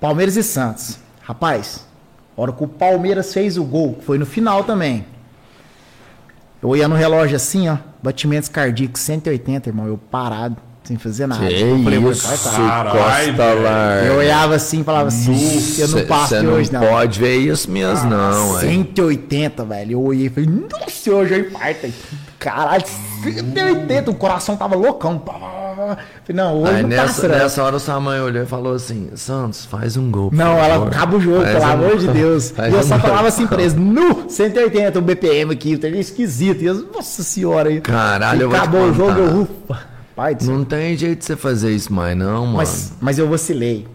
Palmeiras 0.00 0.34
e 0.36 0.42
Santos. 0.42 0.98
Rapaz, 1.20 1.91
a 2.42 2.46
hora 2.46 2.52
que 2.52 2.64
o 2.64 2.66
Palmeiras 2.66 3.32
fez 3.32 3.56
o 3.56 3.62
gol, 3.62 3.94
que 3.94 4.04
foi 4.04 4.18
no 4.18 4.26
final 4.26 4.64
também. 4.64 5.06
Eu 6.60 6.76
ia 6.76 6.88
no 6.88 6.94
relógio 6.96 7.36
assim, 7.36 7.68
ó, 7.68 7.76
batimentos 8.02 8.48
cardíacos 8.48 9.00
180, 9.00 9.68
irmão, 9.68 9.86
eu 9.86 9.96
parado, 9.96 10.56
sem 10.82 10.96
fazer 10.96 11.26
nada. 11.28 11.46
Que 11.46 11.54
eu 11.60 11.82
falei, 11.82 11.98
isso, 12.00 12.26
"Vai, 12.26 12.36
vai, 12.36 12.54
Caralho, 12.68 12.90
Costa. 13.36 13.54
Larga. 13.54 14.06
Eu 14.06 14.16
olhava 14.16 14.54
assim 14.56 14.80
e 14.80 14.84
falava 14.84 15.08
assim, 15.08 15.80
eu 15.80 15.88
não 15.88 16.06
passo 16.06 16.42
não 16.42 16.54
hoje, 16.54 16.72
não. 16.72 16.80
pode 16.80 17.20
ver 17.20 17.36
isso 17.36 17.70
mesmo, 17.70 18.10
não. 18.10 18.52
ué. 18.54 18.60
180, 18.60 19.64
velho. 19.64 19.92
Eu 19.92 20.02
olhei 20.02 20.26
e 20.26 20.28
falei, 20.28 20.50
nossa, 20.50 21.10
hoje 21.12 21.34
eu 21.34 21.40
infarto. 21.46 21.92
Caralho, 22.42 22.84
180, 23.22 24.10
o 24.10 24.14
coração 24.14 24.56
tava 24.56 24.74
loucão. 24.74 25.22
Falei, 25.24 25.96
não, 26.34 26.60
hoje 26.62 26.72
Aí 26.74 26.82
não 26.82 26.88
nessa, 26.88 27.28
não. 27.28 27.38
nessa 27.38 27.62
hora 27.62 27.78
sua 27.78 28.00
mãe 28.00 28.20
olhou 28.20 28.42
e 28.42 28.46
falou 28.46 28.74
assim: 28.74 29.10
Santos, 29.14 29.64
faz 29.64 29.96
um 29.96 30.10
gol. 30.10 30.30
Não, 30.32 30.58
ela 30.58 30.74
favor. 30.74 30.88
acaba 30.88 31.16
o 31.16 31.20
jogo, 31.20 31.42
Faz 31.42 31.52
pelo 31.54 31.64
um- 31.66 31.70
amor 31.70 31.96
de 31.98 32.08
Deus. 32.08 32.52
E 32.58 32.72
eu 32.74 32.82
só 32.82 32.98
falava 32.98 33.28
assim 33.28 33.46
eles, 33.60 33.74
nu, 33.74 34.28
180 34.28 34.98
o 34.98 35.02
BPM 35.02 35.52
aqui, 35.52 35.74
o 35.74 35.78
é 35.86 36.00
esquisito. 36.00 36.62
E 36.62 36.66
eu, 36.66 36.74
nossa 36.92 37.22
senhora. 37.22 37.68
aí. 37.68 37.80
Caralho, 37.80 38.42
eu 38.42 38.48
vou 38.50 38.58
acabou 38.58 38.82
o 38.90 38.94
jogo, 38.94 39.18
eu, 39.20 39.40
ufa. 39.42 39.80
Pai. 40.14 40.36
Não 40.42 40.64
tem 40.64 40.96
jeito 40.96 41.20
de 41.20 41.24
você 41.24 41.36
fazer 41.36 41.70
isso 41.72 41.92
mais, 41.92 42.16
não, 42.16 42.44
mano. 42.44 42.56
Mas, 42.58 42.92
mas 43.00 43.18
eu 43.18 43.28
vacilei. 43.30 43.86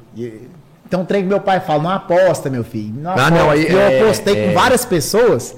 Então, 0.85 1.01
um 1.01 1.05
trem 1.05 1.21
que 1.23 1.27
meu 1.29 1.39
pai 1.39 1.59
fala, 1.59 1.83
não 1.83 1.89
aposta, 1.91 2.49
meu 2.49 2.63
filho. 2.63 2.93
Não 3.01 3.11
Ah, 3.11 3.13
aposta. 3.13 3.31
não, 3.31 3.51
aí 3.51 3.63
e 3.67 3.71
eu 3.71 3.79
é- 3.79 4.01
apostei 4.01 4.35
é. 4.35 4.47
com 4.47 4.53
várias 4.53 4.83
pessoas, 4.85 5.55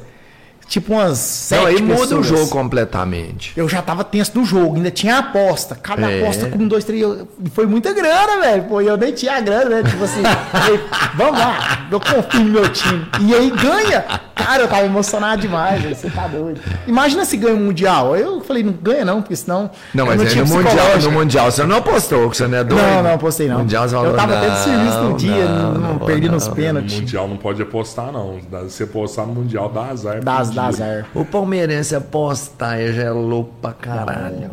tipo 0.69 0.93
umas 0.93 1.17
sete 1.17 1.59
não, 1.59 1.65
aí 1.67 1.81
muda 1.81 1.95
o 2.15 2.21
pessoas. 2.21 2.27
jogo 2.27 2.47
completamente. 2.49 3.51
Eu 3.57 3.67
já 3.67 3.81
tava 3.81 4.03
tenso 4.03 4.33
do 4.33 4.45
jogo, 4.45 4.75
ainda 4.75 4.91
tinha 4.91 5.17
aposta. 5.17 5.75
Cada 5.75 6.09
É. 6.09 6.21
aposta 6.21 6.47
com 6.47 6.57
um, 6.59 6.67
dois, 6.67 6.83
três. 6.85 7.01
eu- 7.01 7.27
Foi 7.53 7.65
muita 7.65 7.91
grana, 7.93 8.39
velho. 8.41 8.63
Pô, 8.63 8.79
e 8.81 8.87
eu 8.87 8.95
nem 8.97 9.11
tinha 9.11 9.39
grana, 9.41 9.81
né? 9.81 9.89
Tipo 9.89 10.03
assim, 10.03 10.21
falei, 10.51 10.79
vamos 11.15 11.39
lá, 11.39 11.87
eu 11.91 11.99
confio 11.99 12.39
no 12.41 12.49
meu 12.51 12.69
time. 12.71 13.05
E 13.21 13.35
aí 13.35 13.49
ganha. 13.51 14.05
Cara, 14.45 14.63
eu 14.63 14.67
tava 14.67 14.85
emocionado 14.85 15.41
demais. 15.41 15.83
Você 15.83 16.09
tá 16.09 16.27
doido. 16.27 16.61
Imagina 16.87 17.25
se 17.25 17.37
ganha 17.37 17.55
o 17.55 17.59
Mundial. 17.59 18.13
Aí 18.13 18.21
Eu 18.21 18.41
falei, 18.41 18.63
não 18.63 18.73
ganha 18.73 19.05
não, 19.05 19.21
porque 19.21 19.35
senão. 19.35 19.69
Não, 19.93 20.05
mas 20.05 20.21
aí 20.21 20.27
tinha 20.27 20.43
no 20.43 20.49
mundial, 20.55 20.97
no 21.01 21.11
mundial 21.11 21.51
você 21.51 21.63
não 21.65 21.77
apostou, 21.77 22.29
que 22.29 22.37
você 22.37 22.47
não 22.47 22.57
é 22.57 22.63
doido. 22.63 22.81
Não, 22.81 23.03
não, 23.03 23.13
apostei 23.13 23.47
não. 23.47 23.59
Mundial, 23.59 23.87
você 23.87 23.95
eu 23.95 24.15
tava 24.15 24.37
até 24.37 24.49
de 24.49 24.55
não, 24.55 24.63
serviço 24.63 24.97
no 25.03 25.17
dia, 25.17 25.45
não, 25.45 25.73
não, 25.73 25.97
vou 25.97 26.07
perdi 26.07 26.29
nos 26.29 26.43
não. 26.43 26.49
No 26.49 26.55
pênaltis. 26.55 26.99
Mundial 26.99 27.27
não 27.27 27.37
pode 27.37 27.61
apostar, 27.61 28.11
não. 28.11 28.39
Dá- 28.49 28.67
Se 28.69 28.83
apostar 28.83 29.25
no 29.27 29.33
Mundial, 29.33 29.69
dá 29.69 29.85
azar. 29.85 30.23
Das 30.23 30.51
dia. 30.51 30.61
azar. 30.63 31.05
O 31.13 31.23
palmeirense 31.25 31.95
apostar 31.95 32.79
ele 32.79 32.93
já 32.93 33.03
é 33.03 33.11
louco 33.11 33.51
pra 33.61 33.73
caralho. 33.73 34.51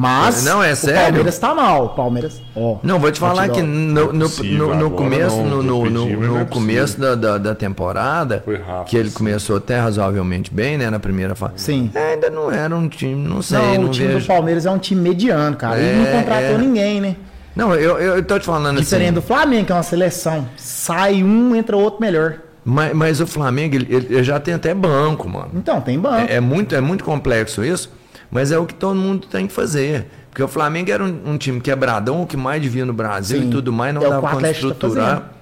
Mas 0.00 0.44
Não, 0.44 0.62
é 0.62 0.74
o 0.74 0.76
sério? 0.76 1.02
Palmeiras 1.02 1.38
tá 1.40 1.52
mal. 1.52 1.86
O 1.86 1.88
Palmeiras. 1.88 2.40
Ó, 2.54 2.76
Não, 2.84 3.00
vou 3.00 3.10
te 3.10 3.18
falar 3.18 3.48
que 3.48 3.60
no, 3.60 4.12
no, 4.12 4.28
no, 4.28 4.74
no 4.76 4.90
começo, 4.92 5.36
não, 5.38 5.60
no, 5.60 5.90
no, 5.90 6.38
é 6.40 6.44
começo 6.44 7.00
da, 7.00 7.16
da, 7.16 7.36
da 7.36 7.52
temporada, 7.52 8.44
que 8.86 8.96
ele 8.96 9.10
sim. 9.10 9.16
começou 9.16 9.56
até 9.56 9.76
razoavelmente 9.80 10.54
bem, 10.54 10.78
né, 10.78 10.88
na 10.88 11.00
primeira 11.00 11.34
fase. 11.34 11.54
Sim. 11.56 11.90
É, 11.92 12.12
ainda 12.12 12.30
não 12.30 12.48
era 12.48 12.76
um 12.76 12.88
time, 12.88 13.28
não 13.28 13.42
sei, 13.42 13.58
não, 13.58 13.74
não, 13.74 13.84
o 13.86 13.88
time 13.90 14.06
vejo. 14.06 14.20
do 14.20 14.26
Palmeiras 14.26 14.66
é 14.66 14.70
um 14.70 14.78
time 14.78 15.00
mediano, 15.00 15.56
cara. 15.56 15.80
Ele 15.80 15.98
não 15.98 16.06
É, 16.06 16.12
contratou 16.12 16.54
é. 16.54 16.58
ninguém, 16.58 17.00
né? 17.00 17.16
Não, 17.56 17.74
eu, 17.74 17.98
eu, 17.98 18.16
eu 18.18 18.22
tô 18.22 18.38
te 18.38 18.46
falando 18.46 18.78
Diferente 18.78 19.06
assim. 19.06 19.14
do 19.14 19.22
Flamengo, 19.22 19.66
que 19.66 19.72
é 19.72 19.74
uma 19.74 19.82
seleção. 19.82 20.46
Sai 20.56 21.24
um, 21.24 21.56
entra 21.56 21.76
outro 21.76 22.00
melhor. 22.00 22.36
Mas, 22.64 22.94
mas 22.94 23.20
o 23.20 23.26
Flamengo, 23.26 23.74
ele, 23.74 23.88
ele 23.90 24.22
já 24.22 24.38
tem 24.38 24.54
até 24.54 24.72
banco, 24.72 25.28
mano. 25.28 25.50
Então, 25.54 25.80
tem 25.80 25.98
banco. 25.98 26.30
É, 26.30 26.36
é 26.36 26.40
muito, 26.40 26.72
é 26.76 26.80
muito 26.80 27.02
complexo 27.02 27.64
isso, 27.64 27.90
mas 28.30 28.52
é 28.52 28.58
o 28.58 28.66
que 28.66 28.74
todo 28.74 28.96
mundo 28.96 29.26
tem 29.26 29.46
que 29.46 29.52
fazer. 29.52 30.06
Porque 30.30 30.42
o 30.42 30.48
Flamengo 30.48 30.90
era 30.90 31.02
um, 31.04 31.32
um 31.32 31.38
time 31.38 31.60
quebradão, 31.60 32.22
o 32.22 32.26
que 32.26 32.36
mais 32.36 32.62
devia 32.62 32.84
no 32.86 32.92
Brasil 32.92 33.40
Sim. 33.40 33.48
e 33.48 33.50
tudo 33.50 33.72
mais, 33.72 33.94
não 33.94 34.02
É 34.02 34.08
dava 34.08 34.20
conta 34.20 34.36
Atlético 34.36 34.68
tá 34.68 34.72
estruturar. 34.74 35.06
fazendo. 35.16 35.38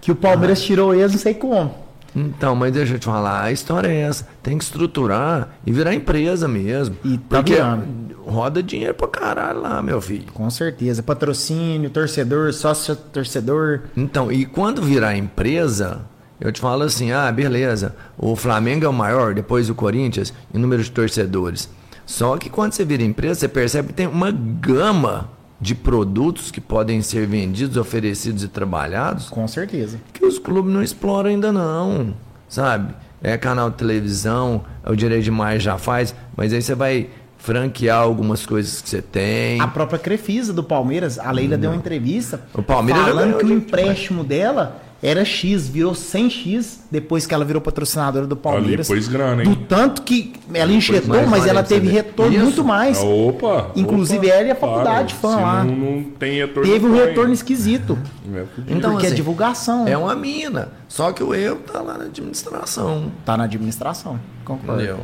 Que 0.00 0.12
o 0.12 0.16
Palmeiras 0.16 0.62
tirou 0.62 0.94
eles, 0.94 1.12
não 1.12 1.18
sei 1.18 1.34
como. 1.34 1.74
Então, 2.14 2.54
mas 2.54 2.72
deixa 2.72 2.94
eu 2.94 2.98
te 2.98 3.06
falar, 3.06 3.42
a 3.44 3.52
história 3.52 3.88
é 3.88 4.00
essa. 4.02 4.28
Tem 4.42 4.58
que 4.58 4.64
estruturar 4.64 5.48
e 5.64 5.72
virar 5.72 5.94
empresa 5.94 6.46
mesmo. 6.46 6.94
E 7.04 7.16
tá 7.16 7.38
porque 7.38 7.54
virando. 7.54 8.16
roda 8.26 8.62
dinheiro 8.62 8.92
pra 8.94 9.08
caralho 9.08 9.60
lá, 9.60 9.80
meu 9.80 10.00
filho. 10.00 10.30
Com 10.34 10.50
certeza. 10.50 11.02
Patrocínio, 11.02 11.88
torcedor, 11.88 12.52
sócio 12.52 12.94
torcedor. 12.94 13.84
Então, 13.96 14.30
e 14.30 14.44
quando 14.44 14.82
virar 14.82 15.16
empresa, 15.16 16.02
eu 16.42 16.50
te 16.50 16.60
falo 16.60 16.82
assim, 16.82 17.12
ah, 17.12 17.30
beleza, 17.30 17.94
o 18.18 18.34
Flamengo 18.34 18.84
é 18.84 18.88
o 18.88 18.92
maior, 18.92 19.32
depois 19.32 19.70
o 19.70 19.74
Corinthians, 19.76 20.34
em 20.52 20.58
número 20.58 20.82
de 20.82 20.90
torcedores. 20.90 21.68
Só 22.04 22.36
que 22.36 22.50
quando 22.50 22.72
você 22.72 22.84
vira 22.84 23.04
empresa, 23.04 23.40
você 23.40 23.48
percebe 23.48 23.88
que 23.88 23.94
tem 23.94 24.08
uma 24.08 24.32
gama 24.32 25.30
de 25.60 25.72
produtos 25.76 26.50
que 26.50 26.60
podem 26.60 27.00
ser 27.00 27.28
vendidos, 27.28 27.76
oferecidos 27.76 28.42
e 28.42 28.48
trabalhados 28.48 29.28
Com 29.28 29.46
certeza. 29.46 30.00
que 30.12 30.26
os 30.26 30.36
clubes 30.36 30.74
não 30.74 30.82
exploram 30.82 31.30
ainda 31.30 31.52
não, 31.52 32.12
sabe? 32.48 32.92
É 33.22 33.38
canal 33.38 33.70
de 33.70 33.76
televisão, 33.76 34.64
é 34.84 34.90
o 34.90 34.96
direito 34.96 35.22
de 35.22 35.30
mais 35.30 35.62
já 35.62 35.78
faz, 35.78 36.12
mas 36.36 36.52
aí 36.52 36.60
você 36.60 36.74
vai 36.74 37.08
franquear 37.38 37.98
algumas 38.00 38.44
coisas 38.44 38.82
que 38.82 38.88
você 38.88 39.00
tem. 39.00 39.60
A 39.60 39.68
própria 39.68 39.98
Crefisa 40.00 40.52
do 40.52 40.64
Palmeiras, 40.64 41.20
a 41.20 41.30
Leila 41.30 41.56
deu 41.56 41.70
uma 41.70 41.76
entrevista 41.76 42.40
O 42.52 42.62
Palmeiras 42.62 43.04
falando 43.04 43.38
que 43.38 43.44
o 43.44 43.52
empréstimo 43.52 44.24
dela 44.24 44.80
era 45.02 45.24
X, 45.24 45.68
virou 45.68 45.92
100X 45.94 46.78
depois 46.88 47.26
que 47.26 47.34
ela 47.34 47.44
virou 47.44 47.60
patrocinadora 47.60 48.24
do 48.24 48.36
Palmeiras. 48.36 48.86
pôs 48.86 49.08
grana, 49.08 49.42
hein? 49.42 49.50
Do 49.50 49.56
tanto 49.56 50.02
que 50.02 50.32
ela 50.54 50.72
enxertou, 50.72 51.26
mas 51.26 51.44
ela 51.44 51.64
teve 51.64 51.88
retorno 51.88 52.32
Isso. 52.32 52.44
muito 52.44 52.64
mais. 52.64 52.98
Ah, 52.98 53.04
Opa! 53.04 53.72
Inclusive 53.74 54.28
opa, 54.28 54.36
ela 54.36 54.48
e 54.48 54.50
a 54.52 54.54
faculdade, 54.54 55.14
fã 55.14 55.36
se 55.36 55.42
lá. 55.42 55.64
Não, 55.64 55.74
não 55.74 56.04
tem 56.04 56.36
retorno. 56.38 56.70
Teve 56.70 56.86
um 56.86 56.94
retorno 56.94 57.32
esquisito. 57.34 57.98
É, 58.32 58.44
Então, 58.68 58.92
porque 58.92 59.06
é 59.06 59.08
assim, 59.08 59.16
divulgação. 59.16 59.88
É 59.88 59.98
uma 59.98 60.14
mina. 60.14 60.68
Só 60.88 61.10
que 61.12 61.22
o 61.22 61.34
erro 61.34 61.56
tá 61.56 61.80
lá 61.80 61.98
na 61.98 62.04
administração. 62.04 63.10
Tá 63.24 63.36
na 63.36 63.44
administração. 63.44 64.20
Concordo. 64.44 64.80
Entendeu? 64.82 65.00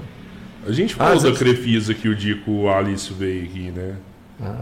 A 0.64 0.70
gente 0.72 0.94
falou 0.94 1.18
Ah, 1.18 1.22
da 1.22 1.32
Crefisa 1.32 1.92
que 1.94 2.08
o 2.08 2.14
Dico 2.14 2.68
Alice 2.68 3.12
veio 3.12 3.44
aqui, 3.44 3.72
né? 3.74 3.94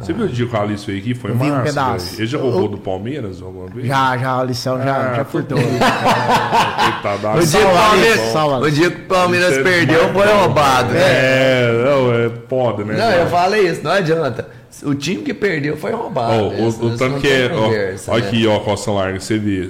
Você 0.00 0.12
viu 0.14 0.24
o 0.24 0.28
Dico 0.28 0.56
Alice 0.56 0.86
veio 0.86 0.98
aqui? 0.98 1.14
Foi 1.14 1.30
Eu 1.32 1.36
vi 1.36 1.44
um 1.44 1.48
massa. 1.50 1.62
pedaço. 1.64 2.14
Ele 2.18 2.26
já 2.26 2.38
roubou 2.38 2.62
Eu- 2.62 2.68
do 2.68 2.78
Palmeiras 2.78 3.42
alguma 3.42 3.66
vez? 3.68 3.86
Já, 3.86 4.16
já, 4.16 4.40
a 4.40 4.44
lição 4.44 4.78
já, 4.82 4.96
Ah, 4.96 5.14
já 5.16 5.24
furtou. 5.26 5.58
Coitado 5.60 7.38
O 7.38 7.46
dia, 7.46 7.60
que 7.60 7.66
o 7.66 7.72
Palmeiras, 7.74 8.34
o 8.62 8.70
dia 8.70 8.90
que 8.90 9.00
o 9.02 9.04
Palmeiras 9.04 9.58
é 9.58 9.62
perdeu 9.62 10.12
foi 10.12 10.26
roubado. 10.26 10.92
né? 10.94 11.00
É, 11.00 11.82
não, 11.84 12.14
é 12.14 12.30
foda, 12.48 12.84
né? 12.84 12.94
Não, 12.96 13.10
eu 13.10 13.26
falei 13.26 13.68
isso, 13.68 13.82
não 13.84 13.90
adianta. 13.90 14.48
O 14.82 14.94
time 14.94 15.22
que 15.22 15.32
perdeu 15.34 15.76
foi 15.76 15.92
roubado. 15.92 16.32
Ó, 16.44 16.48
o, 16.48 16.68
Isso- 16.68 16.82
o 16.84 16.88
isso 16.88 16.98
tanto 16.98 17.20
que 17.20 17.28
é. 17.28 17.50
Ó, 17.52 17.68
né? 17.70 17.96
aqui, 18.18 18.46
ó, 18.46 18.58
Costa 18.60 18.90
Larga, 18.90 19.20
você 19.20 19.38
vê. 19.38 19.68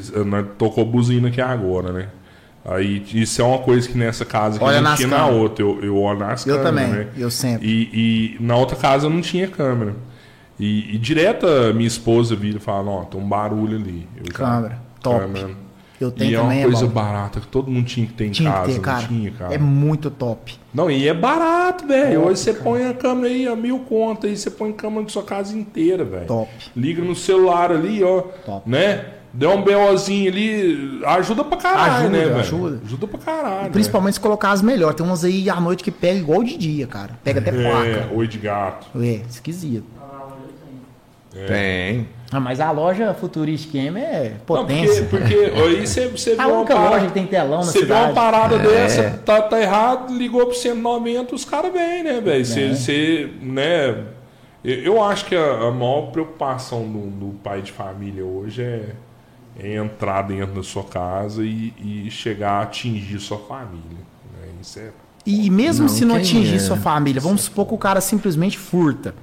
Tocou 0.59 0.85
buzina 0.85 1.29
aqui 1.29 1.41
agora, 1.41 1.93
né? 1.93 2.07
Aí 2.69 3.05
isso 3.15 3.41
é 3.41 3.45
uma 3.45 3.59
coisa 3.61 3.89
que 3.89 3.97
nessa 3.97 4.25
casa 4.25 4.59
que 4.59 4.65
Olha 4.65 4.81
não 4.81 4.97
tinha 4.97 5.07
na 5.09 5.19
câmeras. 5.19 5.41
outra. 5.41 5.65
Eu, 5.65 5.85
eu 5.85 5.97
olho 5.99 6.19
nas 6.19 6.45
Eu 6.47 6.57
câmeras, 6.63 6.89
também, 6.91 7.05
né? 7.05 7.09
eu 7.17 7.31
sempre. 7.31 7.67
E, 7.67 8.37
e 8.39 8.43
na 8.43 8.57
outra 8.57 8.77
casa 8.77 9.09
não 9.09 9.21
tinha 9.21 9.47
câmera. 9.47 9.95
E, 10.59 10.95
e 10.95 10.99
direto 10.99 11.47
a 11.47 11.73
minha 11.73 11.87
esposa 11.87 12.35
vira 12.35 12.57
e 12.57 12.61
fala, 12.61 12.91
ó, 12.91 13.05
tem 13.05 13.21
um 13.21 13.29
barulho 13.29 13.77
ali. 13.77 14.09
Eu 14.17 14.25
já- 14.27 14.33
Câmera, 14.39 14.79
top. 15.01 15.57
Eu 15.99 16.11
tenho 16.11 16.31
e 16.31 16.35
é 16.35 16.41
uma 16.41 16.55
é 16.55 16.63
coisa 16.65 16.85
bom. 16.87 16.93
barata 16.93 17.41
que 17.41 17.47
todo 17.47 17.71
mundo 17.71 17.87
tinha 17.87 18.07
que 18.07 18.13
ter 18.13 18.27
em 18.27 18.31
Tinha 18.31 18.51
casa. 18.53 18.67
que 18.67 18.75
ter, 18.75 18.81
cara. 18.81 19.07
Tinha, 19.07 19.31
cara. 19.31 19.55
É 19.55 19.59
muito 19.59 20.11
top. 20.11 20.55
Não, 20.75 20.91
e 20.91 21.09
é 21.09 21.15
barato, 21.15 21.87
velho. 21.87 22.21
Hoje 22.27 22.41
você 22.41 22.53
cara. 22.53 22.65
põe 22.65 22.87
a 22.87 22.93
câmera 22.93 23.29
aí 23.33 23.47
a 23.47 23.57
mil 23.57 23.79
contas 23.79 24.29
aí, 24.29 24.37
você 24.37 24.51
põe 24.51 24.73
câmera 24.75 25.05
de 25.07 25.13
sua 25.13 25.23
casa 25.23 25.57
inteira, 25.57 26.05
velho. 26.05 26.27
Top. 26.27 26.51
Liga 26.77 27.03
no 27.03 27.15
celular 27.15 27.71
ali, 27.73 28.05
ó. 28.05 28.21
Top. 28.45 28.69
Né? 28.69 29.07
Deu 29.37 29.51
um 29.51 29.63
BOzinho 29.63 30.31
ali, 30.33 31.01
ajuda 31.05 31.45
pra 31.45 31.59
caralho, 31.59 31.93
Ajuda, 31.93 32.09
né, 32.09 32.25
velho? 32.25 32.37
ajuda. 32.41 32.81
Ajuda 32.85 33.07
pra 33.07 33.19
caralho. 33.19 33.71
Principalmente 33.71 34.15
se 34.15 34.21
colocar 34.21 34.51
as 34.51 34.63
melhores. 34.63 34.97
Tem 34.97 35.05
umas 35.05 35.25
aí 35.25 35.51
à 35.51 35.61
noite 35.61 35.85
que 35.85 35.91
pega 35.91 36.19
igual 36.19 36.43
de 36.43 36.57
dia, 36.57 36.87
cara. 36.87 37.11
Pega 37.23 37.41
até. 37.41 37.51
É, 37.51 37.53
placa. 38.01 38.15
oi 38.15 38.27
de 38.27 38.39
gato. 38.39 38.87
É, 38.99 39.21
esquisito. 39.29 39.85
Tem. 41.47 42.09
Ah, 42.33 42.41
mas 42.41 42.61
a 42.61 42.71
loja 42.71 43.13
Futuristic 43.15 43.75
M 43.75 44.01
é 44.01 44.31
Não, 44.31 44.39
potência. 44.47 45.05
porque, 45.05 45.35
porque 45.53 45.61
aí 45.61 45.87
você, 45.87 46.09
você 46.09 46.35
vê 46.35 46.41
a 46.43 46.49
única 46.49 46.75
parada. 46.75 46.95
loja 46.97 47.07
que 47.09 47.13
tem 47.13 47.27
telão 47.27 47.59
na 47.59 47.65
Você 47.65 47.81
vê 47.81 47.85
cidade. 47.85 48.05
uma 48.07 48.15
parada 48.15 48.55
É. 48.57 48.59
dessa, 48.59 49.11
tá, 49.25 49.43
tá 49.43 49.61
errado, 49.61 50.17
ligou 50.17 50.47
pro 50.47 50.55
190, 50.57 51.35
os 51.35 51.45
caras 51.45 51.73
vêm, 51.73 52.03
né, 52.03 52.21
velho? 52.23 52.45
Você, 52.45 52.63
É. 52.63 52.75
você, 52.75 53.31
né? 53.43 54.05
Eu, 54.65 54.75
eu 54.95 55.05
acho 55.05 55.27
que 55.27 55.37
a, 55.37 55.69
a 55.69 55.71
maior 55.71 56.11
preocupação 56.11 56.83
do, 56.91 57.11
do 57.11 57.35
pai 57.45 57.61
de 57.63 57.71
família 57.71 58.25
hoje 58.25 58.63
é, 58.63 58.87
é 59.59 59.77
entrar 59.77 60.23
dentro 60.23 60.55
da 60.55 60.63
sua 60.63 60.85
casa 60.85 61.43
e, 61.45 61.73
e 62.07 62.11
chegar 62.11 62.53
a 62.53 62.63
atingir 62.63 63.19
sua 63.19 63.39
família. 63.39 63.83
Né? 64.41 64.49
Isso 64.61 64.79
é. 64.79 64.91
E 65.25 65.51
mesmo 65.51 65.87
Não, 65.87 65.89
se 65.89 66.05
não 66.05 66.15
atingir 66.17 66.57
é? 66.57 66.59
sua 66.59 66.77
família, 66.77 67.21
vamos 67.21 67.43
supor 67.43 67.67
que 67.67 67.75
o 67.75 67.79
cara 67.79 68.01
simplesmente 68.01 68.57
furta. 68.59 69.15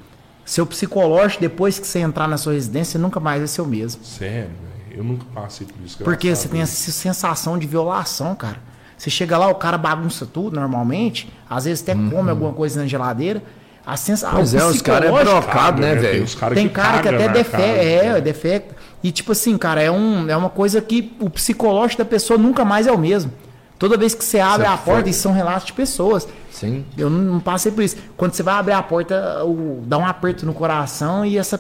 Seu 0.46 0.66
psicológico, 0.66 1.40
depois 1.42 1.80
que 1.80 1.88
você 1.88 2.00
entrar 2.00 2.28
na 2.28 2.38
sua 2.38 2.54
residência, 2.54 3.00
nunca 3.00 3.20
mais 3.20 3.40
vai 3.40 3.48
ser 3.48 3.62
o 3.62 3.66
mesmo. 3.66 4.04
Sério, 4.04 4.50
velho. 4.50 4.98
Eu 4.98 5.04
nunca 5.04 5.26
passei 5.34 5.66
por 5.66 5.84
isso. 5.86 5.98
Porque 6.04 6.36
você 6.36 6.48
tem 6.50 6.62
essa 6.62 6.92
sensação 6.92 7.58
de 7.58 7.66
violação, 7.66 8.36
cara. 8.36 8.58
Você 8.98 9.10
chega 9.10 9.38
lá, 9.38 9.48
o 9.48 9.56
cara 9.56 9.78
bagunça 9.78 10.26
tudo 10.26 10.56
normalmente, 10.60 11.32
às 11.50 11.66
vezes 11.66 11.82
até 11.82 11.94
come 11.94 12.30
alguma 12.30 12.54
coisa 12.54 12.82
na 12.82 12.88
geladeira. 12.88 13.42
A 13.86 13.98
sensação, 13.98 14.38
Pois 14.38 14.54
é, 14.54 14.64
os 14.64 14.82
caras 14.82 15.10
é 15.14 15.24
brocado, 15.24 15.82
né, 15.82 15.94
Tem 15.94 16.02
velho? 16.02 16.24
os 16.24 16.36
caras 16.36 16.58
Tem 16.58 16.68
que 16.70 16.74
cara 16.74 17.02
que 17.02 17.08
até 17.10 17.28
defecta, 17.28 17.58
casa, 17.58 17.68
é, 17.82 18.14
né? 18.14 18.22
defecta. 18.22 18.76
E 19.04 19.12
tipo 19.12 19.34
assim, 19.34 19.58
cara, 19.58 19.82
é, 19.82 19.92
um, 19.92 20.30
é 20.30 20.36
uma 20.38 20.50
coisa 20.50 20.82
que 20.82 21.14
o 21.20 21.30
psicológico 21.30 22.02
da 22.02 22.10
pessoa 22.10 22.38
nunca 22.38 22.64
mais 22.64 22.88
é 22.88 22.92
o 22.92 22.98
mesmo. 22.98 23.32
Toda 23.78 23.98
vez 23.98 24.16
que 24.16 24.24
você 24.24 24.40
abre 24.40 24.66
Você 24.66 24.74
a 24.74 24.78
porta, 24.78 25.10
isso 25.10 25.22
são 25.22 25.34
relatos 25.34 25.66
de 25.66 25.74
pessoas. 25.74 26.26
Sim. 26.50 26.86
Eu 26.98 27.10
não, 27.10 27.40
passei 27.40 27.72
por 27.72 27.84
isso. 27.84 27.98
Quando 28.16 28.34
você 28.34 28.42
vai 28.42 28.54
abrir 28.54 28.72
a 28.74 28.82
porta, 28.82 29.44
o- 29.44 29.84
dá 29.86 29.98
um 29.98 30.06
aperto 30.06 30.46
no 30.46 30.54
coração 30.54 31.26
e 31.26 31.38
essa. 31.38 31.60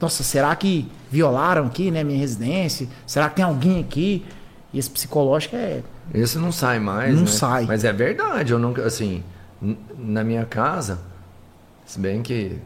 Nossa, 0.00 0.22
será 0.22 0.54
que 0.54 0.88
violaram 1.10 1.66
aqui, 1.66 1.90
né, 1.90 2.04
minha 2.04 2.18
residência? 2.18 2.86
Será 3.06 3.28
que 3.28 3.36
tem 3.36 3.44
alguém 3.44 3.80
aqui? 3.80 4.24
E 4.72 4.78
esse 4.78 4.90
psicológico 4.90 5.56
é. 5.56 5.82
Esse 6.14 6.38
não 6.38 6.52
sai 6.52 6.78
mais. 6.78 7.14
Não 7.14 7.22
né? 7.22 7.26
sai. 7.26 7.64
Mas 7.64 7.82
é 7.82 7.92
verdade, 7.92 8.52
eu 8.52 8.58
nunca, 8.60 8.84
assim, 8.86 9.24
na 9.98 10.22
minha 10.22 10.44
casa, 10.44 11.00
se 11.84 11.98
bem 11.98 12.22
que, 12.22 12.58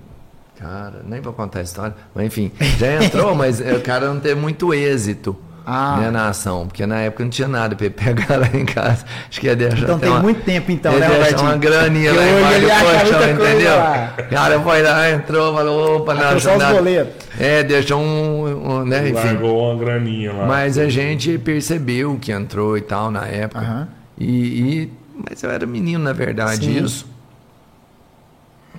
cara, 0.60 1.02
nem 1.06 1.20
vou 1.20 1.32
contar 1.32 1.60
a 1.60 1.62
história, 1.62 1.94
mas 2.14 2.26
enfim, 2.26 2.52
já 2.78 3.02
entrou, 3.04 3.34
mas 3.34 3.60
o 3.60 3.80
cara 3.80 4.08
não 4.08 4.20
teve 4.20 4.40
muito 4.40 4.72
êxito. 4.74 5.36
Ah. 5.72 5.98
Né, 6.00 6.10
na 6.10 6.28
ação, 6.30 6.66
porque 6.66 6.84
na 6.86 7.00
época 7.00 7.22
não 7.22 7.30
tinha 7.30 7.46
nada 7.46 7.76
pra 7.76 7.84
ele 7.86 7.94
pegar 7.94 8.36
lá 8.38 8.48
em 8.52 8.64
casa. 8.64 9.04
Acho 9.28 9.40
que 9.40 9.46
ia 9.46 9.54
deixar 9.54 9.82
Então 9.82 9.98
tem 10.00 10.08
uma- 10.08 10.18
muito 10.20 10.42
tempo, 10.42 10.72
então, 10.72 10.90
ia 10.94 10.98
né, 10.98 11.06
deixar 11.06 11.20
Robertinho? 11.36 11.48
uma 11.50 11.56
graninha 11.58 12.12
lá 12.12 12.22
embaixo 12.26 12.60
do 12.60 13.10
colchão, 13.10 13.30
entendeu? 13.30 13.76
lá. 13.76 14.14
O 14.18 14.30
cara 14.30 14.60
foi 14.60 14.82
lá, 14.82 15.10
entrou, 15.10 15.54
falou, 15.54 15.96
opa, 15.98 16.16
só 16.40 16.54
os 16.54 16.58
nada. 16.58 16.74
boletos. 16.74 17.26
É, 17.38 17.62
deixou 17.62 18.00
um, 18.00 18.78
um 18.80 18.84
né, 18.84 19.10
enfim. 19.10 19.26
Largou 19.26 19.70
uma 19.72 19.78
graninha 19.78 20.32
lá. 20.32 20.46
Mas 20.46 20.76
a 20.78 20.88
gente 20.88 21.38
percebeu 21.38 22.18
que 22.20 22.32
entrou 22.32 22.76
e 22.76 22.80
tal 22.80 23.10
na 23.10 23.26
época. 23.26 23.60
Aham. 23.60 23.88
E, 24.18 24.26
e- 24.26 24.92
mas 25.28 25.42
eu 25.42 25.50
era 25.50 25.66
menino, 25.66 26.02
na 26.02 26.12
verdade, 26.14 26.64
Sim. 26.64 26.82
isso. 26.84 27.06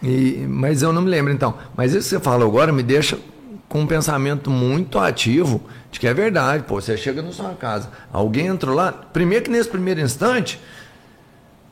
E, 0.04 0.46
mas 0.50 0.82
eu 0.82 0.92
não 0.92 1.02
me 1.02 1.10
lembro, 1.10 1.32
então. 1.32 1.54
Mas 1.76 1.94
isso 1.94 2.10
que 2.10 2.16
você 2.16 2.20
falou 2.20 2.48
agora 2.48 2.72
me 2.74 2.82
deixa 2.84 3.18
com 3.70 3.82
um 3.82 3.88
pensamento 3.88 4.50
muito 4.50 4.98
ativo 5.00 5.62
de 5.92 6.00
que 6.00 6.08
é 6.08 6.14
verdade. 6.14 6.64
Pô, 6.68 6.82
você 6.82 6.98
chega 6.98 7.22
na 7.22 7.32
sua 7.32 7.50
casa, 7.52 7.90
alguém 8.12 8.48
entrou 8.48 8.76
lá. 8.76 8.92
Primeiro 8.92 9.46
que 9.46 9.52
nesse 9.52 9.70
primeiro 9.70 10.02
instante, 10.02 10.60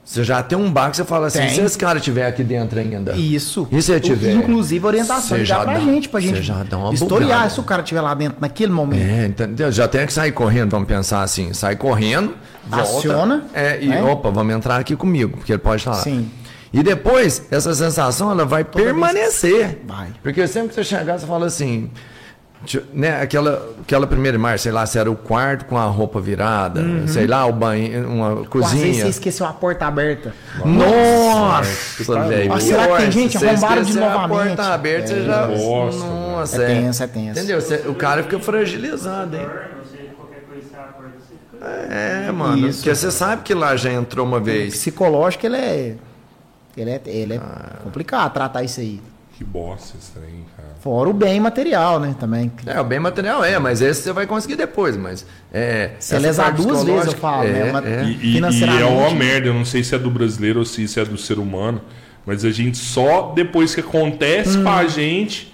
você 0.04 0.24
já 0.24 0.42
tem 0.42 0.58
um 0.58 0.72
bar 0.72 0.90
que 0.90 0.98
você 0.98 1.04
fala 1.06 1.28
assim: 1.28 1.40
Tem. 1.40 1.50
se 1.50 1.62
esse 1.62 1.78
cara 1.78 2.00
estiver 2.00 2.26
aqui 2.26 2.44
dentro 2.44 2.80
ainda. 2.80 3.14
Isso. 3.16 3.68
E 3.72 3.82
se 3.82 4.00
tiver? 4.00 4.34
Inclusive, 4.34 4.84
orientação 4.86 5.38
já 5.40 5.44
já 5.44 5.60
pra 5.64 5.74
dá- 5.74 5.80
gente, 5.82 6.10
pra 6.10 6.20
gente 6.20 6.42
já 6.42 6.64
dá 6.64 6.78
uma 6.78 6.94
historiar 6.94 7.28
bugada. 7.38 7.50
se 7.50 7.60
o 7.60 7.64
cara 7.64 7.82
estiver 7.84 8.02
lá 8.02 8.14
dentro 8.14 8.38
naquele 8.42 8.72
momento. 8.72 9.02
É, 9.02 9.26
entendeu? 9.28 9.72
Já 9.72 9.88
tem 9.88 10.06
que 10.08 10.14
sair 10.14 10.32
correndo, 10.32 10.72
vamos 10.72 10.88
pensar 10.88 11.22
assim, 11.22 11.54
sai 11.54 11.76
correndo, 11.76 12.34
volta, 12.68 12.84
Aciona, 12.98 13.44
é, 13.54 13.80
e 13.84 13.88
né? 13.88 14.02
opa, 14.04 14.32
vamos 14.32 14.54
entrar 14.56 14.78
aqui 14.80 14.96
comigo, 14.96 15.38
porque 15.38 15.52
ele 15.52 15.60
pode 15.60 15.82
estar 15.82 15.92
lá. 15.92 15.98
Sim. 15.98 16.30
E 16.72 16.84
depois, 16.84 17.44
essa 17.50 17.74
sensação, 17.74 18.32
ela 18.32 18.46
vai 18.46 18.64
Toda 18.64 18.84
permanecer. 18.86 19.80
Vai. 19.86 20.10
Porque 20.22 20.46
sempre 20.48 20.70
que 20.70 20.76
você 20.76 20.84
chegar, 20.84 21.18
você 21.18 21.26
fala 21.26 21.48
assim, 21.48 21.90
né, 22.94 23.22
aquela, 23.22 23.70
aquela 23.82 24.06
primeira 24.06 24.38
imagem, 24.38 24.58
sei 24.60 24.72
lá, 24.72 24.86
se 24.86 25.00
era 25.00 25.10
o 25.10 25.16
quarto 25.16 25.66
com 25.66 25.78
a 25.78 25.86
roupa 25.86 26.20
virada, 26.22 26.82
sei 27.08 27.26
lá, 27.26 27.46
o 27.48 27.54
banheiro, 27.54 28.08
uma 28.08 28.36
Pô, 28.46 28.60
Às 28.60 28.72
vezes 28.74 28.86
cozinha. 28.88 29.04
você 29.06 29.10
esqueceu 29.10 29.46
a 29.48 29.54
porta 29.54 29.88
aberta. 29.88 30.32
Nossa, 30.64 31.64
Nossa, 32.04 32.20
velho. 32.28 32.54
Ah, 32.54 32.60
será 32.60 32.88
que 32.88 32.98
tem 32.98 33.12
gente? 33.12 33.32
se 33.32 33.38
você 33.40 33.48
Arrombaram 33.48 33.76
de 33.76 33.90
esquecer 33.90 34.04
a 34.04 34.14
novamente. 34.14 34.48
porta 34.58 34.74
aberta, 34.74 35.08
você 35.08 35.14
É. 35.14 35.24
já... 35.24 35.48
Bosta, 35.48 36.06
Nossa, 36.06 36.64
É 36.64 36.68
tenso, 36.68 37.04
é 37.04 37.08
tenso. 37.08 37.40
Entendeu? 37.40 37.62
Você- 37.62 37.84
o 37.88 37.96
cara 37.96 38.24
fica 38.24 38.40
fragilizado, 38.40 39.36
hein? 39.36 39.48
Você 39.84 39.98
você. 41.60 41.70
É, 42.28 42.32
mano. 42.32 42.68
Isso. 42.68 42.80
Porque 42.80 42.96
você 42.96 43.12
sabe 43.12 43.42
que 43.44 43.54
lá 43.54 43.76
já 43.76 43.92
entrou 43.92 44.26
uma 44.26 44.38
O 44.38 44.42
vez. 44.44 44.74
psicológico, 44.76 45.46
ele 45.46 45.58
é. 45.58 45.96
Ele 46.78 46.90
é, 46.92 47.02
ele 47.06 47.34
é 47.36 47.38
Ah. 47.38 47.78
complicado 47.84 48.34
tratar 48.34 48.64
isso 48.64 48.80
aí. 48.80 49.02
Que 49.38 49.44
bosta 49.44 49.98
esse 49.98 50.12
trem, 50.12 50.46
cara. 50.56 50.70
Fora 50.82 51.10
o 51.10 51.14
bem 51.14 51.40
material, 51.40 51.98
né? 52.00 52.14
Também. 52.20 52.52
É, 52.66 52.80
o 52.80 52.84
bem 52.84 53.00
material 53.00 53.44
é, 53.44 53.58
mas 53.58 53.82
esse 53.82 54.02
você 54.04 54.12
vai 54.12 54.28
conseguir 54.28 54.56
depois, 54.58 54.98
mas... 54.98 55.26
É, 55.54 55.92
Se 56.00 56.14
essa 56.16 56.22
lesar 56.22 56.54
duas 56.54 56.84
vezes, 56.84 57.14
eu 57.14 57.20
falo, 57.20 57.44
né? 57.48 57.68
é, 57.68 57.72
Uma- 57.72 57.88
é. 57.88 58.04
E, 58.04 58.38
e- 58.38 58.40
e 58.40 58.82
é 58.82 58.86
uma 58.86 59.12
merda, 59.12 59.48
eu 59.48 59.54
não 59.54 59.64
sei 59.64 59.82
se 59.84 59.96
é 59.96 59.98
do 60.00 60.10
brasileiro 60.12 60.60
ou 60.60 60.66
se 60.66 60.84
isso 60.84 61.00
é 61.00 61.06
do 61.06 61.18
ser 61.18 61.40
humano, 61.40 61.80
mas 62.26 62.44
a 62.44 62.52
gente 62.52 62.78
só 62.78 63.32
depois 63.34 63.74
que 63.74 63.80
acontece 63.80 64.58
com 64.58 64.64
Hum. 64.70 64.78
a 64.78 64.86
gente. 64.88 65.54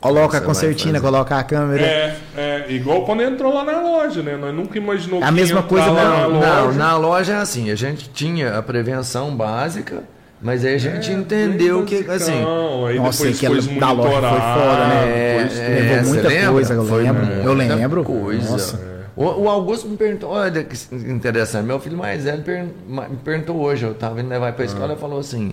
Coloca 0.00 0.36
a 0.36 0.40
Você 0.40 0.46
concertina, 0.46 1.00
coloca 1.00 1.36
a 1.36 1.42
câmera. 1.44 1.82
É, 1.82 2.16
é, 2.36 2.66
igual 2.70 3.04
quando 3.04 3.22
entrou 3.22 3.52
lá 3.52 3.64
na 3.64 3.80
loja, 3.82 4.22
né? 4.22 4.36
Nós 4.36 4.54
nunca 4.54 4.78
imaginou 4.78 5.20
É 5.20 5.24
a 5.24 5.28
que 5.28 5.34
mesma 5.34 5.56
ia 5.60 5.64
entrar 5.64 5.68
coisa, 5.68 5.90
lá 5.90 6.04
não, 6.04 6.10
na 6.10 6.46
Não, 6.46 6.64
loja. 6.66 6.78
na 6.78 6.96
loja 6.96 7.32
é 7.34 7.36
assim, 7.36 7.70
a 7.70 7.74
gente 7.74 8.08
tinha 8.10 8.56
a 8.56 8.62
prevenção 8.62 9.34
básica, 9.36 10.04
mas 10.40 10.64
aí 10.64 10.74
a 10.74 10.78
gente 10.78 11.10
entendeu 11.12 11.84
que, 11.84 12.08
assim... 12.10 12.40
Não, 12.42 12.86
aí 12.86 12.96
Nossa, 12.98 13.18
depois 13.24 13.36
aquela 13.38 13.62
foi 13.62 13.74
da 13.80 13.92
loja 13.92 14.28
foi 14.30 14.40
foda, 14.40 14.86
né? 14.88 15.04
É, 15.08 15.38
depois- 15.38 15.58
é, 15.58 15.68
Levou 15.68 16.08
muita 16.08 16.28
lembra? 16.28 16.52
coisa, 16.52 16.74
eu 16.74 16.84
Foi 16.86 17.02
lembro. 17.02 17.26
muita 17.26 17.42
Eu 17.42 17.52
lembro. 17.54 18.04
Coisa. 18.04 18.50
Nossa. 18.50 18.96
O, 19.16 19.24
o 19.24 19.48
Augusto 19.48 19.88
me 19.88 19.96
perguntou, 19.96 20.28
olha 20.30 20.62
que 20.62 20.76
interessante, 20.94 21.64
meu 21.64 21.80
filho 21.80 21.96
mais 21.96 22.24
velho 22.24 22.44
me 22.86 23.16
perguntou 23.24 23.56
hoje, 23.56 23.84
eu 23.86 23.92
estava 23.92 24.20
indo 24.20 24.28
levar 24.28 24.52
para 24.52 24.62
a 24.62 24.66
escola, 24.66 24.92
ele 24.92 25.00
falou 25.00 25.18
assim, 25.20 25.52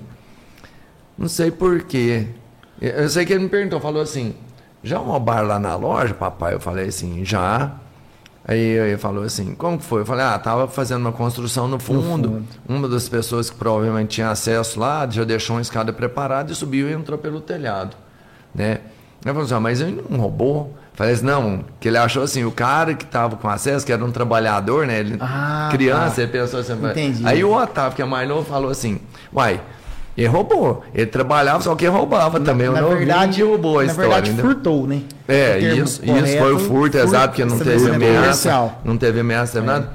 não 1.17 1.29
sei 1.29 1.49
porquê. 1.49 2.27
Eu 2.81 3.07
sei 3.07 3.25
que 3.25 3.31
ele 3.31 3.43
me 3.43 3.49
perguntou, 3.49 3.79
falou 3.79 4.01
assim, 4.01 4.35
já 4.83 4.97
roubaram 4.97 5.47
lá 5.47 5.59
na 5.59 5.77
loja, 5.77 6.13
papai? 6.13 6.55
Eu 6.55 6.59
falei 6.59 6.87
assim, 6.89 7.23
já. 7.23 7.71
Aí 8.45 8.59
ele 8.59 8.97
falou 8.97 9.23
assim, 9.23 9.55
como 9.55 9.77
que 9.77 9.85
foi? 9.85 10.01
Eu 10.01 10.05
falei, 10.05 10.25
ah, 10.25 10.37
tava 10.37 10.67
fazendo 10.67 10.99
uma 11.01 11.13
construção 11.13 11.67
no 11.67 11.79
fundo. 11.79 12.43
Uma 12.67 12.89
das 12.89 13.07
pessoas 13.07 13.49
que 13.49 13.55
provavelmente 13.55 14.09
tinha 14.15 14.29
acesso 14.29 14.79
lá 14.79 15.07
já 15.09 15.23
deixou 15.23 15.55
uma 15.55 15.61
escada 15.61 15.93
preparada 15.93 16.51
e 16.51 16.55
subiu 16.55 16.89
e 16.89 16.93
entrou 16.93 17.17
pelo 17.17 17.39
telhado, 17.39 17.95
né? 18.53 18.81
Ele 19.25 19.31
falou 19.33 19.43
assim, 19.43 19.53
ah, 19.53 19.59
mas 19.61 19.79
ele 19.79 20.03
não 20.09 20.19
roubou. 20.19 20.73
Eu 20.75 20.97
Falei 20.97 21.13
assim, 21.13 21.25
não, 21.25 21.63
que 21.79 21.87
ele 21.87 21.97
achou 21.97 22.21
assim, 22.21 22.43
o 22.43 22.51
cara 22.51 22.93
que 22.93 23.05
tava 23.05 23.37
com 23.37 23.47
acesso, 23.47 23.85
que 23.85 23.91
era 23.93 24.03
um 24.03 24.11
trabalhador, 24.11 24.85
né? 24.85 24.99
Ele, 24.99 25.17
Ah, 25.21 25.69
criança, 25.71 26.17
tá. 26.17 26.21
ele 26.23 26.31
pensou 26.31 26.59
assim, 26.59 26.73
Entendi. 26.73 27.25
aí 27.25 27.43
o 27.43 27.53
Otávio, 27.53 27.95
que 27.95 28.01
é 28.01 28.05
mais 28.05 28.27
novo, 28.27 28.43
falou 28.47 28.69
assim, 28.69 28.99
uai, 29.33 29.61
ele 30.17 30.27
roubou. 30.27 30.83
Ele 30.93 31.05
trabalhava, 31.07 31.61
só 31.61 31.75
que 31.75 31.87
roubava 31.87 32.39
também. 32.39 32.67
Eu 32.67 32.73
na 32.73 32.81
não 32.81 32.89
verdade, 32.89 33.41
vi 33.43 33.47
roubou 33.49 33.79
a 33.79 33.83
na 33.83 33.89
história. 33.89 34.09
verdade, 34.09 34.31
entendeu? 34.31 34.51
furtou, 34.51 34.87
né? 34.87 35.01
É, 35.27 35.57
O 35.57 35.59
termo 35.59 35.83
isso, 35.83 36.01
isso 36.05 36.37
foi 36.37 36.51
o 36.53 36.55
correto, 36.55 36.59
furto, 36.59 36.97
exato, 36.97 37.27
porque 37.29 37.45
não 37.45 37.57
teve 37.57 37.89
ameaça. 37.89 38.19
comercial. 38.19 38.81
Não 38.85 38.97
teve 38.97 39.19
ameaça, 39.21 39.53
teve 39.53 39.65
nada. 39.65 39.89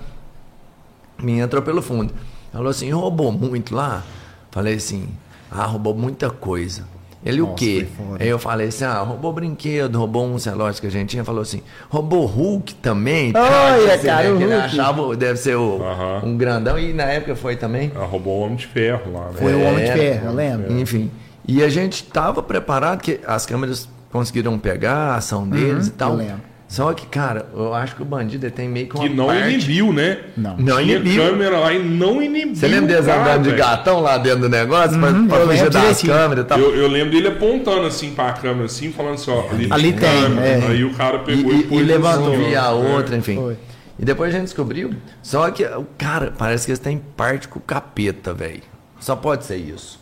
Me 1.22 1.38
entrou 1.38 1.62
pelo 1.62 1.82
fundo. 1.82 2.12
Falou 2.52 2.68
assim, 2.68 2.90
roubou 2.90 3.30
muito 3.32 3.74
lá? 3.74 4.02
Falei 4.50 4.74
assim, 4.76 5.08
ah, 5.50 5.64
roubou 5.66 5.94
muita 5.94 6.30
coisa. 6.30 6.84
Ele 7.24 7.40
o 7.42 7.46
Nossa, 7.46 7.56
quê? 7.58 7.86
foda. 7.96 8.22
Aí 8.22 8.28
eu 8.28 8.38
falei 8.38 8.68
assim, 8.68 8.84
ah, 8.84 9.00
roubou 9.00 9.32
brinquedo, 9.32 9.98
roubou 9.98 10.24
um 10.24 10.36
relógio 10.36 10.80
que 10.80 10.86
a 10.86 10.90
gente 10.90 11.10
tinha, 11.10 11.24
falou 11.24 11.42
assim, 11.42 11.62
roubou 11.90 12.24
Hulk 12.26 12.74
também? 12.76 13.32
Olha, 13.36 13.96
dizer, 13.96 14.06
cara, 14.06 14.22
né, 14.28 14.30
o 14.32 14.36
que 14.38 14.42
ele 14.44 14.52
Hulk. 14.54 14.64
achava, 14.66 15.16
deve 15.16 15.36
ser 15.38 15.56
o, 15.56 15.82
Aham. 15.82 16.20
um 16.24 16.36
grandão, 16.36 16.78
e 16.78 16.92
na 16.92 17.04
época 17.04 17.34
foi 17.34 17.56
também. 17.56 17.90
Ela 17.94 18.06
roubou 18.06 18.38
o 18.38 18.42
Homem 18.44 18.56
de 18.56 18.66
Ferro 18.68 19.12
lá, 19.12 19.26
né? 19.26 19.32
Foi 19.34 19.52
o 19.52 19.60
Homem 19.62 19.84
de 19.84 19.90
É, 19.90 19.94
Ferro, 19.96 20.26
eu 20.26 20.32
lembro. 20.32 20.72
Enfim. 20.78 21.10
E 21.46 21.62
a 21.62 21.68
gente 21.68 22.04
tava 22.04 22.42
preparado, 22.42 23.00
que 23.00 23.18
as 23.26 23.44
câmeras 23.44 23.88
conseguiram 24.12 24.58
pegar 24.58 24.94
a 24.94 25.14
ação 25.16 25.48
deles 25.48 25.88
e 25.88 25.90
tal. 25.90 26.10
Uhum, 26.12 26.20
eu 26.20 26.26
lembro. 26.28 26.47
Só 26.68 26.92
que, 26.92 27.06
cara, 27.06 27.46
eu 27.54 27.72
acho 27.72 27.96
que 27.96 28.02
o 28.02 28.04
bandido 28.04 28.50
tem 28.50 28.68
meio 28.68 28.88
que 28.88 28.94
uma 28.94 29.08
Que 29.08 29.14
não 29.14 29.26
parte... 29.28 29.54
inibiu, 29.54 29.90
né? 29.90 30.18
Não. 30.36 30.54
Não 30.58 30.76
Tinha 30.76 30.96
inibiu. 30.96 31.22
câmera 31.24 31.58
lá 31.60 31.72
e 31.72 31.82
não 31.82 32.22
inibiu. 32.22 32.54
Você 32.54 32.68
lembra 32.68 32.88
deles 33.00 33.08
andando 33.08 33.42
de 33.50 33.56
gatão 33.56 34.00
lá 34.00 34.18
dentro 34.18 34.40
do 34.40 34.48
negócio? 34.50 34.98
pra- 35.00 35.10
pra 35.10 35.18
eu 35.38 35.46
fugir 35.46 35.48
lembro 35.64 35.70
das 35.70 36.02
câmeras 36.02 36.44
e 36.44 36.46
tal. 36.48 36.58
Eu, 36.58 36.76
eu 36.76 36.88
lembro 36.88 37.10
dele 37.10 37.28
apontando 37.28 37.86
assim 37.86 38.10
pra 38.10 38.32
câmera, 38.34 38.66
assim, 38.66 38.92
falando 38.92 39.14
assim, 39.14 39.30
ó, 39.30 39.48
ali, 39.50 39.66
Ali 39.70 39.92
tem, 39.94 40.22
câmera. 40.22 40.46
é. 40.46 40.66
Aí 40.68 40.84
o 40.84 40.92
cara 40.92 41.20
pegou 41.20 41.52
e, 41.54 41.66
e- 41.70 41.74
e 41.74 41.82
levantou 41.82 42.38
e 42.38 42.54
a 42.54 42.70
outra, 42.70 43.14
É. 43.14 43.18
enfim. 43.18 43.36
Foi. 43.36 43.56
E 43.98 44.04
depois 44.04 44.28
a 44.28 44.36
gente 44.36 44.44
descobriu. 44.44 44.90
Só 45.22 45.50
que 45.50 45.64
o 45.64 45.86
cara, 45.96 46.34
parece 46.36 46.66
que 46.66 46.70
eles 46.72 46.78
têm 46.78 47.00
parte 47.16 47.48
com 47.48 47.58
o 47.58 47.62
capeta, 47.62 48.34
velho. 48.34 48.60
Só 49.00 49.16
pode 49.16 49.46
ser 49.46 49.56
isso. 49.56 49.98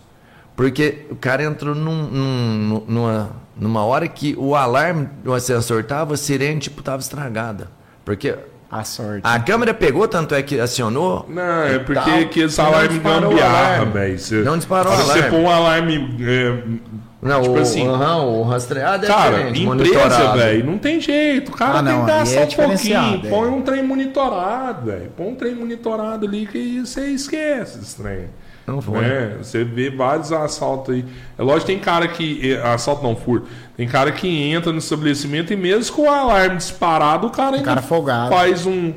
Porque 0.57 1.07
o 1.11 1.17
cara 1.17 1.45
entrou 1.45 1.75
num- 1.75 2.09
num- 2.09 2.83
numa, 2.89 3.31
numa 3.59 3.85
hora 3.85 4.09
que 4.09 4.35
o 4.39 4.55
alarme 4.57 5.07
do 5.23 5.35
assessor 5.35 5.85
tava, 5.85 6.15
a 6.15 6.17
sirene 6.17 6.59
tipo 6.61 6.83
tava 6.83 7.01
estragada. 7.03 7.69
Porque 8.05 8.35
A 8.71 8.83
sorte. 8.83 9.21
a 9.23 9.39
câmera 9.39 9.75
pegou, 9.75 10.09
tanto 10.09 10.35
é 10.35 10.43
que 10.43 10.59
acionou. 10.59 11.27
Não, 11.29 11.43
é 11.63 11.79
porque 11.79 12.01
tal, 12.11 12.29
que 12.29 12.41
esse 12.41 12.59
não 12.59 12.67
alarme 12.69 12.89
disparou 12.89 13.19
o 13.19 13.29
gambiarra, 13.31 13.75
alarme. 13.77 13.93
velho. 13.93 14.45
Não 14.45 14.57
disparou 14.57 14.93
o 14.93 14.97
se 14.97 15.03
Você 15.03 15.11
alarme. 15.19 15.31
põe 15.31 15.41
um 15.41 15.51
alarme. 15.51 16.17
é, 16.23 16.63
Não, 17.21 17.43
tipo 17.43 17.55
o, 17.55 17.61
assim, 17.61 17.87
aham, 17.89 18.17
o 18.25 18.43
rastreado 18.45 19.05
é 19.05 19.09
Cara, 19.09 19.31
diferente, 19.31 19.63
empresa, 19.63 19.95
monitorado. 19.99 20.39
velho, 20.39 20.65
não 20.67 20.79
tem 20.79 21.01
jeito. 21.01 21.51
O 21.53 21.57
cara 21.57 21.79
Ah, 21.81 21.83
tem 21.83 22.01
que 22.01 22.07
dar 22.07 22.27
só 22.27 22.41
é 22.41 22.45
um 22.45 22.47
pouquinho. 22.69 23.21
é. 23.27 23.29
Põe 23.29 23.49
um 23.51 23.63
trem 23.63 23.83
monitorado, 23.83 24.87
velho. 24.87 25.11
Põe 25.17 25.27
um 25.29 25.35
trem 25.35 25.55
monitorado 25.55 26.25
ali 26.27 26.47
que 26.47 26.81
você 26.81 27.07
esquece 27.09 27.79
esse 27.81 27.97
trem. 28.01 28.27
Não 28.67 28.83
foi. 28.83 29.05
É, 29.05 29.37
você 29.39 29.63
vê 29.63 29.91
vários 29.91 30.33
assaltos 30.33 30.95
aí. 30.95 31.05
É 31.39 31.43
lógico 31.43 31.67
tem 31.67 31.79
cara 31.79 32.09
que. 32.09 32.57
Assalto 32.57 33.03
não, 33.03 33.15
furto. 33.15 33.47
Tem 33.77 33.87
cara 33.87 34.11
que 34.11 34.29
entra 34.29 34.73
no 34.73 34.79
estabelecimento 34.79 35.53
e 35.53 35.57
mesmo 35.57 35.95
com 35.95 36.03
o 36.03 36.11
alarme 36.11 36.57
disparado, 36.57 37.29
o 37.29 37.31
cara 37.31 37.57
ainda 37.57 37.65
cara 37.65 37.83
folgado. 37.83 38.31
faz 38.31 38.67
um. 38.67 38.93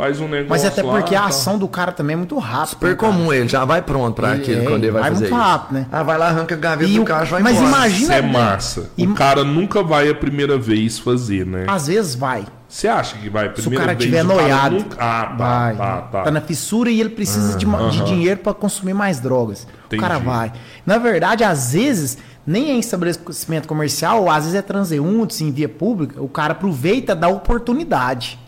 Faz 0.00 0.18
um 0.18 0.28
negócio. 0.28 0.48
Mas 0.48 0.64
até 0.64 0.82
lá, 0.82 0.92
porque 0.94 1.14
a 1.14 1.20
tá. 1.20 1.26
ação 1.26 1.58
do 1.58 1.68
cara 1.68 1.92
também 1.92 2.14
é 2.14 2.16
muito 2.16 2.38
rápida. 2.38 2.66
Super 2.68 2.88
né, 2.90 2.94
cara? 2.96 3.12
comum, 3.12 3.30
ele 3.32 3.48
já 3.48 3.64
vai 3.66 3.82
pronto 3.82 4.14
pra 4.14 4.30
Ele- 4.32 4.40
aquilo 4.42 4.62
é, 4.62 4.64
quando 4.64 4.82
ele 4.84 4.92
vai, 4.92 5.02
vai 5.02 5.10
fazer 5.10 5.24
muito 5.30 5.34
isso. 5.36 5.44
rápido, 5.50 5.74
né? 5.74 5.86
Ah, 5.92 6.02
vai 6.02 6.16
lá, 6.16 6.28
arranca 6.28 6.54
a 6.54 6.58
gaveta 6.58 6.90
E 6.90 6.94
do 6.94 7.02
o- 7.02 7.04
carro, 7.04 7.26
vai 7.26 7.42
mas 7.42 7.56
embora. 7.56 7.68
imagina- 7.68 8.00
Isso 8.02 8.12
é 8.12 8.22
né? 8.22 8.32
massa. 8.32 8.90
E- 8.96 9.06
O 9.06 9.14
cara 9.14 9.44
nunca 9.44 9.82
vai 9.82 10.08
a 10.08 10.14
primeira 10.14 10.56
vez 10.56 10.98
fazer, 10.98 11.44
né? 11.44 11.66
Às 11.68 11.86
vezes 11.88 12.14
vai. 12.14 12.46
Você 12.66 12.88
acha 12.88 13.18
que 13.18 13.28
vai 13.28 13.48
a 13.48 13.54
Se 13.54 13.60
o 13.60 13.62
primeira 13.62 13.84
cara 13.84 13.98
vez? 13.98 14.04
tiver 14.10 14.24
o 14.24 14.28
cara 14.28 14.40
noiado, 14.42 14.74
nunca- 14.76 14.96
Ah, 14.98 15.26
tá, 15.26 15.34
vai. 15.36 15.76
tá, 15.76 15.96
tá. 16.02 16.22
Tá 16.22 16.30
na 16.30 16.40
fissura 16.40 16.88
e 16.88 16.98
ele 17.00 17.10
precisa 17.10 17.58
de, 17.58 17.66
de 17.66 18.04
dinheiro 18.04 18.40
para 18.40 18.54
consumir 18.54 18.94
mais 18.94 19.20
drogas. 19.20 19.66
Entendi. 19.86 19.98
O 19.98 20.06
cara 20.08 20.18
vai. 20.18 20.50
Na 20.86 20.96
verdade, 20.96 21.44
às 21.44 21.72
vezes, 21.74 22.16
nem 22.46 22.70
é 22.70 22.72
em 22.74 22.78
estabelecimento 22.78 23.68
comercial, 23.68 24.30
às 24.30 24.44
vezes 24.44 24.54
é 24.58 24.62
transeunte, 24.62 25.42
em 25.44 25.50
via 25.50 25.68
pública, 25.68 26.22
o 26.22 26.28
cara 26.28 26.52
aproveita 26.52 27.14
da 27.14 27.28
oportunidade. 27.28 28.38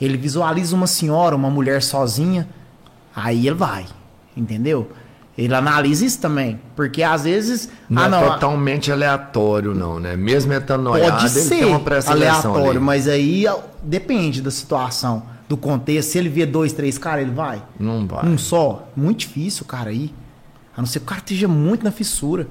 Ele 0.00 0.16
visualiza 0.16 0.74
uma 0.74 0.86
senhora, 0.86 1.34
uma 1.34 1.50
mulher 1.50 1.82
sozinha, 1.82 2.48
aí 3.14 3.46
ele 3.46 3.56
vai. 3.56 3.86
Entendeu? 4.36 4.90
Ele 5.36 5.54
analisa 5.54 6.04
isso 6.04 6.20
também. 6.20 6.60
Porque 6.74 7.02
às 7.02 7.22
vezes. 7.22 7.68
Não 7.88 8.02
ah, 8.02 8.06
é 8.06 8.08
não. 8.08 8.32
totalmente 8.32 8.90
aleatório, 8.90 9.72
não, 9.72 10.00
né? 10.00 10.16
Mesmo 10.16 10.52
ele 10.52 10.60
estando 10.60 10.82
noiado, 10.82 11.18
Pode 11.18 11.30
ser 11.30 12.10
aleatório, 12.10 12.70
ali. 12.70 12.78
mas 12.80 13.06
aí 13.06 13.46
depende 13.82 14.42
da 14.42 14.50
situação, 14.50 15.22
do 15.48 15.56
contexto. 15.56 16.10
Se 16.10 16.18
ele 16.18 16.28
vê 16.28 16.44
dois, 16.44 16.72
três 16.72 16.98
caras, 16.98 17.22
ele 17.22 17.30
vai. 17.32 17.62
Não 17.78 18.04
vai. 18.06 18.26
Um 18.26 18.36
só. 18.36 18.88
Muito 18.96 19.20
difícil 19.20 19.64
cara 19.64 19.92
ir. 19.92 20.12
A 20.76 20.80
não 20.80 20.86
ser 20.86 20.98
que 20.98 21.04
o 21.04 21.08
cara 21.08 21.20
esteja 21.20 21.46
muito 21.46 21.84
na 21.84 21.92
fissura. 21.92 22.48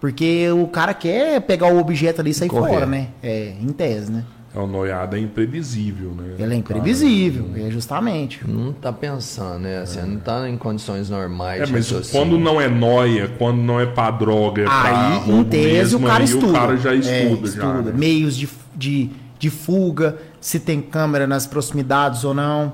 Porque 0.00 0.48
o 0.50 0.66
cara 0.68 0.94
quer 0.94 1.40
pegar 1.40 1.72
o 1.72 1.78
objeto 1.78 2.20
ali 2.20 2.30
e 2.30 2.34
sair 2.34 2.48
Correr. 2.48 2.72
fora, 2.72 2.86
né? 2.86 3.08
É, 3.22 3.54
em 3.60 3.72
tese, 3.72 4.12
né? 4.12 4.24
É, 4.58 4.62
o 4.62 4.66
noiado 4.66 5.16
é 5.16 5.18
imprevisível, 5.20 6.10
né? 6.10 6.34
Ele 6.38 6.54
é 6.54 6.56
imprevisível, 6.56 7.50
é 7.56 7.70
justamente. 7.70 8.40
Não 8.46 8.72
tá 8.72 8.92
pensando, 8.92 9.60
né? 9.60 9.78
Assim, 9.78 10.00
não 10.02 10.18
tá 10.18 10.48
em 10.48 10.56
condições 10.56 11.08
normais 11.08 11.62
É, 11.62 11.66
mas 11.66 11.90
raciocínio. 11.90 12.10
quando 12.26 12.38
não 12.42 12.60
é 12.60 12.68
noia, 12.68 13.30
quando 13.38 13.58
não 13.58 13.78
é 13.80 13.86
pra 13.86 14.10
droga, 14.10 14.62
é 14.62 14.64
pra 14.64 15.08
Aí, 15.10 15.16
em 15.16 15.20
roubo 15.20 15.44
tese, 15.44 15.94
o 15.94 16.00
mesmo, 16.00 16.06
cara 16.06 16.18
aí 16.18 16.24
estuda. 16.24 16.46
o 16.48 16.52
cara 16.52 16.76
já 16.76 16.92
É, 16.92 16.96
estuda. 16.96 17.50
já, 17.50 17.72
né? 17.82 17.92
Meios 17.94 18.36
de, 18.36 18.48
de, 18.74 19.10
de 19.38 19.50
fuga, 19.50 20.16
se 20.40 20.58
tem 20.58 20.80
câmera 20.80 21.26
nas 21.26 21.46
proximidades 21.46 22.24
ou 22.24 22.34
não. 22.34 22.72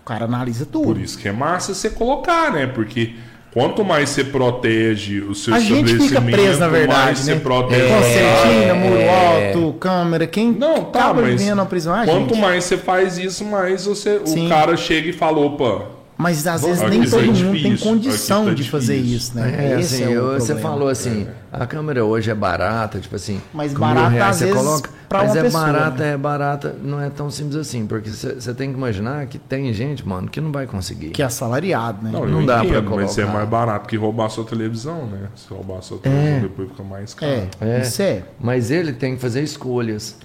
O 0.00 0.04
cara 0.06 0.24
analisa 0.24 0.64
tudo. 0.64 0.84
Por 0.86 0.98
isso 1.00 1.18
que 1.18 1.26
é 1.28 1.32
massa 1.32 1.74
você 1.74 1.90
colocar, 1.90 2.52
né? 2.52 2.66
Porque 2.66 3.14
quanto 3.56 3.82
mais 3.82 4.10
você 4.10 4.22
protege 4.22 5.20
o 5.20 5.34
seu 5.34 5.54
A 5.54 5.58
gente 5.58 5.98
fica 5.98 6.20
preso, 6.20 6.60
na 6.60 6.68
verdade, 6.68 7.02
mais 7.04 7.26
né? 7.26 7.34
você 7.34 7.40
protege. 7.40 7.88
Concertina, 7.88 8.74
muro 8.74 8.96
É. 9.00 9.46
alto, 9.48 9.72
câmera, 9.80 10.26
quem 10.26 10.52
Não, 10.52 10.84
tá, 10.84 10.98
acaba 11.00 11.22
mas 11.22 11.40
vivendo 11.40 11.56
na 11.56 11.64
prisão 11.64 11.96
é 11.96 12.02
a 12.02 12.04
quanto 12.04 12.34
gente. 12.34 12.40
mais 12.42 12.64
você 12.64 12.76
faz 12.76 13.16
isso, 13.16 13.46
mais 13.46 13.86
você, 13.86 14.20
Sim. 14.26 14.44
o 14.44 14.48
cara 14.50 14.76
chega 14.76 15.08
e 15.08 15.12
fala, 15.14 15.38
opa, 15.38 15.86
Mas 16.18 16.46
às 16.46 16.62
vezes 16.62 16.82
nem 16.90 17.02
tá 17.02 17.10
todo 17.12 17.22
mundo 17.24 17.32
difícil, 17.34 17.62
tem 17.62 17.76
condição 17.78 18.44
tá 18.44 18.52
de 18.52 18.70
fazer 18.70 18.96
isso, 18.96 19.34
né? 19.34 19.54
É, 19.74 19.80
Esse 19.80 20.02
assim, 20.02 20.04
é 20.04 20.08
o 20.08 20.12
eu- 20.34 20.40
você 20.40 20.54
falou 20.56 20.88
assim, 20.90 21.26
a 21.50 21.66
câmera 21.66 22.04
hoje 22.04 22.30
é 22.30 22.34
barata, 22.34 22.98
tipo 22.98 23.16
assim. 23.16 23.40
Mas 23.54 23.72
barata, 23.72 24.08
reais 24.10 24.30
às 24.32 24.36
você 24.36 24.44
vezes, 24.46 24.60
coloca, 24.60 24.90
pra 25.08 25.20
mas 25.20 25.30
uma 25.32 25.38
é 25.38 25.42
pessoa, 25.42 25.62
barata, 25.64 26.02
né? 26.04 26.12
é 26.12 26.16
barata, 26.16 26.76
não 26.82 27.00
é 27.00 27.08
tão 27.10 27.30
simples 27.30 27.56
assim, 27.56 27.86
porque 27.86 28.10
você 28.10 28.52
tem 28.54 28.70
que 28.70 28.76
imaginar 28.76 29.26
que 29.26 29.38
tem 29.38 29.72
gente, 29.72 30.06
mano, 30.06 30.28
que 30.28 30.40
não 30.40 30.50
vai 30.52 30.66
conseguir. 30.66 31.10
Que 31.10 31.22
é 31.22 31.24
assalariado, 31.24 32.02
né? 32.04 32.10
não, 32.12 32.26
Não 32.26 32.44
dá 32.46 32.58
pra 32.58 32.66
entendo, 32.66 32.90
mas 32.96 33.16
é 33.18 33.22
colocar. 33.22 33.38
mais 33.38 33.48
barato 33.48 33.88
que 33.88 33.96
roubar 33.96 34.28
sua 34.30 34.44
televisão, 34.44 35.06
né? 35.06 35.28
Se 35.34 35.48
roubar 35.48 35.80
sua 35.82 35.98
televisão, 35.98 36.40
depois 36.40 36.68
fica 36.70 36.82
mais 36.82 37.14
caro. 37.14 37.32
É, 37.32 37.48
É. 37.60 37.80
isso 37.82 38.02
é. 38.02 38.22
Mas 38.40 38.70
ele 38.70 38.92
tem 38.92 39.14
que 39.14 39.20
fazer 39.20 39.42
escolhas. 39.42 40.16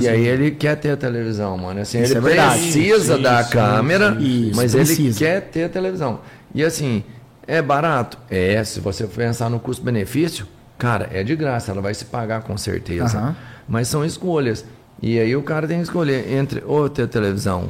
e 0.00 0.08
aí 0.08 0.26
ele 0.26 0.50
quer 0.50 0.76
ter 0.76 0.90
a 0.90 0.96
televisão, 0.96 1.56
mano. 1.56 1.80
Assim, 1.80 2.00
Isso 2.02 2.12
ele 2.16 2.18
é 2.18 2.48
precisa 2.50 3.16
Sim, 3.16 3.22
da 3.22 3.42
sim, 3.44 3.52
câmera, 3.52 4.12
sim. 4.14 4.48
Isso, 4.48 4.56
mas 4.56 4.74
ele 4.74 4.84
precisa. 4.84 5.18
quer 5.18 5.40
ter 5.42 5.64
a 5.64 5.68
televisão. 5.68 6.20
E 6.54 6.62
assim, 6.64 7.02
é 7.46 7.60
barato? 7.62 8.18
É, 8.30 8.62
se 8.64 8.80
você 8.80 9.06
pensar 9.06 9.48
no 9.48 9.58
custo-benefício, 9.60 10.46
cara, 10.78 11.08
é 11.12 11.22
de 11.22 11.34
graça, 11.36 11.70
ela 11.72 11.80
vai 11.80 11.94
se 11.94 12.04
pagar 12.06 12.42
com 12.42 12.56
certeza. 12.56 13.18
Aham. 13.18 13.36
Mas 13.70 13.88
são 13.88 14.04
escolhas. 14.04 14.64
E 15.00 15.18
aí 15.18 15.34
o 15.34 15.42
cara 15.42 15.66
tem 15.66 15.78
que 15.78 15.84
escolher 15.84 16.30
entre 16.30 16.62
ou 16.66 16.86
ter 16.90 17.06
televisão, 17.08 17.68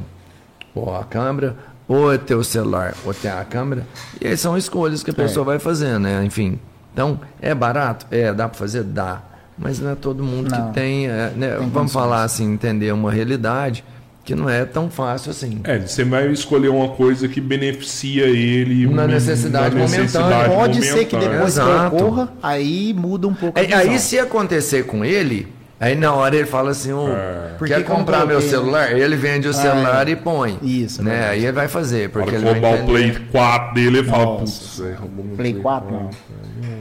ou 0.75 0.97
a 0.97 1.05
câmera, 1.05 1.55
ou 1.87 2.13
é 2.13 2.19
ter 2.19 2.35
o 2.35 2.43
celular, 2.43 2.95
ou 3.05 3.15
ter 3.15 3.29
a 3.29 3.45
câmera. 3.45 3.87
E 4.21 4.27
aí 4.27 4.37
são 4.37 4.57
escolhas 4.57 5.03
que 5.05 5.11
a 5.11 5.15
pessoa 5.15 5.45
vai 5.45 5.59
fazer, 5.61 6.01
né? 6.01 6.25
Enfim. 6.25 6.59
Então, 6.93 7.21
é 7.41 7.55
barato? 7.55 8.07
É, 8.11 8.33
dá 8.33 8.49
para 8.49 8.59
fazer? 8.59 8.83
Dá. 8.83 9.23
Mas 9.57 9.79
não 9.79 9.91
é 9.91 9.95
todo 9.95 10.25
mundo 10.25 10.51
Não. 10.51 10.69
que 10.69 10.75
tem, 10.75 11.07
é, 11.07 11.31
né? 11.37 11.51
vamos 11.57 11.73
condições. 11.73 11.93
falar 11.93 12.25
assim, 12.25 12.51
entender 12.53 12.91
uma 12.93 13.13
realidade 13.13 13.85
que 14.25 14.35
não 14.35 14.49
é 14.49 14.65
tão 14.65 14.91
fácil 14.91 15.31
assim. 15.31 15.61
É, 15.65 15.79
você 15.79 16.03
vai 16.03 16.29
escolher 16.33 16.69
uma 16.69 16.89
coisa 16.89 17.29
que 17.29 17.41
beneficia 17.41 18.25
ele 18.27 18.87
Na 18.87 19.07
mi- 19.07 19.13
necessidade 19.15 19.77
momentânea. 19.77 20.49
Pode 20.49 20.83
ser 20.85 21.05
que 21.05 21.17
depois 21.17 21.41
que 21.55 21.61
Exato. 21.61 21.97
ocorra, 21.97 22.33
aí 22.43 22.95
muda 22.97 23.29
um 23.29 23.35
pouco 23.35 23.61
visão. 23.61 23.79
aí 23.79 23.99
se 23.99 24.19
acontecer 24.19 24.85
com 24.87 25.05
ele, 25.05 25.47
aí 25.81 25.97
na 25.97 26.13
hora 26.13 26.37
ele 26.37 26.47
fala 26.47 26.71
assim, 26.71 26.91
É. 26.93 27.57
Quer 27.59 27.67
que 27.67 27.73
eu 27.73 27.89
não 27.89 27.97
comprar 27.97 28.27
meu 28.27 28.39
né? 28.41 28.47
celular? 28.47 28.93
Ele 28.93 29.17
vende 29.17 29.49
o 29.49 29.55
celular 29.55 30.07
e 30.09 30.15
põe. 30.15 30.59
Isso, 30.63 31.03
né? 31.03 31.11
verdade. 31.11 31.33
Aí 31.33 31.43
ele 31.45 31.53
vai 31.53 31.67
fazer, 31.69 32.11
porque 32.11 32.35
ele 32.35 32.45
roubar 32.45 32.75
o. 32.83 32.87
Play 32.87 33.17
4 33.33 33.75
dele, 33.75 33.99
ele 33.99 34.09
fala, 34.09 34.37
putz, 34.39 34.81
é, 34.81 34.93
roubou 34.95 35.25
meu 35.25 35.37
Play 35.37 35.55
4, 35.55 35.91
não. 35.91 36.11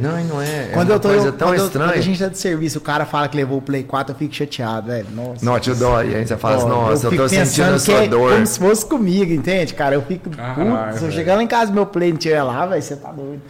Não, 0.02 0.20
e 0.20 0.24
não 0.24 0.42
é. 0.42 0.46
É 0.46 0.70
Quando 0.74 0.90
uma 0.90 0.96
eu 0.96 1.00
tô 1.00 1.08
coisa 1.10 1.28
eu- 1.28 1.32
tão 1.34 1.48
quando 1.50 1.60
eu- 1.60 1.66
estranha. 1.66 1.90
quando 1.92 1.98
a 1.98 2.02
gente 2.02 2.20
tá 2.20 2.28
de 2.28 2.38
serviço, 2.38 2.78
o 2.78 2.82
cara 2.82 3.06
fala 3.06 3.28
que 3.28 3.36
levou 3.38 3.58
o 3.58 3.62
Play 3.62 3.84
4, 3.84 4.14
eu 4.14 4.18
fico 4.18 4.34
chateado, 4.34 4.88
velho. 4.88 5.08
Nossa. 5.14 5.46
Não, 5.46 5.60
te 5.60 5.74
dói. 5.74 6.16
Aí 6.16 6.26
você 6.28 6.38
fala 6.38 6.56
assim, 6.58 6.68
nossa, 6.68 7.08
eu, 7.08 7.12
fico 7.12 7.24
tô 7.24 7.30
sentindo 7.30 7.74
a 7.76 7.80
sua 7.80 7.98
que 8.00 8.04
é 8.04 8.08
dor. 8.08 8.34
Como 8.34 8.46
se 8.46 8.60
fosse 8.60 8.86
comigo, 8.86 9.32
entende, 9.32 9.74
cara? 9.74 9.96
Eu 9.96 10.02
fico. 10.02 10.30
Putz, 10.30 11.00
se 11.00 11.20
eu 11.22 11.36
lá 11.36 11.44
em 11.44 11.48
casa 11.48 11.72
e 11.72 11.74
meu 11.74 11.86
Play 11.86 12.12
não 12.12 12.18
tiver 12.18 12.42
lá, 12.44 12.66
velho, 12.66 12.82
você 12.82 12.96
tá 12.96 13.12
doido. 13.12 13.42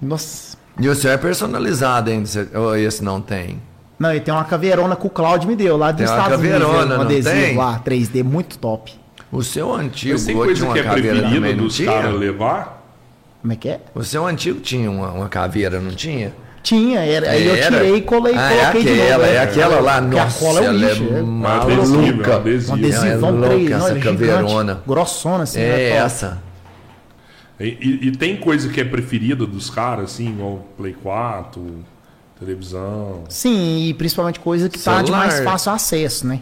Nossa. 0.00 0.56
E 0.80 0.88
o 0.88 0.94
seu 0.94 1.10
é 1.12 1.16
personalizado 1.16 2.10
ainda, 2.10 2.28
ou 2.54 2.76
esse 2.76 3.02
não 3.02 3.20
tem? 3.20 3.60
Não, 3.98 4.12
e 4.14 4.20
tem 4.20 4.34
uma 4.34 4.44
caveirona 4.44 4.96
que 4.96 5.06
o 5.06 5.10
Claudio 5.10 5.48
me 5.48 5.54
deu 5.56 5.76
lá 5.76 5.92
dos 5.92 5.98
Tem 6.04 6.08
uma 6.08 6.16
Estados 6.24 6.38
Unidos. 6.40 6.58
caveirona, 6.60 6.94
Um 6.94 6.98
não 6.98 7.04
adesivo 7.04 7.34
tem? 7.34 7.56
lá, 7.56 7.80
3D, 7.84 8.22
muito 8.24 8.58
top. 8.58 8.92
O 9.30 9.42
seu 9.42 9.72
antigo 9.74 10.12
Mas 10.14 10.24
tem 10.24 10.34
tinha 10.34 10.44
coisa 10.44 10.64
uma 10.64 10.74
que 10.74 10.80
é 10.80 10.82
preferida 10.82 11.40
não 11.40 11.56
dos 11.56 11.80
caras 11.80 12.14
levar? 12.14 12.82
Como 13.40 13.52
é 13.52 13.56
que 13.56 13.68
é? 13.68 13.80
O 13.94 14.02
seu 14.02 14.26
antigo 14.26 14.60
tinha 14.60 14.90
uma, 14.90 15.10
uma 15.12 15.28
caveira, 15.28 15.80
não 15.80 15.90
tinha? 15.92 16.32
Tinha, 16.62 17.00
era, 17.00 17.30
aí 17.30 17.46
eu 17.46 17.60
tirei 17.60 17.96
e 17.96 18.00
colei, 18.00 18.34
ah, 18.34 18.48
coloquei 18.72 18.80
é 18.80 18.84
de 18.84 19.02
aquela, 19.02 19.18
novo. 19.18 19.28
É 19.34 19.38
aquela 19.38 19.80
lá, 19.80 20.00
Porque 20.00 20.18
a 20.18 20.24
nossa, 20.24 20.38
cola 20.38 20.58
é 20.58 20.62
um 20.62 20.64
ela 20.64 20.72
lixo, 20.72 21.04
é 21.04 21.18
é 21.18 21.22
maluca. 21.22 21.74
adesivo, 21.74 22.30
Um 22.30 22.34
adesivo. 22.34 22.72
adesivão 22.74 23.28
É 23.28 23.32
louca 23.32 23.48
3, 23.48 23.70
essa 23.70 23.78
não, 23.78 23.86
é 23.86 23.88
gigante, 23.94 24.04
caveirona. 24.04 24.82
grossona 24.86 25.42
assim. 25.42 25.60
É 25.60 25.62
né, 25.68 25.88
essa. 25.90 26.42
E, 27.60 27.64
e- 27.66 28.08
e 28.08 28.12
tem 28.12 28.36
coisa 28.36 28.68
que 28.70 28.80
é 28.80 28.84
preferida 28.84 29.46
dos 29.46 29.68
caras, 29.68 30.12
assim, 30.14 30.28
igual 30.30 30.64
Play 30.76 30.94
4, 31.02 31.62
Televisão. 32.38 33.24
Sim, 33.28 33.86
e 33.88 33.94
principalmente 33.94 34.40
coisa 34.40 34.68
que 34.68 34.78
tá 34.78 35.02
de 35.02 35.10
mais 35.10 35.40
fácil 35.40 35.72
acesso, 35.72 36.26
né? 36.26 36.40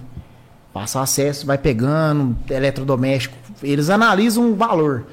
Fácil 0.73 1.01
acesso, 1.01 1.47
vai 1.47 1.59
pegando, 1.59 2.37
eletrodoméstico. 2.49 3.37
Eles 3.63 3.91
analisam 3.91 4.51
o 4.51 4.57
valor. 4.57 5.07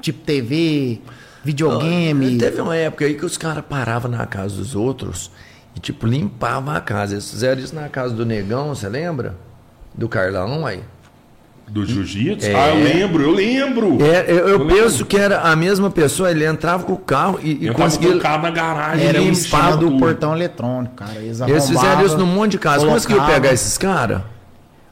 Tipo 0.00 0.20
TV, 0.24 1.00
videogame. 1.44 2.38
Teve 2.38 2.60
uma 2.60 2.76
época 2.76 3.04
aí 3.04 3.14
que 3.14 3.24
os 3.24 3.36
caras 3.36 3.64
paravam 3.68 4.10
na 4.10 4.26
casa 4.26 4.56
dos 4.56 4.74
outros 4.74 5.30
e, 5.76 5.80
tipo, 5.80 6.06
limpavam 6.06 6.74
a 6.74 6.80
casa. 6.80 7.14
Eles 7.14 7.30
fizeram 7.30 7.60
isso 7.60 7.74
na 7.74 7.88
casa 7.88 8.14
do 8.14 8.24
Negão, 8.24 8.74
você 8.74 8.88
lembra? 8.88 9.36
Do 9.94 10.08
Carlão 10.08 10.66
aí. 10.66 10.82
Do 11.70 11.86
jiu-jitsu? 11.86 12.46
É. 12.50 12.54
Ah, 12.54 12.68
eu 12.74 12.84
lembro, 12.84 13.22
eu 13.22 13.30
lembro. 13.30 13.96
É, 14.02 14.24
eu, 14.30 14.36
eu 14.36 14.48
Eu 14.48 14.66
penso 14.66 14.88
lembro. 14.90 15.06
que 15.06 15.16
era 15.16 15.40
a 15.40 15.56
mesma 15.56 15.90
pessoa, 15.90 16.30
ele 16.30 16.44
entrava 16.44 16.84
com 16.84 16.92
o 16.92 16.98
carro 16.98 17.38
e, 17.42 17.64
e 17.64 17.66
Eu 17.68 17.74
conseguia. 17.74 18.08
conseguia 18.10 18.20
carro 18.20 18.42
na 18.42 18.50
garagem. 18.50 19.06
Era 19.06 19.18
o 19.20 19.24
limpava 19.24 19.38
esquema 19.40 19.76
do 19.78 19.86
tudo. 19.88 19.98
portão 19.98 20.34
eletrônico, 20.36 20.94
cara. 20.96 21.14
Eles, 21.16 21.40
Eles 21.40 21.68
fizeram 21.68 22.04
isso 22.04 22.18
num 22.18 22.26
monte 22.26 22.52
de 22.52 22.58
casa. 22.58 22.80
colocavam. 22.80 23.00
Conseguiu 23.16 23.24
pegar 23.34 23.52
esses 23.54 23.78
caras? 23.78 24.20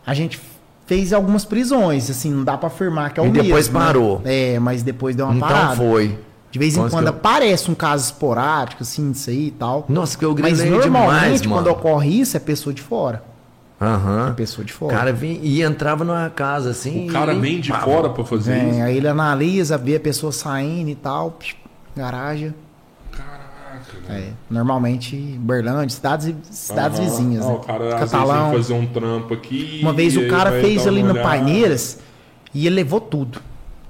A 0.06 0.14
gente 0.14 0.40
fez 0.86 1.12
algumas 1.12 1.44
prisões, 1.44 2.08
assim, 2.10 2.30
não 2.32 2.44
dá 2.44 2.56
pra 2.56 2.68
afirmar 2.68 3.12
que 3.12 3.20
é 3.20 3.22
o 3.22 3.26
E 3.26 3.30
depois 3.30 3.68
mesmo, 3.68 3.78
né? 3.78 3.84
parou. 3.84 4.22
É, 4.24 4.58
mas 4.58 4.82
depois 4.82 5.14
deu 5.14 5.26
uma 5.26 5.34
Então 5.36 5.48
parada. 5.48 5.76
foi. 5.76 6.18
De 6.50 6.58
vez 6.58 6.74
em 6.74 6.78
Conseguiu. 6.78 6.98
quando 6.98 7.08
aparece 7.08 7.70
um 7.70 7.74
caso 7.74 8.06
esporádico, 8.06 8.82
assim, 8.82 9.12
disso 9.12 9.30
aí 9.30 9.48
e 9.48 9.50
tal. 9.52 9.84
Nossa, 9.88 10.18
que 10.18 10.24
eu 10.24 10.34
Mas 10.40 10.58
grilei 10.60 10.70
normalmente, 10.80 11.20
demais, 11.22 11.40
quando 11.42 11.66
mano. 11.66 11.70
ocorre 11.70 12.20
isso, 12.20 12.36
é 12.36 12.40
pessoa 12.40 12.74
de 12.74 12.82
fora. 12.82 13.22
Aham. 13.80 14.28
É 14.30 14.32
pessoa 14.32 14.64
de 14.64 14.72
O 14.72 14.76
fora. 14.76 14.94
cara 14.96 15.12
vinha 15.12 15.38
e 15.42 15.62
entrava 15.62 16.04
numa 16.04 16.28
casa 16.28 16.70
assim. 16.70 17.08
O 17.08 17.12
cara 17.12 17.32
e 17.32 17.40
vem 17.40 17.60
de 17.60 17.72
fora 17.72 18.10
pra 18.10 18.24
fazer 18.24 18.52
Vem, 18.60 18.70
isso. 18.72 18.82
aí 18.82 18.96
ele 18.98 19.08
analisa, 19.08 19.78
vê 19.78 19.96
a 19.96 20.00
pessoa 20.00 20.32
saindo 20.32 20.90
e 20.90 20.94
tal, 20.94 21.38
garagem. 21.96 22.54
Caraca, 23.10 24.12
É, 24.12 24.32
normalmente 24.50 25.16
Berlândia, 25.16 25.88
cidades, 25.96 26.34
cidades 26.50 26.98
Aham. 26.98 27.08
vizinhas, 27.08 27.44
Ah, 27.44 27.48
né? 27.48 27.54
O 27.54 27.58
cara 27.60 27.84
às 27.94 27.94
vezes 28.00 28.10
Catalão. 28.12 28.50
que 28.50 28.56
fazer 28.56 28.72
um 28.74 28.86
trampo 28.86 29.34
aqui. 29.34 29.78
Uma 29.82 29.92
vez 29.92 30.16
o 30.16 30.28
cara 30.28 30.50
fez 30.60 30.86
ali 30.86 31.02
no. 31.02 31.14
Paineiras 31.14 31.98
e 32.52 32.66
ele 32.66 32.76
levou 32.76 33.00
tudo. 33.00 33.40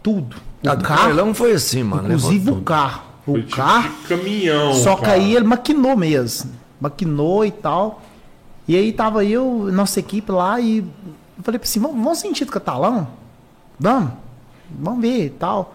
Tudo. 0.03 0.37
O 0.65 0.69
A 0.71 0.75
do 0.75 0.85
carro, 0.85 1.01
Carlão 1.07 1.35
foi 1.35 1.53
assim, 1.53 1.83
mano. 1.83 2.05
inclusive 2.05 2.51
o 2.51 2.61
carro. 2.63 3.03
O 3.27 3.33
Foi 3.33 3.43
tipo 3.43 3.57
carro, 3.57 3.91
de 4.03 4.09
caminhão. 4.09 4.75
só 4.75 4.95
que 4.97 5.03
cara. 5.03 5.15
aí 5.15 5.35
ele 5.37 5.45
maquinou 5.47 5.97
mesmo. 5.97 6.51
Maquinou 6.81 7.45
e 7.45 7.51
tal. 7.51 8.03
E 8.71 8.77
aí 8.77 8.93
tava 8.93 9.25
eu, 9.25 9.69
nossa 9.73 9.99
equipe 9.99 10.31
lá, 10.31 10.61
e 10.61 10.79
eu 10.79 10.85
falei 11.43 11.59
pra 11.59 11.67
assim, 11.67 11.81
vamos, 11.81 11.97
vamos 12.01 12.21
sentir 12.21 12.45
do 12.45 12.53
catalão? 12.53 13.09
Vamos, 13.77 14.13
vamos 14.71 15.01
ver 15.01 15.25
e 15.25 15.31
tal. 15.31 15.75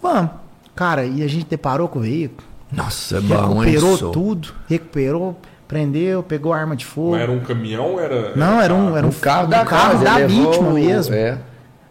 Vamos. 0.00 0.30
Cara, 0.72 1.04
e 1.04 1.24
a 1.24 1.26
gente 1.26 1.46
deparou 1.46 1.88
com 1.88 1.98
o 1.98 2.02
veículo. 2.02 2.46
Nossa, 2.70 3.16
é 3.16 3.20
bom, 3.20 3.58
recuperou 3.58 3.96
sou. 3.96 4.12
tudo, 4.12 4.54
recuperou, 4.68 5.36
prendeu, 5.66 6.22
pegou 6.22 6.52
a 6.52 6.58
arma 6.58 6.76
de 6.76 6.86
fogo. 6.86 7.10
Mas 7.10 7.22
era 7.22 7.32
um 7.32 7.40
caminhão 7.40 7.98
era. 7.98 8.36
Não, 8.36 8.60
era 8.60 8.72
um, 8.72 8.96
era 8.96 9.04
um, 9.04 9.10
O 9.10 9.14
carro 9.14 9.46
um 9.48 9.50
da 9.50 9.64
carro 9.64 10.04
da 10.04 10.24
vítima 10.24 10.70
mesmo. 10.70 11.16
É. 11.16 11.40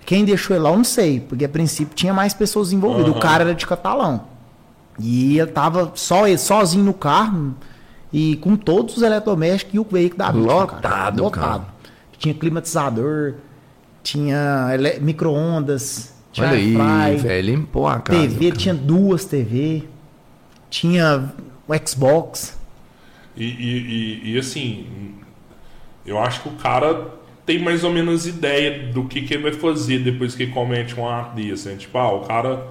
Quem 0.06 0.24
deixou 0.24 0.56
ele 0.56 0.64
lá, 0.64 0.70
eu 0.70 0.78
não 0.78 0.86
sei, 0.86 1.20
porque 1.20 1.44
a 1.44 1.50
princípio 1.50 1.94
tinha 1.94 2.14
mais 2.14 2.34
pessoas 2.34 2.72
envolvidas. 2.72 3.10
Aham. 3.10 3.18
O 3.18 3.20
cara 3.20 3.44
era 3.44 3.54
de 3.54 3.68
catalão. 3.68 4.22
E 4.98 5.38
ele 5.38 5.52
tava 5.52 5.92
só 5.96 6.26
ele, 6.26 6.38
sozinho 6.38 6.86
no 6.86 6.94
carro 6.94 7.54
e 8.18 8.38
com 8.38 8.56
todos 8.56 8.96
os 8.96 9.04
eletrodomésticos 9.04 9.76
e 9.76 9.80
o 9.80 9.84
veículo 9.84 10.20
da 10.20 10.32
vítima. 10.32 10.54
Lotado, 10.54 10.82
cara. 10.82 11.32
cara. 11.32 11.48
Lotado. 11.58 11.66
Tinha 12.18 12.34
climatizador, 12.34 13.34
tinha 14.02 14.70
ele- 14.74 15.00
micro-ondas, 15.02 16.16
tinha 16.32 16.48
Olha 16.48 16.56
aí, 16.56 17.18
velho. 17.18 17.46
Limpou 17.46 17.86
a 17.88 18.00
casa. 18.00 18.18
TV, 18.22 18.46
cara. 18.48 18.56
tinha 18.58 18.74
duas 18.74 19.26
TV, 19.26 19.84
tinha 20.70 21.34
o 21.68 21.88
Xbox. 21.88 22.58
E, 23.36 23.44
e, 23.44 23.50
e- 24.30 24.34
e, 24.34 24.40
assim, 24.40 24.88
eu 26.06 26.18
acho 26.18 26.42
que 26.44 26.48
o 26.48 26.54
cara 26.54 27.08
tem 27.46 27.62
mais 27.62 27.84
ou 27.84 27.92
menos 27.92 28.26
ideia 28.26 28.94
do 28.94 29.04
que, 29.06 29.24
que 29.24 29.34
ele 29.34 29.44
vai 29.44 29.52
fazer 29.54 30.00
depois 30.00 30.36
que 30.36 30.48
comete 30.48 30.98
um 30.98 31.06
ato 31.08 31.36
desse. 31.36 31.68
Né? 31.68 31.76
Tipo, 31.76 31.98
ah, 31.98 32.14
o 32.14 32.22
cara. 32.22 32.68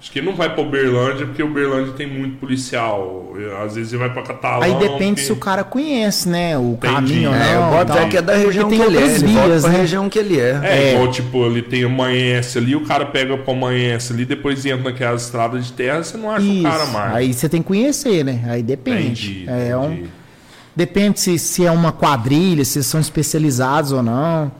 Acho 0.00 0.10
que 0.12 0.18
ele 0.18 0.26
não 0.28 0.34
vai 0.34 0.48
pra 0.54 0.62
Uberlândia 0.62 1.26
porque 1.26 1.42
o 1.42 1.46
Uberlândia 1.46 1.92
tem 1.92 2.06
muito 2.06 2.38
policial. 2.38 3.34
Às 3.62 3.74
vezes 3.74 3.92
ele 3.92 4.00
vai 4.00 4.10
pra 4.10 4.22
Catalão. 4.22 4.62
Aí 4.62 4.74
depende 4.76 5.10
porque- 5.12 5.20
se 5.22 5.32
o 5.32 5.36
cara 5.36 5.62
conhece, 5.62 6.26
né? 6.26 6.56
O 6.56 6.72
Entendi. 6.72 6.94
caminho. 6.94 7.34
É, 7.34 7.56
eu 7.56 7.62
boto 7.70 7.86
tal. 7.86 7.96
fé 7.98 8.08
que 8.08 8.16
é 8.16 8.22
da 8.22 8.34
região 8.34 8.68
que 8.70 8.76
tem 8.78 8.86
ele 8.86 8.96
é. 8.96 9.02
Ele 9.02 9.26
volta 9.34 9.68
né? 9.68 9.76
região 9.78 10.08
que 10.08 10.18
ele 10.18 10.40
é. 10.40 10.60
É, 10.62 10.82
É. 10.90 10.94
igual, 10.94 11.10
tipo, 11.10 11.44
ele 11.44 11.60
tem 11.60 11.84
amanhece 11.84 12.56
ali, 12.56 12.74
o 12.74 12.80
cara 12.86 13.04
pega 13.06 13.36
pra 13.36 13.52
amanhece 13.52 14.12
ali, 14.14 14.24
depois 14.24 14.64
entra 14.64 14.90
naquelas 14.90 15.24
estradas 15.24 15.66
de 15.66 15.72
terra, 15.74 16.02
você 16.02 16.16
não 16.16 16.30
acha 16.30 16.46
o 16.50 16.62
cara 16.62 16.84
Isso. 16.84 16.92
mais. 16.94 17.14
Aí 17.16 17.34
você 17.34 17.48
tem 17.48 17.60
que 17.60 17.68
conhecer, 17.68 18.24
né? 18.24 18.40
Aí 18.48 18.62
depende. 18.62 19.42
Entendi, 19.42 19.44
É 19.50 19.76
um, 19.76 20.04
depende 20.74 21.20
se, 21.20 21.38
se 21.38 21.66
é 21.66 21.70
uma 21.70 21.92
quadrilha, 21.92 22.64
se 22.64 22.82
são 22.82 23.00
especializados 23.00 23.92
ou 23.92 24.02
não. 24.02 24.50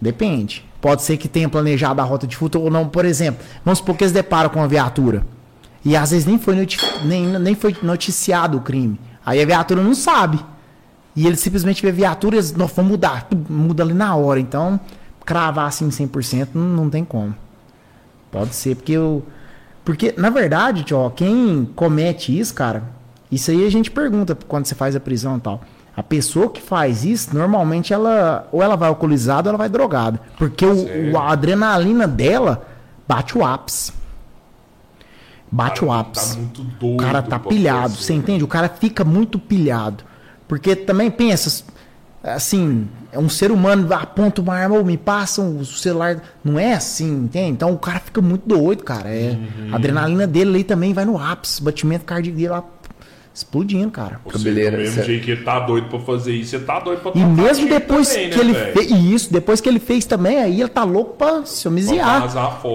Depende. 0.00 0.64
Pode 0.80 1.02
ser 1.02 1.16
que 1.16 1.28
tenha 1.28 1.48
planejado 1.48 2.00
a 2.00 2.04
rota 2.04 2.26
de 2.26 2.36
furto 2.36 2.60
ou 2.60 2.70
não. 2.70 2.88
Por 2.88 3.04
exemplo, 3.04 3.44
vamos 3.64 3.78
supor 3.78 3.96
que 3.96 4.04
eles 4.04 4.12
deparam 4.12 4.48
com 4.48 4.60
uma 4.60 4.68
viatura. 4.68 5.26
E 5.84 5.96
às 5.96 6.10
vezes 6.10 6.26
nem 6.26 6.38
foi, 6.38 6.66
nem, 7.04 7.26
nem 7.38 7.54
foi 7.54 7.76
noticiado 7.82 8.58
o 8.58 8.60
crime. 8.60 8.98
Aí 9.24 9.40
a 9.42 9.46
viatura 9.46 9.82
não 9.82 9.94
sabe. 9.94 10.40
E 11.14 11.26
ele 11.26 11.36
simplesmente 11.36 11.82
vê 11.82 11.92
viatura 11.92 12.38
e 12.38 12.52
não, 12.56 12.66
vão 12.66 12.84
mudar. 12.84 13.28
Muda 13.48 13.82
ali 13.82 13.92
na 13.92 14.14
hora. 14.14 14.40
Então, 14.40 14.80
cravar 15.24 15.66
assim 15.66 15.88
100% 15.88 16.48
não, 16.54 16.62
não 16.62 16.90
tem 16.90 17.04
como. 17.04 17.34
Pode 18.30 18.54
ser, 18.54 18.76
porque 18.76 18.92
eu. 18.92 19.24
Porque, 19.84 20.14
na 20.16 20.30
verdade, 20.30 20.84
tio, 20.84 21.10
quem 21.10 21.68
comete 21.74 22.38
isso, 22.38 22.54
cara, 22.54 22.84
isso 23.32 23.50
aí 23.50 23.66
a 23.66 23.70
gente 23.70 23.90
pergunta 23.90 24.36
quando 24.46 24.66
você 24.66 24.74
faz 24.74 24.94
a 24.94 25.00
prisão 25.00 25.36
e 25.36 25.40
tal. 25.40 25.62
A 26.00 26.02
pessoa 26.02 26.48
que 26.48 26.62
faz 26.62 27.04
isso, 27.04 27.36
normalmente 27.36 27.92
ela. 27.92 28.48
Ou 28.50 28.62
ela 28.62 28.74
vai 28.74 28.88
alcoolizada 28.88 29.48
ou 29.48 29.50
ela 29.50 29.58
vai 29.58 29.68
drogada. 29.68 30.18
Porque 30.38 30.64
o, 30.64 31.12
o- 31.12 31.18
a 31.18 31.30
adrenalina 31.32 32.08
dela 32.08 32.66
bate 33.06 33.36
o 33.36 33.44
ápice. 33.44 33.92
Bate 35.50 35.84
o 35.84 35.92
ápice. 35.92 36.34
Tá 36.36 36.40
muito 36.40 36.62
doido. 36.62 36.94
O 36.94 36.96
cara 36.96 37.20
tá 37.20 37.38
pra 37.38 37.50
pilhado, 37.50 37.94
você 37.96 38.14
né? 38.14 38.18
entende? 38.20 38.42
O 38.42 38.48
cara 38.48 38.68
fica 38.68 39.04
muito 39.04 39.38
pilhado. 39.38 40.02
Porque 40.48 40.74
também 40.74 41.10
pensa, 41.10 41.64
assim, 42.24 42.88
é 43.12 43.18
um 43.18 43.28
ser 43.28 43.50
humano, 43.50 43.92
aponta 43.92 44.40
uma 44.40 44.54
arma, 44.54 44.76
ou 44.76 44.84
me 44.84 44.96
passam 44.96 45.58
o 45.58 45.64
celular. 45.66 46.22
Não 46.42 46.58
é 46.58 46.72
assim, 46.72 47.24
entende? 47.24 47.50
Então 47.50 47.72
o 47.74 47.78
cara 47.78 48.00
fica 48.00 48.22
muito 48.22 48.48
doido, 48.48 48.82
cara. 48.84 49.06
É, 49.08 49.32
Uhum. 49.32 49.72
A 49.72 49.76
adrenalina 49.76 50.26
dele 50.26 50.50
ali 50.50 50.64
também 50.64 50.94
vai 50.94 51.04
no 51.04 51.18
ápice, 51.18 51.62
batimento 51.62 52.06
cardíaco 52.06 52.36
dele 52.38 52.48
lá 52.48 52.64
explodindo, 53.32 53.90
cara. 53.90 54.20
Ou 54.24 54.32
seja, 54.32 54.44
Cabeleira, 54.44 54.76
do 54.76 54.82
mesmo 54.82 55.02
jeito 55.04 55.24
que 55.24 55.30
ele 55.30 55.42
tá 55.44 55.60
doido 55.60 55.88
pra 55.88 55.98
fazer 56.00 56.32
isso, 56.32 56.50
você 56.50 56.58
tá 56.58 56.80
doido 56.80 57.00
pra 57.00 57.12
E 57.14 57.24
mesmo 57.24 57.68
depois 57.68 58.08
também, 58.08 58.30
que 58.30 58.38
né, 58.38 58.44
ele 58.44 58.54
fez 58.72 58.90
isso, 58.90 59.32
depois 59.32 59.60
que 59.60 59.68
ele 59.68 59.78
fez 59.78 60.04
também, 60.04 60.38
aí 60.38 60.60
ele 60.60 60.68
tá 60.68 60.84
louco 60.84 61.16
pra 61.16 61.44
se 61.44 61.66
homiziar. 61.68 62.22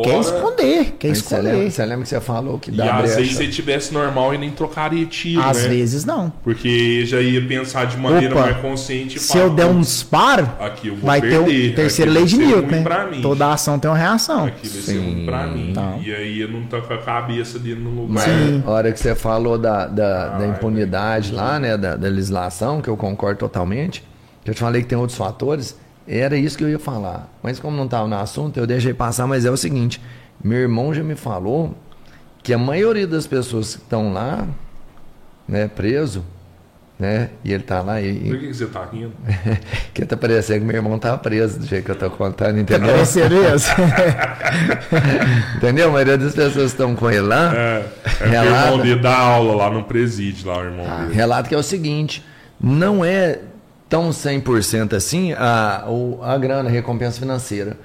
Quer 0.04 0.20
esconder, 0.20 0.92
quer 0.98 1.10
Mas 1.10 1.18
Você 1.20 1.36
lembra, 1.36 1.52
esconder. 1.52 1.72
você 1.72 1.86
lembra 1.86 2.04
que 2.04 2.10
você 2.10 2.22
falou 2.22 2.60
que 2.60 2.72
E 2.72 2.74
dá 2.76 2.96
às 2.96 3.16
vezes 3.16 3.36
brecha? 3.36 3.38
se 3.38 3.48
tivesse 3.50 3.94
normal 3.94 4.34
e 4.34 4.38
nem 4.38 4.50
trocaria 4.52 5.06
tiro, 5.06 5.42
Às 5.42 5.64
né? 5.64 5.70
vezes 5.70 6.06
não. 6.06 6.32
Porque 6.44 7.06
já 7.06 7.20
ia 7.20 7.46
pensar 7.46 7.86
de 7.86 7.98
maneira 7.98 8.34
Opa, 8.36 8.46
mais 8.46 8.58
consciente 8.58 9.18
e 9.18 9.20
Se 9.20 9.38
eu 9.38 9.50
der 9.50 9.66
um 9.66 9.82
disparo, 9.82 10.50
Aqui 10.60 10.88
eu 10.88 10.96
vou 10.96 11.06
vai 11.06 11.22
ter 11.22 11.30
perder, 11.30 11.72
o 11.72 11.76
terceiro 11.76 12.12
aqui 12.12 12.20
lei 12.20 12.28
de 12.28 12.38
Newton, 12.38 12.68
né? 12.68 12.84
Toda 13.22 13.52
ação 13.54 13.78
tem 13.78 13.90
uma 13.92 13.98
reação. 13.98 14.46
Aqui 14.46 14.68
vai 14.68 14.82
ser 14.82 14.98
ruim 14.98 15.26
pra 15.26 15.48
mim. 15.48 15.72
Então. 15.72 16.02
E 16.04 16.14
aí 16.14 16.40
eu 16.42 16.48
não 16.50 16.64
tô 16.64 16.82
com 16.82 16.94
a 16.94 16.98
cabeça 16.98 17.60
dele 17.60 17.82
no 17.82 17.90
lugar. 17.90 18.14
Mas 18.14 18.24
Sim. 18.24 18.64
a 18.66 18.72
hora 18.72 18.92
que 18.92 19.00
você 19.00 19.14
falou 19.16 19.58
da, 19.58 19.88
da, 19.88 20.28
da 20.38 20.45
Ai, 20.46 20.52
impunidade 20.52 21.32
lá, 21.32 21.60
né, 21.60 21.78
da, 21.78 21.96
da 21.96 22.08
legislação, 22.08 22.82
que 22.82 22.90
eu 22.90 22.98
concordo 22.98 23.40
totalmente, 23.40 24.04
eu 24.46 24.54
te 24.54 24.60
falei 24.60 24.82
que 24.82 24.88
tem 24.88 24.98
outros 24.98 25.18
fatores, 25.18 25.78
era 26.08 26.38
isso 26.38 26.58
que 26.58 26.64
eu 26.64 26.70
ia 26.70 26.80
falar. 26.80 27.30
Mas 27.42 27.60
como 27.60 27.76
não 27.76 27.86
estava 27.86 28.08
no 28.08 28.16
assunto, 28.16 28.58
eu 28.58 28.68
deixei 28.68 28.94
passar, 28.94 29.28
mas 29.28 29.46
é 29.46 29.52
o 29.52 29.58
seguinte, 29.58 30.02
meu 30.44 30.60
irmão 30.60 30.94
já 30.94 31.04
me 31.04 31.16
falou 31.16 31.76
que 32.44 32.54
a 32.54 32.58
maioria 32.58 33.08
das 33.08 33.26
pessoas 33.26 33.76
que 33.76 33.82
estão 33.82 34.14
lá, 34.14 34.48
né, 35.48 35.68
preso, 35.68 36.24
né, 36.98 37.30
e 37.44 37.52
ele 37.52 37.64
tá 37.64 37.82
lá 37.82 37.96
Por 37.96 38.04
e... 38.04 38.40
que, 38.40 38.48
que 38.48 38.54
você 38.54 38.66
tá 38.68 38.88
rindo? 38.92 39.12
que 39.94 40.06
tá 40.06 40.16
parecendo 40.16 40.62
que 40.62 40.66
meu 40.66 40.76
irmão 40.78 40.98
tá 40.98 41.18
preso, 41.18 41.60
do 41.60 41.66
jeito 41.66 41.84
que 41.84 41.92
eu 41.92 41.96
tô 41.96 42.10
contando, 42.10 42.58
entendeu? 42.58 42.94
Terceiro 42.96 43.36
isso. 43.54 43.70
entendeu? 45.58 45.90
A 45.90 45.92
maioria 45.92 46.18
das 46.18 46.34
pessoas 46.34 46.56
que 46.56 46.62
estão 46.62 46.96
com 46.96 47.10
ele 47.12 47.22
lá... 47.22 47.54
É, 47.54 47.86
é 48.06 48.10
porque 48.10 48.24
o 48.24 48.30
Relata. 48.30 48.66
irmão 48.66 48.78
dele 48.80 49.02
dá 49.02 49.18
aula 49.18 49.56
lá 49.56 49.70
no 49.70 49.84
presídio, 49.84 50.48
lá 50.48 50.60
o 50.60 50.64
irmão 50.64 51.00
dele. 51.00 51.14
Relato 51.14 51.50
que 51.50 51.56
é 51.56 51.58
o 51.58 51.64
seguinte: 51.64 52.24
não 52.60 53.04
é 53.04 53.40
tão 53.90 54.10
100% 54.10 54.94
assim 54.94 55.34
a, 55.34 55.86
a 56.24 56.38
grana, 56.38 56.70
a 56.70 56.72
recompensa 56.72 57.20
financeira. 57.20 57.78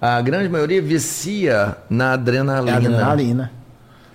A 0.00 0.20
grande 0.20 0.48
maioria 0.48 0.80
vicia 0.80 1.76
na 1.90 2.10
É 2.10 2.14
adrenalina. 2.14 3.50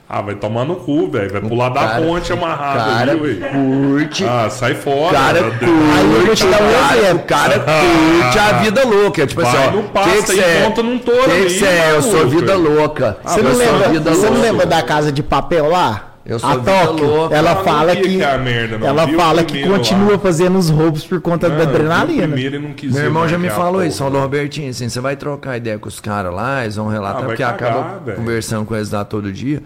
Ah, 0.07 0.21
vai 0.21 0.35
tomar 0.35 0.63
no 0.65 0.75
cu, 0.75 1.09
velho. 1.09 1.31
Vai 1.31 1.41
pular 1.41 1.69
da 1.69 1.79
Cara- 1.87 2.01
ponte 2.05 2.31
amarrado 2.33 2.91
cara 2.91 3.11
ali, 3.13 3.21
ué. 3.41 3.49
curte. 3.49 4.25
Ah, 4.25 4.47
sai 4.49 4.75
fora. 4.75 5.11
cara 5.17 5.43
curte. 5.43 5.65
Aí 5.65 6.13
eu 6.13 6.25
vou 6.25 6.35
te 6.35 6.45
dar 6.45 6.61
um 6.61 6.97
exemplo. 6.99 7.23
O 7.23 7.27
cara 7.27 7.59
curte 7.59 8.39
a 8.39 8.51
vida 8.61 8.83
louca. 8.85 9.25
Tipo 9.25 9.41
Vai 9.41 9.55
assim, 9.57 9.67
ó. 9.69 9.71
no 9.71 9.83
pasto 9.83 10.09
que 10.11 10.23
que 10.23 10.31
e 10.33 10.35
cê 10.35 10.41
é? 10.41 10.61
conta 10.65 10.83
num 10.83 10.99
touro 10.99 11.21
Que 11.31 11.45
que 11.45 11.65
é? 11.65 11.91
Eu 11.95 12.01
sou 12.03 12.27
vida 12.27 12.55
louca. 12.55 13.17
Você 13.23 13.39
eu 13.39 13.43
não, 13.43 13.53
lembra, 13.55 13.89
vida 13.89 14.11
você 14.13 14.29
não 14.29 14.41
lembra 14.41 14.65
da 14.67 14.83
casa 14.83 15.11
de 15.11 15.23
papel 15.23 15.69
lá? 15.69 16.09
Eu 16.25 16.39
sou 16.39 16.49
A 16.49 16.55
Tóquio, 16.55 17.05
louca. 17.05 17.35
ela 17.35 17.53
não 17.55 17.63
fala 17.65 17.93
que, 17.97 18.01
que 18.03 18.21
é 18.21 18.33
a 18.33 18.37
merda, 18.37 18.77
não. 18.77 18.87
ela 18.87 19.05
Viu 19.05 19.19
fala 19.19 19.43
que 19.43 19.67
continua 19.67 20.13
lá. 20.13 20.17
fazendo 20.19 20.57
os 20.57 20.69
roubos 20.69 21.03
por 21.05 21.19
conta 21.19 21.49
Não, 21.49 21.57
da 21.57 21.63
adrenalina. 21.63 22.23
primeiro 22.27 22.55
e 22.55 22.59
não 22.59 22.71
quis 22.71 22.93
Meu 22.93 23.03
irmão 23.03 23.21
mais 23.23 23.31
já 23.31 23.37
me 23.37 23.49
a 23.49 23.51
falou 23.51 23.73
porra. 23.73 23.87
isso, 23.87 23.97
falou, 23.97 24.21
Robertinho, 24.21 24.69
assim, 24.69 24.87
você 24.87 25.01
vai 25.01 25.17
trocar 25.17 25.57
ideia 25.57 25.77
com 25.77 25.89
os 25.89 25.99
caras 25.99 26.33
lá, 26.33 26.63
eles 26.63 26.77
vão 26.77 26.87
relatar, 26.87 27.23
Ah, 27.23 27.25
porque 27.25 27.43
cagar, 27.43 27.69
acaba 27.71 27.99
velho. 28.05 28.17
conversando 28.19 28.63
com 28.65 28.73
eles 28.73 28.89
lá 28.91 29.03
todo 29.03 29.33
dia. 29.33 29.61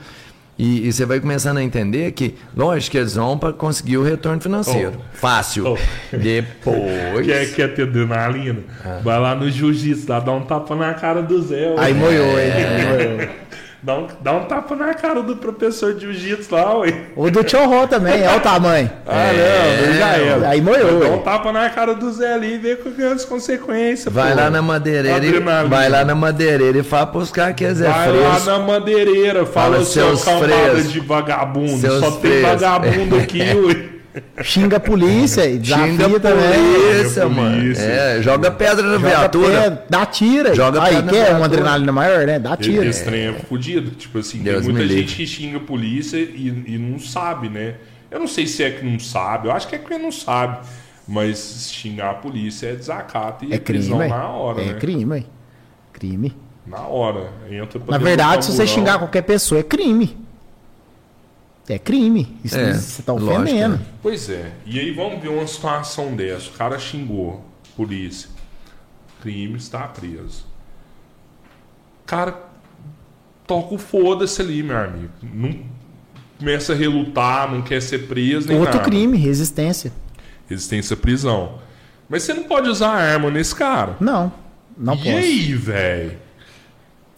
E, 0.59 0.87
e 0.87 0.91
você 0.91 1.05
vai 1.05 1.19
começando 1.19 1.57
a 1.57 1.63
entender 1.63 2.11
que, 2.13 2.33
lógico 2.55 2.91
que 2.93 2.97
eles 2.97 3.13
vão 3.15 3.37
para 3.37 3.53
conseguir 3.53 3.97
o 3.97 4.03
retorno 4.03 4.41
financeiro. 4.41 4.93
Fácil. 5.13 5.73
Oh. 5.73 6.17
Depois. 6.17 7.25
Quer, 7.25 7.53
quer 7.53 7.73
ter 7.75 7.83
adrenalina? 7.83 8.61
É. 8.83 8.99
Vai 9.03 9.19
lá 9.19 9.35
no 9.35 9.49
jiu-jitsu, 9.51 10.09
lá, 10.09 10.19
dá 10.19 10.31
um 10.31 10.41
tapa 10.41 10.75
na 10.75 10.93
cara 10.95 11.21
do 11.21 11.41
Zé. 11.43 11.75
Aí 11.77 11.93
moiou, 11.93 12.37
É. 12.39 12.47
hein? 12.47 13.17
Moiou. 13.17 13.29
Dá, 13.81 13.95
um, 13.95 14.07
dá 14.21 14.33
um 14.33 14.45
tapa 14.45 14.75
na 14.75 14.93
cara 14.95 15.21
do 15.21 15.35
professor 15.35 15.93
de 15.93 16.01
jiu-jitsu 16.11 16.53
lá, 16.53 16.77
ué. 16.79 16.93
O 17.15 17.29
do 17.29 17.43
Tchorró 17.43 17.85
também, 17.85 18.23
é 18.23 18.35
o 18.35 18.39
tamanho. 18.39 18.89
Ah, 19.09 19.31
não, 19.31 19.93
já 19.93 20.07
era. 20.17 20.49
Aí 20.49 20.61
moiou, 20.61 20.99
Dá 20.99 21.07
um 21.09 21.19
tapa 21.19 21.51
na 21.53 21.69
cara 21.69 21.93
do 21.93 22.11
Zé 22.11 22.33
ali 22.33 22.55
e 22.55 22.57
vê 22.57 22.77
é 22.99 23.07
as 23.07 23.23
consequências. 23.23 24.13
Vai 24.13 24.31
pô. 24.33 24.37
lá 24.37 24.49
na 24.49 24.61
madeireira 24.61 25.25
e, 25.25 25.39
vai 25.67 25.89
lá 25.89 26.03
na 26.03 26.13
madeireira 26.13 26.79
e 26.79 26.83
fala 26.83 27.07
pros 27.07 27.31
caras 27.31 27.55
que 27.55 27.63
é 27.63 27.73
Vai 27.73 28.11
lá 28.11 28.33
fresco. 28.33 28.49
na 28.49 28.59
madeireira, 28.59 29.45
fala, 29.45 29.73
Fala, 29.75 29.85
seus 29.85 30.21
seus 30.21 30.91
de 30.91 30.99
vagabundo. 30.99 31.77
Seus 31.77 31.99
Só 31.99 32.11
tem 32.11 32.19
frescos. 32.19 32.61
vagabundo 32.61 33.15
aqui, 33.17 33.41
ué. 33.41 33.96
Xinga 34.41 34.77
a 34.77 34.79
polícia, 34.79 35.45
e 35.49 35.57
desafia 35.57 35.87
Xinga 35.87 36.05
a 36.17 36.19
também. 36.19 36.73
polícia, 36.73 37.23
a 37.23 37.29
mano. 37.29 37.57
polícia. 37.57 37.81
É, 37.83 38.21
joga 38.21 38.51
pedra 38.51 38.83
na 38.85 38.93
Joga 38.97 39.07
viatura. 39.09 39.61
pedra, 39.61 39.85
dá 39.89 40.05
tira. 40.05 40.55
Joga 40.55 40.83
Aí, 40.83 40.95
pedra 40.95 41.11
quer 41.11 41.35
uma 41.35 41.45
adrenalina 41.45 41.91
maior, 41.91 42.25
né? 42.25 42.39
Dá 42.39 42.55
tira. 42.57 42.85
Esse 42.85 43.03
trem 43.05 43.27
é 43.27 43.33
fudido. 43.33 43.91
Tipo 43.91 44.19
assim, 44.19 44.39
Deus 44.39 44.65
tem 44.65 44.73
muita 44.73 44.87
gente 44.87 45.15
que 45.15 45.25
xinga 45.27 45.57
a 45.57 45.61
polícia 45.61 46.17
e, 46.17 46.63
e 46.67 46.77
não 46.77 46.99
sabe, 46.99 47.49
né? 47.49 47.75
Eu 48.09 48.19
não 48.19 48.27
sei 48.27 48.47
se 48.47 48.63
é 48.63 48.71
que 48.71 48.85
não 48.85 48.99
sabe, 48.99 49.47
eu 49.47 49.51
acho 49.51 49.67
que 49.67 49.75
é 49.75 49.77
que 49.79 49.97
não 49.97 50.11
sabe. 50.11 50.59
Mas 51.07 51.69
xingar 51.71 52.11
a 52.11 52.13
polícia 52.15 52.67
é 52.67 52.75
desacato 52.75 53.45
e 53.45 53.53
É 53.53 53.57
crime, 53.57 53.85
prisão 53.85 54.07
na 54.07 54.27
hora, 54.27 54.61
É 54.61 54.65
né? 54.65 54.73
crime, 54.73 55.05
ué. 55.05 55.23
Crime. 55.93 56.35
Na 56.65 56.81
hora. 56.81 57.29
Entra 57.49 57.79
pra 57.79 57.97
Na 57.97 58.03
verdade, 58.03 58.43
se 58.45 58.51
você 58.51 58.67
xingar 58.67 58.97
qualquer 58.99 59.21
pessoa, 59.21 59.61
é 59.61 59.63
crime. 59.63 60.17
É 61.69 61.77
crime. 61.77 62.37
Isso 62.43 62.57
É, 62.57 62.73
você 62.73 63.01
tá 63.01 63.11
lógico, 63.11 63.33
ofendendo. 63.41 63.75
né? 63.77 63.85
Pois 64.01 64.29
é. 64.29 64.51
E 64.65 64.79
aí 64.79 64.91
vamos 64.91 65.21
ver 65.21 65.27
uma 65.29 65.45
situação 65.45 66.15
dessa. 66.15 66.49
O 66.49 66.53
cara 66.53 66.79
xingou, 66.79 67.43
polícia. 67.75 68.29
Crime 69.21 69.57
está 69.57 69.79
preso. 69.87 70.45
O 72.03 72.05
cara 72.07 72.41
toca 73.45 73.75
o 73.75 73.77
foda-se 73.77 74.41
ali, 74.41 74.63
meu 74.63 74.77
amigo. 74.77 75.11
Não 75.21 75.59
começa 76.39 76.71
a 76.71 76.75
relutar, 76.75 77.51
não 77.51 77.61
quer 77.61 77.81
ser 77.81 78.07
preso 78.07 78.47
nem 78.47 78.57
Outro 78.57 78.75
nada. 78.77 78.85
crime, 78.89 79.17
resistência. 79.17 79.91
Resistência 80.47 80.93
à 80.93 80.97
prisão. 80.97 81.59
Mas 82.07 82.23
você 82.23 82.33
não 82.33 82.43
pode 82.43 82.69
usar 82.69 82.91
arma 82.91 83.29
nesse 83.29 83.53
cara. 83.53 83.97
Não, 83.99 84.31
não 84.77 84.93
e 84.93 84.97
posso. 84.97 85.09
aí, 85.09 85.53
velho? 85.53 86.17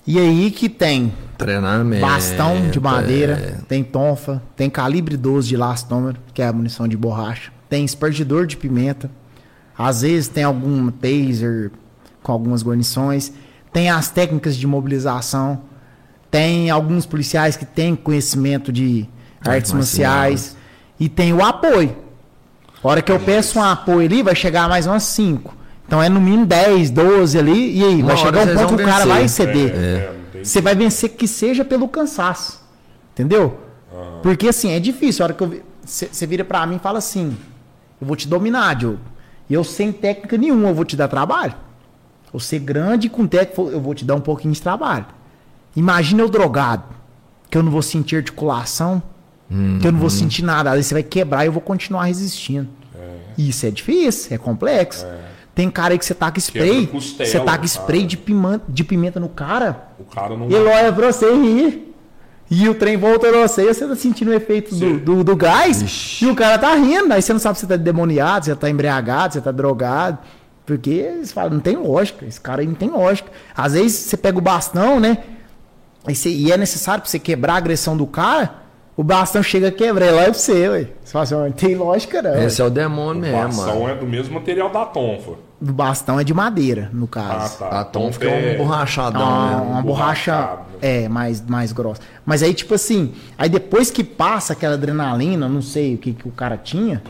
E 0.07 0.17
aí 0.17 0.49
que 0.49 0.67
tem 0.67 1.13
Treinamento. 1.39 2.01
bastão 2.01 2.69
de 2.69 2.79
madeira, 2.81 3.33
é. 3.33 3.65
tem 3.65 3.81
tonfa, 3.81 4.43
tem 4.57 4.69
calibre 4.69 5.15
12 5.15 5.47
de 5.47 5.55
lastômetro, 5.55 6.21
que 6.33 6.41
é 6.41 6.47
a 6.47 6.53
munição 6.53 6.85
de 6.85 6.97
borracha, 6.97 7.49
tem 7.69 7.85
espargidor 7.85 8.45
de 8.45 8.57
pimenta, 8.57 9.09
às 9.77 10.01
vezes 10.01 10.27
tem 10.27 10.43
algum 10.43 10.91
taser 10.91 11.71
com 12.21 12.33
algumas 12.33 12.61
guarnições, 12.61 13.31
tem 13.71 13.89
as 13.89 14.09
técnicas 14.09 14.57
de 14.57 14.67
mobilização, 14.67 15.61
tem 16.29 16.69
alguns 16.69 17.05
policiais 17.05 17.55
que 17.55 17.65
têm 17.65 17.95
conhecimento 17.95 18.71
de 18.71 19.07
artes 19.45 19.71
marciais 19.71 20.57
e 20.99 21.07
tem 21.07 21.31
o 21.31 21.41
apoio. 21.41 21.95
A 22.83 22.87
hora 22.87 23.01
que 23.01 23.11
eu 23.11 23.19
peço 23.19 23.59
um 23.59 23.63
apoio 23.63 24.05
ali, 24.05 24.21
vai 24.21 24.35
chegar 24.35 24.67
mais 24.67 24.85
umas 24.85 25.03
5. 25.03 25.55
Então 25.87 26.03
é 26.03 26.09
no 26.09 26.19
mínimo 26.19 26.45
10, 26.45 26.91
12 26.91 27.39
ali, 27.39 27.77
e 27.79 27.83
aí? 27.83 27.95
Uma 27.95 28.07
vai 28.07 28.17
chegar 28.17 28.47
um 28.47 28.55
ponto 28.55 28.75
que 28.75 28.83
o 28.83 28.85
cara 28.85 29.05
vai 29.05 29.27
ceder. 29.27 29.73
É, 29.73 30.11
não 30.13 30.18
Você 30.43 30.61
vai 30.61 30.75
vencer 30.75 31.11
que 31.11 31.27
seja 31.27 31.63
pelo 31.65 31.87
cansaço. 31.87 32.61
Entendeu? 33.13 33.59
Porque 34.21 34.47
assim, 34.47 34.71
é 34.71 34.79
difícil. 34.79 35.23
A 35.23 35.27
hora 35.27 35.33
que 35.33 35.43
eu. 35.43 35.61
Você 35.83 36.27
vira 36.27 36.43
pra 36.43 36.65
mim 36.67 36.75
e 36.75 36.79
fala 36.79 36.99
assim: 36.99 37.35
Eu 37.99 38.07
vou 38.07 38.15
te 38.15 38.27
dominar, 38.27 38.75
Diogo. 38.75 38.99
E 39.49 39.53
eu 39.53 39.63
sem 39.63 39.91
técnica 39.91 40.37
nenhuma, 40.37 40.69
eu 40.69 40.75
vou 40.75 40.85
te 40.85 40.95
dar 40.95 41.07
trabalho. 41.07 41.55
Eu 42.31 42.39
ser 42.39 42.59
grande 42.59 43.09
com 43.09 43.25
técnica, 43.25 43.61
eu 43.61 43.81
vou 43.81 43.95
te 43.95 44.05
dar 44.05 44.15
um 44.15 44.21
pouquinho 44.21 44.53
de 44.53 44.61
trabalho. 44.61 45.05
Imagina 45.75 46.21
eu 46.21 46.29
drogado, 46.29 46.83
que 47.49 47.57
eu 47.57 47.63
não 47.63 47.71
vou 47.71 47.81
sentir 47.81 48.17
articulação, 48.17 49.01
que 49.81 49.87
eu 49.87 49.91
não 49.91 49.99
vou 49.99 50.09
sentir 50.11 50.43
nada. 50.43 50.71
Aí 50.71 50.83
você 50.83 50.93
vai 50.93 51.01
quebrar 51.01 51.43
e 51.43 51.47
eu 51.47 51.51
vou 51.51 51.61
continuar 51.61 52.03
resistindo. 52.03 52.69
Isso 53.37 53.65
é 53.65 53.71
difícil, 53.71 54.35
é 54.35 54.37
complexo. 54.37 55.05
Tem 55.59 55.69
cara 55.69 55.93
aí 55.93 55.99
que 55.99 56.05
você 56.05 56.13
taca 56.13 56.39
spray, 56.39 56.87
costela, 56.87 57.29
você 57.29 57.37
taca 57.41 57.65
spray 57.65 58.05
de 58.05 58.15
pimenta, 58.15 58.63
de 58.69 58.81
pimenta 58.81 59.19
no 59.19 59.27
cara, 59.27 59.89
O 59.99 60.05
cara 60.05 60.37
não. 60.37 60.49
e 60.49 60.53
ele 60.55 60.69
olha 60.69 60.93
pra 60.93 61.11
você 61.11 61.29
e 61.33 61.35
ri. 61.37 61.93
E 62.49 62.69
o 62.69 62.73
trem 62.73 62.95
volta 62.95 63.27
pra 63.27 63.45
você 63.45 63.69
e 63.69 63.73
você 63.73 63.85
tá 63.85 63.93
sentindo 63.93 64.31
o 64.31 64.33
efeito 64.33 64.73
do, 64.73 64.99
do, 64.99 65.23
do 65.25 65.35
gás. 65.35 66.17
E 66.21 66.25
o 66.27 66.33
cara 66.33 66.57
tá 66.57 66.73
rindo. 66.75 67.13
Aí 67.13 67.21
você 67.21 67.33
não 67.33 67.39
sabe 67.41 67.59
se 67.59 67.65
você 67.65 67.67
tá 67.67 67.75
demoniado, 67.75 68.45
se 68.45 68.51
você 68.51 68.55
tá 68.55 68.69
embriagado, 68.69 69.33
se 69.33 69.39
você 69.39 69.43
tá 69.43 69.51
drogado. 69.51 70.17
Porque 70.65 70.91
eles 70.91 71.33
falam, 71.33 71.51
não 71.55 71.59
tem 71.59 71.75
lógica. 71.75 72.25
Esse 72.25 72.39
cara 72.39 72.61
aí 72.61 72.67
não 72.67 72.73
tem 72.73 72.89
lógica. 72.89 73.29
Às 73.53 73.73
vezes 73.73 73.97
você 73.97 74.15
pega 74.15 74.37
o 74.37 74.41
bastão, 74.41 74.97
né? 74.97 75.17
E, 76.07 76.15
você- 76.15 76.29
e 76.29 76.51
é 76.53 76.55
necessário 76.57 77.01
pra 77.01 77.09
você 77.11 77.19
quebrar 77.19 77.55
a 77.55 77.57
agressão 77.57 77.97
do 77.97 78.07
cara. 78.07 78.51
O 78.95 79.03
bastão 79.03 79.43
chega 79.43 79.67
a 79.67 79.71
quebrar. 79.71 80.05
É 80.07 80.11
lá 80.11 80.23
pra 80.23 80.33
você, 80.33 80.69
ué. 80.69 80.87
Você 81.03 81.11
fala 81.11 81.23
assim, 81.23 81.35
não 81.35 81.51
tem 81.51 81.75
lógica 81.75 82.21
não. 82.21 82.41
Esse 82.41 82.61
é 82.61 82.65
o 82.65 82.69
demônio 82.69 83.19
O 83.21 83.25
mesmo, 83.25 83.37
bastão 83.43 83.79
mano. 83.81 83.89
é 83.89 83.95
do 83.95 84.07
mesmo 84.07 84.33
material 84.35 84.69
da 84.71 84.85
tonfa. 84.85 85.33
O 85.61 85.65
bastão 85.73 86.17
é 86.19 86.23
de 86.23 86.33
madeira, 86.33 86.89
no 86.93 87.03
Ah, 87.05 87.07
caso. 87.07 87.59
tá. 87.59 87.67
A 87.81 87.83
tom 87.83 88.11
fica 88.13 88.29
um 88.29 88.57
borrachadão, 88.57 89.21
uma, 89.21 89.49
né? 89.49 89.55
uma 89.71 89.81
borracha 89.81 90.57
é 90.81 91.09
mais 91.09 91.41
mais 91.45 91.73
grossa. 91.73 92.01
Mas 92.25 92.41
aí 92.41 92.53
tipo 92.53 92.73
assim, 92.75 93.13
aí 93.37 93.49
depois 93.49 93.91
que 93.91 94.03
passa 94.03 94.53
aquela 94.53 94.75
adrenalina, 94.75 95.49
não 95.49 95.61
sei 95.61 95.95
o 95.95 95.97
que, 95.97 96.13
que 96.13 96.27
o 96.27 96.31
cara 96.31 96.55
tinha, 96.57 97.03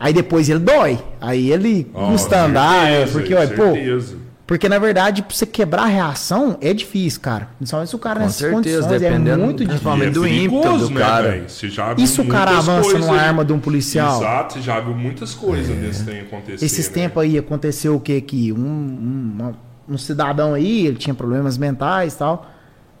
aí 0.00 0.12
depois 0.14 0.48
ele 0.48 0.60
dói. 0.60 0.98
Aí 1.20 1.52
ele 1.52 1.90
Ó, 1.92 2.10
custa 2.12 2.44
andar, 2.46 2.86
é, 2.88 3.06
certeza, 3.06 3.12
porque 3.18 3.34
olha, 3.34 3.48
pô, 3.54 3.72
certeza. 3.74 4.16
Porque 4.52 4.68
na 4.68 4.78
verdade 4.78 5.22
pra 5.22 5.34
você 5.34 5.46
quebrar 5.46 5.84
a 5.84 5.86
reação 5.86 6.58
é 6.60 6.74
difícil, 6.74 7.22
cara. 7.22 7.48
Principalmente 7.56 7.88
se 7.88 7.96
o 7.96 7.98
cara 7.98 8.20
Com 8.20 8.26
nessas 8.26 8.36
certeza, 8.36 8.56
condições 8.82 8.92
é 8.92 8.98
dependendo 8.98 9.44
muito 9.44 9.64
difícil. 9.64 9.92
É 9.92 10.10
do 10.10 10.26
ímpeto 10.26 10.60
perigoso, 10.60 10.88
do 10.88 10.94
né, 10.94 11.00
cara. 11.00 11.30
velho? 11.30 11.48
Você 11.48 11.70
já 11.70 11.94
viu 11.94 12.04
E 12.04 12.06
se 12.06 12.20
o 12.20 12.28
cara 12.28 12.58
avança 12.58 12.82
coisas 12.82 13.00
numa 13.00 13.18
arma 13.18 13.46
de 13.46 13.52
um 13.54 13.58
policial? 13.58 14.20
Exato, 14.20 14.52
você 14.52 14.60
já 14.60 14.78
viu 14.78 14.94
muitas 14.94 15.32
coisas 15.32 15.74
desse 15.74 16.04
trem 16.04 16.20
acontecer. 16.20 16.62
Esses 16.66 16.86
né? 16.88 16.92
tempos 16.92 17.22
aí 17.22 17.38
aconteceu 17.38 17.96
o 17.96 18.00
que 18.00 18.20
que 18.20 18.52
um, 18.52 18.58
um, 18.58 19.52
um 19.88 19.96
cidadão 19.96 20.52
aí, 20.52 20.86
ele 20.86 20.96
tinha 20.98 21.14
problemas 21.14 21.56
mentais 21.56 22.12
e 22.12 22.18
tal, 22.18 22.46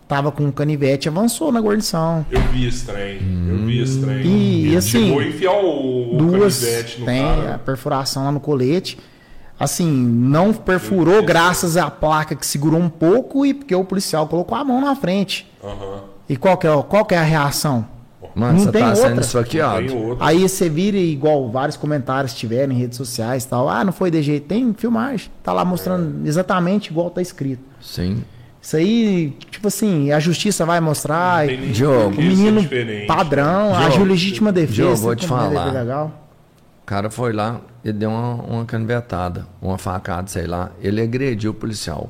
tava 0.08 0.32
com 0.32 0.44
um 0.44 0.50
canivete, 0.50 1.06
avançou 1.06 1.52
na 1.52 1.60
guarnição. 1.60 2.24
Eu 2.30 2.40
vi 2.50 2.66
esse 2.66 2.86
trem, 2.86 3.18
eu 3.46 3.58
vi 3.58 3.78
esse 3.82 4.00
trem. 4.00 4.26
E, 4.26 4.66
Ele 4.68 4.76
assim, 4.78 4.90
chegou 5.04 5.18
a 5.18 5.26
enfiar 5.26 5.52
o, 5.52 6.14
o 6.14 6.16
duas 6.16 6.64
canivete 6.64 7.00
no 7.00 7.04
tem 7.04 7.22
cara. 7.22 7.54
a 7.56 7.58
perfuração 7.58 8.24
lá 8.24 8.32
no 8.32 8.40
colete. 8.40 8.96
Assim, 9.62 9.88
não 9.88 10.52
perfurou 10.52 11.22
graças 11.22 11.76
à 11.76 11.88
placa 11.88 12.34
que 12.34 12.44
segurou 12.44 12.80
um 12.80 12.88
pouco 12.88 13.46
e 13.46 13.54
porque 13.54 13.72
o 13.72 13.84
policial 13.84 14.26
colocou 14.26 14.58
a 14.58 14.64
mão 14.64 14.80
na 14.80 14.96
frente. 14.96 15.48
Aham. 15.62 16.00
E 16.28 16.36
qual 16.36 16.56
que 16.56 16.66
é, 16.66 16.82
qual 16.88 17.04
que 17.04 17.14
é 17.14 17.18
a 17.18 17.22
reação? 17.22 17.86
Mano, 18.34 18.54
Não 18.54 18.64
você 18.64 18.72
tem 18.72 18.82
tá 18.82 18.94
sendo 18.96 19.06
outra. 19.08 19.20
esfaqueado. 19.20 19.86
Tem 19.86 19.96
outro. 20.04 20.24
Aí 20.24 20.48
você 20.48 20.68
vira 20.68 20.96
igual 20.96 21.48
vários 21.48 21.76
comentários 21.76 22.34
tiveram 22.34 22.72
em 22.72 22.76
redes 22.76 22.96
sociais 22.96 23.44
e 23.44 23.48
tal. 23.48 23.68
Ah, 23.68 23.84
não 23.84 23.92
foi 23.92 24.10
de 24.10 24.20
jeito. 24.20 24.48
Tem 24.48 24.74
filmagem. 24.74 25.30
Tá 25.44 25.52
lá 25.52 25.64
mostrando 25.64 26.26
exatamente 26.26 26.90
igual 26.90 27.08
tá 27.10 27.22
escrito. 27.22 27.62
Sim. 27.80 28.24
Isso 28.60 28.76
aí, 28.76 29.36
tipo 29.48 29.68
assim, 29.68 30.10
a 30.10 30.18
justiça 30.18 30.66
vai 30.66 30.80
mostrar. 30.80 31.46
Diogo, 31.46 32.16
O 32.18 32.22
menino 32.22 32.62
padrão, 33.06 33.68
Diogo, 33.72 33.86
agiu 33.86 34.04
legítima 34.04 34.50
defesa. 34.50 34.74
Diogo, 34.74 34.96
vou 34.96 35.14
te 35.14 35.26
falar. 35.26 36.06
O 36.06 36.84
cara 36.84 37.10
foi 37.10 37.32
lá, 37.32 37.60
ele 37.84 37.98
deu 37.98 38.10
uma, 38.10 38.34
uma 38.34 38.64
canivetada, 38.64 39.46
uma 39.60 39.76
facada, 39.76 40.28
sei 40.28 40.46
lá. 40.46 40.70
Ele 40.80 41.00
agrediu 41.00 41.50
o 41.50 41.54
policial. 41.54 42.08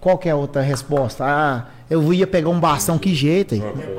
Qual 0.00 0.16
que 0.16 0.28
é 0.28 0.32
a 0.32 0.36
outra 0.36 0.62
resposta? 0.62 1.24
Ah, 1.26 1.64
eu 1.90 2.12
ia 2.12 2.26
pegar 2.26 2.50
um 2.50 2.60
bastão, 2.60 2.98
que 2.98 3.14
jeito 3.14 3.54
aí? 3.54 3.60
Como? 3.60 3.98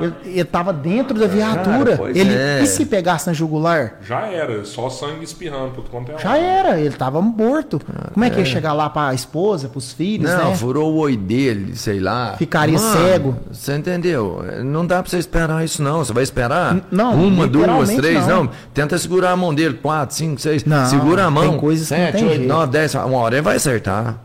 Ele, 0.00 0.14
ele 0.24 0.44
tava 0.44 0.72
dentro 0.72 1.18
da 1.18 1.26
viatura. 1.26 1.96
pois 1.96 2.16
ele, 2.16 2.32
é. 2.34 2.60
E 2.62 2.66
se 2.66 2.86
pegasse 2.86 3.26
na 3.26 3.32
jugular? 3.32 3.98
Já 4.02 4.22
era, 4.26 4.64
só 4.64 4.88
sangue 4.88 5.22
espirrando 5.24 5.72
por 5.72 5.84
quanto 5.90 6.12
é 6.12 6.18
Já 6.18 6.36
era, 6.38 6.80
ele 6.80 6.94
tava 6.94 7.20
morto. 7.20 7.80
Como 8.12 8.24
é 8.24 8.30
que 8.30 8.38
ia 8.38 8.44
chegar 8.44 8.72
lá 8.72 8.88
pra 8.88 9.12
esposa, 9.12 9.68
pros 9.68 9.92
filhos, 9.92 10.30
Não, 10.30 10.50
né? 10.50 10.56
furou 10.56 10.94
o 10.94 10.98
oi 10.98 11.16
dele, 11.16 11.76
sei 11.76 12.00
lá. 12.00 12.34
Ficaria 12.38 12.78
cego. 12.78 13.36
Você 13.52 13.76
entendeu? 13.76 14.42
Não 14.64 14.86
dá 14.86 15.02
pra 15.02 15.10
você 15.10 15.18
esperar 15.18 15.62
isso, 15.64 15.82
não. 15.82 15.98
Você 16.04 16.12
vai 16.12 16.22
esperar? 16.22 16.72
N- 16.74 16.82
não, 16.90 17.14
Uma, 17.14 17.46
duas, 17.46 17.90
três, 17.94 18.26
não. 18.26 18.44
não. 18.44 18.50
Tenta 18.72 18.96
segurar 18.96 19.32
a 19.32 19.36
mão 19.36 19.54
dele. 19.54 19.74
Quatro, 19.74 20.16
cinco, 20.16 20.40
seis. 20.40 20.64
Não, 20.64 20.86
Segura 20.86 21.24
a 21.26 21.30
mão. 21.30 21.50
tem 21.50 21.58
coisas 21.60 21.86
que 21.88 21.94
não 21.94 22.00
Sete, 22.06 22.12
tem 22.16 22.24
oito, 22.24 22.36
jeito. 22.36 22.48
nove, 22.48 22.72
dez. 22.72 22.94
Uma 22.94 23.18
hora 23.18 23.34
ele 23.36 23.42
vai 23.42 23.56
acertar. 23.56 24.16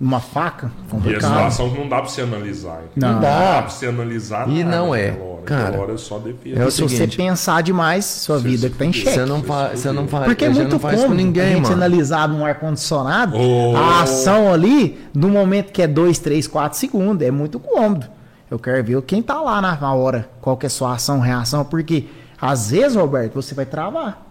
Uma 0.00 0.20
faca, 0.20 0.66
E 0.66 0.86
a 0.86 0.90
complicado. 0.90 1.22
situação 1.30 1.68
não 1.74 1.88
dá 1.88 1.96
pra 2.00 2.08
você 2.08 2.22
analisar. 2.22 2.82
Não. 2.94 3.12
Não 3.14 3.20
dá 3.20 3.62
pra 3.62 3.70
você 3.70 3.86
analisar 3.86 4.48
E 4.48 4.62
nada 4.62 4.76
não 4.76 4.94
é. 4.94 5.10
hora. 5.10 5.42
Cara, 5.44 5.80
hora 5.80 5.92
é 5.94 5.96
só 5.96 6.18
defesa. 6.18 6.60
é 6.62 6.66
o 6.66 6.70
Se 6.70 6.82
você 6.82 6.96
seguinte, 6.96 7.16
pensar 7.16 7.62
demais, 7.62 8.04
sua 8.04 8.36
Você 8.38 8.44
vida 8.48 8.66
se 8.68 8.70
que 8.70 8.78
tá 8.78 8.84
em 8.84 8.92
xeque. 8.92 9.10
Você 9.14 9.24
não 9.24 9.42
faz, 9.42 9.80
você 9.80 9.92
não 9.92 10.06
faz, 10.06 10.24
Porque 10.26 10.44
é 10.44 10.48
muito 10.50 10.72
não 10.72 10.78
faz 10.78 10.96
com 10.96 11.02
cômodo 11.02 11.20
a 11.20 11.24
ninguém, 11.24 11.48
gente 11.54 11.62
mano. 11.62 11.74
analisar 11.74 12.28
num 12.28 12.44
ar-condicionado 12.44 13.36
Oh. 13.36 13.74
a 13.76 14.02
ação 14.02 14.52
ali, 14.52 14.98
no 15.14 15.28
momento 15.28 15.72
que 15.72 15.82
é 15.82 15.86
2, 15.86 16.18
3, 16.18 16.46
4 16.46 16.78
segundos, 16.78 17.26
é 17.26 17.30
muito 17.30 17.58
cômodo. 17.58 18.06
Eu 18.50 18.58
quero 18.58 18.82
ver 18.84 19.02
quem 19.02 19.22
tá 19.22 19.40
lá 19.40 19.60
na 19.60 19.76
na 19.80 19.92
hora, 19.94 20.28
qual 20.40 20.56
que 20.56 20.66
é 20.66 20.68
a 20.68 20.70
sua 20.70 20.94
ação, 20.94 21.18
reação, 21.20 21.64
porque 21.64 22.06
às 22.40 22.70
vezes, 22.70 22.94
Roberto, 22.96 23.34
você 23.34 23.54
vai 23.54 23.66
travar. 23.66 24.26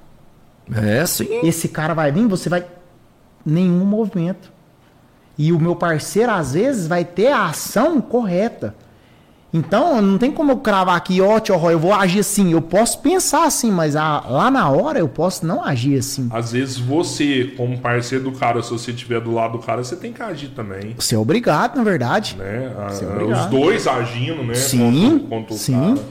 É 0.74 1.06
sim. 1.06 1.28
Esse 1.44 1.68
cara 1.68 1.94
vai 1.94 2.12
vir, 2.12 2.26
você 2.28 2.48
vai. 2.50 2.64
Nenhum 3.46 3.86
movimento. 3.86 4.52
E 5.38 5.52
o 5.54 5.60
meu 5.60 5.76
parceiro, 5.76 6.32
às 6.32 6.54
vezes, 6.54 6.88
vai 6.88 7.06
ter 7.06 7.28
a 7.32 7.46
ação 7.46 8.02
correta. 8.02 8.74
Então, 9.54 10.02
não 10.02 10.18
tem 10.18 10.30
como 10.32 10.52
eu 10.52 10.58
cravar 10.58 10.98
aqui, 10.98 11.22
ó, 11.22 11.40
tio 11.40 11.56
Roy, 11.56 11.74
eu 11.74 11.80
vou 11.80 11.94
agir 11.94 12.20
assim. 12.20 12.52
Eu 12.52 12.62
posso 12.62 13.00
pensar 13.00 13.46
assim, 13.46 13.72
mas 13.72 13.96
a- 13.96 14.22
lá 14.28 14.52
na 14.52 14.70
hora 14.70 15.00
eu 15.00 15.08
posso 15.08 15.46
não 15.46 15.64
agir 15.64 15.98
assim. 15.98 16.28
Às 16.32 16.52
vezes 16.52 16.78
você, 16.78 17.54
como 17.56 17.78
parceiro 17.80 18.26
do 18.26 18.32
cara, 18.34 18.62
se 18.62 18.70
você 18.70 18.92
estiver 18.92 19.22
do 19.22 19.32
lado 19.32 19.54
do 19.58 19.60
cara, 19.64 19.82
você 19.84 19.96
tem 19.96 20.12
que 20.12 20.22
agir 20.22 20.50
também. 20.50 20.94
Você 21.00 21.16
é 21.16 21.18
obrigado, 21.18 21.78
na 21.78 21.84
verdade. 21.84 22.36
Né? 22.38 22.74
A- 22.78 22.90
Você 22.90 23.06
é 23.06 23.08
obrigado. 23.08 23.40
os 23.40 23.46
dois 23.46 23.88
agindo, 23.88 24.44
né? 24.44 24.54
Sim, 24.54 25.20
contra, 25.20 25.28
contra 25.38 25.54
o 25.56 25.58
sim. 25.58 25.80
cara. 25.96 26.08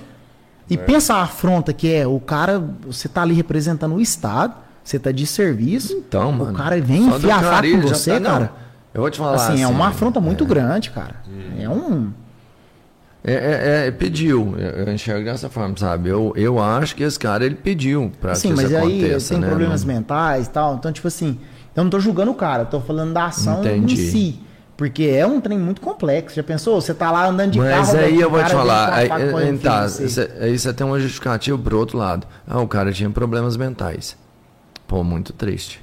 E 0.68 0.76
pensa 0.78 1.14
a 1.14 1.22
afronta 1.22 1.72
que 1.74 1.92
é, 1.92 2.06
o 2.06 2.18
cara, 2.18 2.58
você 2.86 3.06
tá 3.08 3.22
ali 3.22 3.34
representando 3.34 3.94
o 3.96 4.00
Estado, 4.00 4.54
você 4.82 4.98
tá 4.98 5.12
de 5.12 5.26
serviço. 5.26 5.92
Então, 5.92 6.32
mano. 6.32 6.52
O 6.52 6.56
cara 6.56 6.80
vem 6.80 7.06
enfiar 7.06 7.38
a 7.38 7.42
faca 7.42 7.70
com 7.70 7.80
você, 7.82 8.12
tá- 8.14 8.20
não, 8.20 8.30
cara. 8.30 8.52
Eu 8.96 9.02
vou 9.02 9.10
te 9.10 9.18
falar 9.18 9.34
Assim, 9.34 9.52
assim. 9.52 9.62
é 9.62 9.66
uma 9.66 9.88
afronta 9.88 10.20
muito 10.22 10.44
é. 10.44 10.46
grande, 10.46 10.90
cara. 10.90 11.16
É 11.60 11.68
um. 11.68 12.10
É, 13.22 13.32
é- 13.34 13.86
é, 13.88 13.90
pediu, 13.90 14.54
eu, 14.56 14.90
enxergo 14.90 15.24
dessa 15.26 15.50
forma, 15.50 15.76
sabe? 15.76 16.08
Eu, 16.08 16.32
eu 16.34 16.58
acho 16.58 16.96
que 16.96 17.02
esse 17.02 17.18
cara 17.18 17.44
ele 17.44 17.56
pediu 17.56 18.10
pra 18.20 18.34
Sim, 18.34 18.48
que 18.50 18.54
mas 18.54 18.66
isso 18.70 18.76
aí 18.76 18.82
aconteça, 19.04 19.34
tem 19.34 19.40
né? 19.40 19.48
problemas 19.48 19.84
Não- 19.84 19.94
mentais 19.94 20.46
e 20.46 20.50
tal. 20.50 20.76
Então, 20.76 20.90
tipo 20.92 21.08
assim, 21.08 21.38
eu 21.74 21.82
não 21.84 21.90
tô 21.90 22.00
julgando 22.00 22.30
o 22.30 22.34
cara, 22.34 22.62
eu 22.62 22.66
tô 22.66 22.80
falando 22.80 23.12
da 23.12 23.26
ação 23.26 23.60
Entendi. 23.60 23.92
em 23.94 23.96
si. 23.96 24.40
Porque 24.78 25.04
é 25.04 25.26
um 25.26 25.40
trem 25.42 25.58
muito 25.58 25.80
complexo. 25.82 26.36
Já 26.36 26.42
pensou? 26.42 26.80
Você 26.80 26.94
tá 26.94 27.10
lá 27.10 27.26
andando 27.26 27.50
de 27.52 27.58
carro. 27.58 27.70
Mas 27.70 27.94
aí 27.94 28.18
eu 28.20 28.30
vou 28.30 28.42
te 28.44 28.50
falar, 28.50 28.92
aí, 28.94 29.10
aí, 29.10 29.58
tá, 29.58 29.84
em 29.84 29.88
você. 29.88 30.08
cê- 30.08 30.30
aí 30.40 30.58
você 30.58 30.72
tem 30.72 30.86
uma 30.86 31.00
justificativa 31.00 31.58
pro 31.58 31.78
outro 31.78 31.98
lado. 31.98 32.26
Ah, 32.46 32.60
o 32.60 32.68
cara 32.68 32.92
tinha 32.92 33.10
problemas 33.10 33.56
mentais. 33.56 34.16
Pô, 34.88 35.02
muito 35.04 35.32
triste. 35.34 35.82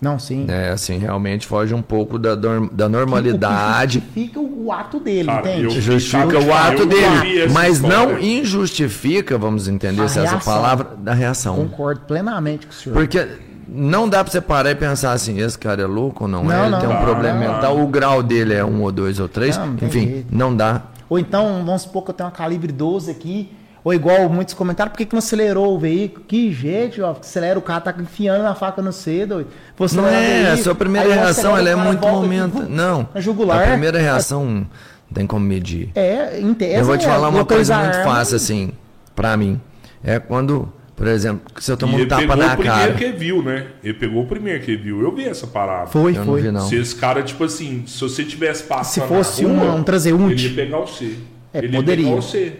Não, 0.00 0.18
sim. 0.18 0.44
É, 0.48 0.70
assim, 0.70 0.98
realmente 0.98 1.46
foge 1.46 1.72
um 1.74 1.80
pouco 1.80 2.18
da, 2.18 2.34
da 2.34 2.88
normalidade. 2.88 4.00
que 4.00 4.20
justifica 4.24 4.40
o 4.40 4.72
ato 4.72 5.00
dele, 5.00 5.28
Cara, 5.28 5.40
entende? 5.56 5.80
Justifica 5.80 6.38
o 6.38 6.52
ato 6.52 6.82
eu 6.82 6.86
dele, 6.86 7.40
essa 7.42 7.54
mas 7.54 7.80
não 7.80 8.04
história. 8.10 8.26
injustifica, 8.26 9.38
vamos 9.38 9.68
entender 9.68 10.02
A 10.02 10.08
se 10.08 10.18
essa 10.18 10.30
reação. 10.32 10.52
palavra, 10.54 10.88
da 10.98 11.14
reação. 11.14 11.56
Concordo 11.56 12.00
plenamente 12.02 12.66
com 12.66 12.72
o 12.72 12.74
senhor. 12.76 12.94
Porque 12.94 13.26
não 13.68 14.08
dá 14.08 14.22
pra 14.22 14.32
você 14.32 14.40
parar 14.40 14.70
e 14.70 14.74
pensar 14.74 15.12
assim, 15.12 15.40
esse 15.40 15.58
cara 15.58 15.82
é 15.82 15.86
louco 15.86 16.24
ou 16.24 16.28
não, 16.28 16.44
Não, 16.44 16.52
é? 16.52 16.62
Ele 16.62 16.70
não. 16.70 16.80
tem 16.80 16.88
um 16.88 16.92
Ah, 16.92 16.96
problema 17.02 17.40
não. 17.40 17.54
mental, 17.54 17.80
o 17.80 17.86
grau 17.86 18.22
dele 18.22 18.54
é 18.54 18.64
um 18.64 18.82
ou 18.82 18.92
dois 18.92 19.18
ou 19.18 19.28
três, 19.28 19.56
Não, 19.56 19.66
não 19.68 19.74
enfim, 19.74 20.00
jeito. 20.08 20.26
não 20.30 20.54
dá. 20.54 20.82
Ou 21.08 21.18
então, 21.18 21.62
vamos 21.64 21.82
supor 21.82 22.02
que 22.04 22.10
eu 22.10 22.14
tenho 22.14 22.28
uma 22.28 22.34
calibre 22.34 22.72
12 22.72 23.10
aqui, 23.10 23.50
ou 23.86 23.94
igual 23.94 24.28
muitos 24.28 24.52
comentaram, 24.52 24.90
por 24.90 24.96
que, 24.98 25.06
que 25.06 25.12
não 25.14 25.20
acelerou 25.20 25.76
o 25.76 25.78
veículo? 25.78 26.24
Que 26.26 26.52
jeito, 26.52 27.00
ó, 27.04 27.12
acelera, 27.12 27.56
o 27.56 27.62
cara 27.62 27.80
tá 27.80 27.94
enfiando 28.00 28.44
a 28.44 28.52
faca 28.52 28.82
no 28.82 28.92
cedo. 28.92 29.46
Você 29.76 29.96
Não 29.96 30.08
é, 30.08 30.50
a 30.50 30.56
sua 30.56 30.74
primeira 30.74 31.14
reação 31.14 31.56
ela 31.56 31.68
é 31.70 31.76
muito 31.76 32.04
momento. 32.04 32.64
Não, 32.68 33.08
Na 33.14 33.20
jugular. 33.20 33.62
a 33.62 33.70
primeira 33.70 34.00
reação 34.00 34.44
não 34.44 34.66
tem 35.14 35.24
como 35.24 35.46
medir. 35.46 35.90
É, 35.94 36.40
entende? 36.40 36.74
Eu 36.74 36.84
vou 36.84 36.98
te 36.98 37.04
falar 37.06 37.28
uma 37.28 37.44
coisa 37.44 37.78
muito 37.78 38.02
fácil 38.02 38.34
assim, 38.34 38.72
pra 39.14 39.36
mim. 39.36 39.60
É 40.02 40.18
quando, 40.18 40.68
por 40.96 41.06
exemplo, 41.06 41.42
se 41.62 41.70
eu 41.70 41.76
tomo 41.76 41.94
um 41.96 42.00
ele 42.00 42.06
tapa 42.08 42.22
pegou 42.22 42.36
na 42.38 42.54
o 42.54 42.56
primeiro 42.56 42.80
cara. 42.80 42.94
que 42.94 43.12
viu, 43.12 43.40
né? 43.40 43.66
Ele 43.84 43.94
pegou 43.94 44.24
o 44.24 44.26
primeiro 44.26 44.64
que 44.64 44.74
viu. 44.76 45.00
Eu 45.00 45.14
vi 45.14 45.26
essa 45.28 45.46
parada. 45.46 45.86
Foi, 45.86 46.10
Eu 46.10 46.16
não 46.18 46.24
foi. 46.24 46.42
vi, 46.42 46.50
não. 46.50 46.66
Se 46.68 46.74
esse 46.74 46.96
cara, 46.96 47.22
tipo 47.22 47.44
assim, 47.44 47.84
se 47.86 48.00
você 48.00 48.24
tivesse 48.24 48.64
passando. 48.64 49.04
Se 49.04 49.08
fosse 49.08 49.44
rua, 49.44 49.52
um- 49.54 49.76
um 49.76 49.82
transeunte. 49.84 50.44
Ele 50.44 50.48
ia 50.48 50.64
pegar 50.64 50.78
você. 50.80 51.14
É, 51.54 51.58
ele 51.58 51.68
poderia. 51.76 52.02
ia 52.04 52.10
pegar 52.10 52.20
você. 52.20 52.52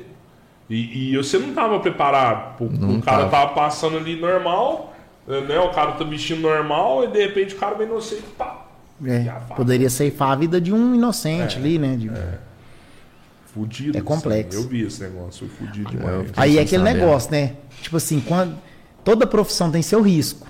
E, 0.68 1.12
e 1.12 1.16
você 1.16 1.38
não 1.38 1.52
tava 1.54 1.78
preparado. 1.80 2.60
O, 2.62 2.68
Não 2.70 2.96
o 2.98 3.02
cara 3.02 3.26
tava. 3.26 3.30
tava 3.30 3.54
passando 3.54 3.96
ali 3.98 4.18
normal, 4.20 4.94
né? 5.26 5.58
O 5.60 5.70
cara 5.70 5.92
tá 5.92 6.04
vestindo 6.04 6.40
normal, 6.42 7.04
e 7.04 7.08
de 7.08 7.18
repente 7.24 7.54
o 7.54 7.58
cara 7.58 7.74
vem 7.76 7.86
no 7.86 7.94
você 7.94 8.16
e 8.16 8.22
pá. 8.22 8.66
É, 9.04 9.24
poderia 9.54 9.90
ceifar 9.90 10.30
a 10.30 10.34
vida 10.34 10.60
de 10.60 10.72
um 10.72 10.94
inocente 10.94 11.56
ali, 11.58 11.78
né? 11.78 11.96
de- 11.96 12.10
Fudido. 13.52 13.96
É 13.96 14.00
complexo. 14.00 14.58
assim. 14.58 14.66
Eu 14.66 14.70
vi 14.70 14.82
esse 14.86 15.02
negócio, 15.02 15.48
fudido 15.48 15.88
É, 15.88 15.90
demais. 15.92 16.14
eu- 16.14 16.26
Aí 16.36 16.58
é 16.58 16.62
aquele 16.62 16.82
negócio, 16.82 17.30
né? 17.30 17.54
Tipo 17.80 17.96
assim, 17.96 18.20
quando 18.20 18.54
toda 19.04 19.26
profissão 19.26 19.70
tem 19.70 19.82
seu 19.82 20.02
risco. 20.02 20.46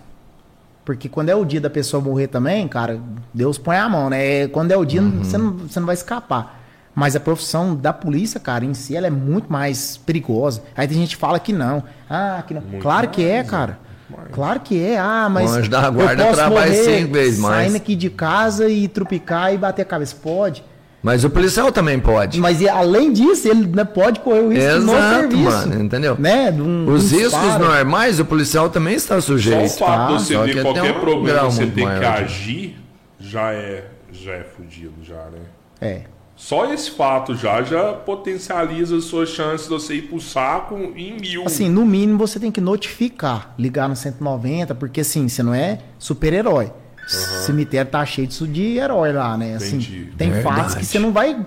Porque 0.85 1.09
quando 1.09 1.29
é 1.29 1.35
o 1.35 1.45
dia 1.45 1.61
da 1.61 1.69
pessoa 1.71 2.01
morrer 2.03 2.29
também, 2.29 2.67
cara, 2.69 3.01
Deus 3.35 3.59
põe 3.59 3.77
a 3.77 3.89
mão, 3.89 4.09
né? 4.09 4.47
Quando 4.49 4.71
é 4.73 4.77
o 4.77 4.85
dia, 4.85 5.03
Uhum. 5.03 5.23
você, 5.23 5.37
não, 5.39 5.53
você 5.53 5.79
não 5.81 5.87
vai 5.87 5.95
escapar. 5.95 6.61
Mas 6.97 7.15
a 7.15 7.21
profissão 7.21 7.77
da 7.77 7.93
polícia, 7.93 8.41
cara, 8.41 8.65
em 8.65 8.73
si, 8.73 8.97
ela 8.97 9.07
é 9.07 9.11
muito 9.11 9.53
mais 9.53 9.99
perigosa. 9.99 10.63
Aí 10.75 10.89
tem 10.89 10.97
gente 10.97 11.11
que 11.15 11.21
fala 11.21 11.39
que 11.39 11.53
não. 11.53 11.85
Ah, 12.09 12.43
que 12.47 12.55
não. 12.55 12.63
Muito 12.63 12.81
claro 12.81 13.09
que 13.09 13.23
é, 13.23 13.37
mais, 13.37 13.51
cara. 13.51 13.79
mais. 14.09 14.29
Claro 14.33 14.61
que 14.61 14.83
é. 14.83 14.99
Ah, 14.99 15.29
mas. 15.31 15.51
O 15.53 15.55
anjo 15.57 15.71
da 15.71 15.85
eu 15.85 15.93
guarda 15.93 16.25
posso 16.25 16.37
trabalha 16.37 16.71
morrer 16.71 16.85
cinco 16.99 17.13
vezes 17.13 17.39
mais. 17.39 17.57
Saindo 17.65 17.77
aqui 17.77 17.95
de 17.95 18.09
casa 18.09 18.67
e 18.71 18.89
trupicar 18.89 19.53
e 19.53 19.59
bater 19.59 19.83
a 19.83 19.85
cabeça. 19.85 20.17
Pode. 20.17 20.65
Mas 21.03 21.23
o 21.23 21.29
policial 21.29 21.71
também 21.71 22.01
pode. 22.01 22.41
Mas 22.41 22.67
além 22.67 23.13
disso, 23.13 23.47
ele 23.47 23.67
né, 23.67 23.85
pode 23.85 24.19
correr 24.21 24.41
o 24.41 24.49
risco 24.49 24.81
no 24.81 24.93
Exato, 24.97 25.15
serviço. 25.21 25.43
mano, 25.69 25.83
entendeu? 25.85 26.17
Né? 26.19 26.51
um- 26.51 26.89
Os 26.89 27.13
um 27.13 27.17
riscos 27.19 27.39
disparo. 27.43 27.65
normais, 27.65 28.19
o 28.19 28.25
policial 28.25 28.71
também 28.71 28.95
está 28.95 29.15
Só 29.17 29.19
o 29.19 29.23
sujeito. 29.23 29.79
fato 29.79 30.17
de 30.17 30.25
você 30.25 30.53
que 30.53 30.63
qualquer 30.63 30.97
um 30.97 31.01
problema 31.01 31.45
você 31.51 31.67
tem 31.67 31.87
que 31.87 32.05
agir, 32.05 32.79
já 33.21 33.53
é, 33.53 33.85
já 34.11 34.33
é 34.33 34.45
fudido, 34.45 34.95
já, 35.05 35.15
né? 35.15 35.39
É. 35.79 36.01
Só 36.37 36.71
esse 36.71 36.91
fato 36.91 37.35
já 37.35 37.63
já 37.63 37.95
potencializa 37.95 38.97
as 38.97 39.05
suas 39.05 39.31
chances 39.31 39.67
de 39.67 39.73
você 39.73 39.95
ir 39.95 40.03
pro 40.03 40.21
saco 40.21 40.75
em 40.95 41.19
mil. 41.19 41.45
Assim, 41.47 41.71
no 41.71 41.85
mínimo 41.87 42.19
você 42.19 42.39
tem 42.39 42.53
que 42.53 42.61
notificar, 42.61 43.55
ligar 43.59 43.89
no 43.89 43.97
190, 43.97 44.75
porque 44.75 45.01
assim, 45.01 45.29
você 45.29 45.43
não 45.43 45.55
é 45.55 45.79
super-herói. 45.99 46.71
O 47.07 47.45
cemitério 47.45 47.91
tá 47.91 48.05
cheio 48.05 48.27
disso 48.27 48.47
de 48.47 48.77
herói 48.77 49.13
lá, 49.13 49.37
né? 49.37 49.55
Assim, 49.55 49.77
Entendi. 49.77 50.13
tem 50.19 50.31
Verdade. 50.31 50.57
fatos 50.57 50.75
que 50.75 50.85
você 50.85 50.99
não 50.99 51.13
vai. 51.13 51.47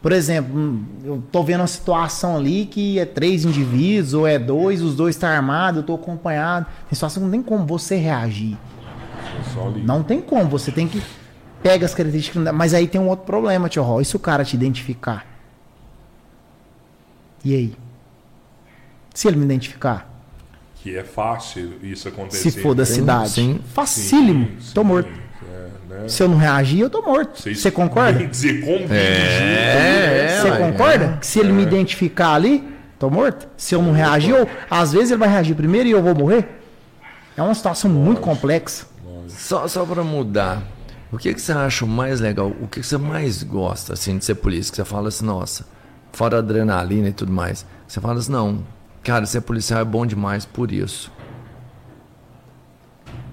Por 0.00 0.12
exemplo, 0.12 0.56
hum, 0.56 0.84
eu 1.04 1.22
tô 1.30 1.42
vendo 1.42 1.60
uma 1.60 1.66
situação 1.66 2.36
ali 2.36 2.64
que 2.64 2.98
é 2.98 3.04
três 3.04 3.44
indivíduos, 3.44 4.14
ou 4.14 4.26
é 4.26 4.38
dois, 4.38 4.80
os 4.80 4.94
dois 4.94 5.16
estão 5.16 5.28
armados, 5.28 5.80
eu 5.80 5.82
tô 5.82 5.94
acompanhado. 5.94 6.64
Tem 6.88 6.94
situação 6.94 7.22
que 7.22 7.24
não 7.26 7.32
tem 7.32 7.42
como 7.42 7.66
você 7.66 7.96
reagir. 7.96 8.56
Só 9.52 9.66
ali. 9.66 9.82
Não 9.82 10.02
tem 10.02 10.20
como, 10.22 10.48
você 10.48 10.72
tem 10.72 10.88
que. 10.88 11.02
Pega 11.62 11.84
as 11.84 11.94
características. 11.94 12.52
Mas 12.54 12.74
aí 12.74 12.86
tem 12.88 13.00
um 13.00 13.08
outro 13.08 13.26
problema, 13.26 13.68
tio 13.68 13.82
Ró. 13.82 14.00
E 14.00 14.04
se 14.04 14.16
o 14.16 14.18
cara 14.18 14.44
te 14.44 14.54
identificar? 14.54 15.26
E 17.44 17.54
aí? 17.54 17.74
Se 19.14 19.28
ele 19.28 19.36
me 19.36 19.44
identificar? 19.44 20.08
Que 20.76 20.96
é 20.96 21.04
fácil 21.04 21.74
isso 21.82 22.08
acontecer. 22.08 22.50
Se 22.50 22.60
for 22.62 22.74
da 22.74 22.86
cidade. 22.86 23.30
sim. 23.30 23.60
Facílimo. 23.74 24.48
Sim, 24.60 24.72
tô 24.74 24.80
sim, 24.80 24.86
morto. 24.86 25.10
é, 25.10 25.94
né? 25.94 26.08
Se 26.08 26.22
eu 26.22 26.28
não 26.28 26.38
reagir, 26.38 26.80
eu 26.80 26.88
tô 26.88 27.02
morto. 27.02 27.40
Vocês 27.40 27.60
Você 27.60 27.70
concorda? 27.70 28.24
dizer 28.26 28.60
convive 28.64 28.94
É, 28.94 30.38
Você 30.40 30.50
ué, 30.50 30.56
concorda? 30.58 31.18
Que 31.20 31.26
se 31.26 31.38
ele 31.38 31.52
me 31.52 31.62
identificar 31.62 32.34
ali, 32.34 32.66
tô 32.98 33.10
morto. 33.10 33.46
Se 33.58 33.74
eu 33.74 33.82
não 33.82 33.92
reagir, 33.92 34.34
ou 34.34 34.48
às 34.70 34.92
vezes 34.92 35.10
ele 35.10 35.18
vai 35.18 35.28
reagir 35.28 35.54
primeiro 35.54 35.88
e 35.88 35.92
eu 35.92 36.02
vou 36.02 36.14
morrer. 36.14 36.48
É 37.36 37.42
uma 37.42 37.54
situação 37.54 37.90
muito 37.90 38.20
complexa. 38.20 38.86
Só, 39.28 39.66
só 39.68 39.84
para 39.84 40.02
mudar, 40.02 40.62
o 41.12 41.18
que, 41.18 41.34
que 41.34 41.40
você 41.40 41.52
acha 41.52 41.84
mais 41.84 42.20
legal? 42.20 42.48
O 42.60 42.68
que, 42.68 42.80
que 42.80 42.86
você 42.86 42.96
mais 42.96 43.42
gosta 43.42 43.94
assim, 43.94 44.18
de 44.18 44.24
ser 44.24 44.36
polícia? 44.36 44.70
Que 44.70 44.76
você 44.76 44.84
fala 44.84 45.08
assim, 45.08 45.24
nossa, 45.24 45.66
fora 46.12 46.38
adrenalina 46.38 47.08
e 47.08 47.12
tudo 47.12 47.32
mais. 47.32 47.66
Você 47.86 48.00
fala 48.00 48.18
assim, 48.18 48.30
não, 48.30 48.64
cara, 49.02 49.26
ser 49.26 49.40
policial 49.40 49.80
é 49.80 49.84
bom 49.84 50.06
demais 50.06 50.44
por 50.44 50.70
isso. 50.70 51.10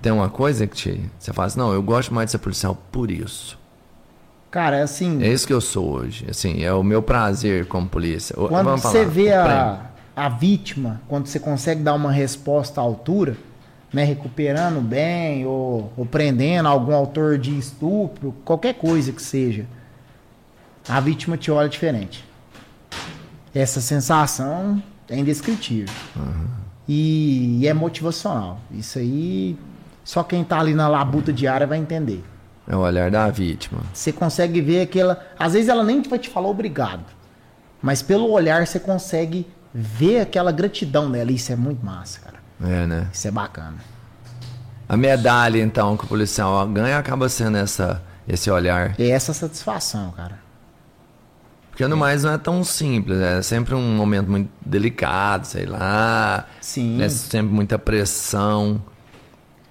Tem 0.01 0.11
uma 0.11 0.29
coisa 0.29 0.65
que 0.65 0.75
te, 0.75 1.09
você 1.19 1.31
fala 1.33 1.47
assim, 1.47 1.59
não, 1.59 1.71
eu 1.71 1.83
gosto 1.83 2.13
mais 2.13 2.27
de 2.27 2.31
ser 2.31 2.37
policial 2.39 2.75
por 2.91 3.11
isso. 3.11 3.59
Cara, 4.49 4.77
é 4.77 4.81
assim. 4.81 5.21
É 5.21 5.27
isso 5.27 5.45
que 5.45 5.53
eu 5.53 5.61
sou 5.61 5.91
hoje. 5.91 6.25
Assim, 6.29 6.63
é 6.63 6.73
o 6.73 6.81
meu 6.81 7.03
prazer 7.03 7.67
como 7.67 7.87
polícia. 7.87 8.35
Quando 8.35 8.63
vamos 8.63 8.81
você 8.81 8.99
falar, 8.99 9.09
vê 9.09 9.23
prêmio. 9.25 9.41
a, 9.45 9.81
a 10.15 10.29
vítima, 10.29 11.01
quando 11.07 11.27
você 11.27 11.39
consegue 11.39 11.83
dar 11.83 11.93
uma 11.93 12.11
resposta 12.11 12.81
à 12.81 12.83
altura, 12.83 13.37
né, 13.97 14.03
recuperando 14.03 14.79
bem 14.79 15.43
ou, 15.47 15.91
ou 15.97 16.05
prendendo 16.05 16.69
algum 16.69 16.93
autor 16.93 17.35
de 17.39 17.57
estupro, 17.57 18.31
qualquer 18.45 18.75
coisa 18.75 19.11
que 19.11 19.19
seja, 19.19 19.65
a 20.87 20.99
vítima 20.99 21.35
te 21.35 21.49
olha 21.49 21.67
diferente. 21.67 22.23
Essa 23.55 23.81
sensação 23.81 24.81
é 25.09 25.17
indescritível. 25.17 25.91
E, 26.87 27.57
e 27.59 27.67
é 27.67 27.73
motivacional. 27.73 28.59
Isso 28.69 28.99
aí, 28.99 29.57
só 30.03 30.21
quem 30.21 30.43
tá 30.43 30.59
ali 30.59 30.75
na 30.75 30.87
labuta 30.87 31.33
diária 31.33 31.65
vai 31.65 31.79
entender. 31.79 32.23
É 32.67 32.75
o 32.75 32.79
olhar 32.81 33.09
da 33.09 33.27
vítima. 33.31 33.81
Você 33.91 34.11
consegue 34.11 34.61
ver 34.61 34.81
aquela. 34.81 35.25
Às 35.39 35.53
vezes 35.53 35.69
ela 35.69 35.83
nem 35.83 36.03
vai 36.03 36.19
te 36.19 36.29
falar 36.29 36.49
obrigado. 36.49 37.03
Mas 37.81 38.03
pelo 38.03 38.29
olhar 38.29 38.67
você 38.67 38.79
consegue 38.79 39.47
ver 39.73 40.19
aquela 40.19 40.51
gratidão 40.51 41.09
dela. 41.09 41.31
Isso 41.31 41.51
é 41.51 41.55
muito 41.55 41.83
massa, 41.83 42.19
cara. 42.19 42.36
É, 42.61 42.85
né? 42.87 43.07
Isso 43.13 43.27
é 43.27 43.31
bacana. 43.31 43.75
A 44.89 44.95
medalha, 44.97 45.59
então, 45.61 45.95
que 45.97 46.05
o 46.05 46.07
policial 46.07 46.67
ganha 46.67 46.97
acaba 46.97 47.27
sendo 47.29 47.57
essa, 47.57 48.01
esse 48.27 48.49
olhar. 48.49 48.95
É 48.99 49.09
essa 49.09 49.33
satisfação, 49.33 50.11
cara. 50.11 50.39
Porque 51.69 51.87
no 51.87 51.95
mais 51.97 52.23
não 52.23 52.31
é 52.33 52.37
tão 52.39 52.63
simples, 52.63 53.19
é 53.19 53.41
sempre 53.43 53.75
um 53.75 53.95
momento 53.95 54.31
muito 54.31 54.49
delicado, 54.65 55.45
sei 55.45 55.65
lá. 55.65 56.47
Sim. 56.59 57.01
É 57.03 57.09
sempre 57.09 57.53
muita 57.53 57.77
pressão. 57.77 58.81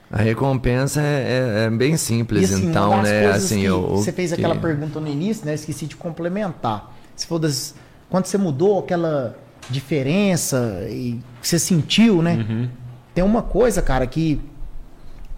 A 0.08 0.18
recompensa 0.18 1.00
é, 1.02 1.62
é- 1.62 1.64
é 1.64 1.70
bem 1.70 1.96
simples, 1.96 2.48
E, 2.48 2.54
assim, 2.54 2.68
então, 2.68 3.02
né? 3.02 3.26
Assim, 3.26 3.62
eu, 3.62 3.88
você 3.96 4.12
fez 4.12 4.32
aquela 4.32 4.54
que- 4.54 4.60
pergunta 4.60 5.00
no 5.00 5.08
início, 5.08 5.44
né? 5.44 5.54
Esqueci 5.54 5.86
de 5.86 5.96
complementar. 5.96 6.94
Se 7.16 7.26
for 7.26 7.40
das, 7.40 7.74
quando 8.08 8.26
você 8.26 8.38
mudou 8.38 8.78
aquela 8.78 9.36
diferença 9.70 10.86
e 10.90 11.20
que 11.40 11.48
você 11.48 11.58
sentiu, 11.58 12.22
né? 12.22 12.44
Uhum. 12.48 12.68
Tem 13.14 13.24
uma 13.24 13.42
coisa, 13.42 13.80
cara, 13.82 14.06
que 14.06 14.40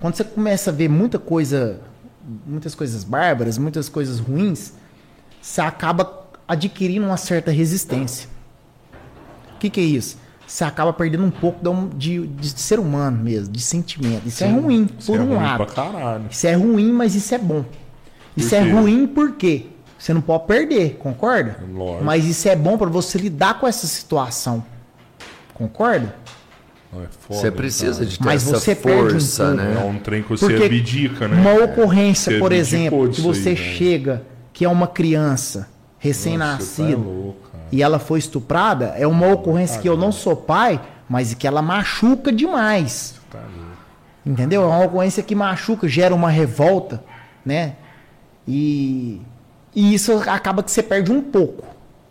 quando 0.00 0.14
você 0.14 0.24
começa 0.24 0.70
a 0.70 0.72
ver 0.72 0.88
muita 0.88 1.18
coisa, 1.18 1.80
muitas 2.46 2.74
coisas 2.74 3.04
bárbaras, 3.04 3.58
muitas 3.58 3.88
coisas 3.88 4.18
ruins, 4.18 4.72
você 5.40 5.60
acaba 5.60 6.26
adquirindo 6.46 7.06
uma 7.06 7.16
certa 7.16 7.50
resistência. 7.50 8.28
O 9.54 9.58
que, 9.58 9.70
que 9.70 9.80
é 9.80 9.84
isso? 9.84 10.18
Você 10.46 10.64
acaba 10.64 10.92
perdendo 10.92 11.24
um 11.24 11.30
pouco 11.30 11.62
da 11.62 11.70
hum- 11.70 11.90
de, 11.94 12.26
de 12.26 12.48
ser 12.58 12.78
humano 12.78 13.22
mesmo, 13.22 13.52
de 13.52 13.60
sentimento. 13.60 14.26
Isso 14.26 14.42
é 14.44 14.48
ruim, 14.50 14.88
Isso 14.98 15.12
por 15.12 15.20
é 15.20 15.22
um 15.22 15.26
ruim 15.26 15.36
lado. 15.36 15.58
Isso 16.30 16.46
é 16.46 16.54
ruim, 16.54 16.92
mas 16.92 17.14
isso 17.14 17.34
é 17.34 17.38
bom. 17.38 17.64
Isso 18.36 18.54
é 18.54 18.60
ruim 18.80 19.06
por 19.06 19.32
quê? 19.36 19.66
Você 19.98 20.14
não 20.14 20.20
pode 20.20 20.46
perder, 20.46 20.96
concorda? 20.98 21.58
Lógico. 21.72 22.04
Mas 22.04 22.24
isso 22.24 22.48
é 22.48 22.54
bom 22.54 22.78
pra 22.78 22.88
você 22.88 23.18
lidar 23.18 23.58
com 23.58 23.66
essa 23.66 23.86
situação. 23.86 24.64
Concorda? 25.54 26.14
É 26.94 27.06
foda, 27.20 27.40
Você 27.40 27.50
precisa 27.50 28.06
de 28.06 28.18
ter 28.18 28.24
Mas 28.24 28.46
essa 28.46 28.58
você 28.58 28.74
perde 28.74 29.00
um 29.02 29.10
força, 29.10 29.46
pouco. 29.46 29.60
É 29.60 29.64
né? 29.64 29.84
um 29.84 29.98
trem 29.98 30.22
que 30.22 30.28
você 30.30 30.46
Porque 30.46 30.64
abdica, 30.64 31.28
né? 31.28 31.36
Uma 31.40 31.64
ocorrência, 31.64 32.32
Você 32.32 32.38
por 32.38 32.52
exemplo, 32.52 33.08
que 33.10 33.20
você 33.20 33.50
aí, 33.50 33.54
né? 33.56 33.60
chega, 33.60 34.22
que 34.52 34.64
é 34.64 34.68
uma 34.68 34.86
criança 34.86 35.68
recém-nascida, 35.98 36.96
tá 36.96 37.58
e 37.70 37.82
ela 37.82 37.98
foi 37.98 38.18
estuprada, 38.18 38.94
é 38.96 39.06
uma 39.06 39.30
ocorrência 39.30 39.80
que 39.80 39.88
eu 39.88 39.96
não 39.96 40.10
sou 40.10 40.34
pai, 40.34 40.80
mas 41.08 41.34
que 41.34 41.46
ela 41.46 41.60
machuca 41.60 42.32
demais. 42.32 43.16
Tá. 43.30 43.42
Entendeu? 44.24 44.62
É 44.62 44.66
uma 44.66 44.84
ocorrência 44.84 45.22
que 45.22 45.34
machuca, 45.34 45.88
gera 45.88 46.14
uma 46.14 46.30
revolta, 46.30 47.02
né? 47.44 47.74
E, 48.46 49.20
e 49.80 49.94
isso 49.94 50.12
acaba 50.26 50.62
que 50.62 50.70
você 50.70 50.82
perde 50.82 51.12
um 51.12 51.20
pouco. 51.22 51.64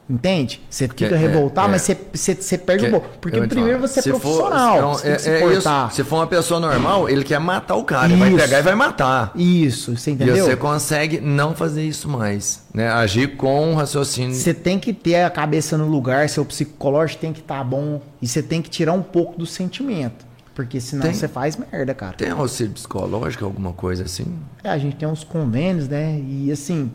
Entende? 0.09 0.61
Você 0.69 0.87
fica 0.87 1.07
é- 1.13 1.17
revoltado, 1.17 1.67
é. 1.67 1.71
mas 1.71 1.81
você, 1.81 1.97
você, 2.13 2.33
você 2.33 2.57
perde 2.57 2.85
um 2.85 2.91
pouco. 2.91 3.09
Porque 3.19 3.41
primeiro 3.41 3.79
falar, 3.79 3.87
você 3.89 3.99
é 3.99 4.03
se 4.03 4.09
for- 4.11 4.21
profissional. 4.21 4.77
então, 4.77 4.93
se 4.95 5.07
é- 5.29 5.41
é 5.41 5.53
isso. 5.53 5.69
Se 5.91 6.03
for 6.05 6.15
uma 6.15 6.27
pessoa 6.27 6.61
normal, 6.61 7.09
ele 7.09 7.25
quer 7.25 7.39
matar 7.41 7.75
o 7.75 7.83
cara. 7.83 8.05
Ele 8.05 8.15
vai 8.15 8.29
Isso. 8.29 8.37
pegar 8.37 8.59
e 8.59 8.61
vai 8.61 8.73
matar. 8.73 9.33
Isso, 9.35 9.97
você 9.97 10.11
E 10.11 10.13
entendeu? 10.13 10.45
você 10.45 10.55
consegue 10.55 11.19
não 11.19 11.53
fazer 11.53 11.83
isso 11.83 12.07
mais. 12.07 12.63
Né? 12.73 12.87
Agir 12.89 13.35
com 13.35 13.75
raciocínio. 13.75 14.33
Você 14.33 14.53
tem 14.53 14.79
que 14.79 14.93
ter 14.93 15.23
a 15.23 15.29
cabeça 15.29 15.77
no 15.77 15.87
lugar, 15.89 16.29
seu 16.29 16.45
psicológico 16.45 17.19
tem 17.19 17.33
que 17.33 17.41
estar 17.41 17.61
bom 17.65 17.99
e 18.21 18.27
você 18.29 18.41
tem 18.41 18.61
que 18.61 18.69
tirar 18.69 18.93
um 18.93 19.03
pouco 19.03 19.37
do 19.37 19.45
sentimento. 19.45 20.25
Porque 20.55 20.79
senão 20.79 21.03
Tem. 21.03 21.13
você 21.13 21.27
faz 21.27 21.57
merda, 21.57 21.93
cara. 21.93 22.13
Tem 22.13 22.29
auxílio 22.31 22.71
psicológico, 22.71 23.43
alguma 23.43 23.73
coisa 23.73 24.05
assim? 24.05 24.25
É, 24.63 24.69
a 24.69 24.77
gente 24.77 24.95
tem 24.95 25.07
uns 25.07 25.23
convênios, 25.25 25.87
né? 25.89 26.17
E 26.25 26.49
assim, 26.49 26.89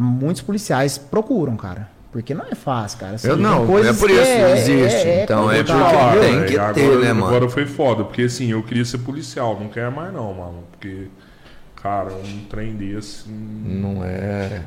muitos 0.00 0.42
policiais 0.42 0.98
procuram, 0.98 1.56
cara. 1.56 1.88
Porque 2.12 2.32
não 2.32 2.46
é 2.50 2.54
fácil, 2.54 2.98
cara. 2.98 3.14
Assim, 3.16 3.28
Eu 3.28 3.36
não, 3.36 3.64
é 3.64 3.66
por 3.66 3.80
isso 3.84 4.06
que 4.06 4.12
existe. 4.12 5.08
Então, 5.24 5.50
é 5.50 5.58
complicado, 5.58 5.90
porque 6.12 6.18
entendeu? 6.18 6.38
tem 6.40 6.46
que 6.46 6.58
agora, 6.58 6.74
ter, 6.74 6.98
né, 6.98 7.12
mano? 7.12 7.26
Agora 7.26 7.48
foi 7.50 7.66
foda, 7.66 8.04
porque 8.04 8.22
assim, 8.22 8.50
eu 8.50 8.62
queria 8.62 8.84
ser 8.86 8.98
policial, 8.98 9.58
não 9.60 9.68
quero 9.68 9.92
mais 9.92 10.12
não, 10.14 10.32
mano. 10.32 10.64
Porque, 10.72 11.08
cara, 11.82 12.10
um 12.12 12.44
trem 12.48 12.74
desse. 12.74 13.28
hum, 13.28 13.62
Não 13.66 14.02
é. 14.04 14.62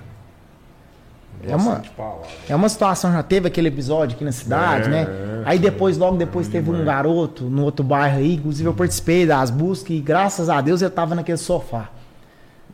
É 1.41 1.55
uma- 1.55 1.75
bastante 1.75 1.89
palavra. 1.91 2.27
É 2.49 2.55
uma 2.55 2.67
situação, 2.69 3.13
já 3.13 3.23
teve 3.23 3.47
aquele 3.47 3.69
episódio 3.69 4.15
aqui 4.15 4.25
na 4.25 4.31
cidade, 4.31 4.87
É, 4.87 4.89
né? 4.91 5.07
é, 5.09 5.41
Aí 5.45 5.57
depois, 5.57 5.97
logo 5.97 6.17
depois, 6.17 6.47
é 6.49 6.51
teve 6.51 6.69
um 6.69 6.83
garoto 6.83 7.45
no 7.45 7.63
outro 7.63 7.83
bairro 7.83 8.17
aí, 8.17 8.35
inclusive 8.35 8.67
eu 8.67 8.73
participei 8.73 9.25
das 9.25 9.49
buscas 9.49 9.89
e 9.95 10.01
graças 10.01 10.49
a 10.49 10.59
Deus 10.61 10.81
eu 10.81 10.91
tava 10.91 11.15
naquele 11.15 11.37
sofá. 11.37 11.89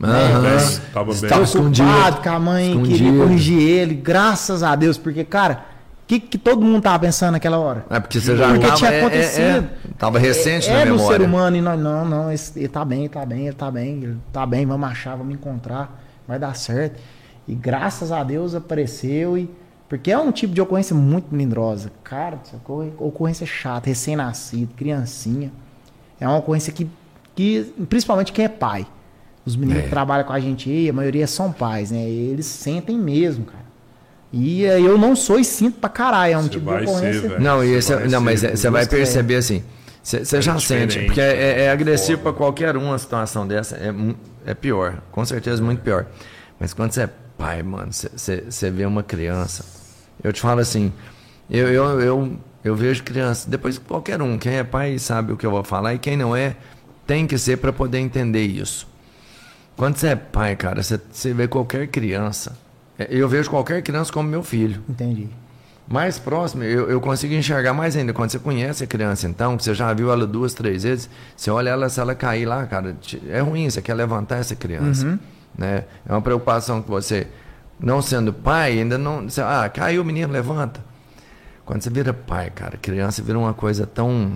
Aham. 0.04 0.42
Bem, 0.42 0.82
tava 0.94 1.14
bem. 1.14 1.30
Tava 1.30 1.44
escondido. 1.44 1.88
Preocupado 1.88 2.22
que 2.22 2.30
a 2.30 2.40
mãe 2.40 2.72
queria 2.82 2.96
Escondido. 2.96 3.18
corrigir 3.20 3.60
ele, 3.62 3.94
graças 3.96 4.62
a 4.64 4.76
Deus, 4.76 4.98
porque, 4.98 5.24
cara, 5.24 5.66
o 6.04 6.08
que, 6.08 6.20
que 6.20 6.38
todo 6.38 6.62
mundo 6.62 6.84
tava 6.84 7.00
pensando 7.00 7.32
naquela 7.32 7.58
hora? 7.58 7.86
É 7.90 8.00
porque 8.00 8.20
você 8.20 8.36
já 8.36 8.48
Porque 8.50 8.66
tava, 8.66 8.76
tinha 8.76 8.90
é- 8.92 8.94
é- 8.96 9.00
acontecido. 9.00 9.44
é, 9.44 9.70
tava 9.98 10.20
recente 10.20 10.70
é, 10.70 10.74
na 10.74 10.80
é 10.82 10.86
do 10.86 10.96
memória. 10.96 11.18
ser 11.20 11.26
humano 11.26 11.56
e 11.58 11.62
nós, 11.62 11.80
não, 11.80 12.06
não, 12.06 12.32
esse- 12.32 12.60
ele 12.60 12.68
tá 12.68 12.84
bem, 12.84 13.00
ele 13.02 13.10
tá 13.10 13.26
bem, 13.26 13.46
ele 13.48 13.56
tá 13.56 13.72
bem, 13.72 14.04
ele 14.04 14.18
tá 14.34 14.46
bem, 14.46 14.66
vamos 14.66 14.90
achar, 14.90 15.16
vamos 15.16 15.34
encontrar, 15.34 16.00
vai 16.28 16.38
dar 16.38 16.56
certo. 16.56 17.00
E 17.48 17.56
graças 17.56 18.12
a 18.12 18.24
Deus 18.24 18.54
apareceu 18.56 19.38
e. 19.38 19.50
Porque 19.88 20.12
é 20.12 20.18
um 20.18 20.32
tipo 20.32 20.52
de 20.52 20.60
ocorrência 20.60 20.96
muito 20.96 21.28
melindrosa. 21.32 21.92
Cara, 22.04 22.40
essa 22.44 22.56
ocor- 22.58 22.88
ocorrência 22.98 23.46
chata, 23.46 23.88
recém-nascido, 23.88 24.74
criancinha. 24.76 25.52
É 26.20 26.28
uma 26.28 26.38
ocorrência 26.38 26.74
que, 26.74 26.90
que, 27.36 27.72
principalmente 27.88 28.34
quem 28.34 28.46
é 28.46 28.50
pai. 28.50 28.88
Os 29.46 29.56
meninos 29.56 29.82
É. 29.82 29.86
que 29.86 29.90
trabalham 29.90 30.26
com 30.26 30.34
a 30.34 30.40
gente 30.40 30.70
aí, 30.70 30.90
a 30.90 30.94
maioria 30.94 31.28
são 31.28 31.52
pais, 31.52 31.92
né? 31.92 32.02
Eles 32.04 32.46
sentem 32.48 32.98
mesmo, 32.98 33.46
cara. 33.46 33.66
E 34.34 34.66
eh, 34.66 34.80
eu 34.82 34.98
não 34.98 35.16
sou 35.16 35.40
e 35.40 35.46
sinto 35.46 35.80
pra 35.80 35.90
caralho. 35.90 36.34
É 36.34 36.38
um 36.38 36.44
Você 36.44 36.50
tipo 36.50 36.72
de 36.72 36.80
ser, 36.86 36.90
ocorrência. 36.92 37.22
velho. 37.30 37.42
Não, 37.42 37.64
e 37.64 37.74
esse, 37.74 37.94
vai 37.96 38.08
não, 38.08 38.22
mas 38.22 38.40
ser 38.40 38.48
é- 38.48 38.56
você 38.56 38.70
vai 38.70 38.86
perceber 38.86 39.36
assim. 39.36 39.64
Você 40.04 40.38
É 40.38 40.42
já 40.42 40.60
sente, 40.60 41.00
porque 41.06 41.20
é, 41.22 41.34
é 41.34 41.62
é 41.64 41.72
agressivo 41.72 42.22
para 42.22 42.34
qualquer 42.34 42.76
um 42.78 42.92
a 42.94 42.98
situação 42.98 43.48
dessa. 43.48 43.76
É, 43.76 43.94
é 44.52 44.54
pior, 44.54 45.02
com 45.12 45.24
certeza 45.26 45.64
muito 45.64 45.82
pior. 45.82 46.06
Mas 46.60 46.74
quando 46.74 46.92
você 46.92 47.04
é 47.04 47.10
pai, 47.38 47.64
mano, 47.64 47.92
você- 47.94 48.10
você 48.16 48.44
você 48.50 48.70
vê 48.70 48.86
uma 48.86 49.04
criança. 49.04 49.64
Eu 50.24 50.32
te 50.34 50.42
falo 50.42 50.60
assim, 50.60 50.92
eu, 51.50 51.68
eu, 51.70 52.02
eu, 52.02 52.38
eu 52.64 52.76
vejo 52.76 53.04
criança, 53.04 53.50
depois 53.50 53.78
qualquer 53.78 54.22
um, 54.22 54.38
quem 54.38 54.54
é 54.56 54.64
pai 54.64 54.98
sabe 55.00 55.32
o 55.34 55.38
que 55.38 55.46
eu 55.46 55.52
vou 55.52 55.64
falar, 55.64 55.94
e 55.94 56.00
quem 56.00 56.16
não 56.18 56.36
é, 56.36 56.56
tem 57.08 57.26
que 57.28 57.38
ser 57.38 57.58
para 57.58 57.72
poder 57.74 58.00
entender 58.00 58.44
isso. 58.46 58.88
Quando 59.76 59.98
você 59.98 60.08
é 60.10 60.16
pai, 60.16 60.56
cara, 60.56 60.82
você, 60.82 61.00
você 61.12 61.34
vê 61.34 61.48
qualquer 61.48 61.88
criança. 61.88 62.58
é, 62.98 63.08
Eu 63.10 63.28
vejo 63.28 63.50
qualquer 63.50 63.82
criança 63.82 64.12
como 64.12 64.28
meu 64.30 64.42
filho. 64.44 64.82
Entendi. 64.88 65.28
Mais 65.88 66.18
próximo, 66.18 66.64
eu, 66.64 66.90
eu 66.90 67.00
consigo 67.00 67.34
enxergar 67.36 67.74
mais 67.74 67.96
ainda. 67.96 68.12
Quando 68.12 68.32
você 68.32 68.40
conhece 68.40 68.84
a 68.84 68.88
criança, 68.88 69.28
então, 69.28 69.56
que 69.56 69.64
você 69.64 69.74
já 69.74 69.94
viu 69.94 70.12
ela 70.12 70.26
duas, 70.26 70.54
três 70.54 70.82
vezes, 70.84 71.10
você 71.36 71.52
olha 71.52 71.70
ela, 71.70 71.90
se 71.90 72.00
ela 72.00 72.16
cair 72.16 72.46
lá, 72.46 72.66
cara, 72.66 72.96
é 73.30 73.40
ruim, 73.40 73.70
você 73.70 73.82
quer 73.82 73.94
levantar 73.94 74.38
essa 74.38 74.56
criança. 74.56 75.20
Né? 75.56 75.84
É 76.08 76.12
uma 76.12 76.22
preocupação 76.22 76.82
que 76.82 76.90
você, 76.90 77.28
não 77.80 78.02
sendo 78.02 78.34
pai, 78.34 78.80
ainda 78.80 78.98
não. 78.98 79.30
Você, 79.30 79.42
ah, 79.42 79.70
caiu 79.72 80.02
o 80.02 80.06
menino, 80.06 80.34
levanta. 80.34 80.80
Quando 81.66 81.82
você 81.84 81.90
vira 81.92 82.14
pai, 82.14 82.50
cara, 82.50 82.78
criança 82.78 83.22
vira 83.22 83.38
uma 83.38 83.54
coisa 83.54 83.86
tão 83.86 84.36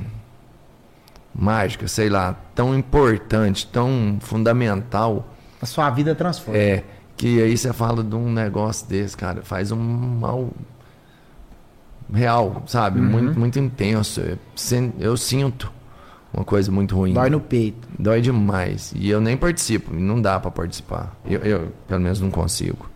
mágica, 1.39 1.87
sei 1.87 2.09
lá, 2.09 2.35
tão 2.53 2.75
importante, 2.77 3.65
tão 3.67 4.17
fundamental. 4.19 5.33
A 5.61 5.65
sua 5.65 5.89
vida 5.89 6.13
transforma. 6.13 6.59
É, 6.59 6.83
que 7.15 7.41
aí 7.41 7.57
você 7.57 7.71
fala 7.73 8.03
de 8.03 8.15
um 8.15 8.31
negócio 8.31 8.87
desse, 8.87 9.15
cara, 9.15 9.41
faz 9.43 9.71
um 9.71 9.77
mal 9.77 10.49
real, 12.13 12.63
sabe? 12.67 12.99
Uhum. 12.99 13.05
Muito, 13.09 13.39
muito 13.39 13.59
intenso. 13.59 14.21
Eu, 14.21 14.37
sin- 14.55 14.93
eu 14.99 15.15
sinto 15.17 15.71
uma 16.33 16.43
coisa 16.43 16.71
muito 16.71 16.95
ruim. 16.95 17.13
Dói 17.13 17.29
no 17.29 17.39
peito. 17.39 17.87
Dói 17.97 18.21
demais. 18.21 18.91
E 18.95 19.09
eu 19.09 19.21
nem 19.21 19.37
participo, 19.37 19.93
não 19.93 20.21
dá 20.21 20.39
pra 20.39 20.51
participar. 20.51 21.15
Eu, 21.25 21.39
eu, 21.41 21.71
pelo 21.87 22.01
menos, 22.01 22.19
não 22.19 22.29
consigo. 22.31 22.89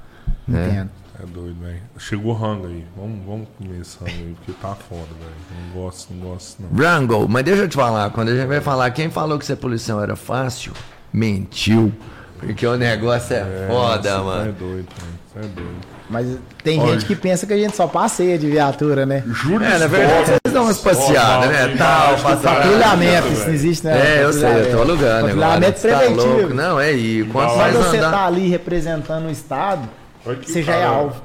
né? 0.48 0.88
É 1.24 1.26
doido, 1.26 1.56
velho. 1.62 1.80
Chegou 1.98 2.34
o 2.34 2.36
rango 2.36 2.68
aí. 2.68 2.84
Vamos, 2.98 3.26
vamos 3.26 3.48
comer 3.58 3.80
esse 3.80 3.98
rango 3.98 4.12
aí, 4.12 4.36
porque 4.36 4.52
tá 4.62 4.76
foda, 4.76 5.08
velho. 5.20 5.72
Não 5.74 5.82
gosto, 5.82 6.14
não 6.14 6.30
gosto, 6.30 6.58
não. 6.62 6.78
Rango, 6.86 7.28
mas 7.30 7.46
deixa 7.46 7.62
eu 7.62 7.70
te 7.70 7.78
falar, 7.78 8.10
quando 8.10 8.28
a 8.30 8.36
gente 8.36 8.46
vai 8.46 8.60
falar 8.60 8.92
quem 8.92 9.10
falou 9.10 9.40
que 9.40 9.46
ser 9.46 9.56
policial 9.56 10.04
era 10.04 10.18
fácil, 10.18 10.74
mentiu. 11.14 11.94
Porque 12.40 12.68
o 12.68 12.76
negócio 12.76 13.38
é, 13.38 13.68
foda, 13.70 14.18
Você 14.18 14.24
mano. 14.24 14.50
É 14.50 14.52
doido, 14.52 14.88
velho. 15.00 15.20
Você 15.32 15.40
é 15.40 15.42
doido. 15.44 15.94
Mas 16.10 16.38
tem 16.62 16.82
Olha. 16.82 16.92
gente 16.92 17.06
que 17.06 17.16
pensa 17.16 17.48
que 17.48 17.54
a 17.54 17.58
gente 17.58 17.74
só 17.74 17.88
passeia 17.88 18.38
de 18.38 18.50
viatura, 18.50 19.06
né? 19.06 19.24
Júlio 19.26 19.64
É, 19.64 19.80
na 19.80 19.88
verdade, 19.88 20.26
vocês 20.26 20.54
dão 20.54 20.64
umas 20.66 20.78
passeadas, 20.78 21.50
né? 21.50 21.76
Tal, 21.78 22.18
passar. 22.18 22.56
Patrulhamento, 22.58 23.28
isso 23.30 23.46
não 23.46 23.54
existe, 23.54 23.86
né? 23.88 24.18
É, 24.18 24.24
eu 24.26 24.34
sei, 24.34 24.50
eu 24.50 24.72
tô 24.76 24.82
alugando. 24.82 25.28
Patrulhamento 25.28 25.80
Você 25.80 25.88
tá 25.88 25.98
preventivo. 26.00 26.38
louco? 26.38 26.54
Não, 26.54 26.80
é, 26.80 26.94
e 26.94 27.24
mais 27.24 27.54
Quando 27.54 27.78
você 27.78 27.98
andar... 27.98 28.12
tá 28.12 28.26
ali 28.26 28.50
representando 28.50 29.28
o 29.28 29.32
Estado, 29.32 29.88
você 30.24 30.64
já 30.64 30.76
é 30.76 30.86
alvo. 30.86 31.22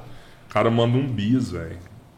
O 0.48 0.52
cara 0.52 0.70
manda 0.70 0.96
um 0.96 1.06
bis, 1.06 1.50
velho. 1.50 1.76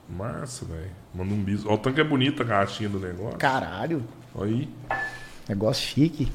Massa, 0.09 0.65
velho. 0.65 0.91
Manda 1.15 1.33
um 1.35 1.39
bis. 1.43 1.65
Olha 1.65 1.75
o 1.75 1.79
tanto 1.79 1.95
que 1.95 2.01
é 2.01 2.05
bonita 2.05 2.43
a 2.43 2.47
caixinha 2.47 2.89
do 2.89 2.99
negócio. 2.99 3.37
Caralho, 3.39 4.03
Olha 4.35 4.51
aí. 4.51 4.69
negócio 5.49 5.87
chique. 5.87 6.31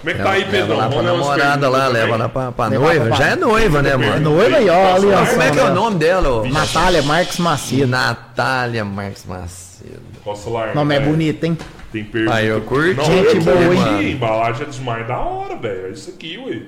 Como 0.00 0.10
é 0.10 0.14
que 0.14 0.22
tá 0.22 0.30
aí, 0.30 0.40
leva 0.44 0.50
Pedrão? 0.52 0.76
lá 0.76 0.88
pra 0.88 1.02
namorada 1.02 1.68
lá, 1.68 1.88
leva 1.88 2.16
lá 2.16 2.28
pra, 2.28 2.52
pra 2.52 2.66
Leva 2.68 2.84
noiva. 2.84 3.06
pra- 3.08 3.16
Já 3.16 3.26
é 3.30 3.36
noiva, 3.36 3.82
né, 3.82 3.90
É 3.90 3.96
mano? 3.96 4.30
noiva 4.30 4.56
aí, 4.56 4.68
ó, 4.70 4.94
ali, 4.94 5.06
ó. 5.08 5.26
Como 5.26 5.42
é 5.42 5.50
que 5.50 5.58
é 5.58 5.64
o 5.64 5.74
nome 5.74 5.98
dela? 5.98 6.28
ô? 6.30 6.46
Natália 6.48 7.02
Marques 7.02 7.38
Macedo. 7.38 7.86
Natália 7.88 8.84
Marques 8.84 9.24
Macedo. 9.26 10.00
Posso 10.22 10.50
largar? 10.50 10.74
Nome 10.76 10.94
é 10.94 11.00
velho? 11.00 11.10
bonito, 11.10 11.42
hein? 11.44 11.58
Tem 11.90 12.04
pergunta. 12.04 12.36
Aí, 12.36 12.46
eu 12.46 12.60
curti. 12.60 12.94
Não, 12.94 13.04
Gente 13.04 13.36
eu 13.38 13.42
boa, 13.42 13.56
hein, 13.74 13.74
mano? 13.80 14.02
Embalagem 14.02 14.66
é 14.66 14.70
demais 14.70 15.08
da 15.08 15.18
hora, 15.18 15.56
velho. 15.56 15.86
É 15.86 15.90
isso 15.90 16.10
aqui, 16.10 16.38
ué. 16.38 16.62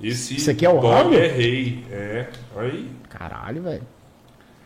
Esse 0.00 0.36
Isso 0.36 0.50
aqui 0.50 0.66
é 0.66 0.68
o 0.68 0.80
dog 0.80 1.16
é 1.16 1.26
rei. 1.28 1.84
É. 1.90 2.26
Aí. 2.56 2.90
Caralho, 3.08 3.62
velho. 3.62 3.82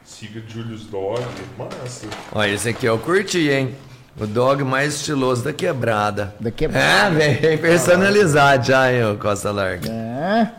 Siga 0.04 0.42
Julius 0.48 0.86
Dog. 0.86 1.22
Massa. 1.58 2.06
Ó, 2.32 2.42
esse 2.44 2.68
aqui 2.70 2.86
eu 2.86 2.98
curti, 2.98 3.48
hein? 3.50 3.74
O 4.18 4.26
dog 4.26 4.64
mais 4.64 4.94
estiloso 4.96 5.44
da 5.44 5.52
quebrada. 5.52 6.34
Da 6.40 6.50
quebrada. 6.50 7.22
É, 7.22 7.34
velho, 7.34 7.58
personalizado 7.60 8.66
já, 8.66 8.92
hein, 8.92 9.16
Costa 9.18 9.50
Larga. 9.52 9.88
É. 9.90 10.50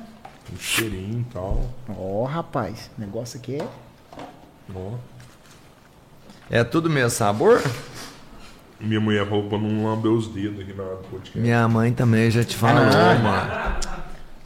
Um 0.53 0.57
cheirinho 0.57 1.25
e 1.27 1.33
tal. 1.33 1.65
Ó, 1.89 2.23
rapaz. 2.25 2.89
O 2.97 3.01
negócio 3.01 3.37
aqui 3.39 3.55
é. 3.55 3.67
Ó. 4.73 4.91
É 6.49 6.63
tudo 6.63 6.89
mesmo 6.89 7.09
sabor? 7.09 7.61
Minha 8.79 9.01
mulher 9.01 9.27
falou 9.27 9.49
pra 9.49 9.57
não 9.57 9.83
lamber 9.85 10.11
os 10.11 10.27
dedos 10.29 10.61
aqui 10.61 10.73
na 10.73 10.83
podcast. 10.83 11.37
Minha 11.37 11.67
mãe 11.67 11.91
também 11.91 12.31
já 12.31 12.43
te 12.43 12.55
falou, 12.55 12.83
Ah. 12.83 13.15
mano. 13.15 13.98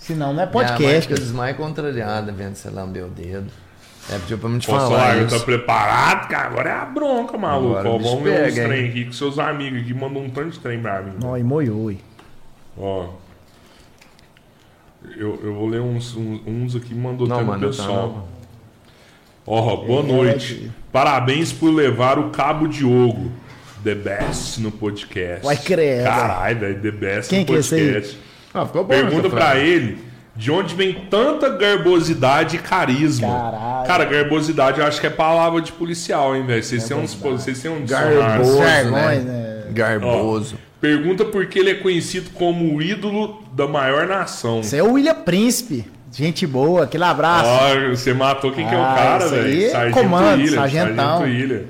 Se 0.04 0.14
não, 0.14 0.34
não 0.34 0.44
é 0.44 0.46
Minha 0.46 0.54
mãe 0.54 0.68
podcast. 0.68 1.02
fica 1.08 1.16
desmaia 1.20 1.54
contrariada 1.54 2.32
vendo 2.32 2.56
você 2.56 2.70
lamber 2.70 3.06
o 3.06 3.10
dedo. 3.10 3.50
É, 4.10 4.20
pediu 4.20 4.38
pra 4.38 4.50
me 4.50 4.60
te 4.60 4.68
Posso 4.68 4.88
falar 4.88 5.18
isso. 5.24 5.38
tá 5.40 5.46
preparado? 5.46 6.28
Cara, 6.28 6.48
agora 6.50 6.70
é 6.70 6.74
a 6.74 6.86
bronca, 6.86 7.38
maluco. 7.38 7.76
Ó, 7.88 7.98
vamos 7.98 8.22
ver 8.22 8.48
uns 8.50 8.54
trem 8.54 8.90
aqui 8.90 9.06
que 9.06 9.16
seus 9.16 9.40
amigos 9.40 9.82
aqui 9.82 9.94
mandam 9.94 10.24
um 10.24 10.30
tanto 10.30 10.50
de 10.52 10.60
trem 10.60 10.82
pra 10.82 11.02
mim. 11.02 11.14
Ó, 11.24 11.38
e 11.38 11.44
moiou, 11.44 11.84
ui. 11.86 12.00
Ó. 12.78 13.08
Eu, 15.18 15.40
eu 15.44 15.54
vou 15.54 15.68
ler 15.68 15.80
uns, 15.82 16.16
uns, 16.16 16.42
uns 16.46 16.76
aqui 16.76 16.88
que 16.90 16.96
mandou 16.96 17.28
Não, 17.28 17.36
até 17.38 17.46
no 17.46 17.52
mano, 17.52 17.62
tá 17.62 17.68
pessoal. 17.68 18.08
não. 18.10 18.34
Ó, 19.46 19.76
boa 19.86 20.02
É, 20.02 20.06
noite. 20.08 20.54
de- 20.56 20.72
Parabéns 20.92 21.52
por 21.54 21.70
levar 21.74 22.20
o 22.20 22.30
Cabo 22.30 22.68
Diogo. 22.68 23.32
The 23.84 23.96
best 23.96 24.60
no 24.62 24.72
podcast. 24.72 25.44
Vai 25.46 25.58
credo. 25.58 26.04
Caralho, 26.06 26.60
velho. 26.60 26.82
The 26.82 26.92
best 26.92 27.30
Quem 27.30 27.40
no 27.42 27.46
que 27.46 27.54
é 27.54 27.58
esse 27.60 27.76
aí? 27.76 28.18
Ah, 28.54 28.66
ficou 28.66 28.84
bom 28.84 28.90
Pergunta 28.90 29.30
frase. 29.30 29.60
ele 29.60 29.98
de 30.36 30.52
onde 30.52 30.74
vem 30.74 30.94
tanta 31.10 31.50
garbosidade 31.50 32.56
e 32.56 32.60
carisma. 32.60 33.28
Caralho. 33.28 33.88
Cara, 33.88 34.06
garbosidade 34.06 34.80
eu 34.80 34.86
acho 34.86 35.00
que 35.00 35.08
é 35.08 35.10
palavra 35.10 35.62
de 35.62 35.72
policial, 35.72 36.36
hein, 36.36 36.46
velho? 36.46 36.64
Vocês 36.64 36.88
têm 36.88 36.98
uns. 36.98 37.14
Vocês 37.14 37.62
têm 37.62 37.72
um 37.72 37.86
Garboso, 37.86 38.60
né? 38.60 39.16
né? 39.20 39.64
Garboso. 39.72 40.56
Pergunta 40.82 41.24
por 41.24 41.46
que 41.46 41.60
ele 41.60 41.70
é 41.72 41.76
conhecido 41.76 42.32
como 42.32 42.76
o 42.76 42.82
ídolo 42.82 43.42
da 43.54 43.68
maior 43.68 44.06
nação. 44.08 44.60
Esse 44.60 44.76
é 44.78 44.84
o 44.84 44.94
William 44.94 45.16
Príncipe. 45.16 45.86
Gente 46.12 46.46
boa, 46.46 46.84
aquele 46.84 47.06
abraço. 47.06 47.50
Ó, 47.50 47.90
você 47.90 48.14
matou 48.14 48.52
quem 48.52 48.68
que 48.68 48.74
é 48.76 48.78
o 48.78 48.82
Ah, 48.84 48.94
cara, 48.96 49.28
velho? 49.30 49.76
é 49.76 49.90
comando, 49.92 50.48
sargentão. 50.48 51.20
Sargento 51.20 51.24
William. 51.24 51.62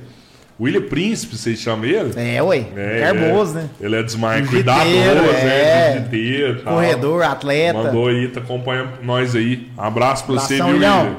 William 0.59 0.83
Príncipe, 0.83 1.35
vocês 1.35 1.59
chamam 1.59 1.85
ele? 1.85 2.13
É, 2.15 2.41
ué. 2.41 2.65
É, 2.75 2.99
Garboso, 2.99 3.57
ele 3.57 3.59
é- 3.59 3.63
né? 3.63 3.69
Ele 3.81 3.95
é 3.95 4.03
desmaio 4.03 4.47
cuidadoso, 4.47 4.87
é. 4.87 5.43
né? 5.43 5.93
Jiu-jiteiro, 5.93 6.61
tal. 6.61 6.73
Corredor, 6.75 7.23
atleta. 7.23 7.83
Mandou 7.83 8.07
aí, 8.07 8.27
tá 8.27 8.39
acompanhando 8.39 9.01
nós 9.01 9.35
aí. 9.35 9.67
Abraço 9.77 10.25
pra 10.25 10.35
você, 10.35 10.55
Abração, 10.55 10.67
viu, 10.67 10.75
William. 10.75 11.15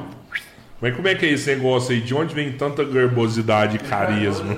Mas 0.81 0.95
como 0.95 1.07
é 1.07 1.15
que 1.15 1.25
é 1.25 1.29
esse 1.29 1.49
negócio 1.53 1.93
aí? 1.93 2.01
De 2.01 2.13
onde 2.13 2.33
vem 2.33 2.51
tanta 2.53 2.83
garbosidade 2.83 3.75
e 3.77 3.79
carisma? 3.79 4.57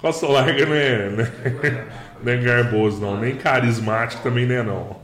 Costa 0.00 0.26
Larga 0.26 0.66
não 0.66 0.74
é, 0.74 1.08
né? 1.10 1.32
não 2.24 2.32
é 2.32 2.36
garboso, 2.36 3.00
não. 3.00 3.20
Nem 3.20 3.36
carismático 3.36 4.22
também 4.22 4.46
não 4.46 4.54
é, 4.54 4.62
não. 4.62 4.96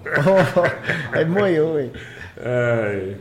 Aí 1.13 1.25
moiou, 1.25 1.75
ué. 1.75 1.91
É. 2.39 3.15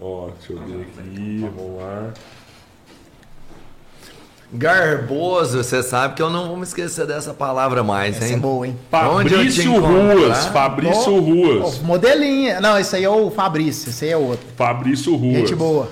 Ó, 0.00 0.28
deixa 0.38 0.52
eu 0.52 0.58
ver 0.66 0.82
aqui, 0.82 1.50
vamos 1.56 1.80
lá. 1.80 2.12
Garboso, 4.50 5.62
você 5.62 5.82
sabe 5.82 6.14
que 6.14 6.22
eu 6.22 6.30
não 6.30 6.48
vou 6.48 6.56
me 6.56 6.62
esquecer 6.62 7.06
dessa 7.06 7.34
palavra 7.34 7.82
mais, 7.84 8.16
Essa 8.16 8.28
hein? 8.28 8.34
é 8.34 8.36
boa, 8.38 8.66
hein? 8.66 8.78
Onde 9.10 9.34
eu 9.34 9.40
te 9.40 9.62
Fabrício? 9.62 9.80
Ruas, 9.80 10.46
Fabrício 10.46 11.14
Ó, 11.14 11.20
Ruas. 11.20 11.80
ó, 11.80 11.84
modelinha. 11.84 12.58
Não, 12.58 12.78
esse 12.78 12.96
aí 12.96 13.04
é 13.04 13.10
o 13.10 13.30
Fabrício, 13.30 13.90
esse 13.90 14.06
aí 14.06 14.12
é 14.12 14.16
outro. 14.16 14.46
Fabrício 14.56 15.14
Ruas. 15.14 15.34
Gente 15.34 15.54
boa. 15.54 15.90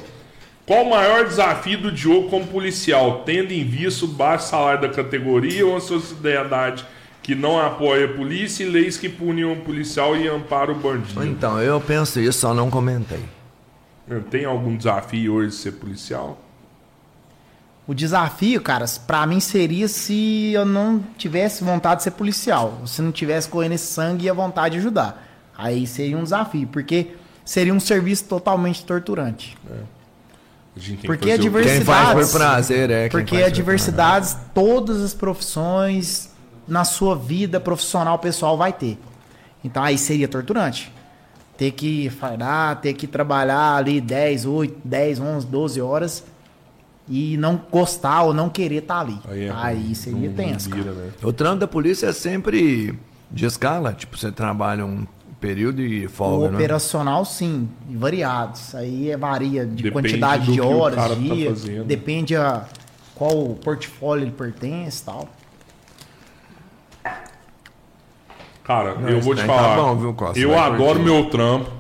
Qual 0.64 0.84
o 0.84 0.90
maior 0.90 1.26
desafio 1.26 1.78
do 1.82 1.92
Diogo 1.92 2.30
como 2.30 2.46
policial, 2.46 3.22
tendo 3.26 3.52
em 3.52 3.62
vista 3.62 4.06
o 4.06 4.08
baixo 4.08 4.48
salário 4.48 4.80
da 4.80 4.88
categoria 4.88 5.66
ou 5.66 5.76
a 5.76 5.80
sociedade 5.80 6.84
que 7.22 7.34
não 7.34 7.60
apoia 7.60 8.06
a 8.06 8.08
polícia 8.08 8.64
e 8.64 8.68
leis 8.68 8.96
que 8.96 9.08
punem 9.08 9.44
o 9.44 9.56
policial 9.56 10.16
e 10.16 10.26
amparam 10.28 10.72
o 10.72 10.76
bandido? 10.78 11.24
Então, 11.26 11.60
eu 11.60 11.78
penso 11.78 12.18
isso, 12.20 12.38
só 12.40 12.54
não 12.54 12.70
comentei. 12.70 13.20
Tem 14.30 14.44
algum 14.44 14.76
desafio 14.76 15.34
hoje 15.34 15.48
de 15.50 15.54
ser 15.56 15.72
policial? 15.72 16.38
O 17.86 17.94
desafio, 17.94 18.60
caras, 18.60 18.98
pra 18.98 19.26
mim 19.26 19.38
seria 19.40 19.86
se 19.88 20.52
eu 20.52 20.64
não 20.64 21.02
tivesse 21.16 21.62
vontade 21.62 21.98
de 21.98 22.04
ser 22.04 22.10
policial. 22.12 22.80
Se 22.86 23.00
não 23.00 23.12
tivesse 23.12 23.48
correndo 23.48 23.72
esse 23.72 23.86
sangue 23.86 24.26
e 24.26 24.30
a 24.30 24.32
vontade 24.32 24.74
de 24.74 24.80
ajudar. 24.80 25.24
Aí 25.56 25.86
seria 25.86 26.16
um 26.18 26.22
desafio, 26.24 26.66
porque 26.68 27.14
seria 27.44 27.72
um 27.72 27.80
serviço 27.80 28.24
totalmente 28.24 28.84
torturante. 28.84 29.56
A 30.76 30.78
gente 30.80 30.98
tem 31.02 31.06
Porque 31.08 31.26
que 31.26 31.30
a 31.32 31.36
fazer 31.36 31.40
o- 31.40 31.42
diversidade- 31.52 31.78
Quem 31.78 31.84
faz 31.86 32.04
por 32.08 32.14
Diversidades. 32.14 32.32
prazer, 32.32 32.90
é. 32.90 33.08
Porque 33.08 33.36
a 33.42 33.48
diversidade, 33.48 34.36
todas 34.52 35.00
as 35.02 35.14
profissões 35.14 36.30
na 36.68 36.84
sua 36.84 37.16
vida 37.16 37.58
profissional 37.60 38.18
pessoal 38.18 38.56
vai 38.58 38.72
ter. 38.72 38.98
Então 39.64 39.82
aí 39.82 39.96
seria 39.96 40.26
torturante. 40.28 40.92
Ter 41.56 41.70
que 41.72 42.10
fardar, 42.10 42.80
ter 42.80 42.92
que 42.92 43.06
trabalhar 43.06 43.76
ali 43.76 44.00
10, 44.00 44.44
8, 44.44 44.76
10, 44.84 45.20
11, 45.20 45.46
12 45.46 45.80
horas 45.80 46.24
e 47.08 47.36
não 47.38 47.60
gostar 47.70 48.22
ou 48.24 48.34
não 48.34 48.48
querer 48.50 48.76
estar 48.82 49.00
ali. 49.00 49.18
Aí, 49.28 49.48
Aí, 49.50 49.92
é, 49.92 49.94
seria 49.94 50.28
não- 50.28 50.36
tenso. 50.36 50.68
vira, 50.70 50.92
né? 50.92 51.10
O 51.22 51.32
trampo 51.32 51.60
da 51.60 51.66
polícia 51.68 52.08
é 52.08 52.12
sempre 52.12 52.98
de 53.30 53.46
escala. 53.46 53.92
Tipo, 53.94 54.18
você 54.18 54.30
trabalha 54.30 54.84
um 54.84 55.06
período 55.40 55.80
e 55.80 56.06
O 56.06 56.10
folga, 56.10 56.48
né? 56.50 56.54
operacional, 56.56 57.24
sim, 57.24 57.68
variados. 57.88 58.74
Aí 58.74 59.10
é 59.10 59.16
varia 59.16 59.64
de 59.64 59.82
Depende 59.82 59.92
quantidade 59.92 60.52
de 60.52 60.60
o 60.60 60.78
horas, 60.78 60.96
tá 60.96 61.14
dia, 61.14 61.48
fazendo. 61.50 61.84
depende 61.86 62.36
a 62.36 62.64
qual 63.14 63.56
portfólio 63.62 64.24
ele 64.24 64.30
pertence 64.32 65.02
e 65.02 65.04
tal. 65.06 65.28
Cara, 68.66 68.97
Não, 68.97 69.09
eu 69.09 69.20
vou 69.20 69.32
te 69.34 69.43
tá 69.43 69.47
falar. 69.47 69.76
bom, 69.76 69.94
viu, 69.97 70.12
Costa? 70.12 70.38
eu 70.38 70.51
Vai 70.51 70.59
adoro 70.59 70.98
curtir. 70.98 71.02
meu 71.05 71.30
trampo. 71.30 71.70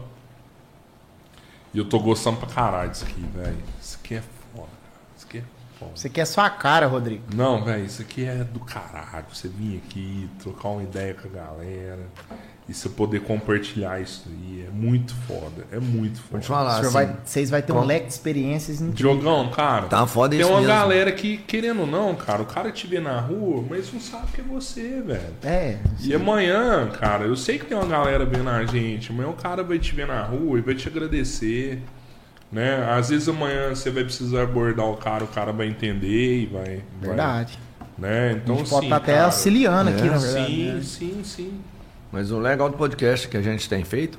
E 1.74 1.78
eu 1.78 1.84
tô 1.84 1.98
gostando 1.98 2.36
pra 2.38 2.48
caralho 2.48 2.90
disso 2.90 3.04
aqui, 3.04 3.20
velho. 3.34 3.56
Isso 3.80 3.98
aqui 4.02 4.14
é 4.14 4.22
foda, 4.54 4.68
cara. 4.68 5.04
Isso 5.16 5.26
aqui 5.26 5.38
é 5.38 5.40
foda. 5.40 5.50
Você 5.94 6.08
quer 6.08 6.24
sua 6.24 6.48
cara, 6.50 6.86
Rodrigo. 6.86 7.22
Não, 7.34 7.64
velho, 7.64 7.84
isso 7.84 8.02
aqui 8.02 8.24
é 8.24 8.44
do 8.44 8.60
caralho. 8.60 9.26
Você 9.32 9.48
vir 9.48 9.82
aqui, 9.86 10.28
trocar 10.38 10.68
uma 10.70 10.82
ideia 10.82 11.14
com 11.14 11.28
a 11.28 11.30
galera. 11.30 12.00
E 12.68 12.74
você 12.74 12.88
poder 12.88 13.20
compartilhar 13.20 14.00
isso 14.00 14.24
aí. 14.26 14.64
É 14.66 14.70
muito 14.72 15.14
foda. 15.28 15.64
É 15.70 15.78
muito 15.78 16.16
Vou 16.16 16.30
foda. 16.30 16.40
te 16.40 16.44
O 16.46 16.48
falar, 16.48 16.80
assim, 16.80 16.90
vai, 16.92 17.16
vocês 17.24 17.48
vão 17.48 17.62
ter 17.62 17.72
um 17.72 17.84
leque 17.84 18.06
de 18.06 18.12
experiências. 18.14 18.80
em- 18.80 18.90
Diogão, 18.90 19.48
cara. 19.50 19.86
Tá 19.86 20.04
foda 20.04 20.30
Tem 20.30 20.40
isso 20.40 20.48
uma 20.50 20.58
mesmo. 20.60 20.74
galera 20.74 21.12
que, 21.12 21.36
querendo 21.36 21.82
ou 21.82 21.86
não, 21.86 22.16
cara, 22.16 22.42
o 22.42 22.46
cara 22.46 22.72
te 22.72 22.84
vê 22.88 22.98
na 22.98 23.20
rua, 23.20 23.64
mas 23.70 23.92
não 23.92 24.00
sabe 24.00 24.32
que 24.32 24.40
é 24.40 24.44
você, 24.44 25.00
velho. 25.00 25.34
É, 25.44 25.76
E 26.02 26.12
amanhã, 26.12 26.88
cara, 26.90 27.24
eu 27.26 27.36
sei 27.36 27.56
que 27.56 27.66
tem 27.66 27.76
uma 27.76 27.86
galera 27.86 28.24
vendo 28.26 28.48
a 28.50 28.64
gente, 28.66 29.12
amanhã 29.12 29.28
o 29.28 29.34
cara 29.34 29.62
vai 29.62 29.78
te 29.78 29.94
ver 29.94 30.08
na 30.08 30.22
rua 30.24 30.58
e 30.58 30.62
vai 30.62 30.74
te 30.74 30.88
agradecer. 30.88 31.80
Né? 32.50 32.84
Às 32.90 33.08
vezes 33.10 33.28
amanhã 33.28 33.70
você 33.74 33.90
vai 33.90 34.04
precisar 34.04 34.42
abordar 34.42 34.86
o 34.86 34.96
cara, 34.96 35.24
o 35.24 35.28
cara 35.28 35.52
vai 35.52 35.66
entender 35.66 36.42
e 36.42 36.46
vai. 36.46 36.80
verdade. 37.00 37.58
Vai, 37.98 38.10
né? 38.10 38.32
Então, 38.32 38.54
a 38.54 38.58
gente 38.58 38.68
pode 38.70 38.80
sim, 38.82 38.86
estar 38.86 38.96
até 38.96 39.12
cara, 39.14 39.24
auxiliando 39.26 39.90
É, 39.90 39.94
aqui, 39.94 40.04
na 40.04 40.16
verdade. 40.18 40.46
Sim, 40.54 40.66
né? 40.72 40.80
sim, 40.82 41.20
sim. 41.24 41.52
Mas 42.12 42.30
o 42.30 42.38
legal 42.38 42.68
do 42.70 42.76
podcast 42.76 43.26
que 43.28 43.36
a 43.36 43.42
gente 43.42 43.68
tem 43.68 43.84
feito, 43.84 44.18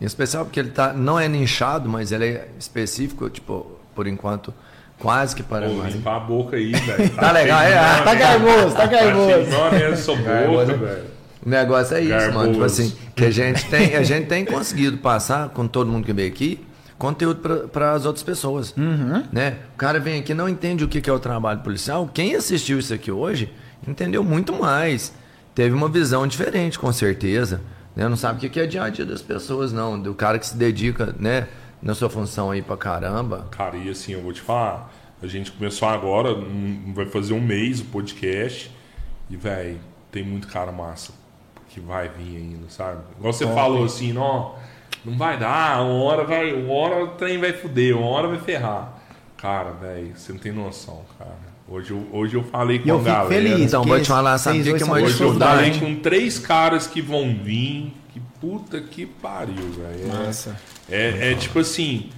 em 0.00 0.04
especial 0.04 0.44
porque 0.44 0.58
ele 0.58 0.70
tá, 0.70 0.92
não 0.92 1.20
é 1.20 1.28
nichado, 1.28 1.88
mas 1.88 2.12
ele 2.12 2.24
é 2.26 2.48
específico, 2.58 3.28
tipo, 3.28 3.66
por 3.94 4.06
enquanto, 4.06 4.54
quase 4.98 5.36
que 5.36 5.42
para 5.42 5.68
Pô, 5.68 5.82
limpar 5.84 6.16
a 6.16 6.20
boca 6.20 6.56
aí, 6.56 6.72
velho. 6.72 7.10
Tá 7.14 7.30
legal, 7.30 7.60
cheio 7.60 7.72
de 7.72 7.78
é, 7.78 8.02
tá 8.04 8.14
garboso, 8.14 8.74
tá 8.76 8.86
garboso. 8.86 9.50
nome 9.50 9.78
nessa 9.78 10.12
boca, 10.16 10.22
Garboso. 10.24 10.76
velho. 10.78 11.04
O 11.44 11.48
negócio 11.48 11.96
é 11.96 12.00
isso, 12.00 12.10
mano. 12.12 12.26
Tipo 12.28 12.60
Garboso. 12.60 12.64
assim, 12.64 12.96
que 13.14 13.24
a 13.24 13.30
gente 13.30 13.64
tem, 13.66 13.96
a 13.96 14.02
gente 14.02 14.26
tem 14.26 14.44
conseguido 14.44 14.96
passar 14.98 15.50
com 15.50 15.66
todo 15.68 15.90
mundo 15.90 16.04
que 16.06 16.12
veio 16.12 16.28
aqui 16.32 16.64
conteúdo 17.00 17.68
para 17.72 17.92
as 17.92 18.04
outras 18.04 18.22
pessoas. 18.22 18.72
Né? 19.32 19.56
O 19.74 19.78
cara 19.78 19.98
vem 19.98 20.20
aqui 20.20 20.34
não 20.34 20.48
entende 20.48 20.84
o 20.84 20.88
que 20.88 21.00
que 21.00 21.08
é 21.10 21.12
o 21.12 21.18
trabalho 21.18 21.60
policial. 21.60 22.08
Quem 22.12 22.34
assistiu 22.36 22.78
isso 22.78 22.92
aqui 22.94 23.10
hoje 23.10 23.52
entendeu 23.88 24.22
muito 24.22 24.52
mais. 24.52 25.12
Teve 25.54 25.74
uma 25.74 25.88
visão 25.88 26.26
diferente, 26.26 26.78
com 26.78 26.92
certeza. 26.92 27.60
Né? 27.96 28.06
Não 28.08 28.16
sabe 28.16 28.36
o 28.36 28.40
que 28.40 28.48
que 28.48 28.60
é 28.60 28.66
dia 28.66 28.84
a 28.84 28.88
dia 28.90 29.04
das 29.06 29.22
pessoas, 29.22 29.72
não. 29.72 29.98
Do 30.00 30.14
cara 30.14 30.38
que 30.38 30.46
se 30.46 30.56
dedica, 30.56 31.14
né? 31.18 31.48
Na 31.82 31.94
sua 31.94 32.10
função 32.10 32.50
aí 32.50 32.60
pra 32.60 32.76
caramba. 32.76 33.48
Cara, 33.50 33.76
e 33.78 33.88
assim, 33.88 34.12
eu 34.12 34.20
vou 34.20 34.32
te 34.34 34.40
falar, 34.42 34.92
a 35.22 35.26
gente 35.26 35.50
começou 35.50 35.88
agora, 35.88 36.34
um- 36.34 36.92
vai 36.94 37.06
fazer 37.06 37.32
um 37.32 37.40
mês 37.40 37.80
o 37.80 37.86
podcast, 37.86 38.70
e, 39.30 39.36
velho, 39.36 39.78
tem 40.12 40.22
muito 40.22 40.46
cara 40.46 40.70
massa 40.70 41.12
que 41.70 41.80
vai 41.80 42.08
vir 42.08 42.36
ainda, 42.36 42.68
sabe? 42.68 43.00
Igual 43.18 43.32
você 43.32 43.46
falou 43.46 43.84
assim, 43.84 44.12
não, 44.12 44.54
não 45.04 45.16
vai 45.16 45.38
dar, 45.38 45.82
uma 45.82 46.02
hora 46.04 46.24
vai, 46.24 46.52
uma 46.52 46.72
hora 46.72 47.04
o 47.04 47.08
trem 47.08 47.38
vai 47.38 47.52
fuder, 47.52 47.96
uma 47.96 48.06
hora 48.08 48.28
vai 48.28 48.38
ferrar. 48.38 49.00
Cara, 49.36 49.72
velho, 49.72 50.12
você 50.14 50.32
não 50.32 50.38
tem 50.38 50.52
noção, 50.52 51.02
cara. 51.18 51.50
Hoje 51.66 51.92
eu, 51.92 52.06
hoje 52.12 52.34
eu 52.34 52.42
falei 52.42 52.80
com 52.80 52.88
eu 52.88 52.98
a 52.98 53.02
galera. 53.02 53.28
feliz. 53.28 53.60
Então, 53.60 53.84
vou 53.84 54.00
te 54.00 54.08
falar, 54.08 54.36
sabe 54.38 54.62
que 54.62 54.82
é 54.82 54.84
uma 54.84 54.96
Hoje 54.96 55.20
eu 55.22 55.38
falei 55.38 55.78
com 55.78 55.94
três 55.94 56.38
caras 56.38 56.86
que 56.86 57.00
vão 57.00 57.34
vir. 57.34 57.94
Que 58.12 58.20
puta 58.40 58.80
que 58.80 59.06
pariu, 59.06 59.54
velho. 59.54 60.10
É- 60.10 60.26
Massa. 60.26 60.60
É, 60.90 61.30
é 61.30 61.34
tipo 61.36 61.60
assim, 61.60 62.10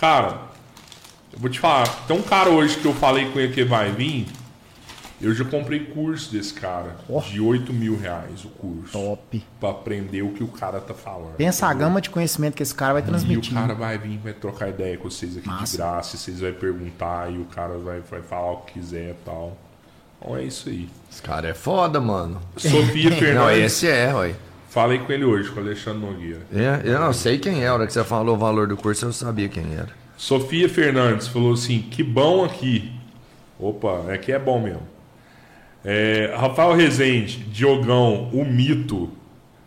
cara, 0.00 0.38
eu 1.30 1.38
vou 1.38 1.50
te 1.50 1.60
falar, 1.60 1.86
tem 2.06 2.16
um 2.16 2.22
cara 2.22 2.48
hoje 2.48 2.78
que 2.78 2.86
eu 2.86 2.94
falei 2.94 3.26
com 3.30 3.38
ele 3.38 3.52
que 3.52 3.62
vai 3.62 3.92
vir. 3.92 4.26
Eu 5.24 5.34
já 5.34 5.44
comprei 5.44 5.80
curso 5.80 6.30
desse 6.32 6.52
cara. 6.54 6.96
Ó. 7.08 7.20
De 7.20 7.40
8 7.40 7.72
mil 7.72 7.98
reais 7.98 8.44
o 8.44 8.48
curso. 8.48 8.92
Top. 8.92 9.42
Pra 9.58 9.70
aprender 9.70 10.22
o 10.22 10.30
que 10.30 10.44
o 10.44 10.48
cara 10.48 10.80
tá 10.80 10.92
falando. 10.94 11.34
Pensa 11.36 11.66
a 11.66 11.70
entendeu? 11.70 11.88
gama 11.88 12.00
de 12.00 12.10
conhecimento 12.10 12.54
que 12.54 12.62
esse 12.62 12.74
cara 12.74 12.92
vai 12.92 13.02
E 13.02 13.04
o 13.04 13.08
transmitir. 13.08 13.54
cara 13.54 13.74
vai 13.74 13.96
vir, 13.98 14.18
vai 14.18 14.32
trocar 14.32 14.68
ideia 14.68 14.96
com 14.96 15.08
vocês 15.10 15.36
aqui 15.36 15.46
Massa. 15.48 15.72
de 15.72 15.76
graça, 15.78 16.16
e 16.16 16.18
vocês 16.18 16.40
vão 16.40 16.52
perguntar, 16.52 17.32
e 17.32 17.38
o 17.38 17.44
cara 17.46 17.78
vai, 17.78 18.00
vai 18.00 18.20
falar 18.22 18.52
o 18.52 18.56
que 18.58 18.74
quiser 18.74 19.10
e 19.10 19.14
tal. 19.24 19.56
Então 20.20 20.36
é 20.36 20.44
isso 20.44 20.68
aí. 20.68 20.88
Esse 21.10 21.22
cara 21.22 21.48
é 21.48 21.54
foda, 21.54 22.00
mano. 22.00 22.40
Sofia 22.56 23.10
Não, 23.10 23.16
Fernandes, 23.16 23.58
esse 23.64 23.88
é, 23.88 24.14
ué. 24.14 24.34
falei 24.70 24.98
com 24.98 25.12
ele 25.12 25.24
hoje, 25.24 25.50
com 25.50 25.60
o 25.60 25.62
Alexandre 25.62 26.00
Nogueira. 26.00 26.40
É, 26.52 26.80
eu 26.84 26.98
não 27.00 27.12
sei 27.12 27.38
quem 27.38 27.62
é. 27.62 27.68
A 27.68 27.74
hora 27.74 27.86
que 27.86 27.92
você 27.92 28.04
falou 28.04 28.34
o 28.36 28.38
valor 28.38 28.66
do 28.66 28.76
curso, 28.76 29.06
eu 29.06 29.12
sabia 29.12 29.48
quem 29.48 29.74
era. 29.74 29.88
Sofia 30.16 30.68
Fernandes 30.68 31.26
falou 31.28 31.52
assim: 31.54 31.80
que 31.82 32.02
bom 32.02 32.44
aqui. 32.44 32.92
Opa, 33.58 34.04
é 34.08 34.18
que 34.18 34.32
é 34.32 34.38
bom 34.38 34.60
mesmo. 34.60 34.93
É, 35.84 36.32
Rafael 36.36 36.72
Rezende, 36.72 37.38
Diogão, 37.52 38.30
o 38.32 38.44
mito. 38.44 39.10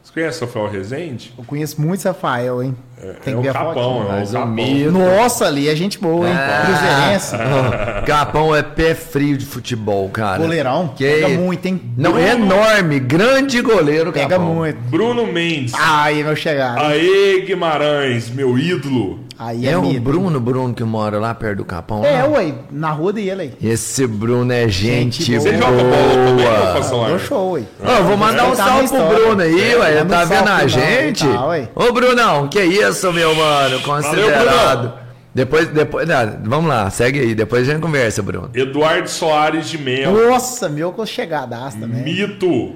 Você 0.02 0.14
conhece 0.14 0.44
o 0.44 0.48
Rafael 0.48 0.70
Rezende? 0.70 1.34
Eu 1.38 1.44
conheço 1.44 1.82
muito 1.82 2.04
Rafael, 2.06 2.64
hein? 2.64 2.76
Tem 3.24 3.34
é 3.34 3.38
que 3.38 3.44
ver 3.44 3.50
o 3.50 3.52
a 3.52 3.54
capão, 3.54 4.02
é 4.12 4.24
o 4.24 4.32
capão. 4.32 4.48
mito. 4.48 4.92
Nossa, 4.92 5.46
ali 5.46 5.68
é 5.68 5.76
gente 5.76 6.00
boa, 6.00 6.28
hein? 6.28 6.36
Cruzeirense. 6.66 7.36
Capão 8.08 8.56
é 8.56 8.64
pé 8.64 8.96
frio 8.96 9.38
de 9.38 9.46
futebol, 9.46 10.10
cara. 10.10 10.40
Goleirão. 10.40 10.94
Que 10.96 11.04
Pega 11.04 11.28
muito, 11.28 11.66
hein? 11.68 11.80
Não, 11.96 12.18
é 12.18 12.32
enorme. 12.32 13.00
Grande 13.00 13.62
goleiro, 13.62 14.12
Pega 14.12 14.30
Capão. 14.30 14.56
muito. 14.56 14.80
Bruno 14.90 15.28
Mendes. 15.28 15.74
Aí, 15.76 16.24
meu 16.24 16.36
chegado. 16.36 16.80
Aê, 16.80 17.42
Guimarães, 17.46 18.30
meu 18.32 18.58
ídolo. 18.58 19.27
Aí 19.40 19.68
É, 19.68 19.72
é, 19.72 19.78
o 19.78 19.82
mito. 19.84 20.02
Bruno, 20.02 20.40
Bruno 20.40 20.74
que 20.74 20.84
mora 20.84 21.20
lá 21.20 21.34
perto 21.36 21.58
do 21.60 21.66
Capão. 21.66 22.04
É, 22.04 22.24
lá. 22.24 22.30
ué, 22.30 22.54
na 22.72 22.92
rua 22.92 23.14
dele 23.14 23.42
aí. 23.42 23.54
Esse 23.62 24.08
Bruno 24.08 24.52
é 24.52 24.68
gente, 24.68 25.24
Gente 25.24 25.40
Você 25.40 25.52
boa. 25.52 25.62
joga 25.72 25.84
bola 25.84 26.80
também? 26.82 27.08
Deu 27.08 27.20
show, 27.20 27.52
ué. 27.52 27.62
Ô, 27.84 27.90
eu 27.92 28.04
vou 28.06 28.18
mandar 28.18 28.48
um 28.48 28.56
Tá 28.56 28.66
salve 28.66 28.88
pro 28.88 28.98
história. 28.98 29.20
Bruno 29.20 29.42
aí, 29.42 29.72
É, 29.72 29.78
ué. 29.78 30.00
Ele 30.00 30.06
tá 30.10 30.26
vendo 30.26 30.48
a 30.48 30.58
pro 30.60 30.68
gente? 30.68 31.24
Bruno, 31.26 31.40
tá. 31.40 31.84
Ô, 31.84 31.92
Brunão, 31.94 32.48
que 32.48 32.64
isso, 32.64 33.14
meu 33.14 33.36
mano? 33.36 33.80
Considerado. 33.82 34.80
Bruno. 34.80 34.94
depois, 35.36 35.68
depois, 35.68 36.08
não, 36.08 36.38
vamos 36.44 36.70
lá, 36.70 36.90
segue 36.90 37.20
aí. 37.20 37.36
Depois 37.36 37.68
a 37.68 37.72
gente 37.74 37.82
conversa, 37.82 38.24
Bruno. 38.24 38.50
Eduardo 38.56 39.08
Soares 39.10 39.70
de 39.70 39.78
Melo. 39.78 40.30
Nossa, 40.30 40.68
meu 40.68 40.92
com 40.92 41.06
chegadaço 41.06 41.80
também. 41.80 42.04
Mito. 42.04 42.74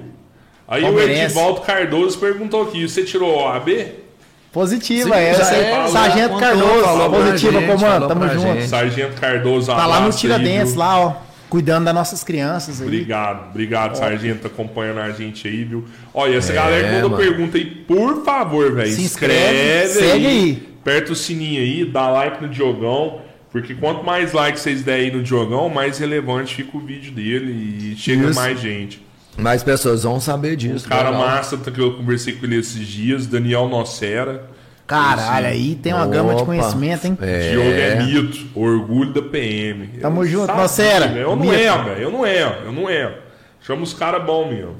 Aí 0.68 0.84
o. 0.84 1.00
Edivaldo 1.00 1.60
Cardoso 1.62 2.18
perguntou 2.18 2.62
aqui: 2.62 2.88
você 2.88 3.02
tirou 3.02 3.42
o 3.42 3.48
AB? 3.48 4.01
Positiva, 4.52 5.08
Sim, 5.14 5.20
é. 5.20 5.28
essa 5.30 5.54
aí, 5.54 5.64
é, 5.64 5.88
Sargento 5.88 6.28
contou, 6.34 6.40
Cardoso, 6.40 6.82
falou 6.84 7.10
positiva, 7.10 7.52
gente, 7.52 7.66
comando, 7.66 7.80
falou 7.80 8.08
tamo 8.08 8.28
junto. 8.28 8.52
gente. 8.60 8.68
Sargento 8.68 9.20
Cardoso, 9.20 9.66
Tá 9.68 9.86
lá 9.86 10.00
no 10.00 10.06
aí, 10.06 10.12
Tiradentes, 10.12 10.74
lá, 10.74 11.00
ó. 11.00 11.14
Cuidando 11.48 11.84
das 11.84 11.94
nossas 11.94 12.22
crianças 12.24 12.80
aí. 12.80 12.86
Obrigado, 12.86 13.50
obrigado, 13.50 13.94
Sargento, 13.96 14.46
acompanhando 14.46 15.00
a 15.00 15.10
gente 15.10 15.46
aí, 15.46 15.64
viu? 15.64 15.84
Olha, 16.14 16.36
essa 16.36 16.52
É, 16.52 16.54
galera 16.56 16.88
que 16.88 16.94
mandou 17.02 17.16
pergunta 17.18 17.56
aí, 17.58 17.64
por 17.64 18.24
favor, 18.24 18.72
velho, 18.72 18.90
Se 18.92 19.02
inscreve, 19.02 19.84
inscreve, 19.84 19.88
segue 19.88 20.26
aí. 20.26 20.68
aperta 20.80 21.12
o 21.12 21.16
sininho 21.16 21.60
aí, 21.60 21.84
dá 21.84 22.08
like 22.08 22.42
no 22.42 22.48
Diogão, 22.48 23.20
porque 23.50 23.74
quanto 23.74 24.02
mais 24.04 24.32
like 24.32 24.58
vocês 24.58 24.82
derem 24.82 25.06
aí 25.10 25.16
no 25.16 25.22
Diogão, 25.22 25.68
mais 25.68 25.98
relevante 25.98 26.54
fica 26.54 26.74
o 26.76 26.80
vídeo 26.80 27.12
dele 27.12 27.92
e 27.92 27.96
chega 27.98 28.24
Isso. 28.30 28.34
mais 28.40 28.58
gente. 28.58 29.02
Mais 29.36 29.62
pessoas 29.62 30.02
vão 30.02 30.20
saber 30.20 30.56
disso. 30.56 30.86
Um 30.86 30.88
cara 30.88 31.10
legal. 31.10 31.26
massa 31.26 31.56
que 31.56 31.80
eu 31.80 31.94
conversei 31.94 32.34
com 32.34 32.44
ele 32.44 32.56
esses 32.58 32.86
dias, 32.86 33.26
Daniel 33.26 33.68
Nocera. 33.68 34.44
Caralho, 34.86 35.46
aí 35.46 35.74
tem 35.76 35.94
uma 35.94 36.06
gama 36.06 36.30
de 36.34 36.42
Opa. 36.42 36.46
conhecimento, 36.46 37.06
hein? 37.06 37.16
É. 37.22 37.50
Diogo 37.50 37.70
é 37.70 38.04
mito, 38.04 38.46
orgulho 38.54 39.12
da 39.12 39.22
PM. 39.22 39.86
Tamo 40.00 40.22
Eu 40.22 40.28
junto, 40.28 40.54
Nocera, 40.54 41.06
velho. 41.08 41.20
Eu 41.20 41.36
não 41.36 41.54
erro, 41.54 41.84
velho. 41.84 42.00
Eu 42.02 42.10
não 42.10 42.26
erro, 42.26 42.54
eu 42.66 42.72
não 42.72 42.90
erro. 42.90 43.14
Chama 43.62 43.82
os 43.82 43.94
caras 43.94 44.22
bons 44.24 44.48
mesmo. 44.50 44.76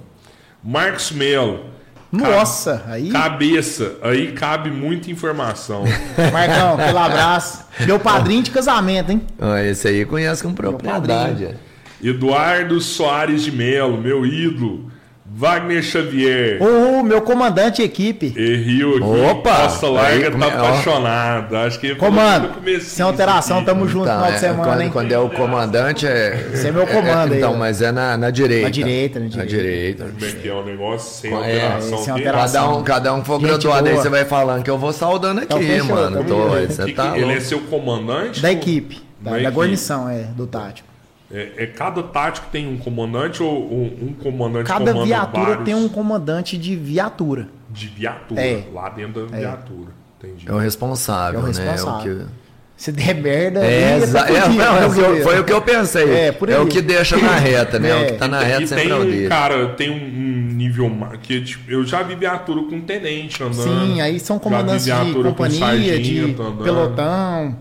Marcos 0.63 1.13
Melo. 1.13 1.73
Nossa, 2.11 2.85
aí, 2.89 3.09
Cabeça, 3.09 3.95
aí 4.03 4.33
cabe 4.33 4.71
muita 4.71 5.11
informação. 5.11 5.85
Marcão, 6.31 6.75
aquele 6.75 6.99
abraço. 6.99 7.65
Meu 7.87 7.99
padrinho 7.99 8.43
de 8.43 8.51
casamento, 8.51 9.13
hein? 9.13 9.23
Esse 9.65 9.89
aí 9.89 10.05
conhece 10.05 10.43
com 10.43 10.53
propriedade. 10.53 11.57
É. 12.03 12.09
Eduardo 12.09 12.81
Soares 12.81 13.43
de 13.45 13.53
Melo, 13.53 13.97
meu 14.01 14.25
ídolo. 14.27 14.91
Wagner 15.35 15.83
Xavier. 15.83 16.63
O 16.63 17.03
meu 17.03 17.23
comandante 17.23 17.77
de 17.77 17.83
equipe. 17.85 18.35
E 18.37 18.55
Rio 18.57 18.97
aqui. 18.99 19.31
Opa! 19.31 19.63
Costa 19.63 19.89
Larga 19.89 20.27
Aí, 20.27 20.31
tá 20.31 20.47
ó. 20.47 20.49
apaixonado. 20.51 21.57
Acho 21.57 21.81
que 21.81 21.95
Comando, 21.95 22.51
sem 22.83 23.03
alteração, 23.03 23.57
aqui. 23.59 23.67
tamo 23.67 23.89
junto 23.89 24.05
no 24.05 24.13
final 24.13 24.27
de 24.27 24.35
é, 24.35 24.39
semana, 24.39 24.63
quando, 24.65 24.81
hein? 24.83 24.91
quando 24.93 25.13
é 25.13 25.19
o 25.19 25.31
comandante 25.31 26.07
é. 26.07 26.51
Esse 26.53 26.67
é 26.69 26.71
meu 26.71 26.87
comando 26.87 27.33
é, 27.33 27.37
aí, 27.37 27.39
Então, 27.39 27.55
ó. 27.55 27.57
mas 27.57 27.81
é 27.81 27.91
na, 27.91 28.15
na 28.19 28.29
direita. 28.31 28.65
Na 28.65 28.69
direita, 28.71 29.19
na 29.21 29.25
Na 29.25 29.31
direita. 29.31 29.57
direita. 29.57 30.05
Como 30.05 30.25
é 30.27 30.33
que 30.33 30.49
é 30.51 30.53
o 30.55 30.65
negócio? 30.67 31.21
Sem 31.23 31.33
É, 31.33 31.35
alteração. 31.35 31.99
sem 32.05 32.13
alteração. 32.13 32.63
Cada 32.63 32.77
um, 32.77 32.83
cada 32.83 33.15
um 33.15 33.21
que 33.23 33.27
for 33.27 33.41
Gente 33.41 33.49
graduado 33.49 33.87
aí, 33.87 33.93
boa. 33.95 34.03
você 34.03 34.09
vai 34.11 34.25
falando 34.27 34.63
que 34.63 34.71
eu 34.71 34.77
vou 34.77 34.93
saudando 34.93 35.39
aqui, 35.39 35.47
Então, 35.47 35.61
fechou, 35.63 35.97
mano. 35.97 36.25
Tô, 36.25 36.49
você 36.51 36.85
Que- 36.85 36.93
tá 36.93 37.13
ele 37.17 37.23
é 37.25 37.27
louco. 37.29 37.41
seu 37.41 37.61
comandante? 37.61 38.43
Da 38.43 38.53
equipe. 38.53 39.01
Da, 39.19 39.31
Da 39.31 39.37
da 39.37 39.43
equipe. 39.45 39.57
guarnição, 39.57 40.11
é, 40.11 40.25
do 40.37 40.47
tático. 40.47 40.92
É, 41.33 41.53
é 41.65 41.67
cada 41.67 42.03
tático 42.03 42.47
tem 42.53 42.67
um 42.69 42.77
comandante 42.77 43.43
ou 43.43 43.73
um, 43.73 44.09
um 44.09 44.13
comandante 44.23 44.67
Cada 44.67 44.93
comanda 44.93 45.07
viatura 45.07 45.45
vários 45.47 45.65
tem 45.65 45.75
um 45.75 45.89
comandante 45.89 46.59
de 46.59 46.77
viatura. 46.77 47.49
de 47.71 47.87
viatura 47.87 48.41
É. 48.41 48.65
lá 48.73 48.89
dentro 48.91 49.27
da 49.27 49.37
viatura. 49.39 49.91
Entendi. 50.19 50.45
É 50.49 50.53
o 50.53 50.59
responsável, 50.59 51.41
É 51.41 51.43
o 51.43 51.47
né? 51.47 51.53
responsável. 51.53 52.13
É 52.13 52.15
o 52.15 52.19
que... 52.27 52.43
Se 52.77 52.91
der 52.91 53.15
merda, 53.15 53.65
É, 53.65 53.97
exa- 53.99 54.27
é, 54.29 54.49
não, 54.49 54.77
é 54.77 54.81
né, 54.81 54.87
o 54.87 54.93
que 54.93 55.01
eu- 55.01 55.23
foi 55.23 55.39
o 55.41 55.45
que 55.45 55.53
eu 55.53 55.63
pensei. 55.63 56.11
É, 56.11 56.33
por 56.33 56.49
É 56.49 56.59
o 56.59 56.67
que 56.67 56.81
deixa 56.83 57.17
na 57.17 57.37
reta, 57.37 57.79
né? 57.79 57.91
É. 57.91 58.03
O 58.03 58.07
que 58.07 58.13
tá 58.19 58.27
na 58.29 58.41
reta 58.41 58.63
e 58.63 58.67
sempre 58.67 58.85
tem 58.85 58.93
é 58.93 58.97
o 58.97 59.05
dele. 59.05 59.29
cara, 59.29 59.69
tem 59.71 59.91
um, 59.91 60.53
nível 60.53 60.91
que 61.23 61.41
tipo, 61.43 61.71
eu 61.71 61.85
já 61.85 62.03
vi 62.03 62.15
viatura 62.17 62.63
com 62.63 62.81
tenente 62.81 63.43
andando. 63.43 63.87
Sim, 63.87 64.01
aí 64.01 64.19
são 64.19 64.39
comandantes 64.39 64.85
já 64.87 64.97
vi 64.99 65.05
de 65.07 65.11
viatura 65.13 65.29
com 65.31 65.35
companhia, 65.37 65.99
de 66.01 66.21
andando. 66.21 66.65
pelotão. 66.65 67.57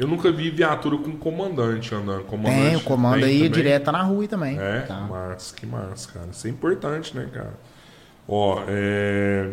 Eu 0.00 0.08
nunca 0.08 0.32
vi 0.32 0.48
viatura 0.50 0.96
com 0.96 1.12
comandante 1.12 1.94
andando. 1.94 2.22
Comandante 2.24 2.68
Tem, 2.68 2.76
o 2.76 2.80
comando 2.80 3.22
aí 3.22 3.34
também? 3.36 3.50
direto 3.50 3.84
tá 3.84 3.92
na 3.92 4.02
rua 4.02 4.26
também. 4.26 4.58
É, 4.58 4.80
Tá. 4.80 4.94
massa, 4.94 5.54
que 5.54 5.66
massa, 5.66 6.08
cara. 6.12 6.26
Isso 6.32 6.46
é 6.46 6.50
importante, 6.50 7.14
né, 7.14 7.26
cara? 7.32 7.52
Ó, 8.26 8.62
é. 8.66 9.50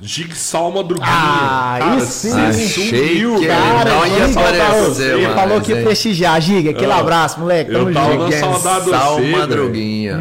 Jigsaw 0.00 0.70
Madruguinha. 0.72 1.08
Ah, 1.08 1.76
cara, 1.78 1.96
isso 1.96 2.06
sim. 2.28 2.32
Achei 2.40 2.66
sumiu, 2.90 3.38
que 3.40 3.46
cara. 3.46 3.90
Não 3.90 4.06
ia 4.06 4.26
aparecer. 4.26 5.16
Ele 5.16 5.28
falou 5.32 5.60
que 5.60 5.68
isso 5.70 5.78
aí. 5.78 5.84
prestigiar. 5.84 6.40
Giga, 6.40 6.70
aquele 6.70 6.92
Ah, 6.92 6.98
abraço, 6.98 7.38
moleque. 7.40 7.72
eu 7.72 7.92
tava 7.94 8.12
junto. 8.18 8.32
saudade 8.36 8.84
de 8.84 8.90
Sal 8.90 9.14
você, 9.16 9.30
Madruguinha. 9.30 10.18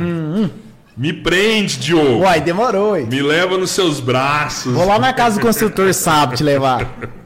Me 0.96 1.12
prende, 1.14 1.80
Diogo. 1.80 2.20
Uai, 2.20 2.40
demorou, 2.42 2.92
ué. 2.92 3.02
Me 3.02 3.22
leva 3.24 3.58
nos 3.58 3.72
seus 3.72 4.00
braços. 4.00 4.72
Vou 4.74 4.86
lá 4.86 5.00
na 5.00 5.12
casa 5.14 5.40
do 5.40 5.42
construtor 5.42 5.92
sábado 5.94 6.38
te 6.38 6.44
levar. 6.44 6.86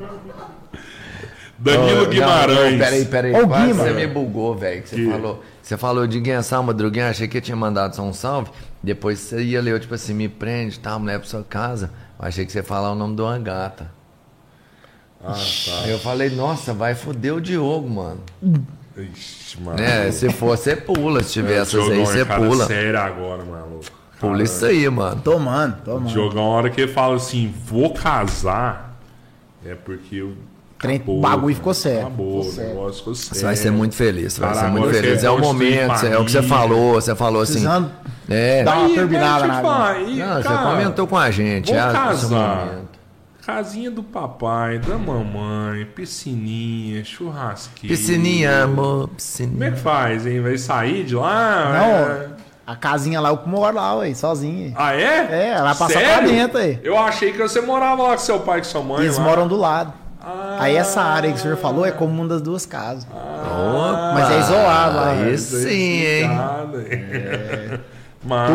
Danilo 1.66 2.04
Ô, 2.04 2.06
Guimarães. 2.08 2.72
Não, 2.74 2.80
peraí, 2.80 3.06
peraí. 3.06 3.34
Ô, 3.36 3.48
Quase 3.48 3.68
Guima. 3.68 3.84
você 3.84 3.94
me 3.94 4.08
bugou, 4.08 4.56
velho. 4.56 4.82
que 4.84 4.90
Você 4.90 4.96
Que? 4.98 5.10
falou, 5.10 5.44
você 5.62 5.78
falou 5.78 6.08
de 6.08 6.20
Guinha 6.20 6.42
Sal 6.44 6.62
Madruguinha, 6.64 7.10
achei 7.10 7.28
que 7.28 7.38
eu 7.38 7.42
tinha 7.42 7.58
mandado 7.58 7.96
só 7.96 8.04
um 8.04 8.14
salve. 8.14 8.52
Depois 8.84 9.20
você 9.20 9.42
ia 9.42 9.62
ler, 9.62 9.80
tipo 9.80 9.96
assim, 9.96 10.14
me 10.14 10.30
prende, 10.30 10.80
tá, 10.80 10.98
mulher 11.00 11.20
pra 11.20 11.28
sua 11.28 11.44
casa. 11.44 11.92
Eu 12.20 12.28
achei 12.28 12.46
que 12.46 12.52
você 12.52 12.60
ia 12.60 12.64
falar 12.64 12.92
o 12.92 12.96
nome 12.96 13.16
de 13.16 13.22
uma 13.22 13.38
gata. 13.40 13.90
Ah, 15.24 15.34
tá. 15.34 15.82
Aí 15.84 15.90
eu 15.92 15.98
falei, 16.00 16.30
nossa, 16.30 16.72
vai 16.74 16.94
foder 16.94 17.34
o 17.34 17.42
Diogo, 17.42 17.90
mano. 17.90 18.20
Ixi, 18.96 19.60
mano. 19.62 19.82
É, 19.82 20.12
se 20.12 20.30
for, 20.32 20.56
você 20.56 20.76
pula. 20.76 21.24
Se 21.24 21.34
tiver 21.34 21.62
essas 21.62 21.90
aí, 21.90 22.00
é 22.00 22.06
você 22.06 22.26
pula. 22.26 22.66
sério 22.68 23.00
agora, 23.00 23.44
maluco. 23.44 23.86
Pula 24.20 24.44
isso 24.44 24.64
aí, 24.66 24.88
mano. 24.90 25.20
Tomando, 25.22 25.78
tomando. 25.84 26.08
Diogão, 26.10 26.44
a 26.44 26.50
hora 26.58 26.70
que 26.70 26.80
ele 26.82 26.92
fala 26.94 27.16
assim, 27.16 27.54
vou 27.66 27.92
casar, 27.94 28.98
é 29.66 29.74
porque 29.76 30.16
eu. 30.18 30.36
Trem- 30.78 31.02
bagulho 31.22 31.56
ficou 31.56 31.74
sério. 31.74 32.02
Acabou, 32.02 32.28
Ficou 32.28 32.40
o 32.42 32.52
sério. 32.56 32.70
negócio 32.70 32.98
ficou 33.00 33.16
sério. 33.16 33.36
Você 33.40 33.46
vai 33.46 33.56
ser 33.56 33.72
muito 33.72 33.96
feliz, 33.96 34.34
você 34.34 34.42
vai 34.42 34.54
ser 34.56 34.68
muito 34.68 34.90
feliz. 34.94 35.20
você 35.22 35.26
É 35.28 35.32
o 35.32 35.40
momento, 35.40 36.06
é 36.06 36.18
o 36.18 36.26
que 36.26 36.32
você 36.32 36.42
falou. 36.44 36.94
Você 36.96 37.16
falou 37.16 37.42
assim. 37.42 37.54
Precisando 37.54 37.92
É. 38.30 38.64
dar 38.64 38.80
uma 38.80 38.90
turbinada 38.90 39.26
na 39.26 39.38
deixa 39.38 39.46
eu 39.46 39.50
te 39.52 39.58
água. 39.58 39.72
falar, 39.72 40.02
e, 40.02 40.16
Não, 40.18 40.36
você 40.36 40.44
cara, 40.44 40.70
comentou 40.72 41.08
com 41.08 41.18
a 41.18 41.32
gente. 41.32 41.72
Vou 41.72 41.76
é, 41.76 41.80
esse 41.88 41.88
é 41.88 42.00
o 42.00 42.04
casar. 42.04 42.66
momento. 42.66 42.86
Casinha 43.46 43.92
do 43.92 44.02
papai, 44.04 44.80
da 44.80 44.98
mamãe, 44.98 45.86
piscininha, 45.86 47.04
churrasqueira. 47.06 47.96
Piscininha, 47.96 48.64
amor, 48.64 48.86
Como 49.02 49.04
é 49.14 49.16
piscininha. 49.16 49.72
que 49.72 49.78
faz, 49.80 50.26
hein? 50.26 50.42
Vai 50.42 50.58
sair 50.58 51.04
de 51.04 51.16
lá? 51.16 51.72
Não, 51.72 51.86
É. 52.12 52.28
a 52.66 52.76
casinha 52.76 53.22
lá, 53.22 53.30
eu 53.30 53.40
moro 53.46 53.76
lá, 53.76 53.96
ué, 53.98 54.12
sozinho. 54.16 54.74
Ah, 54.76 54.94
é? 54.96 55.50
É, 55.52 55.62
vai 55.62 55.76
passar 55.76 55.90
Sério? 56.00 56.18
pra 56.18 56.28
dentro 56.28 56.58
aí. 56.58 56.80
Eu 56.84 56.98
achei 56.98 57.32
que 57.32 57.38
você 57.38 57.62
morava 57.62 58.02
lá 58.02 58.10
com 58.14 58.18
seu 58.18 58.40
pai 58.40 58.58
e 58.58 58.62
com 58.64 58.68
sua 58.68 58.82
mãe. 58.82 59.04
Eles 59.04 59.18
lá. 59.20 59.24
moram 59.24 59.48
do 59.48 59.56
lado. 59.58 59.94
Ah. 60.26 60.58
Aí 60.60 60.76
essa 60.76 61.02
área 61.02 61.32
que 61.32 61.38
o 61.38 61.42
senhor 61.42 61.58
falou 61.58 61.86
é 61.86 61.92
comum 61.92 62.28
das 62.28 62.42
duas 62.42 62.66
casas. 62.66 63.06
Ah, 63.14 64.12
Mas 64.16 64.32
é 64.32 64.40
isolado 64.40 64.96
lá. 64.96 65.10
Aí 65.12 65.38
sim, 65.38 66.02
hein? 66.02 66.30
É. 66.90 67.80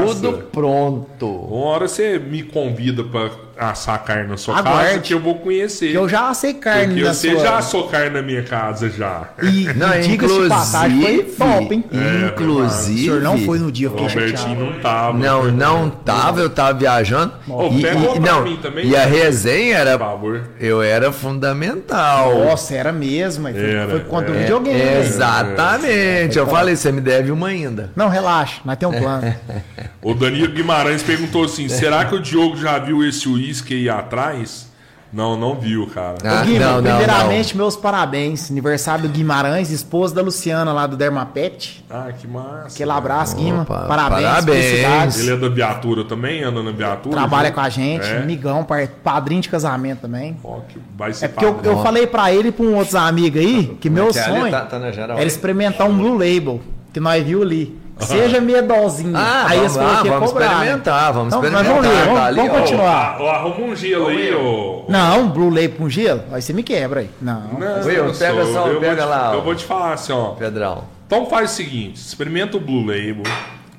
Tudo 0.05 0.33
pronto. 0.51 1.27
Uma 1.27 1.67
hora 1.67 1.87
você 1.87 2.19
me 2.19 2.43
convida 2.43 3.05
pra 3.05 3.31
assar 3.61 4.03
carne 4.05 4.29
na 4.29 4.37
sua 4.37 4.59
Aguarde. 4.59 4.87
casa 4.89 4.99
que 5.01 5.13
eu 5.15 5.21
vou 5.21 5.35
conhecer. 5.37 5.91
Que 5.91 5.95
eu 5.97 6.09
já 6.09 6.29
assei 6.31 6.55
carne 6.55 6.87
Porque 6.95 7.03
na 7.03 7.13
você 7.15 7.31
sua... 7.33 7.41
já 7.43 7.59
assou 7.59 7.89
carne 7.89 8.11
na 8.11 8.23
minha 8.23 8.43
casa 8.43 8.89
já. 8.89 9.29
E, 9.43 9.65
Não, 9.77 9.95
e 9.99 10.01
diga-se 10.01 10.49
passagem, 10.49 11.01
foi 11.01 11.13
inclusive- 11.15 11.37
top, 11.37 11.75
hein? 11.75 11.85
É, 11.93 11.97
O 12.27 12.29
Inclusive. 12.31 13.01
senhor 13.03 13.21
não 13.21 13.39
foi 13.39 13.59
no 13.59 13.71
dia, 13.71 13.89
eu 13.89 13.95
O 13.95 13.99
fiquei 14.09 14.09
Robertinho 14.25 14.59
não 14.73 14.81
tava. 14.81 15.19
Não, 15.19 15.45
não 15.51 15.91
tava, 15.91 16.41
eu 16.41 16.51
tava 16.51 16.79
viajando. 16.79 17.33
Ô, 17.49 17.69
e, 17.69 17.83
e- 17.85 18.19
não, 18.21 18.45
mim 18.45 18.57
também, 18.63 18.87
e 18.87 18.97
a 18.97 19.01
né? 19.01 19.07
resenha 19.07 19.77
Por 19.77 19.87
era. 19.89 19.99
favor. 19.99 20.43
Eu 20.59 20.83
era 20.83 21.13
fundamental. 21.13 22.45
Nossa, 22.45 22.75
era 22.75 22.93
mesmo. 22.93 23.49
Foi, 23.51 23.61
Era, 23.71 23.89
foi 23.91 24.01
contra 24.01 24.33
o 24.33 24.35
é. 24.37 24.39
videogame. 24.41 24.81
É, 24.81 25.01
exatamente. 25.01 26.39
Eu 26.39 26.47
falei, 26.47 26.77
você 26.77 26.91
me 26.93 27.01
deve 27.01 27.31
uma 27.31 27.49
ainda. 27.49 27.91
Não, 27.97 28.09
relaxa, 28.09 28.61
nós 28.65 28.77
temos 28.77 28.97
um 28.97 29.01
plano. 29.01 29.35
O 30.03 30.15
Danilo 30.15 30.49
Guimarães 30.49 31.03
perguntou 31.03 31.45
assim: 31.45 31.69
será 31.69 32.07
que 32.07 32.15
o 32.15 32.21
Diogo 32.23 32.57
já 32.57 32.79
viu 32.79 33.07
esse 33.07 33.29
uísque 33.51 33.75
aí 33.75 33.89
atrás? 33.91 34.71
Não, 35.13 35.37
não 35.37 35.57
viu, 35.57 35.89
cara. 35.89 36.19
Ah, 36.25 36.41
Ô, 36.41 36.45
Guima, 36.45 36.65
não, 36.67 36.75
não, 36.83 36.83
primeiramente, 36.99 37.57
meus 37.57 37.75
parabéns. 37.75 38.49
Aniversário 38.49 39.09
do 39.09 39.13
Guimarães, 39.13 39.73
esposa 39.73 40.15
da 40.15 40.23
Luciana 40.23 40.73
lá 40.73 40.87
do 40.87 40.97
Dermapet. 40.97 41.85
Ah, 41.91 42.13
que 42.17 42.29
massa. 42.29 42.69
Aquele 42.77 42.93
abraço, 42.93 43.35
Guima. 43.35 43.63
Opa, 43.63 43.87
Parabéns, 43.89 44.23
parabéns. 44.23 44.65
felicidades. 44.65 45.19
Ele 45.19 45.33
é 45.33 45.37
da 45.37 45.49
viatura 45.49 46.05
também? 46.05 46.45
Anda 46.45 46.63
na 46.63 46.71
viatura? 46.71 47.17
Trabalha 47.17 47.49
junto? 47.49 47.55
com 47.57 47.61
a 47.61 47.69
gente, 47.69 48.07
É? 48.07 48.19
amigão, 48.19 48.65
padrinho 49.03 49.41
de 49.43 49.49
casamento 49.49 50.03
também. 50.03 50.37
Ó, 50.45 50.61
que 50.61 50.79
vai 50.97 51.13
ser 51.13 51.25
É 51.25 51.29
porque 51.29 51.45
eu, 51.45 51.59
eu 51.65 51.83
falei 51.83 52.07
pra 52.07 52.33
ele 52.33 52.51
e 52.51 52.53
pra 52.53 52.65
um 52.67 52.77
outros 52.77 52.95
amigos 52.95 53.41
aí 53.41 53.77
que 53.81 53.91
meu 53.91 54.11
que 54.13 54.19
é 54.21 54.23
sonho 54.23 54.51
Tá- 54.53 54.61
tá 54.67 54.77
era 54.77 55.25
experimentar 55.25 55.89
um 55.89 55.97
Blue 55.97 56.13
Label, 56.17 56.61
que 56.93 57.01
nós 57.01 57.25
viu 57.27 57.43
ali. 57.43 57.77
Seja 58.01 58.41
medalzinho. 58.41 59.13
Ah, 59.17 59.45
aí 59.49 59.59
vamos 59.59 59.77
lá, 59.77 60.01
que 60.01 60.07
ia 60.09 60.13
vamos 60.15 60.29
cobrar, 60.33 60.49
né? 60.49 60.55
experimentar, 60.55 61.13
vamos 61.13 61.35
Então, 61.35 61.45
experimentar. 61.45 61.75
Mas 61.75 61.85
vamos 61.85 61.99
ver, 61.99 62.05
Tá 62.05 62.11
vamos, 62.13 62.21
ali, 62.27 62.37
vamos 62.37 62.53
ó. 62.53 62.61
continuar. 62.61 63.17
Ó, 63.21 63.31
arruma 63.31 63.67
um 63.67 63.77
gelo 63.77 64.07
aí, 64.09 64.35
ô. 64.35 64.85
Não, 64.89 65.29
Blue 65.29 65.49
Label 65.51 65.73
com 65.79 65.89
gelo? 65.89 66.23
Aí 66.33 66.43
você 66.43 66.53
me 66.53 66.63
quebra 66.63 67.01
aí. 67.01 67.11
Não. 67.21 67.43
Não, 67.59 67.85
Will, 67.85 68.07
eu 68.07 68.13
pega 68.15 68.45
sou- 68.45 68.53
só, 68.55 68.67
eu 68.67 68.73
vou 68.73 68.81
pega 68.81 69.03
te- 69.03 69.09
lá, 69.09 69.31
ó. 69.31 69.35
Eu 69.35 69.43
vou 69.43 69.55
te 69.55 69.65
falar 69.65 69.93
assim, 69.95 70.13
ó. 70.13 70.31
Pedrão. 70.31 70.85
Então 71.07 71.27
faz 71.27 71.51
o 71.53 71.55
seguinte: 71.55 71.97
experimenta 71.97 72.57
o 72.57 72.61
Blue 72.61 72.81
Label. 72.87 73.23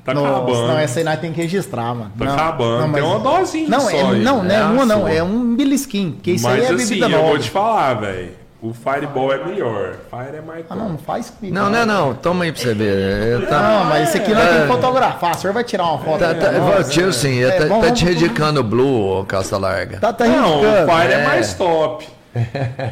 Tá 0.03 0.15
Nossa, 0.15 0.30
acabando. 0.30 0.68
não, 0.68 0.80
essa 0.80 0.99
aí 0.99 1.06
nós 1.06 1.19
temos 1.19 1.35
que 1.35 1.41
registrar, 1.43 1.93
mano. 1.93 2.11
Tá 2.18 2.26
não, 2.26 2.34
acabando. 2.34 2.88
não, 2.88 2.93
Tem 2.93 3.03
uma 3.03 3.19
dosinha 3.19 3.69
Não, 3.69 3.80
só 3.81 3.89
é, 3.91 4.02
aí. 4.02 4.19
não, 4.23 4.43
não 4.43 4.52
é 4.52 4.56
É 4.57 4.64
uma 4.64 4.84
não, 4.85 5.07
é 5.07 5.22
um 5.22 5.56
belisquinho. 5.56 6.14
Porque 6.14 6.31
isso 6.31 6.43
Mas 6.43 6.56
aí 6.56 6.65
é 6.65 6.72
assim, 6.73 6.77
bebida 6.88 7.06
eu 7.06 7.10
nova. 7.11 7.23
vou 7.30 7.38
te 7.38 7.49
falar, 7.52 7.93
velho. 7.95 8.41
O 8.62 8.74
Fireball 8.76 9.34
é 9.34 9.44
melhor. 9.44 9.96
Fire 10.10 10.38
é 10.38 10.42
mais 10.42 10.66
Ah, 10.70 10.76
não, 10.76 10.90
não 10.90 10.98
faz 11.00 11.32
comigo. 11.32 11.56
Não, 11.56 11.68
não, 11.70 11.84
não. 11.84 12.14
Toma 12.14 12.44
aí 12.44 12.52
pra 12.52 12.62
você 12.62 12.74
ver. 12.76 13.42
É, 13.42 13.46
Tá, 13.48 13.60
Não, 13.60 13.86
mas 13.86 14.10
esse 14.10 14.18
aqui 14.20 14.32
É. 14.32 14.36
temos 14.36 14.62
que 14.62 14.68
fotografar. 14.68 15.36
O 15.36 15.38
senhor 15.40 15.54
vai 15.54 15.64
tirar 15.64 15.86
uma 15.86 15.98
foto. 15.98 16.20
tá, 16.20 16.36
tá, 16.36 16.52
nós, 16.52 16.96
né? 16.96 17.12
sim, 17.12 17.44
É, 17.44 17.52
tá, 17.52 17.66
bom, 17.66 17.82
tá 17.82 17.92
te 17.92 18.06
redicando 18.06 18.60
o 18.60 18.64
Blue, 18.64 19.20
ô 19.20 19.26
calça 19.26 19.58
larga. 19.58 20.00
Tá, 20.00 20.14
tá 20.14 20.28
Não, 20.28 20.60
o. 20.60 20.62
Fire 20.62 21.12
é. 21.12 21.22
É. 21.22 21.26
mais 21.26 21.54
top. 21.56 22.08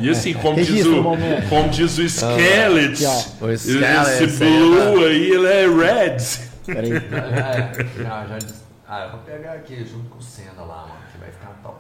E 0.01 0.09
assim, 0.09 0.33
como 0.33 0.55
diz 0.55 0.85
o, 0.85 1.03
como 1.49 1.69
diz 1.69 1.97
o 1.97 2.03
Skelet, 2.03 3.05
Aqui, 3.05 3.05
ó. 3.41 3.45
O 3.45 3.51
esse 3.51 3.77
blue 4.37 5.05
aí, 5.05 5.31
ele 5.31 5.47
é 5.47 5.65
red. 5.67 6.17
Peraí. 6.65 6.91
já, 8.03 8.25
já 8.25 8.37
disse. 8.37 8.59
Ah, 8.87 9.03
eu 9.05 9.11
vou 9.11 9.19
pegar 9.19 9.53
aqui 9.53 9.77
junto 9.85 10.09
com 10.09 10.17
o 10.17 10.21
Senna 10.21 10.61
lá, 10.61 10.77
mano, 10.87 10.99
que 11.11 11.17
vai 11.19 11.29
ficar 11.29 11.53
top. 11.63 11.75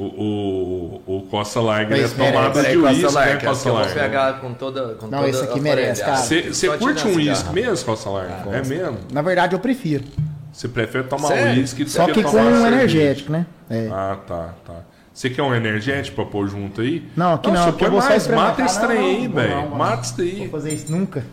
O, 0.00 1.02
o, 1.06 1.16
o 1.18 1.22
Costa 1.22 1.60
Larga 1.60 1.98
é 1.98 2.06
tomada 2.06 2.62
de 2.62 2.76
uísque, 2.78 3.02
né, 3.02 3.08
Larga, 3.10 3.46
Costa 3.48 3.62
que 3.64 3.68
eu 3.68 3.72
vou 3.74 3.82
Larga? 3.82 4.00
pegar 4.00 4.40
com 4.40 4.54
toda. 4.54 4.94
Com 4.94 5.08
Não, 5.08 5.18
toda 5.18 5.28
esse 5.30 5.42
aqui 5.42 5.58
a 5.58 5.62
merece, 5.62 6.00
cara. 6.04 6.16
Você 6.18 6.54
Só 6.54 6.78
curte 6.78 7.08
um 7.08 7.16
uísque 7.16 7.52
mesmo, 7.52 7.84
Costa 7.84 8.08
Larga? 8.08 8.56
é 8.56 8.62
mesmo? 8.64 8.98
Na 9.12 9.22
verdade, 9.22 9.56
eu 9.56 9.58
prefiro. 9.58 10.04
Você 10.52 10.68
prefere 10.68 11.04
tomar 11.08 11.26
Sério? 11.28 11.60
uísque 11.60 11.82
do 11.82 11.90
Só 11.90 12.06
que 12.06 12.22
com 12.22 12.30
tomar 12.30 12.42
um 12.44 12.44
cerveja? 12.52 12.68
energético, 12.68 13.32
né? 13.32 13.46
É. 13.68 13.88
Ah, 13.92 14.16
tá, 14.24 14.54
tá. 14.64 14.74
Você 15.12 15.30
quer 15.30 15.42
um 15.42 15.52
energético 15.52 16.14
pra 16.14 16.26
pôr 16.26 16.46
junto 16.48 16.80
aí? 16.80 17.02
Não, 17.16 17.34
aqui 17.34 17.50
não, 17.50 17.56
você 17.64 17.68
aqui 17.70 17.84
eu 17.84 17.90
põe 17.90 17.90
vou 17.90 18.00
só 18.00 18.08
mais, 18.08 18.28
mata 18.28 18.62
esse 18.62 18.78
Não, 18.80 18.86
trem 18.86 18.98
não, 19.00 19.06
aí, 19.08 19.22
não 19.24 19.32
vou 19.32 19.42
velho. 19.42 19.56
não. 19.56 19.68
Mata 19.70 20.02
isso 20.02 20.16
Vou 20.16 20.24
daí. 20.38 20.48
fazer 20.48 20.74
isso 20.74 20.92
nunca. 20.92 21.24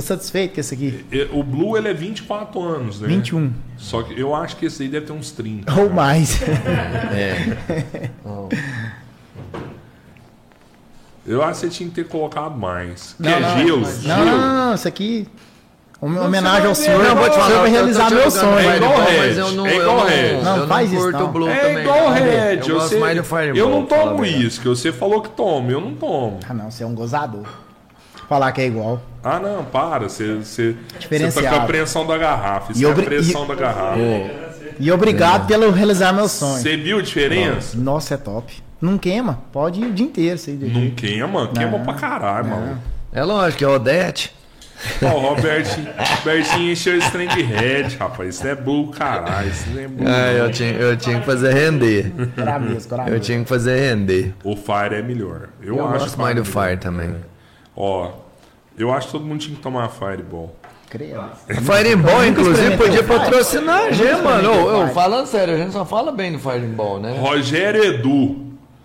Tô 0.00 0.06
satisfeito 0.06 0.54
com 0.54 0.60
esse 0.60 0.72
aqui. 0.74 1.04
O 1.30 1.42
Blue, 1.42 1.76
ele 1.76 1.88
é 1.88 1.92
24 1.92 2.58
anos, 2.62 3.00
né? 3.02 3.08
21. 3.08 3.52
Só 3.76 4.02
que 4.02 4.18
eu 4.18 4.34
acho 4.34 4.56
que 4.56 4.64
esse 4.64 4.82
aí 4.82 4.88
deve 4.88 5.04
ter 5.04 5.12
uns 5.12 5.30
30. 5.30 5.70
Ou 5.78 5.90
mais. 5.90 6.40
Eu 11.26 11.42
acho 11.42 11.60
que 11.60 11.66
você 11.66 11.68
tinha 11.76 11.88
que 11.90 11.94
ter 11.96 12.08
colocado 12.08 12.56
mais. 12.56 13.14
Não, 13.18 13.30
Quer 13.30 13.40
não, 13.40 13.58
gelo? 13.58 13.80
Não, 13.82 13.86
Gelo? 14.00 14.24
não, 14.24 14.66
não, 14.68 14.74
isso 14.74 14.88
aqui. 14.88 15.28
Hom- 16.00 16.18
Homenagem 16.18 16.66
ao 16.66 16.74
senhor. 16.74 16.98
Não, 17.04 17.10
não, 17.10 17.16
o 17.16 17.18
vou 17.20 17.28
te 17.30 17.36
falar, 17.36 17.50
eu 17.66 17.70
realizar 17.70 18.10
meu 18.10 18.30
sonho. 18.30 18.58
É 18.58 18.76
igual 18.78 18.96
Red, 19.04 19.36
eu 19.38 19.50
não, 19.52 19.66
é 19.66 19.76
eu 19.76 19.80
igual 19.82 19.96
não, 19.98 20.06
Red. 20.06 20.28
eu 20.32 20.42
Não, 20.42 20.56
não 20.56 20.66
faz 20.66 20.92
isso, 20.92 21.10
não. 21.10 21.24
o 21.26 21.28
Blue 21.28 21.48
É 21.48 21.56
também. 21.58 21.78
igual 21.84 22.00
não. 22.04 22.12
Red. 22.14 22.54
Eu 22.66 22.74
gosto 22.74 22.88
você- 22.88 22.98
mais 22.98 23.16
do 23.18 23.24
Fireball. 23.24 23.56
Eu 23.56 23.68
não 23.68 23.84
tomo 23.84 24.16
verdade. 24.16 24.44
uísque. 24.44 24.66
Você 24.66 24.90
falou 24.92 25.20
que 25.20 25.28
toma, 25.28 25.70
eu 25.70 25.80
não 25.80 25.94
tomo. 25.94 26.40
Ah, 26.48 26.54
não, 26.54 26.70
você 26.70 26.82
é 26.82 26.86
um 26.86 26.94
gozador. 26.94 27.46
Falar 28.30 28.52
que 28.52 28.60
é 28.60 28.66
igual. 28.68 29.02
Ah, 29.24 29.40
não, 29.40 29.64
para. 29.64 30.08
Você, 30.08 30.36
você, 30.36 30.76
você 31.00 31.32
tá 31.42 31.50
com 31.50 31.56
a 31.56 31.60
pressão 31.66 32.06
da 32.06 32.16
garrafa. 32.16 32.70
Isso 32.70 32.80
E 32.80 32.84
é 32.86 32.88
a 32.88 32.94
pressão 32.94 33.44
e- 33.44 33.48
da 33.48 33.54
garrafa. 33.56 33.98
E 34.78 34.92
obrigado 34.92 35.48
pelo 35.48 35.68
realizar 35.72 36.12
meu 36.12 36.28
sonho. 36.28 36.62
Você 36.62 36.76
viu 36.76 37.00
a 37.00 37.02
diferença? 37.02 37.76
Nossa, 37.76 38.14
é 38.14 38.16
top. 38.16 38.62
Não 38.80 38.96
queima. 38.96 39.40
Pode 39.52 39.80
ir 39.80 39.86
o 39.86 39.92
dia 39.92 40.06
inteiro. 40.06 40.38
Você 40.38 40.52
Não 40.52 40.90
queima, 40.90 41.48
queima 41.48 41.78
Não. 41.78 41.84
pra 41.84 41.94
caralho, 41.94 42.48
mano. 42.50 42.78
É 43.12 43.24
lógico, 43.24 43.64
é 43.64 43.66
Odete. 43.66 44.32
Ó, 45.02 45.06
o 45.08 45.34
Robertinho, 45.34 45.88
Robertinho 46.18 46.70
encheu 46.70 46.96
esse 46.96 47.10
trem 47.10 47.26
de 47.26 47.42
red, 47.42 47.88
rapaz. 47.98 48.36
Isso 48.36 48.44
não 48.44 48.50
é 48.52 48.54
blue, 48.54 48.90
caralho. 48.92 49.48
Isso 49.50 49.68
não 49.70 49.82
é 49.82 49.88
blue. 49.88 50.06
Ah, 50.08 50.32
eu 50.34 50.50
tinha, 50.52 50.70
eu 50.70 50.96
tinha 50.96 51.18
que 51.18 51.26
fazer 51.26 51.52
render. 51.52 52.12
Cora 52.36 52.58
mesmo, 52.60 52.96
Eu 53.08 53.18
tinha 53.18 53.40
que 53.42 53.48
fazer 53.48 53.76
render. 53.90 54.32
O 54.44 54.54
Fire 54.54 54.94
é 54.94 55.02
melhor. 55.02 55.48
Eu, 55.60 55.76
Eu 55.78 55.88
acho 55.88 55.98
gosto 55.98 56.14
o 56.14 56.20
mais 56.20 56.36
do 56.36 56.42
é. 56.42 56.44
Fire 56.44 56.76
também. 56.78 57.14
Ó, 57.76 58.10
eu 58.78 58.92
acho 58.92 59.06
que 59.08 59.12
todo 59.12 59.24
mundo 59.24 59.40
tinha 59.40 59.56
que 59.56 59.62
tomar 59.62 59.88
Fireball. 59.88 60.54
Credo. 60.88 61.22
Fireball, 61.46 62.24
inclusive, 62.26 62.76
podia 62.76 63.04
patrocinar 63.04 63.84
a 63.86 63.90
gente, 63.92 64.22
mano. 64.22 64.50
ô, 64.50 64.80
Fire. 64.82 64.94
falando 64.94 65.26
sério, 65.26 65.54
a 65.54 65.56
gente 65.56 65.72
só 65.72 65.84
fala 65.84 66.10
bem 66.10 66.32
do 66.32 66.38
Fireball, 66.38 66.98
né? 66.98 67.16
Rogério 67.18 67.84
Edu. 67.84 68.36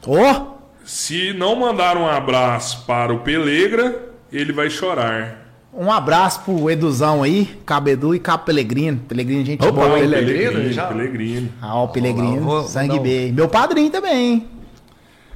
Ô! 0.06 0.56
Se 0.86 1.34
não 1.34 1.56
mandar 1.56 1.98
um 1.98 2.06
abraço 2.06 2.86
para 2.86 3.12
o 3.12 3.20
Pelegra, 3.22 4.10
ele 4.32 4.54
vai 4.54 4.70
chorar. 4.70 5.42
Um 5.74 5.92
abraço 5.92 6.42
pro 6.42 6.70
Eduzão 6.70 7.24
aí, 7.24 7.60
Cabedu 7.66 8.14
e 8.14 8.20
Cabo 8.20 8.46
Pelegrino. 8.46 9.00
Pelegrino, 9.08 9.44
gente 9.44 9.62
Opa, 9.66 9.72
boa. 9.72 9.98
Pelegrino, 10.00 10.72
já? 10.72 10.86
Pelegrino. 10.86 11.50
Ah, 11.62 11.82
o 11.82 11.88
Pelegrino, 11.88 12.64
sangue 12.68 13.00
um- 13.00 13.02
B. 13.02 13.32
Meu 13.34 13.50
padrinho 13.50 13.90
também, 13.90 14.16
hein? 14.34 14.48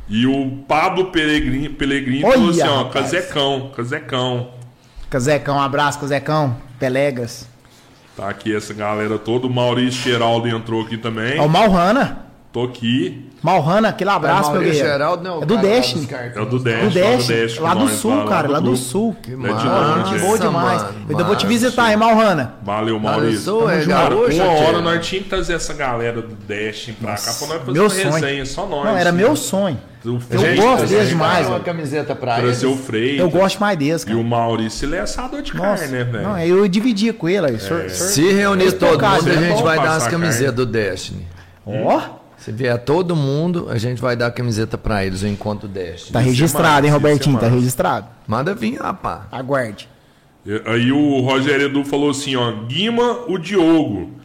E 0.09 0.25
o 0.25 0.49
Pablo 0.67 1.11
Pelegrino 1.11 2.25
Olha, 2.25 2.33
falou 2.33 2.49
assim, 2.49 2.61
ó, 2.63 2.83
rapaz. 2.83 3.11
Casecão, 3.11 3.71
Casecão. 3.75 4.49
Cazecão, 5.09 5.57
um 5.57 5.61
abraço, 5.61 5.99
Cazecão. 5.99 6.57
Pelegras. 6.79 7.47
Tá 8.17 8.29
aqui 8.29 8.55
essa 8.55 8.73
galera 8.73 9.17
toda. 9.17 9.47
O 9.47 9.49
Maurício 9.49 10.01
Geraldo 10.01 10.47
entrou 10.47 10.81
aqui 10.81 10.97
também. 10.97 11.39
Ó, 11.39 11.45
o 11.45 11.49
Malhana. 11.49 12.28
Tô 12.51 12.63
aqui. 12.63 13.29
Malhana, 13.43 13.89
aquele 13.89 14.09
abraço, 14.09 14.49
meu 14.51 14.59
Maurício 14.61 14.73
guerreiro. 14.83 14.91
Geraldo, 14.97 15.23
não, 15.23 15.43
É 15.43 15.45
do 15.45 15.57
Destiny. 15.57 16.07
É 16.35 16.41
o 16.41 16.45
do 16.47 16.57
Dash. 16.59 17.55
Do 17.55 17.61
lá 17.61 17.73
do 17.75 17.87
sul, 17.89 18.25
cara, 18.25 18.47
lá 18.47 18.59
do 18.59 18.75
sul. 18.75 19.15
Que 19.21 19.33
É 19.33 19.35
de 19.35 19.39
massa, 19.39 20.15
é. 20.15 20.19
boa 20.19 20.39
demais. 20.39 20.81
mano, 20.81 20.95
Eu 21.09 21.25
vou 21.25 21.35
te 21.35 21.45
visitar, 21.45 21.91
hein, 21.91 21.97
Malhana. 21.97 22.55
Valeu, 22.63 22.99
Maurício. 22.99 23.41
sul, 23.41 23.69
é. 23.69 23.85
Cara, 23.85 24.09
gaúcho, 24.15 24.41
uma 24.41 24.51
hora 24.51 24.81
nós 24.81 25.05
tínhamos 25.05 25.25
que 25.25 25.29
trazer 25.29 25.53
essa 25.53 25.73
galera 25.75 26.23
do 26.23 26.35
Dash 26.47 26.89
pra 26.99 27.15
cá 27.15 27.21
pra 27.21 27.47
nós 27.47 27.59
fazer 27.59 27.71
Meu 27.71 27.83
uma 27.83 27.89
sonho. 27.91 28.11
resenha, 28.13 28.45
só 28.47 28.65
nós. 28.65 28.83
Não, 28.85 28.97
era 28.97 29.11
meu 29.11 29.35
sonho. 29.35 29.79
Eu 30.03 30.19
Freitas, 30.19 30.55
gosto 30.65 30.81
né? 30.83 30.87
deles 30.87 31.09
demais, 31.09 31.47
uma 31.47 31.59
camiseta 31.59 32.15
pra 32.15 32.37
Trazer 32.37 32.65
o. 32.65 32.75
Freitas. 32.75 33.19
Eu 33.19 33.29
gosto 33.29 33.59
mais 33.59 33.77
deles, 33.77 34.01
E 34.01 34.05
cara. 34.07 34.17
o 34.17 34.23
Maurício, 34.23 34.85
ele 34.87 34.95
é 34.95 35.01
assador 35.01 35.43
de 35.43 35.55
Nossa, 35.55 35.83
carne, 35.83 35.97
né, 35.97 36.03
velho? 36.03 36.23
não, 36.23 36.39
eu 36.39 36.67
dividia 36.67 37.13
com 37.13 37.29
ele. 37.29 37.45
aí. 37.45 37.59
Senhor- 37.59 37.89
Se 37.91 38.31
reunir 38.31 38.71
todo 38.71 38.93
mundo, 38.93 39.05
a 39.05 39.17
é 39.17 39.49
gente 39.49 39.61
vai 39.61 39.77
dar 39.77 39.95
as 39.97 40.07
camisetas 40.07 40.55
do 40.55 40.65
Destiny. 40.65 41.27
Ó, 41.65 42.17
Se 42.39 42.51
vier 42.51 42.77
todo 42.79 43.15
mundo, 43.15 43.67
a 43.69 43.77
gente 43.77 44.01
vai 44.01 44.15
dar 44.15 44.27
a 44.27 44.31
camiseta 44.31 44.77
pra 44.77 45.05
eles, 45.05 45.21
o 45.21 45.27
Encontro 45.27 45.67
Destiny. 45.67 46.13
tá 46.13 46.19
Isso 46.21 46.29
é 46.29 46.31
registrado, 46.31 46.85
hein, 46.85 46.85
isso 46.85 46.87
é 46.87 46.91
Robertinho? 46.91 47.39
Tá 47.39 47.47
registrado. 47.47 48.07
Manda 48.25 48.55
vir, 48.55 48.77
rapá. 48.77 49.27
Aguarde. 49.31 49.89
Aí 50.65 50.91
o 50.91 51.19
Rogério 51.19 51.65
Edu 51.65 51.83
falou 51.83 52.09
assim, 52.09 52.35
ó, 52.35 52.51
Guima 52.65 53.25
o 53.27 53.37
Diogo 53.37 54.19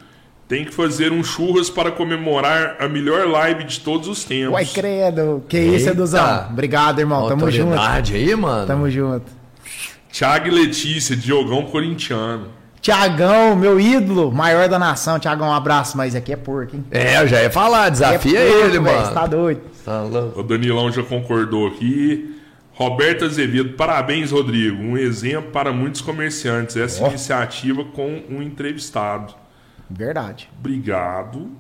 tem 0.49 0.65
que 0.65 0.73
fazer 0.73 1.11
um 1.11 1.25
churras 1.25 1.71
para 1.71 1.91
comemorar 1.91 2.77
a 2.79 2.89
melhor 2.89 3.27
live 3.27 3.65
de 3.65 3.81
todos 3.81 4.07
os 4.09 4.25
tempos. 4.25 4.53
Uai, 4.53 4.67
credo. 4.67 5.43
Que 5.49 5.59
isso, 5.59 5.89
Eita. 5.89 5.91
Eduzão. 5.91 6.47
Obrigado, 6.51 7.01
irmão. 7.01 7.29
Tamo 7.29 7.51
junto. 7.51 7.79
Aí, 7.79 8.37
mano. 8.37 8.67
Tamo 8.67 8.91
junto. 8.91 9.25
Thiago 10.13 10.47
e 10.47 10.51
Letícia, 10.51 11.17
Diogão 11.17 11.65
corintiano. 11.65 12.49
Tiagão, 12.85 13.57
meu 13.57 13.81
ídolo, 13.81 14.31
maior 14.31 14.69
da 14.69 14.79
nação. 14.79 15.19
Tiagão, 15.19 15.49
um 15.49 15.53
abraço, 15.55 15.97
mas 15.97 16.15
aqui 16.15 16.35
é 16.35 16.37
porco, 16.37 16.77
hein? 16.77 16.85
É, 16.91 17.19
eu 17.19 17.27
já 17.27 17.43
ia 17.43 17.51
falar, 17.51 17.89
desafia 17.89 18.39
é 18.39 18.45
porco, 18.47 18.61
ele, 18.61 18.69
velho, 18.73 18.83
mano. 18.83 19.07
Você 19.07 19.15
tá 19.15 19.27
doido. 19.27 19.61
Tá 19.83 20.03
louco. 20.03 20.41
O 20.41 20.43
Danilão 20.43 20.93
já 20.93 21.03
concordou 21.03 21.67
aqui. 21.67 22.39
Roberto 22.75 23.25
Azevedo, 23.25 23.71
parabéns, 23.71 24.33
Rodrigo. 24.33 24.83
Um 24.83 24.99
exemplo 24.99 25.51
para 25.51 25.73
muitos 25.73 26.03
comerciantes. 26.03 26.77
Essa 26.77 27.05
Ó. 27.05 27.09
iniciativa 27.09 27.87
com 27.87 28.23
um 28.29 28.43
entrevistado. 28.43 29.33
Verdade. 29.89 30.51
Obrigado. 30.61 31.53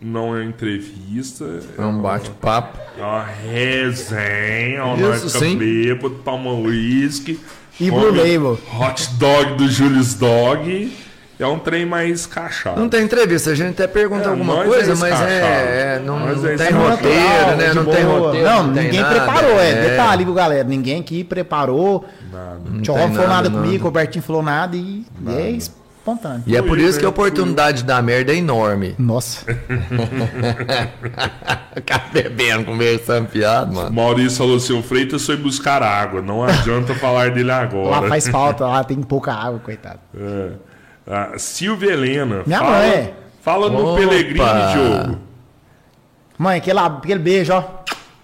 Não 0.00 0.36
é 0.36 0.42
entrevista. 0.42 1.60
É 1.78 1.82
um 1.82 2.02
bate-papo. 2.02 2.80
É 2.98 3.00
uma 3.00 3.22
resenha. 3.24 4.84
Uma 4.86 4.96
Isso, 4.96 5.22
nós 5.22 5.32
sim. 5.34 5.56
bêbado, 5.56 6.16
toma 6.24 6.52
uísque. 6.52 7.38
E 7.80 7.90
Blue 7.90 8.10
Label. 8.10 8.58
Hot 8.78 9.10
dog 9.14 9.54
do 9.54 9.68
Julius 9.68 10.14
Dog. 10.14 10.92
É 11.38 11.44
um 11.46 11.58
trem 11.58 11.84
mais 11.84 12.26
cachado. 12.26 12.80
Não 12.80 12.88
tem 12.88 13.02
entrevista, 13.02 13.50
a 13.50 13.54
gente 13.56 13.72
até 13.72 13.88
pergunta 13.88 14.26
É, 14.26 14.28
alguma 14.28 14.54
nós 14.54 14.68
coisa, 14.68 14.92
é 14.92 14.94
mas 14.94 15.20
é, 15.20 15.96
é, 15.96 16.02
não, 16.04 16.20
Nós 16.20 16.40
não 16.40 16.50
é 16.50 16.56
tem 16.56 16.70
roteiro, 16.70 17.56
né? 17.56 17.74
Não 17.74 17.84
tem 17.84 18.04
roteiro. 18.04 18.48
Não, 18.48 18.72
tem 18.72 18.84
ninguém 18.84 19.00
nada, 19.00 19.14
preparou, 19.14 19.60
é. 19.60 19.74
Detalhe, 19.74 20.24
viu, 20.24 20.32
galera? 20.34 20.62
Ninguém 20.62 21.00
aqui 21.00 21.24
preparou. 21.24 22.04
Nada. 22.32 22.60
O 22.72 22.82
Tchau 22.82 22.94
falou 22.94 23.10
nada, 23.10 23.28
nada 23.28 23.50
nada. 23.50 23.62
comigo, 23.62 23.82
o 23.82 23.84
Robertinho 23.84 24.22
falou 24.22 24.42
nada 24.44 24.76
e, 24.76 25.04
e 25.26 25.34
é 25.34 25.50
espontâneo. 26.04 26.42
E 26.46 26.54
é 26.54 26.60
por 26.60 26.78
isso 26.78 26.98
que 26.98 27.04
a 27.04 27.08
né? 27.08 27.10
oportunidade 27.10 27.82
da 27.82 28.00
merda 28.02 28.32
é 28.32 28.36
enorme. 28.36 28.94
Nossa. 28.98 29.46
Ficar 31.74 32.10
bebendo, 32.12 32.66
conversando, 32.66 33.28
piada, 33.28 33.72
mano. 33.72 33.90
Maurício 33.90 34.38
falou 34.38 34.56
assim: 34.56 34.78
o 34.78 34.82
Freitas 34.82 35.24
foi 35.24 35.36
buscar 35.36 35.82
água. 35.82 36.20
Não 36.20 36.44
adianta 36.44 36.94
falar 37.00 37.30
dele 37.30 37.50
agora. 37.50 38.02
Lá 38.02 38.08
faz 38.08 38.28
falta, 38.28 38.66
lá 38.66 38.84
tem 38.84 39.00
pouca 39.02 39.32
água, 39.32 39.58
coitado. 39.58 40.00
É. 40.16 40.50
A 41.06 41.38
Silvia 41.38 41.92
Helena. 41.92 42.42
Minha 42.46 42.58
fala, 42.60 42.78
mãe. 42.78 43.14
Fala 43.40 43.70
no 43.70 43.92
Opa. 43.92 44.00
Pelegrini, 44.00 44.38
Diogo. 44.72 45.18
Mãe, 46.38 46.58
aquele, 46.58 46.78
aquele 46.78 47.20
beijo, 47.20 47.52
ó. 47.52 47.62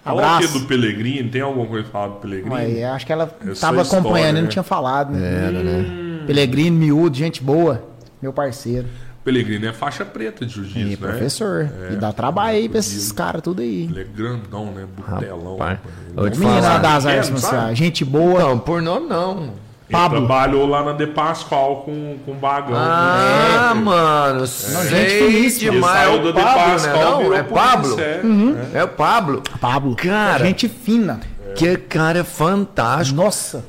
Fala 0.03 0.15
o 0.15 0.19
que 0.19 0.45
Abraço. 0.45 0.59
do 0.59 0.65
Pellegrini? 0.65 1.29
Tem 1.29 1.41
alguma 1.41 1.67
coisa 1.67 1.83
pra 1.83 1.91
falar 1.91 2.07
do 2.07 2.15
Pellegrini? 2.15 2.49
Mãe, 2.49 2.83
acho 2.83 3.05
que 3.05 3.13
ela 3.13 3.31
É 3.47 3.53
só 3.53 3.67
tava 3.67 3.83
história, 3.83 4.01
acompanhando 4.01 4.31
e 4.31 4.33
né? 4.33 4.41
não 4.41 4.47
tinha 4.47 4.63
falado, 4.63 5.11
né? 5.13 5.47
Era, 5.47 5.63
né? 5.63 6.00
Pelegrino, 6.25 6.77
miúdo, 6.77 7.17
gente 7.17 7.41
boa. 7.43 7.83
Meu 8.21 8.31
parceiro. 8.33 8.87
Pellegrini 9.23 9.67
é 9.67 9.73
faixa 9.73 10.03
preta 10.03 10.45
de 10.47 10.53
jiu-jitsu, 10.53 10.89
né? 10.89 10.95
professor. 11.11 11.69
É, 11.89 11.93
e 11.93 11.95
dá 11.95 12.11
trabalho 12.11 12.57
aí 12.57 12.67
pra 12.67 12.79
esses 12.79 13.11
caras 13.11 13.43
tudo 13.43 13.61
aí. 13.61 13.83
Ele 13.83 14.01
é 14.01 14.03
grandão, 14.03 14.65
né? 14.71 14.85
Butelão. 14.97 15.57
Rapaz, 15.57 15.79
Ele 16.07 16.15
vou 16.15 16.29
te 16.31 16.39
falar. 16.39 16.77
das 16.79 17.05
É, 17.05 17.11
artes 17.17 17.29
não 17.29 17.39
marciais. 17.39 17.77
Gente 17.77 18.03
boa. 18.03 18.39
Não, 18.39 18.57
por 18.57 18.81
nome 18.81 19.07
não. 19.07 19.53
Pablo. 19.91 20.19
trabalhou 20.25 20.65
lá 20.65 20.83
na 20.85 20.93
De 20.93 21.05
Pascoal 21.05 21.81
com, 21.83 22.15
com 22.25 22.31
o 22.31 22.35
Bagão. 22.35 22.73
Ah, 22.75 23.71
É. 23.71 23.73
mano, 23.75 24.47
sei 24.47 25.29
finíssima. 25.29 25.71
demais. 25.73 26.09
É 26.09 26.15
Ele 26.15 26.29
o 26.29 26.33
Pablo, 26.33 26.51
né? 26.55 26.71
Pascoal, 26.71 27.11
Não, 27.11 27.17
virou 27.19 27.35
é 27.35 27.43
Pablo? 27.43 27.89
polícia, 27.89 28.01
é. 28.05 28.21
Uhum. 28.23 28.57
É 28.73 28.83
o 28.83 28.87
Pablo. 28.87 29.43
Pablo. 29.59 29.95
Cara. 29.97 30.45
Gente 30.45 30.67
fina. 30.69 31.19
Que 31.55 31.75
cara 31.77 32.23
fantástico. 32.23 33.17
Nossa. 33.21 33.65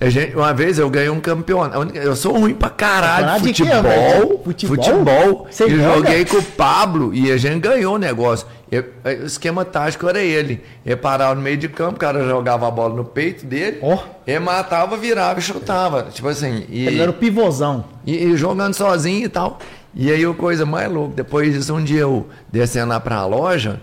Gente- 0.00 0.36
uma 0.36 0.54
vez 0.54 0.78
eu 0.78 0.88
ganhei 0.88 1.10
um 1.10 1.18
campeonato. 1.20 1.96
Eu 1.96 2.14
sou 2.14 2.38
ruim 2.38 2.54
pra 2.54 2.70
caralho 2.70 3.40
de 3.40 3.48
futebol. 3.48 3.82
velho? 3.82 4.40
Futebol? 4.44 4.76
Futebol. 4.76 5.46
Você 5.50 5.66
e 5.66 5.76
joga? 5.76 5.94
joguei 5.96 6.24
com 6.24 6.36
o 6.36 6.42
Pablo 6.42 7.12
e 7.14 7.32
a 7.32 7.36
gente 7.36 7.58
ganhou 7.60 7.96
o 7.96 7.98
negócio. 7.98 8.46
Eu- 8.70 8.84
o 9.04 9.26
esquema 9.26 9.64
tático 9.64 10.08
era 10.08 10.20
ele. 10.22 10.62
Ele 10.86 10.94
parava 10.96 11.34
no 11.34 11.40
meio 11.40 11.56
de 11.56 11.68
campo, 11.68 11.96
o 11.96 11.98
cara 11.98 12.22
jogava 12.28 12.68
a 12.68 12.70
bola 12.70 12.94
no 12.94 13.04
peito 13.04 13.44
dele. 13.44 13.78
Ele 14.26 14.38
matava, 14.38 14.96
virava 14.96 15.40
e 15.40 15.42
chutava. 15.42 16.04
Tipo 16.12 16.28
assim. 16.28 16.64
E, 16.68 16.86
Ele 16.86 17.00
era 17.00 17.10
o 17.10 17.14
pivôzão. 17.14 17.84
e, 18.06 18.14
e 18.24 18.36
jogando 18.36 18.74
sozinho 18.74 19.24
e 19.24 19.28
tal. 19.28 19.58
E 19.94 20.12
aí 20.12 20.24
a 20.24 20.32
coisa 20.34 20.64
mais 20.64 20.88
louca, 20.92 21.14
depois 21.16 21.52
disso, 21.52 21.74
um 21.74 21.82
dia 21.82 22.02
eu 22.02 22.28
descendo 22.52 22.90
lá 22.90 23.00
pra 23.00 23.24
loja, 23.26 23.80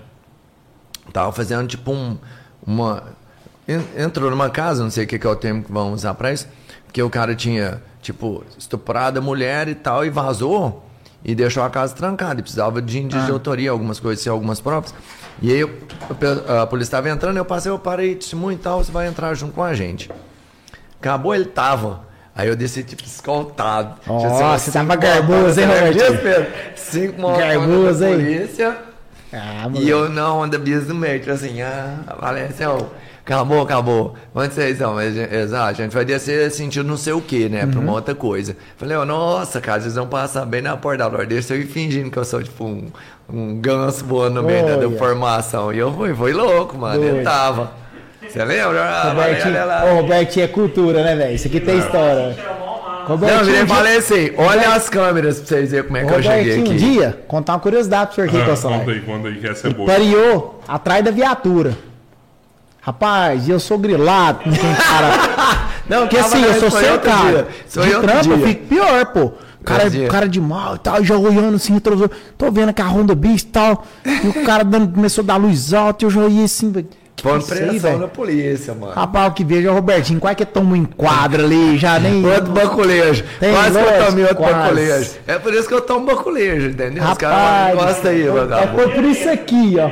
tava 1.11 1.31
fazendo 1.31 1.67
tipo 1.67 1.91
um. 1.91 2.17
Uma. 2.65 3.03
En- 3.67 3.83
Entrou 3.97 4.29
numa 4.29 4.49
casa, 4.49 4.83
não 4.83 4.89
sei 4.91 5.05
o 5.05 5.07
que, 5.07 5.17
que 5.19 5.25
é 5.27 5.29
o 5.29 5.35
termo 5.35 5.63
que 5.63 5.71
vão 5.71 5.93
usar 5.93 6.13
pra 6.13 6.31
isso, 6.31 6.47
porque 6.85 7.01
o 7.01 7.09
cara 7.09 7.35
tinha, 7.35 7.81
tipo, 8.01 8.43
estuprado 8.57 9.19
a 9.19 9.21
mulher 9.21 9.67
e 9.67 9.75
tal, 9.75 10.05
e 10.05 10.09
vazou 10.09 10.83
e 11.23 11.33
deixou 11.35 11.63
a 11.63 11.69
casa 11.69 11.93
trancada. 11.95 12.39
E 12.39 12.43
precisava 12.43 12.81
de 12.81 12.99
índice 12.99 13.25
de 13.25 13.31
autoria, 13.31 13.71
algumas 13.71 13.99
coisas, 13.99 14.25
algumas 14.27 14.59
provas. 14.59 14.93
E 15.41 15.51
aí 15.51 15.63
a 16.61 16.65
polícia 16.67 16.89
estava 16.89 17.09
entrando, 17.09 17.37
eu 17.37 17.45
passei, 17.45 17.71
eu 17.71 17.77
parei, 17.79 18.15
testemunho 18.15 18.55
e 18.55 18.59
tal, 18.59 18.83
você 18.83 18.91
vai 18.91 19.07
entrar 19.07 19.33
junto 19.33 19.53
com 19.53 19.63
a 19.63 19.73
gente. 19.73 20.09
Acabou, 20.99 21.33
ele 21.35 21.45
tava. 21.45 22.05
Aí 22.35 22.47
eu 22.49 22.55
desci, 22.55 22.83
tipo, 22.83 23.03
escoltado. 23.03 23.95
Umas 24.41 24.61
você 24.61 24.71
tava 24.71 24.95
garboso, 24.95 25.59
hein, 25.61 25.67
Pedro? 26.21 26.47
Cinco 26.75 27.21
Garboso, 27.37 27.99
da 27.99 28.09
hein? 28.11 28.15
polícia. 28.17 28.77
Ah, 29.33 29.69
E 29.73 29.89
eu 29.89 30.09
não, 30.09 30.43
anda 30.43 30.57
bis 30.57 30.87
no 30.87 30.95
meio, 30.95 31.19
tipo 31.19 31.31
assim, 31.31 31.61
ah, 31.61 31.97
Valência, 32.19 32.69
ó, 32.69 32.77
acabou, 33.25 33.61
acabou. 33.61 34.13
Onde 34.33 34.53
vocês 34.53 34.71
estão? 34.73 34.93
Mas, 34.93 35.15
Exato, 35.17 35.69
a 35.69 35.73
gente 35.73 35.93
vai 35.93 36.05
descer 36.05 36.49
sentindo 36.51 36.87
não 36.87 36.97
sei 36.97 37.13
o 37.13 37.21
que, 37.21 37.49
né? 37.49 37.65
Pra 37.65 37.79
uma 37.79 37.89
Uhum. 37.89 37.95
outra 37.95 38.13
coisa. 38.15 38.55
Falei, 38.77 38.95
ó, 38.95 39.03
nossa, 39.05 39.59
cara, 39.59 39.81
vocês 39.81 39.95
vão 39.95 40.07
passar 40.07 40.45
bem 40.45 40.61
na 40.61 40.77
porta 40.77 40.99
da 40.99 41.07
loja. 41.07 41.25
Deixa 41.25 41.53
eu 41.55 41.61
ir 41.61 41.65
fingindo 41.65 42.09
que 42.11 42.17
eu 42.17 42.23
sou, 42.25 42.41
tipo, 42.43 42.63
um, 42.63 42.87
um 43.31 43.55
ganso 43.59 44.05
voando 44.05 44.41
no 44.41 44.47
meio 44.47 44.65
da, 44.65 44.97
formação. 44.97 45.73
E 45.73 45.79
eu 45.79 45.91
fui, 45.93 46.13
foi 46.13 46.33
louco, 46.33 46.77
mano. 46.77 46.99
Doido. 46.99 47.15
Ele 47.15 47.23
tava. 47.23 47.71
Você 48.27 48.43
lembra? 48.43 48.83
Ah, 48.83 49.93
Robertinho, 49.95 50.43
é 50.43 50.47
cultura, 50.47 51.03
né, 51.03 51.15
velho? 51.15 51.35
Isso 51.35 51.47
aqui 51.47 51.59
tem 51.59 51.77
história. 51.77 52.35
Não, 53.07 53.49
eu 53.53 53.67
falei 53.67 53.97
assim, 53.97 54.31
olha 54.35 54.69
as 54.73 54.89
câmeras 54.89 55.37
pra 55.39 55.47
vocês 55.47 55.69
verem 55.69 55.85
como 55.85 55.97
é 55.97 56.05
que 56.05 56.11
eu 56.11 56.23
cheguei 56.23 56.57
Robertinho, 56.57 56.65
um 56.65 56.71
aqui. 56.71 56.77
dia, 56.99 57.19
contar 57.27 57.53
uma 57.53 57.59
curiosidade 57.59 58.07
pro 58.07 58.15
senhor 58.15 58.27
aqui, 58.29 58.41
Ah, 58.41 58.45
Consolar. 58.49 58.79
conta 58.79 58.91
aí, 58.91 58.99
conta 59.01 59.27
aí, 59.27 59.35
que 59.35 59.47
essa 59.47 59.67
é 59.67 59.69
boa. 59.69 59.87
Pariou 59.87 60.59
atrás 60.67 61.05
da 61.05 61.11
viatura. 61.11 61.77
Rapaz, 62.85 63.49
eu 63.49 63.59
sou 63.59 63.79
grilado, 63.79 64.41
cara. 64.43 65.65
Não, 65.89 66.01
Porque 66.01 66.17
assim, 66.17 66.41
eu 66.43 66.53
sou 66.59 66.69
seu 66.69 66.99
cara. 66.99 67.47
De 67.67 67.89
trampo 67.89 68.31
eu 68.31 68.37
dia. 68.37 68.47
fico 68.47 68.67
pior, 68.67 69.05
pô. 69.07 69.31
Cara, 69.63 69.89
dia. 69.89 70.07
cara 70.07 70.29
de 70.29 70.39
mal 70.39 70.75
e 70.75 70.79
tal, 70.79 71.03
já 71.03 71.17
olhando 71.17 71.55
assim, 71.55 71.73
retrovisor. 71.73 72.11
Tô 72.37 72.51
vendo 72.51 72.71
que 72.71 72.81
a 72.83 72.87
Honda 72.87 73.15
Bis 73.15 73.41
e 73.41 73.47
tal. 73.47 73.83
E 74.05 74.27
o 74.27 74.45
cara 74.45 74.63
dando, 74.63 74.93
começou 74.93 75.23
a 75.23 75.25
dar 75.25 75.37
luz 75.37 75.73
alta 75.73 76.03
e 76.03 76.07
eu 76.07 76.11
já 76.11 76.21
olhei 76.21 76.43
assim, 76.43 76.71
velho. 76.71 76.87
isso 77.39 77.53
aí, 77.53 77.69
pressão 77.69 77.97
na 77.97 78.07
polícia, 78.07 78.75
mano. 78.75 78.93
Rapaz, 78.93 79.31
o 79.31 79.33
que 79.33 79.43
vejo 79.43 79.67
é 79.67 79.71
o 79.71 79.73
Robertinho. 79.73 80.19
Quase 80.19 80.35
que 80.35 80.45
toma 80.45 80.73
um 80.73 80.75
enquadro 80.75 81.43
ali, 81.43 81.77
já 81.79 81.97
nem. 81.99 82.23
Outro 82.23 82.51
baculejo. 82.51 83.23
Tem 83.39 83.51
Quase 83.51 83.71
que 83.79 83.83
eu 83.83 84.05
tomei 84.05 84.23
outro 84.25 84.37
quase. 84.37 84.53
baculejo. 84.53 85.11
É 85.25 85.39
por 85.39 85.53
isso 85.55 85.67
que 85.67 85.73
eu 85.73 85.81
tomo 85.81 86.05
baculejo, 86.05 86.67
entendeu? 86.69 87.03
Os 87.03 87.17
caras 87.17 87.37
Rapaz, 87.73 87.75
gostam 87.75 88.11
aí, 88.11 88.27
é, 88.27 88.29
vagabundo. 88.29 88.83
foi 88.83 88.89
por 88.93 89.03
isso 89.03 89.29
aqui, 89.29 89.75
ó. 89.79 89.89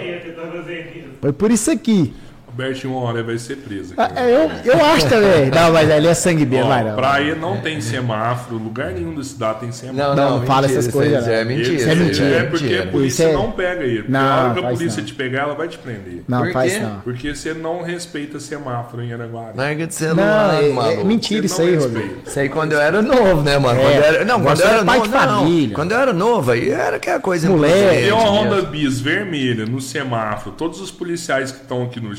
Foi 1.20 1.34
por 1.34 1.52
isso 1.52 1.72
aqui. 1.72 2.14
Robertinho, 2.56 2.94
uma 2.94 3.08
hora 3.10 3.24
vai 3.24 3.38
ser 3.38 3.58
preso. 3.58 3.94
Ah, 3.98 4.04
aqui. 4.06 4.20
é, 4.20 4.32
Eu, 4.66 4.74
eu 4.76 4.86
acho 4.86 5.08
também. 5.10 5.50
Não, 5.54 5.72
mas 5.74 5.90
ali 5.90 6.08
é 6.08 6.14
sangue 6.14 6.46
bem, 6.46 6.62
Ó, 6.62 6.68
vai 6.68 6.84
não. 6.84 6.96
praia 6.96 7.36
não 7.36 7.58
tem 7.62 7.82
semáforo, 7.82 8.58
lugar 8.58 8.92
nenhum 8.92 9.16
da 9.16 9.24
cidade 9.24 9.62
tem 9.62 9.72
semáforo. 9.72 10.08
Não, 10.10 10.16
Não, 10.16 10.30
não, 10.34 10.40
não 10.40 10.46
fala 10.46 10.62
mentira, 10.68 10.80
essas 10.80 10.94
coisas, 10.94 11.28
É 11.28 11.44
não. 11.44 11.50
mentira. 11.52 11.74
Isso 11.76 11.90
é 11.90 11.96
mentira. 11.96 12.28
É 12.28 12.44
porque 12.44 12.66
a 12.66 12.70
mentira. 12.70 12.88
polícia 12.92 13.24
Isso 13.24 13.32
é- 13.32 13.34
não 13.34 13.52
pega 13.52 13.84
ele. 13.84 13.98
Porque 14.04 14.12
Não, 14.12 14.20
a 14.20 14.44
hora 14.44 14.54
que 14.54 14.60
a 14.60 14.64
faz 14.64 14.78
polícia 14.78 15.00
não. 15.02 15.06
te 15.08 15.14
pegar, 15.16 15.40
ela 15.42 15.56
vai 15.56 15.68
te 15.68 15.78
prender. 15.80 16.24
Não, 16.28 16.44
Por 16.44 16.52
faz 16.54 16.74
quê? 16.74 16.80
não. 16.80 17.00
Porque 17.02 17.36
você 17.36 17.54
não 17.54 17.82
respeita 17.82 18.40
semáforo 18.40 19.04
em 19.04 19.14
Araguari. 19.14 19.58
Larga 19.58 19.88
de 19.88 19.94
Não, 19.94 20.00
celular, 20.00 20.64
é, 20.64 20.70
é 20.70 20.74
maluco. 20.74 21.06
mentira 21.06 21.42
Você 21.42 21.46
isso 21.48 21.62
não 21.62 21.68
aí, 21.68 21.74
respeita. 21.76 22.00
Rodrigo. 22.00 22.22
Isso 22.28 22.40
aí 22.40 22.50
quando 22.50 22.72
eu 22.74 22.82
era 22.82 23.02
novo, 23.02 23.42
né, 23.42 23.58
mano? 23.58 23.80
É, 23.80 23.84
Quando 23.84 24.04
era, 24.04 24.26
não, 24.26 24.42
quando 24.42 24.60
eu 24.62 24.68
é 24.68 24.70
era 24.74 24.86
pai 24.86 24.98
novo, 24.98 25.08
de 25.10 25.14
não. 25.16 25.20
família. 25.40 25.76
Quando 25.76 25.92
eu 25.92 26.00
era 26.00 26.14
novo, 26.14 26.52
aí 26.52 26.70
era 26.70 26.96
aquela 26.98 27.20
coisa 27.20 27.50
Moleque. 27.50 28.02
Tem 28.04 28.12
uma. 28.12 28.24
Honda 28.30 28.62
Bis 28.62 29.00
vermelha 29.00 29.66
no 29.66 29.82
semáforo, 29.82 30.56
todos 30.56 30.80
os 30.82 30.92
policiais 30.92 31.52
que 31.52 31.62
estão 31.62 31.84
aqui 31.84 32.00
no 32.00 32.16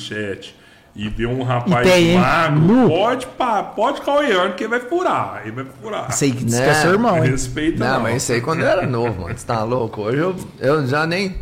e 0.96 1.08
vê 1.08 1.26
um 1.26 1.42
rapaz 1.42 1.86
tem, 1.88 2.16
magro, 2.16 2.88
pode, 2.88 3.26
pá, 3.26 3.62
pode 3.64 4.00
caueando 4.02 4.54
que 4.54 4.62
ele 4.64 4.70
vai 4.70 4.80
furar. 4.80 5.40
Ele 5.42 5.50
vai 5.52 5.66
furar. 5.82 6.06
Isso 6.10 6.22
aí 6.24 6.30
que 6.32 6.44
diz 6.44 6.54
que 6.54 6.60
Né? 6.60 6.70
é 6.70 6.74
seu 6.74 6.92
irmão? 6.92 7.20
Respeita 7.20 7.84
Não, 7.84 7.94
não. 7.94 8.00
mas 8.02 8.22
isso 8.22 8.32
aí 8.32 8.40
quando 8.40 8.60
eu 8.60 8.68
era 8.68 8.86
novo, 8.86 9.22
mano. 9.22 9.36
Você 9.36 9.44
tá 9.46 9.62
louco? 9.64 10.02
Hoje 10.02 10.18
eu, 10.18 10.36
eu 10.60 10.86
já 10.86 11.04
nem. 11.06 11.36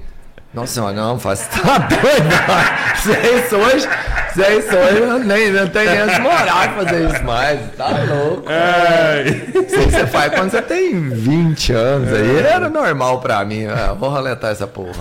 Nossa 0.54 0.74
senhora, 0.74 0.92
não, 0.94 1.18
faz. 1.18 1.48
Tá 1.62 1.78
doido. 1.78 3.02
Se 3.02 3.12
é 3.12 3.38
isso 3.38 3.56
hoje, 3.56 3.88
se 4.34 4.42
é 4.42 4.56
isso 4.58 4.74
hoje, 4.76 4.98
eu 5.00 5.18
nem, 5.18 5.50
não 5.50 5.66
tenho 5.68 5.90
nem 5.90 5.98
as 6.00 6.18
moral 6.18 6.68
de 6.68 6.74
fazer 6.74 7.10
isso 7.10 7.24
mais. 7.24 7.60
Tá 7.76 7.88
louco. 7.88 8.44
É, 8.50 9.24
Isso 9.66 9.76
aí 9.76 9.90
você 9.90 10.06
faz 10.06 10.32
quando 10.34 10.50
você 10.50 10.62
tem 10.62 11.08
20 11.10 11.72
anos 11.72 12.12
aí. 12.12 12.38
Era 12.38 12.68
normal 12.70 13.20
pra 13.20 13.44
mim. 13.44 13.66
Ah, 13.66 13.92
vou 13.98 14.08
roletar 14.10 14.50
essa 14.52 14.66
porra. 14.66 14.92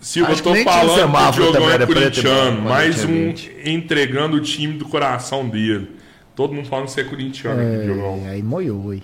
Silva, 0.00 0.32
Acho 0.32 0.40
eu 0.40 0.44
tô 0.44 0.52
que 0.52 0.64
falando 0.64 1.32
que 1.34 1.40
o 1.40 1.52
Diogão 1.52 1.70
é 1.70 1.86
corintiano, 1.86 2.62
mais 2.62 3.04
um 3.04 3.08
20. 3.08 3.52
entregando 3.64 4.36
o 4.36 4.40
time 4.40 4.74
do 4.74 4.84
coração 4.84 5.48
dele. 5.48 5.90
Todo 6.36 6.54
mundo 6.54 6.68
falando 6.68 6.86
que 6.86 6.92
você 6.92 7.00
é 7.00 7.04
corintiano 7.04 7.60
aqui, 7.60 7.84
Diogão. 7.84 8.22
É, 8.24 8.30
aí 8.30 8.42
moiou, 8.42 8.90
aí. 8.90 9.02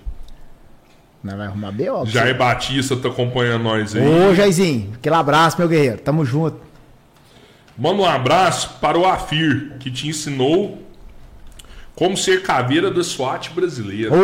Nós 1.23 1.37
vai 1.37 1.47
arrumar 1.47 1.73
B.O. 1.73 2.07
Jair 2.07 2.37
Batista 2.37 2.97
tá 2.97 3.09
acompanhando 3.09 3.62
nós 3.62 3.97
aí. 3.97 4.03
Ô, 4.07 4.35
Jairzinho, 4.35 4.93
aquele 4.95 5.15
abraço, 5.15 5.59
meu 5.59 5.66
guerreiro. 5.66 5.99
Tamo 5.99 6.25
junto. 6.25 6.59
Manda 7.77 8.03
um 8.03 8.05
abraço 8.05 8.77
para 8.81 8.97
o 8.97 9.05
Afir, 9.05 9.73
que 9.81 9.91
te 9.91 10.07
ensinou 10.07 10.84
Como 11.95 12.16
ser 12.16 12.43
caveira 12.43 12.91
da 12.91 13.05
SWAT 13.05 13.51
brasileira. 13.55 14.12
Ô, 14.12 14.16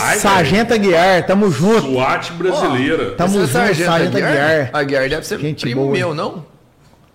Ai, 0.00 0.18
Sargento 0.18 0.72
Aguiar, 0.72 1.26
tamo 1.26 1.50
junto. 1.50 1.90
SWAT 1.92 2.32
brasileira. 2.34 3.10
Tamo 3.16 3.28
Esse 3.30 3.38
é 3.38 3.40
junto, 3.40 3.52
Sargento 3.52 3.86
Sargento 3.86 4.16
Aguiar. 4.18 4.70
Aguiar 4.72 5.08
deve 5.08 5.26
ser 5.26 5.38
Gente 5.40 5.60
primo 5.62 5.80
boa. 5.82 5.92
meu, 5.92 6.14
não? 6.14 6.44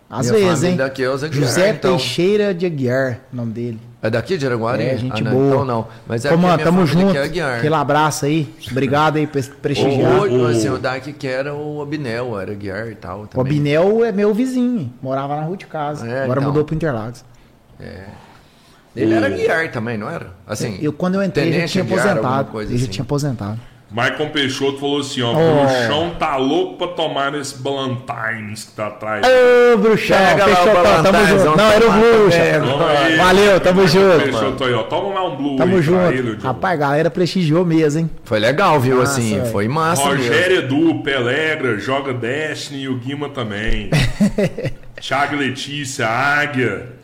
Às 0.10 0.30
Minha 0.30 0.46
vezes, 0.50 0.64
hein? 0.66 0.76
daqui 0.76 1.02
é 1.04 1.10
os 1.10 1.24
Aguiar, 1.24 1.42
José 1.48 1.70
então. 1.70 1.96
Teixeira 1.96 2.54
de 2.54 2.66
Aguiar, 2.66 3.22
o 3.32 3.36
nome 3.36 3.54
dele. 3.54 3.80
É 4.02 4.10
daqui 4.10 4.38
de 4.38 4.46
Araguari? 4.46 4.84
É, 4.84 4.98
gente 4.98 5.22
ah, 5.22 5.24
não, 5.24 5.32
boa. 5.32 5.48
Então 5.48 5.66
não. 5.66 5.88
Mas 6.06 6.26
é 6.26 6.30
mano, 6.32 6.42
minha 6.44 6.58
tamo 6.58 6.86
família 6.86 7.02
junto. 7.02 7.12
que 7.14 7.18
é 7.18 7.24
Aguiar. 7.24 7.58
Aquele 7.60 7.76
abraço 7.76 8.26
aí. 8.26 8.54
Obrigado 8.70 9.16
aí 9.16 9.26
por 9.26 9.40
O, 9.42 9.50
prestigiar. 9.62 10.12
o, 10.24 10.42
o- 10.44 10.48
assim, 10.48 10.70
o 10.70 10.78
daqui 10.78 11.14
que 11.14 11.26
era 11.26 11.54
o 11.56 11.82
Abinel, 11.82 12.38
era 12.38 12.52
Aguiar 12.52 12.90
e 12.90 12.96
tal. 12.96 13.22
O 13.22 13.28
Também. 13.28 13.46
Abinel 13.54 14.04
é 14.04 14.12
meu 14.12 14.34
vizinho. 14.34 14.92
Morava 15.02 15.38
na 15.38 15.44
rua 15.44 15.56
de 15.56 15.66
casa. 15.66 16.06
É, 16.06 16.24
Agora 16.26 16.42
então. 16.42 16.52
mudou 16.52 16.66
pro 16.66 16.76
Interlagos. 16.76 17.24
Ele 18.96 19.14
O- 19.14 19.18
era 19.18 19.26
Aguiar 19.28 19.72
também, 19.72 19.98
não 19.98 20.10
era? 20.10 20.28
Assim, 20.48 20.78
Eu, 20.82 20.94
quando 20.94 21.16
eu 21.16 21.24
entrei, 21.24 21.48
ele 21.48 21.68
tinha 21.68 21.84
aposentado. 21.84 22.52
coisa 22.52 22.72
ele 22.72 22.78
já 22.80 22.84
assim. 22.84 22.92
tinha 22.92 23.04
aposentado. 23.04 23.60
Maicon 23.92 24.30
Peixoto 24.30 24.80
falou 24.80 25.02
assim, 25.02 25.22
ó. 25.22 25.34
Oh. 25.34 25.66
Bruxão 25.68 26.16
tá 26.18 26.36
louco 26.36 26.78
pra 26.80 26.88
tomar 26.88 27.36
esse 27.36 27.56
Ballantines 27.60 28.64
que 28.64 28.72
tá 28.72 28.88
atrás. 28.88 29.24
Ô, 29.24 29.78
bruxão, 29.78 30.18
Pega 30.18 30.46
lá 30.48 30.52
o 30.52 30.56
fechou, 30.66 30.84
tamo 31.04 31.28
junto. 31.28 31.58
Não, 31.58 31.72
era 31.72 31.86
o 31.86 32.84
aí. 32.88 33.16
Valeu, 33.18 33.60
tamo 33.60 33.88
junto. 33.88 34.24
Peixoto 34.24 34.64
aí, 34.64 34.74
ó. 34.74 34.82
Toma 34.84 35.14
lá 35.14 35.28
um 35.28 35.36
blue 35.36 35.56
Tamo 35.58 35.76
aí 35.78 35.84
pra 35.84 36.12
junto. 36.12 36.12
ele. 36.18 36.38
Rapaz, 36.42 36.74
a 36.74 36.76
galera 36.88 37.12
prestigiou 37.12 37.64
mesmo, 37.64 38.00
hein? 38.00 38.10
Foi 38.24 38.40
legal, 38.40 38.80
viu? 38.80 38.98
Massa, 38.98 39.20
assim, 39.20 39.38
velho. 39.40 39.52
foi 39.52 39.68
massa 39.68 40.10
mesmo. 40.10 40.18
Rogério 40.24 40.58
Edu, 40.58 41.04
Pelegra, 41.04 41.78
joga 41.78 42.16
Destiny 42.16 42.82
e 42.84 42.88
o 42.90 42.98
Guima 42.98 43.30
também. 43.30 43.92
Thiago 45.00 45.36
Letícia, 45.36 46.08
Águia. 46.08 47.03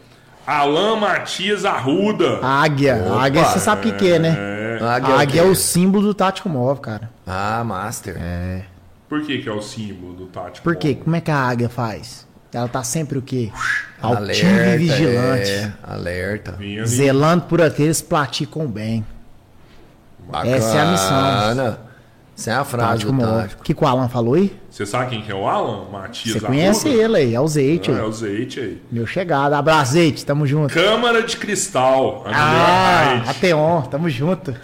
Alan 0.50 0.96
Matias 0.96 1.64
Arruda. 1.64 2.40
Águia. 2.42 3.04
Opa. 3.06 3.26
Águia, 3.26 3.46
você 3.46 3.60
sabe 3.60 3.82
o 3.82 3.92
que, 3.92 4.00
que 4.00 4.12
é, 4.12 4.18
né? 4.18 4.36
É. 4.38 4.84
Águia, 4.84 5.16
A 5.16 5.20
é 5.20 5.22
águia 5.22 5.42
é 5.42 5.44
o 5.44 5.52
o 5.52 5.56
símbolo 5.56 6.08
do 6.08 6.14
Tático 6.16 6.50
Móvel, 6.50 6.82
cara. 6.82 7.12
Ah, 7.28 7.64
Master. 7.64 8.18
É. 8.20 8.64
Por 9.08 9.22
que, 9.22 9.38
que 9.40 9.48
é 9.48 9.52
o 9.52 9.62
símbolo 9.62 10.14
do 10.14 10.26
Tático? 10.26 10.64
Por 10.64 10.76
quê? 10.76 10.90
Móvel? 10.90 11.04
Como 11.04 11.16
é 11.16 11.22
que 11.22 11.30
a 11.30 11.38
águia 11.38 11.70
faz? 11.70 12.28
Ela 12.52 12.68
tá 12.68 12.84
sempre 12.84 13.20
o 13.20 13.22
quê? 13.22 13.52
Altiva 14.02 14.18
Alerta, 14.18 14.76
e 14.76 14.78
vigilante. 14.80 15.52
É, 15.52 15.74
alerta. 15.84 16.58
Zelando 16.86 17.44
por 17.44 17.62
aqueles 17.62 18.02
que 18.02 18.08
praticam 18.08 18.66
bem. 18.66 19.06
Bacana. 20.28 20.56
Essa 20.56 20.78
é 20.78 20.82
a 20.82 20.86
missão. 20.92 21.89
Essa 22.40 22.52
é 22.52 22.54
a 22.54 22.64
frase 22.64 22.90
Tático 23.04 23.12
do 23.12 23.20
tático. 23.20 23.62
O 23.62 23.64
que, 23.66 23.74
que 23.74 23.84
o 23.84 23.86
Alan 23.88 24.08
falou 24.08 24.36
aí? 24.36 24.58
Você 24.70 24.86
sabe 24.86 25.10
quem 25.10 25.22
que 25.22 25.30
é 25.30 25.36
o 25.36 25.46
Alan 25.46 25.90
Matias 25.92 26.36
Você 26.36 26.40
conhece 26.40 26.88
Arruda? 26.88 27.04
ele 27.04 27.18
aí, 27.18 27.36
é 27.36 27.42
o 27.42 27.48
Zeite 27.50 27.92
Ah, 27.92 27.96
é 27.96 27.98
aí. 27.98 28.04
o 28.08 28.12
Zeite 28.14 28.60
aí. 28.62 28.82
Meu 28.90 29.06
chegado. 29.06 29.54
Abraço, 29.56 29.92
Zeite, 29.92 30.26
tamo 30.26 30.48
junto. 30.48 30.74
Câmara 30.74 31.22
de 31.22 31.36
Cristal. 31.36 32.24
Ah, 32.28 33.24
Ateon, 33.28 33.82
tamo 33.82 34.10
junto. 34.10 34.56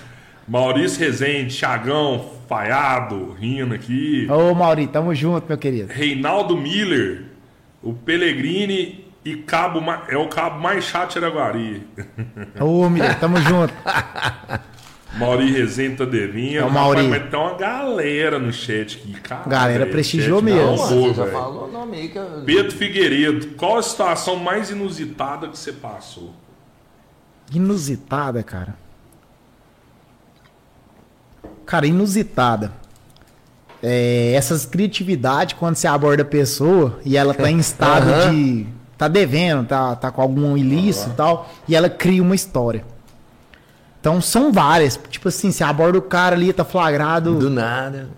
Maurício 0.48 1.00
Rezende, 1.02 1.54
Thiagão, 1.58 2.26
Faiado, 2.48 3.36
rindo 3.38 3.74
aqui. 3.76 4.26
Ô, 4.32 4.54
Mauri, 4.56 4.88
tamo 4.88 5.14
junto, 5.14 5.46
meu 5.50 5.58
querido. 5.58 5.92
Reinaldo 5.92 6.56
Miller, 6.56 7.24
o 7.84 7.92
Pellegrini 7.94 9.04
e 9.26 9.36
cabo 9.36 9.82
é 10.08 10.16
o 10.16 10.30
cabo 10.30 10.62
mais 10.62 10.86
chato 10.86 11.12
de 11.12 11.18
Araguari. 11.18 11.86
Ô, 12.58 12.88
Miller, 12.90 13.20
tamo 13.20 13.36
junto. 13.42 13.74
Mauri 15.18 15.52
Rezende 15.52 15.98
tá 15.98 16.06
devendo. 16.06 16.58
É 16.58 16.66
o 16.66 16.72
Mauri. 16.72 17.04
Rapaz, 17.04 17.22
mas 17.22 17.32
tem 17.32 17.40
uma 17.40 17.54
galera 17.54 18.38
no 18.40 18.52
chat 18.52 18.98
aqui. 18.98 19.14
Caralho, 19.22 19.50
Galera 19.50 19.86
prestigiou 19.86 20.42
mesmo. 20.42 20.76
não, 20.76 20.88
boa, 20.90 21.14
já 21.14 21.26
falou 21.28 21.68
o 21.68 21.72
nome 21.72 21.98
aí 21.98 22.10
que 22.10 22.18
eu... 22.18 22.44
Pedro 22.46 22.72
Figueiredo, 22.76 23.48
qual 23.56 23.78
a 23.78 23.82
situação 23.84 24.36
mais 24.36 24.70
inusitada 24.70 25.48
que 25.48 25.58
você 25.58 25.72
passou? 25.72 26.34
Inusitada, 27.54 28.44
cara. 28.44 28.76
Cara, 31.66 31.88
inusitada. 31.88 32.72
É, 33.82 34.34
essas 34.34 34.66
criatividades, 34.66 35.56
quando 35.58 35.76
você 35.76 35.88
aborda 35.88 36.24
a 36.24 36.26
pessoa 36.26 37.00
e 37.06 37.18
ela 37.18 37.34
tá 37.34 37.50
em 37.50 37.58
estado 37.60 38.10
Aham. 38.12 38.32
de. 38.32 38.68
tá 38.98 39.08
devendo, 39.08 39.68
tá, 39.68 39.96
tá 39.96 40.12
com 40.12 40.22
algum 40.22 40.58
ilícito 40.58 41.12
e 41.12 41.14
tal, 41.14 41.50
e 41.68 41.76
ela 41.76 41.90
cria 41.90 42.22
uma 42.22 42.36
história. 42.36 42.84
Então 44.06 44.22
são 44.22 44.52
várias. 44.52 45.00
Tipo 45.10 45.30
assim, 45.30 45.52
você 45.52 45.64
aborda 45.64 45.98
o 45.98 46.02
cara 46.02 46.36
ali, 46.36 46.54
tá 46.54 46.64
flagrado. 46.64 47.34
Do 47.34 47.50
nada. 47.50 48.10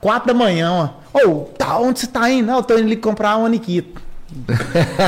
Quatro 0.00 0.28
da 0.28 0.34
manhã, 0.34 0.70
ó. 1.12 1.18
Ô, 1.28 1.40
tá, 1.58 1.78
onde 1.78 1.98
você 1.98 2.06
tá 2.06 2.30
indo? 2.30 2.46
Não, 2.46 2.58
eu 2.58 2.62
tô 2.62 2.74
indo 2.74 2.84
ali 2.86 2.94
comprar 2.94 3.36
uma 3.36 3.46
Aniquita. 3.46 4.00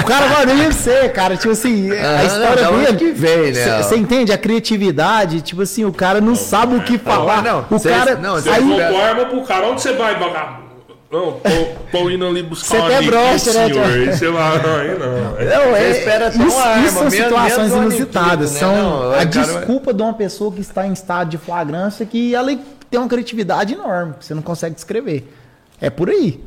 o 0.03 0.05
cara 0.05 0.27
vai 0.27 0.45
nem 0.47 0.73
você, 0.73 1.09
cara. 1.09 1.37
Tipo 1.37 1.53
assim, 1.53 1.89
Ah, 1.93 2.19
a 2.19 2.25
história 2.25 2.63
não, 2.65 2.79
dele. 2.83 2.97
que 2.99 3.13
vem, 3.13 3.53
né? 3.53 3.81
Você 3.81 3.97
entende? 3.97 4.33
A 4.33 4.39
criatividade, 4.39 5.41
tipo 5.41 5.63
assim, 5.63 5.85
o 5.85 5.93
cara 5.93 6.21
não 6.21 6.35
sabe 6.35 6.75
o 6.75 6.83
que 6.83 6.99
falar. 6.99 7.41
não, 7.41 7.65
o 7.71 7.79
cês- 7.79 7.97
cara. 7.97 8.17
não, 8.17 8.35
Você 8.35 8.51
cês- 8.53 8.57
aí, 8.73 8.83
arma 8.83 9.27
pro 9.27 9.41
cara, 9.45 9.69
onde 9.69 9.83
você 9.83 9.93
vai, 9.93 10.19
vagabundo? 10.19 10.64
Não, 11.15 11.35
tô, 11.35 11.49
tô 11.93 12.11
indo 12.11 12.27
ali 12.27 12.43
buscar 12.43 12.77
Você 12.77 12.77
uma 12.77 13.03
broxa, 13.03 13.53
né, 13.53 13.69
senhor. 13.69 14.13
Você 14.13 14.29
vai, 14.31 14.63
não, 14.63 14.77
aí 14.77 14.99
não. 14.99 15.23
não, 15.23 15.71
Você 15.71 15.85
é, 15.85 15.91
espera 15.93 16.29
isso, 16.29 16.43
uma 16.43 16.63
arma, 16.65 16.87
isso 16.87 16.99
são 16.99 17.11
situações 17.11 17.73
inusitadas. 17.73 18.53
Né? 18.53 18.59
São 18.59 18.75
Não, 18.75 19.13
a 19.13 19.15
cara, 19.19 19.27
desculpa 19.27 19.95
de 19.95 20.03
uma 20.03 20.15
pessoa 20.15 20.51
que 20.51 20.61
está 20.61 20.85
em 20.85 20.93
estado 20.93 21.31
de 21.31 21.39
flagrância 21.39 22.05
que 22.05 22.35
ela 22.35 22.51
tem 22.91 22.99
uma 22.99 23.09
criatividade 23.09 23.75
enorme, 23.75 24.15
você 24.19 24.35
não 24.35 24.43
consegue 24.43 24.75
descrever. 24.75 25.33
É 25.81 25.89
por 25.89 26.11
aí. 26.11 26.43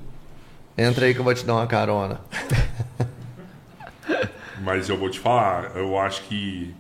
Entra 0.77 1.05
aí 1.05 1.13
que 1.13 1.21
eu 1.21 1.23
vou 1.23 1.33
te 1.33 1.45
dar 1.45 1.53
uma 1.53 1.67
carona. 1.67 2.19
Mas 4.59 4.89
eu 4.89 4.97
vou 4.97 5.09
te 5.09 5.19
falar, 5.19 5.77
eu 5.77 5.97
acho 5.97 6.23
que. 6.23 6.75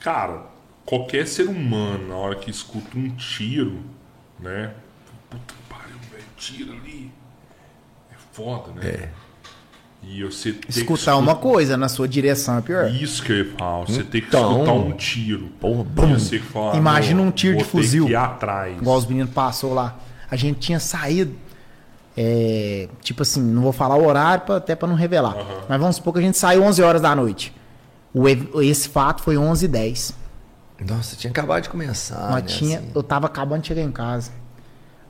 Cara, 0.00 0.42
qualquer 0.84 1.26
ser 1.26 1.48
humano, 1.48 2.08
na 2.08 2.16
hora 2.16 2.34
que 2.34 2.50
escuta 2.50 2.98
um 2.98 3.08
tiro, 3.16 3.78
né? 4.38 4.72
Tiro 6.38 6.72
ali. 6.72 7.10
É 8.10 8.14
foda, 8.32 8.72
né? 8.72 8.86
É. 8.86 9.08
E 10.02 10.22
você 10.22 10.52
que 10.52 10.70
Escutar 10.70 11.16
uma 11.16 11.34
coisa 11.34 11.76
na 11.76 11.88
sua 11.88 12.06
direção 12.06 12.56
é 12.58 12.60
pior. 12.60 12.88
Isso 12.90 13.22
que 13.22 13.32
eu 13.32 13.38
ia 13.38 13.52
falar, 13.56 13.84
você 13.84 14.04
tem 14.04 14.20
que 14.20 14.28
Então. 14.28 14.52
escutar 14.52 14.72
um 14.72 14.92
tiro. 14.92 15.48
Porra, 15.60 15.84
você 16.16 16.38
que 16.38 16.46
fala, 16.46 16.76
Imagina 16.76 17.20
"Não, 17.20 17.28
um 17.28 17.32
tiro 17.32 17.58
de 17.58 17.64
fuzil." 17.64 18.06
Que 18.06 18.12
ir 18.12 18.16
atrás. 18.16 18.76
Igual 18.78 18.96
os 18.96 19.06
meninos 19.06 19.32
passou 19.34 19.74
lá. 19.74 19.98
A 20.30 20.36
gente 20.36 20.58
tinha 20.60 20.78
saído. 20.80 21.34
é, 22.20 22.88
tipo 23.00 23.22
assim, 23.22 23.40
não 23.40 23.62
vou 23.62 23.72
falar 23.72 23.94
o 23.94 24.04
horário 24.04 24.44
pra- 24.44 24.56
até 24.56 24.74
pra 24.74 24.88
não 24.88 24.96
revelar. 24.96 25.36
Mas 25.68 25.80
vamos 25.80 25.96
supor 25.96 26.12
que 26.14 26.18
a 26.18 26.22
gente 26.22 26.36
saiu 26.36 26.64
11 26.64 26.82
horas 26.82 27.00
da 27.00 27.14
noite. 27.14 27.54
O 28.12 28.28
esse 28.60 28.88
fato 28.88 29.22
foi 29.22 29.38
11 29.38 29.66
h 29.66 29.72
10 29.72 30.14
Nossa, 30.84 31.14
tinha 31.14 31.30
acabado 31.30 31.62
de 31.62 31.68
começar. 31.68 32.18
Nós 32.30 32.42
né, 32.42 32.48
tinha, 32.48 32.78
assim. 32.80 32.90
Eu 32.92 33.04
tava 33.04 33.26
acabando 33.28 33.62
de 33.62 33.68
chegar 33.68 33.82
em 33.82 33.92
casa. 33.92 34.32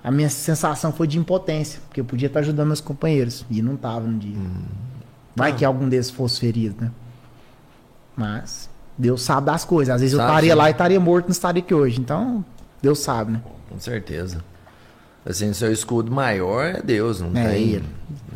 A 0.09 0.11
minha 0.11 0.31
sensação 0.31 0.91
foi 0.91 1.07
de 1.07 1.19
impotência, 1.19 1.81
porque 1.87 2.01
eu 2.01 2.05
podia 2.05 2.29
estar 2.29 2.41
ajudando 2.41 2.69
meus 2.69 2.81
companheiros. 2.81 3.45
E 3.51 3.61
não 3.61 3.77
tava 3.77 4.01
no 4.07 4.19
dia. 4.19 4.39
Hum. 4.39 4.63
Vai 5.37 5.51
Ah. 5.51 5.55
que 5.55 5.65
algum 5.67 5.87
desses 5.87 6.11
fosse 6.11 6.41
ferido, 6.41 6.77
né? 6.81 6.91
Mas 8.17 8.69
Deus 8.97 9.23
sabe 9.23 9.47
das 9.47 9.65
coisas. 9.65 9.95
Às 9.95 10.01
vezes 10.01 10.15
eu 10.15 10.19
Sabe, 10.19 10.31
estaria 10.31 10.53
sim. 10.53 10.57
lá 10.59 10.69
e 10.69 10.73
estaria 10.73 10.99
morto, 11.01 11.27
não 11.27 11.33
estaria 11.33 11.63
aqui 11.63 11.75
hoje. 11.75 12.01
Então, 12.01 12.45
Deus 12.83 13.01
sabe, 13.01 13.33
né? 13.33 13.43
Com 13.69 13.79
certeza. 13.79 14.43
Assim, 15.27 15.53
seu 15.53 15.71
escudo 15.71 16.11
maior 16.11 16.65
é 16.77 16.81
Deus, 16.83 17.21
não 17.21 17.31
É 17.39 17.51
tem. 17.51 17.69
ele. 17.69 17.85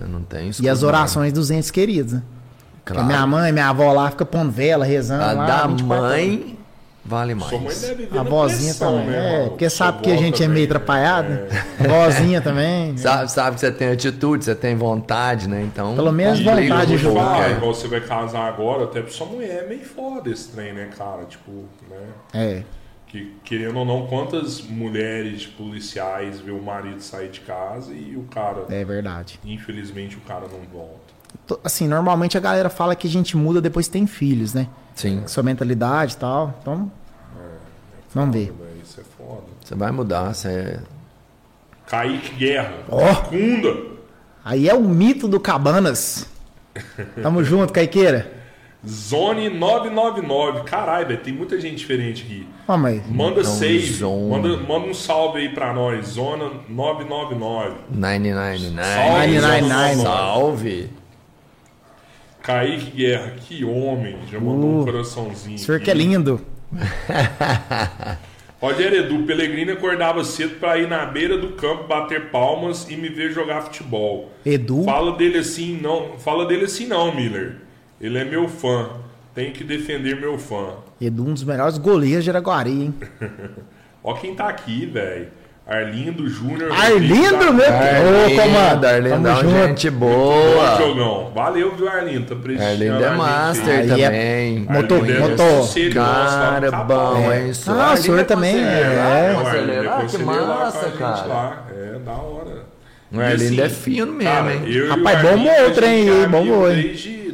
Não 0.08 0.22
tem 0.22 0.46
E 0.46 0.50
escudo 0.50 0.68
as 0.68 0.82
orações 0.82 1.32
dos 1.32 1.50
entes 1.50 1.70
queridos, 1.70 2.12
né? 2.12 2.22
Porque 2.84 2.92
Claro. 2.92 3.06
minha 3.06 3.26
mãe, 3.26 3.50
minha 3.50 3.68
avó 3.68 3.92
lá 3.92 4.10
fica 4.10 4.26
pondo 4.26 4.50
vela, 4.52 4.84
rezando. 4.84 5.22
A 5.24 5.32
lá, 5.32 5.46
da 5.46 5.66
24 5.68 5.94
horas. 6.04 6.10
mãe 6.12 6.58
vale 7.04 7.34
mais. 7.34 7.50
Sua 7.50 7.58
mãe 7.60 7.74
deve 7.78 8.06
ver 8.06 8.18
A 8.18 8.22
vozinha 8.22 8.74
pressão, 8.74 8.92
também. 8.98 9.10
né, 9.10 9.44
é, 9.44 9.48
porque 9.48 9.68
Sua 9.70 9.86
sabe 9.86 10.02
que 10.02 10.10
a 10.10 10.16
gente 10.16 10.42
é 10.42 10.46
também, 10.46 10.48
meio 10.54 10.68
né? 10.68 10.74
atrapalhado. 10.76 11.32
É. 11.32 11.36
né? 11.82 11.88
Vozinha 11.88 12.40
também. 12.40 12.96
Sabe, 12.96 13.30
sabe 13.32 13.54
que 13.54 13.60
você 13.60 13.72
tem 13.72 13.88
atitude, 13.88 14.44
você 14.44 14.54
tem 14.54 14.76
vontade, 14.76 15.48
né? 15.48 15.62
Então. 15.62 15.94
Pelo 15.94 16.12
menos 16.12 16.38
E 16.40 16.44
vontade 16.44 16.86
de 16.92 16.96
jogar. 16.98 17.38
cara. 17.38 17.50
igual 17.52 17.74
você 17.74 17.88
vai 17.88 18.00
casar 18.00 18.46
agora, 18.48 18.84
até 18.84 19.00
pra 19.02 19.10
sua 19.10 19.26
mulher 19.26 19.64
é 19.64 19.68
meio 19.68 19.84
foda 19.84 20.30
esse 20.30 20.48
trem, 20.50 20.72
né, 20.72 20.88
cara? 20.96 21.24
Tipo, 21.24 21.50
né? 21.90 22.06
É. 22.32 22.62
Que, 23.06 23.30
querendo 23.44 23.78
ou 23.78 23.84
não, 23.84 24.06
quantas 24.06 24.62
mulheres 24.62 25.44
policiais 25.46 26.40
vê 26.40 26.50
o 26.50 26.62
marido 26.62 27.00
sair 27.02 27.28
de 27.28 27.40
casa 27.40 27.92
e 27.92 28.16
o 28.16 28.22
cara, 28.22 28.64
É 28.70 28.82
verdade. 28.86 29.38
infelizmente, 29.44 30.16
o 30.16 30.20
cara 30.20 30.46
não 30.50 30.60
volta. 30.72 31.12
Assim, 31.62 31.86
normalmente 31.86 32.38
a 32.38 32.40
galera 32.40 32.70
fala 32.70 32.96
que 32.96 33.06
a 33.06 33.10
gente 33.10 33.36
muda 33.36 33.60
depois 33.60 33.86
que 33.86 33.92
tem 33.92 34.06
filhos, 34.06 34.54
né? 34.54 34.66
Sim, 34.94 35.22
Sua 35.26 35.42
mentalidade 35.42 36.14
e 36.14 36.16
tal. 36.16 36.54
Então, 36.60 36.90
vamos 38.14 38.34
ver. 38.34 38.52
Isso 38.82 39.00
é 39.00 39.04
foda. 39.16 39.42
você 39.64 39.74
vai 39.74 39.90
mudar, 39.90 40.34
você. 40.34 40.78
Kaique 41.86 42.34
Guerra. 42.36 42.72
Ó. 42.88 43.14
Cunda. 43.22 43.76
Aí 44.44 44.68
é 44.68 44.74
o 44.74 44.82
mito 44.82 45.28
do 45.28 45.38
Cabanas. 45.38 46.26
Tamo 47.22 47.42
junto, 47.44 47.72
Caiqueira. 47.72 48.32
Zone 48.84 49.48
999. 49.48 50.62
Caralho, 50.64 51.06
velho, 51.06 51.20
tem 51.20 51.32
muita 51.32 51.60
gente 51.60 51.76
diferente 51.76 52.24
aqui. 52.24 52.48
Ó, 52.66 52.76
mas 52.76 53.06
Manda 53.08 53.40
Então, 53.40 53.52
save. 53.52 53.92
Zone. 53.92 54.28
Manda, 54.30 54.56
manda 54.56 54.86
um 54.88 54.94
salve 54.94 55.38
aí 55.38 55.48
pra 55.50 55.72
nós. 55.72 56.06
Zona 56.08 56.50
999. 56.68 57.76
999. 57.90 58.58
Salve, 58.82 59.26
Nine, 59.28 59.40
nine, 59.40 59.68
Zona 59.68 59.88
nine. 59.88 60.02
999. 60.02 60.02
Salve. 60.02 60.90
Kaique 62.42 62.90
Guerra, 62.90 63.32
que 63.40 63.64
homem. 63.64 64.16
Já 64.30 64.38
mandou 64.40 64.68
um 64.70 64.80
Uh, 64.80 64.84
coraçãozinho. 64.84 65.56
O 65.56 65.58
senhor 65.58 65.76
aqui. 65.76 65.84
que 65.86 65.90
é 65.90 65.94
lindo. 65.94 66.40
Rogério 68.60 68.98
Edu, 69.00 69.24
Pellegrini 69.24 69.72
acordava 69.72 70.22
cedo 70.22 70.58
pra 70.60 70.78
ir 70.78 70.88
na 70.88 71.04
beira 71.04 71.36
do 71.36 71.48
campo 71.52 71.84
bater 71.88 72.30
palmas 72.30 72.88
e 72.88 72.96
me 72.96 73.08
ver 73.08 73.32
jogar 73.32 73.62
futebol. 73.62 74.30
Edu. 74.46 74.84
Fala 74.84 75.16
dele 75.16 75.38
assim, 75.38 75.78
não. 75.82 76.16
Fala 76.18 76.46
dele 76.46 76.64
assim 76.66 76.86
não, 76.86 77.12
Miller. 77.14 77.56
Ele 78.00 78.18
é 78.18 78.24
meu 78.24 78.48
fã. 78.48 78.90
Tem 79.34 79.52
que 79.52 79.64
defender 79.64 80.20
meu 80.20 80.38
fã. 80.38 80.74
Edu, 81.00 81.26
um 81.26 81.32
dos 81.34 81.42
melhores 81.42 81.76
goleiros 81.78 82.22
de 82.22 82.30
Araguari, 82.30 82.70
hein? 82.70 82.94
Ó 84.04 84.14
quem 84.14 84.34
tá 84.34 84.48
aqui, 84.48 84.86
velho. 84.86 85.28
Arlindo 85.66 86.28
Júnior. 86.28 86.72
Arlindo, 86.72 87.36
Arlindo. 87.36 87.62
Ô, 87.62 88.42
comando, 88.42 88.84
Arlindo, 88.84 89.28
junto. 89.40 89.50
gente 89.68 89.90
Bom, 89.90 90.08
boa. 90.08 90.76
Jogão. 90.76 91.30
Valeu, 91.34 91.76
viu, 91.76 91.88
Arlindo? 91.88 92.26
Tá 92.26 92.34
prestigiando 92.34 92.82
Arlindo 92.94 93.04
é 93.04 93.08
a 93.08 93.12
master 93.16 93.68
aí. 93.78 93.90
Aí 93.92 94.02
é 94.02 94.06
também. 94.06 94.58
motor- 94.68 94.98
Arlindo 94.98 95.12
é 95.12 95.20
motor. 95.20 95.68
Cara, 95.94 96.70
Capão. 96.70 97.14
bom, 97.14 97.32
É. 97.32 97.40
hein? 97.42 97.50
Isso. 97.50 97.70
Ah, 97.70 97.92
o 97.92 97.96
senhor 97.96 98.24
também, 98.24 98.54
conselheiro, 98.54 98.82
é. 98.82 99.82
É, 99.82 99.84
é 99.84 99.88
Ah, 99.88 100.04
que 100.08 100.16
a 100.16 100.46
massa, 100.46 100.90
cara. 100.98 101.26
lá. 101.26 101.66
É, 101.72 101.98
da 102.00 102.12
hora. 102.12 102.62
O 103.12 103.20
Arlindo 103.20 103.42
assim, 103.44 103.60
é 103.60 103.68
fino 103.68 104.12
mesmo, 104.12 104.32
cara, 104.32 104.52
hein? 104.54 104.88
Rapaz, 104.88 105.16
Arlindo, 105.18 105.36
bombou 105.36 105.52
a 105.64 105.68
o 105.68 105.70
trem 105.70 105.98
gente 105.98 106.10
aí, 106.10 106.20
é 106.20 106.24
amigo 106.24 106.30
bombou, 106.30 106.70
hein? 106.72 106.82
Desde, 106.82 107.32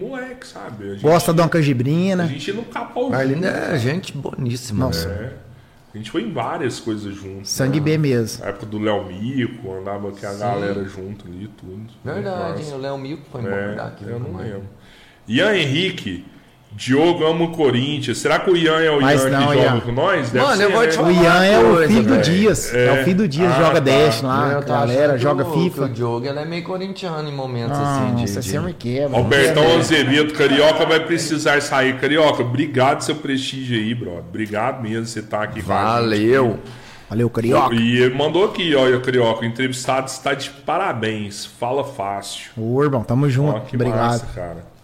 moleque, 0.00 0.46
sabe? 0.46 0.84
A 0.84 0.92
gente, 0.94 1.02
Gosta 1.02 1.32
da 1.34 1.42
uma 1.42 1.46
A 1.48 1.50
canjibrina. 1.50 2.26
gente 2.28 2.52
não 2.52 2.64
capou 2.64 3.10
O 3.10 3.14
Arlindo 3.14 3.46
é 3.46 3.76
gente 3.78 4.12
boníssima. 4.16 4.86
Nossa. 4.86 5.08
É. 5.08 5.47
A 5.98 6.00
gente 6.00 6.12
foi 6.12 6.22
em 6.22 6.32
várias 6.32 6.78
coisas 6.78 7.12
juntos. 7.12 7.50
Sangue 7.50 7.80
né? 7.80 7.84
B 7.86 7.98
mesmo. 7.98 8.40
Na 8.44 8.50
época 8.50 8.66
do 8.66 8.78
Léo 8.78 9.04
Mico, 9.06 9.72
andava 9.72 10.12
com 10.12 10.26
a 10.26 10.30
Sim. 10.30 10.38
galera 10.38 10.84
junto 10.84 11.26
ali 11.26 11.44
e 11.46 11.48
tudo. 11.48 11.92
Verdade? 12.04 12.62
O 12.72 12.76
Léo 12.78 12.96
Milco 12.96 13.24
foi 13.32 13.40
embora 13.40 13.56
É, 13.56 13.74
daqui. 13.74 14.04
eu 14.04 14.20
não 14.20 14.36
lembro. 14.36 14.62
Ian 15.26 15.56
Henrique, 15.56 16.24
Diogo 16.70 17.24
ama 17.26 17.44
o 17.46 17.50
Corinthians. 17.52 18.18
Será 18.18 18.38
que 18.38 18.50
o 18.50 18.56
Ian 18.56 18.78
é 18.80 18.90
o 18.90 19.00
Mas 19.00 19.24
Ian 19.24 19.30
não, 19.30 19.48
que 19.48 19.56
Ian. 19.56 19.68
joga 19.70 19.80
com 19.80 19.92
nós? 19.92 20.30
Deve 20.30 20.44
Mano, 20.44 20.56
ser, 20.58 20.62
eu 20.64 20.70
vou 20.70 20.80
né? 20.82 20.86
te 20.86 20.92
O 20.92 20.96
falar. 20.98 21.12
Ian 21.12 21.44
é 21.44 21.58
o 21.58 21.88
filho 21.88 22.02
do. 22.04 22.18
Dias. 22.20 22.74
É, 22.74 22.86
É. 22.86 22.92
o 22.92 23.04
filho 23.04 23.16
do 23.16 23.28
Dias, 23.28 23.52
Ah, 23.52 23.58
joga 23.58 23.74
tá. 23.74 23.80
Dash 23.80 24.22
lá, 24.22 24.52
Eu 24.52 24.62
galera, 24.62 25.18
joga 25.18 25.44
o- 25.44 25.52
FIFA. 25.54 25.82
O 25.84 25.88
Diogo 25.88 26.26
ele 26.26 26.38
é 26.38 26.44
meio 26.44 26.62
corintiano 26.62 27.28
em 27.28 27.32
momentos 27.34 27.76
assim. 27.78 28.14
De, 28.14 28.20
Nossa, 28.20 28.42
você 28.42 28.60
me 28.60 28.72
quebra. 28.74 29.16
Albertão. 29.18 29.78
Azevedo, 29.78 30.32
Carioca 30.34 30.86
vai 30.86 31.00
precisar 31.00 31.60
sair. 31.62 31.96
Carioca, 31.98 32.42
obrigado 32.42 33.00
seu 33.00 33.16
prestígio 33.16 33.76
aí, 33.76 33.94
brother. 33.94 34.20
Obrigado 34.28 34.80
mesmo 34.82 35.04
você 35.06 35.20
tá 35.22 35.42
aqui 35.42 35.60
com 35.62 35.72
a 35.72 35.76
gente. 35.76 35.84
Valeu. 36.02 36.58
Valeu, 37.10 37.30
Carioca. 37.30 37.74
E 37.74 37.96
ele 38.02 38.14
mandou 38.14 38.44
aqui, 38.44 38.74
olha, 38.76 39.00
Carioca, 39.00 39.40
o 39.40 39.44
entrevistado 39.44 40.06
está 40.08 40.34
de 40.34 40.50
parabéns. 40.50 41.44
Fala 41.46 41.82
fácil. 41.82 42.50
Ô, 42.56 42.84
irmão, 42.84 43.02
tamo 43.02 43.28
junto. 43.30 43.56
Ó, 43.56 43.60
que 43.60 43.74
Obrigado. 43.74 43.98
massa, 43.98 44.26
cara. 44.34 44.77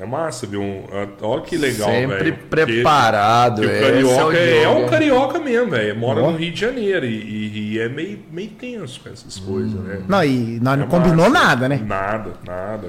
É 0.00 0.06
massa, 0.06 0.46
viu? 0.46 0.62
Um- 0.62 0.84
Olha 1.22 1.42
que 1.42 1.56
legal, 1.56 1.88
velho. 1.90 2.08
Sempre 2.10 2.32
Porque- 2.32 2.46
preparado. 2.72 3.62
porque 3.62 3.66
o 3.66 3.76
esse 3.76 3.84
é 3.84 3.90
carioca 3.90 4.26
o 4.26 4.32
é, 4.36 4.60
Diogo, 4.60 4.80
um 4.80 4.88
carioca 4.88 5.38
mesmo, 5.40 5.70
velho. 5.70 5.96
Mora 5.98 6.20
no 6.22 6.36
Rio 6.36 6.52
de 6.52 6.60
Janeiro 6.60 7.04
e, 7.04 7.08
e- 7.18 7.72
e 7.74 7.78
é 7.80 7.88
meio, 7.88 8.20
meio 8.30 8.50
tenso 8.50 9.00
com 9.00 9.08
essas 9.10 9.38
coisas, 9.38 9.72
né? 9.74 10.00
Não, 10.06 10.22
e 10.24 10.60
nós 10.62 10.78
não 10.78 10.84
É 10.86 10.88
combinou 10.88 11.28
massa. 11.28 11.44
nada, 11.46 11.68
né? 11.68 11.80
Nada, 11.84 12.30
nada. 12.46 12.88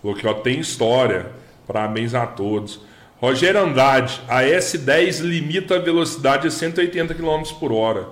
Falou 0.00 0.16
que 0.16 0.26
ó, 0.26 0.34
tem 0.34 0.60
história. 0.60 1.26
Parabéns 1.66 2.14
a 2.14 2.26
todos. 2.26 2.80
Rogério 3.20 3.60
Andrade, 3.62 4.20
a 4.28 4.42
S10 4.44 5.20
limita 5.20 5.76
a 5.76 5.78
velocidade 5.80 6.46
a 6.46 6.50
180 6.50 7.12
km 7.12 7.42
por 7.58 7.72
hora. 7.72 8.06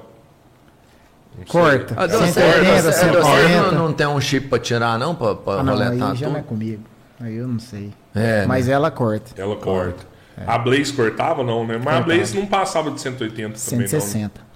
Não. 1.38 1.44
Corta. 1.46 1.94
Ah, 1.96 2.06
você, 2.08 2.32
180, 2.32 2.82
você, 2.82 2.92
você 2.92 2.98
140. 3.00 3.70
não, 3.72 3.84
não 3.86 3.92
tem 3.92 4.06
um 4.06 4.20
chip 4.20 4.48
pra 4.48 4.58
tirar, 4.58 4.98
não? 4.98 5.14
Pra, 5.14 5.34
pra 5.36 5.54
Ah, 5.54 5.62
não, 5.62 5.74
aí 5.74 5.84
roletar 5.84 6.16
já 6.16 6.26
tudo? 6.26 6.32
não 6.32 6.40
é 6.40 6.42
comigo. 6.42 6.82
Aí 7.20 7.36
eu 7.36 7.48
não 7.48 7.58
sei. 7.58 7.90
É, 8.14 8.46
Mas 8.46 8.68
ela 8.68 8.90
corta. 8.90 9.32
Ela 9.40 9.56
corta. 9.56 10.06
A 10.46 10.56
Blaze 10.56 10.92
cortava, 10.92 11.42
não, 11.42 11.66
né? 11.66 11.80
Mas 11.84 11.96
a 11.96 12.00
Blaze 12.00 12.36
não 12.36 12.46
passava 12.46 12.90
de 12.92 13.00
180 13.00 13.32
também, 13.58 13.80
não. 13.80 13.88
160. 13.88 14.48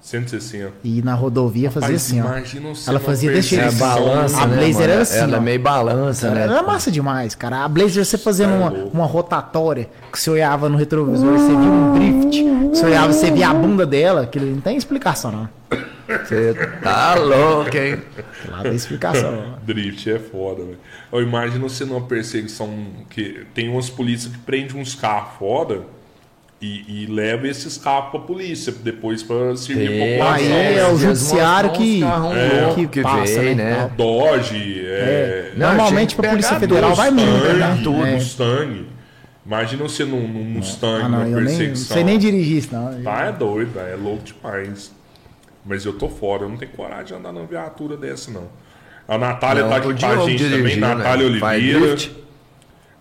160. 0.00 0.72
E 0.84 1.00
na 1.02 1.14
rodovia 1.14 1.70
fazia 1.70 1.88
Rapaz, 1.88 2.02
assim, 2.04 2.20
ó. 2.20 2.26
imagina 2.26 2.68
você 2.74 2.90
Ela 2.90 3.00
fazia 3.00 3.32
desse 3.32 3.56
É, 3.56 3.60
jeito. 3.60 3.78
perseguição. 3.78 4.04
balança, 4.06 4.40
A 4.42 4.46
né, 4.46 4.56
Blazer 4.56 4.74
mano? 4.74 4.92
era 4.92 5.02
assim, 5.02 5.18
Ela 5.18 5.32
ó. 5.32 5.36
é 5.36 5.40
meio 5.40 5.60
balança, 5.60 6.30
né? 6.30 6.42
Era 6.42 6.62
massa 6.62 6.90
demais, 6.90 7.34
cara. 7.34 7.64
A 7.64 7.68
Blazer, 7.68 8.04
você 8.04 8.18
fazendo 8.18 8.50
Tá 8.50 8.56
uma, 8.58 8.68
louco. 8.70 8.90
uma 8.96 9.06
rotatória, 9.06 9.88
que 10.12 10.20
você 10.20 10.28
olhava 10.30 10.68
no 10.68 10.76
retrovisor, 10.76 11.32
você 11.32 11.48
via 11.48 11.56
um 11.56 11.92
drift, 11.94 12.44
você 12.68 12.84
olhava, 12.84 13.12
você 13.12 13.30
via 13.30 13.48
a 13.48 13.54
bunda 13.54 13.86
dela, 13.86 14.22
aquilo 14.22 14.44
não 14.46 14.60
tem 14.60 14.76
explicação, 14.76 15.32
não. 15.32 15.48
Você 16.06 16.54
tá 16.82 17.14
louco, 17.14 17.76
hein? 17.76 17.98
Lá 18.48 18.62
tem 18.62 18.74
explicação. 18.74 19.54
Drift 19.64 20.10
é 20.10 20.18
foda, 20.18 20.62
velho. 20.64 20.78
Eu 21.12 21.22
imagino 21.22 21.68
você 21.68 21.84
numa 21.84 22.02
perseguição 22.02 22.68
que 23.10 23.44
tem 23.54 23.68
umas 23.68 23.88
polícias 23.88 24.32
que 24.32 24.38
prendem 24.38 24.80
uns 24.80 24.94
carros 24.94 25.38
foda 25.38 25.80
e, 26.60 27.04
e 27.04 27.06
leva 27.06 27.46
esses 27.48 27.76
carros 27.78 28.10
pra 28.10 28.20
polícia, 28.20 28.72
depois 28.72 29.22
pra 29.22 29.56
servir 29.56 29.88
Tem, 29.88 30.20
a 30.20 30.34
Aí 30.34 30.42
população. 30.44 30.56
é 30.88 30.92
o 30.92 30.96
judiciário 30.96 31.70
que- 31.72 32.02
É. 32.04 32.74
que 32.74 32.86
que 32.88 33.02
passa, 33.02 33.40
vem, 33.40 33.54
né? 33.54 33.70
né? 33.76 33.90
Dodge, 33.96 34.82
é, 34.86 35.52
Não, 35.56 35.68
Normalmente 35.68 36.14
pra 36.16 36.30
Polícia 36.30 36.58
Federal 36.58 36.94
vai 36.94 37.10
muito, 37.10 37.30
Mustang, 37.30 37.58
né? 37.58 37.80
tudo. 37.82 38.06
É. 38.06 38.12
Mustang. 38.12 38.86
Imagina 39.46 39.82
você 39.82 40.04
num, 40.06 40.26
num 40.26 40.42
Mustang, 40.44 41.02
Ah, 41.04 41.08
não, 41.08 41.10
numa 41.10 41.24
nem, 41.24 41.32
não 41.34 41.44
perseguição. 41.44 41.94
sei 41.96 42.04
nem 42.04 42.18
dirigir 42.18 42.56
isso, 42.58 42.68
não. 42.74 43.02
Tá, 43.02 43.24
é 43.26 43.32
doido, 43.32 43.78
é 43.78 43.94
louco 43.94 44.22
demais. 44.24 44.90
Mas 45.64 45.84
eu 45.84 45.94
tô 45.94 46.08
fora, 46.08 46.42
eu 46.42 46.48
não 46.48 46.56
tenho 46.56 46.72
coragem 46.72 47.06
de 47.06 47.14
andar 47.14 47.32
numa 47.32 47.46
viatura 47.46 47.96
dessa, 47.96 48.30
não. 48.30 48.48
A 49.08 49.16
Natália 49.18 49.62
Não, 49.62 49.70
tá 49.70 49.76
aqui 49.76 49.86
com 49.86 50.06
a 50.06 50.16
gente 50.26 50.42
também, 50.44 50.62
dirigindo, 50.62 50.80
Natália 50.80 51.30
né? 51.30 51.38
Faz 51.38 51.62
Oliveira. 51.62 51.96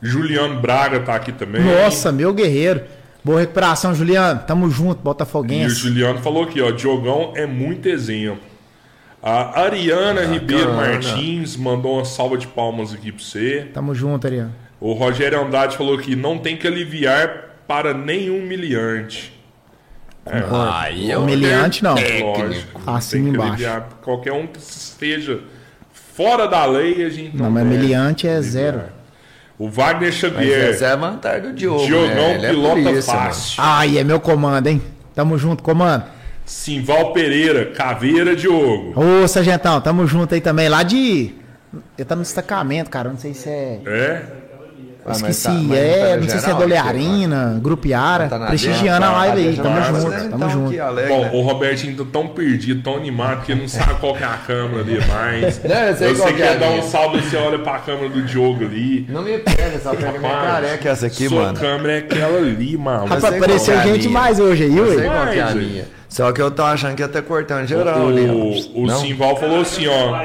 Juliano 0.01 0.59
Braga 0.59 0.99
tá 0.99 1.15
aqui 1.15 1.31
também. 1.31 1.61
Nossa, 1.61 2.11
meu 2.11 2.33
guerreiro. 2.33 2.83
Boa 3.23 3.39
recuperação, 3.39 3.95
Juliano. 3.95 4.41
Tamo 4.45 4.69
junto, 4.69 4.97
E 4.97 4.99
o 4.99 5.03
Botafoguense. 5.03 5.75
Juliano 5.75 6.19
falou 6.19 6.43
aqui, 6.43 6.61
ó, 6.61 6.71
Diogão 6.71 7.31
é 7.35 7.45
muito 7.45 7.87
exemplo. 7.87 8.43
A 9.21 9.61
Ariana 9.61 10.25
Ribeiro 10.25 10.73
Martins 10.73 11.55
mandou 11.55 11.95
uma 11.95 12.03
salva 12.03 12.37
de 12.37 12.45
palmas 12.47 12.93
aqui 12.93 13.13
pra 13.13 13.23
você. 13.23 13.69
Tamo 13.73 13.95
junto, 13.95 14.27
Ariano. 14.27 14.53
O 14.81 14.91
Rogério 14.91 15.41
Andrade 15.41 15.77
falou 15.77 15.97
que 15.97 16.13
não 16.13 16.37
tem 16.37 16.57
que 16.57 16.67
aliviar 16.67 17.63
para 17.65 17.93
nenhum 17.93 18.39
humilhante. 18.39 19.33
Aí 20.25 21.11
é 21.11 21.17
Humilhante, 21.17 21.83
não. 21.83 21.95
Lógico. 21.95 22.79
tem 23.11 23.23
que 23.23 23.29
embaixo. 23.29 23.51
aliviar. 23.53 23.89
Qualquer 24.01 24.33
um 24.33 24.47
que 24.47 24.59
esteja 24.59 25.41
fora 26.15 26.47
da 26.47 26.65
lei, 26.65 27.03
a 27.03 27.09
gente 27.09 27.35
não 27.35 27.45
Não, 27.45 27.51
mas 27.51 27.63
deve 27.63 27.75
humilhante 27.75 28.27
é 28.27 28.35
aliviar. 28.35 28.51
zero. 28.51 28.81
O 29.59 29.69
Wagner 29.69 30.09
Mas 30.09 30.15
Xavier, 30.15 30.69
essa 30.71 30.85
é 30.85 30.91
a 30.91 30.95
vantagem 30.95 31.41
do 31.49 31.53
Diogo, 31.53 31.85
Diogão 31.85 32.07
né? 32.15 32.35
Ele 32.35 32.45
é 32.45 32.49
pilota 32.49 32.73
polícia, 32.81 33.13
mano. 33.13 33.25
fácil. 33.25 33.53
Ai, 33.63 33.97
é 33.97 34.03
meu 34.03 34.19
comando, 34.19 34.67
hein? 34.67 34.81
Tamo 35.13 35.37
junto, 35.37 35.61
comando. 35.61 36.05
Simval 36.45 37.13
Pereira, 37.13 37.67
Caveira 37.67 38.35
Diogo. 38.35 38.93
Ô, 38.99 39.27
Sargentão, 39.27 39.79
tamo 39.79 40.05
junto 40.07 40.33
aí 40.33 40.41
também. 40.41 40.67
Lá 40.67 40.83
de. 40.83 41.35
Ele 41.97 42.05
tá 42.05 42.15
no 42.15 42.21
destacamento, 42.23 42.89
cara. 42.89 43.09
Não 43.09 43.17
sei 43.17 43.33
se 43.33 43.47
é. 43.49 43.79
É? 43.85 44.25
Ah, 45.05 45.11
Esqueci, 45.11 45.43
tá- 45.43 45.49
tá 45.53 45.75
é. 45.75 46.09
na 46.11 46.15
Não 46.15 46.29
sei 46.29 46.29
se 46.29 46.35
é 46.37 46.39
geral 46.47 46.59
Dole 46.59 46.77
aqui, 46.77 46.87
Arena, 46.87 47.59
Grupo 47.61 47.87
Iara. 47.87 48.27
Tá 48.29 48.39
na 48.39 48.45
prestigiando 48.47 49.05
a 49.05 49.11
live 49.11 49.37
aí. 49.37 49.43
Deixa 49.47 49.61
Tamo 49.63 49.83
junto, 49.83 50.09
né? 50.09 50.17
tamo 50.19 50.35
Então, 50.35 50.49
junto. 50.49 50.81
alegre, 50.81 51.13
Bom, 51.13 51.21
né? 51.23 51.31
o 51.33 51.41
Robertinho 51.41 51.95
tá 51.97 52.05
tão 52.13 52.27
perdido, 52.29 52.81
tão 52.83 52.95
animado, 52.95 53.43
que 53.45 53.51
ele 53.51 53.61
não 53.61 53.67
sabe 53.67 53.93
qual 53.99 54.15
que 54.15 54.23
é 54.23 54.27
a 54.27 54.37
câmera 54.37 54.79
ali 54.79 54.99
mais. 55.07 55.61
Não, 55.63 55.75
eu 55.75 55.95
sei 55.97 56.09
eu 56.11 56.15
qual 56.15 56.27
sei 56.27 56.37
que 56.37 56.41
que 56.41 56.47
é 56.47 56.51
é 56.51 56.55
a 56.55 56.57
dar 56.57 56.69
um 56.71 56.81
salve 56.83 57.17
e 57.17 57.21
você 57.21 57.35
olha 57.35 57.59
pra 57.59 57.79
câmera 57.79 58.09
do 58.09 58.21
Diogo 58.21 58.63
ali. 58.63 59.05
Não 59.09 59.21
me 59.23 59.37
pega, 59.39 59.79
só 59.83 59.93
pega 59.93 60.19
minha 60.19 60.31
Rapaz, 60.31 60.51
careca 60.65 60.89
essa 60.89 61.05
aqui, 61.07 61.27
sua 61.27 61.41
mano. 61.43 61.59
câmera 61.59 61.93
é 61.93 61.97
aquela 61.97 62.37
ali, 62.37 62.77
mano. 62.77 63.05
Rapaz, 63.05 63.23
apareceu 63.25 63.73
é 63.75 63.77
a 63.79 63.85
gente 63.87 64.07
mais 64.07 64.39
hoje 64.39 64.63
aí, 64.63 64.79
ué. 64.79 65.03
qual 65.05 65.27
que 65.27 65.39
é 65.39 65.41
a 65.41 65.51
minha. 65.51 65.85
Só 66.07 66.31
que 66.31 66.41
eu 66.41 66.51
tô 66.51 66.61
achando 66.63 66.95
que 66.95 67.01
ia 67.01 67.07
ter 67.09 67.23
cortando 67.23 67.67
geral 67.67 68.07
ali. 68.07 68.21
O, 68.21 68.83
o 68.83 68.85
Não? 68.87 68.99
Simval 69.01 69.35
falou 69.35 69.61
assim, 69.61 69.87
ó. 69.87 70.23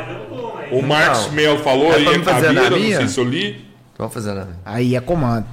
O 0.71 0.83
Marcos. 0.83 1.31
Melo 1.33 1.59
falou 1.61 1.91
É 1.93 1.97
aí, 1.97 2.07
é 2.07 2.19
na 2.19 2.25
caveira, 2.25 2.71
não 2.71 2.79
sei 2.79 3.09
se 3.09 3.19
eu 3.19 3.25
li. 3.25 3.68
Vamos 3.99 4.15
fazer 4.15 4.33
nada. 4.33 4.57
Aí 4.65 4.95
é 4.95 5.01
comando. 5.01 5.47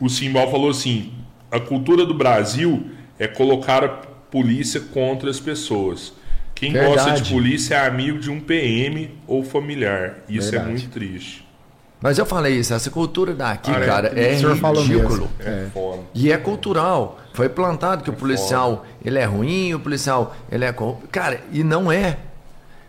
O 0.00 0.08
Simbal 0.08 0.50
falou 0.50 0.70
assim: 0.70 1.14
a 1.50 1.60
cultura 1.60 2.04
do 2.04 2.12
Brasil 2.12 2.86
é 3.18 3.28
colocar 3.28 3.84
a 3.84 3.88
polícia 3.88 4.80
contra 4.80 5.30
as 5.30 5.38
pessoas. 5.38 6.12
Quem 6.54 6.72
Verdade. 6.72 6.94
gosta 6.94 7.20
de 7.22 7.32
polícia 7.32 7.76
é 7.76 7.86
amigo 7.86 8.18
de 8.18 8.30
um 8.30 8.40
PM 8.40 9.10
ou 9.26 9.44
familiar. 9.44 10.18
Isso 10.28 10.50
Verdade. 10.50 10.70
é 10.70 10.72
muito 10.72 10.90
triste. 10.90 11.46
Mas 12.00 12.18
eu 12.18 12.26
falei 12.26 12.56
isso, 12.56 12.74
essa 12.74 12.90
cultura 12.90 13.32
daqui, 13.32 13.70
Cara, 13.70 13.84
é 13.84 13.86
cara, 13.86 14.20
é 14.20 14.56
falou 14.56 14.82
ridículo. 14.82 15.30
É, 15.38 15.66
foda. 15.72 16.02
E 16.12 16.32
é 16.32 16.36
cultural. 16.36 17.20
Foi 17.32 17.48
plantado 17.48 18.02
que 18.02 18.10
o 18.10 18.12
policial, 18.12 18.84
ele 19.04 19.20
é 19.20 19.24
ruim, 19.24 19.72
o 19.72 19.78
policial, 19.78 20.34
ele 20.50 20.64
é 20.64 20.72
corrupto. 20.72 21.06
Cara, 21.12 21.40
e 21.52 21.62
não 21.62 21.92
é. 21.92 22.18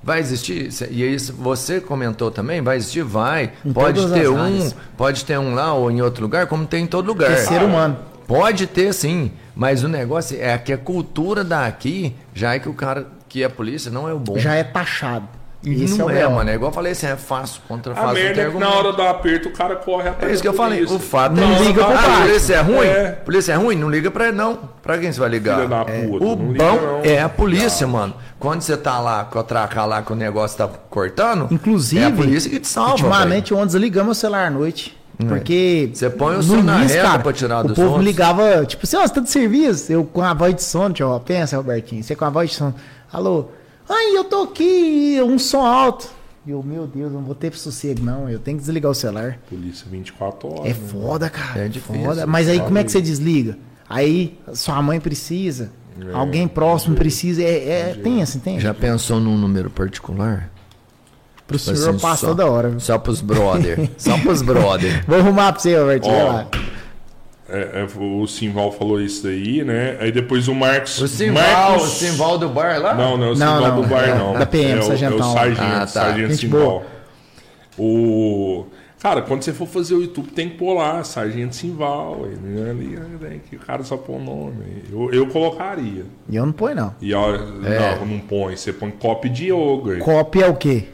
Vai 0.03 0.19
existir, 0.19 0.69
e 0.91 1.03
isso 1.03 1.33
você 1.33 1.80
comentou 1.80 2.30
também, 2.30 2.61
vai 2.61 2.75
existir, 2.75 3.03
vai. 3.03 3.53
Em 3.65 3.72
pode 3.72 4.06
ter 4.11 4.27
um, 4.27 4.41
áreas. 4.41 4.75
pode 4.98 5.23
ter 5.23 5.40
um 5.40 5.56
lá 5.56 5.73
ou 5.73 5.90
em 5.90 6.01
outro 6.01 6.23
lugar, 6.23 6.45
como 6.48 6.65
tem 6.65 6.83
em 6.83 6.88
todo 6.88 7.07
lugar. 7.07 7.32
É 7.32 7.38
ser 7.38 7.64
humano. 7.64 7.98
Pode 8.27 8.67
ter 8.67 8.93
sim, 8.93 9.32
mas 9.56 9.83
o 9.83 9.88
negócio 9.88 10.38
é 10.40 10.57
que 10.57 10.73
a 10.73 10.77
cultura 10.77 11.43
daqui 11.43 12.14
já 12.33 12.53
é 12.53 12.59
que 12.59 12.67
o 12.67 12.73
cara 12.73 13.07
que 13.30 13.43
é 13.43 13.49
polícia 13.49 13.90
não 13.90 14.07
é 14.07 14.14
o 14.14 14.19
bom. 14.19 14.38
Já 14.38 14.56
é 14.56 14.64
taxado. 14.64 15.27
E 15.66 15.83
Esse 15.85 15.98
não 15.98 16.09
é 16.09 16.14
o 16.14 16.17
é, 16.17 16.27
mano. 16.27 16.50
É 16.50 16.56
igual 16.56 16.72
eu 16.72 16.75
falei 16.75 16.92
assim, 16.92 17.08
é 17.08 17.16
fácil 17.16 17.61
contra 17.67 17.93
A 17.93 17.95
fácil. 17.95 18.16
merda 18.16 18.42
é 18.42 18.45
não 18.45 18.51
que 18.53 18.58
na 18.59 18.69
hora 18.69 18.92
do 18.92 19.01
aperto 19.01 19.48
o 19.48 19.51
cara 19.53 19.75
corre 19.77 20.09
atrás. 20.09 20.30
É 20.30 20.33
isso 20.33 20.42
que 20.42 20.48
eu 20.50 20.53
falei. 20.53 20.80
polícia. 20.80 20.95
O 20.98 21.00
fato 21.00 21.35
Não 21.35 21.56
é. 21.56 21.59
liga 21.59 21.85
pro 21.85 21.93
a 21.93 21.98
pai. 22.01 22.22
polícia 22.27 22.53
é 22.56 22.61
ruim? 22.61 22.88
É. 22.88 23.11
Polícia 23.24 23.53
é 23.53 23.56
ruim? 23.56 23.75
Não 23.77 23.90
liga 23.90 24.11
pra 24.11 24.27
ele, 24.27 24.35
não. 24.38 24.59
Pra 24.82 24.98
quem 24.98 25.11
você 25.11 25.19
vai 25.22 25.30
ligar? 25.30 25.56
Filha 25.56 25.67
da 25.69 25.82
É. 25.88 26.01
puta, 26.08 26.25
O 26.25 26.35
não 26.35 26.51
liga, 26.51 26.64
bom 26.66 26.75
não. 26.82 27.01
é 27.03 27.22
a 27.22 27.30
polícia, 27.30 27.88
mano. 27.88 28.14
Quando 28.38 28.61
você 28.61 28.75
tá 28.75 29.00
lá 29.00 29.24
com 29.24 29.40
a 29.40 29.43
traca 29.43 29.85
lá, 29.85 30.01
que 30.01 30.11
o 30.11 30.16
negócio 30.16 30.58
tá 30.58 30.67
cortando, 30.90 31.48
Inclusive, 31.50 32.01
é 32.03 32.08
a 32.08 32.11
polícia 32.11 32.50
que 32.51 32.59
te 32.59 32.67
salva. 32.67 32.92
ultimamente 32.92 33.53
ontem 33.53 33.67
desligamos 33.67 34.17
o 34.17 34.19
celular 34.19 34.48
à 34.48 34.50
noite. 34.50 34.98
Porque. 35.30 35.92
Você 35.93 36.09
põe 36.09 36.33
o 36.33 36.38
no 36.38 36.43
som 36.43 36.61
na 36.61 36.80
início, 36.80 36.98
reta 36.98 37.08
cara, 37.09 37.19
pra 37.24 37.32
tirar 37.32 37.64
O 37.64 37.67
dos 37.69 37.75
povo 37.75 37.88
outros. 37.90 38.06
ligava, 38.06 38.66
tipo 38.66 38.83
assim, 38.85 38.98
ó, 38.98 39.01
você 39.08 39.14
tá 39.14 39.22
de 39.22 39.30
serviço? 39.30 39.92
Eu 39.93 40.03
com 40.03 40.22
a 40.22 40.33
voz 40.33 40.53
de 40.56 40.64
sono, 40.64 40.93
tio, 40.93 41.08
ó, 41.08 41.19
pensa, 41.19 41.56
Robertinho. 41.56 42.03
Você 42.03 42.16
com 42.16 42.25
a 42.25 42.30
voz 42.30 42.50
de 42.50 42.56
sono. 42.58 42.75
Alô? 43.14 43.45
Ai, 43.90 44.16
eu 44.18 44.24
tô 44.24 44.44
aqui, 44.44 45.20
um 45.24 45.38
som 45.38 45.66
alto. 45.66 46.10
E 46.45 46.52
eu, 46.52 46.62
meu 46.62 46.86
Deus, 46.88 47.12
não 47.12 47.22
vou 47.22 47.36
ter 47.36 47.53
sossego, 47.53 48.03
não. 48.03 48.30
Eu 48.30 48.40
tenho 48.40 48.58
que 48.58 48.64
desligar 48.64 48.92
o 48.92 48.95
celular. 48.95 49.40
Polícia 49.50 49.86
24 49.90 50.48
horas. 50.50 50.66
É 50.66 50.70
né? 50.70 50.76
foda, 50.90 51.30
cara. 51.30 51.66
É 51.66 51.68
difícil, 51.68 52.03
Foda. 52.03 52.28
Mas 52.28 52.50
aí 52.50 52.60
como 52.60 52.78
é 52.78 52.84
que 52.84 52.92
você 52.92 53.02
desliga? 53.02 53.58
Aí 53.90 54.38
sua 54.53 54.82
mãe 54.82 55.00
precisa, 55.00 55.72
alguém 56.14 56.48
próximo 56.48 56.95
precisa. 56.95 57.42
É, 57.44 57.92
é 57.92 57.94
tenso, 58.02 58.40
tem. 58.40 58.60
Já 58.60 58.74
pensou 58.74 59.20
num 59.20 59.38
número 59.38 59.70
particular? 59.70 60.50
Pro 61.48 61.58
Tipo 61.58 61.76
senhor 61.76 61.90
assim, 61.90 62.00
passa 62.00 62.22
só- 62.22 62.28
toda 62.28 62.45
hora. 62.50 62.80
Só 62.80 62.98
pros 62.98 63.22
brother. 63.22 63.90
só 63.98 64.18
pros 64.18 64.42
brother. 64.42 65.03
Vou 65.08 65.20
arrumar 65.20 65.52
pra 65.53 65.62
você, 65.62 65.78
Robertinho. 65.78 66.14
vai 66.16 66.24
Ó, 66.26 66.32
lá. 66.34 66.48
É, 67.49 67.81
é, 67.81 67.88
o 67.99 68.25
Simval 68.25 68.72
falou 68.72 69.01
isso 69.01 69.23
daí, 69.23 69.63
né? 69.63 69.97
Aí 69.99 70.11
depois 70.11 70.47
o 70.47 70.55
Marcos. 70.55 71.01
O 71.01 71.07
Simval, 71.07 71.43
Marcos... 71.72 71.83
o 71.83 71.88
Simval 71.95 72.38
do 72.38 72.47
bar 72.49 72.80
lá? 72.81 72.93
Não, 72.95 73.17
não 73.17 73.27
é 73.27 73.31
o 73.31 73.35
Não, 73.35 73.55
Simval 73.55 73.61
não, 73.75 73.81
do 73.81 73.88
bar, 73.88 74.03
é 74.09 74.15
não. 74.15 74.33
da 74.33 74.45
PM, 74.45 74.72
é 74.72 74.75
o, 74.75 74.77
é 74.77 74.80
o 74.80 74.85
sargentão. 74.85 75.33
sargento, 75.33 75.61
Ah, 75.61 75.80
tá. 75.81 75.88
sargento 75.88 76.30
Gente 76.30 76.39
Simval. 76.41 76.83
O... 77.77 78.65
Cara, 79.01 79.22
quando 79.22 79.41
você 79.43 79.51
for 79.51 79.67
fazer 79.67 79.95
o 79.95 80.01
YouTube, 80.01 80.30
tem 80.30 80.49
que 80.49 80.55
pôr 80.57 80.75
lá, 80.75 81.03
Sargento 81.03 81.53
Simval. 81.53 82.22
Ele, 82.25 82.69
ali, 82.69 82.85
né, 83.19 83.39
que 83.49 83.57
o 83.57 83.59
cara 83.59 83.83
só 83.83 83.97
põe 83.97 84.15
o 84.15 84.19
nome. 84.23 84.63
Eu, 84.89 85.11
eu 85.11 85.27
colocaria. 85.27 86.05
E 86.30 86.35
eu 86.38 86.45
não 86.45 86.53
põe, 86.53 86.73
não. 86.73 86.95
E 87.01 87.13
ó, 87.13 87.35
É. 87.35 87.97
não, 87.99 88.05
não 88.05 88.19
põe. 88.19 88.55
Você 88.55 88.72
põe 88.72 88.91
copy 88.91 89.27
de 89.27 89.47
yoga. 89.51 89.97
Cópia 89.99 90.45
é 90.45 90.49
o 90.49 90.55
quê? 90.55 90.85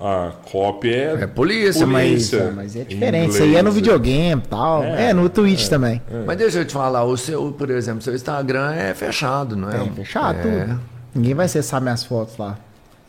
Ah, 0.00 0.32
copy 0.50 0.92
é. 0.94 1.14
É 1.22 1.26
polícia, 1.26 1.86
Mas, 1.86 2.08
Polícia. 2.30 2.52
mas 2.54 2.76
é 2.76 2.80
Em 2.82 2.84
diferente. 2.84 3.30
Isso 3.30 3.42
aí 3.42 3.48
é 3.56 3.62
no 3.62 3.70
inglês, 3.70 3.74
videogame 3.74 4.42
e 4.44 4.46
tal. 4.48 4.84
É, 4.84 5.10
É, 5.10 5.12
no 5.12 5.28
Twitch 5.28 5.68
também. 5.68 6.00
Mas 6.26 6.36
deixa 6.38 6.58
eu 6.60 6.64
te 6.64 6.72
falar, 6.72 7.04
o 7.04 7.16
seu, 7.16 7.50
por 7.52 7.68
exemplo, 7.70 8.00
seu 8.02 8.14
Instagram 8.14 8.72
é 8.74 8.94
fechado, 8.94 9.56
não 9.56 9.70
é? 9.70 9.82
É, 9.84 9.90
fechado 9.90 10.38
É. 10.38 10.42
tudo. 10.66 10.80
Ninguém 11.14 11.34
vai 11.34 11.46
acessar 11.46 11.80
minhas 11.80 12.04
fotos 12.04 12.36
lá. 12.38 12.56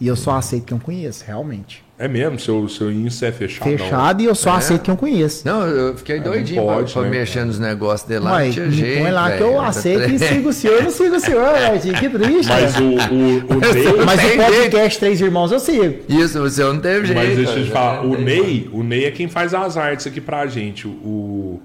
E 0.01 0.08
eu 0.08 0.16
só 0.16 0.32
aceito 0.35 0.66
quem 0.66 0.77
eu 0.77 0.82
conheço, 0.84 1.24
realmente. 1.27 1.84
É 2.02 2.08
mesmo, 2.08 2.40
seu, 2.40 2.69
seu 2.69 2.90
Insta 2.90 3.26
é 3.28 3.32
fechado. 3.34 3.69
Fechado 3.69 4.22
e 4.22 4.26
eu 4.26 4.34
só 4.34 4.53
É? 4.53 4.58
aceito 4.58 4.84
quem 4.84 4.94
eu 4.94 4.98
conheço. 4.98 5.45
Não, 5.45 5.68
eu 5.68 5.98
fiquei 5.98 6.22
doidinho 6.22 6.64
pra- 6.64 6.76
pode, 6.76 6.94
pra, 6.94 7.02
né, 7.02 7.10
mexer 7.10 7.44
nos 7.44 7.60
negócios 7.60 8.08
dele 8.08 8.22
lá. 8.24 8.36
Ué, 8.38 8.45
não 8.45 8.72
jeito, 8.72 9.02
põe 9.02 9.11
lá 9.11 9.32
que 9.32 9.38
velho. 9.40 9.45
eu 9.52 9.61
aceito 9.61 10.10
e 10.11 10.18
sigo 10.19 10.48
o 10.50 10.53
senhor. 10.53 10.78
Eu 10.78 10.84
não 10.84 10.92
sigo 10.92 11.16
o 11.18 11.19
senhor, 11.19 11.42
Martinho. 11.52 11.94
Que 11.95 12.08
triste. 12.10 12.48
Mas 12.50 12.76
o, 12.78 12.84
o, 12.84 12.88
o 12.88 13.60
Ney. 13.60 14.06
Mas 14.06 14.24
o 14.24 14.38
podcast 14.38 15.00
Três 15.00 15.19
Irmãos 15.19 15.52
eu 15.52 15.60
sigo. 15.60 15.95
Isso, 16.08 16.40
você 16.40 16.64
não 16.64 16.80
teve 16.80 17.08
jeito. 17.08 17.18
Mas 17.19 17.36
deixa 17.36 17.52
eu 17.60 17.66
te 17.66 17.72
cara. 17.72 17.98
falar, 17.98 18.06
o 18.08 18.18
Ney, 18.18 18.69
o 18.72 18.82
Ney 18.82 19.03
é 19.03 19.11
quem 19.11 19.28
faz 19.28 19.53
as 19.53 19.76
artes 19.76 20.08
aqui 20.08 20.22
pra 20.22 20.48
gente. 20.48 20.88
O, 20.88 21.60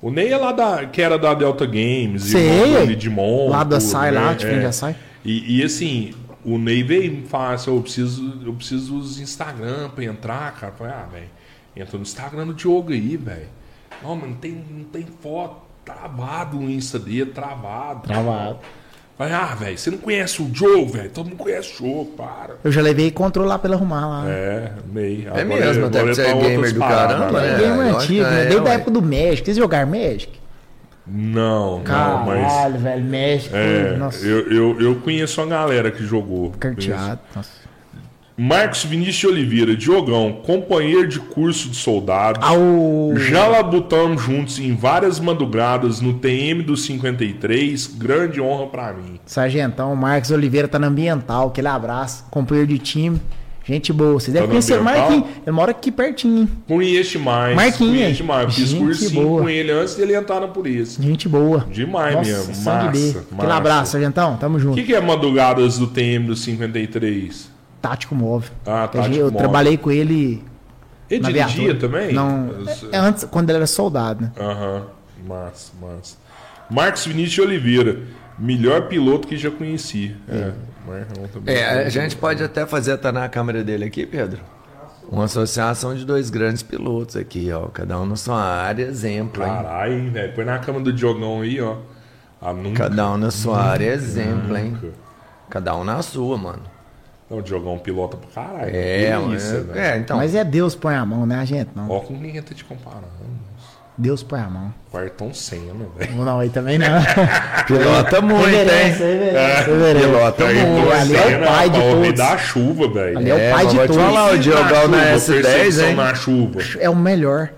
o 0.00 0.10
Ney 0.12 0.28
é 0.32 0.36
lá 0.36 0.52
da. 0.52 0.86
que 0.86 1.02
era 1.02 1.18
da 1.18 1.34
Delta 1.34 1.66
Games, 1.66 2.22
Sei, 2.22 2.40
irmão 2.48 2.86
do 2.86 2.92
Edmond, 2.92 3.50
Lá 3.50 3.64
da 3.64 3.80
Sai, 3.80 4.12
né? 4.12 4.20
lá, 4.20 4.32
de 4.32 4.44
frente 4.46 4.60
É. 4.60 4.62
da 4.62 4.70
Sai. 4.72 4.94
E, 5.24 5.58
e 5.58 5.62
assim, 5.64 6.10
o 6.44 6.58
Ney 6.58 6.82
veio 6.82 7.04
e 7.04 7.10
me 7.10 7.26
fala 7.26 7.54
assim, 7.54 7.74
eu 7.74 7.80
preciso, 7.80 8.40
eu 8.44 8.52
preciso 8.52 8.98
dos 8.98 9.18
Instagram 9.20 9.90
pra 9.90 10.04
entrar, 10.04 10.52
cara. 10.54 10.72
Eu 10.72 10.76
falei, 10.76 10.92
ah, 10.94 11.06
velho, 11.12 11.28
entra 11.76 11.96
no 11.96 12.02
Instagram 12.02 12.46
do 12.46 12.54
Diogo 12.54 12.92
aí, 12.92 13.16
velho. 13.16 13.46
Não, 14.02 14.16
mas 14.16 14.28
não 14.30 14.36
tem, 14.36 14.52
não 14.70 14.84
tem 14.84 15.06
foto. 15.20 15.56
Travado 15.84 16.58
o 16.58 16.70
Insta 16.70 16.98
dele, 16.98 17.26
travado. 17.26 18.02
Travado. 18.02 18.58
Falei, 19.18 19.34
ah, 19.34 19.54
velho, 19.54 19.76
você 19.78 19.90
não 19.90 19.98
conhece 19.98 20.40
o 20.42 20.46
Diogo, 20.46 20.92
velho? 20.92 21.10
Todo 21.10 21.26
mundo 21.28 21.38
conhece 21.38 21.74
o 21.74 21.84
Diogo, 21.84 22.12
para. 22.16 22.56
Eu 22.64 22.72
já 22.72 22.80
levei 22.80 23.10
controle 23.10 23.48
lá 23.48 23.58
pra 23.58 23.68
ele 23.68 23.74
arrumar 23.76 24.06
lá. 24.08 24.28
É, 24.30 24.72
Ney. 24.92 25.28
É 25.32 25.44
mesmo, 25.44 25.86
até 25.86 26.00
que 26.02 26.14
você 26.14 26.22
é 26.22 26.34
gamer 26.34 26.72
do 26.72 26.80
caramba, 26.80 27.42
É, 27.44 27.52
né? 27.52 27.58
game 27.58 27.76
lógico 27.76 27.96
antigo, 28.00 28.24
que 28.24 28.30
né? 28.30 28.40
é, 28.40 28.44
Desde 28.46 28.58
a 28.60 28.70
ué. 28.70 28.74
época 28.74 28.90
do 28.90 29.02
Magic. 29.02 29.44
Vocês 29.44 29.56
jogaram 29.56 29.90
Magic? 29.90 30.41
Não, 31.06 31.78
não, 31.78 31.84
Caralho, 31.84 32.74
mas. 32.74 32.82
velho, 32.82 33.04
Magic. 33.04 33.50
É, 33.52 33.96
nossa, 33.96 34.24
eu, 34.24 34.50
eu, 34.52 34.80
eu 34.80 34.94
conheço 34.96 35.40
uma 35.40 35.48
galera 35.48 35.90
que 35.90 36.04
jogou. 36.04 36.52
carteado. 36.52 37.20
Nossa. 37.34 37.62
Marcos 38.36 38.84
Vinícius 38.84 39.18
de 39.18 39.26
Oliveira, 39.26 39.76
Diogão, 39.76 40.40
companheiro 40.42 41.06
de 41.06 41.20
curso 41.20 41.68
de 41.68 41.76
soldados. 41.76 42.42
Ao... 42.42 43.14
Já 43.16 43.46
labutamos 43.46 44.22
juntos 44.22 44.58
em 44.58 44.74
várias 44.74 45.20
madrugadas 45.20 46.00
no 46.00 46.14
TM 46.14 46.62
do 46.62 46.76
53. 46.76 47.86
Grande 47.98 48.40
honra 48.40 48.66
pra 48.68 48.92
mim. 48.94 49.20
Sargentão, 49.26 49.94
Marcos 49.94 50.30
Oliveira 50.30 50.66
tá 50.66 50.78
no 50.78 50.86
ambiental. 50.86 51.48
Aquele 51.48 51.68
abraço, 51.68 52.24
companheiro 52.30 52.68
de 52.68 52.78
time. 52.78 53.20
Gente 53.64 53.92
boa. 53.92 54.14
Vocês 54.14 54.32
devem 54.32 54.48
no 54.48 54.52
conhecer 54.54 54.80
o? 54.80 54.84
Marquinhos. 54.84 55.24
Ele 55.46 55.50
mora 55.52 55.70
aqui 55.70 55.92
pertinho? 55.92 56.48
Conheço 56.66 57.12
demais. 57.12 57.54
Marquinhos. 57.54 57.92
Conheço 57.94 58.14
demais. 58.16 58.54
Fiz 58.54 58.68
Gente 58.70 58.82
cursinho 58.84 59.22
boa. 59.22 59.42
com 59.42 59.48
ele 59.48 59.70
antes 59.70 59.94
dele 59.94 60.14
entrar 60.16 60.40
na 60.40 60.48
polícia. 60.48 61.02
Gente 61.02 61.28
boa. 61.28 61.66
Demais 61.70 62.14
Nossa, 62.16 62.30
mesmo. 62.30 62.54
sangue 62.56 62.88
B. 62.98 62.98
Massa, 63.06 63.18
Aquele 63.20 63.36
massa. 63.42 63.54
abraço, 63.54 63.92
Sargentão. 63.92 64.36
Tamo 64.36 64.56
O 64.56 64.60
junto. 64.60 64.74
que, 64.74 64.82
que 64.82 64.94
é 64.94 65.00
madrugadas 65.00 65.78
do 65.78 65.86
TM 65.86 66.26
do 66.26 66.34
53? 66.36 67.50
Tático 67.80 68.14
móvel. 68.14 68.50
Ah, 68.66 68.88
tático 68.88 69.14
Eu 69.14 69.24
móvel. 69.26 69.38
trabalhei 69.38 69.76
com 69.76 69.90
ele 69.90 70.42
Ele 71.10 71.20
na 71.22 71.30
dirigia 71.30 71.74
também? 71.74 72.12
Não, 72.12 72.50
é 72.90 72.98
antes, 72.98 73.24
quando 73.24 73.48
ele 73.50 73.58
era 73.58 73.66
soldado, 73.66 74.22
né? 74.22 74.32
Aham, 74.40 74.82
massa, 75.26 75.72
massa. 75.80 76.16
Marcos 76.70 77.04
Vinícius 77.06 77.32
de 77.34 77.40
Oliveira, 77.42 78.00
melhor 78.38 78.88
piloto 78.88 79.28
que 79.28 79.36
já 79.36 79.50
conheci. 79.50 80.14
É, 80.28 80.34
Marcão 80.34 80.54
também. 81.32 81.54
É, 81.54 81.86
a 81.86 81.88
gente 81.88 82.16
pode 82.16 82.42
até 82.42 82.66
fazer, 82.66 82.96
tá 82.98 83.12
na 83.12 83.28
câmera 83.28 83.62
dele 83.62 83.84
aqui, 83.84 84.06
Pedro? 84.06 84.40
Uma 85.10 85.24
associação 85.24 85.94
de 85.94 86.06
dois 86.06 86.30
grandes 86.30 86.62
pilotos 86.62 87.16
aqui, 87.16 87.50
ó. 87.52 87.66
Cada 87.68 88.00
um 88.00 88.06
na 88.06 88.16
sua 88.16 88.40
área, 88.42 88.84
exemplo, 88.84 89.42
hein? 89.42 89.48
Caralho, 89.50 89.92
hein, 89.92 90.10
velho. 90.10 90.32
Põe 90.34 90.44
na 90.44 90.58
cama 90.58 90.80
do 90.80 90.92
Diogão 90.92 91.42
aí, 91.42 91.60
ó. 91.60 91.76
Ah, 92.40 92.52
nunca. 92.52 92.88
Cada 92.88 93.10
um 93.10 93.16
na 93.16 93.30
sua 93.30 93.62
área, 93.62 93.92
exemplo, 93.92 94.56
hein? 94.56 94.76
Cada 95.50 95.76
um 95.76 95.84
na 95.84 96.00
sua, 96.02 96.38
mano. 96.38 96.62
Não, 97.28 97.38
o 97.38 97.42
Diogão 97.42 97.78
pilota 97.78 98.16
pra 98.16 98.30
caralho. 98.30 98.74
É, 98.74 99.18
isso, 99.34 99.64
velho. 99.64 99.78
É, 99.78 99.98
então. 99.98 100.16
Mas 100.16 100.34
é 100.34 100.42
Deus 100.44 100.74
põe 100.74 100.94
a 100.94 101.04
mão, 101.04 101.26
né, 101.26 101.36
a 101.36 101.44
gente? 101.44 101.70
Não. 101.74 101.90
Ó, 101.90 102.00
com 102.00 102.18
quem 102.18 102.40
tá 102.42 102.54
te 102.54 102.64
comparando? 102.64 103.06
Deus 103.96 104.22
põe 104.22 104.40
a 104.40 104.48
mão. 104.48 104.74
Ayrton 104.94 105.32
Senna, 105.34 105.86
velho. 105.98 106.14
Não, 106.24 106.40
aí 106.40 106.48
também 106.50 106.78
não. 106.78 106.86
Pilota 107.66 108.20
muito, 108.20 108.44
Reverência, 108.46 109.04
hein? 109.04 109.18
reverência, 109.18 109.64
reverência. 109.64 110.08
Pilota 110.08 110.44
muito. 110.44 110.92
ali 110.92 111.16
é 111.16 111.36
o 111.38 111.46
pai 111.46 111.70
de 111.70 111.78
pra- 111.78 111.84
o 111.86 112.00
rei 112.00 112.12
todos. 112.12 112.18
da 112.30 112.38
chuva, 112.38 112.88
velho. 112.88 113.18
Ali 113.18 113.30
é 113.30 113.34
o 113.34 113.38
pai 113.54 113.64
mas 113.64 113.68
de 113.72 113.76
todos. 113.78 113.96
falar, 113.96 114.32
o 114.32 114.38
Diogão 114.38 114.88
na 114.88 114.98
S10, 114.98 115.42
perseguição 115.42 115.88
hein? 115.88 115.94
na 115.96 116.14
chuva. 116.14 116.60
É 116.80 116.90
o 116.90 116.96
melhor. 116.96 117.48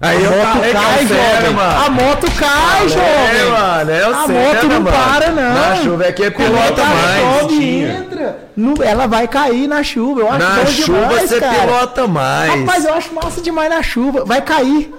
Aí 0.00 0.24
a 0.24 0.30
moto 0.30 0.60
cai, 0.72 1.02
é 1.02 1.06
sério, 1.08 1.08
jovem. 1.40 1.54
mano. 1.54 1.84
A 1.84 1.90
moto 1.90 2.26
cai, 2.38 2.84
É, 2.84 2.88
jovem. 2.88 3.50
mano, 3.50 3.90
é 3.90 4.08
o 4.08 4.14
a 4.14 4.26
sério, 4.26 4.34
moto 4.54 4.62
não 4.68 4.80
mano. 4.80 4.96
para, 4.96 5.30
não. 5.32 5.54
Na 5.54 5.76
chuva 5.76 6.04
é 6.06 6.12
que 6.12 6.22
é 6.22 6.30
pilota 6.30 6.84
mais. 6.84 7.52
entra, 7.52 8.07
no- 8.58 8.82
ela 8.82 9.06
vai 9.06 9.28
cair 9.28 9.66
na 9.68 9.82
chuva. 9.82 10.20
Eu 10.20 10.28
acho 10.30 10.38
Na 10.38 10.56
bom 10.56 10.66
chuva 10.66 10.98
demais, 11.08 11.30
você 11.30 11.40
cara. 11.40 11.58
pilota 11.58 12.06
mais. 12.08 12.60
Rapaz, 12.60 12.84
eu 12.84 12.94
acho 12.94 13.14
massa 13.14 13.40
demais 13.40 13.70
na 13.70 13.82
chuva. 13.82 14.24
Vai 14.24 14.42
cair. 14.42 14.92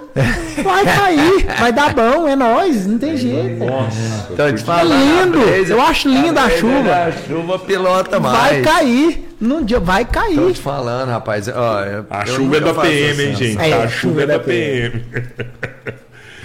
Vai 0.64 0.84
cair. 0.84 1.46
Vai 1.58 1.72
dar 1.72 1.94
bom, 1.94 2.26
é 2.26 2.34
nóis. 2.34 2.86
Não 2.86 2.98
tem 2.98 3.16
jeito. 3.16 3.64
Nossa. 3.64 4.28
Tô 4.36 4.46
te 4.52 4.54
É 4.54 4.56
falando, 4.58 5.38
lindo. 5.38 5.44
a 5.48 5.56
Eu 5.74 5.80
acho 5.82 6.08
linda 6.08 6.40
a 6.42 6.50
chuva. 6.50 6.82
Na 6.82 7.12
chuva 7.12 7.58
pilota 7.58 8.18
mais. 8.18 8.36
Vai 8.38 8.62
cair. 8.62 9.26
Num 9.40 9.64
dia 9.64 9.80
vai 9.80 10.04
Tô 10.04 10.12
cair. 10.12 10.52
te 10.52 10.60
falando, 10.60 11.08
rapaz. 11.10 11.48
Ó, 11.48 11.84
eu- 11.84 12.06
A 12.10 12.22
eu 12.22 12.26
chuva 12.34 12.56
é 12.56 12.60
nunca 12.60 12.72
da 12.72 12.74
faço 12.74 12.88
PM, 12.90 13.22
hein, 13.22 13.32
assim, 13.32 13.44
gente? 13.44 13.60
É, 13.62 13.72
a 13.74 13.88
chuva 13.88 14.22
é 14.22 14.26
da 14.26 14.38
PM. 14.38 15.02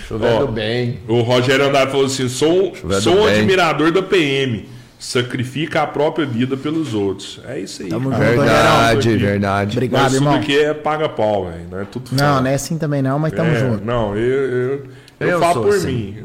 Chuva 0.07 0.27
é 0.27 0.33
Ó, 0.35 0.39
do 0.45 0.47
bem. 0.51 0.99
O 1.07 1.21
Rogério 1.21 1.65
Andrade 1.65 1.91
falou 1.91 2.05
assim: 2.05 2.29
sou, 2.29 2.73
é 2.91 3.01
sou 3.01 3.17
um 3.21 3.25
admirador 3.25 3.91
da 3.91 4.03
PM. 4.03 4.69
Sacrifica 4.97 5.81
a 5.83 5.87
própria 5.87 6.25
vida 6.25 6.55
pelos 6.57 6.93
outros. 6.93 7.39
É 7.47 7.59
isso 7.59 7.83
aí. 7.83 7.89
Tamo 7.89 8.09
junto, 8.11 8.17
Verdade, 8.23 9.09
aqui. 9.09 9.17
verdade. 9.17 9.71
Obrigado, 9.77 10.01
Nós 10.03 10.13
tudo 10.13 10.23
irmão. 10.23 10.35
aqui 10.35 10.57
é 10.59 10.73
paga-pau, 10.73 11.45
velho. 11.45 11.67
Não 11.69 11.79
é 11.81 11.85
tudo 11.85 12.09
Não, 12.11 12.17
fala. 12.19 12.41
não 12.41 12.49
é 12.49 12.53
assim 12.53 12.77
também 12.77 13.01
não, 13.01 13.19
mas 13.19 13.33
tamo 13.33 13.51
É, 13.51 13.59
junto. 13.59 13.83
Não, 13.85 14.15
eu, 14.15 14.21
eu, 14.23 14.85
eu, 15.19 15.29
Eu 15.29 15.39
falo 15.39 15.63
por 15.63 15.75
assim. 15.75 15.87
mim. 15.93 16.17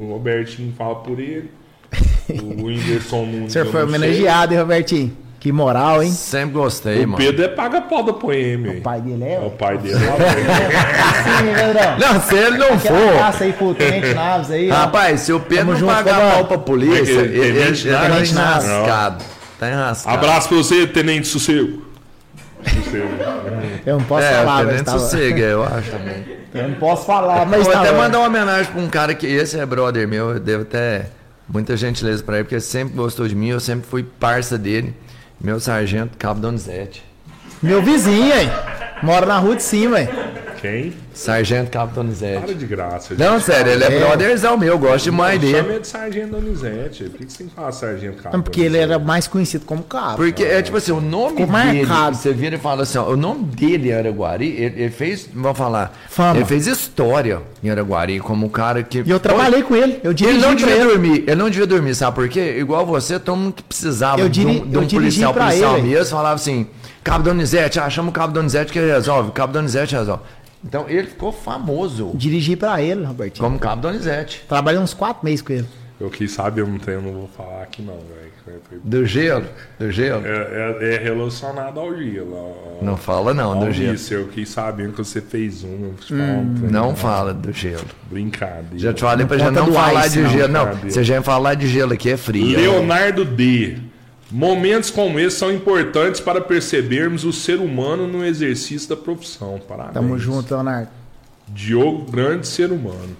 O 0.00 0.08
Robertinho 0.12 0.72
fala 0.76 0.96
por 0.96 1.18
ele. 1.20 1.50
O 2.42 2.64
Whindersson 2.64 3.26
não. 3.26 3.44
O 3.44 3.50
senhor 3.50 3.66
foi 3.66 3.84
homenageado, 3.84 4.54
hein, 4.54 4.60
Robertinho? 4.60 5.12
Que 5.44 5.52
moral, 5.52 6.02
hein? 6.02 6.10
Sempre 6.10 6.54
gostei, 6.54 7.04
O 7.04 7.08
mano. 7.08 7.16
Pedro 7.18 7.44
é 7.44 7.48
paga-pau 7.48 8.02
da 8.02 8.14
PM. 8.14 8.78
O 8.78 8.80
pai 8.80 8.98
dele 9.02 9.24
é? 9.24 9.34
É 9.34 9.40
o 9.40 9.50
pai 9.50 9.76
dele. 9.76 9.98
Sim, 9.98 11.54
Pedrão. 11.54 11.98
Não, 11.98 12.20
se 12.22 12.34
ele 12.34 12.56
não 12.56 12.72
Aquela 12.72 12.98
for. 12.98 13.18
caça 13.18 13.44
aí 13.44 13.52
pro 13.52 13.74
Tenente 13.74 14.14
Naves 14.14 14.50
aí. 14.50 14.70
Rapaz, 14.70 15.20
se 15.20 15.34
o 15.34 15.40
Pedro 15.40 15.78
não 15.78 15.86
pagar 15.86 16.32
pau 16.32 16.46
pra 16.46 16.56
polícia, 16.56 17.12
é 17.12 17.24
ele, 17.24 17.40
é? 17.42 17.44
ele, 17.44 17.58
ele 17.58 17.92
tá 17.92 18.20
enrascado. 18.22 19.24
Tá 19.60 19.70
enrascado. 19.70 20.16
Abraço 20.16 20.48
pra 20.48 20.56
você, 20.56 20.86
Tenente 20.86 21.26
Sossego. 21.26 21.82
Sossego. 22.66 23.08
Eu 23.84 23.98
não 23.98 24.04
posso 24.06 24.24
é, 24.24 24.32
falar, 24.32 24.56
mas 24.56 24.66
Tenente 24.66 24.84
tava... 24.84 24.98
Sossega, 24.98 25.42
eu 25.42 25.62
acho 25.62 25.90
também. 25.92 26.24
Eu 26.54 26.68
não 26.70 26.74
posso 26.76 27.04
falar, 27.04 27.44
mas 27.44 27.64
Vou 27.64 27.70
tava... 27.70 27.86
até 27.86 27.94
mandar 27.94 28.18
uma 28.20 28.28
homenagem 28.28 28.72
pra 28.72 28.80
um 28.80 28.88
cara 28.88 29.14
que 29.14 29.26
esse 29.26 29.60
é 29.60 29.66
brother 29.66 30.08
meu, 30.08 30.30
eu 30.30 30.40
devo 30.40 30.62
até 30.62 31.10
muita 31.46 31.76
gentileza 31.76 32.22
pra 32.22 32.36
ele, 32.36 32.44
porque 32.44 32.54
ele 32.54 32.62
sempre 32.62 32.94
gostou 32.94 33.28
de 33.28 33.34
mim, 33.34 33.48
eu 33.48 33.60
sempre 33.60 33.86
fui 33.86 34.02
parça 34.02 34.56
dele. 34.56 34.94
Meu 35.40 35.60
sargento, 35.60 36.16
Cabo 36.18 36.40
Donizete. 36.40 37.04
Meu 37.62 37.82
vizinho, 37.82 38.32
aí. 38.32 38.50
Mora 39.02 39.26
na 39.26 39.38
rua 39.38 39.56
de 39.56 39.62
cima, 39.62 39.98
aí. 39.98 40.08
Quem? 40.64 40.94
Sargento 41.12 41.70
Cabo 41.70 41.92
Para 41.92 42.02
Donizete. 42.02 42.54
de 42.54 42.64
graça. 42.64 43.14
Não, 43.18 43.38
sério, 43.38 43.70
ele 43.72 43.84
é, 43.84 43.94
É. 43.94 43.98
brotherzão 44.00 44.56
meu, 44.56 44.70
eu 44.72 44.78
gosto 44.78 45.04
demais 45.04 45.38
dele. 45.38 45.58
Chama 45.58 45.68
ele 45.72 45.80
de 45.80 45.86
Sargento 45.86 46.28
Donizete. 46.40 47.04
Por 47.04 47.18
que 47.18 47.30
você 47.30 47.36
tem 47.38 47.48
que 47.48 47.54
falar 47.54 47.70
Sargento 47.72 48.22
Cabo? 48.22 48.34
Não, 48.36 48.42
porque 48.42 48.62
ele 48.62 48.78
era 48.78 48.98
mais 48.98 49.26
conhecido 49.28 49.66
como 49.66 49.82
Cabo. 49.82 50.16
Porque 50.16 50.42
é 50.42 50.62
tipo 50.62 50.78
assim, 50.78 50.92
o 50.92 51.02
nome 51.02 51.36
Ficou 51.42 51.46
dele, 51.54 51.84
marcado. 51.86 52.16
você 52.16 52.32
vira 52.32 52.56
e 52.56 52.58
fala 52.58 52.84
assim, 52.84 52.96
ó, 52.96 53.10
o 53.10 53.14
nome 53.16 53.44
dele 53.44 53.90
em 53.90 53.92
Araguari, 53.92 54.46
ele, 54.56 54.82
ele 54.84 54.90
fez, 54.90 55.28
vamos 55.34 55.58
falar, 55.58 55.92
Fama. 56.08 56.36
ele 56.36 56.46
fez 56.46 56.66
história 56.66 57.42
em 57.62 57.68
Araguari 57.68 58.18
como 58.20 58.46
um 58.46 58.48
cara 58.48 58.82
que... 58.82 59.02
E 59.04 59.10
eu 59.10 59.20
trabalhei 59.20 59.62
com 59.62 59.76
ele. 59.76 60.00
Eu 60.02 60.12
Ele 60.12 60.14
dirigi 60.14 60.38
não 60.38 60.48
pra 60.48 60.54
devia 60.56 60.74
ele. 60.76 60.84
dormir, 60.88 61.24
ele 61.26 61.34
não 61.36 61.50
devia 61.50 61.66
dormir, 61.66 61.94
sabe 61.94 62.14
por 62.14 62.26
quê? 62.26 62.56
Igual 62.58 62.86
você, 62.86 63.18
todo 63.18 63.36
mundo 63.36 63.52
que 63.52 63.62
precisava 63.62 64.18
Eu 64.18 64.30
de 64.30 64.40
um, 64.40 64.46
diri- 64.46 64.60
de 64.60 64.78
um 64.78 64.80
eu 64.80 64.86
dirigi 64.86 65.20
policial, 65.22 65.34
policial 65.34 65.76
ele. 65.78 65.88
mesmo, 65.88 66.10
falava 66.16 66.36
assim, 66.36 66.66
Cabo 67.02 67.22
Donizete, 67.22 67.78
ah, 67.78 67.90
chama 67.90 68.08
o 68.08 68.12
Cabo 68.12 68.32
Donizete 68.32 68.72
que 68.72 68.78
ele 68.78 68.90
resolve, 68.90 69.30
Cabo 69.32 69.52
Donizete 69.52 69.94
resolve. 69.94 70.22
Então 70.64 70.88
ele 70.88 71.08
ficou 71.08 71.30
famoso 71.30 72.12
Dirigi 72.14 72.56
pra 72.56 72.80
ele, 72.80 73.04
Robertinho. 73.04 73.44
como 73.44 73.58
Cabo 73.58 73.82
Donizete. 73.82 74.44
Trabalhei 74.48 74.80
uns 74.80 74.94
quatro 74.94 75.24
meses 75.24 75.42
com 75.42 75.52
ele. 75.52 75.66
Eu 76.00 76.10
quis 76.10 76.32
saber, 76.32 76.62
eu 76.62 76.66
não 76.66 76.78
tenho, 76.78 77.00
não 77.00 77.12
vou 77.12 77.28
falar 77.36 77.62
aqui 77.62 77.80
não, 77.82 77.94
velho. 77.94 78.24
Do 78.82 79.06
gelo, 79.06 79.46
do 79.78 79.90
gelo. 79.90 80.22
É, 80.26 80.76
é- 80.80 80.94
é 80.96 80.98
relacionado 80.98 81.80
ao 81.80 81.96
gelo. 81.96 82.34
ó. 82.34 82.84
Não 82.84 82.94
fala 82.96 83.32
não, 83.32 83.52
Ao 83.52 83.60
do 83.64 83.72
gelo. 83.72 83.94
Isso, 83.94 84.12
eu 84.12 84.26
quis 84.28 84.48
saber 84.50 84.90
que 84.90 84.98
você 84.98 85.20
fez 85.22 85.64
um. 85.64 85.68
eu 85.68 85.78
vou 85.78 85.94
te 85.94 86.08
falar 86.14 86.38
um 86.40 86.54
trem. 86.54 86.70
Não 86.70 86.94
fala 86.96 87.32
do 87.32 87.52
gelo. 87.52 87.84
Brincadeira. 88.10 88.66
Já 88.78 88.92
te 88.92 89.00
falei 89.00 89.24
pra 89.24 89.38
já 89.38 89.50
não 89.50 89.72
falar 89.72 90.06
ice, 90.06 90.16
de 90.18 90.22
não, 90.24 90.30
gelo. 90.30 90.52
Não, 90.52 90.66
você 90.74 91.02
já 91.04 91.14
ia 91.14 91.22
falar 91.22 91.54
de 91.54 91.66
gelo 91.68 91.94
aqui, 91.94 92.10
é 92.10 92.16
frio. 92.18 92.56
Leonardo 92.58 93.24
D. 93.24 93.78
Momentos 94.36 94.90
como 94.90 95.20
esse 95.20 95.36
são 95.36 95.52
importantes 95.52 96.20
para 96.20 96.40
percebermos 96.40 97.24
o 97.24 97.32
ser 97.32 97.60
humano 97.60 98.08
no 98.08 98.24
exercício 98.24 98.88
da 98.88 98.96
profissão. 98.96 99.60
Parabéns. 99.68 99.94
Tamo 99.94 100.18
junto, 100.18 100.52
Leonardo. 100.52 100.88
Diogo, 101.46 102.10
grande 102.10 102.48
ser 102.48 102.72
humano. 102.72 103.16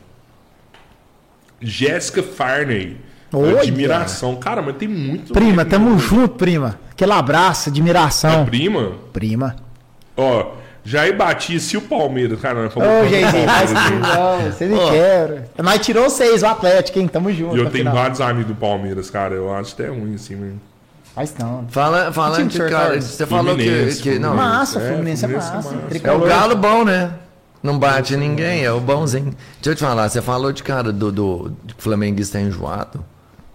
Jéssica 1.61 2.21
Farney. 2.21 2.97
Olha! 3.33 3.61
Admiração. 3.61 4.35
Cara, 4.35 4.61
mas 4.61 4.77
tem 4.77 4.89
muito. 4.89 5.33
Prima, 5.33 5.65
tamo 5.65 5.97
junto, 6.01 6.35
prima. 6.35 6.81
Aquele 6.91 7.13
abraço, 7.13 7.69
É 7.69 7.71
admiração. 7.71 8.45
prima? 8.45 8.95
Prima. 9.13 9.55
Ó, 10.17 10.55
Jair 10.85 11.17
Batista 11.17 11.77
e 11.77 11.79
o 11.79 11.83
Palmeiras. 11.83 12.41
Cara, 12.41 12.65
nós 12.65 12.75
falamos 12.75 13.07
Ô, 13.07 13.47
mas 13.47 13.71
não, 13.73 14.51
você 14.51 14.67
me 14.67 14.75
Ó. 14.75 14.91
quer. 14.91 15.49
Nós 15.63 15.79
tirou 15.87 16.11
seis 16.11 16.43
o 16.43 16.47
Atlético, 16.47 16.99
hein? 16.99 17.07
Tamo 17.07 17.33
junto. 17.33 17.57
E 17.57 17.61
eu 17.61 17.67
tenho 17.71 17.85
final. 17.85 17.95
vários 17.95 18.21
amigos 18.21 18.49
do 18.49 18.57
Palmeiras, 18.57 19.11
cara. 19.11 19.37
Eu 19.37 19.55
acho 19.55 19.75
até 19.75 19.87
ruim 19.89 20.17
assim, 20.17 20.35
mesmo. 20.35 20.61
Mas 21.17 21.35
não. 21.39 21.67
Fala, 21.69 22.11
de 22.11 22.49
que 22.49 22.59
cara, 22.69 23.01
você 23.01 23.25
falou 23.27 23.57
que, 23.57 23.95
que 24.03 24.19
não, 24.19 24.35
Massa, 24.35 24.81
é, 24.81 24.89
Fluminense 24.89 25.25
é 25.25 25.29
é 25.29 25.37
massa. 25.37 25.75
é 26.03 26.13
o 26.13 26.21
galo 26.21 26.57
bom, 26.57 26.85
né? 26.85 27.13
Não 27.63 27.79
bate 27.79 28.17
ninguém, 28.17 28.65
é 28.65 28.71
o 28.73 28.81
bonzinho. 28.81 29.33
Deixa 29.57 29.71
eu 29.71 29.75
te 29.75 29.81
falar, 29.81 30.09
você 30.09 30.21
falou 30.21 30.53
de 30.53 30.63
cara 30.63 30.93
do, 30.93 31.11
do 31.11 31.53
de 31.65 31.75
flamenguista 31.79 32.39
é 32.39 32.43
enjoado. 32.43 33.05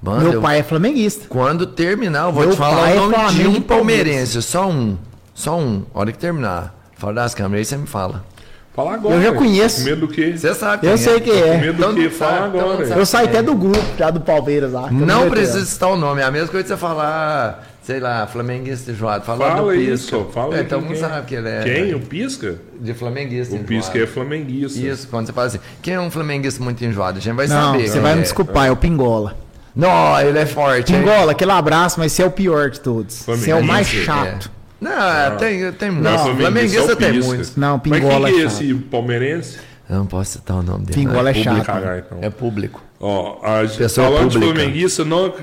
Mano, 0.01 0.21
Meu 0.23 0.33
eu- 0.33 0.41
pai 0.41 0.59
é 0.59 0.63
flamenguista. 0.63 1.25
quando 1.27 1.67
terminar, 1.67 2.27
eu 2.27 2.31
vou 2.31 2.43
Meu 2.43 2.51
te 2.53 2.57
falar 2.57 2.81
pai 2.83 2.93
o 2.93 2.95
é 2.95 2.95
nome 2.95 3.15
de 3.15 3.19
Flamengo 3.35 3.57
um 3.57 3.61
palmeirense, 3.61 4.41
só 4.41 4.67
um. 4.69 4.97
Só 5.35 5.59
um. 5.59 5.83
A 5.93 5.99
hora 5.99 6.11
que 6.11 6.17
terminar. 6.17 6.73
Fora 6.97 7.15
das 7.15 7.35
câmeras, 7.35 7.59
aí 7.59 7.65
você 7.65 7.77
me 7.77 7.87
fala. 7.87 8.23
Fala 8.79 8.93
agora. 8.93 9.15
Eu 9.15 9.21
já 9.21 9.33
conheço. 9.33 9.79
Com 9.79 9.89
medo 9.89 10.07
do 10.07 10.07
quê? 10.07 10.33
Você 10.37 10.53
sabe 10.53 10.85
Eu 10.87 10.91
quem 10.91 10.97
sei 10.97 11.19
quem 11.19 11.33
Com 11.33 11.47
é. 11.47 11.57
medo 11.57 11.73
Então 11.77 11.89
do 11.89 11.95
quê? 11.97 12.03
não 12.03 12.11
Fala 12.11 12.47
então 12.47 12.59
agora. 12.71 12.85
velho. 12.85 12.99
Eu 13.01 13.05
saí 13.05 13.25
até 13.27 13.41
do 13.41 13.53
grupo 13.55 13.83
já 13.97 14.09
do 14.09 14.21
Palmeiras 14.21 14.71
lá. 14.71 14.87
que 14.87 14.93
Não 14.93 15.25
me 15.25 15.29
precisa 15.31 15.65
citar 15.65 15.89
o 15.89 15.97
nome, 15.97 16.21
é 16.21 16.23
a 16.23 16.31
mesma 16.31 16.47
coisa 16.47 16.63
que 16.63 16.69
você 16.69 16.77
falar, 16.77 17.67
sei 17.83 17.99
lá, 17.99 18.25
flamenguista 18.25 18.91
enjoado. 18.91 19.25
Fala, 19.25 19.49
Fala 19.49 19.61
do 19.63 19.75
isso, 19.75 20.15
Pisca. 20.17 20.31
fala 20.31 20.57
é, 20.57 20.61
Então 20.61 20.79
quem 20.79 20.89
não 20.91 20.95
é. 20.95 20.99
sabe 20.99 21.25
que 21.25 21.35
ele 21.35 21.49
é. 21.49 21.61
Quem? 21.63 21.93
O 21.93 21.99
Pisca? 21.99 22.55
De 22.79 22.93
flamenguista 22.93 23.53
O 23.53 23.57
enjoado. 23.57 23.67
Pisca 23.67 23.99
é 23.99 24.07
flamenguista. 24.07 24.79
Isso, 24.79 25.07
quando 25.09 25.25
você 25.27 25.33
fala 25.33 25.47
assim, 25.47 25.59
quem 25.81 25.95
é 25.95 25.99
um 25.99 26.09
flamenguista 26.09 26.63
muito 26.63 26.83
enjoado? 26.85 27.17
A 27.17 27.21
gente 27.21 27.35
vai 27.35 27.47
Não, 27.47 27.73
saber. 27.73 27.85
você 27.87 27.93
quem 27.93 28.01
vai 28.01 28.13
me 28.13 28.19
é. 28.19 28.23
desculpar, 28.23 28.67
é 28.67 28.71
o 28.71 28.77
Pingola. 28.77 29.35
Não, 29.75 30.19
ele 30.21 30.39
é 30.39 30.45
forte. 30.45 30.93
hein? 30.93 30.99
Pingola, 31.01 31.33
aquele 31.33 31.51
abraço, 31.51 31.99
mas 31.99 32.11
você 32.13 32.23
é 32.23 32.25
o 32.25 32.31
pior 32.31 32.69
de 32.69 32.79
todos. 32.79 33.23
Você 33.25 33.51
é 33.51 33.55
o 33.55 33.63
mais 33.63 33.87
chato. 33.87 34.49
Não, 34.81 35.37
tem, 35.37 35.71
tem 35.73 35.91
Não, 35.91 36.01
muitos. 36.01 36.21
flamenguista 36.21 36.41
Flamenguista 36.41 36.91
é 36.91 36.95
tem 36.95 37.11
Pisca. 37.13 37.27
muitos. 37.27 37.55
Não, 37.55 37.81
Mas 37.85 37.99
Pingola 37.99 38.27
quem 38.27 38.35
que 38.35 38.41
é 38.41 38.43
é 38.43 38.47
esse 38.47 38.73
palmeirense? 38.73 39.57
Eu 39.89 39.95
não 39.97 40.05
posso 40.05 40.33
citar 40.33 40.57
o 40.57 40.61
nome 40.61 40.85
dele. 40.85 40.99
Pingola 40.99 41.31
é 41.31 41.33
não. 41.33 41.43
chato. 41.43 41.65
Cagar, 41.65 41.97
então. 41.99 42.19
É 42.21 42.29
público. 42.29 42.83
Ó, 43.01 43.39
a, 43.43 43.61
Pessoa 43.67 44.07
falando 44.07 44.29
de 44.29 44.37
pública. 44.37 44.55
flamenguista, 44.59 45.05
não, 45.05 45.33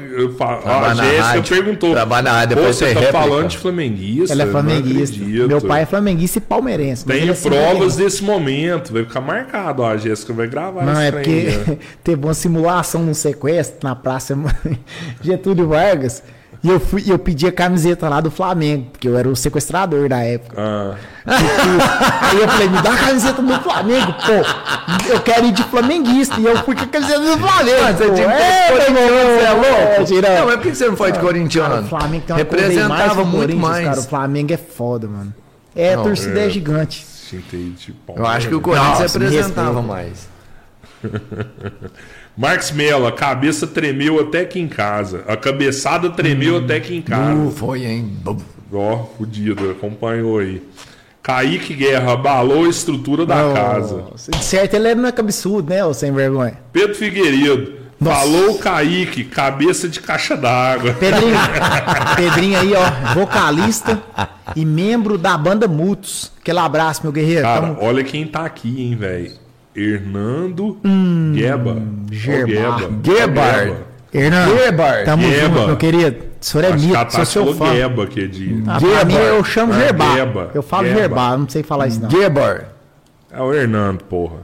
a 0.65 0.95
Jéssica 0.95 1.43
perguntou. 1.57 1.91
Trabalha 1.93 2.23
na 2.23 2.33
rádio, 2.33 2.57
depois 2.57 2.77
você 2.77 2.85
tem 2.85 2.95
tá 2.95 3.01
réplica. 3.01 3.23
falando 3.25 3.49
de 3.49 3.59
flamenguista? 3.59 4.33
Ela 4.35 4.43
é 4.43 4.47
flamenguista. 4.47 5.25
Meu 5.25 5.61
pai 5.63 5.83
é 5.83 5.87
flamenguista 5.87 6.39
e 6.39 6.41
palmeirense. 6.43 7.05
mas 7.07 7.19
Tem 7.19 7.29
é 7.29 7.33
provas 7.33 7.43
flamenguista. 7.67 8.03
desse 8.05 8.23
momento, 8.25 8.93
vai 8.93 9.05
ficar 9.05 9.21
marcado. 9.21 9.83
Ó, 9.83 9.91
a 9.91 9.97
Jéssica 9.97 10.33
vai 10.33 10.47
gravar 10.47 10.85
Não, 10.85 11.01
é 11.01 11.11
porque 11.11 11.31
aí, 11.67 11.79
teve 12.05 12.25
uma 12.25 12.35
simulação 12.35 13.03
num 13.03 13.15
sequestro 13.15 13.79
na 13.83 13.97
Praça 13.97 14.39
Getúlio 15.23 15.67
Vargas. 15.69 16.23
E 16.67 16.69
eu, 16.69 16.81
fui, 16.81 17.05
eu 17.07 17.17
pedi 17.17 17.47
a 17.47 17.53
camiseta 17.53 18.09
lá 18.09 18.21
do 18.21 18.29
Flamengo, 18.29 18.89
porque 18.91 19.07
eu 19.07 19.17
era 19.17 19.29
o 19.29 19.37
sequestrador 19.37 20.09
da 20.09 20.19
época. 20.19 20.57
Ah, 20.61 20.97
Aí 21.25 22.41
eu 22.43 22.49
falei, 22.49 22.69
me 22.69 22.83
dá 22.83 22.93
a 22.93 22.97
camiseta 22.97 23.41
do 23.41 23.55
Flamengo, 23.61 24.13
pô. 24.15 25.13
Eu 25.13 25.21
quero 25.21 25.47
ir 25.47 25.53
de 25.53 25.63
flamenguista. 25.63 26.41
E 26.41 26.45
eu 26.45 26.57
fui 26.65 26.75
com 26.75 26.83
a 26.83 26.87
camiseta 26.89 27.21
do 27.21 27.39
Flamengo. 27.39 27.83
Mas 27.83 27.97
você 27.97 28.11
tinha 28.11 28.27
que 28.27 28.33
É, 28.43 28.85
irmão, 28.85 29.03
você 29.07 29.45
é 29.45 29.51
louco? 29.53 30.07
Girão. 30.07 30.35
Não, 30.35 30.47
mas 30.47 30.57
por 30.57 30.63
que 30.63 30.75
você 30.75 30.89
não 30.89 30.97
foi 30.97 31.13
de 31.13 31.19
corintiano? 31.21 31.69
Cara, 31.71 31.83
o 31.83 31.89
Flamengo 31.89 32.25
tem 32.27 32.35
uma 32.35 32.45
mais 32.45 32.59
Representava 32.59 33.23
o 33.23 33.27
muito 33.27 33.39
Corinthians, 33.39 33.61
mais. 33.71 33.85
Cara, 33.87 34.01
o 34.01 34.03
Flamengo 34.03 34.53
é 34.53 34.57
foda, 34.57 35.07
mano. 35.07 35.35
É, 35.77 35.93
a 35.93 35.97
Não, 35.99 36.03
torcida 36.03 36.41
é, 36.41 36.47
é. 36.47 36.51
gigante. 36.51 37.07
Pau. 38.05 38.17
Eu 38.19 38.27
acho 38.27 38.49
que 38.49 38.55
o 38.57 38.61
Corinthians 38.61 38.99
Nossa, 38.99 39.19
representava 39.21 39.83
mais. 39.83 40.29
Marcos 42.37 42.71
Mello, 42.71 43.07
a 43.07 43.13
cabeça 43.13 43.67
tremeu 43.67 44.21
até 44.21 44.41
aqui 44.41 44.61
em 44.61 44.69
casa. 44.69 45.25
A 45.27 45.37
cabeçada 45.37 46.11
tremeu 46.11 46.59
até 46.59 46.77
aqui 46.77 46.95
em 46.97 47.01
casa. 47.03 47.35
Uh, 47.41 47.51
foi, 47.51 47.85
hein? 47.87 48.13
Ó, 48.73 49.05
fudido, 49.17 49.71
acompanhou 49.71 50.39
aí. 50.39 50.63
Kaique 51.23 51.75
Guerra 51.75 52.13
abalou 52.13 52.67
a 52.67 52.69
estrutura 52.69 53.25
da 53.27 53.53
casa. 53.55 54.05
Nossa, 54.11 54.31
De 54.31 54.45
certo, 54.45 54.75
ele 54.75 54.95
não 54.95 55.09
é 55.09 55.13
cabeçudo, 55.13 55.71
né, 55.71 55.85
ô 55.85 55.93
sem 55.95 56.13
vergonha. 56.13 56.59
Pedro 56.73 56.95
Figueiredo, 56.95 57.73
Nossa. 57.99 58.21
falou 58.21 58.51
o 58.51 58.59
Kaique, 58.59 59.25
cabeça 59.25 59.89
de 59.89 59.99
caixa 60.01 60.37
d'água. 60.37 60.93
Pedrinho, 60.93 61.35
Pedrinho 62.17 62.59
aí, 62.61 62.73
ó, 62.75 63.15
vocalista 63.15 64.01
e 64.55 64.65
membro 64.65 65.17
da 65.19 65.37
banda 65.39 65.67
Mutos. 65.67 66.31
Aquele 66.41 66.59
abraço, 66.61 67.01
meu 67.03 67.11
guerreiro. 67.11 67.43
Cara, 67.43 67.61
Tamo- 67.63 67.79
olha 67.81 68.05
quem 68.05 68.25
tá 68.27 68.45
aqui, 68.45 68.83
hein, 68.83 68.95
velho. 68.95 69.33
Hernando 69.77 70.79
Gueba. 71.35 71.77
Gerbar. 72.11 72.83
Ó, 72.83 72.91
Gebard. 73.03 73.75
Hernando, 74.15 74.57
Gebar. 74.59 75.05
tamo 75.05 75.23
Geba. 75.29 75.47
junto, 75.55 75.67
meu 75.67 75.77
querido. 75.77 76.17
O 76.41 76.45
senhor 76.45 76.65
é 76.65 76.69
Acho 76.73 76.87
mito, 76.87 77.13
sou 77.13 77.25
seu 77.27 77.55
fã. 77.55 77.73
Gueba 77.73 78.07
que 78.07 78.21
é 78.21 78.27
de... 78.27 78.63
Ah, 78.67 78.79
pra 78.81 79.05
mim, 79.05 79.15
eu 79.15 79.45
chamo 79.45 79.73
Ah, 79.73 79.79
Gerbar. 79.79 80.17
Geba. 80.17 80.51
Eu 80.55 80.63
falo 80.63 80.87
Geba. 80.87 80.99
Gerbar, 81.01 81.39
não 81.39 81.49
sei 81.49 81.63
falar 81.63 81.89
isso 81.89 82.01
não. 82.01 82.11
Gebar. 82.11 82.69
É 83.37 83.43
o 83.43 83.53
Hernando, 83.53 84.03
porra. 84.05 84.37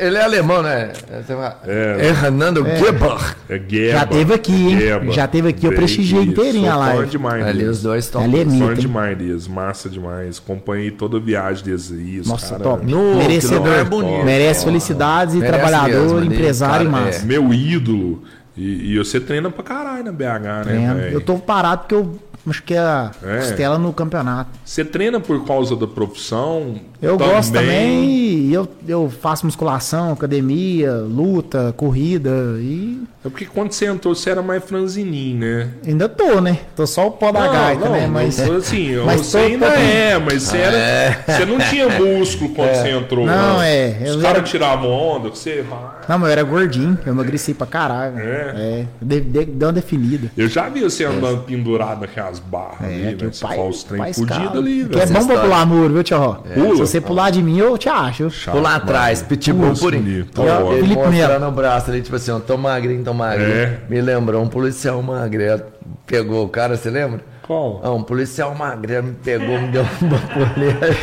Ele 0.00 0.16
é 0.16 0.22
alemão, 0.24 0.60
né? 0.62 0.92
Uma- 1.28 1.56
É. 1.66 2.08
Hernando 2.08 2.64
Gebar. 2.76 3.36
É 3.48 3.58
Gueba. 3.58 3.92
Já 4.00 4.06
teve 4.06 4.34
aqui, 4.34 4.52
hein? 4.52 4.76
Gueba. 4.78 5.12
Já 5.12 5.28
teve 5.28 5.48
aqui, 5.50 5.66
eu 5.66 5.72
prestigiei 5.72 6.22
inteirinho 6.24 6.68
a 6.68 6.74
fã 6.74 6.78
live. 6.78 7.06
demais 7.10 7.46
Ali 7.46 7.64
os 7.64 7.82
dois 7.82 8.04
estão. 8.04 8.22
É 8.22 8.26
Fã 8.26 8.74
demais 8.74 9.16
deles, 9.16 9.46
massa 9.46 9.88
demais. 9.88 10.38
Acompanhei 10.44 10.90
toda 10.90 11.18
a 11.18 11.20
viagem 11.20 11.64
deles 11.64 11.92
aí. 11.92 12.18
os 12.20 12.26
Nossa, 12.26 12.50
cara- 12.58 12.64
top. 12.64 12.86
No- 12.86 13.16
Merecedor. 13.18 13.58
lugar 13.58 13.84
bonito. 13.84 14.24
Merece 14.24 14.64
felicidades 14.64 15.34
e 15.34 15.38
Merece 15.38 15.56
trabalhador, 15.56 16.14
mesmo, 16.20 16.32
empresário 16.32 16.90
cara, 16.90 17.02
e 17.04 17.06
massa. 17.06 17.24
Meu 17.24 17.54
ídolo. 17.54 18.22
E, 18.56 18.94
e 18.94 18.98
você 18.98 19.20
treina 19.20 19.48
pra 19.50 19.62
caralho 19.62 20.02
na 20.04 20.10
BH, 20.12 20.64
né, 20.66 20.94
velho? 20.94 21.12
Eu 21.14 21.20
tô 21.20 21.36
parado 21.38 21.82
porque 21.82 21.94
eu 21.94 22.18
acho 22.48 22.62
que 22.62 22.72
é 22.72 22.78
a 22.78 23.10
É. 23.22 23.36
costela 23.36 23.76
no 23.78 23.92
campeonato. 23.92 24.48
Você 24.64 24.82
treina 24.82 25.20
por 25.20 25.44
causa 25.44 25.76
da 25.76 25.86
profissão? 25.86 26.76
Eu 27.02 27.18
gosto 27.18 27.52
também 27.52 28.04
e 28.46 28.54
eu, 28.54 28.66
eu 28.88 29.10
faço 29.10 29.44
musculação, 29.44 30.12
academia, 30.12 30.92
luta, 30.94 31.74
corrida 31.76 32.30
e 32.58 33.02
É 33.24 33.28
porque 33.28 33.44
quando 33.44 33.72
você 33.72 33.86
entrou, 33.86 34.14
você 34.14 34.30
era 34.30 34.40
mais 34.42 34.64
franzininho, 34.64 35.38
né? 35.38 35.68
Ainda 35.86 36.08
tô, 36.08 36.40
né? 36.40 36.58
Tô 36.74 36.86
só 36.86 37.08
o 37.08 37.10
pó 37.10 37.30
da 37.32 37.48
gaita, 37.48 37.88
né? 37.88 38.06
Mas. 38.06 38.38
não, 38.38 38.56
assim, 38.56 38.96
mas 39.04 39.20
você 39.20 39.38
ainda 39.38 39.66
é, 39.66 40.18
mas 40.18 40.42
você, 40.44 40.56
era, 40.58 41.18
você 41.26 41.44
não 41.44 41.58
tinha 41.58 41.88
músculo 41.88 42.50
quando 42.54 42.74
você 42.74 42.90
entrou. 42.90 43.26
Não, 43.26 43.60
é, 43.60 43.96
Os 44.02 44.22
caras 44.22 44.38
era- 44.38 44.42
tiravam 44.42 44.88
onda, 44.90 45.28
você. 45.28 45.64
ah, 45.70 46.00
Não, 46.08 46.18
mas 46.18 46.28
eu 46.28 46.32
era 46.32 46.42
gordinho, 46.44 46.98
eu 47.04 47.12
emagreci 47.12 47.52
pra 47.52 47.66
caralho. 47.66 48.18
É? 48.18 48.54
É. 48.56 48.86
De, 49.02 49.20
de, 49.20 49.44
deu 49.44 49.68
uma 49.68 49.72
definida. 49.74 50.30
Eu 50.36 50.48
já 50.48 50.68
vi 50.68 50.82
você 50.82 51.04
andando 51.04 51.42
pendurado 51.42 52.00
naquelas 52.00 52.38
barras 52.38 52.88
É, 52.90 53.08
ali, 53.08 53.26
o 53.26 53.32
Você 53.32 53.44
pai, 53.44 53.58
os 53.68 53.82
trem 53.84 53.98
pai 53.98 54.12
fudido 54.14 54.58
ali, 54.58 54.84
Que 54.88 55.00
é 55.00 55.06
bom 55.06 55.26
pular 55.26 55.66
muro, 55.66 55.92
viu, 55.94 56.02
tio 56.04 56.18
Ró? 56.18 56.34
Pula. 56.34 56.85
Se 56.86 56.92
você 56.92 57.00
pular 57.00 57.30
de 57.30 57.42
mim, 57.42 57.58
eu 57.58 57.76
te 57.76 57.88
acho. 57.88 58.30
Chato, 58.30 58.58
lá 58.60 58.76
atrás, 58.76 59.18
mano. 59.20 59.28
pitbull 59.28 59.66
Pulso 59.68 59.82
por 59.82 59.94
Ele 59.94 60.24
tá. 60.24 60.42
Felipe 60.74 60.94
mostrando 60.96 61.46
o 61.46 61.50
braço 61.52 61.90
ali, 61.90 62.02
tipo 62.02 62.16
assim, 62.16 62.30
ó, 62.30 62.38
tô 62.38 62.56
magrinho, 62.56 63.02
tô 63.04 63.12
magrinho. 63.14 63.50
É. 63.50 63.78
Me 63.88 64.00
lembrou, 64.00 64.42
um 64.42 64.48
policial 64.48 65.02
magrelo 65.02 65.62
pegou 66.06 66.44
o 66.44 66.48
cara, 66.48 66.76
você 66.76 66.88
lembra? 66.90 67.20
Qual? 67.42 67.80
Ah, 67.84 67.90
um 67.92 68.02
policial 68.02 68.54
magrelo 68.54 69.08
me 69.08 69.14
pegou, 69.14 69.60
me 69.60 69.68
deu 69.68 69.86
uma 70.02 70.18
poleta. 70.32 70.96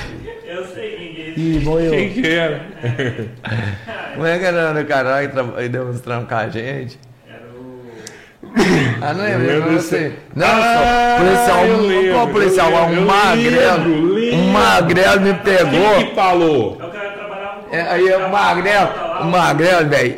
Eu 0.46 0.66
sei 0.68 0.92
quem 0.98 1.14
que 1.14 1.22
é. 1.22 1.34
E. 1.40 1.90
Quem 1.90 2.10
que 2.14 2.28
era? 2.28 2.62
Como 4.16 4.26
é 4.28 4.38
que 4.40 4.46
era 4.46 4.74
no 4.74 4.86
canal 4.86 5.22
que 5.22 5.28
tra- 5.30 5.46
aí 5.58 5.70
demonstrando 5.70 6.28
com 6.28 6.36
a 6.36 6.48
gente? 6.50 7.00
O. 8.56 9.04
Ah, 9.06 9.14
não 9.14 9.24
lembro, 9.26 9.50
Eu 9.50 9.60
não 9.62 9.68
lembro. 9.70 10.14
Não, 10.36 10.48
Ah, 10.48 11.16
policial, 11.20 11.66
eu 11.66 11.76
um- 11.78 11.82
lembro, 11.88 12.14
qual 12.14 12.28
policial? 12.28 12.72
eu 12.72 12.78
Um 12.78 12.90
lembro, 12.90 13.06
magrelo. 13.06 13.84
lembro, 13.84 14.14
lembro. 14.14 14.38
Um 14.38 14.52
magrelo 14.52 15.22
me 15.22 15.34
Quem 15.34 15.44
pegou. 15.44 15.96
que 16.08 16.16
falou? 16.16 16.78
É 16.80 16.86
o 16.86 16.90
cara 16.90 17.10
que 17.10 17.18
trabalhava 17.18 17.60
com. 17.62 17.76
É, 17.76 17.82
aí 17.82 18.08
é 18.08 18.18
o 18.18 18.32
magrelo, 18.32 18.90
o 19.22 19.26
magrelo, 19.26 19.90
velho. 19.90 20.16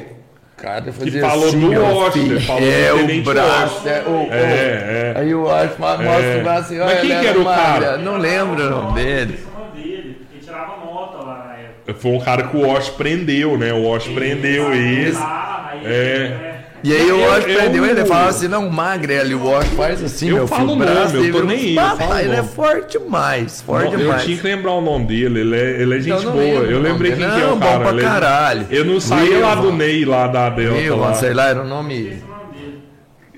Cara, 0.57 0.91
fazia 0.91 1.21
falou 1.21 1.47
assim, 1.47 1.57
no 1.57 1.67
meu 1.69 1.81
Washington, 1.85 2.39
falou 2.41 2.61
É, 2.63 2.93
o 2.93 2.97
Tenente 2.97 3.21
braço, 3.25 3.49
Washington. 3.85 3.89
é, 3.89 4.03
o, 4.07 4.11
o- 4.11 4.33
É, 4.33 4.37
é. 4.37 5.13
Aí 5.15 5.35
o 5.35 5.43
Washington 5.43 5.81
mostra 6.03 6.25
É. 6.25 6.37
o 6.39 6.43
braço 6.43 6.59
assim, 6.61 6.77
Mas 6.79 6.99
quem 7.01 7.09
que 7.19 7.27
era 7.27 7.39
o 7.39 7.43
magrelo. 7.43 7.83
cara? 7.85 7.97
Não 7.97 8.17
lembro 8.17 8.65
o 8.65 8.69
nome 8.69 8.93
dele. 8.93 9.39
É 9.45 9.79
o. 9.79 9.79
Ele 9.79 10.17
tirava 10.41 10.77
nota 10.85 11.17
lá 11.25 11.45
na 11.47 11.53
época. 11.61 11.93
Foi 11.99 12.11
um 12.11 12.19
cara 12.19 12.43
que 12.43 12.57
o 12.57 12.67
Wash 12.67 12.89
prendeu, 12.89 13.57
né? 13.57 13.73
O 13.73 13.89
Wash 13.89 14.07
prendeu 14.07 14.73
esse. 14.73 15.17
Ah, 15.21 15.69
aí 15.73 15.79
É. 15.85 16.54
E 16.87 16.93
aí 16.95 17.11
o 17.11 17.19
Eu- 17.19 17.31
eu- 17.33 17.41
prendeu 17.57 17.83
ele 17.85 18.01
e 18.01 18.05
falava 18.05 18.29
assim, 18.29 18.47
não, 18.47 18.69
magrelo. 18.69 19.37
O 19.39 19.43
Washington 19.47 19.75
faz 19.75 20.03
assim, 20.03 20.29
Eu 20.29 20.35
meu 20.35 20.47
falo 20.47 20.69
filho. 20.69 20.73
o 20.73 20.75
braço 20.85 21.15
nome, 21.15 21.27
eu 21.27 21.33
tô 21.33 21.41
dele, 21.41 21.47
nem 21.47 21.57
aí, 21.57 21.75
eu 21.75 21.97
falo 21.97 22.13
o 22.13 22.19
ele 22.19 22.35
é 22.35 22.43
forte 22.43 22.99
demais, 22.99 23.61
forte 23.61 23.93
eu 23.93 23.97
demais. 23.99 24.23
tinha 24.23 24.37
que 24.37 24.43
lembrar 24.43 24.71
o 24.73 24.81
nome 24.81 25.05
dele, 25.07 25.39
ele 25.39 25.55
é, 25.55 25.81
ele 25.81 25.95
é 25.97 25.99
gente 25.99 26.09
Eu 26.11 26.21
não 26.21 26.31
boa. 26.33 26.43
Eu 26.43 26.79
lembrei 26.81 27.11
quem 27.13 27.21
dele. 27.25 27.31
que 27.35 27.41
é 27.41 27.45
o 27.45 27.49
Não, 27.49 27.59
cara. 27.59 27.79
bom 27.79 27.83
pra 27.91 27.97
é- 27.99 28.01
caralho. 28.03 28.67
Eu 28.69 28.85
não 28.85 28.99
saía 28.99 29.39
lá 29.39 29.55
do. 29.55 29.71
Ney, 29.73 30.05
lá 30.05 30.27
da 30.27 30.49
Delta. 30.51 30.79
Viu, 30.79 30.95
lá. 30.97 31.13
sei 31.15 31.33
lá, 31.33 31.47
era 31.49 31.61
o 31.63 31.67
nome... 31.67 32.21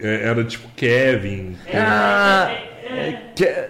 É. 0.04 0.18
É, 0.26 0.28
Era 0.28 0.44
tipo 0.44 0.68
Kevin. 0.76 1.56
Ah, 1.74 2.52
É 2.90 3.70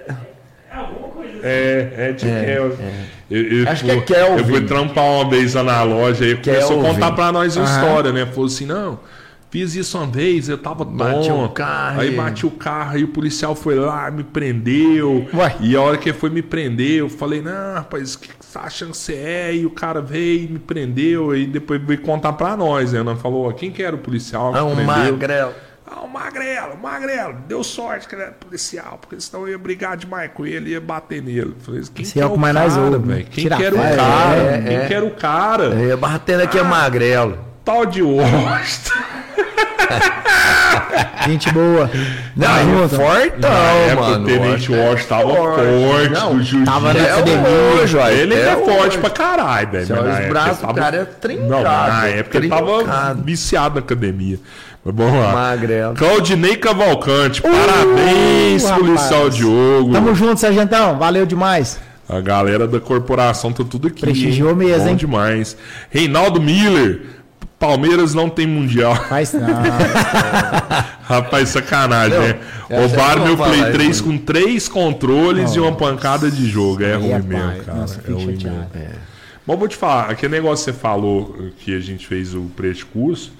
alguma 0.75 1.07
coisa 1.09 1.31
assim. 1.37 1.39
É, 1.43 1.93
é 1.97 2.13
tipo 2.13 2.31
É, 2.31 2.45
Kelvin. 2.45 2.83
Eu, 3.29 3.43
eu 3.63 3.69
Acho 3.69 3.85
que 3.85 3.91
é 3.91 4.01
Kelvin. 4.01 4.37
Eu 4.39 4.45
fui 4.45 4.61
trampar 4.61 5.03
uma 5.05 5.29
vez 5.29 5.53
lá 5.53 5.63
na 5.63 5.83
loja 5.83 6.25
e 6.25 6.35
começou 6.35 6.79
a 6.81 6.83
contar 6.83 7.11
pra 7.11 7.31
nós 7.31 7.55
Aham. 7.57 7.65
história, 7.65 8.11
né? 8.11 8.25
Falou 8.25 8.45
assim, 8.47 8.65
não, 8.65 8.99
fiz 9.57 9.75
isso 9.75 9.97
uma 9.97 10.05
vez, 10.05 10.47
eu 10.49 10.57
tava 10.57 10.85
Bati 10.85 11.31
o 11.31 11.49
carro 11.49 12.01
Aí 12.01 12.13
e- 12.13 12.15
bati 12.15 12.45
o 12.45 12.51
carro, 12.51 12.95
aí 12.95 13.03
o 13.03 13.07
policial 13.07 13.55
foi 13.55 13.75
lá, 13.75 14.11
me 14.11 14.23
prendeu. 14.23 15.27
Ué. 15.33 15.55
E 15.59 15.75
a 15.75 15.81
hora 15.81 15.97
que 15.97 16.09
ele 16.09 16.17
foi 16.17 16.29
me 16.29 16.41
prender, 16.43 16.99
eu 16.99 17.09
falei, 17.09 17.41
não, 17.41 17.73
rapaz, 17.73 18.13
o 18.13 18.19
que 18.19 18.27
você 18.39 18.53
tá 18.53 18.65
achando 18.65 18.91
que 18.91 18.97
você 18.97 19.13
é? 19.15 19.55
E 19.55 19.65
o 19.65 19.69
cara 19.71 19.99
veio 20.01 20.43
e 20.43 20.47
me 20.47 20.59
prendeu. 20.59 21.31
Aí 21.31 21.47
depois 21.47 21.81
veio 21.81 22.01
contar 22.01 22.33
pra 22.33 22.55
nós, 22.55 22.93
né? 22.93 23.01
Nós 23.01 23.19
falou, 23.19 23.47
ó, 23.49 23.51
quem 23.51 23.71
que 23.71 23.81
era 23.81 23.95
o 23.95 23.99
policial 23.99 24.51
que 24.53 24.59
Ah, 24.59 24.65
prendeu? 24.65 24.85
magrelo. 24.85 25.53
Ah, 25.89 26.01
o 26.01 26.07
Magrelo, 26.09 26.73
o 26.73 26.83
Magrelo, 26.83 27.35
deu 27.47 27.63
sorte 27.63 28.09
que 28.09 28.13
ele 28.13 28.23
era 28.23 28.33
policial, 28.33 28.97
porque 28.99 29.19
senão 29.21 29.43
eu 29.43 29.53
ia 29.53 29.57
brigar 29.57 29.95
demais 29.95 30.29
com 30.33 30.45
ele, 30.45 30.71
ia 30.71 30.81
bater 30.81 31.21
nele. 31.23 31.55
Falei, 31.61 31.81
quem 31.95 32.03
Esse 32.03 32.13
que 32.13 32.19
é 32.19 32.23
é 32.23 32.25
o 32.25 32.33
o 32.33 32.37
mais 32.37 32.53
cara, 32.53 32.99
velho? 32.99 33.25
Quem 33.31 33.47
que 33.47 33.63
era 33.63 33.73
o 33.75 33.79
cara? 33.95 34.35
É, 34.37 34.61
Quem 34.67 34.75
é. 34.77 34.85
que 34.87 34.93
era 34.93 35.05
o 35.05 35.11
cara? 35.11 35.81
É, 35.81 35.95
batendo 35.95 36.43
aqui 36.43 36.59
é 36.59 36.63
magrelo. 36.63 37.39
Tal 37.63 37.85
de 37.85 38.01
Washington. 38.03 38.93
Gente 41.27 41.51
boa. 41.51 41.89
Não, 42.35 42.47
Tamo 42.47 42.59
ele 42.59 42.71
é 42.71 42.81
junto. 42.81 42.95
fortão, 42.95 43.87
Na 43.89 43.95
mano. 44.01 44.23
o 44.23 44.25
Tenente 44.27 44.71
Washington 44.71 44.75
é 44.75 44.89
Washington 44.89 45.07
tava 45.09 45.33
forte. 45.35 46.09
Não, 46.09 46.31
jiu-jitsu. 46.41 46.65
tava 46.65 46.93
na 46.93 46.99
É 46.99 47.11
academia. 47.13 48.11
Ele 48.11 48.33
até 48.33 48.49
é 48.51 48.55
forte 48.55 48.87
hoje. 48.87 48.97
pra 48.99 49.09
caralho, 49.09 49.69
velho. 49.71 49.83
Os 49.83 49.89
época 49.91 50.29
braços 50.29 50.67
do 50.67 50.73
cara 50.73 50.97
é 50.97 51.05
trincado, 51.05 51.49
Não, 51.49 51.63
na 51.63 52.07
época 52.07 52.37
ele 52.37 52.49
tava 52.49 53.13
viciado 53.15 53.75
na 53.75 53.79
academia. 53.81 54.39
Mas 54.85 54.95
vamos 54.95 55.19
lá. 55.21 55.33
Magrelo. 55.33 55.95
Claudinei 55.95 56.55
Cavalcante, 56.55 57.41
parabéns, 57.41 58.63
rapaz. 58.63 58.79
policial 58.81 59.29
Diogo. 59.29 59.91
Tamo 59.91 60.15
junto, 60.15 60.39
Sargentão. 60.39 60.97
Valeu 60.97 61.25
demais. 61.25 61.77
A 62.07 62.21
galera 62.21 62.65
da 62.65 62.79
corporação 62.79 63.51
tá 63.51 63.65
tudo 63.69 63.89
aqui. 63.89 63.99
Prestigiou 63.99 64.51
hein? 64.51 64.55
mesmo, 64.55 64.83
Bom 64.85 64.89
hein? 64.91 64.95
demais. 64.95 65.57
Reinaldo 65.89 66.39
Miller. 66.39 67.01
Palmeiras 67.59 68.13
não 68.13 68.29
tem 68.29 68.45
mundial. 68.45 68.95
Faz 68.95 69.33
não. 69.33 69.47
Rapaz, 71.03 71.49
sacanagem, 71.49 72.17
Não, 72.17 72.27
né? 72.27 72.39
eu 72.69 72.81
Roubaram 72.81 73.23
meu 73.23 73.37
Play 73.37 73.59
falar 73.59 73.71
3 73.71 73.89
isso, 73.89 74.03
com 74.03 74.17
três 74.17 74.67
controles 74.67 75.55
e 75.55 75.59
uma 75.59 75.71
pancada 75.71 76.29
de 76.29 76.47
jogo. 76.47 76.83
É 76.83 76.95
ruim 76.95 77.11
é 77.11 77.19
mesmo, 77.19 77.63
cara. 77.63 77.79
Nossa, 77.79 78.01
é 78.05 78.11
ruim 78.11 78.25
mesmo. 78.25 78.67
Bom, 79.45 79.55
vou 79.55 79.67
te 79.67 79.77
falar, 79.77 80.09
aquele 80.11 80.33
negócio 80.33 80.65
que 80.65 80.71
você 80.71 80.77
falou 80.77 81.35
que 81.59 81.73
a 81.73 81.79
gente 81.79 82.05
fez 82.05 82.35
o 82.35 82.51
pré-curso, 82.55 83.31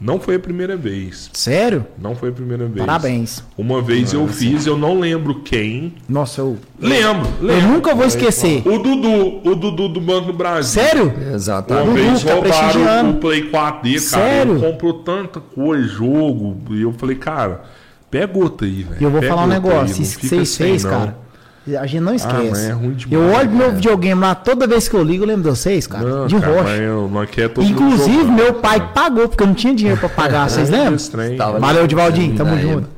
não 0.00 0.18
foi 0.18 0.36
a 0.36 0.38
primeira 0.40 0.76
vez. 0.76 1.28
Sério? 1.34 1.84
Não 1.98 2.14
foi 2.16 2.30
a 2.30 2.32
primeira 2.32 2.64
vez. 2.66 2.86
Parabéns. 2.86 3.44
Uma 3.58 3.82
vez 3.82 4.12
eu 4.14 4.26
fiz, 4.26 4.64
eu 4.66 4.76
não 4.78 4.98
lembro 4.98 5.42
quem. 5.42 5.92
Nossa, 6.08 6.40
eu, 6.40 6.56
Lembro, 6.80 7.28
eu 7.40 7.46
lembro. 7.46 7.68
nunca 7.68 7.94
vou 7.94 8.06
esquecer. 8.06 8.62
O 8.66 8.78
Dudu, 8.78 9.40
o 9.48 9.54
Dudu 9.54 9.88
do 9.90 10.00
Banco 10.00 10.28
do 10.28 10.32
Brasil. 10.32 10.82
Sério? 10.82 11.12
Uma 11.14 11.34
Exatamente. 11.34 11.92
vez 11.92 12.24
tá 12.24 12.34
roubaram 12.34 13.10
o 13.10 13.14
Play 13.16 13.50
4D, 13.50 13.52
cara. 13.52 14.00
Sério? 14.00 14.52
Ele 14.54 14.60
comprou 14.72 14.94
tanta 14.94 15.38
coisa, 15.40 15.86
jogo. 15.86 16.56
E 16.70 16.80
eu 16.80 16.92
falei, 16.94 17.16
cara, 17.16 17.62
pega 18.10 18.38
outra 18.38 18.66
aí, 18.66 18.82
velho. 18.82 18.96
E 19.00 19.04
eu 19.04 19.10
vou 19.10 19.22
falar 19.22 19.42
um 19.42 19.44
aí, 19.44 19.50
negócio. 19.50 19.96
não 19.96 20.02
Isso 20.02 20.18
que 20.18 20.26
vocês 20.28 20.56
fez, 20.56 20.84
não. 20.84 20.90
cara. 20.90 21.29
A 21.76 21.86
gente 21.86 22.00
não 22.00 22.12
mas 22.12 22.22
esquece. 22.24 22.66
é 22.66 22.72
ruim 22.72 22.92
demais, 22.92 23.12
eu 23.12 23.36
olho 23.36 23.50
meu 23.50 23.60
cara. 23.66 23.72
videogame 23.72 24.20
lá, 24.20 24.34
toda 24.34 24.66
vez 24.66 24.88
que 24.88 24.94
eu 24.94 25.02
ligo, 25.02 25.24
eu 25.24 25.28
lembro 25.28 25.42
de 25.50 25.58
vocês, 25.58 25.86
cara. 25.86 26.04
Não, 26.08 26.26
de 26.26 26.36
cara, 26.38 26.62
rocha. 26.62 26.76
eu 26.76 27.48
todo 27.50 27.64
mundo 27.64 27.70
Inclusive, 27.72 28.24
meu 28.30 28.54
pai 28.54 28.90
pagou, 28.92 29.28
porque 29.28 29.42
eu 29.42 29.46
não 29.46 29.54
tinha 29.54 29.74
dinheiro 29.74 29.98
pra 29.98 30.08
pagar. 30.08 30.48
Vocês 30.50 30.70
lembram? 30.70 30.94
Esse 30.94 31.10
trem. 31.10 31.36
Tava- 31.36 31.58
Valeu, 31.58 31.86
Divaldinho. 31.86 32.36
Tamo 32.36 32.58
junto. 32.58 32.88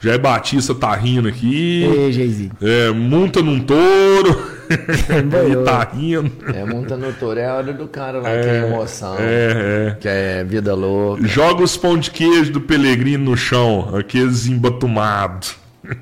Jair 0.00 0.20
Batista 0.20 0.74
tá 0.74 0.94
rindo 0.94 1.28
aqui. 1.28 1.82
Ei. 1.82 2.50
É, 2.62 2.90
monta 2.90 3.42
num 3.42 3.60
touro. 3.60 4.58
E 4.68 5.64
tá 5.64 5.88
rindo. 5.94 6.30
É 6.54 6.62
monta 6.62 6.94
no 6.94 7.10
touro, 7.14 7.40
é 7.40 7.46
a 7.46 7.54
hora 7.54 7.72
do 7.72 7.88
cara 7.88 8.18
lá, 8.18 8.28
que 8.28 8.48
é 8.48 8.66
emoção. 8.66 9.16
É, 9.18 9.22
é. 9.92 9.96
Que 9.98 10.08
é 10.08 10.44
vida 10.44 10.74
louca. 10.74 11.26
Joga 11.26 11.62
os 11.62 11.74
pão 11.74 11.96
de 11.96 12.10
queijo 12.10 12.52
do 12.52 12.60
Pelegrino 12.60 13.30
no 13.30 13.36
chão, 13.36 13.96
aqueles 13.96 14.46
embatumados. 14.46 15.56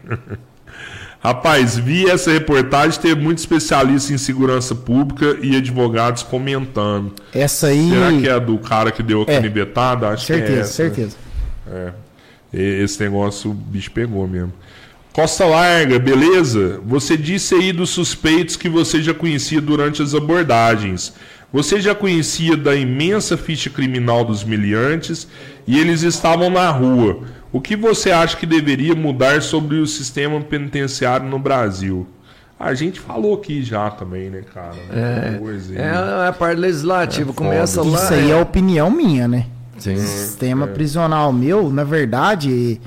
Rapaz, 1.30 1.76
vi 1.76 2.08
essa 2.08 2.30
reportagem, 2.30 3.00
teve 3.00 3.20
muito 3.20 3.38
especialista 3.38 4.12
em 4.12 4.16
segurança 4.18 4.76
pública 4.76 5.36
e 5.42 5.56
advogados 5.56 6.22
comentando. 6.22 7.14
Essa 7.34 7.66
aí. 7.66 7.90
Será 7.90 8.12
que 8.12 8.28
é 8.28 8.32
a 8.32 8.38
do 8.38 8.56
cara 8.58 8.92
que 8.92 9.02
deu 9.02 9.22
a 9.26 9.32
É. 9.32 9.34
canibetada? 9.34 10.08
Acho 10.10 10.24
que 10.24 10.32
é 10.34 10.36
Certeza, 10.36 10.60
essa. 10.60 10.72
certeza. 10.72 11.16
E- 12.54 12.82
Esse 12.84 13.00
negócio 13.02 13.50
o 13.50 13.54
bicho 13.54 13.90
pegou 13.90 14.28
mesmo. 14.28 14.52
Costa 15.12 15.44
Larga, 15.46 15.98
beleza? 15.98 16.80
Você 16.86 17.16
disse 17.16 17.56
aí 17.56 17.72
dos 17.72 17.90
suspeitos 17.90 18.54
que 18.54 18.68
você 18.68 19.02
já 19.02 19.12
conhecia 19.12 19.60
durante 19.60 20.00
as 20.00 20.14
abordagens. 20.14 21.12
Você 21.52 21.80
já 21.80 21.92
conhecia 21.92 22.56
da 22.56 22.76
imensa 22.76 23.36
ficha 23.36 23.68
criminal 23.68 24.24
dos 24.24 24.44
miliantes 24.44 25.26
e 25.66 25.76
eles 25.76 26.02
estavam 26.02 26.50
na 26.50 26.70
rua. 26.70 27.18
O 27.56 27.60
que 27.60 27.74
você 27.74 28.10
acha 28.10 28.36
que 28.36 28.44
deveria 28.44 28.94
mudar 28.94 29.40
sobre 29.40 29.76
o 29.76 29.86
sistema 29.86 30.38
penitenciário 30.42 31.26
no 31.26 31.38
Brasil? 31.38 32.06
A 32.60 32.74
gente 32.74 33.00
falou 33.00 33.32
aqui 33.32 33.62
já 33.62 33.90
também, 33.90 34.28
né, 34.28 34.42
cara? 34.52 35.38
Coisa 35.38 35.72
aí. 35.72 35.78
É 35.78 36.28
a 36.28 36.34
parte 36.38 36.58
legislativa, 36.58 37.32
começa 37.32 37.80
lá. 37.80 37.94
Isso 37.94 38.12
aí 38.12 38.30
é 38.30 38.36
opinião 38.36 38.90
minha, 38.90 39.26
né? 39.26 39.46
Sim. 39.78 39.94
O 39.94 39.98
sistema 40.00 40.66
prisional 40.66 41.32
meu, 41.32 41.72
na 41.72 41.82
verdade, 41.82 42.78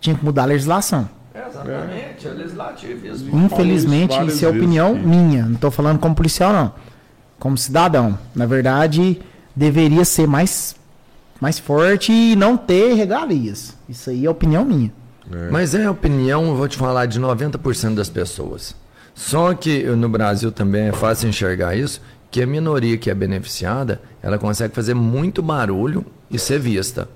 tinha 0.00 0.14
que 0.14 0.24
mudar 0.24 0.42
a 0.42 0.46
legislação. 0.46 1.10
Exatamente, 1.34 2.28
é 2.28 2.30
legislativo. 2.30 3.06
isso. 3.08 3.26
Infelizmente, 3.32 4.12
isso 4.12 4.20
é 4.20 4.24
vezes, 4.24 4.44
opinião 4.44 4.94
filho. 4.94 5.08
minha. 5.08 5.46
Não 5.46 5.54
estou 5.54 5.72
falando 5.72 5.98
como 5.98 6.14
policial, 6.14 6.52
não. 6.52 6.72
Como 7.40 7.58
cidadão. 7.58 8.16
Na 8.36 8.46
verdade, 8.46 9.20
deveria 9.54 10.04
ser 10.04 10.28
mais, 10.28 10.76
mais 11.40 11.58
forte 11.58 12.12
e 12.12 12.34
não 12.36 12.56
ter 12.56 12.94
regalias. 12.94 13.76
Isso 13.88 14.10
aí 14.10 14.26
é 14.26 14.30
opinião 14.30 14.64
minha. 14.64 14.92
Mas 15.50 15.74
é 15.74 15.84
a 15.84 15.90
opinião, 15.90 16.46
eu 16.48 16.56
vou 16.56 16.66
te 16.66 16.76
falar, 16.76 17.04
de 17.06 17.20
90% 17.20 17.94
das 17.94 18.08
pessoas. 18.08 18.74
Só 19.14 19.52
que 19.52 19.82
no 19.84 20.08
Brasil 20.08 20.50
também 20.50 20.88
é 20.88 20.92
fácil 20.92 21.28
enxergar 21.28 21.76
isso, 21.76 22.00
que 22.30 22.42
a 22.42 22.46
minoria 22.46 22.96
que 22.96 23.10
é 23.10 23.14
beneficiada, 23.14 24.00
ela 24.22 24.38
consegue 24.38 24.74
fazer 24.74 24.94
muito 24.94 25.42
barulho 25.42 26.04
e 26.30 26.38
ser 26.38 26.58
vista. 26.58 27.08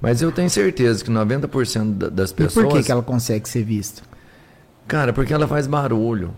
Mas 0.00 0.20
eu 0.22 0.32
tenho 0.32 0.48
certeza 0.50 1.04
que 1.04 1.10
90% 1.10 1.92
da- 1.96 2.08
das 2.08 2.30
E 2.30 2.34
pessoas. 2.34 2.66
por 2.66 2.76
que, 2.76 2.82
que 2.82 2.90
ela 2.90 3.02
consegue 3.02 3.48
ser 3.48 3.62
vista? 3.62 4.02
Cara, 4.88 5.12
porque 5.12 5.32
ela 5.32 5.46
faz 5.46 5.66
barulho. 5.66 6.32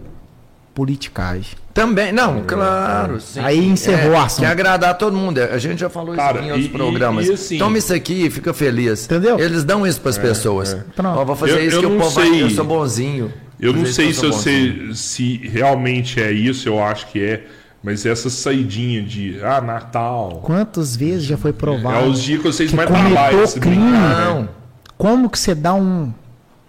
Politicagem. 0.75 1.53
Também, 1.75 2.13
não, 2.13 2.43
claro. 2.45 3.21
sim. 3.21 3.41
Aí 3.41 3.67
encerrou 3.67 4.15
é, 4.15 4.17
a 4.19 4.23
ação. 4.25 4.45
Quer 4.45 4.51
agradar 4.51 4.97
todo 4.97 5.17
mundo. 5.17 5.39
A 5.39 5.59
gente 5.59 5.79
já 5.81 5.89
falou 5.91 6.15
Cara, 6.15 6.39
isso 6.39 6.47
em 6.49 6.51
outros 6.53 6.67
e- 6.67 6.71
programas. 6.71 7.27
e 7.29 7.33
assim- 7.33 7.59
Toma 7.59 7.79
isso 7.79 7.93
aqui 7.95 8.27
e 8.27 8.31
fica 8.31 8.53
feliz. 8.55 9.05
Entendeu? 9.05 9.39
Eles 9.39 9.65
dão 9.65 9.87
isso 9.87 10.01
para 10.01 10.11
as 10.11 10.19
pessoas. 10.19 10.77
Pronto. 10.97 11.19
Ó, 11.19 11.25
vou 11.25 11.37
fazer 11.37 11.53
Eu- 11.53 11.67
isso 11.67 11.77
eu 11.77 11.81
que 11.81 11.87
o 11.87 11.91
não 11.91 11.99
povo 11.99 12.11
vai. 12.11 12.27
sei- 12.27 12.43
Eu 12.43 12.51
sou 12.51 12.65
bonzinho. 12.65 13.33
Eu 13.61 13.73
não 13.73 13.87
sei 13.87 14.09
que 14.09 14.15
se, 14.15 14.25
eu 14.25 14.33
você, 14.33 14.75
se 14.95 15.37
realmente 15.49 16.21
é 16.21 16.33
isso, 16.33 16.69
eu 16.69 16.83
acho 16.83 17.07
que 17.09 17.23
é. 17.23 17.45
Mas 17.83 18.07
essa 18.07 18.31
saidinha 18.31 19.03
de 19.03 19.39
ah, 19.43 19.61
Natal. 19.61 20.41
Quantas 20.45 20.95
vezes 20.97 21.25
já 21.25 21.37
foi 21.37 21.53
provado? 21.53 21.97
É 21.97 22.03
os 22.09 22.23
dias 22.23 22.41
que 22.41 22.47
vocês 22.47 22.71
que 22.71 22.77
mais 22.77 22.89
trabalham. 22.89 23.47
se 23.47 23.59
crime. 23.61 23.77
brincar, 23.77 24.17
né? 24.17 24.25
Não. 24.27 24.49
Como 24.97 25.29
que 25.29 25.39
você 25.39 25.55
dá 25.55 25.75
um 25.75 26.13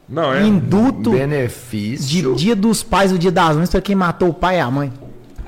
Não, 0.08 0.34
é. 0.34 0.44
induto 0.46 1.12
de 1.12 1.18
Benefício. 1.18 2.36
dia 2.36 2.56
dos 2.56 2.84
pais 2.84 3.12
ou 3.12 3.18
dia 3.18 3.32
das 3.32 3.56
mães 3.56 3.70
pra 3.70 3.82
quem 3.82 3.96
matou 3.96 4.30
o 4.30 4.34
pai 4.34 4.58
e 4.58 4.60
a 4.60 4.70
mãe? 4.70 4.92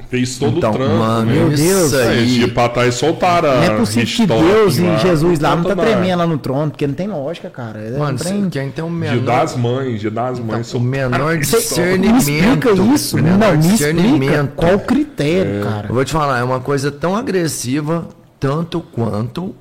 Fez 0.09 0.37
todo 0.37 0.57
Então, 0.59 0.69
o 0.71 0.73
trampo. 0.75 0.95
mano, 0.97 1.25
né? 1.25 1.33
Meu 1.33 1.49
Deus. 1.49 1.91
É, 1.93 2.09
aí. 2.09 2.25
dia 2.27 2.47
pra 2.47 2.69
trás 2.69 2.93
soltaram 2.95 3.49
Não 3.49 3.59
a 3.59 3.65
é 3.65 3.69
possível 3.75 4.05
que 4.05 4.25
Deus 4.27 4.77
e 4.77 4.97
Jesus 4.99 5.39
lá 5.39 5.55
não 5.55 5.63
tá 5.63 5.75
tremendo 5.75 6.19
lá 6.19 6.27
no 6.27 6.37
trono, 6.37 6.69
porque 6.71 6.85
não 6.85 6.93
tem 6.93 7.07
lógica, 7.07 7.49
cara. 7.49 7.79
É 7.79 7.95
um 7.95 7.99
Mano, 7.99 8.17
trem- 8.17 8.49
quem 8.49 8.69
tem 8.69 8.83
um 8.85 8.89
Dia 8.99 9.11
menor. 9.13 9.25
das 9.25 9.57
mães, 9.57 9.99
dia 9.99 10.11
das 10.11 10.39
mães. 10.39 10.73
o 10.75 10.79
menor 10.79 11.37
discernimento. 11.39 12.13
me 12.13 12.19
explica 12.19 12.71
isso? 12.93 13.15
menor 13.17 13.37
Não, 13.39 13.51
me 13.51 13.57
explica 13.57 13.93
discernimento. 13.93 14.51
qual 14.55 14.75
o 14.75 14.79
critério, 14.79 15.63
cara. 15.63 15.87
Eu 15.89 15.95
vou 15.95 16.05
te 16.05 16.13
falar, 16.13 16.39
é 16.39 16.43
uma 16.43 16.59
coisa 16.59 16.91
tão 16.91 17.15
agressiva, 17.15 18.07
tanto 18.39 18.79
quanto 18.79 19.55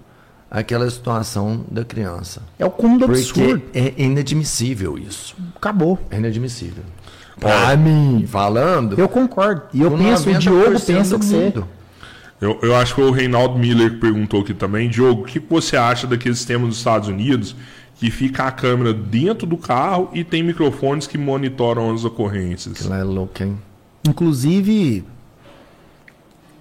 aquela 0.54 0.88
situação 0.88 1.64
da 1.70 1.84
criança. 1.84 2.42
É 2.58 2.64
o 2.64 2.70
cúmulo 2.70 3.00
do 3.00 3.04
absurdo. 3.12 3.62
é 3.74 3.92
inadmissível 3.96 4.96
isso. 4.96 5.34
Acabou. 5.56 5.98
É 6.10 6.16
inadmissível. 6.16 6.84
Pra 7.40 7.76
mim, 7.76 8.24
falando. 8.28 8.98
Eu 8.98 9.08
concordo. 9.08 9.62
E 9.72 9.82
eu 9.82 9.90
penso, 9.90 10.30
o 10.30 10.32
90% 10.32 10.38
Diogo 10.38 10.80
pensa 10.80 11.18
que 11.18 11.24
você. 11.24 11.52
Eu, 12.40 12.58
eu 12.62 12.76
acho 12.76 12.94
que 12.94 13.00
foi 13.00 13.10
o 13.10 13.12
Reinaldo 13.12 13.58
Miller 13.58 13.90
que 13.92 13.96
perguntou 13.96 14.42
aqui 14.42 14.54
também. 14.54 14.88
Diogo, 14.88 15.22
o 15.22 15.24
que 15.24 15.40
que 15.40 15.50
você 15.50 15.76
acha 15.76 16.06
daquele 16.06 16.34
sistema 16.34 16.66
dos 16.66 16.76
Estados 16.78 17.08
Unidos 17.08 17.56
que 17.96 18.10
fica 18.10 18.44
a 18.44 18.52
câmera 18.52 18.92
dentro 18.94 19.46
do 19.46 19.56
carro 19.56 20.08
e 20.12 20.22
tem 20.22 20.42
microfones 20.42 21.06
que 21.06 21.18
monitoram 21.18 21.92
as 21.92 22.04
ocorrências? 22.04 22.84
Lá 22.86 22.98
é 22.98 23.04
louco, 23.04 23.42
hein? 23.42 23.58
Inclusive, 24.06 25.04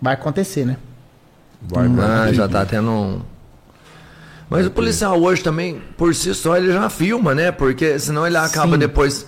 vai 0.01 0.13
acontecer, 0.15 0.65
né? 0.65 0.77
Vai, 1.61 1.85
Ah, 1.85 1.89
vai. 1.89 2.33
já 2.33 2.47
tá 2.47 2.65
tendo 2.65 2.89
um. 2.89 3.21
Mas 4.53 4.67
o 4.67 4.71
policial 4.71 5.19
hoje 5.19 5.41
também, 5.43 5.81
por 5.97 6.13
si 6.13 6.31
só, 6.35 6.55
ele 6.55 6.71
já 6.71 6.87
filma, 6.89 7.33
né? 7.33 7.51
Porque 7.51 7.97
senão 7.97 8.25
ele 8.27 8.37
acaba 8.37 8.73
Sim. 8.73 8.77
depois. 8.77 9.25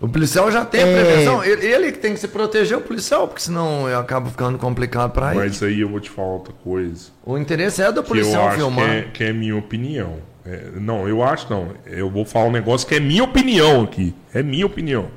O 0.00 0.06
policial 0.06 0.52
já 0.52 0.64
tem 0.64 0.82
a 0.82 0.86
É. 0.86 1.04
prevenção. 1.04 1.42
Ele, 1.42 1.66
ele 1.66 1.90
que 1.92 1.98
tem 1.98 2.14
que 2.14 2.20
se 2.20 2.28
proteger, 2.28 2.78
o 2.78 2.80
policial, 2.80 3.26
porque 3.26 3.42
senão 3.42 3.86
acaba 3.98 4.30
ficando 4.30 4.56
complicado 4.56 5.10
pra 5.10 5.30
ele. 5.34 5.40
Mas 5.40 5.60
aí 5.64 5.80
eu 5.80 5.88
vou 5.88 5.98
te 5.98 6.10
falar 6.10 6.28
outra 6.34 6.52
coisa. 6.62 7.08
O 7.24 7.36
interesse 7.36 7.82
é 7.82 7.86
do 7.90 7.94
Que 7.94 7.98
eu 7.98 8.04
policial 8.04 8.42
acho 8.46 8.50
que 8.56 8.60
filmar. 8.62 8.88
é, 8.88 9.02
que 9.12 9.24
é 9.24 9.32
minha 9.32 9.56
opinião. 9.56 10.18
É, 10.44 10.66
não, 10.76 11.08
eu 11.08 11.24
acho 11.24 11.50
não. 11.50 11.70
Eu 11.84 12.08
vou 12.08 12.24
falar 12.24 12.44
um 12.44 12.52
negócio 12.52 12.86
que 12.86 12.94
é 12.94 13.00
minha 13.00 13.24
opinião 13.24 13.82
aqui. 13.82 14.14
É 14.32 14.44
minha 14.44 14.64
opinião. 14.66 15.08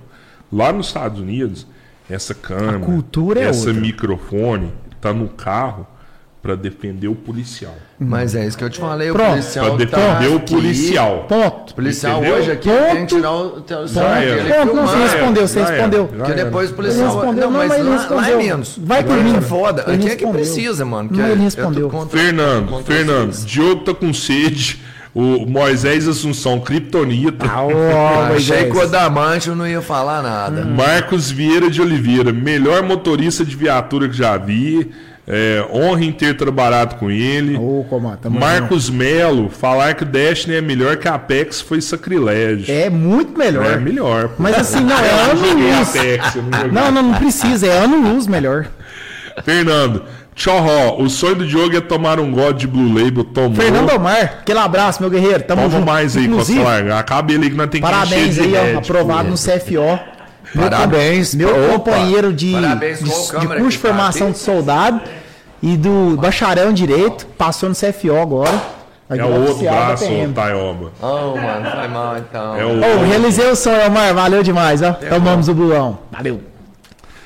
Lá 0.51 0.73
nos 0.73 0.87
Estados 0.87 1.19
Unidos, 1.19 1.67
essa 2.09 2.33
câmera, 2.33 2.77
A 2.77 2.79
cultura 2.79 3.41
é 3.41 3.43
essa 3.43 3.67
outra. 3.67 3.73
microfone 3.79 4.73
tá 4.99 5.13
no 5.13 5.27
carro 5.29 5.85
para 6.41 6.55
defender 6.55 7.07
o 7.09 7.15
policial. 7.15 7.75
Mas 7.99 8.33
é 8.33 8.45
isso 8.47 8.57
que 8.57 8.63
eu 8.63 8.69
te 8.69 8.79
falei, 8.79 9.09
o 9.11 9.13
Pronto. 9.13 9.29
policial. 9.31 9.65
Para 9.75 9.85
tá 9.87 9.97
defender 9.97 10.33
o 10.33 10.37
aqui. 10.37 10.53
policial. 10.55 11.25
Ponto. 11.27 11.71
O 11.71 11.75
policial 11.75 12.17
Entendeu? 12.19 12.35
hoje 12.37 12.51
aqui 12.51 12.69
Ponto. 12.69 12.91
tem 12.95 13.05
que 13.05 13.15
tirar 13.15 13.31
o 13.35 13.49
teu 13.61 13.87
Já 13.87 14.03
era. 14.23 14.55
Ponto, 14.65 14.75
não, 14.75 14.87
você 14.87 14.97
respondeu, 14.97 15.47
você 15.47 15.59
Já 15.59 15.65
era, 15.65 15.73
respondeu. 15.75 16.01
já 16.03 16.07
Porque 16.17 16.31
era. 16.31 16.43
depois 16.45 16.65
o 16.65 16.69
Ele 16.69 16.75
policial. 16.77 17.05
respondeu, 17.13 17.43
não, 17.45 17.51
não, 17.51 17.57
mas 17.59 17.67
mas 17.69 17.79
ele 17.79 17.89
lá, 17.89 17.95
lá 17.95 18.01
é 18.01 18.07
respondeu. 18.07 18.37
menos. 18.37 18.79
Vai 18.81 19.03
por 19.03 19.17
Lá 19.17 19.23
mim. 19.23 19.35
É 19.35 19.41
foda. 19.41 19.83
Ele 19.87 19.95
Aqui 19.95 20.05
é 20.05 20.15
que 20.15 20.23
respondeu. 20.25 20.31
precisa, 20.41 20.85
mano. 20.85 21.09
Não, 21.11 21.15
que 21.17 21.21
ele 21.21 21.29
é- 21.31 21.33
é 21.33 21.37
respondeu. 21.39 21.89
contra- 21.89 22.19
Fernando, 22.19 22.69
contra 22.69 22.95
Fernando. 22.95 23.33
Diogo 23.45 23.81
tá 23.83 23.93
com 23.93 24.13
sede. 24.13 24.81
O 25.13 25.45
Moisés 25.45 26.07
Assunção, 26.07 26.59
Kryptonita. 26.61 27.45
Ah, 27.49 27.63
ô, 27.63 27.69
Achei 27.69 28.27
Moisés. 28.29 28.71
que 28.71 28.77
o 28.77 28.81
Adamante 28.81 29.49
eu 29.49 29.55
não 29.55 29.67
ia 29.67 29.81
falar 29.81 30.21
nada. 30.21 30.63
Marcos 30.63 31.31
Vieira 31.31 31.67
de 31.69 31.81
Oliveira, 31.81 32.31
melhor 32.31 32.83
motorista 32.83 33.43
de 33.43 33.55
viatura 33.55 34.07
que 34.07 34.15
já 34.15 34.37
vi. 34.37 34.89
É, 35.31 35.63
honra 35.71 36.03
em 36.03 36.11
ter 36.11 36.35
trabalhado 36.35 36.95
com 36.95 37.11
ele. 37.11 37.55
Ô, 37.55 37.85
comando, 37.87 38.17
tamo 38.17 38.39
Marcos 38.39 38.89
Melo, 38.89 39.47
falar 39.47 39.93
que 39.93 40.01
o 40.01 40.05
Destiny 40.05 40.55
é 40.55 40.61
melhor 40.61 40.97
que 40.97 41.07
a 41.07 41.13
Apex 41.13 41.61
foi 41.61 41.79
sacrilégio. 41.81 42.73
É 42.73 42.89
muito 42.89 43.37
melhor. 43.37 43.73
É 43.73 43.77
melhor. 43.77 44.29
pô. 44.29 44.35
Mas 44.39 44.57
assim, 44.57 44.79
não, 44.79 44.97
é 44.97 45.07
ano 45.29 45.53
luz. 45.53 45.95
Apex, 45.95 46.35
não. 46.73 46.91
Não, 46.91 47.03
não, 47.03 47.13
precisa. 47.13 47.67
É 47.67 47.77
ano 47.77 48.11
luz 48.11 48.25
melhor. 48.25 48.65
Fernando, 49.45 50.03
Tchorró, 50.33 50.97
o 50.99 51.07
sonho 51.07 51.35
do 51.35 51.45
Diogo 51.45 51.77
é 51.77 51.81
tomar 51.81 52.19
um 52.19 52.31
God 52.31 52.57
de 52.57 52.65
Blue 52.65 52.91
Label. 52.91 53.23
Tomou. 53.23 53.53
Fernando 53.53 53.93
Omar, 53.93 54.39
aquele 54.41 54.57
abraço, 54.59 54.99
meu 54.99 55.11
guerreiro. 55.11 55.43
Tamo 55.43 55.61
Toma 55.61 55.75
junto. 55.75 55.85
mais 55.85 56.17
aí, 56.17 56.25
Inclusive, 56.25 56.57
Costa 56.57 56.73
Larga. 56.73 56.97
Acaba 56.97 57.31
ele 57.31 57.43
aí 57.43 57.49
que 57.51 57.55
nós 57.55 57.69
temos 57.69 57.87
que 57.87 57.93
Parabéns 57.95 58.39
aí, 58.39 58.53
ó, 58.55 58.79
aprovado 58.79 59.29
no 59.29 59.35
CFO. 59.35 59.99
Meu 60.55 60.67
Parabéns. 60.67 61.35
Meu 61.35 61.49
Opa. 61.49 61.91
companheiro 61.91 62.33
de, 62.33 62.53
Parabéns, 62.53 62.97
de, 62.97 63.05
de 63.05 63.11
curso 63.11 63.69
de 63.69 63.77
tá 63.77 63.87
formação 63.87 64.31
de 64.31 64.39
soldado 64.39 64.99
e 65.61 65.75
do 65.77 66.15
bacharel 66.17 66.69
em 66.71 66.73
Direito, 66.73 67.25
passou 67.37 67.69
no 67.69 67.75
CFO 67.75 68.15
agora. 68.19 68.79
É 69.09 69.23
o 69.25 69.41
outro 69.47 69.63
braço, 69.63 70.05
o 70.05 70.33
Taioba. 70.33 70.91
Oh, 71.01 71.35
mano, 71.35 71.71
foi 71.71 71.87
mal 71.87 72.17
então. 72.19 72.55
É 72.55 72.63
o 72.63 72.77
Ô, 72.77 73.05
realizei 73.07 73.49
o 73.49 73.55
sonho, 73.55 73.87
Omar. 73.87 74.13
Valeu 74.13 74.43
demais, 74.43 74.83
ó. 74.83 74.93
Tomamos 74.93 75.47
o 75.47 75.53
bulão. 75.55 75.97
Valeu. 76.11 76.41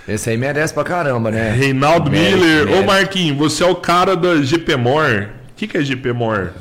Esse 0.08 0.30
aí 0.30 0.38
merece 0.38 0.74
pra 0.74 0.84
caramba, 0.86 1.30
né? 1.30 1.52
Reinaldo 1.52 2.10
Merece, 2.10 2.36
Miller. 2.38 2.62
Ô, 2.64 2.66
merece. 2.68 2.86
Marquinhos, 2.86 3.38
você 3.38 3.64
é 3.64 3.68
o 3.68 3.76
cara 3.76 4.16
da 4.16 4.36
GPMOR. 4.42 5.30
O 5.52 5.56
que, 5.58 5.68
que 5.68 5.78
é 5.78 5.82
GPMOR? 5.82 6.52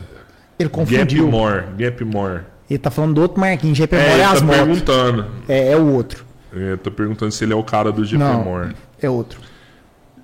Ele 0.58 0.68
confundiu. 0.68 1.24
Gapmore. 1.26 1.64
Gapmore. 1.76 2.40
Ele 2.68 2.78
tá 2.78 2.90
falando 2.90 3.14
do 3.14 3.22
outro 3.22 3.40
Marquinhos. 3.40 3.78
GP 3.78 3.94
É, 3.96 3.98
é 4.00 4.12
ele 4.14 4.22
as 4.22 4.40
tá 4.40 4.44
motos. 4.44 4.56
perguntando. 4.60 5.26
É, 5.48 5.72
é 5.72 5.76
o 5.76 5.86
outro. 5.92 6.24
É, 6.56 6.76
tô 6.76 6.90
perguntando 6.90 7.30
se 7.32 7.44
ele 7.44 7.52
é 7.52 7.56
o 7.56 7.62
cara 7.62 7.92
do 7.92 8.04
GPMOR. 8.04 8.66
Não, 8.66 8.70
é 9.00 9.08
outro. 9.08 9.38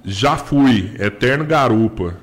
Já 0.09 0.37
fui. 0.37 0.95
Eterno 0.99 1.45
Garupa. 1.45 2.15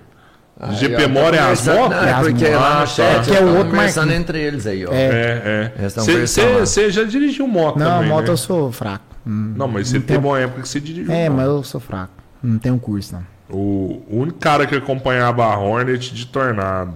GPMOR 0.80 1.34
é 1.34 1.40
as 1.40 1.68
motos? 1.68 1.90
Não, 1.98 2.04
é 2.04 2.12
as 2.14 2.28
porque 2.28 2.46
motos. 2.46 2.60
lá 2.62 2.78
Ah, 2.78 2.80
no 2.82 2.88
chat 2.88 3.28
tá. 3.28 3.36
é 3.36 3.40
o 3.42 3.48
outro 3.58 3.72
conversando 3.72 4.06
Marquinhos. 4.06 4.22
entre 4.22 4.40
eles 4.42 4.66
aí, 4.68 4.86
ó. 4.86 4.92
É. 4.94 5.72
É, 5.78 5.90
tão 5.90 6.04
é. 6.10 6.26
Você 6.66 6.90
já 6.92 7.04
dirigiu 7.04 7.46
moto 7.48 7.78
Não, 7.78 7.86
também, 7.98 8.10
moto 8.10 8.26
né? 8.28 8.30
eu 8.32 8.38
sou 8.38 8.72
fraco. 8.72 9.04
Hum, 9.28 9.54
Não, 9.58 9.68
mas 9.68 9.90
você 9.90 10.00
teve 10.00 10.26
uma 10.26 10.40
época 10.40 10.62
que 10.62 10.70
você 10.70 10.80
dirigiu 10.80 11.12
É, 11.14 11.28
moto. 11.30 11.38
mas 11.38 11.46
eu 11.48 11.64
sou 11.64 11.82
fraco. 11.82 12.14
Não 12.42 12.58
tenho 12.58 12.78
curso, 12.80 13.16
não. 13.16 13.24
O 13.50 14.02
único 14.10 14.40
cara 14.40 14.66
que 14.66 14.74
acompanhava 14.76 15.44
a 15.44 15.58
Hornet 15.58 16.14
de 16.16 16.26
Tornado 16.26 16.96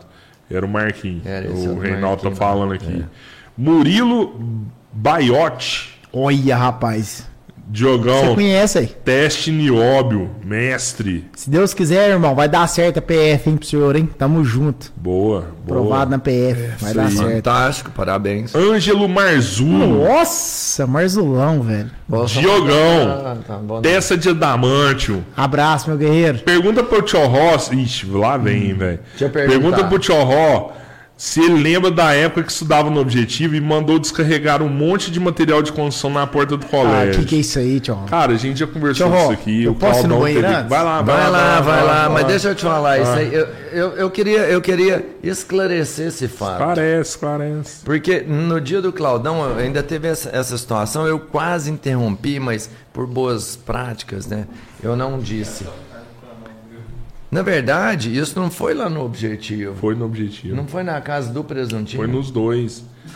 era 0.50 0.66
o 0.66 0.70
Marquinhos. 0.70 1.26
Era 1.26 1.46
esse 1.48 1.68
o 1.68 1.78
Reinaldo 1.78 2.22
tá 2.24 2.30
Marquinhos, 2.30 2.38
falando 2.40 2.74
aqui. 2.74 3.06
Murilo 3.58 4.40
Baiotti, 4.94 6.00
Olha, 6.12 6.56
rapaz. 6.58 7.29
Você 7.72 7.74
Diogão, 7.84 8.34
conhece 8.34 8.80
aí. 8.80 8.88
teste 8.88 9.52
nióbio, 9.52 10.32
mestre. 10.44 11.26
Se 11.36 11.48
Deus 11.50 11.72
quiser, 11.74 12.10
irmão, 12.10 12.34
vai 12.34 12.50
dar 12.50 12.68
certo 12.68 12.98
a 12.98 13.02
PF, 13.02 13.48
hein, 13.50 13.58
pro 13.58 13.68
senhor, 13.68 13.96
hein? 13.96 14.10
Tamo 14.18 14.44
junto. 14.44 14.92
Boa, 14.96 15.42
boa. 15.42 15.80
Aprovado 15.82 16.10
na 16.12 16.18
PF. 16.18 16.72
vai 16.80 16.94
dar 16.96 17.06
aí. 17.06 17.12
certo. 17.16 17.32
Fantástico, 17.36 17.92
parabéns. 17.92 18.56
Ângelo 18.56 19.08
Marzulo, 19.08 20.04
Nossa, 20.08 20.88
Marzulão, 20.88 21.62
velho. 21.62 21.92
Diogão, 22.28 23.12
Ah, 23.24 23.38
tá 23.48 23.60
peça 23.84 24.18
de 24.18 24.30
adamantio. 24.30 25.24
Abraço, 25.38 25.90
meu 25.90 25.98
guerreiro. 25.98 26.40
Pergunta 26.40 26.82
pro 26.84 27.04
Tio 27.04 27.24
Ró, 27.28 27.56
ixi, 27.72 28.08
lá 28.08 28.36
vem, 28.36 28.74
velho. 28.74 28.98
Hum. 28.98 29.04
Deixa 29.12 29.26
eu 29.26 29.30
perguntar. 29.30 29.60
Pergunta 29.60 29.84
pro 29.86 30.00
Tio 30.00 30.24
Ró 30.24 30.72
se 31.22 31.42
ele 31.42 31.62
lembra 31.62 31.92
da 31.92 32.14
época 32.14 32.44
que 32.44 32.52
estudava 32.52 32.90
no 32.90 32.98
Objetivo 33.02 33.54
e 33.54 33.60
mandou 33.60 34.00
descarregar 34.00 34.64
um 34.64 34.70
monte 34.70 35.12
de 35.12 35.20
material 35.20 35.62
de 35.62 35.70
construção 35.74 36.10
na 36.10 36.26
porta 36.26 36.56
do 36.56 36.66
Ah, 36.66 36.70
colégio. 36.70 37.20
que 37.22 37.26
que 37.28 37.36
é 37.36 37.40
isso 37.40 37.60
aí, 37.60 37.78
tio? 37.82 37.98
Cara, 38.08 38.32
a 38.32 38.38
gente 38.38 38.58
já 38.58 38.66
conversou 38.66 39.14
isso 39.14 39.32
aqui. 39.32 39.66
eu 39.66 39.74
o 39.74 39.76
posso 39.76 40.00
ir 40.00 40.04
no 40.04 40.16
Claudão 40.16 40.20
banheiro 40.22 40.48
teve-? 40.48 40.70
Vai 40.70 40.82
lá, 40.84 41.02
Vai 41.02 41.30
lá, 41.30 41.60
vai 41.60 41.84
lá, 41.84 42.10
mas 42.10 42.26
deixa 42.26 42.48
eu 42.48 42.56
te 42.56 42.64
falar 42.64 43.00
isso 43.00 43.12
aí. 43.12 43.34
Eu, 43.34 43.48
eu, 43.74 43.90
eu 43.98 44.10
queria, 44.10 44.40
eu 44.48 44.62
queria 44.62 45.06
esclarecer 45.22 46.08
esse 46.08 46.30
fato. 46.30 46.60
Parece, 46.60 47.18
parece. 47.18 47.84
Porque 47.84 48.22
no 48.22 48.62
dia 48.62 48.82
do 48.82 48.94
Claudão 48.94 49.58
ainda 49.58 49.84
teve 49.84 50.08
essa, 50.08 50.30
essa 50.34 50.58
situação, 50.58 51.06
eu 51.06 51.20
quase 51.20 51.70
interrompi, 51.70 52.40
mas 52.40 52.70
por 52.94 53.06
boas 53.06 53.58
práticas, 53.58 54.26
né? 54.26 54.46
Eu 54.82 54.96
não 54.96 55.20
disse. 55.20 55.66
Na 57.32 57.42
verdade, 57.44 58.18
isso 58.18 58.40
não 58.40 58.50
foi 58.50 58.74
lá 58.74 58.90
no 58.90 59.04
objetivo. 59.06 59.76
Foi 59.76 59.94
no 59.96 60.06
Objetivo. 60.06 60.56
Não 60.56 60.66
foi 60.68 60.82
na 60.84 61.00
casa 61.00 61.32
do 61.32 61.44
presuntinho. 61.44 62.02
Foi 62.02 62.08
nos 62.12 62.32
dois. 62.32 62.84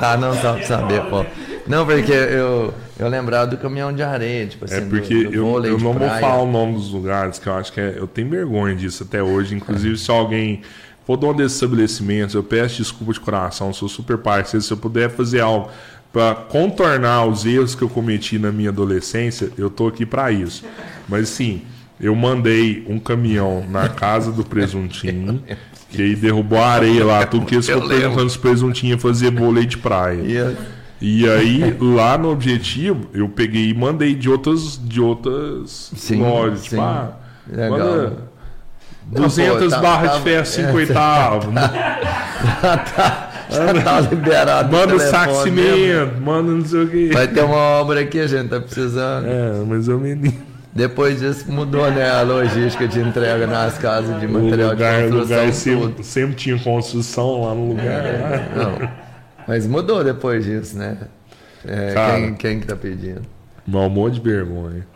tá, 0.00 0.16
não 0.20 0.34
dá 0.34 0.54
pra 0.54 0.62
saber, 0.64 1.02
pô. 1.04 1.24
Não, 1.66 1.86
porque 1.86 2.10
eu, 2.12 2.74
eu 2.98 3.08
lembrava 3.08 3.46
do 3.46 3.56
caminhão 3.56 3.92
de 3.92 4.02
areia, 4.02 4.46
tipo 4.46 4.64
assim, 4.64 4.74
É 4.74 4.80
do- 4.80 4.90
porque 4.90 5.24
do 5.24 5.34
eu, 5.34 5.44
vôlei 5.44 5.70
eu 5.70 5.76
de 5.76 5.84
não 5.84 5.92
vou 5.92 6.08
falar 6.08 6.42
o 6.42 6.50
nome 6.50 6.74
dos 6.74 6.90
lugares, 6.90 7.38
que 7.38 7.46
eu 7.48 7.54
acho 7.54 7.72
que 7.72 7.80
é, 7.80 7.94
eu 7.96 8.06
tenho 8.08 8.28
vergonha 8.28 8.74
disso 8.74 9.04
até 9.04 9.22
hoje. 9.22 9.54
Inclusive, 9.54 9.96
se 9.96 10.10
alguém 10.10 10.62
for 11.06 11.16
dono 11.16 11.34
desses 11.34 11.54
estabelecimentos, 11.54 12.34
eu 12.34 12.42
peço 12.42 12.78
desculpa 12.78 13.12
de 13.12 13.20
coração, 13.20 13.72
sou 13.72 13.88
super 13.88 14.18
parceiro. 14.18 14.64
Se 14.64 14.72
eu 14.72 14.76
puder 14.76 15.10
fazer 15.10 15.40
algo 15.40 15.70
para 16.12 16.34
contornar 16.34 17.24
os 17.26 17.46
erros 17.46 17.76
que 17.76 17.82
eu 17.82 17.88
cometi 17.88 18.36
na 18.38 18.50
minha 18.50 18.70
adolescência, 18.70 19.50
eu 19.56 19.70
tô 19.70 19.86
aqui 19.86 20.04
para 20.04 20.32
isso. 20.32 20.64
Mas 21.08 21.28
sim, 21.28 21.62
eu 22.00 22.14
mandei 22.14 22.84
um 22.88 22.98
caminhão 22.98 23.64
na 23.68 23.88
casa 23.88 24.32
do 24.32 24.44
presuntinho. 24.44 25.42
Que 25.90 26.02
aí 26.02 26.14
derrubou 26.14 26.58
a 26.60 26.68
areia 26.68 27.04
lá, 27.04 27.26
tudo 27.26 27.44
que 27.46 27.54
eles 27.56 27.68
Eu 27.68 27.80
ficou 27.82 27.96
perguntando 27.98 28.30
se 28.30 28.36
o 28.38 28.40
presuntinho 28.40 28.92
ia 28.92 28.98
fazer 28.98 29.30
vôlei 29.32 29.66
de 29.66 29.76
praia. 29.76 30.20
E 30.22 30.56
E 31.02 31.28
aí, 31.28 31.76
lá 31.80 32.16
no 32.18 32.30
objetivo, 32.30 33.06
eu 33.12 33.28
peguei 33.28 33.70
e 33.70 33.74
mandei 33.74 34.14
de 34.14 34.28
outras, 34.30 34.78
de 34.82 35.00
outras 35.00 35.90
Sim, 35.96 36.20
lojas. 36.22 36.60
sim. 36.60 36.68
Tipo, 36.70 36.82
ah, 36.82 37.12
Legal. 37.50 37.70
manda 37.70 38.12
Não, 39.10 39.22
200 39.22 39.64
pô, 39.64 39.70
tá- 39.70 39.78
barras 39.80 40.10
tá- 40.12 40.16
de 40.18 40.22
ferro, 40.22 40.46
5 40.46 40.68
é, 40.68 40.72
oitavos. 40.74 41.46
Já 43.50 43.74
tá 43.82 44.00
liberado. 44.00 44.70
manda 44.72 44.92
o 44.92 44.96
o 44.96 44.98
telefone 45.00 45.10
saco 45.10 45.50
mesmo. 45.50 45.76
cimento, 45.76 46.20
manda 46.20 46.52
não 46.52 46.64
sei 46.64 46.82
o 46.84 46.88
quê. 46.88 47.10
Vai 47.12 47.26
ter 47.26 47.42
uma 47.42 47.56
obra 47.56 48.00
aqui, 48.00 48.20
a 48.20 48.26
gente 48.26 48.48
tá 48.48 48.60
precisando. 48.60 49.26
É, 49.26 49.64
mais 49.66 49.88
ou 49.88 49.98
menos. 49.98 50.32
Depois 50.72 51.18
disso 51.18 51.50
mudou, 51.50 51.90
né? 51.90 52.08
A 52.08 52.22
logística 52.22 52.86
de 52.86 53.00
entrega 53.00 53.46
nas 53.46 53.76
casas 53.76 54.20
de 54.20 54.28
material 54.28 54.70
lugar, 54.70 55.02
de 55.02 55.08
construção. 55.10 55.36
lugar 55.38 55.52
sempre, 55.52 55.88
tudo. 55.88 56.04
sempre 56.04 56.34
tinha 56.36 56.58
construção 56.58 57.42
lá 57.44 57.54
no 57.54 57.68
lugar. 57.70 58.02
né? 58.02 58.48
Não. 58.56 58.88
Mas 59.48 59.66
mudou 59.66 60.04
depois 60.04 60.44
disso, 60.44 60.78
né? 60.78 60.96
É, 61.66 61.92
Cara. 61.92 62.14
quem, 62.20 62.34
quem 62.34 62.60
que 62.60 62.66
tá 62.66 62.76
pedindo? 62.76 63.22
Mal 63.66 63.90
monte 63.90 64.14
de 64.14 64.20
vergonha. 64.20 64.86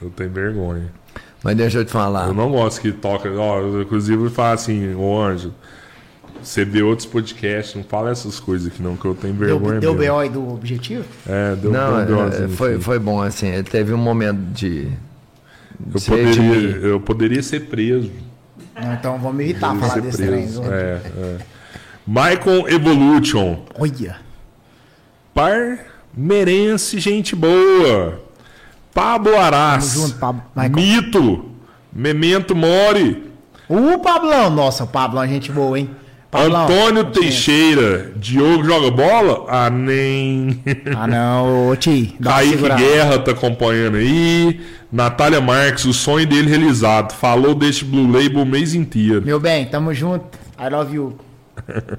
Eu 0.00 0.10
tenho 0.10 0.30
vergonha. 0.30 0.92
Mas 1.42 1.56
deixa 1.56 1.78
eu 1.78 1.84
te 1.84 1.90
falar. 1.90 2.28
Eu 2.28 2.34
não 2.34 2.50
gosto 2.52 2.80
que 2.80 2.92
toca. 2.92 3.30
Ó, 3.30 3.58
eu, 3.60 3.82
inclusive, 3.82 4.22
eu 4.24 4.30
falo 4.30 4.52
assim, 4.54 4.94
ô 4.94 5.20
anjo, 5.20 5.52
você 6.42 6.64
vê 6.64 6.82
outros 6.82 7.06
podcasts, 7.06 7.74
não 7.74 7.82
fala 7.84 8.10
essas 8.10 8.38
coisas 8.38 8.68
aqui 8.68 8.82
não, 8.82 8.96
que 8.96 9.04
eu 9.04 9.14
tenho 9.14 9.32
Deu, 9.34 9.58
vergonha. 9.58 9.80
deu 9.80 9.94
mesmo. 9.94 10.14
BO 10.14 10.28
do 10.28 10.54
objetivo? 10.54 11.04
É, 11.26 11.56
deu, 11.56 11.70
Não, 11.72 12.04
deu 12.04 12.18
um 12.18 12.28
é, 12.28 12.48
foi, 12.48 12.78
foi 12.78 12.98
bom, 12.98 13.20
assim. 13.22 13.46
Ele 13.48 13.62
teve 13.64 13.92
um 13.94 13.98
momento 13.98 14.38
de. 14.52 14.88
Eu 15.94 16.00
poderia, 16.00 16.26
redimir. 16.26 16.84
eu 16.84 17.00
poderia 17.00 17.42
ser 17.42 17.60
preso. 17.68 18.10
Não, 18.80 18.94
então 18.94 19.18
vamos 19.18 19.40
evitar 19.42 19.74
falar 19.76 20.00
desse 20.00 20.18
trem. 20.18 20.30
preso. 20.30 20.62
viu? 20.62 20.72
É, 20.72 21.00
é. 21.16 21.38
Michael 22.06 22.68
Evolution. 22.68 23.64
Olha. 23.78 24.16
Parmerense, 25.34 26.98
gente 26.98 27.34
boa. 27.34 28.20
Pablo 28.92 29.36
Arás. 29.36 29.94
Tamo 29.94 30.06
junto, 30.06 30.18
Pablo. 30.18 30.42
Mito. 30.70 31.50
Memento 31.92 32.54
Mori. 32.54 33.30
O 33.68 33.98
Pablão, 33.98 34.50
nossa, 34.50 34.84
o 34.84 34.86
Pablão 34.86 35.22
é 35.22 35.28
gente 35.28 35.50
boa, 35.52 35.78
hein? 35.78 35.90
Pablão, 36.32 36.64
Antônio. 36.64 37.04
Teixeira. 37.04 38.10
Diogo 38.16 38.64
joga 38.64 38.90
bola? 38.90 39.44
Ah, 39.48 39.68
nem. 39.68 40.62
Ah, 40.96 41.06
não, 41.06 41.68
ô 41.68 41.76
Ti, 41.76 42.16
Kaique. 42.22 42.56
Guerra 42.56 43.18
tá 43.18 43.32
acompanhando 43.32 43.98
aí. 43.98 44.58
Natália 44.90 45.42
Marques, 45.42 45.84
o 45.84 45.92
sonho 45.92 46.26
dele 46.26 46.48
realizado. 46.48 47.12
Falou 47.12 47.54
deste 47.54 47.84
Blue 47.84 48.10
Label 48.10 48.40
o 48.40 48.46
mês 48.46 48.72
inteiro. 48.72 49.20
Meu 49.22 49.38
bem, 49.38 49.66
tamo 49.66 49.92
junto. 49.92 50.38
I 50.58 50.70
love 50.70 50.96
you. 50.96 51.18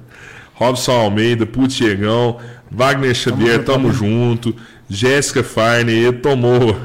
Robson 0.54 0.92
Almeida, 0.92 1.46
Putz 1.46 1.74
Diegão, 1.74 2.38
Wagner 2.72 3.14
Xavier, 3.14 3.64
tamo 3.64 3.92
junto. 3.92 4.54
Jéssica 4.88 5.42
Farney, 5.42 5.94
ele 6.04 6.18
tomou. 6.18 6.76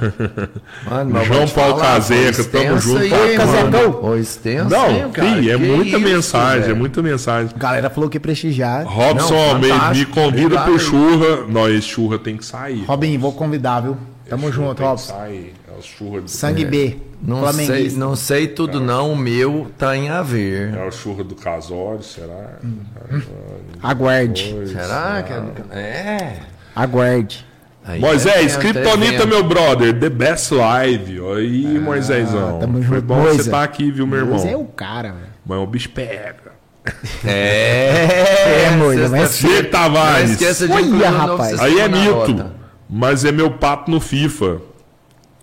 Mano, 0.90 1.24
João 1.26 1.48
Paulo 1.50 1.78
falar, 1.78 1.94
Caseca, 1.96 2.44
tamo 2.46 2.80
junto 2.80 2.98
aí, 3.04 3.32
hein, 3.32 3.38
Casecão. 3.38 3.72
mano? 3.72 4.06
Ô, 4.06 4.16
extenso, 4.16 4.70
Não, 4.70 4.90
hein, 4.90 5.10
cara? 5.12 5.36
fi, 5.36 5.50
é 5.52 5.58
muita 5.58 5.98
isso, 5.98 6.00
mensagem, 6.00 6.70
é 6.72 6.74
muita 6.74 7.02
mensagem. 7.02 7.52
A 7.56 7.60
galera 7.60 7.90
falou 7.90 8.10
que 8.10 8.16
ia 8.16 8.22
prestigiar. 8.22 8.86
Robson 8.88 9.34
Não, 9.34 9.50
Almeida, 9.52 9.90
me 9.94 10.06
convida 10.06 10.46
Obrigado 10.46 10.66
pro 10.66 10.80
churra. 10.80 11.46
Não, 11.50 11.70
esse 11.70 11.88
churra 11.88 12.18
tem 12.18 12.38
que 12.38 12.46
sair. 12.46 12.84
Robin, 12.86 13.18
vou 13.18 13.34
convidar, 13.34 13.82
viu? 13.82 13.98
Tamo 14.30 14.48
Esse 14.48 14.56
junto, 14.56 14.82
Robson. 14.82 15.14
sair. 15.14 15.54
É 15.68 15.78
o 15.78 15.82
churra 15.82 16.22
do, 16.22 16.30
Sangue 16.30 16.64
B. 16.66 16.98
Não 17.22 17.52
sei, 17.52 17.90
não 17.92 18.16
sei 18.16 18.48
tudo 18.48 18.80
não, 18.80 19.12
o 19.12 19.18
meu 19.18 19.68
tá 19.78 19.98
em 19.98 20.08
haver. 20.10 20.74
é 20.74 20.88
o 20.88 20.92
churra 20.92 21.24
do 21.24 21.36
Casório, 21.36 22.02
será? 22.02 22.60
Aguarde. 23.84 24.54
Pois, 24.56 24.72
Será 24.72 25.24
que 25.24 25.34
é? 25.34 25.80
É. 25.80 26.38
Aguarde. 26.76 27.46
Aí 27.90 28.00
Moisés, 28.00 28.56
é, 28.56 28.60
Kryptonita, 28.60 29.26
meu 29.26 29.44
brother, 29.44 30.00
The 30.00 30.10
Best 30.10 30.54
Live. 30.54 31.20
Aí, 31.36 31.80
Moisésão. 31.80 32.58
Ah, 32.58 32.60
tamo 32.60 32.84
Foi 32.84 33.02
bom 33.02 33.16
Moisa. 33.16 33.42
você 33.44 33.50
tá 33.50 33.64
aqui, 33.64 33.90
viu, 33.90 34.06
meu 34.06 34.20
irmão? 34.20 34.38
Você 34.38 34.50
é 34.50 34.58
o 34.58 34.66
cara, 34.66 35.12
velho. 35.12 35.34
Mas 35.44 35.58
o 35.58 35.66
bicho 35.66 35.90
pega. 35.90 36.52
É, 37.26 38.68
É, 38.70 38.76
Moisa, 38.78 39.10
mas 39.10 39.30
sexta-feira. 39.32 39.56
Diego 39.62 39.72
Tavares. 39.72 40.26
Não 40.26 40.34
esqueça 40.34 40.68
de 40.68 40.74
Olha, 40.74 40.86
o 40.86 41.18
rapaz. 41.18 41.60
Aí 41.60 41.80
é 41.80 41.88
mito. 41.88 42.46
Mas 42.88 43.26
é 43.26 43.32
meu 43.32 43.50
papo 43.50 43.90
no 43.90 44.00
FIFA. 44.00 44.62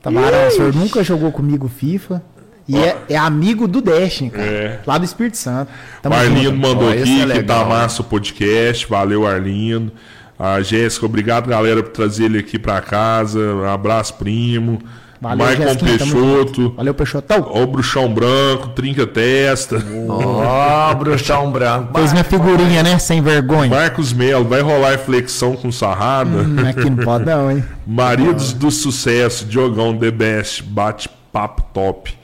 Tamarão, 0.01 0.47
o 0.47 0.51
senhor 0.53 0.73
nunca 0.73 1.03
jogou 1.03 1.33
comigo 1.33 1.67
FIFA. 1.67 2.23
E 2.69 2.77
é, 2.77 2.97
é 3.09 3.17
amigo 3.17 3.67
do 3.67 3.81
Destiny, 3.81 4.31
cara. 4.31 4.47
É. 4.47 4.81
Lá 4.87 4.99
do 4.99 5.05
Espírito 5.05 5.37
Santo. 5.37 5.69
O 5.99 6.03
Tamo 6.03 6.15
Arlindo 6.15 6.43
junto. 6.43 6.59
mandou 6.59 6.89
Ó, 6.89 6.93
aqui 6.93 7.01
é 7.01 7.05
que 7.05 7.25
legal, 7.25 7.65
tá 7.65 7.69
massa 7.69 8.03
o 8.03 8.05
podcast. 8.05 8.87
Valeu, 8.89 9.27
Arlindo. 9.27 9.93
A 10.39 10.61
Jéssica, 10.61 11.07
obrigado, 11.07 11.49
galera, 11.49 11.83
por 11.83 11.93
trazer 11.93 12.25
ele 12.25 12.39
aqui 12.39 12.59
pra 12.59 12.81
casa. 12.81 13.39
Um 13.39 13.65
abraço, 13.65 14.15
primo. 14.15 14.81
Valeu, 15.21 15.47
Maicon 15.47 15.77
Peixoto. 15.77 16.75
Valeu, 16.77 16.95
Peixotão. 16.95 17.49
Ó 17.51 17.63
o 17.63 17.67
bruxão 17.67 18.13
branco, 18.13 18.69
trinca 18.69 19.07
testa. 19.07 19.83
Ó, 20.09 20.95
bruxão 20.95 21.51
branco. 21.51 21.99
Fez 21.99 22.13
minha 22.13 22.25
figurinha, 22.25 22.83
né? 22.83 22.99
Sem 22.99 23.23
vergonha. 23.23 23.71
Marcos 23.71 24.13
Melo, 24.13 24.45
vai 24.45 24.61
rolar 24.61 24.99
flexão 24.99 25.57
com 25.57 25.73
sarrada. 25.73 26.43
Hum, 26.43 26.57
aqui 26.69 26.91
não 26.91 27.03
pode 27.03 27.25
não, 27.25 27.51
hein? 27.51 27.65
Maridos 27.87 28.53
do 28.53 28.71
Sucesso, 28.71 29.47
Diogão 29.47 29.97
The 29.97 30.11
Best, 30.11 30.63
bate-papo 30.63 31.63
top. 31.73 32.15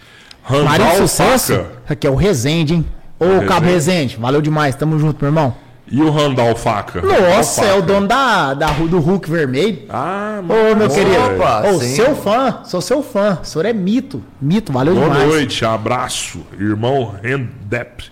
Randall 0.45 0.65
Marido 0.65 0.91
de 0.91 0.97
sucesso? 0.97 1.65
Aqui 1.89 2.07
é 2.07 2.11
o 2.11 2.15
Resende, 2.15 2.75
hein? 2.75 2.85
Ô. 3.19 3.47
Cabo 3.47 3.67
Resende, 3.67 4.17
valeu 4.17 4.43
demais. 4.43 4.75
Tamo 4.75 4.99
junto, 4.99 5.19
meu 5.21 5.31
irmão. 5.31 5.55
E 5.93 6.01
o 6.01 6.11
Randall 6.11 6.57
Faca? 6.57 7.03
Nossa, 7.03 7.61
Randall 7.61 7.77
é 7.77 7.79
o 7.79 7.83
dono 7.83 8.09
da, 8.09 8.55
da, 8.55 8.69
do 8.71 8.99
Hulk 8.99 9.31
vermelho. 9.31 9.81
Ah, 9.91 10.41
Ô, 10.43 10.45
meu 10.75 10.77
mano. 10.77 10.89
querido. 10.89 11.17
Opa, 11.37 11.69
Ô, 11.69 11.79
seu 11.81 12.17
fã, 12.17 12.61
sou 12.65 12.81
seu 12.81 13.03
fã. 13.03 13.39
O 13.43 13.45
senhor 13.45 13.67
é 13.67 13.75
mito. 13.75 14.23
Mito, 14.41 14.73
valeu 14.73 14.95
Boa 14.95 15.11
demais. 15.11 15.29
noite, 15.29 15.65
abraço, 15.67 16.41
irmão 16.59 17.15
Rendep. 17.23 18.11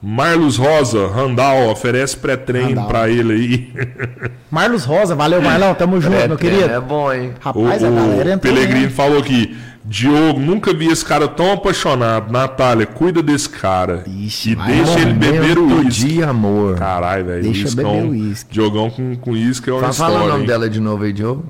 Marlos 0.00 0.56
Rosa, 0.58 1.08
Randall, 1.08 1.70
oferece 1.70 2.16
pré-treino 2.16 2.86
pra 2.86 3.08
ele 3.08 3.32
aí. 3.32 3.72
Marlos 4.48 4.84
Rosa, 4.84 5.14
valeu, 5.16 5.42
Marlão. 5.42 5.74
Tamo 5.74 6.00
junto, 6.00 6.14
É, 6.14 6.28
meu 6.28 6.36
querido. 6.36 6.70
É 6.70 6.78
bom, 6.78 7.12
hein? 7.12 7.32
O, 7.54 7.64
Rapaz, 7.64 7.82
a 7.82 7.90
galera 7.90 8.30
o 8.30 8.32
entrou. 8.34 8.54
Pelegrino 8.54 8.84
né? 8.84 8.90
falou 8.90 9.18
aqui. 9.18 9.56
Diogo, 9.84 10.38
nunca 10.38 10.74
vi 10.74 10.88
esse 10.88 11.04
cara 11.04 11.26
tão 11.28 11.52
apaixonado. 11.52 12.30
Natália, 12.30 12.84
cuida 12.86 13.22
desse 13.22 13.48
cara. 13.48 14.04
Ixi, 14.06 14.52
e 14.52 14.56
deixa 14.56 15.00
ele 15.00 15.14
beber 15.14 15.58
o 15.58 15.62
Momento 15.66 15.86
uísque. 15.86 16.06
de 16.08 16.22
amor. 16.22 16.76
Caralho, 16.76 17.24
velho. 17.24 17.42
Deixa 17.42 17.62
uísque 17.64 17.80
é 17.80 17.84
beber 17.84 18.04
o 18.04 18.10
uísque. 18.10 18.52
Diogão 18.52 18.90
com, 18.90 19.16
com 19.16 19.30
uísque 19.32 19.70
é 19.70 19.72
uma 19.72 19.80
Fala, 19.80 19.92
fala 19.94 20.08
história. 20.10 20.26
o 20.26 20.30
nome 20.30 20.40
hein? 20.42 20.46
dela 20.46 20.68
de 20.70 20.80
novo 20.80 21.04
aí, 21.04 21.12
Diogo. 21.12 21.44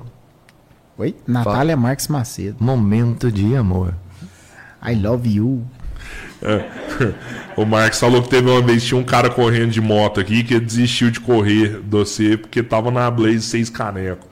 Oi? 0.99 1.15
Natália 1.27 1.77
Marques 1.77 2.09
Macedo. 2.09 2.57
Momento 2.61 3.31
de 3.33 3.55
amor. 3.57 3.95
I 4.87 4.95
love 4.95 5.29
you. 5.29 5.65
O 7.57 7.65
Marcos 7.65 7.99
falou 7.99 8.23
que 8.23 8.29
teve 8.29 8.49
uma 8.49 8.63
vez, 8.63 8.85
tinha 8.85 9.01
um 9.01 9.03
cara 9.03 9.29
correndo 9.29 9.73
de 9.73 9.81
moto 9.81 10.21
aqui 10.21 10.45
que 10.45 10.55
ele 10.55 10.65
desistiu 10.65 11.11
de 11.11 11.19
correr 11.19 11.81
do 11.83 11.99
você 12.05 12.37
porque 12.37 12.63
tava 12.63 12.89
na 12.89 13.11
Blaze 13.11 13.43
seis 13.43 13.69
canecos. 13.69 14.29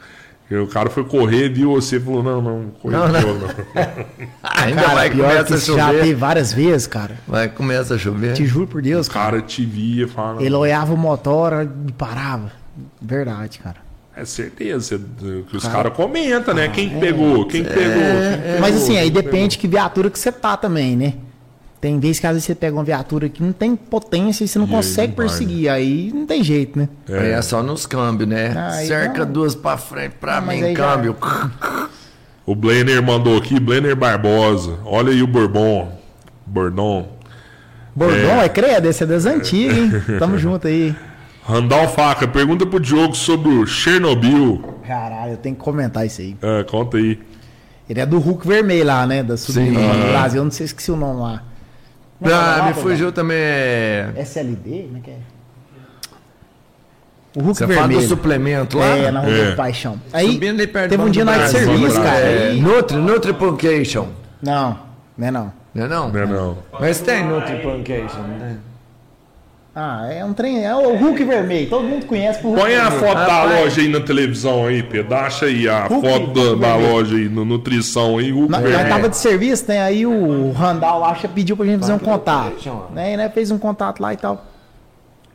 E 0.48 0.54
o 0.56 0.66
cara 0.68 0.88
foi 0.88 1.02
correr, 1.04 1.48
viu 1.48 1.72
você 1.72 1.96
e 1.96 2.00
falou: 2.00 2.22
Não, 2.22 2.40
não, 2.40 2.64
correr 2.80 2.96
Não, 2.96 3.08
não, 3.08 3.20
não. 3.20 3.34
não. 3.34 3.48
Ainda 4.42 4.82
Cara, 4.82 4.94
vai 4.94 5.10
pior 5.10 5.28
que 5.28 5.34
começa 5.34 5.54
a 5.54 5.56
isso 5.56 5.74
já 5.76 5.86
chover. 5.88 6.00
teve 6.00 6.14
várias 6.14 6.52
vezes, 6.52 6.86
cara. 6.86 7.16
Vai 7.26 7.48
começa 7.48 7.94
a 7.94 7.98
chover. 7.98 8.34
Te 8.34 8.46
juro 8.46 8.66
por 8.66 8.80
Deus, 8.80 9.08
O 9.08 9.10
cara. 9.10 9.32
cara 9.32 9.42
te 9.42 9.64
via 9.64 10.04
e 10.04 10.08
falava: 10.08 10.42
Ele 10.44 10.54
olhava 10.54 10.94
o 10.94 10.96
motor 10.96 11.68
e 11.88 11.92
parava. 11.92 12.52
Verdade, 13.02 13.58
cara. 13.58 13.76
É 14.16 14.24
certeza 14.24 14.98
que 15.50 15.56
os 15.56 15.66
caras 15.66 15.92
comentam, 15.92 16.54
né? 16.54 16.68
Quem 16.68 16.88
que 16.88 16.98
pegou? 17.00 17.44
Quem 17.46 17.62
que 17.64 17.68
pegou? 17.70 17.92
Quem 17.92 18.40
que 18.54 18.60
Mas 18.60 18.70
pegou? 18.70 18.82
assim, 18.82 18.96
aí 18.98 19.10
Quem 19.10 19.12
que 19.16 19.22
depende 19.22 19.58
que 19.58 19.68
viatura 19.68 20.08
que 20.10 20.18
você 20.18 20.32
tá 20.32 20.56
também, 20.56 20.96
né? 20.96 21.14
Tem 21.86 22.00
vezes 22.00 22.18
que 22.18 22.26
às 22.26 22.32
vezes 22.32 22.46
você 22.46 22.54
pega 22.56 22.74
uma 22.76 22.82
viatura 22.82 23.28
que 23.28 23.40
não 23.40 23.52
tem 23.52 23.76
potência 23.76 24.42
e 24.42 24.48
você 24.48 24.58
não 24.58 24.66
E 24.66 24.70
aí 24.70 24.74
consegue 24.74 25.08
não 25.10 25.16
vai, 25.18 25.26
perseguir. 25.28 25.68
Aí 25.70 26.10
não 26.12 26.26
tem 26.26 26.42
jeito, 26.42 26.76
né? 26.76 26.88
Aí 27.08 27.30
É. 27.30 27.40
só 27.40 27.62
nos 27.62 27.86
câmbios, 27.86 28.28
né? 28.28 28.52
Aí 28.72 28.88
Cerca 28.88 29.24
não. 29.24 29.30
duas 29.32 29.54
pra 29.54 29.76
frente 29.76 30.14
pra 30.20 30.38
Ah, 30.38 30.40
mas 30.40 30.58
mim, 30.58 30.64
aí 30.66 30.74
já- 30.74 30.84
câmbio. 30.96 31.16
O 32.44 32.56
Blenner 32.56 33.00
mandou 33.00 33.38
aqui, 33.38 33.60
Blenner 33.60 33.94
Barbosa. 33.94 34.80
Olha 34.84 35.12
aí 35.12 35.22
o 35.22 35.28
Bourbon. 35.28 35.92
Bordon. 36.44 37.08
Bordão 37.94 38.40
é, 38.42 38.48
credo, 38.48 38.86
esse 38.88 39.04
é 39.04 39.06
das 39.06 39.24
antigas, 39.24 39.76
hein? 39.78 39.92
Tamo 40.18 40.36
junto 40.38 40.66
aí. 40.66 40.92
Randall 41.44 41.86
Faca, 41.88 42.26
pergunta 42.26 42.66
pro 42.66 42.80
Diogo 42.80 43.14
sobre 43.14 43.48
o 43.48 43.64
Chernobyl. 43.64 44.74
Caralho, 44.84 45.34
eu 45.34 45.36
tenho 45.36 45.54
que 45.54 45.62
comentar 45.62 46.04
isso 46.04 46.20
aí. 46.20 46.36
Ah, 46.42 46.64
conta 46.68 46.96
aí. 46.96 47.16
Ele 47.88 48.00
é 48.00 48.04
do 48.06 48.18
Hulk 48.18 48.44
vermelho 48.44 48.84
lá, 48.86 49.06
né? 49.06 49.22
Da 49.22 49.36
sub 49.36 49.52
Sim. 49.56 49.72
do 49.72 50.08
Brasil. 50.10 50.40
Eu 50.40 50.44
não 50.44 50.50
sei 50.50 50.66
esqueci 50.66 50.90
o 50.90 50.96
nome 50.96 51.20
lá. 51.20 51.44
Como 52.18 52.30
é 52.30 52.34
Ah, 52.34 52.64
me 52.68 52.74
fugiu 52.74 53.12
também. 53.12 53.36
é- 53.38 54.12
SLD? 54.16 54.84
Como 54.84 54.96
é 54.96 55.00
que 55.00 55.10
é? 55.10 55.16
O 57.36 57.40
Hulk 57.42 57.58
Você 57.58 57.66
fala 57.66 57.82
do 57.82 57.88
vermelho. 57.88 58.08
suplemento 58.08 58.78
lá? 58.78 58.86
É, 58.86 59.10
na 59.10 59.20
Rua 59.20 59.30
É. 59.30 59.50
do 59.50 59.56
Paixão. 59.56 60.00
Aí, 60.12 60.32
Subindo 60.32 60.58
ali 60.58 60.66
perto 60.66 60.90
teve 60.90 61.02
do 61.02 61.08
um 61.08 61.10
dia 61.12 61.24
do 61.24 61.32
de 61.32 61.48
serviço, 61.50 61.96
do 61.96 62.02
cara. 62.02 62.18
É, 62.18 62.48
aí- 62.48 62.60
Nutri, 62.60 62.96
Nutripuncation. 62.96 64.08
Não, 64.42 64.78
não 65.18 65.28
é 65.28 65.30
não. 65.30 65.52
Não 65.74 65.84
é 65.84 65.88
não? 65.88 66.08
Não 66.10 66.20
é 66.22 66.26
não. 66.26 66.58
Mas 66.80 67.00
tem 67.00 67.24
Nutripuncation, 67.26 68.22
né? 68.22 68.56
Ah, 69.78 70.06
é 70.10 70.24
um 70.24 70.32
trem. 70.32 70.64
É 70.64 70.74
o 70.74 70.96
Hulk 70.96 71.22
vermelho. 71.22 71.68
Todo 71.68 71.84
mundo 71.84 72.06
conhece 72.06 72.40
por 72.40 72.48
Hulk 72.48 72.62
Põe 72.62 72.76
a 72.76 72.88
vermelho. 72.88 73.00
foto 73.12 73.26
da 73.26 73.42
Rapaz. 73.42 73.60
loja 73.60 73.80
aí 73.82 73.88
na 73.88 74.00
televisão 74.00 74.64
aí, 74.64 74.82
Pedro. 74.82 75.14
Acha 75.14 75.44
aí 75.44 75.68
a 75.68 75.86
Hulk, 75.86 76.08
foto 76.08 76.26
da, 76.32 76.40
Hulk 76.40 76.60
da 76.60 76.76
loja 76.76 77.14
aí, 77.16 77.28
no 77.28 77.44
Nutrição 77.44 78.16
aí. 78.16 78.30
Hulk 78.30 78.50
Nós, 78.50 78.62
vermelho. 78.62 78.82
nós 78.84 78.88
tava 78.96 79.08
de 79.10 79.16
serviço, 79.18 79.66
né? 79.68 79.82
Aí 79.82 80.06
o 80.06 80.50
Randall 80.52 81.14
já 81.20 81.28
pediu 81.28 81.58
pra 81.58 81.66
gente 81.66 81.80
fazer 81.80 81.92
um 81.92 81.98
contato. 81.98 82.54
Né? 82.94 83.12
E, 83.12 83.16
né, 83.18 83.28
fez 83.28 83.50
um 83.50 83.58
contato 83.58 84.00
lá 84.00 84.14
e 84.14 84.16
tal. 84.16 84.46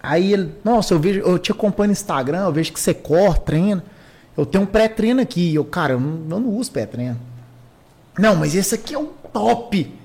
Aí 0.02 0.34
ele, 0.34 0.52
nossa, 0.64 0.96
eu 0.96 1.00
vejo, 1.00 1.20
eu 1.20 1.38
te 1.38 1.52
acompanho 1.52 1.90
no 1.90 1.94
Instagram, 1.94 2.46
eu 2.46 2.52
vejo 2.52 2.74
que 2.74 2.80
você 2.80 2.96
corre, 2.96 3.40
treina. 3.42 3.84
Eu 4.36 4.44
tenho 4.44 4.64
um 4.64 4.68
pré-treino 4.68 5.22
aqui. 5.22 5.54
Eu, 5.54 5.64
cara, 5.64 5.94
eu 5.94 6.00
não, 6.00 6.38
eu 6.38 6.40
não 6.40 6.50
uso 6.50 6.72
pré-treino. 6.72 7.20
Não, 8.18 8.36
mas 8.36 8.56
esse 8.56 8.74
aqui 8.74 8.96
é 8.96 8.98
o 8.98 9.12
top. 9.32 10.01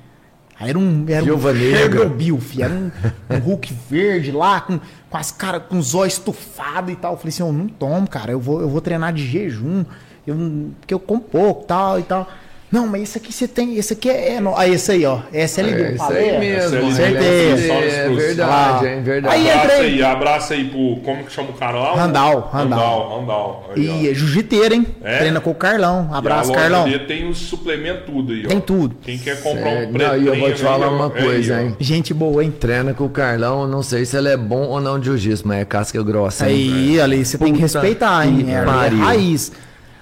Aí 0.58 0.70
era 0.70 0.78
um, 0.78 1.04
era 1.08 1.22
Viúva 1.22 1.50
um 1.50 1.54
Negra. 1.54 2.10
Filho. 2.40 2.64
Era 2.64 2.72
um, 2.74 2.90
um 3.30 3.38
Hulk 3.38 3.74
verde 3.90 4.32
lá, 4.32 4.60
com, 4.60 4.80
com 5.10 5.16
as 5.16 5.30
caras, 5.30 5.62
com 5.68 5.78
os 5.78 5.94
olhos 5.94 6.14
estufados 6.14 6.92
e 6.92 6.96
tal. 6.96 7.12
Eu 7.12 7.18
falei 7.18 7.28
assim, 7.28 7.42
eu 7.42 7.52
não 7.52 7.68
tomo, 7.68 8.08
cara. 8.08 8.32
Eu 8.32 8.40
vou, 8.40 8.60
eu 8.60 8.68
vou 8.68 8.80
treinar 8.80 9.12
de 9.12 9.26
jejum. 9.26 9.84
Eu, 10.26 10.36
porque 10.80 10.94
eu 10.94 10.98
como 10.98 11.20
pouco 11.20 11.64
tal 11.64 12.00
e 12.00 12.02
tal. 12.02 12.26
Não, 12.76 12.86
mas 12.86 13.02
esse 13.04 13.16
aqui 13.18 13.32
você 13.32 13.48
tem, 13.48 13.74
esse 13.76 13.94
aqui 13.94 14.10
é. 14.10 14.34
é 14.34 14.40
no- 14.40 14.54
ah, 14.54 14.68
esse 14.68 14.92
aí, 14.92 15.06
ó. 15.06 15.20
SLD. 15.32 15.82
É 15.82 15.88
eu 15.90 15.94
isso 15.94 16.12
aí 16.12 16.38
mesmo. 16.38 16.76
SLD, 16.76 16.92
certeza. 16.92 17.72
É 17.72 18.08
verdade, 18.10 18.86
hein? 18.86 19.02
Verdade. 19.02 19.34
Aí 19.34 19.50
Abraça 19.50 19.74
entrei. 19.76 19.88
aí, 19.94 20.02
abraça 20.02 20.54
aí 20.54 20.64
pro. 20.68 20.96
Como 21.02 21.24
que 21.24 21.32
chama 21.32 21.48
o 21.50 21.52
cara 21.54 21.78
lá? 21.78 21.94
Randall, 21.96 22.50
Randall. 22.52 23.18
Randall. 23.20 23.70
E 23.76 24.08
é 24.10 24.12
jiu-jiteiro, 24.14 24.74
hein? 24.74 24.86
É? 25.02 25.18
Treina 25.20 25.40
com 25.40 25.50
o 25.50 25.54
Carlão. 25.54 26.10
Abraço, 26.12 26.50
E 26.50 26.52
a 26.52 26.56
loja 26.56 26.68
Carlão. 26.70 26.84
dele 26.84 27.04
tem 27.06 27.26
os 27.28 27.38
suplementos 27.38 28.02
tudo 28.04 28.32
aí, 28.32 28.42
ó. 28.44 28.48
Tem 28.48 28.60
tudo. 28.60 28.94
Quem 29.00 29.16
quer 29.16 29.40
comprar 29.42 29.70
um 29.70 29.92
Não, 29.92 30.18
e 30.18 30.26
eu 30.26 30.38
vou 30.38 30.52
te 30.52 30.60
falar 30.60 30.88
uma 30.90 31.10
é 31.14 31.18
aí, 31.18 31.24
coisa, 31.24 31.62
hein? 31.62 31.76
Gente 31.80 32.12
boa, 32.12 32.44
hein? 32.44 32.50
Treina 32.50 32.92
com 32.92 33.04
o 33.04 33.08
Carlão, 33.08 33.66
não 33.66 33.82
sei 33.82 34.04
se 34.04 34.16
ele 34.18 34.28
é 34.28 34.36
bom 34.36 34.66
ou 34.66 34.80
não 34.82 34.98
de 34.98 35.06
jiu-jitsu, 35.06 35.48
mas 35.48 35.60
é 35.60 35.64
casca 35.64 36.02
grossa. 36.02 36.50
hein? 36.50 36.72
Aí, 36.74 37.00
ali, 37.00 37.24
você 37.24 37.38
tem 37.38 37.54
que 37.54 37.60
respeitar, 37.60 38.26
hein? 38.26 38.44
que 38.44 38.50
É, 38.50 38.62
pariu. 38.64 38.98
é 38.98 39.02
raiz. 39.02 39.50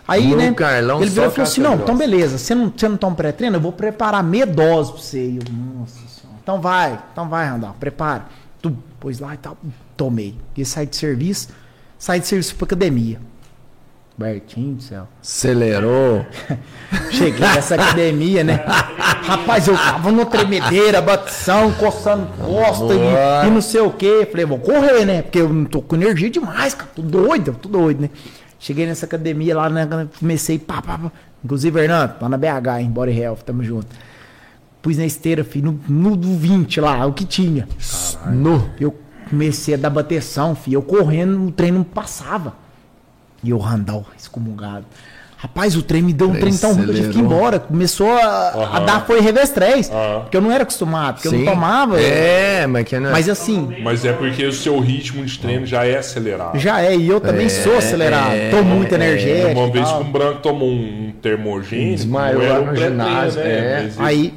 Aí, 0.06 0.28
No 0.28 0.36
né? 0.36 0.52
Carlão, 0.52 1.00
ele 1.00 1.10
virou 1.10 1.28
e 1.28 1.30
falou 1.30 1.42
assim: 1.44 1.60
não, 1.60 1.74
então 1.76 1.96
beleza, 1.96 2.36
você 2.36 2.54
não, 2.54 2.72
você 2.74 2.88
não 2.88 2.96
toma 2.96 3.16
pré-treino, 3.16 3.56
eu 3.56 3.60
vou 3.60 3.72
preparar 3.72 4.22
meia 4.22 4.46
dose 4.46 4.92
pra 4.92 5.00
você. 5.00 5.26
E 5.26 5.36
eu, 5.36 5.42
nossa 5.78 5.94
senhora. 5.94 6.38
Então 6.42 6.60
vai, 6.60 6.98
então 7.12 7.28
vai, 7.28 7.48
Randall, 7.48 7.74
prepara. 7.80 8.26
Tu 8.60 8.70
pôs 9.00 9.18
lá 9.18 9.34
e 9.34 9.38
tal, 9.38 9.56
tomei. 9.96 10.36
E 10.56 10.64
saí 10.64 10.86
de 10.86 10.96
serviço, 10.96 11.48
saí 11.98 12.20
de 12.20 12.26
serviço 12.26 12.54
pra 12.56 12.66
academia. 12.66 13.18
Bertinho 14.16 14.76
do 14.76 14.82
céu. 14.82 15.08
Acelerou. 15.20 16.24
Cheguei 17.10 17.40
nessa 17.40 17.74
academia, 17.74 18.44
né? 18.44 18.64
Rapaz, 18.64 19.66
eu 19.66 19.76
tava 19.76 20.12
no 20.12 20.24
tremedeira, 20.24 21.02
batição, 21.02 21.72
coçando 21.72 22.28
costa 22.38 22.94
e, 22.94 23.48
e 23.48 23.50
não 23.50 23.60
sei 23.60 23.80
o 23.80 23.90
que. 23.90 24.24
Falei, 24.26 24.46
vou 24.46 24.58
correr, 24.60 25.04
né? 25.04 25.22
Porque 25.22 25.40
eu 25.40 25.48
não 25.48 25.64
tô 25.64 25.82
com 25.82 25.96
energia 25.96 26.30
demais, 26.30 26.74
cara. 26.74 26.90
Tô 26.94 27.02
doido, 27.02 27.58
tô 27.60 27.68
doido, 27.68 28.02
né? 28.02 28.10
Cheguei 28.64 28.86
nessa 28.86 29.04
academia 29.04 29.54
lá, 29.54 29.68
né? 29.68 29.86
Comecei, 30.18 30.58
pá, 30.58 30.80
pá, 30.80 30.96
pá. 30.96 31.12
Inclusive, 31.44 31.80
Fernando, 31.80 32.14
lá 32.18 32.30
na 32.30 32.38
BH, 32.38 32.80
em 32.80 32.88
Body 32.88 33.12
Health, 33.12 33.40
tamo 33.44 33.62
junto. 33.62 33.88
Pus 34.80 34.96
na 34.96 35.04
esteira, 35.04 35.44
filho, 35.44 35.78
no, 35.86 36.10
no 36.10 36.16
do 36.16 36.34
20 36.34 36.80
lá, 36.80 37.04
o 37.04 37.12
que 37.12 37.26
tinha. 37.26 37.68
No. 38.32 38.70
Eu 38.80 38.98
comecei 39.28 39.74
a 39.74 39.76
dar 39.76 39.90
bateção, 39.90 40.54
filho. 40.54 40.76
Eu 40.76 40.82
correndo, 40.82 41.46
o 41.46 41.52
treino 41.52 41.76
não 41.76 41.84
passava. 41.84 42.54
E 43.42 43.52
o 43.52 43.58
Randall, 43.58 44.06
excomungado. 44.18 44.86
Rapaz, 45.44 45.76
o 45.76 45.82
trem 45.82 46.00
me 46.00 46.14
deu 46.14 46.30
um 46.30 46.34
trem 46.34 46.56
tão 46.56 46.72
ruim 46.72 46.84
que 46.84 46.90
eu 46.90 46.94
tive 46.94 47.08
que 47.08 47.18
ir 47.18 47.20
Acelerou. 47.20 47.36
embora. 47.36 47.58
Começou 47.60 48.10
a, 48.10 48.18
a 48.18 48.62
Aham. 48.62 48.84
dar 48.86 49.06
foi 49.06 49.20
revestrez. 49.20 49.90
Aham. 49.90 50.20
Porque 50.22 50.36
eu 50.38 50.40
não 50.40 50.50
era 50.50 50.62
acostumado, 50.62 51.16
porque 51.16 51.28
eu 51.28 51.32
Sim. 51.32 51.44
não 51.44 51.52
tomava. 51.52 52.00
É, 52.00 52.66
mas 52.66 52.84
que 52.86 52.98
não 52.98 53.10
é. 53.10 53.12
Mas 53.12 53.28
assim, 53.28 53.76
Mas 53.82 54.06
é 54.06 54.14
porque 54.14 54.42
o 54.46 54.52
seu 54.54 54.80
ritmo 54.80 55.22
de 55.22 55.38
treino 55.38 55.66
já 55.66 55.84
é 55.84 55.98
acelerado. 55.98 56.58
já 56.58 56.80
é. 56.80 56.96
E 56.96 57.06
eu 57.06 57.20
também 57.20 57.50
sou 57.50 57.76
acelerado. 57.76 58.32
Tô 58.50 58.62
muito 58.62 58.94
energético. 58.94 59.60
Uma 59.60 59.70
vez 59.70 59.86
que 59.86 59.98
um 60.02 60.10
branco 60.10 60.40
tomou 60.40 60.70
um 60.70 61.12
termogênico, 61.20 61.96
Desmaiou 61.96 62.48
lá 62.48 62.60
um 62.60 62.64
no 62.66 62.76
ginásio, 62.76 63.40
né? 63.42 63.50
é. 63.50 63.90
Aí 63.98 64.32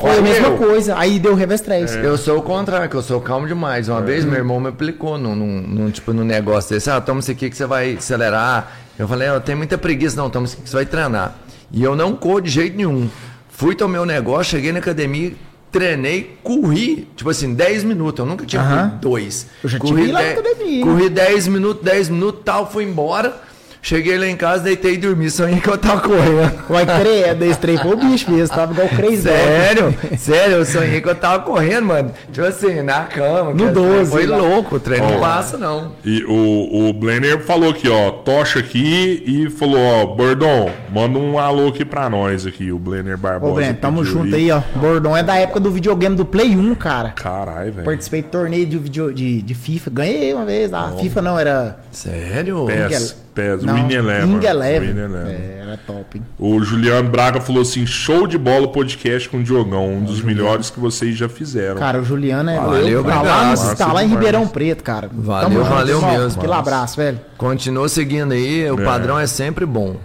foi 0.00 0.18
a 0.18 0.22
mesma 0.22 0.50
coisa. 0.56 0.96
Aí 0.98 1.18
deu 1.18 1.34
revestrez. 1.34 1.94
Eu 1.96 2.16
sou 2.18 2.38
o 2.38 2.42
contrário, 2.42 2.88
que 2.88 2.96
eu 2.96 3.02
sou 3.02 3.20
calmo 3.20 3.46
demais. 3.46 3.88
É. 3.88 3.92
Uma 3.92 4.00
vez 4.02 4.24
meu 4.24 4.34
irmão 4.36 4.60
me 4.60 4.68
aplicou 4.68 5.16
num, 5.18 5.34
num, 5.34 5.60
num, 5.62 5.90
tipo, 5.90 6.12
num 6.12 6.24
negócio 6.24 6.70
desse, 6.74 6.90
ah, 6.90 7.00
toma 7.00 7.20
isso 7.20 7.30
aqui 7.30 7.48
que 7.50 7.56
você 7.56 7.66
vai 7.66 7.94
acelerar. 7.94 8.72
Eu 8.98 9.08
falei, 9.08 9.28
eu 9.28 9.40
tenho 9.40 9.58
muita 9.58 9.78
preguiça, 9.78 10.16
não, 10.16 10.28
toma 10.28 10.44
isso 10.46 10.54
aqui 10.54 10.64
que 10.64 10.70
você 10.70 10.76
vai 10.76 10.86
treinar. 10.86 11.34
E 11.72 11.82
eu 11.82 11.94
não 11.96 12.14
corro 12.14 12.40
de 12.40 12.50
jeito 12.50 12.76
nenhum. 12.76 13.08
Fui 13.48 13.74
tomei 13.74 14.00
o 14.00 14.04
negócio, 14.06 14.44
cheguei 14.56 14.72
na 14.72 14.78
academia, 14.78 15.32
treinei, 15.70 16.36
corri, 16.42 17.08
tipo 17.16 17.30
assim, 17.30 17.54
10 17.54 17.84
minutos. 17.84 18.18
Eu 18.18 18.26
nunca 18.26 18.44
tinha 18.44 18.60
Aham. 18.60 18.76
corrido 18.76 19.00
dois. 19.00 19.46
Eu 19.62 19.68
já 19.68 19.78
corri 19.78 19.94
tive 20.02 20.12
lá 20.12 20.20
na 20.20 20.26
dez- 20.26 20.38
academia. 20.38 20.84
Corri 20.84 21.08
10 21.08 21.48
minutos, 21.48 21.82
10 21.84 22.08
minutos, 22.08 22.42
tal, 22.44 22.70
fui 22.70 22.84
embora. 22.84 23.34
Cheguei 23.82 24.18
lá 24.18 24.26
em 24.26 24.36
casa, 24.36 24.62
deitei 24.64 24.94
e 24.94 24.96
dormi, 24.98 25.30
sonhei 25.30 25.60
que 25.60 25.68
eu 25.68 25.78
tava 25.78 26.00
correndo. 26.02 26.52
Vai 26.68 26.84
credo, 26.84 27.44
esse 27.44 27.58
trem 27.58 27.78
foi 27.78 27.92
o 27.92 27.96
bicho 27.96 28.30
mesmo. 28.30 28.54
Tava 28.54 28.72
igual 28.72 28.86
o 28.86 28.90
crazy. 28.90 29.22
Sério? 29.22 29.94
Sério, 30.18 30.56
eu 30.56 30.64
sonhei 30.66 31.00
que 31.00 31.08
eu 31.08 31.14
tava 31.14 31.42
correndo, 31.44 31.86
mano. 31.86 32.12
Tipo 32.30 32.46
assim, 32.46 32.82
na 32.82 33.04
cama. 33.04 33.52
No 33.54 33.68
que 33.68 33.72
12 33.72 34.10
Foi 34.10 34.26
lá. 34.26 34.36
louco, 34.36 34.76
o 34.76 34.80
treino 34.80 35.06
Ó. 35.06 35.10
não 35.12 35.20
passa, 35.20 35.56
não. 35.56 35.92
E 36.04 36.22
o, 36.24 36.88
o 36.88 36.92
Blenner 36.92 37.40
falou 37.42 37.70
aqui, 37.70 37.88
ó, 37.88 38.10
tocha 38.10 38.58
aqui 38.58 39.22
e 39.26 39.50
falou, 39.50 39.80
ó, 39.80 40.06
Bordon, 40.06 40.70
manda 40.92 41.18
um 41.18 41.38
alô 41.38 41.68
aqui 41.68 41.84
pra 41.84 42.10
nós 42.10 42.46
aqui, 42.46 42.70
o 42.70 42.78
Blenner 42.78 43.16
Barbosa. 43.16 43.52
Ô, 43.52 43.54
Breno, 43.56 43.74
tamo 43.80 44.04
junto 44.04 44.34
aí, 44.34 44.50
ó. 44.50 44.60
Bordão 44.76 45.16
é 45.16 45.22
da 45.22 45.36
época 45.36 45.58
do 45.58 45.70
videogame 45.70 46.16
do 46.16 46.24
Play 46.24 46.56
1, 46.56 46.74
cara. 46.74 47.10
Caralho, 47.10 47.72
velho. 47.72 47.84
Participei 47.84 48.22
de 48.22 48.28
torneio 48.28 48.66
de, 48.66 48.78
video, 48.78 49.12
de, 49.12 49.40
de 49.42 49.54
FIFA. 49.54 49.90
Ganhei 49.90 50.34
uma 50.34 50.44
vez. 50.44 50.72
A 50.72 50.92
FIFA 50.92 51.22
não, 51.22 51.38
era. 51.38 51.78
Sério? 51.90 52.66
PES, 52.66 53.16
PES, 53.34 53.62
Não, 53.62 53.74
Win 53.74 53.92
Eleven. 53.94 54.38
Win 54.40 54.46
Eleven. 54.46 54.94
É, 55.26 55.58
era 55.62 55.76
top, 55.86 56.18
hein? 56.18 56.24
O 56.38 56.60
Juliano 56.62 57.08
Braga 57.08 57.40
falou 57.40 57.62
assim, 57.62 57.86
show 57.86 58.26
de 58.26 58.36
bola 58.36 58.66
o 58.66 58.68
podcast 58.72 59.28
com 59.28 59.38
o 59.38 59.42
Diogão, 59.42 59.88
um 59.94 60.04
dos 60.04 60.20
melhores 60.22 60.68
que 60.70 60.80
vocês 60.80 61.16
já 61.16 61.28
fizeram. 61.28 61.76
Cara, 61.78 62.00
o 62.00 62.04
Juliano 62.04 62.50
é. 62.50 62.56
Valeu, 62.58 63.04
tá 63.04 63.22
lá, 63.22 63.54
no- 63.54 63.76
tá 63.76 63.92
lá 63.92 64.04
em 64.04 64.08
Ribeirão. 64.08 64.46
Preto, 64.48 64.82
cara. 64.82 65.08
Valeu, 65.12 65.50
junto, 65.58 65.64
valeu 65.70 65.96
irmão. 65.98 66.10
mesmo. 66.18 66.38
Aquele 66.40 66.52
abraço, 66.54 66.96
velho. 66.96 67.20
Continua 67.38 67.88
seguindo 67.88 68.32
aí, 68.32 68.70
o 68.70 68.80
É. 68.80 68.84
padrão 68.84 69.18
é 69.18 69.26
sempre 69.26 69.64
bom. 69.64 69.96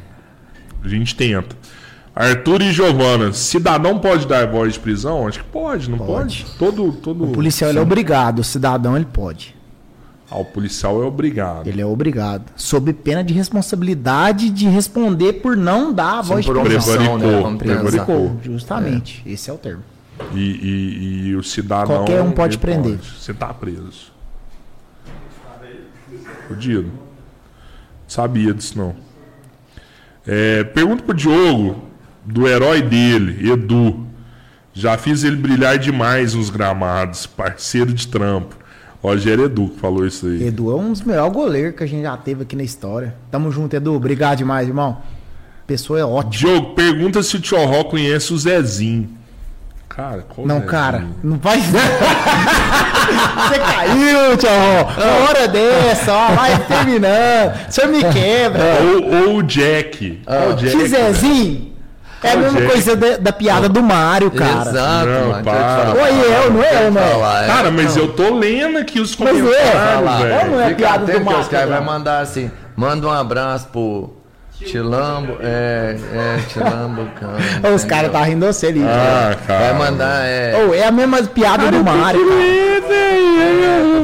A 0.84 0.88
gente 0.88 1.16
tenta. 1.16 1.56
Arthur 2.16 2.62
e 2.62 2.72
Giovana, 2.72 3.34
cidadão 3.34 3.98
pode 3.98 4.28
dar 4.28 4.45
voz 4.48 4.74
de 4.74 4.80
prisão? 4.80 5.28
Acho 5.28 5.40
que 5.40 5.45
pode, 5.45 5.90
não 5.90 5.98
pode? 5.98 6.45
Todo, 6.58 6.92
todo... 6.94 7.24
O 7.26 7.28
policial 7.30 7.72
ele 7.72 7.80
é 7.80 7.82
obrigado, 7.82 8.40
o 8.40 8.44
cidadão 8.44 8.95
ele 8.95 9.06
pode. 9.12 9.55
Ah, 10.30 10.38
o 10.40 10.45
policial 10.45 11.02
é 11.04 11.06
obrigado. 11.06 11.68
Ele 11.68 11.80
é 11.82 11.86
obrigado. 11.86 12.52
Sob 12.56 12.92
pena 12.94 13.24
de 13.24 13.34
responsabilidade 13.34 14.50
de 14.50 14.68
responder 14.68 15.34
por 15.34 15.56
não 15.56 15.94
dar 15.94 16.20
a 16.20 16.24
Sim, 16.24 16.30
voz 16.30 16.45
de 16.45 16.52
por 16.52 16.64
prisão. 16.64 17.18
né? 17.18 17.28
Prevaricou. 17.28 17.58
Prevaricou, 17.58 18.40
justamente. 18.44 19.22
Esse 19.26 19.50
é 19.50 19.54
o 19.54 19.58
termo. 19.58 19.84
E, 20.34 20.40
e- 20.40 21.28
e 21.28 21.36
o 21.36 21.44
cidadão. 21.44 21.98
Qualquer 21.98 22.22
um 22.22 22.32
pode 22.32 22.58
prender. 22.58 22.98
Você 23.00 23.34
tá 23.34 23.54
preso. 23.54 24.14
Fudido. 26.48 26.92
Sabia 28.08 28.54
disso 28.54 28.78
não. 28.78 28.95
É, 30.26 30.64
pergunta 30.64 31.04
pro 31.04 31.14
Diogo 31.14 31.84
do 32.24 32.48
herói 32.48 32.82
dele, 32.82 33.52
Edu. 33.52 34.06
Já 34.74 34.98
fiz 34.98 35.24
ele 35.24 35.36
brilhar 35.38 35.78
demais 35.78 36.34
nos 36.34 36.50
gramados, 36.50 37.26
parceiro 37.26 37.94
de 37.94 38.08
trampo. 38.08 38.56
Rogério 39.06 39.45
Edu 39.45 39.69
que 39.69 39.80
falou 39.80 40.06
isso 40.06 40.25
aí. 40.25 40.48
Edu 40.48 40.72
é 40.72 40.75
um 40.75 40.92
dos 40.92 41.01
melhores 41.01 41.34
goleiros 41.34 41.75
que 41.75 41.84
a 41.84 41.88
gente 41.88 42.03
já 42.03 42.17
teve 42.17 42.43
aqui 42.43 42.56
na 42.56 42.64
história. 42.64 43.14
Tamo 43.32 43.51
junto, 43.51 43.75
Edu. 43.75 43.93
Obrigado 43.93 44.38
demais, 44.40 44.67
irmão. 44.67 44.98
Pessoa 45.67 46.00
é 46.00 46.06
ótima. 46.06 46.32
Diogo, 46.32 46.74
pergunta 46.75 47.24
se 47.24 47.35
o 47.35 47.40
Tchorró 47.40 47.84
conhece 47.85 48.34
o 48.34 48.38
Zezinho. 48.38 49.09
Cara, 49.90 50.24
qual 50.27 50.45
Não, 50.45 50.56
Zezinho? 50.56 50.72
cara, 50.72 51.03
não 51.24 51.38
vai. 51.38 51.59
Você 53.48 53.59
caiu, 53.59 54.38
tio. 54.38 54.50
Uma 54.50 55.27
hora 55.27 55.48
dessa, 55.48 56.14
ó, 56.14 56.32
vai 56.35 56.66
terminando. 56.66 57.53
O 57.69 57.72
senhor 57.72 57.90
me 57.92 58.03
quebra. 58.11 58.64
Ou, 58.82 59.30
ou 59.30 59.38
o 59.38 59.43
Jack. 59.43 60.22
Qual 60.25 60.50
o 60.50 60.53
Jack? 60.56 60.77
Que 60.77 60.88
Zezinho? 60.88 61.75
É 62.24 62.32
a 62.32 62.38
mesma 62.38 62.61
coisa 62.61 62.95
da, 62.95 63.18
da 63.18 63.32
piada 63.34 63.69
do 63.69 63.84
Mário, 63.84 64.32
cara. 64.32 64.69
Exato, 64.69 65.06
Não, 65.08 65.30
mano. 65.30 65.44
para. 65.44 65.60
Falar. 65.60 65.94
Oi, 65.94 66.10
eu, 66.10 66.53
não 66.53 66.64
é 66.64 66.74
eu, 66.74 66.88
te 66.88 66.92
não 66.94 67.02
é? 67.02 67.08
falar, 67.11 67.44
é. 67.44 67.48
Cara, 67.48 67.72
mas 67.72 67.98
eu 67.98 68.08
tô 68.14 68.34
lendo 68.35 68.77
aqui 68.77 69.00
os 69.00 69.16
Mas 69.16 69.30
é, 69.38 69.42
comentários, 69.42 69.72
fala. 69.74 70.18
velho. 70.18 70.35
Ou 70.40 70.45
não 70.52 70.61
é 70.61 70.68
Fica 70.69 70.76
piada 70.77 70.98
do 71.06 71.11
atento 71.11 71.26
que 71.27 71.40
os 71.42 71.48
caras 71.48 71.69
não. 71.69 71.77
vão 71.77 71.85
mandar 71.85 72.19
assim. 72.22 72.52
Manda 72.76 73.08
um 73.08 73.11
abraço 73.11 73.68
pro 73.68 74.14
Tilambo, 74.60 75.38
é, 75.42 75.98
é, 76.14 76.40
Tilambo, 76.48 77.08
Ô, 77.64 77.76
Os 77.76 77.84
caras 77.84 78.11
tá 78.11 78.24
rindo 78.24 78.45
você 78.45 78.68
ali. 78.68 78.84
Ah, 78.84 79.35
Vai 79.48 79.58
cara. 79.60 79.74
mandar, 79.74 80.26
é, 80.26 80.66
Ô, 80.66 80.74
é 80.74 80.85
a 80.85 80.92
mesma 80.92 81.22
piada 81.24 81.69
do 81.69 81.84
Mário, 81.84 82.22
cara. 82.27 82.66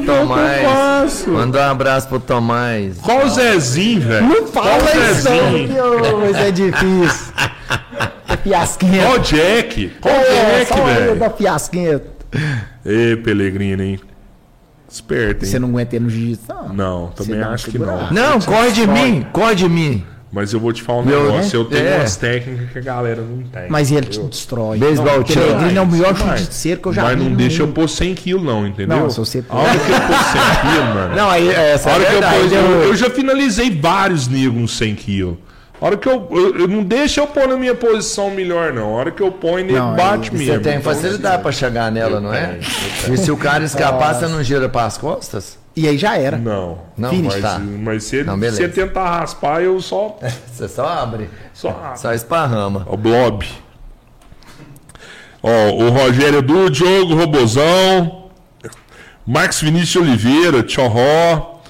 Tomás. 0.05 1.25
Manda 1.27 1.59
um 1.59 1.71
abraço 1.71 2.07
pro 2.07 2.19
Tomás. 2.19 2.97
Qual 3.01 3.25
o 3.25 3.29
Zezinho, 3.29 4.01
velho? 4.01 4.27
Não 4.27 4.47
fala 4.47 4.77
isso, 5.11 5.29
não, 5.29 6.33
que 6.33 6.37
é 6.39 6.51
difícil. 6.51 7.33
É 8.41 8.49
fiasquinha. 8.49 9.09
O 9.11 9.19
Jack? 9.19 9.91
O 10.03 10.07
É, 10.09 10.65
Jack, 10.65 10.81
velho? 10.81 11.15
da 11.19 11.29
fiasquinha. 11.29 12.01
Ê, 12.85 13.15
Pelegrino, 13.17 13.83
hein? 13.83 13.99
Esperto, 14.89 15.45
hein? 15.45 15.51
Você 15.51 15.59
não 15.59 15.69
aguenta 15.69 15.95
ir 15.95 15.99
no 15.99 16.09
jiu-jitsu, 16.09 16.45
não. 16.49 16.73
Não, 16.73 17.07
Você 17.15 17.23
também 17.31 17.41
uma 17.45 17.53
acho 17.53 17.71
que 17.71 17.77
não. 17.79 18.11
Não, 18.11 18.39
corre 18.41 18.71
de 18.71 18.85
mim, 18.87 19.25
corre 19.31 19.55
de 19.55 19.69
mim. 19.69 20.03
Mas 20.33 20.53
eu 20.53 20.61
vou 20.61 20.71
te 20.71 20.81
falar 20.81 20.99
um 20.99 21.05
Meu, 21.05 21.25
negócio. 21.29 21.57
Eu 21.59 21.65
tenho 21.65 21.85
é. 21.85 21.97
umas 21.97 22.15
técnicas 22.15 22.69
que 22.71 22.79
a 22.79 22.81
galera 22.81 23.21
não 23.21 23.43
tem. 23.43 23.69
Mas 23.69 23.91
ele 23.91 24.01
te 24.01 24.07
entendeu? 24.11 24.29
destrói. 24.29 24.77
Beisebol, 24.77 25.13
Não, 25.13 25.19
o 25.19 25.23
tira. 25.25 25.41
Pellegrino 25.41 25.77
é 25.77 25.81
o 25.81 25.87
melhor 25.87 26.13
Mas- 26.13 26.21
jiu-jitseiro 26.21 26.81
que 26.81 26.87
eu 26.87 26.93
já 26.93 27.03
Mas 27.03 27.17
vi. 27.17 27.23
não 27.23 27.29
no 27.31 27.35
deixa 27.35 27.61
eu 27.61 27.65
mundo. 27.67 27.75
pôr 27.75 27.89
100 27.89 28.15
quilos, 28.15 28.43
não, 28.43 28.65
entendeu? 28.65 28.97
Não, 28.97 29.09
se 29.09 29.19
você 29.19 29.43
A 29.49 29.55
hora 29.57 29.71
que 29.71 29.91
eu 29.91 29.99
pôr 29.99 30.23
100 30.23 30.71
quilos, 30.71 30.95
mano. 30.95 31.15
Não, 31.17 31.29
aí, 31.29 31.49
essa 31.49 31.89
A 31.89 31.93
hora 31.93 32.03
é 32.03 32.05
que 32.05 32.11
eu, 32.15 32.19
verdade. 32.21 32.39
pôs, 32.39 32.51
eu, 32.53 32.83
eu 32.83 32.95
já 32.95 33.09
finalizei 33.09 33.77
vários 33.77 34.27
negros 34.29 34.63
uns 34.63 34.77
100 34.77 34.95
quilos. 34.95 35.35
A 35.81 35.85
hora 35.87 35.97
que 35.97 36.07
eu, 36.07 36.27
eu, 36.29 36.59
eu 36.59 36.67
não 36.67 36.83
deixa 36.83 37.21
eu 37.21 37.27
pôr 37.27 37.47
na 37.47 37.57
minha 37.57 37.73
posição 37.73 38.29
melhor, 38.29 38.71
não. 38.71 38.93
A 38.93 38.97
hora 38.97 39.11
que 39.11 39.21
eu 39.23 39.31
ponho, 39.31 39.65
ele 39.65 39.73
Não, 39.73 39.95
bate 39.95 40.29
aí 40.29 40.37
mesmo. 40.37 40.53
Você 40.53 40.59
tem 40.59 40.77
Então, 40.77 40.93
facilidade 40.93 41.41
pra 41.41 41.51
chegar 41.51 41.91
nela, 41.91 42.19
não 42.19 42.31
é? 42.31 42.59
tenho, 43.03 43.13
E 43.15 43.17
se 43.17 43.31
o 43.31 43.37
cara 43.37 43.63
escapar, 43.63 44.13
você 44.13 44.27
não 44.27 44.43
gira 44.43 44.69
pras 44.69 44.95
costas? 44.97 45.57
E 45.75 45.87
aí 45.87 45.97
já 45.97 46.17
era. 46.17 46.37
Não. 46.37 46.79
Não, 46.95 47.09
Finish, 47.09 47.33
mas, 47.33 47.41
tá. 47.41 47.59
mas 47.59 48.03
se, 48.03 48.17
ele, 48.17 48.25
Não, 48.25 48.37
se 48.39 48.61
ele 48.61 48.73
tentar 48.73 49.09
raspar, 49.09 49.61
eu 49.63 49.81
só. 49.81 50.19
Você 50.53 50.67
só 50.67 50.85
abre, 50.87 51.29
só 51.53 51.93
só 51.95 52.13
esparrama. 52.13 52.85
O 52.87 52.95
Blob. 52.95 53.43
Ó, 55.41 55.49
o 55.73 55.89
Rogério 55.89 56.41
do 56.41 56.69
Diogo 56.69 57.15
Robozão. 57.15 58.29
Marcos 59.25 59.61
Vinícius 59.61 60.03
Oliveira, 60.03 60.61
Tchorró. 60.61 61.60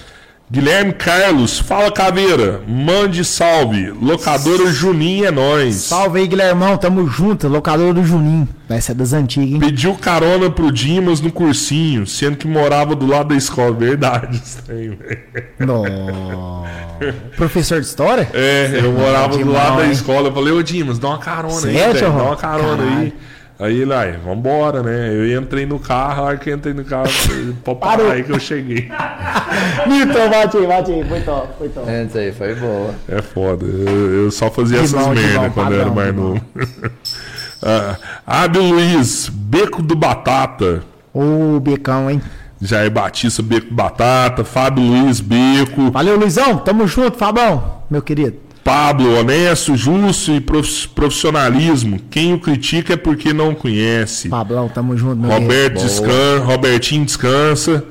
Guilherme 0.52 0.92
Carlos, 0.92 1.58
fala 1.58 1.90
caveira, 1.90 2.60
mande 2.68 3.24
salve. 3.24 3.88
Locadora 3.88 4.70
Juninho 4.70 5.24
é 5.24 5.30
nós. 5.30 5.76
Salve 5.76 6.20
aí, 6.20 6.26
Guilhermão. 6.26 6.76
Tamo 6.76 7.08
junto. 7.08 7.48
Locador 7.48 7.94
do 7.94 8.04
Juninho. 8.04 8.46
Essa 8.68 8.92
é 8.92 8.94
das 8.94 9.14
antigas, 9.14 9.50
hein? 9.54 9.60
Pediu 9.60 9.94
carona 9.94 10.50
pro 10.50 10.70
Dimas 10.70 11.22
no 11.22 11.32
cursinho, 11.32 12.06
sendo 12.06 12.36
que 12.36 12.46
morava 12.46 12.94
do 12.94 13.06
lado 13.06 13.30
da 13.30 13.34
escola. 13.34 13.72
Verdade, 13.72 14.36
estranho, 14.44 14.98
velho. 14.98 15.22
Professor 17.34 17.80
de 17.80 17.86
história? 17.86 18.28
É, 18.34 18.78
eu 18.84 18.92
morava 18.92 19.38
do 19.38 19.50
lado 19.50 19.78
da 19.78 19.86
escola. 19.86 20.28
Eu 20.28 20.34
falei, 20.34 20.52
ô 20.52 20.62
Dimas, 20.62 20.98
dá 20.98 21.08
uma 21.08 21.18
carona 21.18 21.66
aí, 21.66 21.74
Sério, 21.78 21.94
velho. 21.94 22.12
Dá 22.12 22.22
uma 22.24 22.36
carona 22.36 22.82
aí. 22.82 23.14
Aí 23.58 23.80
ele, 23.82 23.92
aí, 23.94 24.12
vambora, 24.12 24.82
né? 24.82 25.14
Eu 25.14 25.40
entrei 25.40 25.66
no 25.66 25.78
carro, 25.78 26.22
a 26.22 26.26
hora 26.26 26.36
que 26.36 26.50
eu 26.50 26.56
entrei 26.56 26.74
no 26.74 26.84
carro, 26.84 27.08
pô, 27.62 27.78
aí 28.10 28.24
que 28.24 28.32
eu 28.32 28.40
cheguei. 28.40 28.90
Milton, 29.86 30.30
bate 30.30 30.56
aí, 30.56 30.66
bate 30.66 30.92
aí. 30.92 31.04
Foi 31.04 31.20
top, 31.20 31.48
foi 31.58 31.68
top. 31.68 31.86
Isso 32.06 32.18
aí 32.18 32.32
foi 32.32 32.54
boa. 32.54 32.94
É 33.08 33.22
foda. 33.22 33.64
Eu, 33.64 34.24
eu 34.24 34.30
só 34.30 34.50
fazia 34.50 34.78
Que 34.78 34.84
essas 34.84 35.00
bom, 35.00 35.14
que 35.14 35.20
merda 35.20 35.40
bom, 35.40 35.50
quando 35.50 35.72
eu 35.74 35.80
era 35.80 35.90
mais 35.90 36.14
novo. 36.14 36.40
ah, 37.62 37.96
Abel 38.26 38.62
Luiz, 38.62 39.28
Beco 39.28 39.82
do 39.82 39.94
Batata. 39.94 40.82
Ô, 41.14 41.60
Becão, 41.60 42.10
hein? 42.10 42.20
Jair 42.60 42.90
Batista, 42.90 43.42
Beco 43.42 43.68
do 43.68 43.74
Batata. 43.74 44.44
Fábio 44.44 44.82
Luiz, 44.82 45.20
Beco. 45.20 45.90
Valeu, 45.92 46.16
Luizão. 46.16 46.58
Tamo 46.58 46.86
junto, 46.86 47.16
Fabão. 47.16 47.82
Meu 47.90 48.02
querido. 48.02 48.51
Pablo, 48.64 49.18
honesto, 49.18 49.76
justo 49.76 50.30
e 50.32 50.40
prof- 50.40 50.88
profissionalismo. 50.94 51.98
Quem 52.10 52.32
o 52.32 52.38
critica 52.38 52.92
é 52.94 52.96
porque 52.96 53.32
não 53.32 53.54
conhece. 53.54 54.28
Pablão, 54.28 54.68
tamo 54.68 54.96
junto, 54.96 55.26
Roberto 55.26 55.82
descansa, 55.82 56.44
Robertinho 56.44 57.04
descansa. 57.04 57.84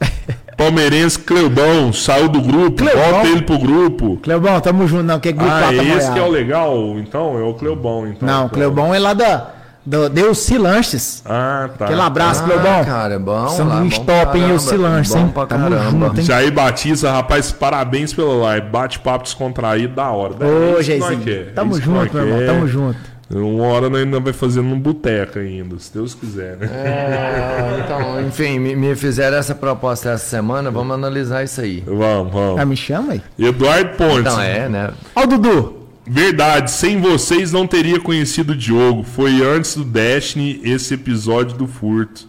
Palmeirense 0.56 1.18
Cleubão 1.18 1.92
saiu 1.92 2.28
do 2.28 2.40
grupo, 2.40 2.76
Cleubão? 2.84 3.10
volta 3.10 3.28
ele 3.28 3.42
pro 3.42 3.58
grupo. 3.58 4.18
Cleobão, 4.22 4.60
tamo 4.60 4.86
junto, 4.86 5.02
não. 5.04 5.18
Que 5.18 5.30
é 5.30 5.32
grupo 5.32 5.50
Ah, 5.50 5.58
Plata 5.60 5.74
é 5.82 5.96
esse 5.96 6.12
que 6.12 6.18
é 6.18 6.22
o 6.22 6.28
legal, 6.30 6.76
então? 6.98 7.38
É 7.38 7.42
o 7.42 7.54
Cleubão, 7.54 8.06
então. 8.06 8.28
Não, 8.28 8.48
Cleobão 8.48 8.94
é 8.94 8.98
lá 8.98 9.14
da. 9.14 9.50
Do 9.84 10.08
Deus 10.08 10.48
Lanches. 10.50 11.22
Ah, 11.26 11.68
tá. 11.76 11.86
Aquele 11.86 12.00
abraço, 12.00 12.40
Ah, 12.42 12.44
Cleobão. 12.44 12.84
cara, 12.84 13.14
é 13.14 13.18
bom. 13.18 13.48
Sanduíche 13.48 13.98
lá, 13.98 14.04
bom 14.04 14.24
top, 14.24 14.38
hein? 14.38 14.50
Elci 14.50 14.76
Lanches, 14.76 15.12
bom 15.14 15.20
hein? 15.20 15.28
pra 15.34 15.46
Tamo 15.46 15.70
caramba. 15.70 15.90
junto, 16.06 16.20
hein? 16.20 16.24
Jair 16.26 16.52
Batista, 16.52 17.10
rapaz, 17.10 17.50
parabéns 17.50 18.12
pela 18.14 18.32
live. 18.34 18.68
Bate-papo 18.68 19.24
descontraído, 19.24 19.94
da 19.96 20.08
hora. 20.10 20.34
É 20.40 20.78
Ô, 20.78 20.80
Geizinho. 20.82 21.20
quer, 21.20 21.52
Tamo 21.54 21.76
isso 21.76 21.90
nós 21.90 22.04
junto, 22.04 22.16
meu 22.16 22.26
irmão. 22.28 22.54
Tamo 22.54 22.68
junto. 22.68 23.12
Uma 23.34 23.64
hora 23.64 23.88
nós 23.88 24.02
ainda 24.02 24.20
vai 24.20 24.32
fazer 24.34 24.60
num 24.60 24.78
boteco 24.78 25.38
ainda, 25.38 25.78
se 25.78 25.90
Deus 25.92 26.12
quiser, 26.14 26.56
né? 26.58 26.66
É, 26.70 27.82
então, 27.82 28.20
enfim, 28.20 28.58
me, 28.58 28.76
me 28.76 28.94
fizeram 28.94 29.38
essa 29.38 29.54
proposta 29.54 30.10
essa 30.10 30.24
semana, 30.26 30.70
vamos 30.70 30.94
analisar 30.94 31.42
isso 31.42 31.60
aí. 31.62 31.82
Vamos, 31.86 32.28
Ah, 32.28 32.54
vamos. 32.56 32.64
me 32.66 32.76
chama 32.76 33.14
aí. 33.14 33.22
Eduardo 33.38 33.96
Pontes. 33.96 34.20
Então, 34.32 34.40
é, 34.40 34.68
né? 34.68 34.90
Ó 35.16 35.22
o 35.22 35.26
Dudu. 35.26 35.81
Verdade, 36.06 36.70
sem 36.70 37.00
vocês 37.00 37.52
não 37.52 37.66
teria 37.66 38.00
conhecido 38.00 38.52
o 38.52 38.56
Diogo. 38.56 39.02
Foi 39.04 39.42
antes 39.42 39.76
do 39.76 39.84
Destiny 39.84 40.60
esse 40.64 40.94
episódio 40.94 41.56
do 41.56 41.66
furto. 41.66 42.26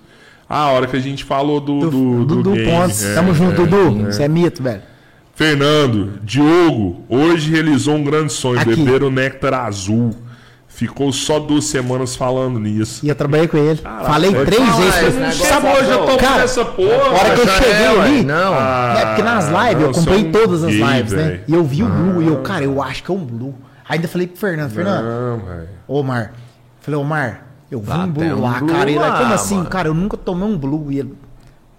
Ah, 0.48 0.66
a 0.66 0.72
hora 0.72 0.88
que 0.88 0.96
a 0.96 1.00
gente 1.00 1.24
falou 1.24 1.60
do, 1.60 1.80
do, 1.80 1.90
do 1.90 2.26
Dudu 2.26 2.52
game. 2.52 2.70
Pontes. 2.70 3.04
É, 3.04 3.16
Tamo 3.16 3.34
junto, 3.34 3.62
é. 3.62 3.66
Dudu. 3.66 4.06
Você 4.06 4.24
é 4.24 4.28
mito, 4.28 4.62
velho. 4.62 4.84
Fernando, 5.36 6.20
Diogo, 6.24 7.04
hoje 7.10 7.50
realizou 7.50 7.96
um 7.96 8.04
grande 8.04 8.32
sonho, 8.32 8.60
Aqui. 8.60 8.76
beber 8.76 9.02
o 9.02 9.10
néctar 9.10 9.54
azul. 9.56 10.16
Ficou 10.76 11.14
só 11.14 11.40
duas 11.40 11.66
semanas 11.66 12.16
falando 12.16 12.60
nisso. 12.60 13.06
E 13.06 13.10
eu 13.10 13.14
trabalhei 13.16 13.48
com 13.48 13.58
ele. 13.58 13.80
Falei 13.80 14.32
pode 14.32 14.46
três 14.46 14.62
falar 14.70 14.78
vezes. 14.92 15.16
negócio. 15.20 15.46
Sabe 15.46 15.68
hoje 15.68 15.90
eu 15.92 16.06
tô 16.06 16.18
Cara, 16.18 16.44
essa 16.44 16.62
A 16.62 16.66
porra. 16.66 17.12
hora 17.12 17.36
que 17.36 17.42
eu 17.42 17.48
cheguei 17.48 17.72
é, 17.74 17.88
ali. 18.02 18.24
Não. 18.24 18.54
É 18.56 19.06
porque 19.06 19.22
nas 19.22 19.46
lives, 19.50 19.82
eu 19.84 19.88
não, 19.88 19.94
sou 19.94 20.14
um 20.14 20.32
todas 20.32 20.64
as 20.64 20.72
gay, 20.72 20.84
lives, 20.84 21.14
né? 21.14 21.24
velho. 21.24 21.42
E 21.48 21.54
eu 21.54 21.64
vi 21.64 21.84
o 21.84 21.88
Blue 21.88 22.24
e 22.24 22.28
eu, 22.28 22.38
cara, 22.42 22.64
eu 22.66 22.82
acho 22.82 23.04
que 23.04 23.12
é 23.12 23.14
um 23.14 23.24
Blue. 23.24 23.54
Ainda 23.88 24.08
falei 24.08 24.26
pro 24.28 24.38
Fernando, 24.38 24.72
Fernando, 24.72 25.04
Não, 25.06 25.38
velho. 25.46 25.70
ô 25.88 26.02
Mar, 26.02 26.34
falei, 26.82 27.00
ô 27.00 27.04
Mar, 27.04 27.46
eu 27.70 27.80
vi 27.80 27.92
Ah, 27.92 27.98
um 28.00 28.08
Blue 28.10 28.24
um 28.26 28.42
lá, 28.42 28.58
Blue 28.60 28.68
cara. 28.70 28.90
Ele, 28.90 29.00
lá, 29.00 29.18
como 29.20 29.34
assim, 29.34 29.56
mano. 29.58 29.70
cara? 29.70 29.88
Eu 29.90 29.94
nunca 29.94 30.18
tomei 30.18 30.48
um 30.48 30.58
Blue. 30.58 30.92
E 30.92 31.00
ele, 31.00 31.14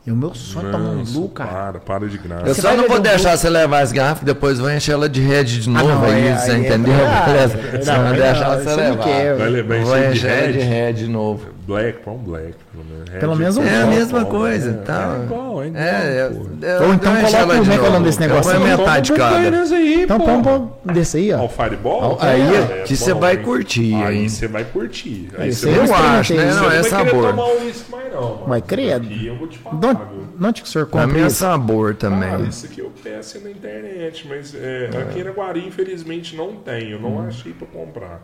e 0.07 0.11
o 0.13 0.17
meu 0.17 0.35
sonho 0.35 0.69
é 0.69 0.73
tomar 0.73 0.91
um 0.91 1.03
Blue, 1.05 1.29
cara. 1.31 1.51
Para, 1.51 1.81
para 1.81 2.09
de 2.09 2.19
graça. 2.19 2.47
Eu 2.47 2.55
Você 2.55 2.61
só 2.61 2.77
não 2.77 2.87
vou 2.87 3.01
deixar 3.01 3.37
você 3.37 3.49
levar 3.49 3.81
as 3.81 3.91
garrafas, 3.91 4.23
depois 4.25 4.59
vou 4.59 4.71
encher 4.71 4.93
ela 4.93 5.09
de 5.09 5.21
red 5.23 5.45
de 5.45 5.69
novo 5.71 5.89
não, 5.89 6.05
aí, 6.05 6.27
é- 6.29 6.37
você 6.37 6.51
aí 6.51 6.57
é 6.57 6.61
entendeu? 6.67 6.95
Beleza? 7.27 7.57
Não, 7.57 7.81
Você 7.81 7.93
não 7.93 8.05
não, 8.05 8.13
deixar 8.13 8.49
não, 8.51 8.59
você 8.65 8.71
não 8.71 8.77
levar. 8.91 9.05
quer, 9.05 9.35
Vai 9.37 9.49
levar 9.49 9.75
de 9.77 9.83
encher 10.13 10.53
de 10.53 10.59
red? 10.59 10.65
red 10.65 10.93
de 10.93 11.07
novo. 11.09 11.54
Black, 11.67 11.99
põe 12.01 12.15
um 12.15 12.19
black. 12.19 12.55
Pelo 12.73 12.85
menos, 12.85 13.09
Red 13.09 13.19
Pelo 13.21 13.37
menos 13.37 13.57
um 13.57 13.63
É 13.65 13.83
a 13.83 13.87
mesma 13.87 14.25
coisa, 14.27 14.71
é. 14.71 14.73
tá? 14.85 15.17
É 15.19 15.25
igual, 15.25 15.63
é 15.63 15.67
igual, 15.69 15.83
É, 15.83 16.29
pô. 16.29 16.67
eu- 16.67 16.83
Ou 16.89 16.95
então 16.95 17.13
encho 17.23 17.31
coloca 17.33 17.45
o- 17.45 17.53
de 17.55 17.59
como 17.61 17.63
é 17.63 17.65
que 17.65 17.73
é 17.73 17.75
o 17.75 17.77
nome 17.79 17.93
novo. 17.93 18.05
desse 18.05 18.21
negócio? 18.21 18.51
Então, 18.51 18.65
metade 18.79 19.07
de 19.13 19.19
cada. 19.19 19.37
Aí, 19.75 20.03
Então 20.03 20.19
pô. 20.19 20.25
põe 20.27 20.43
um 20.45 20.93
desse 20.93 21.17
aí, 21.17 21.33
Ó, 21.33 21.39
ó. 21.41 21.45
o 21.45 21.49
Fireball? 21.49 22.19
Aí, 22.21 22.41
É, 22.43 22.83
que 22.85 22.93
é 22.93 22.97
você 22.97 23.15
vai 23.15 23.37
curtir, 23.39 23.95
Aí 23.95 24.29
você 24.29 24.47
vai 24.47 24.65
curtir. 24.65 25.29
Aí 25.39 25.53
você 25.55 25.71
vai 25.71 25.89
eu 25.89 25.95
acho, 25.95 26.35
né? 26.35 26.49
isso. 26.49 26.57
Não, 26.57 26.71
é 26.71 26.77
não 26.77 26.83
vai 26.83 26.91
querer 26.91 26.91
sabor. 27.11 27.31
tomar 27.31 27.47
um 27.47 27.65
uísque 27.65 27.91
mais 27.91 28.13
não. 28.13 28.43
Mas 28.47 28.63
credo. 28.67 29.07
Aqui 29.07 29.27
eu 29.27 29.37
vou 29.37 29.49
te 29.49 29.59
falar, 29.59 29.77
viu? 29.81 30.25
onde 30.49 30.63
que 30.63 30.69
o 30.69 30.71
senhor 30.71 30.87
Pra 30.87 31.01
compra 31.03 31.17
mim 31.17 31.25
é 31.25 31.27
isso? 31.29 31.37
sabor 31.37 31.95
também. 31.95 32.29
Cara, 32.31 32.43
isso 32.43 32.67
aqui 32.67 32.81
eu 32.81 32.93
peço 33.03 33.41
na 33.41 33.51
internet, 33.51 34.27
mas 34.29 34.55
é, 34.55 34.91
aqui 35.01 35.25
na 35.25 35.31
Guari, 35.31 35.67
infelizmente, 35.67 36.37
não 36.37 36.55
tem. 36.57 36.91
Eu 36.91 37.01
não 37.01 37.27
achei 37.27 37.53
pra 37.53 37.67
comprar. 37.69 38.21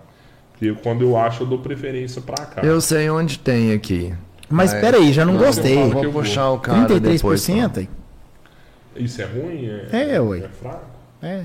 Porque 0.60 0.74
quando 0.82 1.00
eu 1.00 1.16
acho, 1.16 1.42
eu 1.44 1.46
dou 1.46 1.58
preferência 1.58 2.20
pra 2.20 2.44
cá. 2.44 2.60
Eu 2.60 2.82
sei 2.82 3.08
onde 3.08 3.38
tem 3.38 3.72
aqui. 3.72 4.12
Mas 4.46 4.74
peraí, 4.74 5.10
já 5.10 5.24
não 5.24 5.38
gostei. 5.38 5.78
eu 5.78 5.88
Vou 5.88 6.04
eu 6.04 6.12
vou. 6.12 6.20
puxar 6.22 6.50
o 6.50 6.58
cara 6.58 6.82
depois. 7.00 7.40
33%? 7.48 7.78
aí? 7.78 7.88
Isso 8.94 9.22
é 9.22 9.24
ruim? 9.24 9.70
É, 9.90 10.14
É, 10.16 10.20
ué. 10.20 10.38
É 10.40 10.48
fraco? 10.48 10.84
É, 11.22 11.44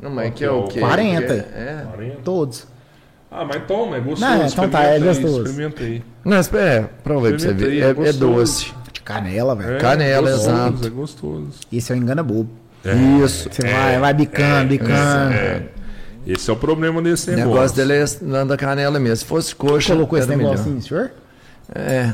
Não, 0.00 0.10
mas 0.10 0.32
que 0.32 0.44
é 0.44 0.50
o 0.50 0.64
quê? 0.64 0.80
40. 0.80 1.32
É. 1.34 1.84
40? 1.90 2.16
todos. 2.22 2.66
Ah, 3.30 3.44
mas 3.44 3.62
toma, 3.66 3.96
é 3.96 4.00
gostoso. 4.00 4.20
Não, 4.32 4.46
então 4.46 4.70
tá, 4.70 4.82
é 4.84 4.98
gostoso. 4.98 5.42
Experimenta 5.42 5.82
aí. 5.82 6.02
Não, 6.24 6.40
espera, 6.40 6.64
é, 6.64 6.80
prova 7.04 7.26
aí 7.26 7.32
pra 7.34 7.38
você 7.40 7.52
ver. 7.52 7.82
É, 7.82 7.84
é 8.06 8.08
é 8.08 8.12
doce. 8.14 8.72
De 8.92 9.00
canela, 9.02 9.54
velho. 9.54 9.74
É, 9.74 9.78
Canela, 9.78 10.30
gostoso, 10.30 10.50
exato. 10.50 10.86
É 10.86 10.90
gostoso. 10.90 11.50
Esse 11.70 11.92
é 11.92 11.94
o 11.94 11.98
engana 11.98 12.22
bobo. 12.22 12.48
Isso. 13.22 13.50
Você 13.52 13.62
vai, 13.68 13.98
vai 13.98 14.14
bicando, 14.14 14.68
bicando. 14.70 15.66
É. 16.26 16.32
Esse 16.32 16.50
é 16.50 16.52
o 16.52 16.56
problema 16.56 17.00
desse 17.02 17.30
O 17.30 17.34
negócio. 17.36 17.54
negócio 17.54 17.76
dele 17.76 18.40
é 18.40 18.44
da 18.44 18.56
canela 18.56 18.98
mesmo. 18.98 19.16
Se 19.16 19.24
fosse 19.24 19.54
coxa, 19.54 19.92
Colocou 19.94 20.18
esse 20.18 20.28
era 20.28 20.36
melhor. 20.36 20.50
negocinho, 20.52 20.82
senhor? 20.82 21.10
É. 21.74 22.12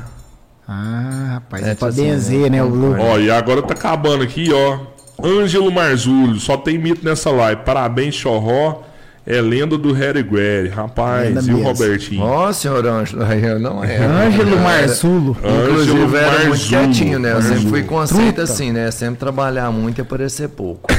Ah, 0.68 1.30
rapaz, 1.34 1.66
É, 1.66 1.70
é 1.70 1.74
pra 1.74 1.88
assim, 1.88 2.04
benzer, 2.04 2.50
né, 2.50 2.62
o 2.62 2.68
Blue? 2.70 2.96
Ó, 2.98 3.18
e 3.18 3.30
agora 3.30 3.62
tá 3.62 3.74
acabando 3.74 4.22
aqui, 4.22 4.50
ó. 4.52 4.78
Ângelo 5.24 5.70
Marzulho, 5.70 6.38
só 6.40 6.56
tem 6.56 6.78
mito 6.78 7.04
nessa 7.04 7.30
live. 7.30 7.62
Parabéns, 7.64 8.14
Chorró. 8.14 8.82
É 9.24 9.40
lenda 9.40 9.78
do 9.78 9.92
Harry 9.92 10.20
Guerre. 10.24 10.68
Rapaz, 10.68 11.28
Lenda 11.28 11.40
e 11.42 11.54
o 11.54 11.58
mesmo. 11.58 11.62
Robertinho? 11.62 12.22
Ó, 12.22 12.52
senhor 12.52 12.84
Ângelo. 12.84 13.24
Não 13.60 13.84
é. 13.84 13.98
Ângelo 13.98 14.58
Marzulo. 14.58 15.36
Inclusive 15.38 15.92
Ângelo 15.92 16.16
era 16.16 16.44
muito 16.48 16.64
quietinho, 16.66 17.18
né? 17.20 17.32
Eu 17.32 17.42
sempre 17.42 17.68
fui 17.68 17.82
conceito 17.84 18.24
Truta. 18.34 18.42
assim, 18.42 18.72
né? 18.72 18.90
Sempre 18.90 19.20
trabalhar 19.20 19.70
muito 19.70 19.98
e 19.98 20.02
aparecer 20.02 20.48
pouco. 20.48 20.92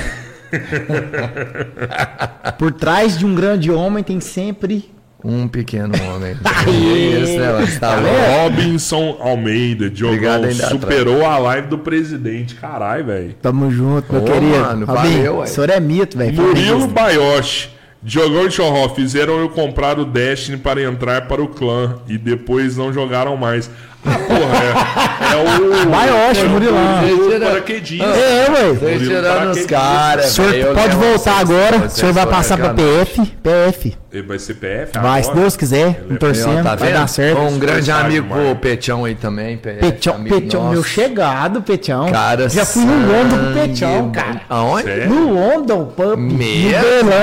Por 2.58 2.72
trás 2.72 3.18
de 3.18 3.26
um 3.26 3.34
grande 3.34 3.72
homem 3.72 4.04
tem 4.04 4.20
sempre. 4.20 4.92
Um 5.24 5.48
pequeno 5.48 5.94
homem. 6.04 6.36
Isso, 6.68 7.40
né? 7.40 7.78
Tá? 7.80 7.96
Robinson 8.42 9.18
Almeida, 9.22 9.90
Diogão, 9.90 10.16
Obrigado 10.16 10.46
ainda 10.46 10.68
superou 10.68 11.26
a 11.26 11.38
live 11.38 11.68
do 11.70 11.78
presidente. 11.78 12.56
Caralho, 12.56 13.06
velho. 13.06 13.34
Tamo 13.42 13.72
junto, 13.72 14.12
meu 14.12 14.22
Ô, 14.22 14.26
querido. 14.26 14.60
mano, 14.60 14.86
Robinho, 14.86 15.16
valeu, 15.16 15.40
o 15.40 15.48
senhor 15.48 15.70
é 15.70 15.80
mito, 15.80 16.18
velho. 16.18 16.34
Murilo 16.34 16.88
Baioshi. 16.88 17.70
Diogão 18.02 18.48
e 18.48 18.52
Chorró 18.52 18.90
fizeram 18.90 19.40
eu 19.40 19.48
comprar 19.48 19.98
o 19.98 20.04
Destiny 20.04 20.58
para 20.58 20.84
entrar 20.84 21.26
para 21.26 21.42
o 21.42 21.48
clã 21.48 21.96
e 22.06 22.18
depois 22.18 22.76
não 22.76 22.92
jogaram 22.92 23.38
mais. 23.38 23.72
Ah, 24.06 24.20
porra, 24.28 24.64
é, 24.64 25.34
é 25.34 25.36
o. 25.38 25.48
É 25.84 26.46
o- 26.46 26.50
Murilão. 26.50 27.04
o 27.04 27.40
paraquedista. 27.40 28.06
É, 28.06 28.46
ué. 28.52 28.74
Murilo 28.74 29.00
tirando 29.06 29.52
os 29.52 29.66
paraquedista. 29.66 29.66
O 29.66 29.68
caras. 29.80 30.26
senhor 30.26 30.76
pode 30.76 30.96
voltar 30.96 31.40
agora. 31.40 31.78
O 31.86 31.90
senhor 31.90 32.14
vai 32.14 32.26
passar 32.28 32.58
pra. 32.58 32.74
PF. 32.74 33.22
PF. 33.42 33.98
Ele 34.14 34.28
vai 34.28 34.38
ser 34.38 34.54
PF 34.54 34.92
Vai, 35.00 35.24
se? 35.24 35.34
Deus 35.34 35.58
quiser. 35.58 36.04
É 36.08 36.16
Torcendo, 36.18 36.60
Ó, 36.60 36.64
tá 36.64 36.76
vai 36.76 36.94
dar 36.94 37.08
certo. 37.08 37.42
Um 37.42 37.58
grande 37.58 37.90
amigo 37.92 38.28
pro 38.28 38.56
Petião 38.58 39.06
aí 39.06 39.16
também. 39.16 39.58
PF, 39.58 39.80
Petião, 39.80 40.24
Petião, 40.24 40.70
meu 40.70 40.84
chegado, 40.84 41.64
Petião. 41.64 42.12
Cara, 42.12 42.48
Já 42.48 42.64
fui 42.64 42.86
no 42.86 42.94
London 43.12 43.38
com 43.38 43.50
o 43.50 43.54
Petião, 43.54 44.12
cara. 44.12 44.42
Aonde? 44.48 45.06
No 45.08 45.34
London, 45.34 45.86
pub. 45.86 46.16
Mesmo? 46.20 47.10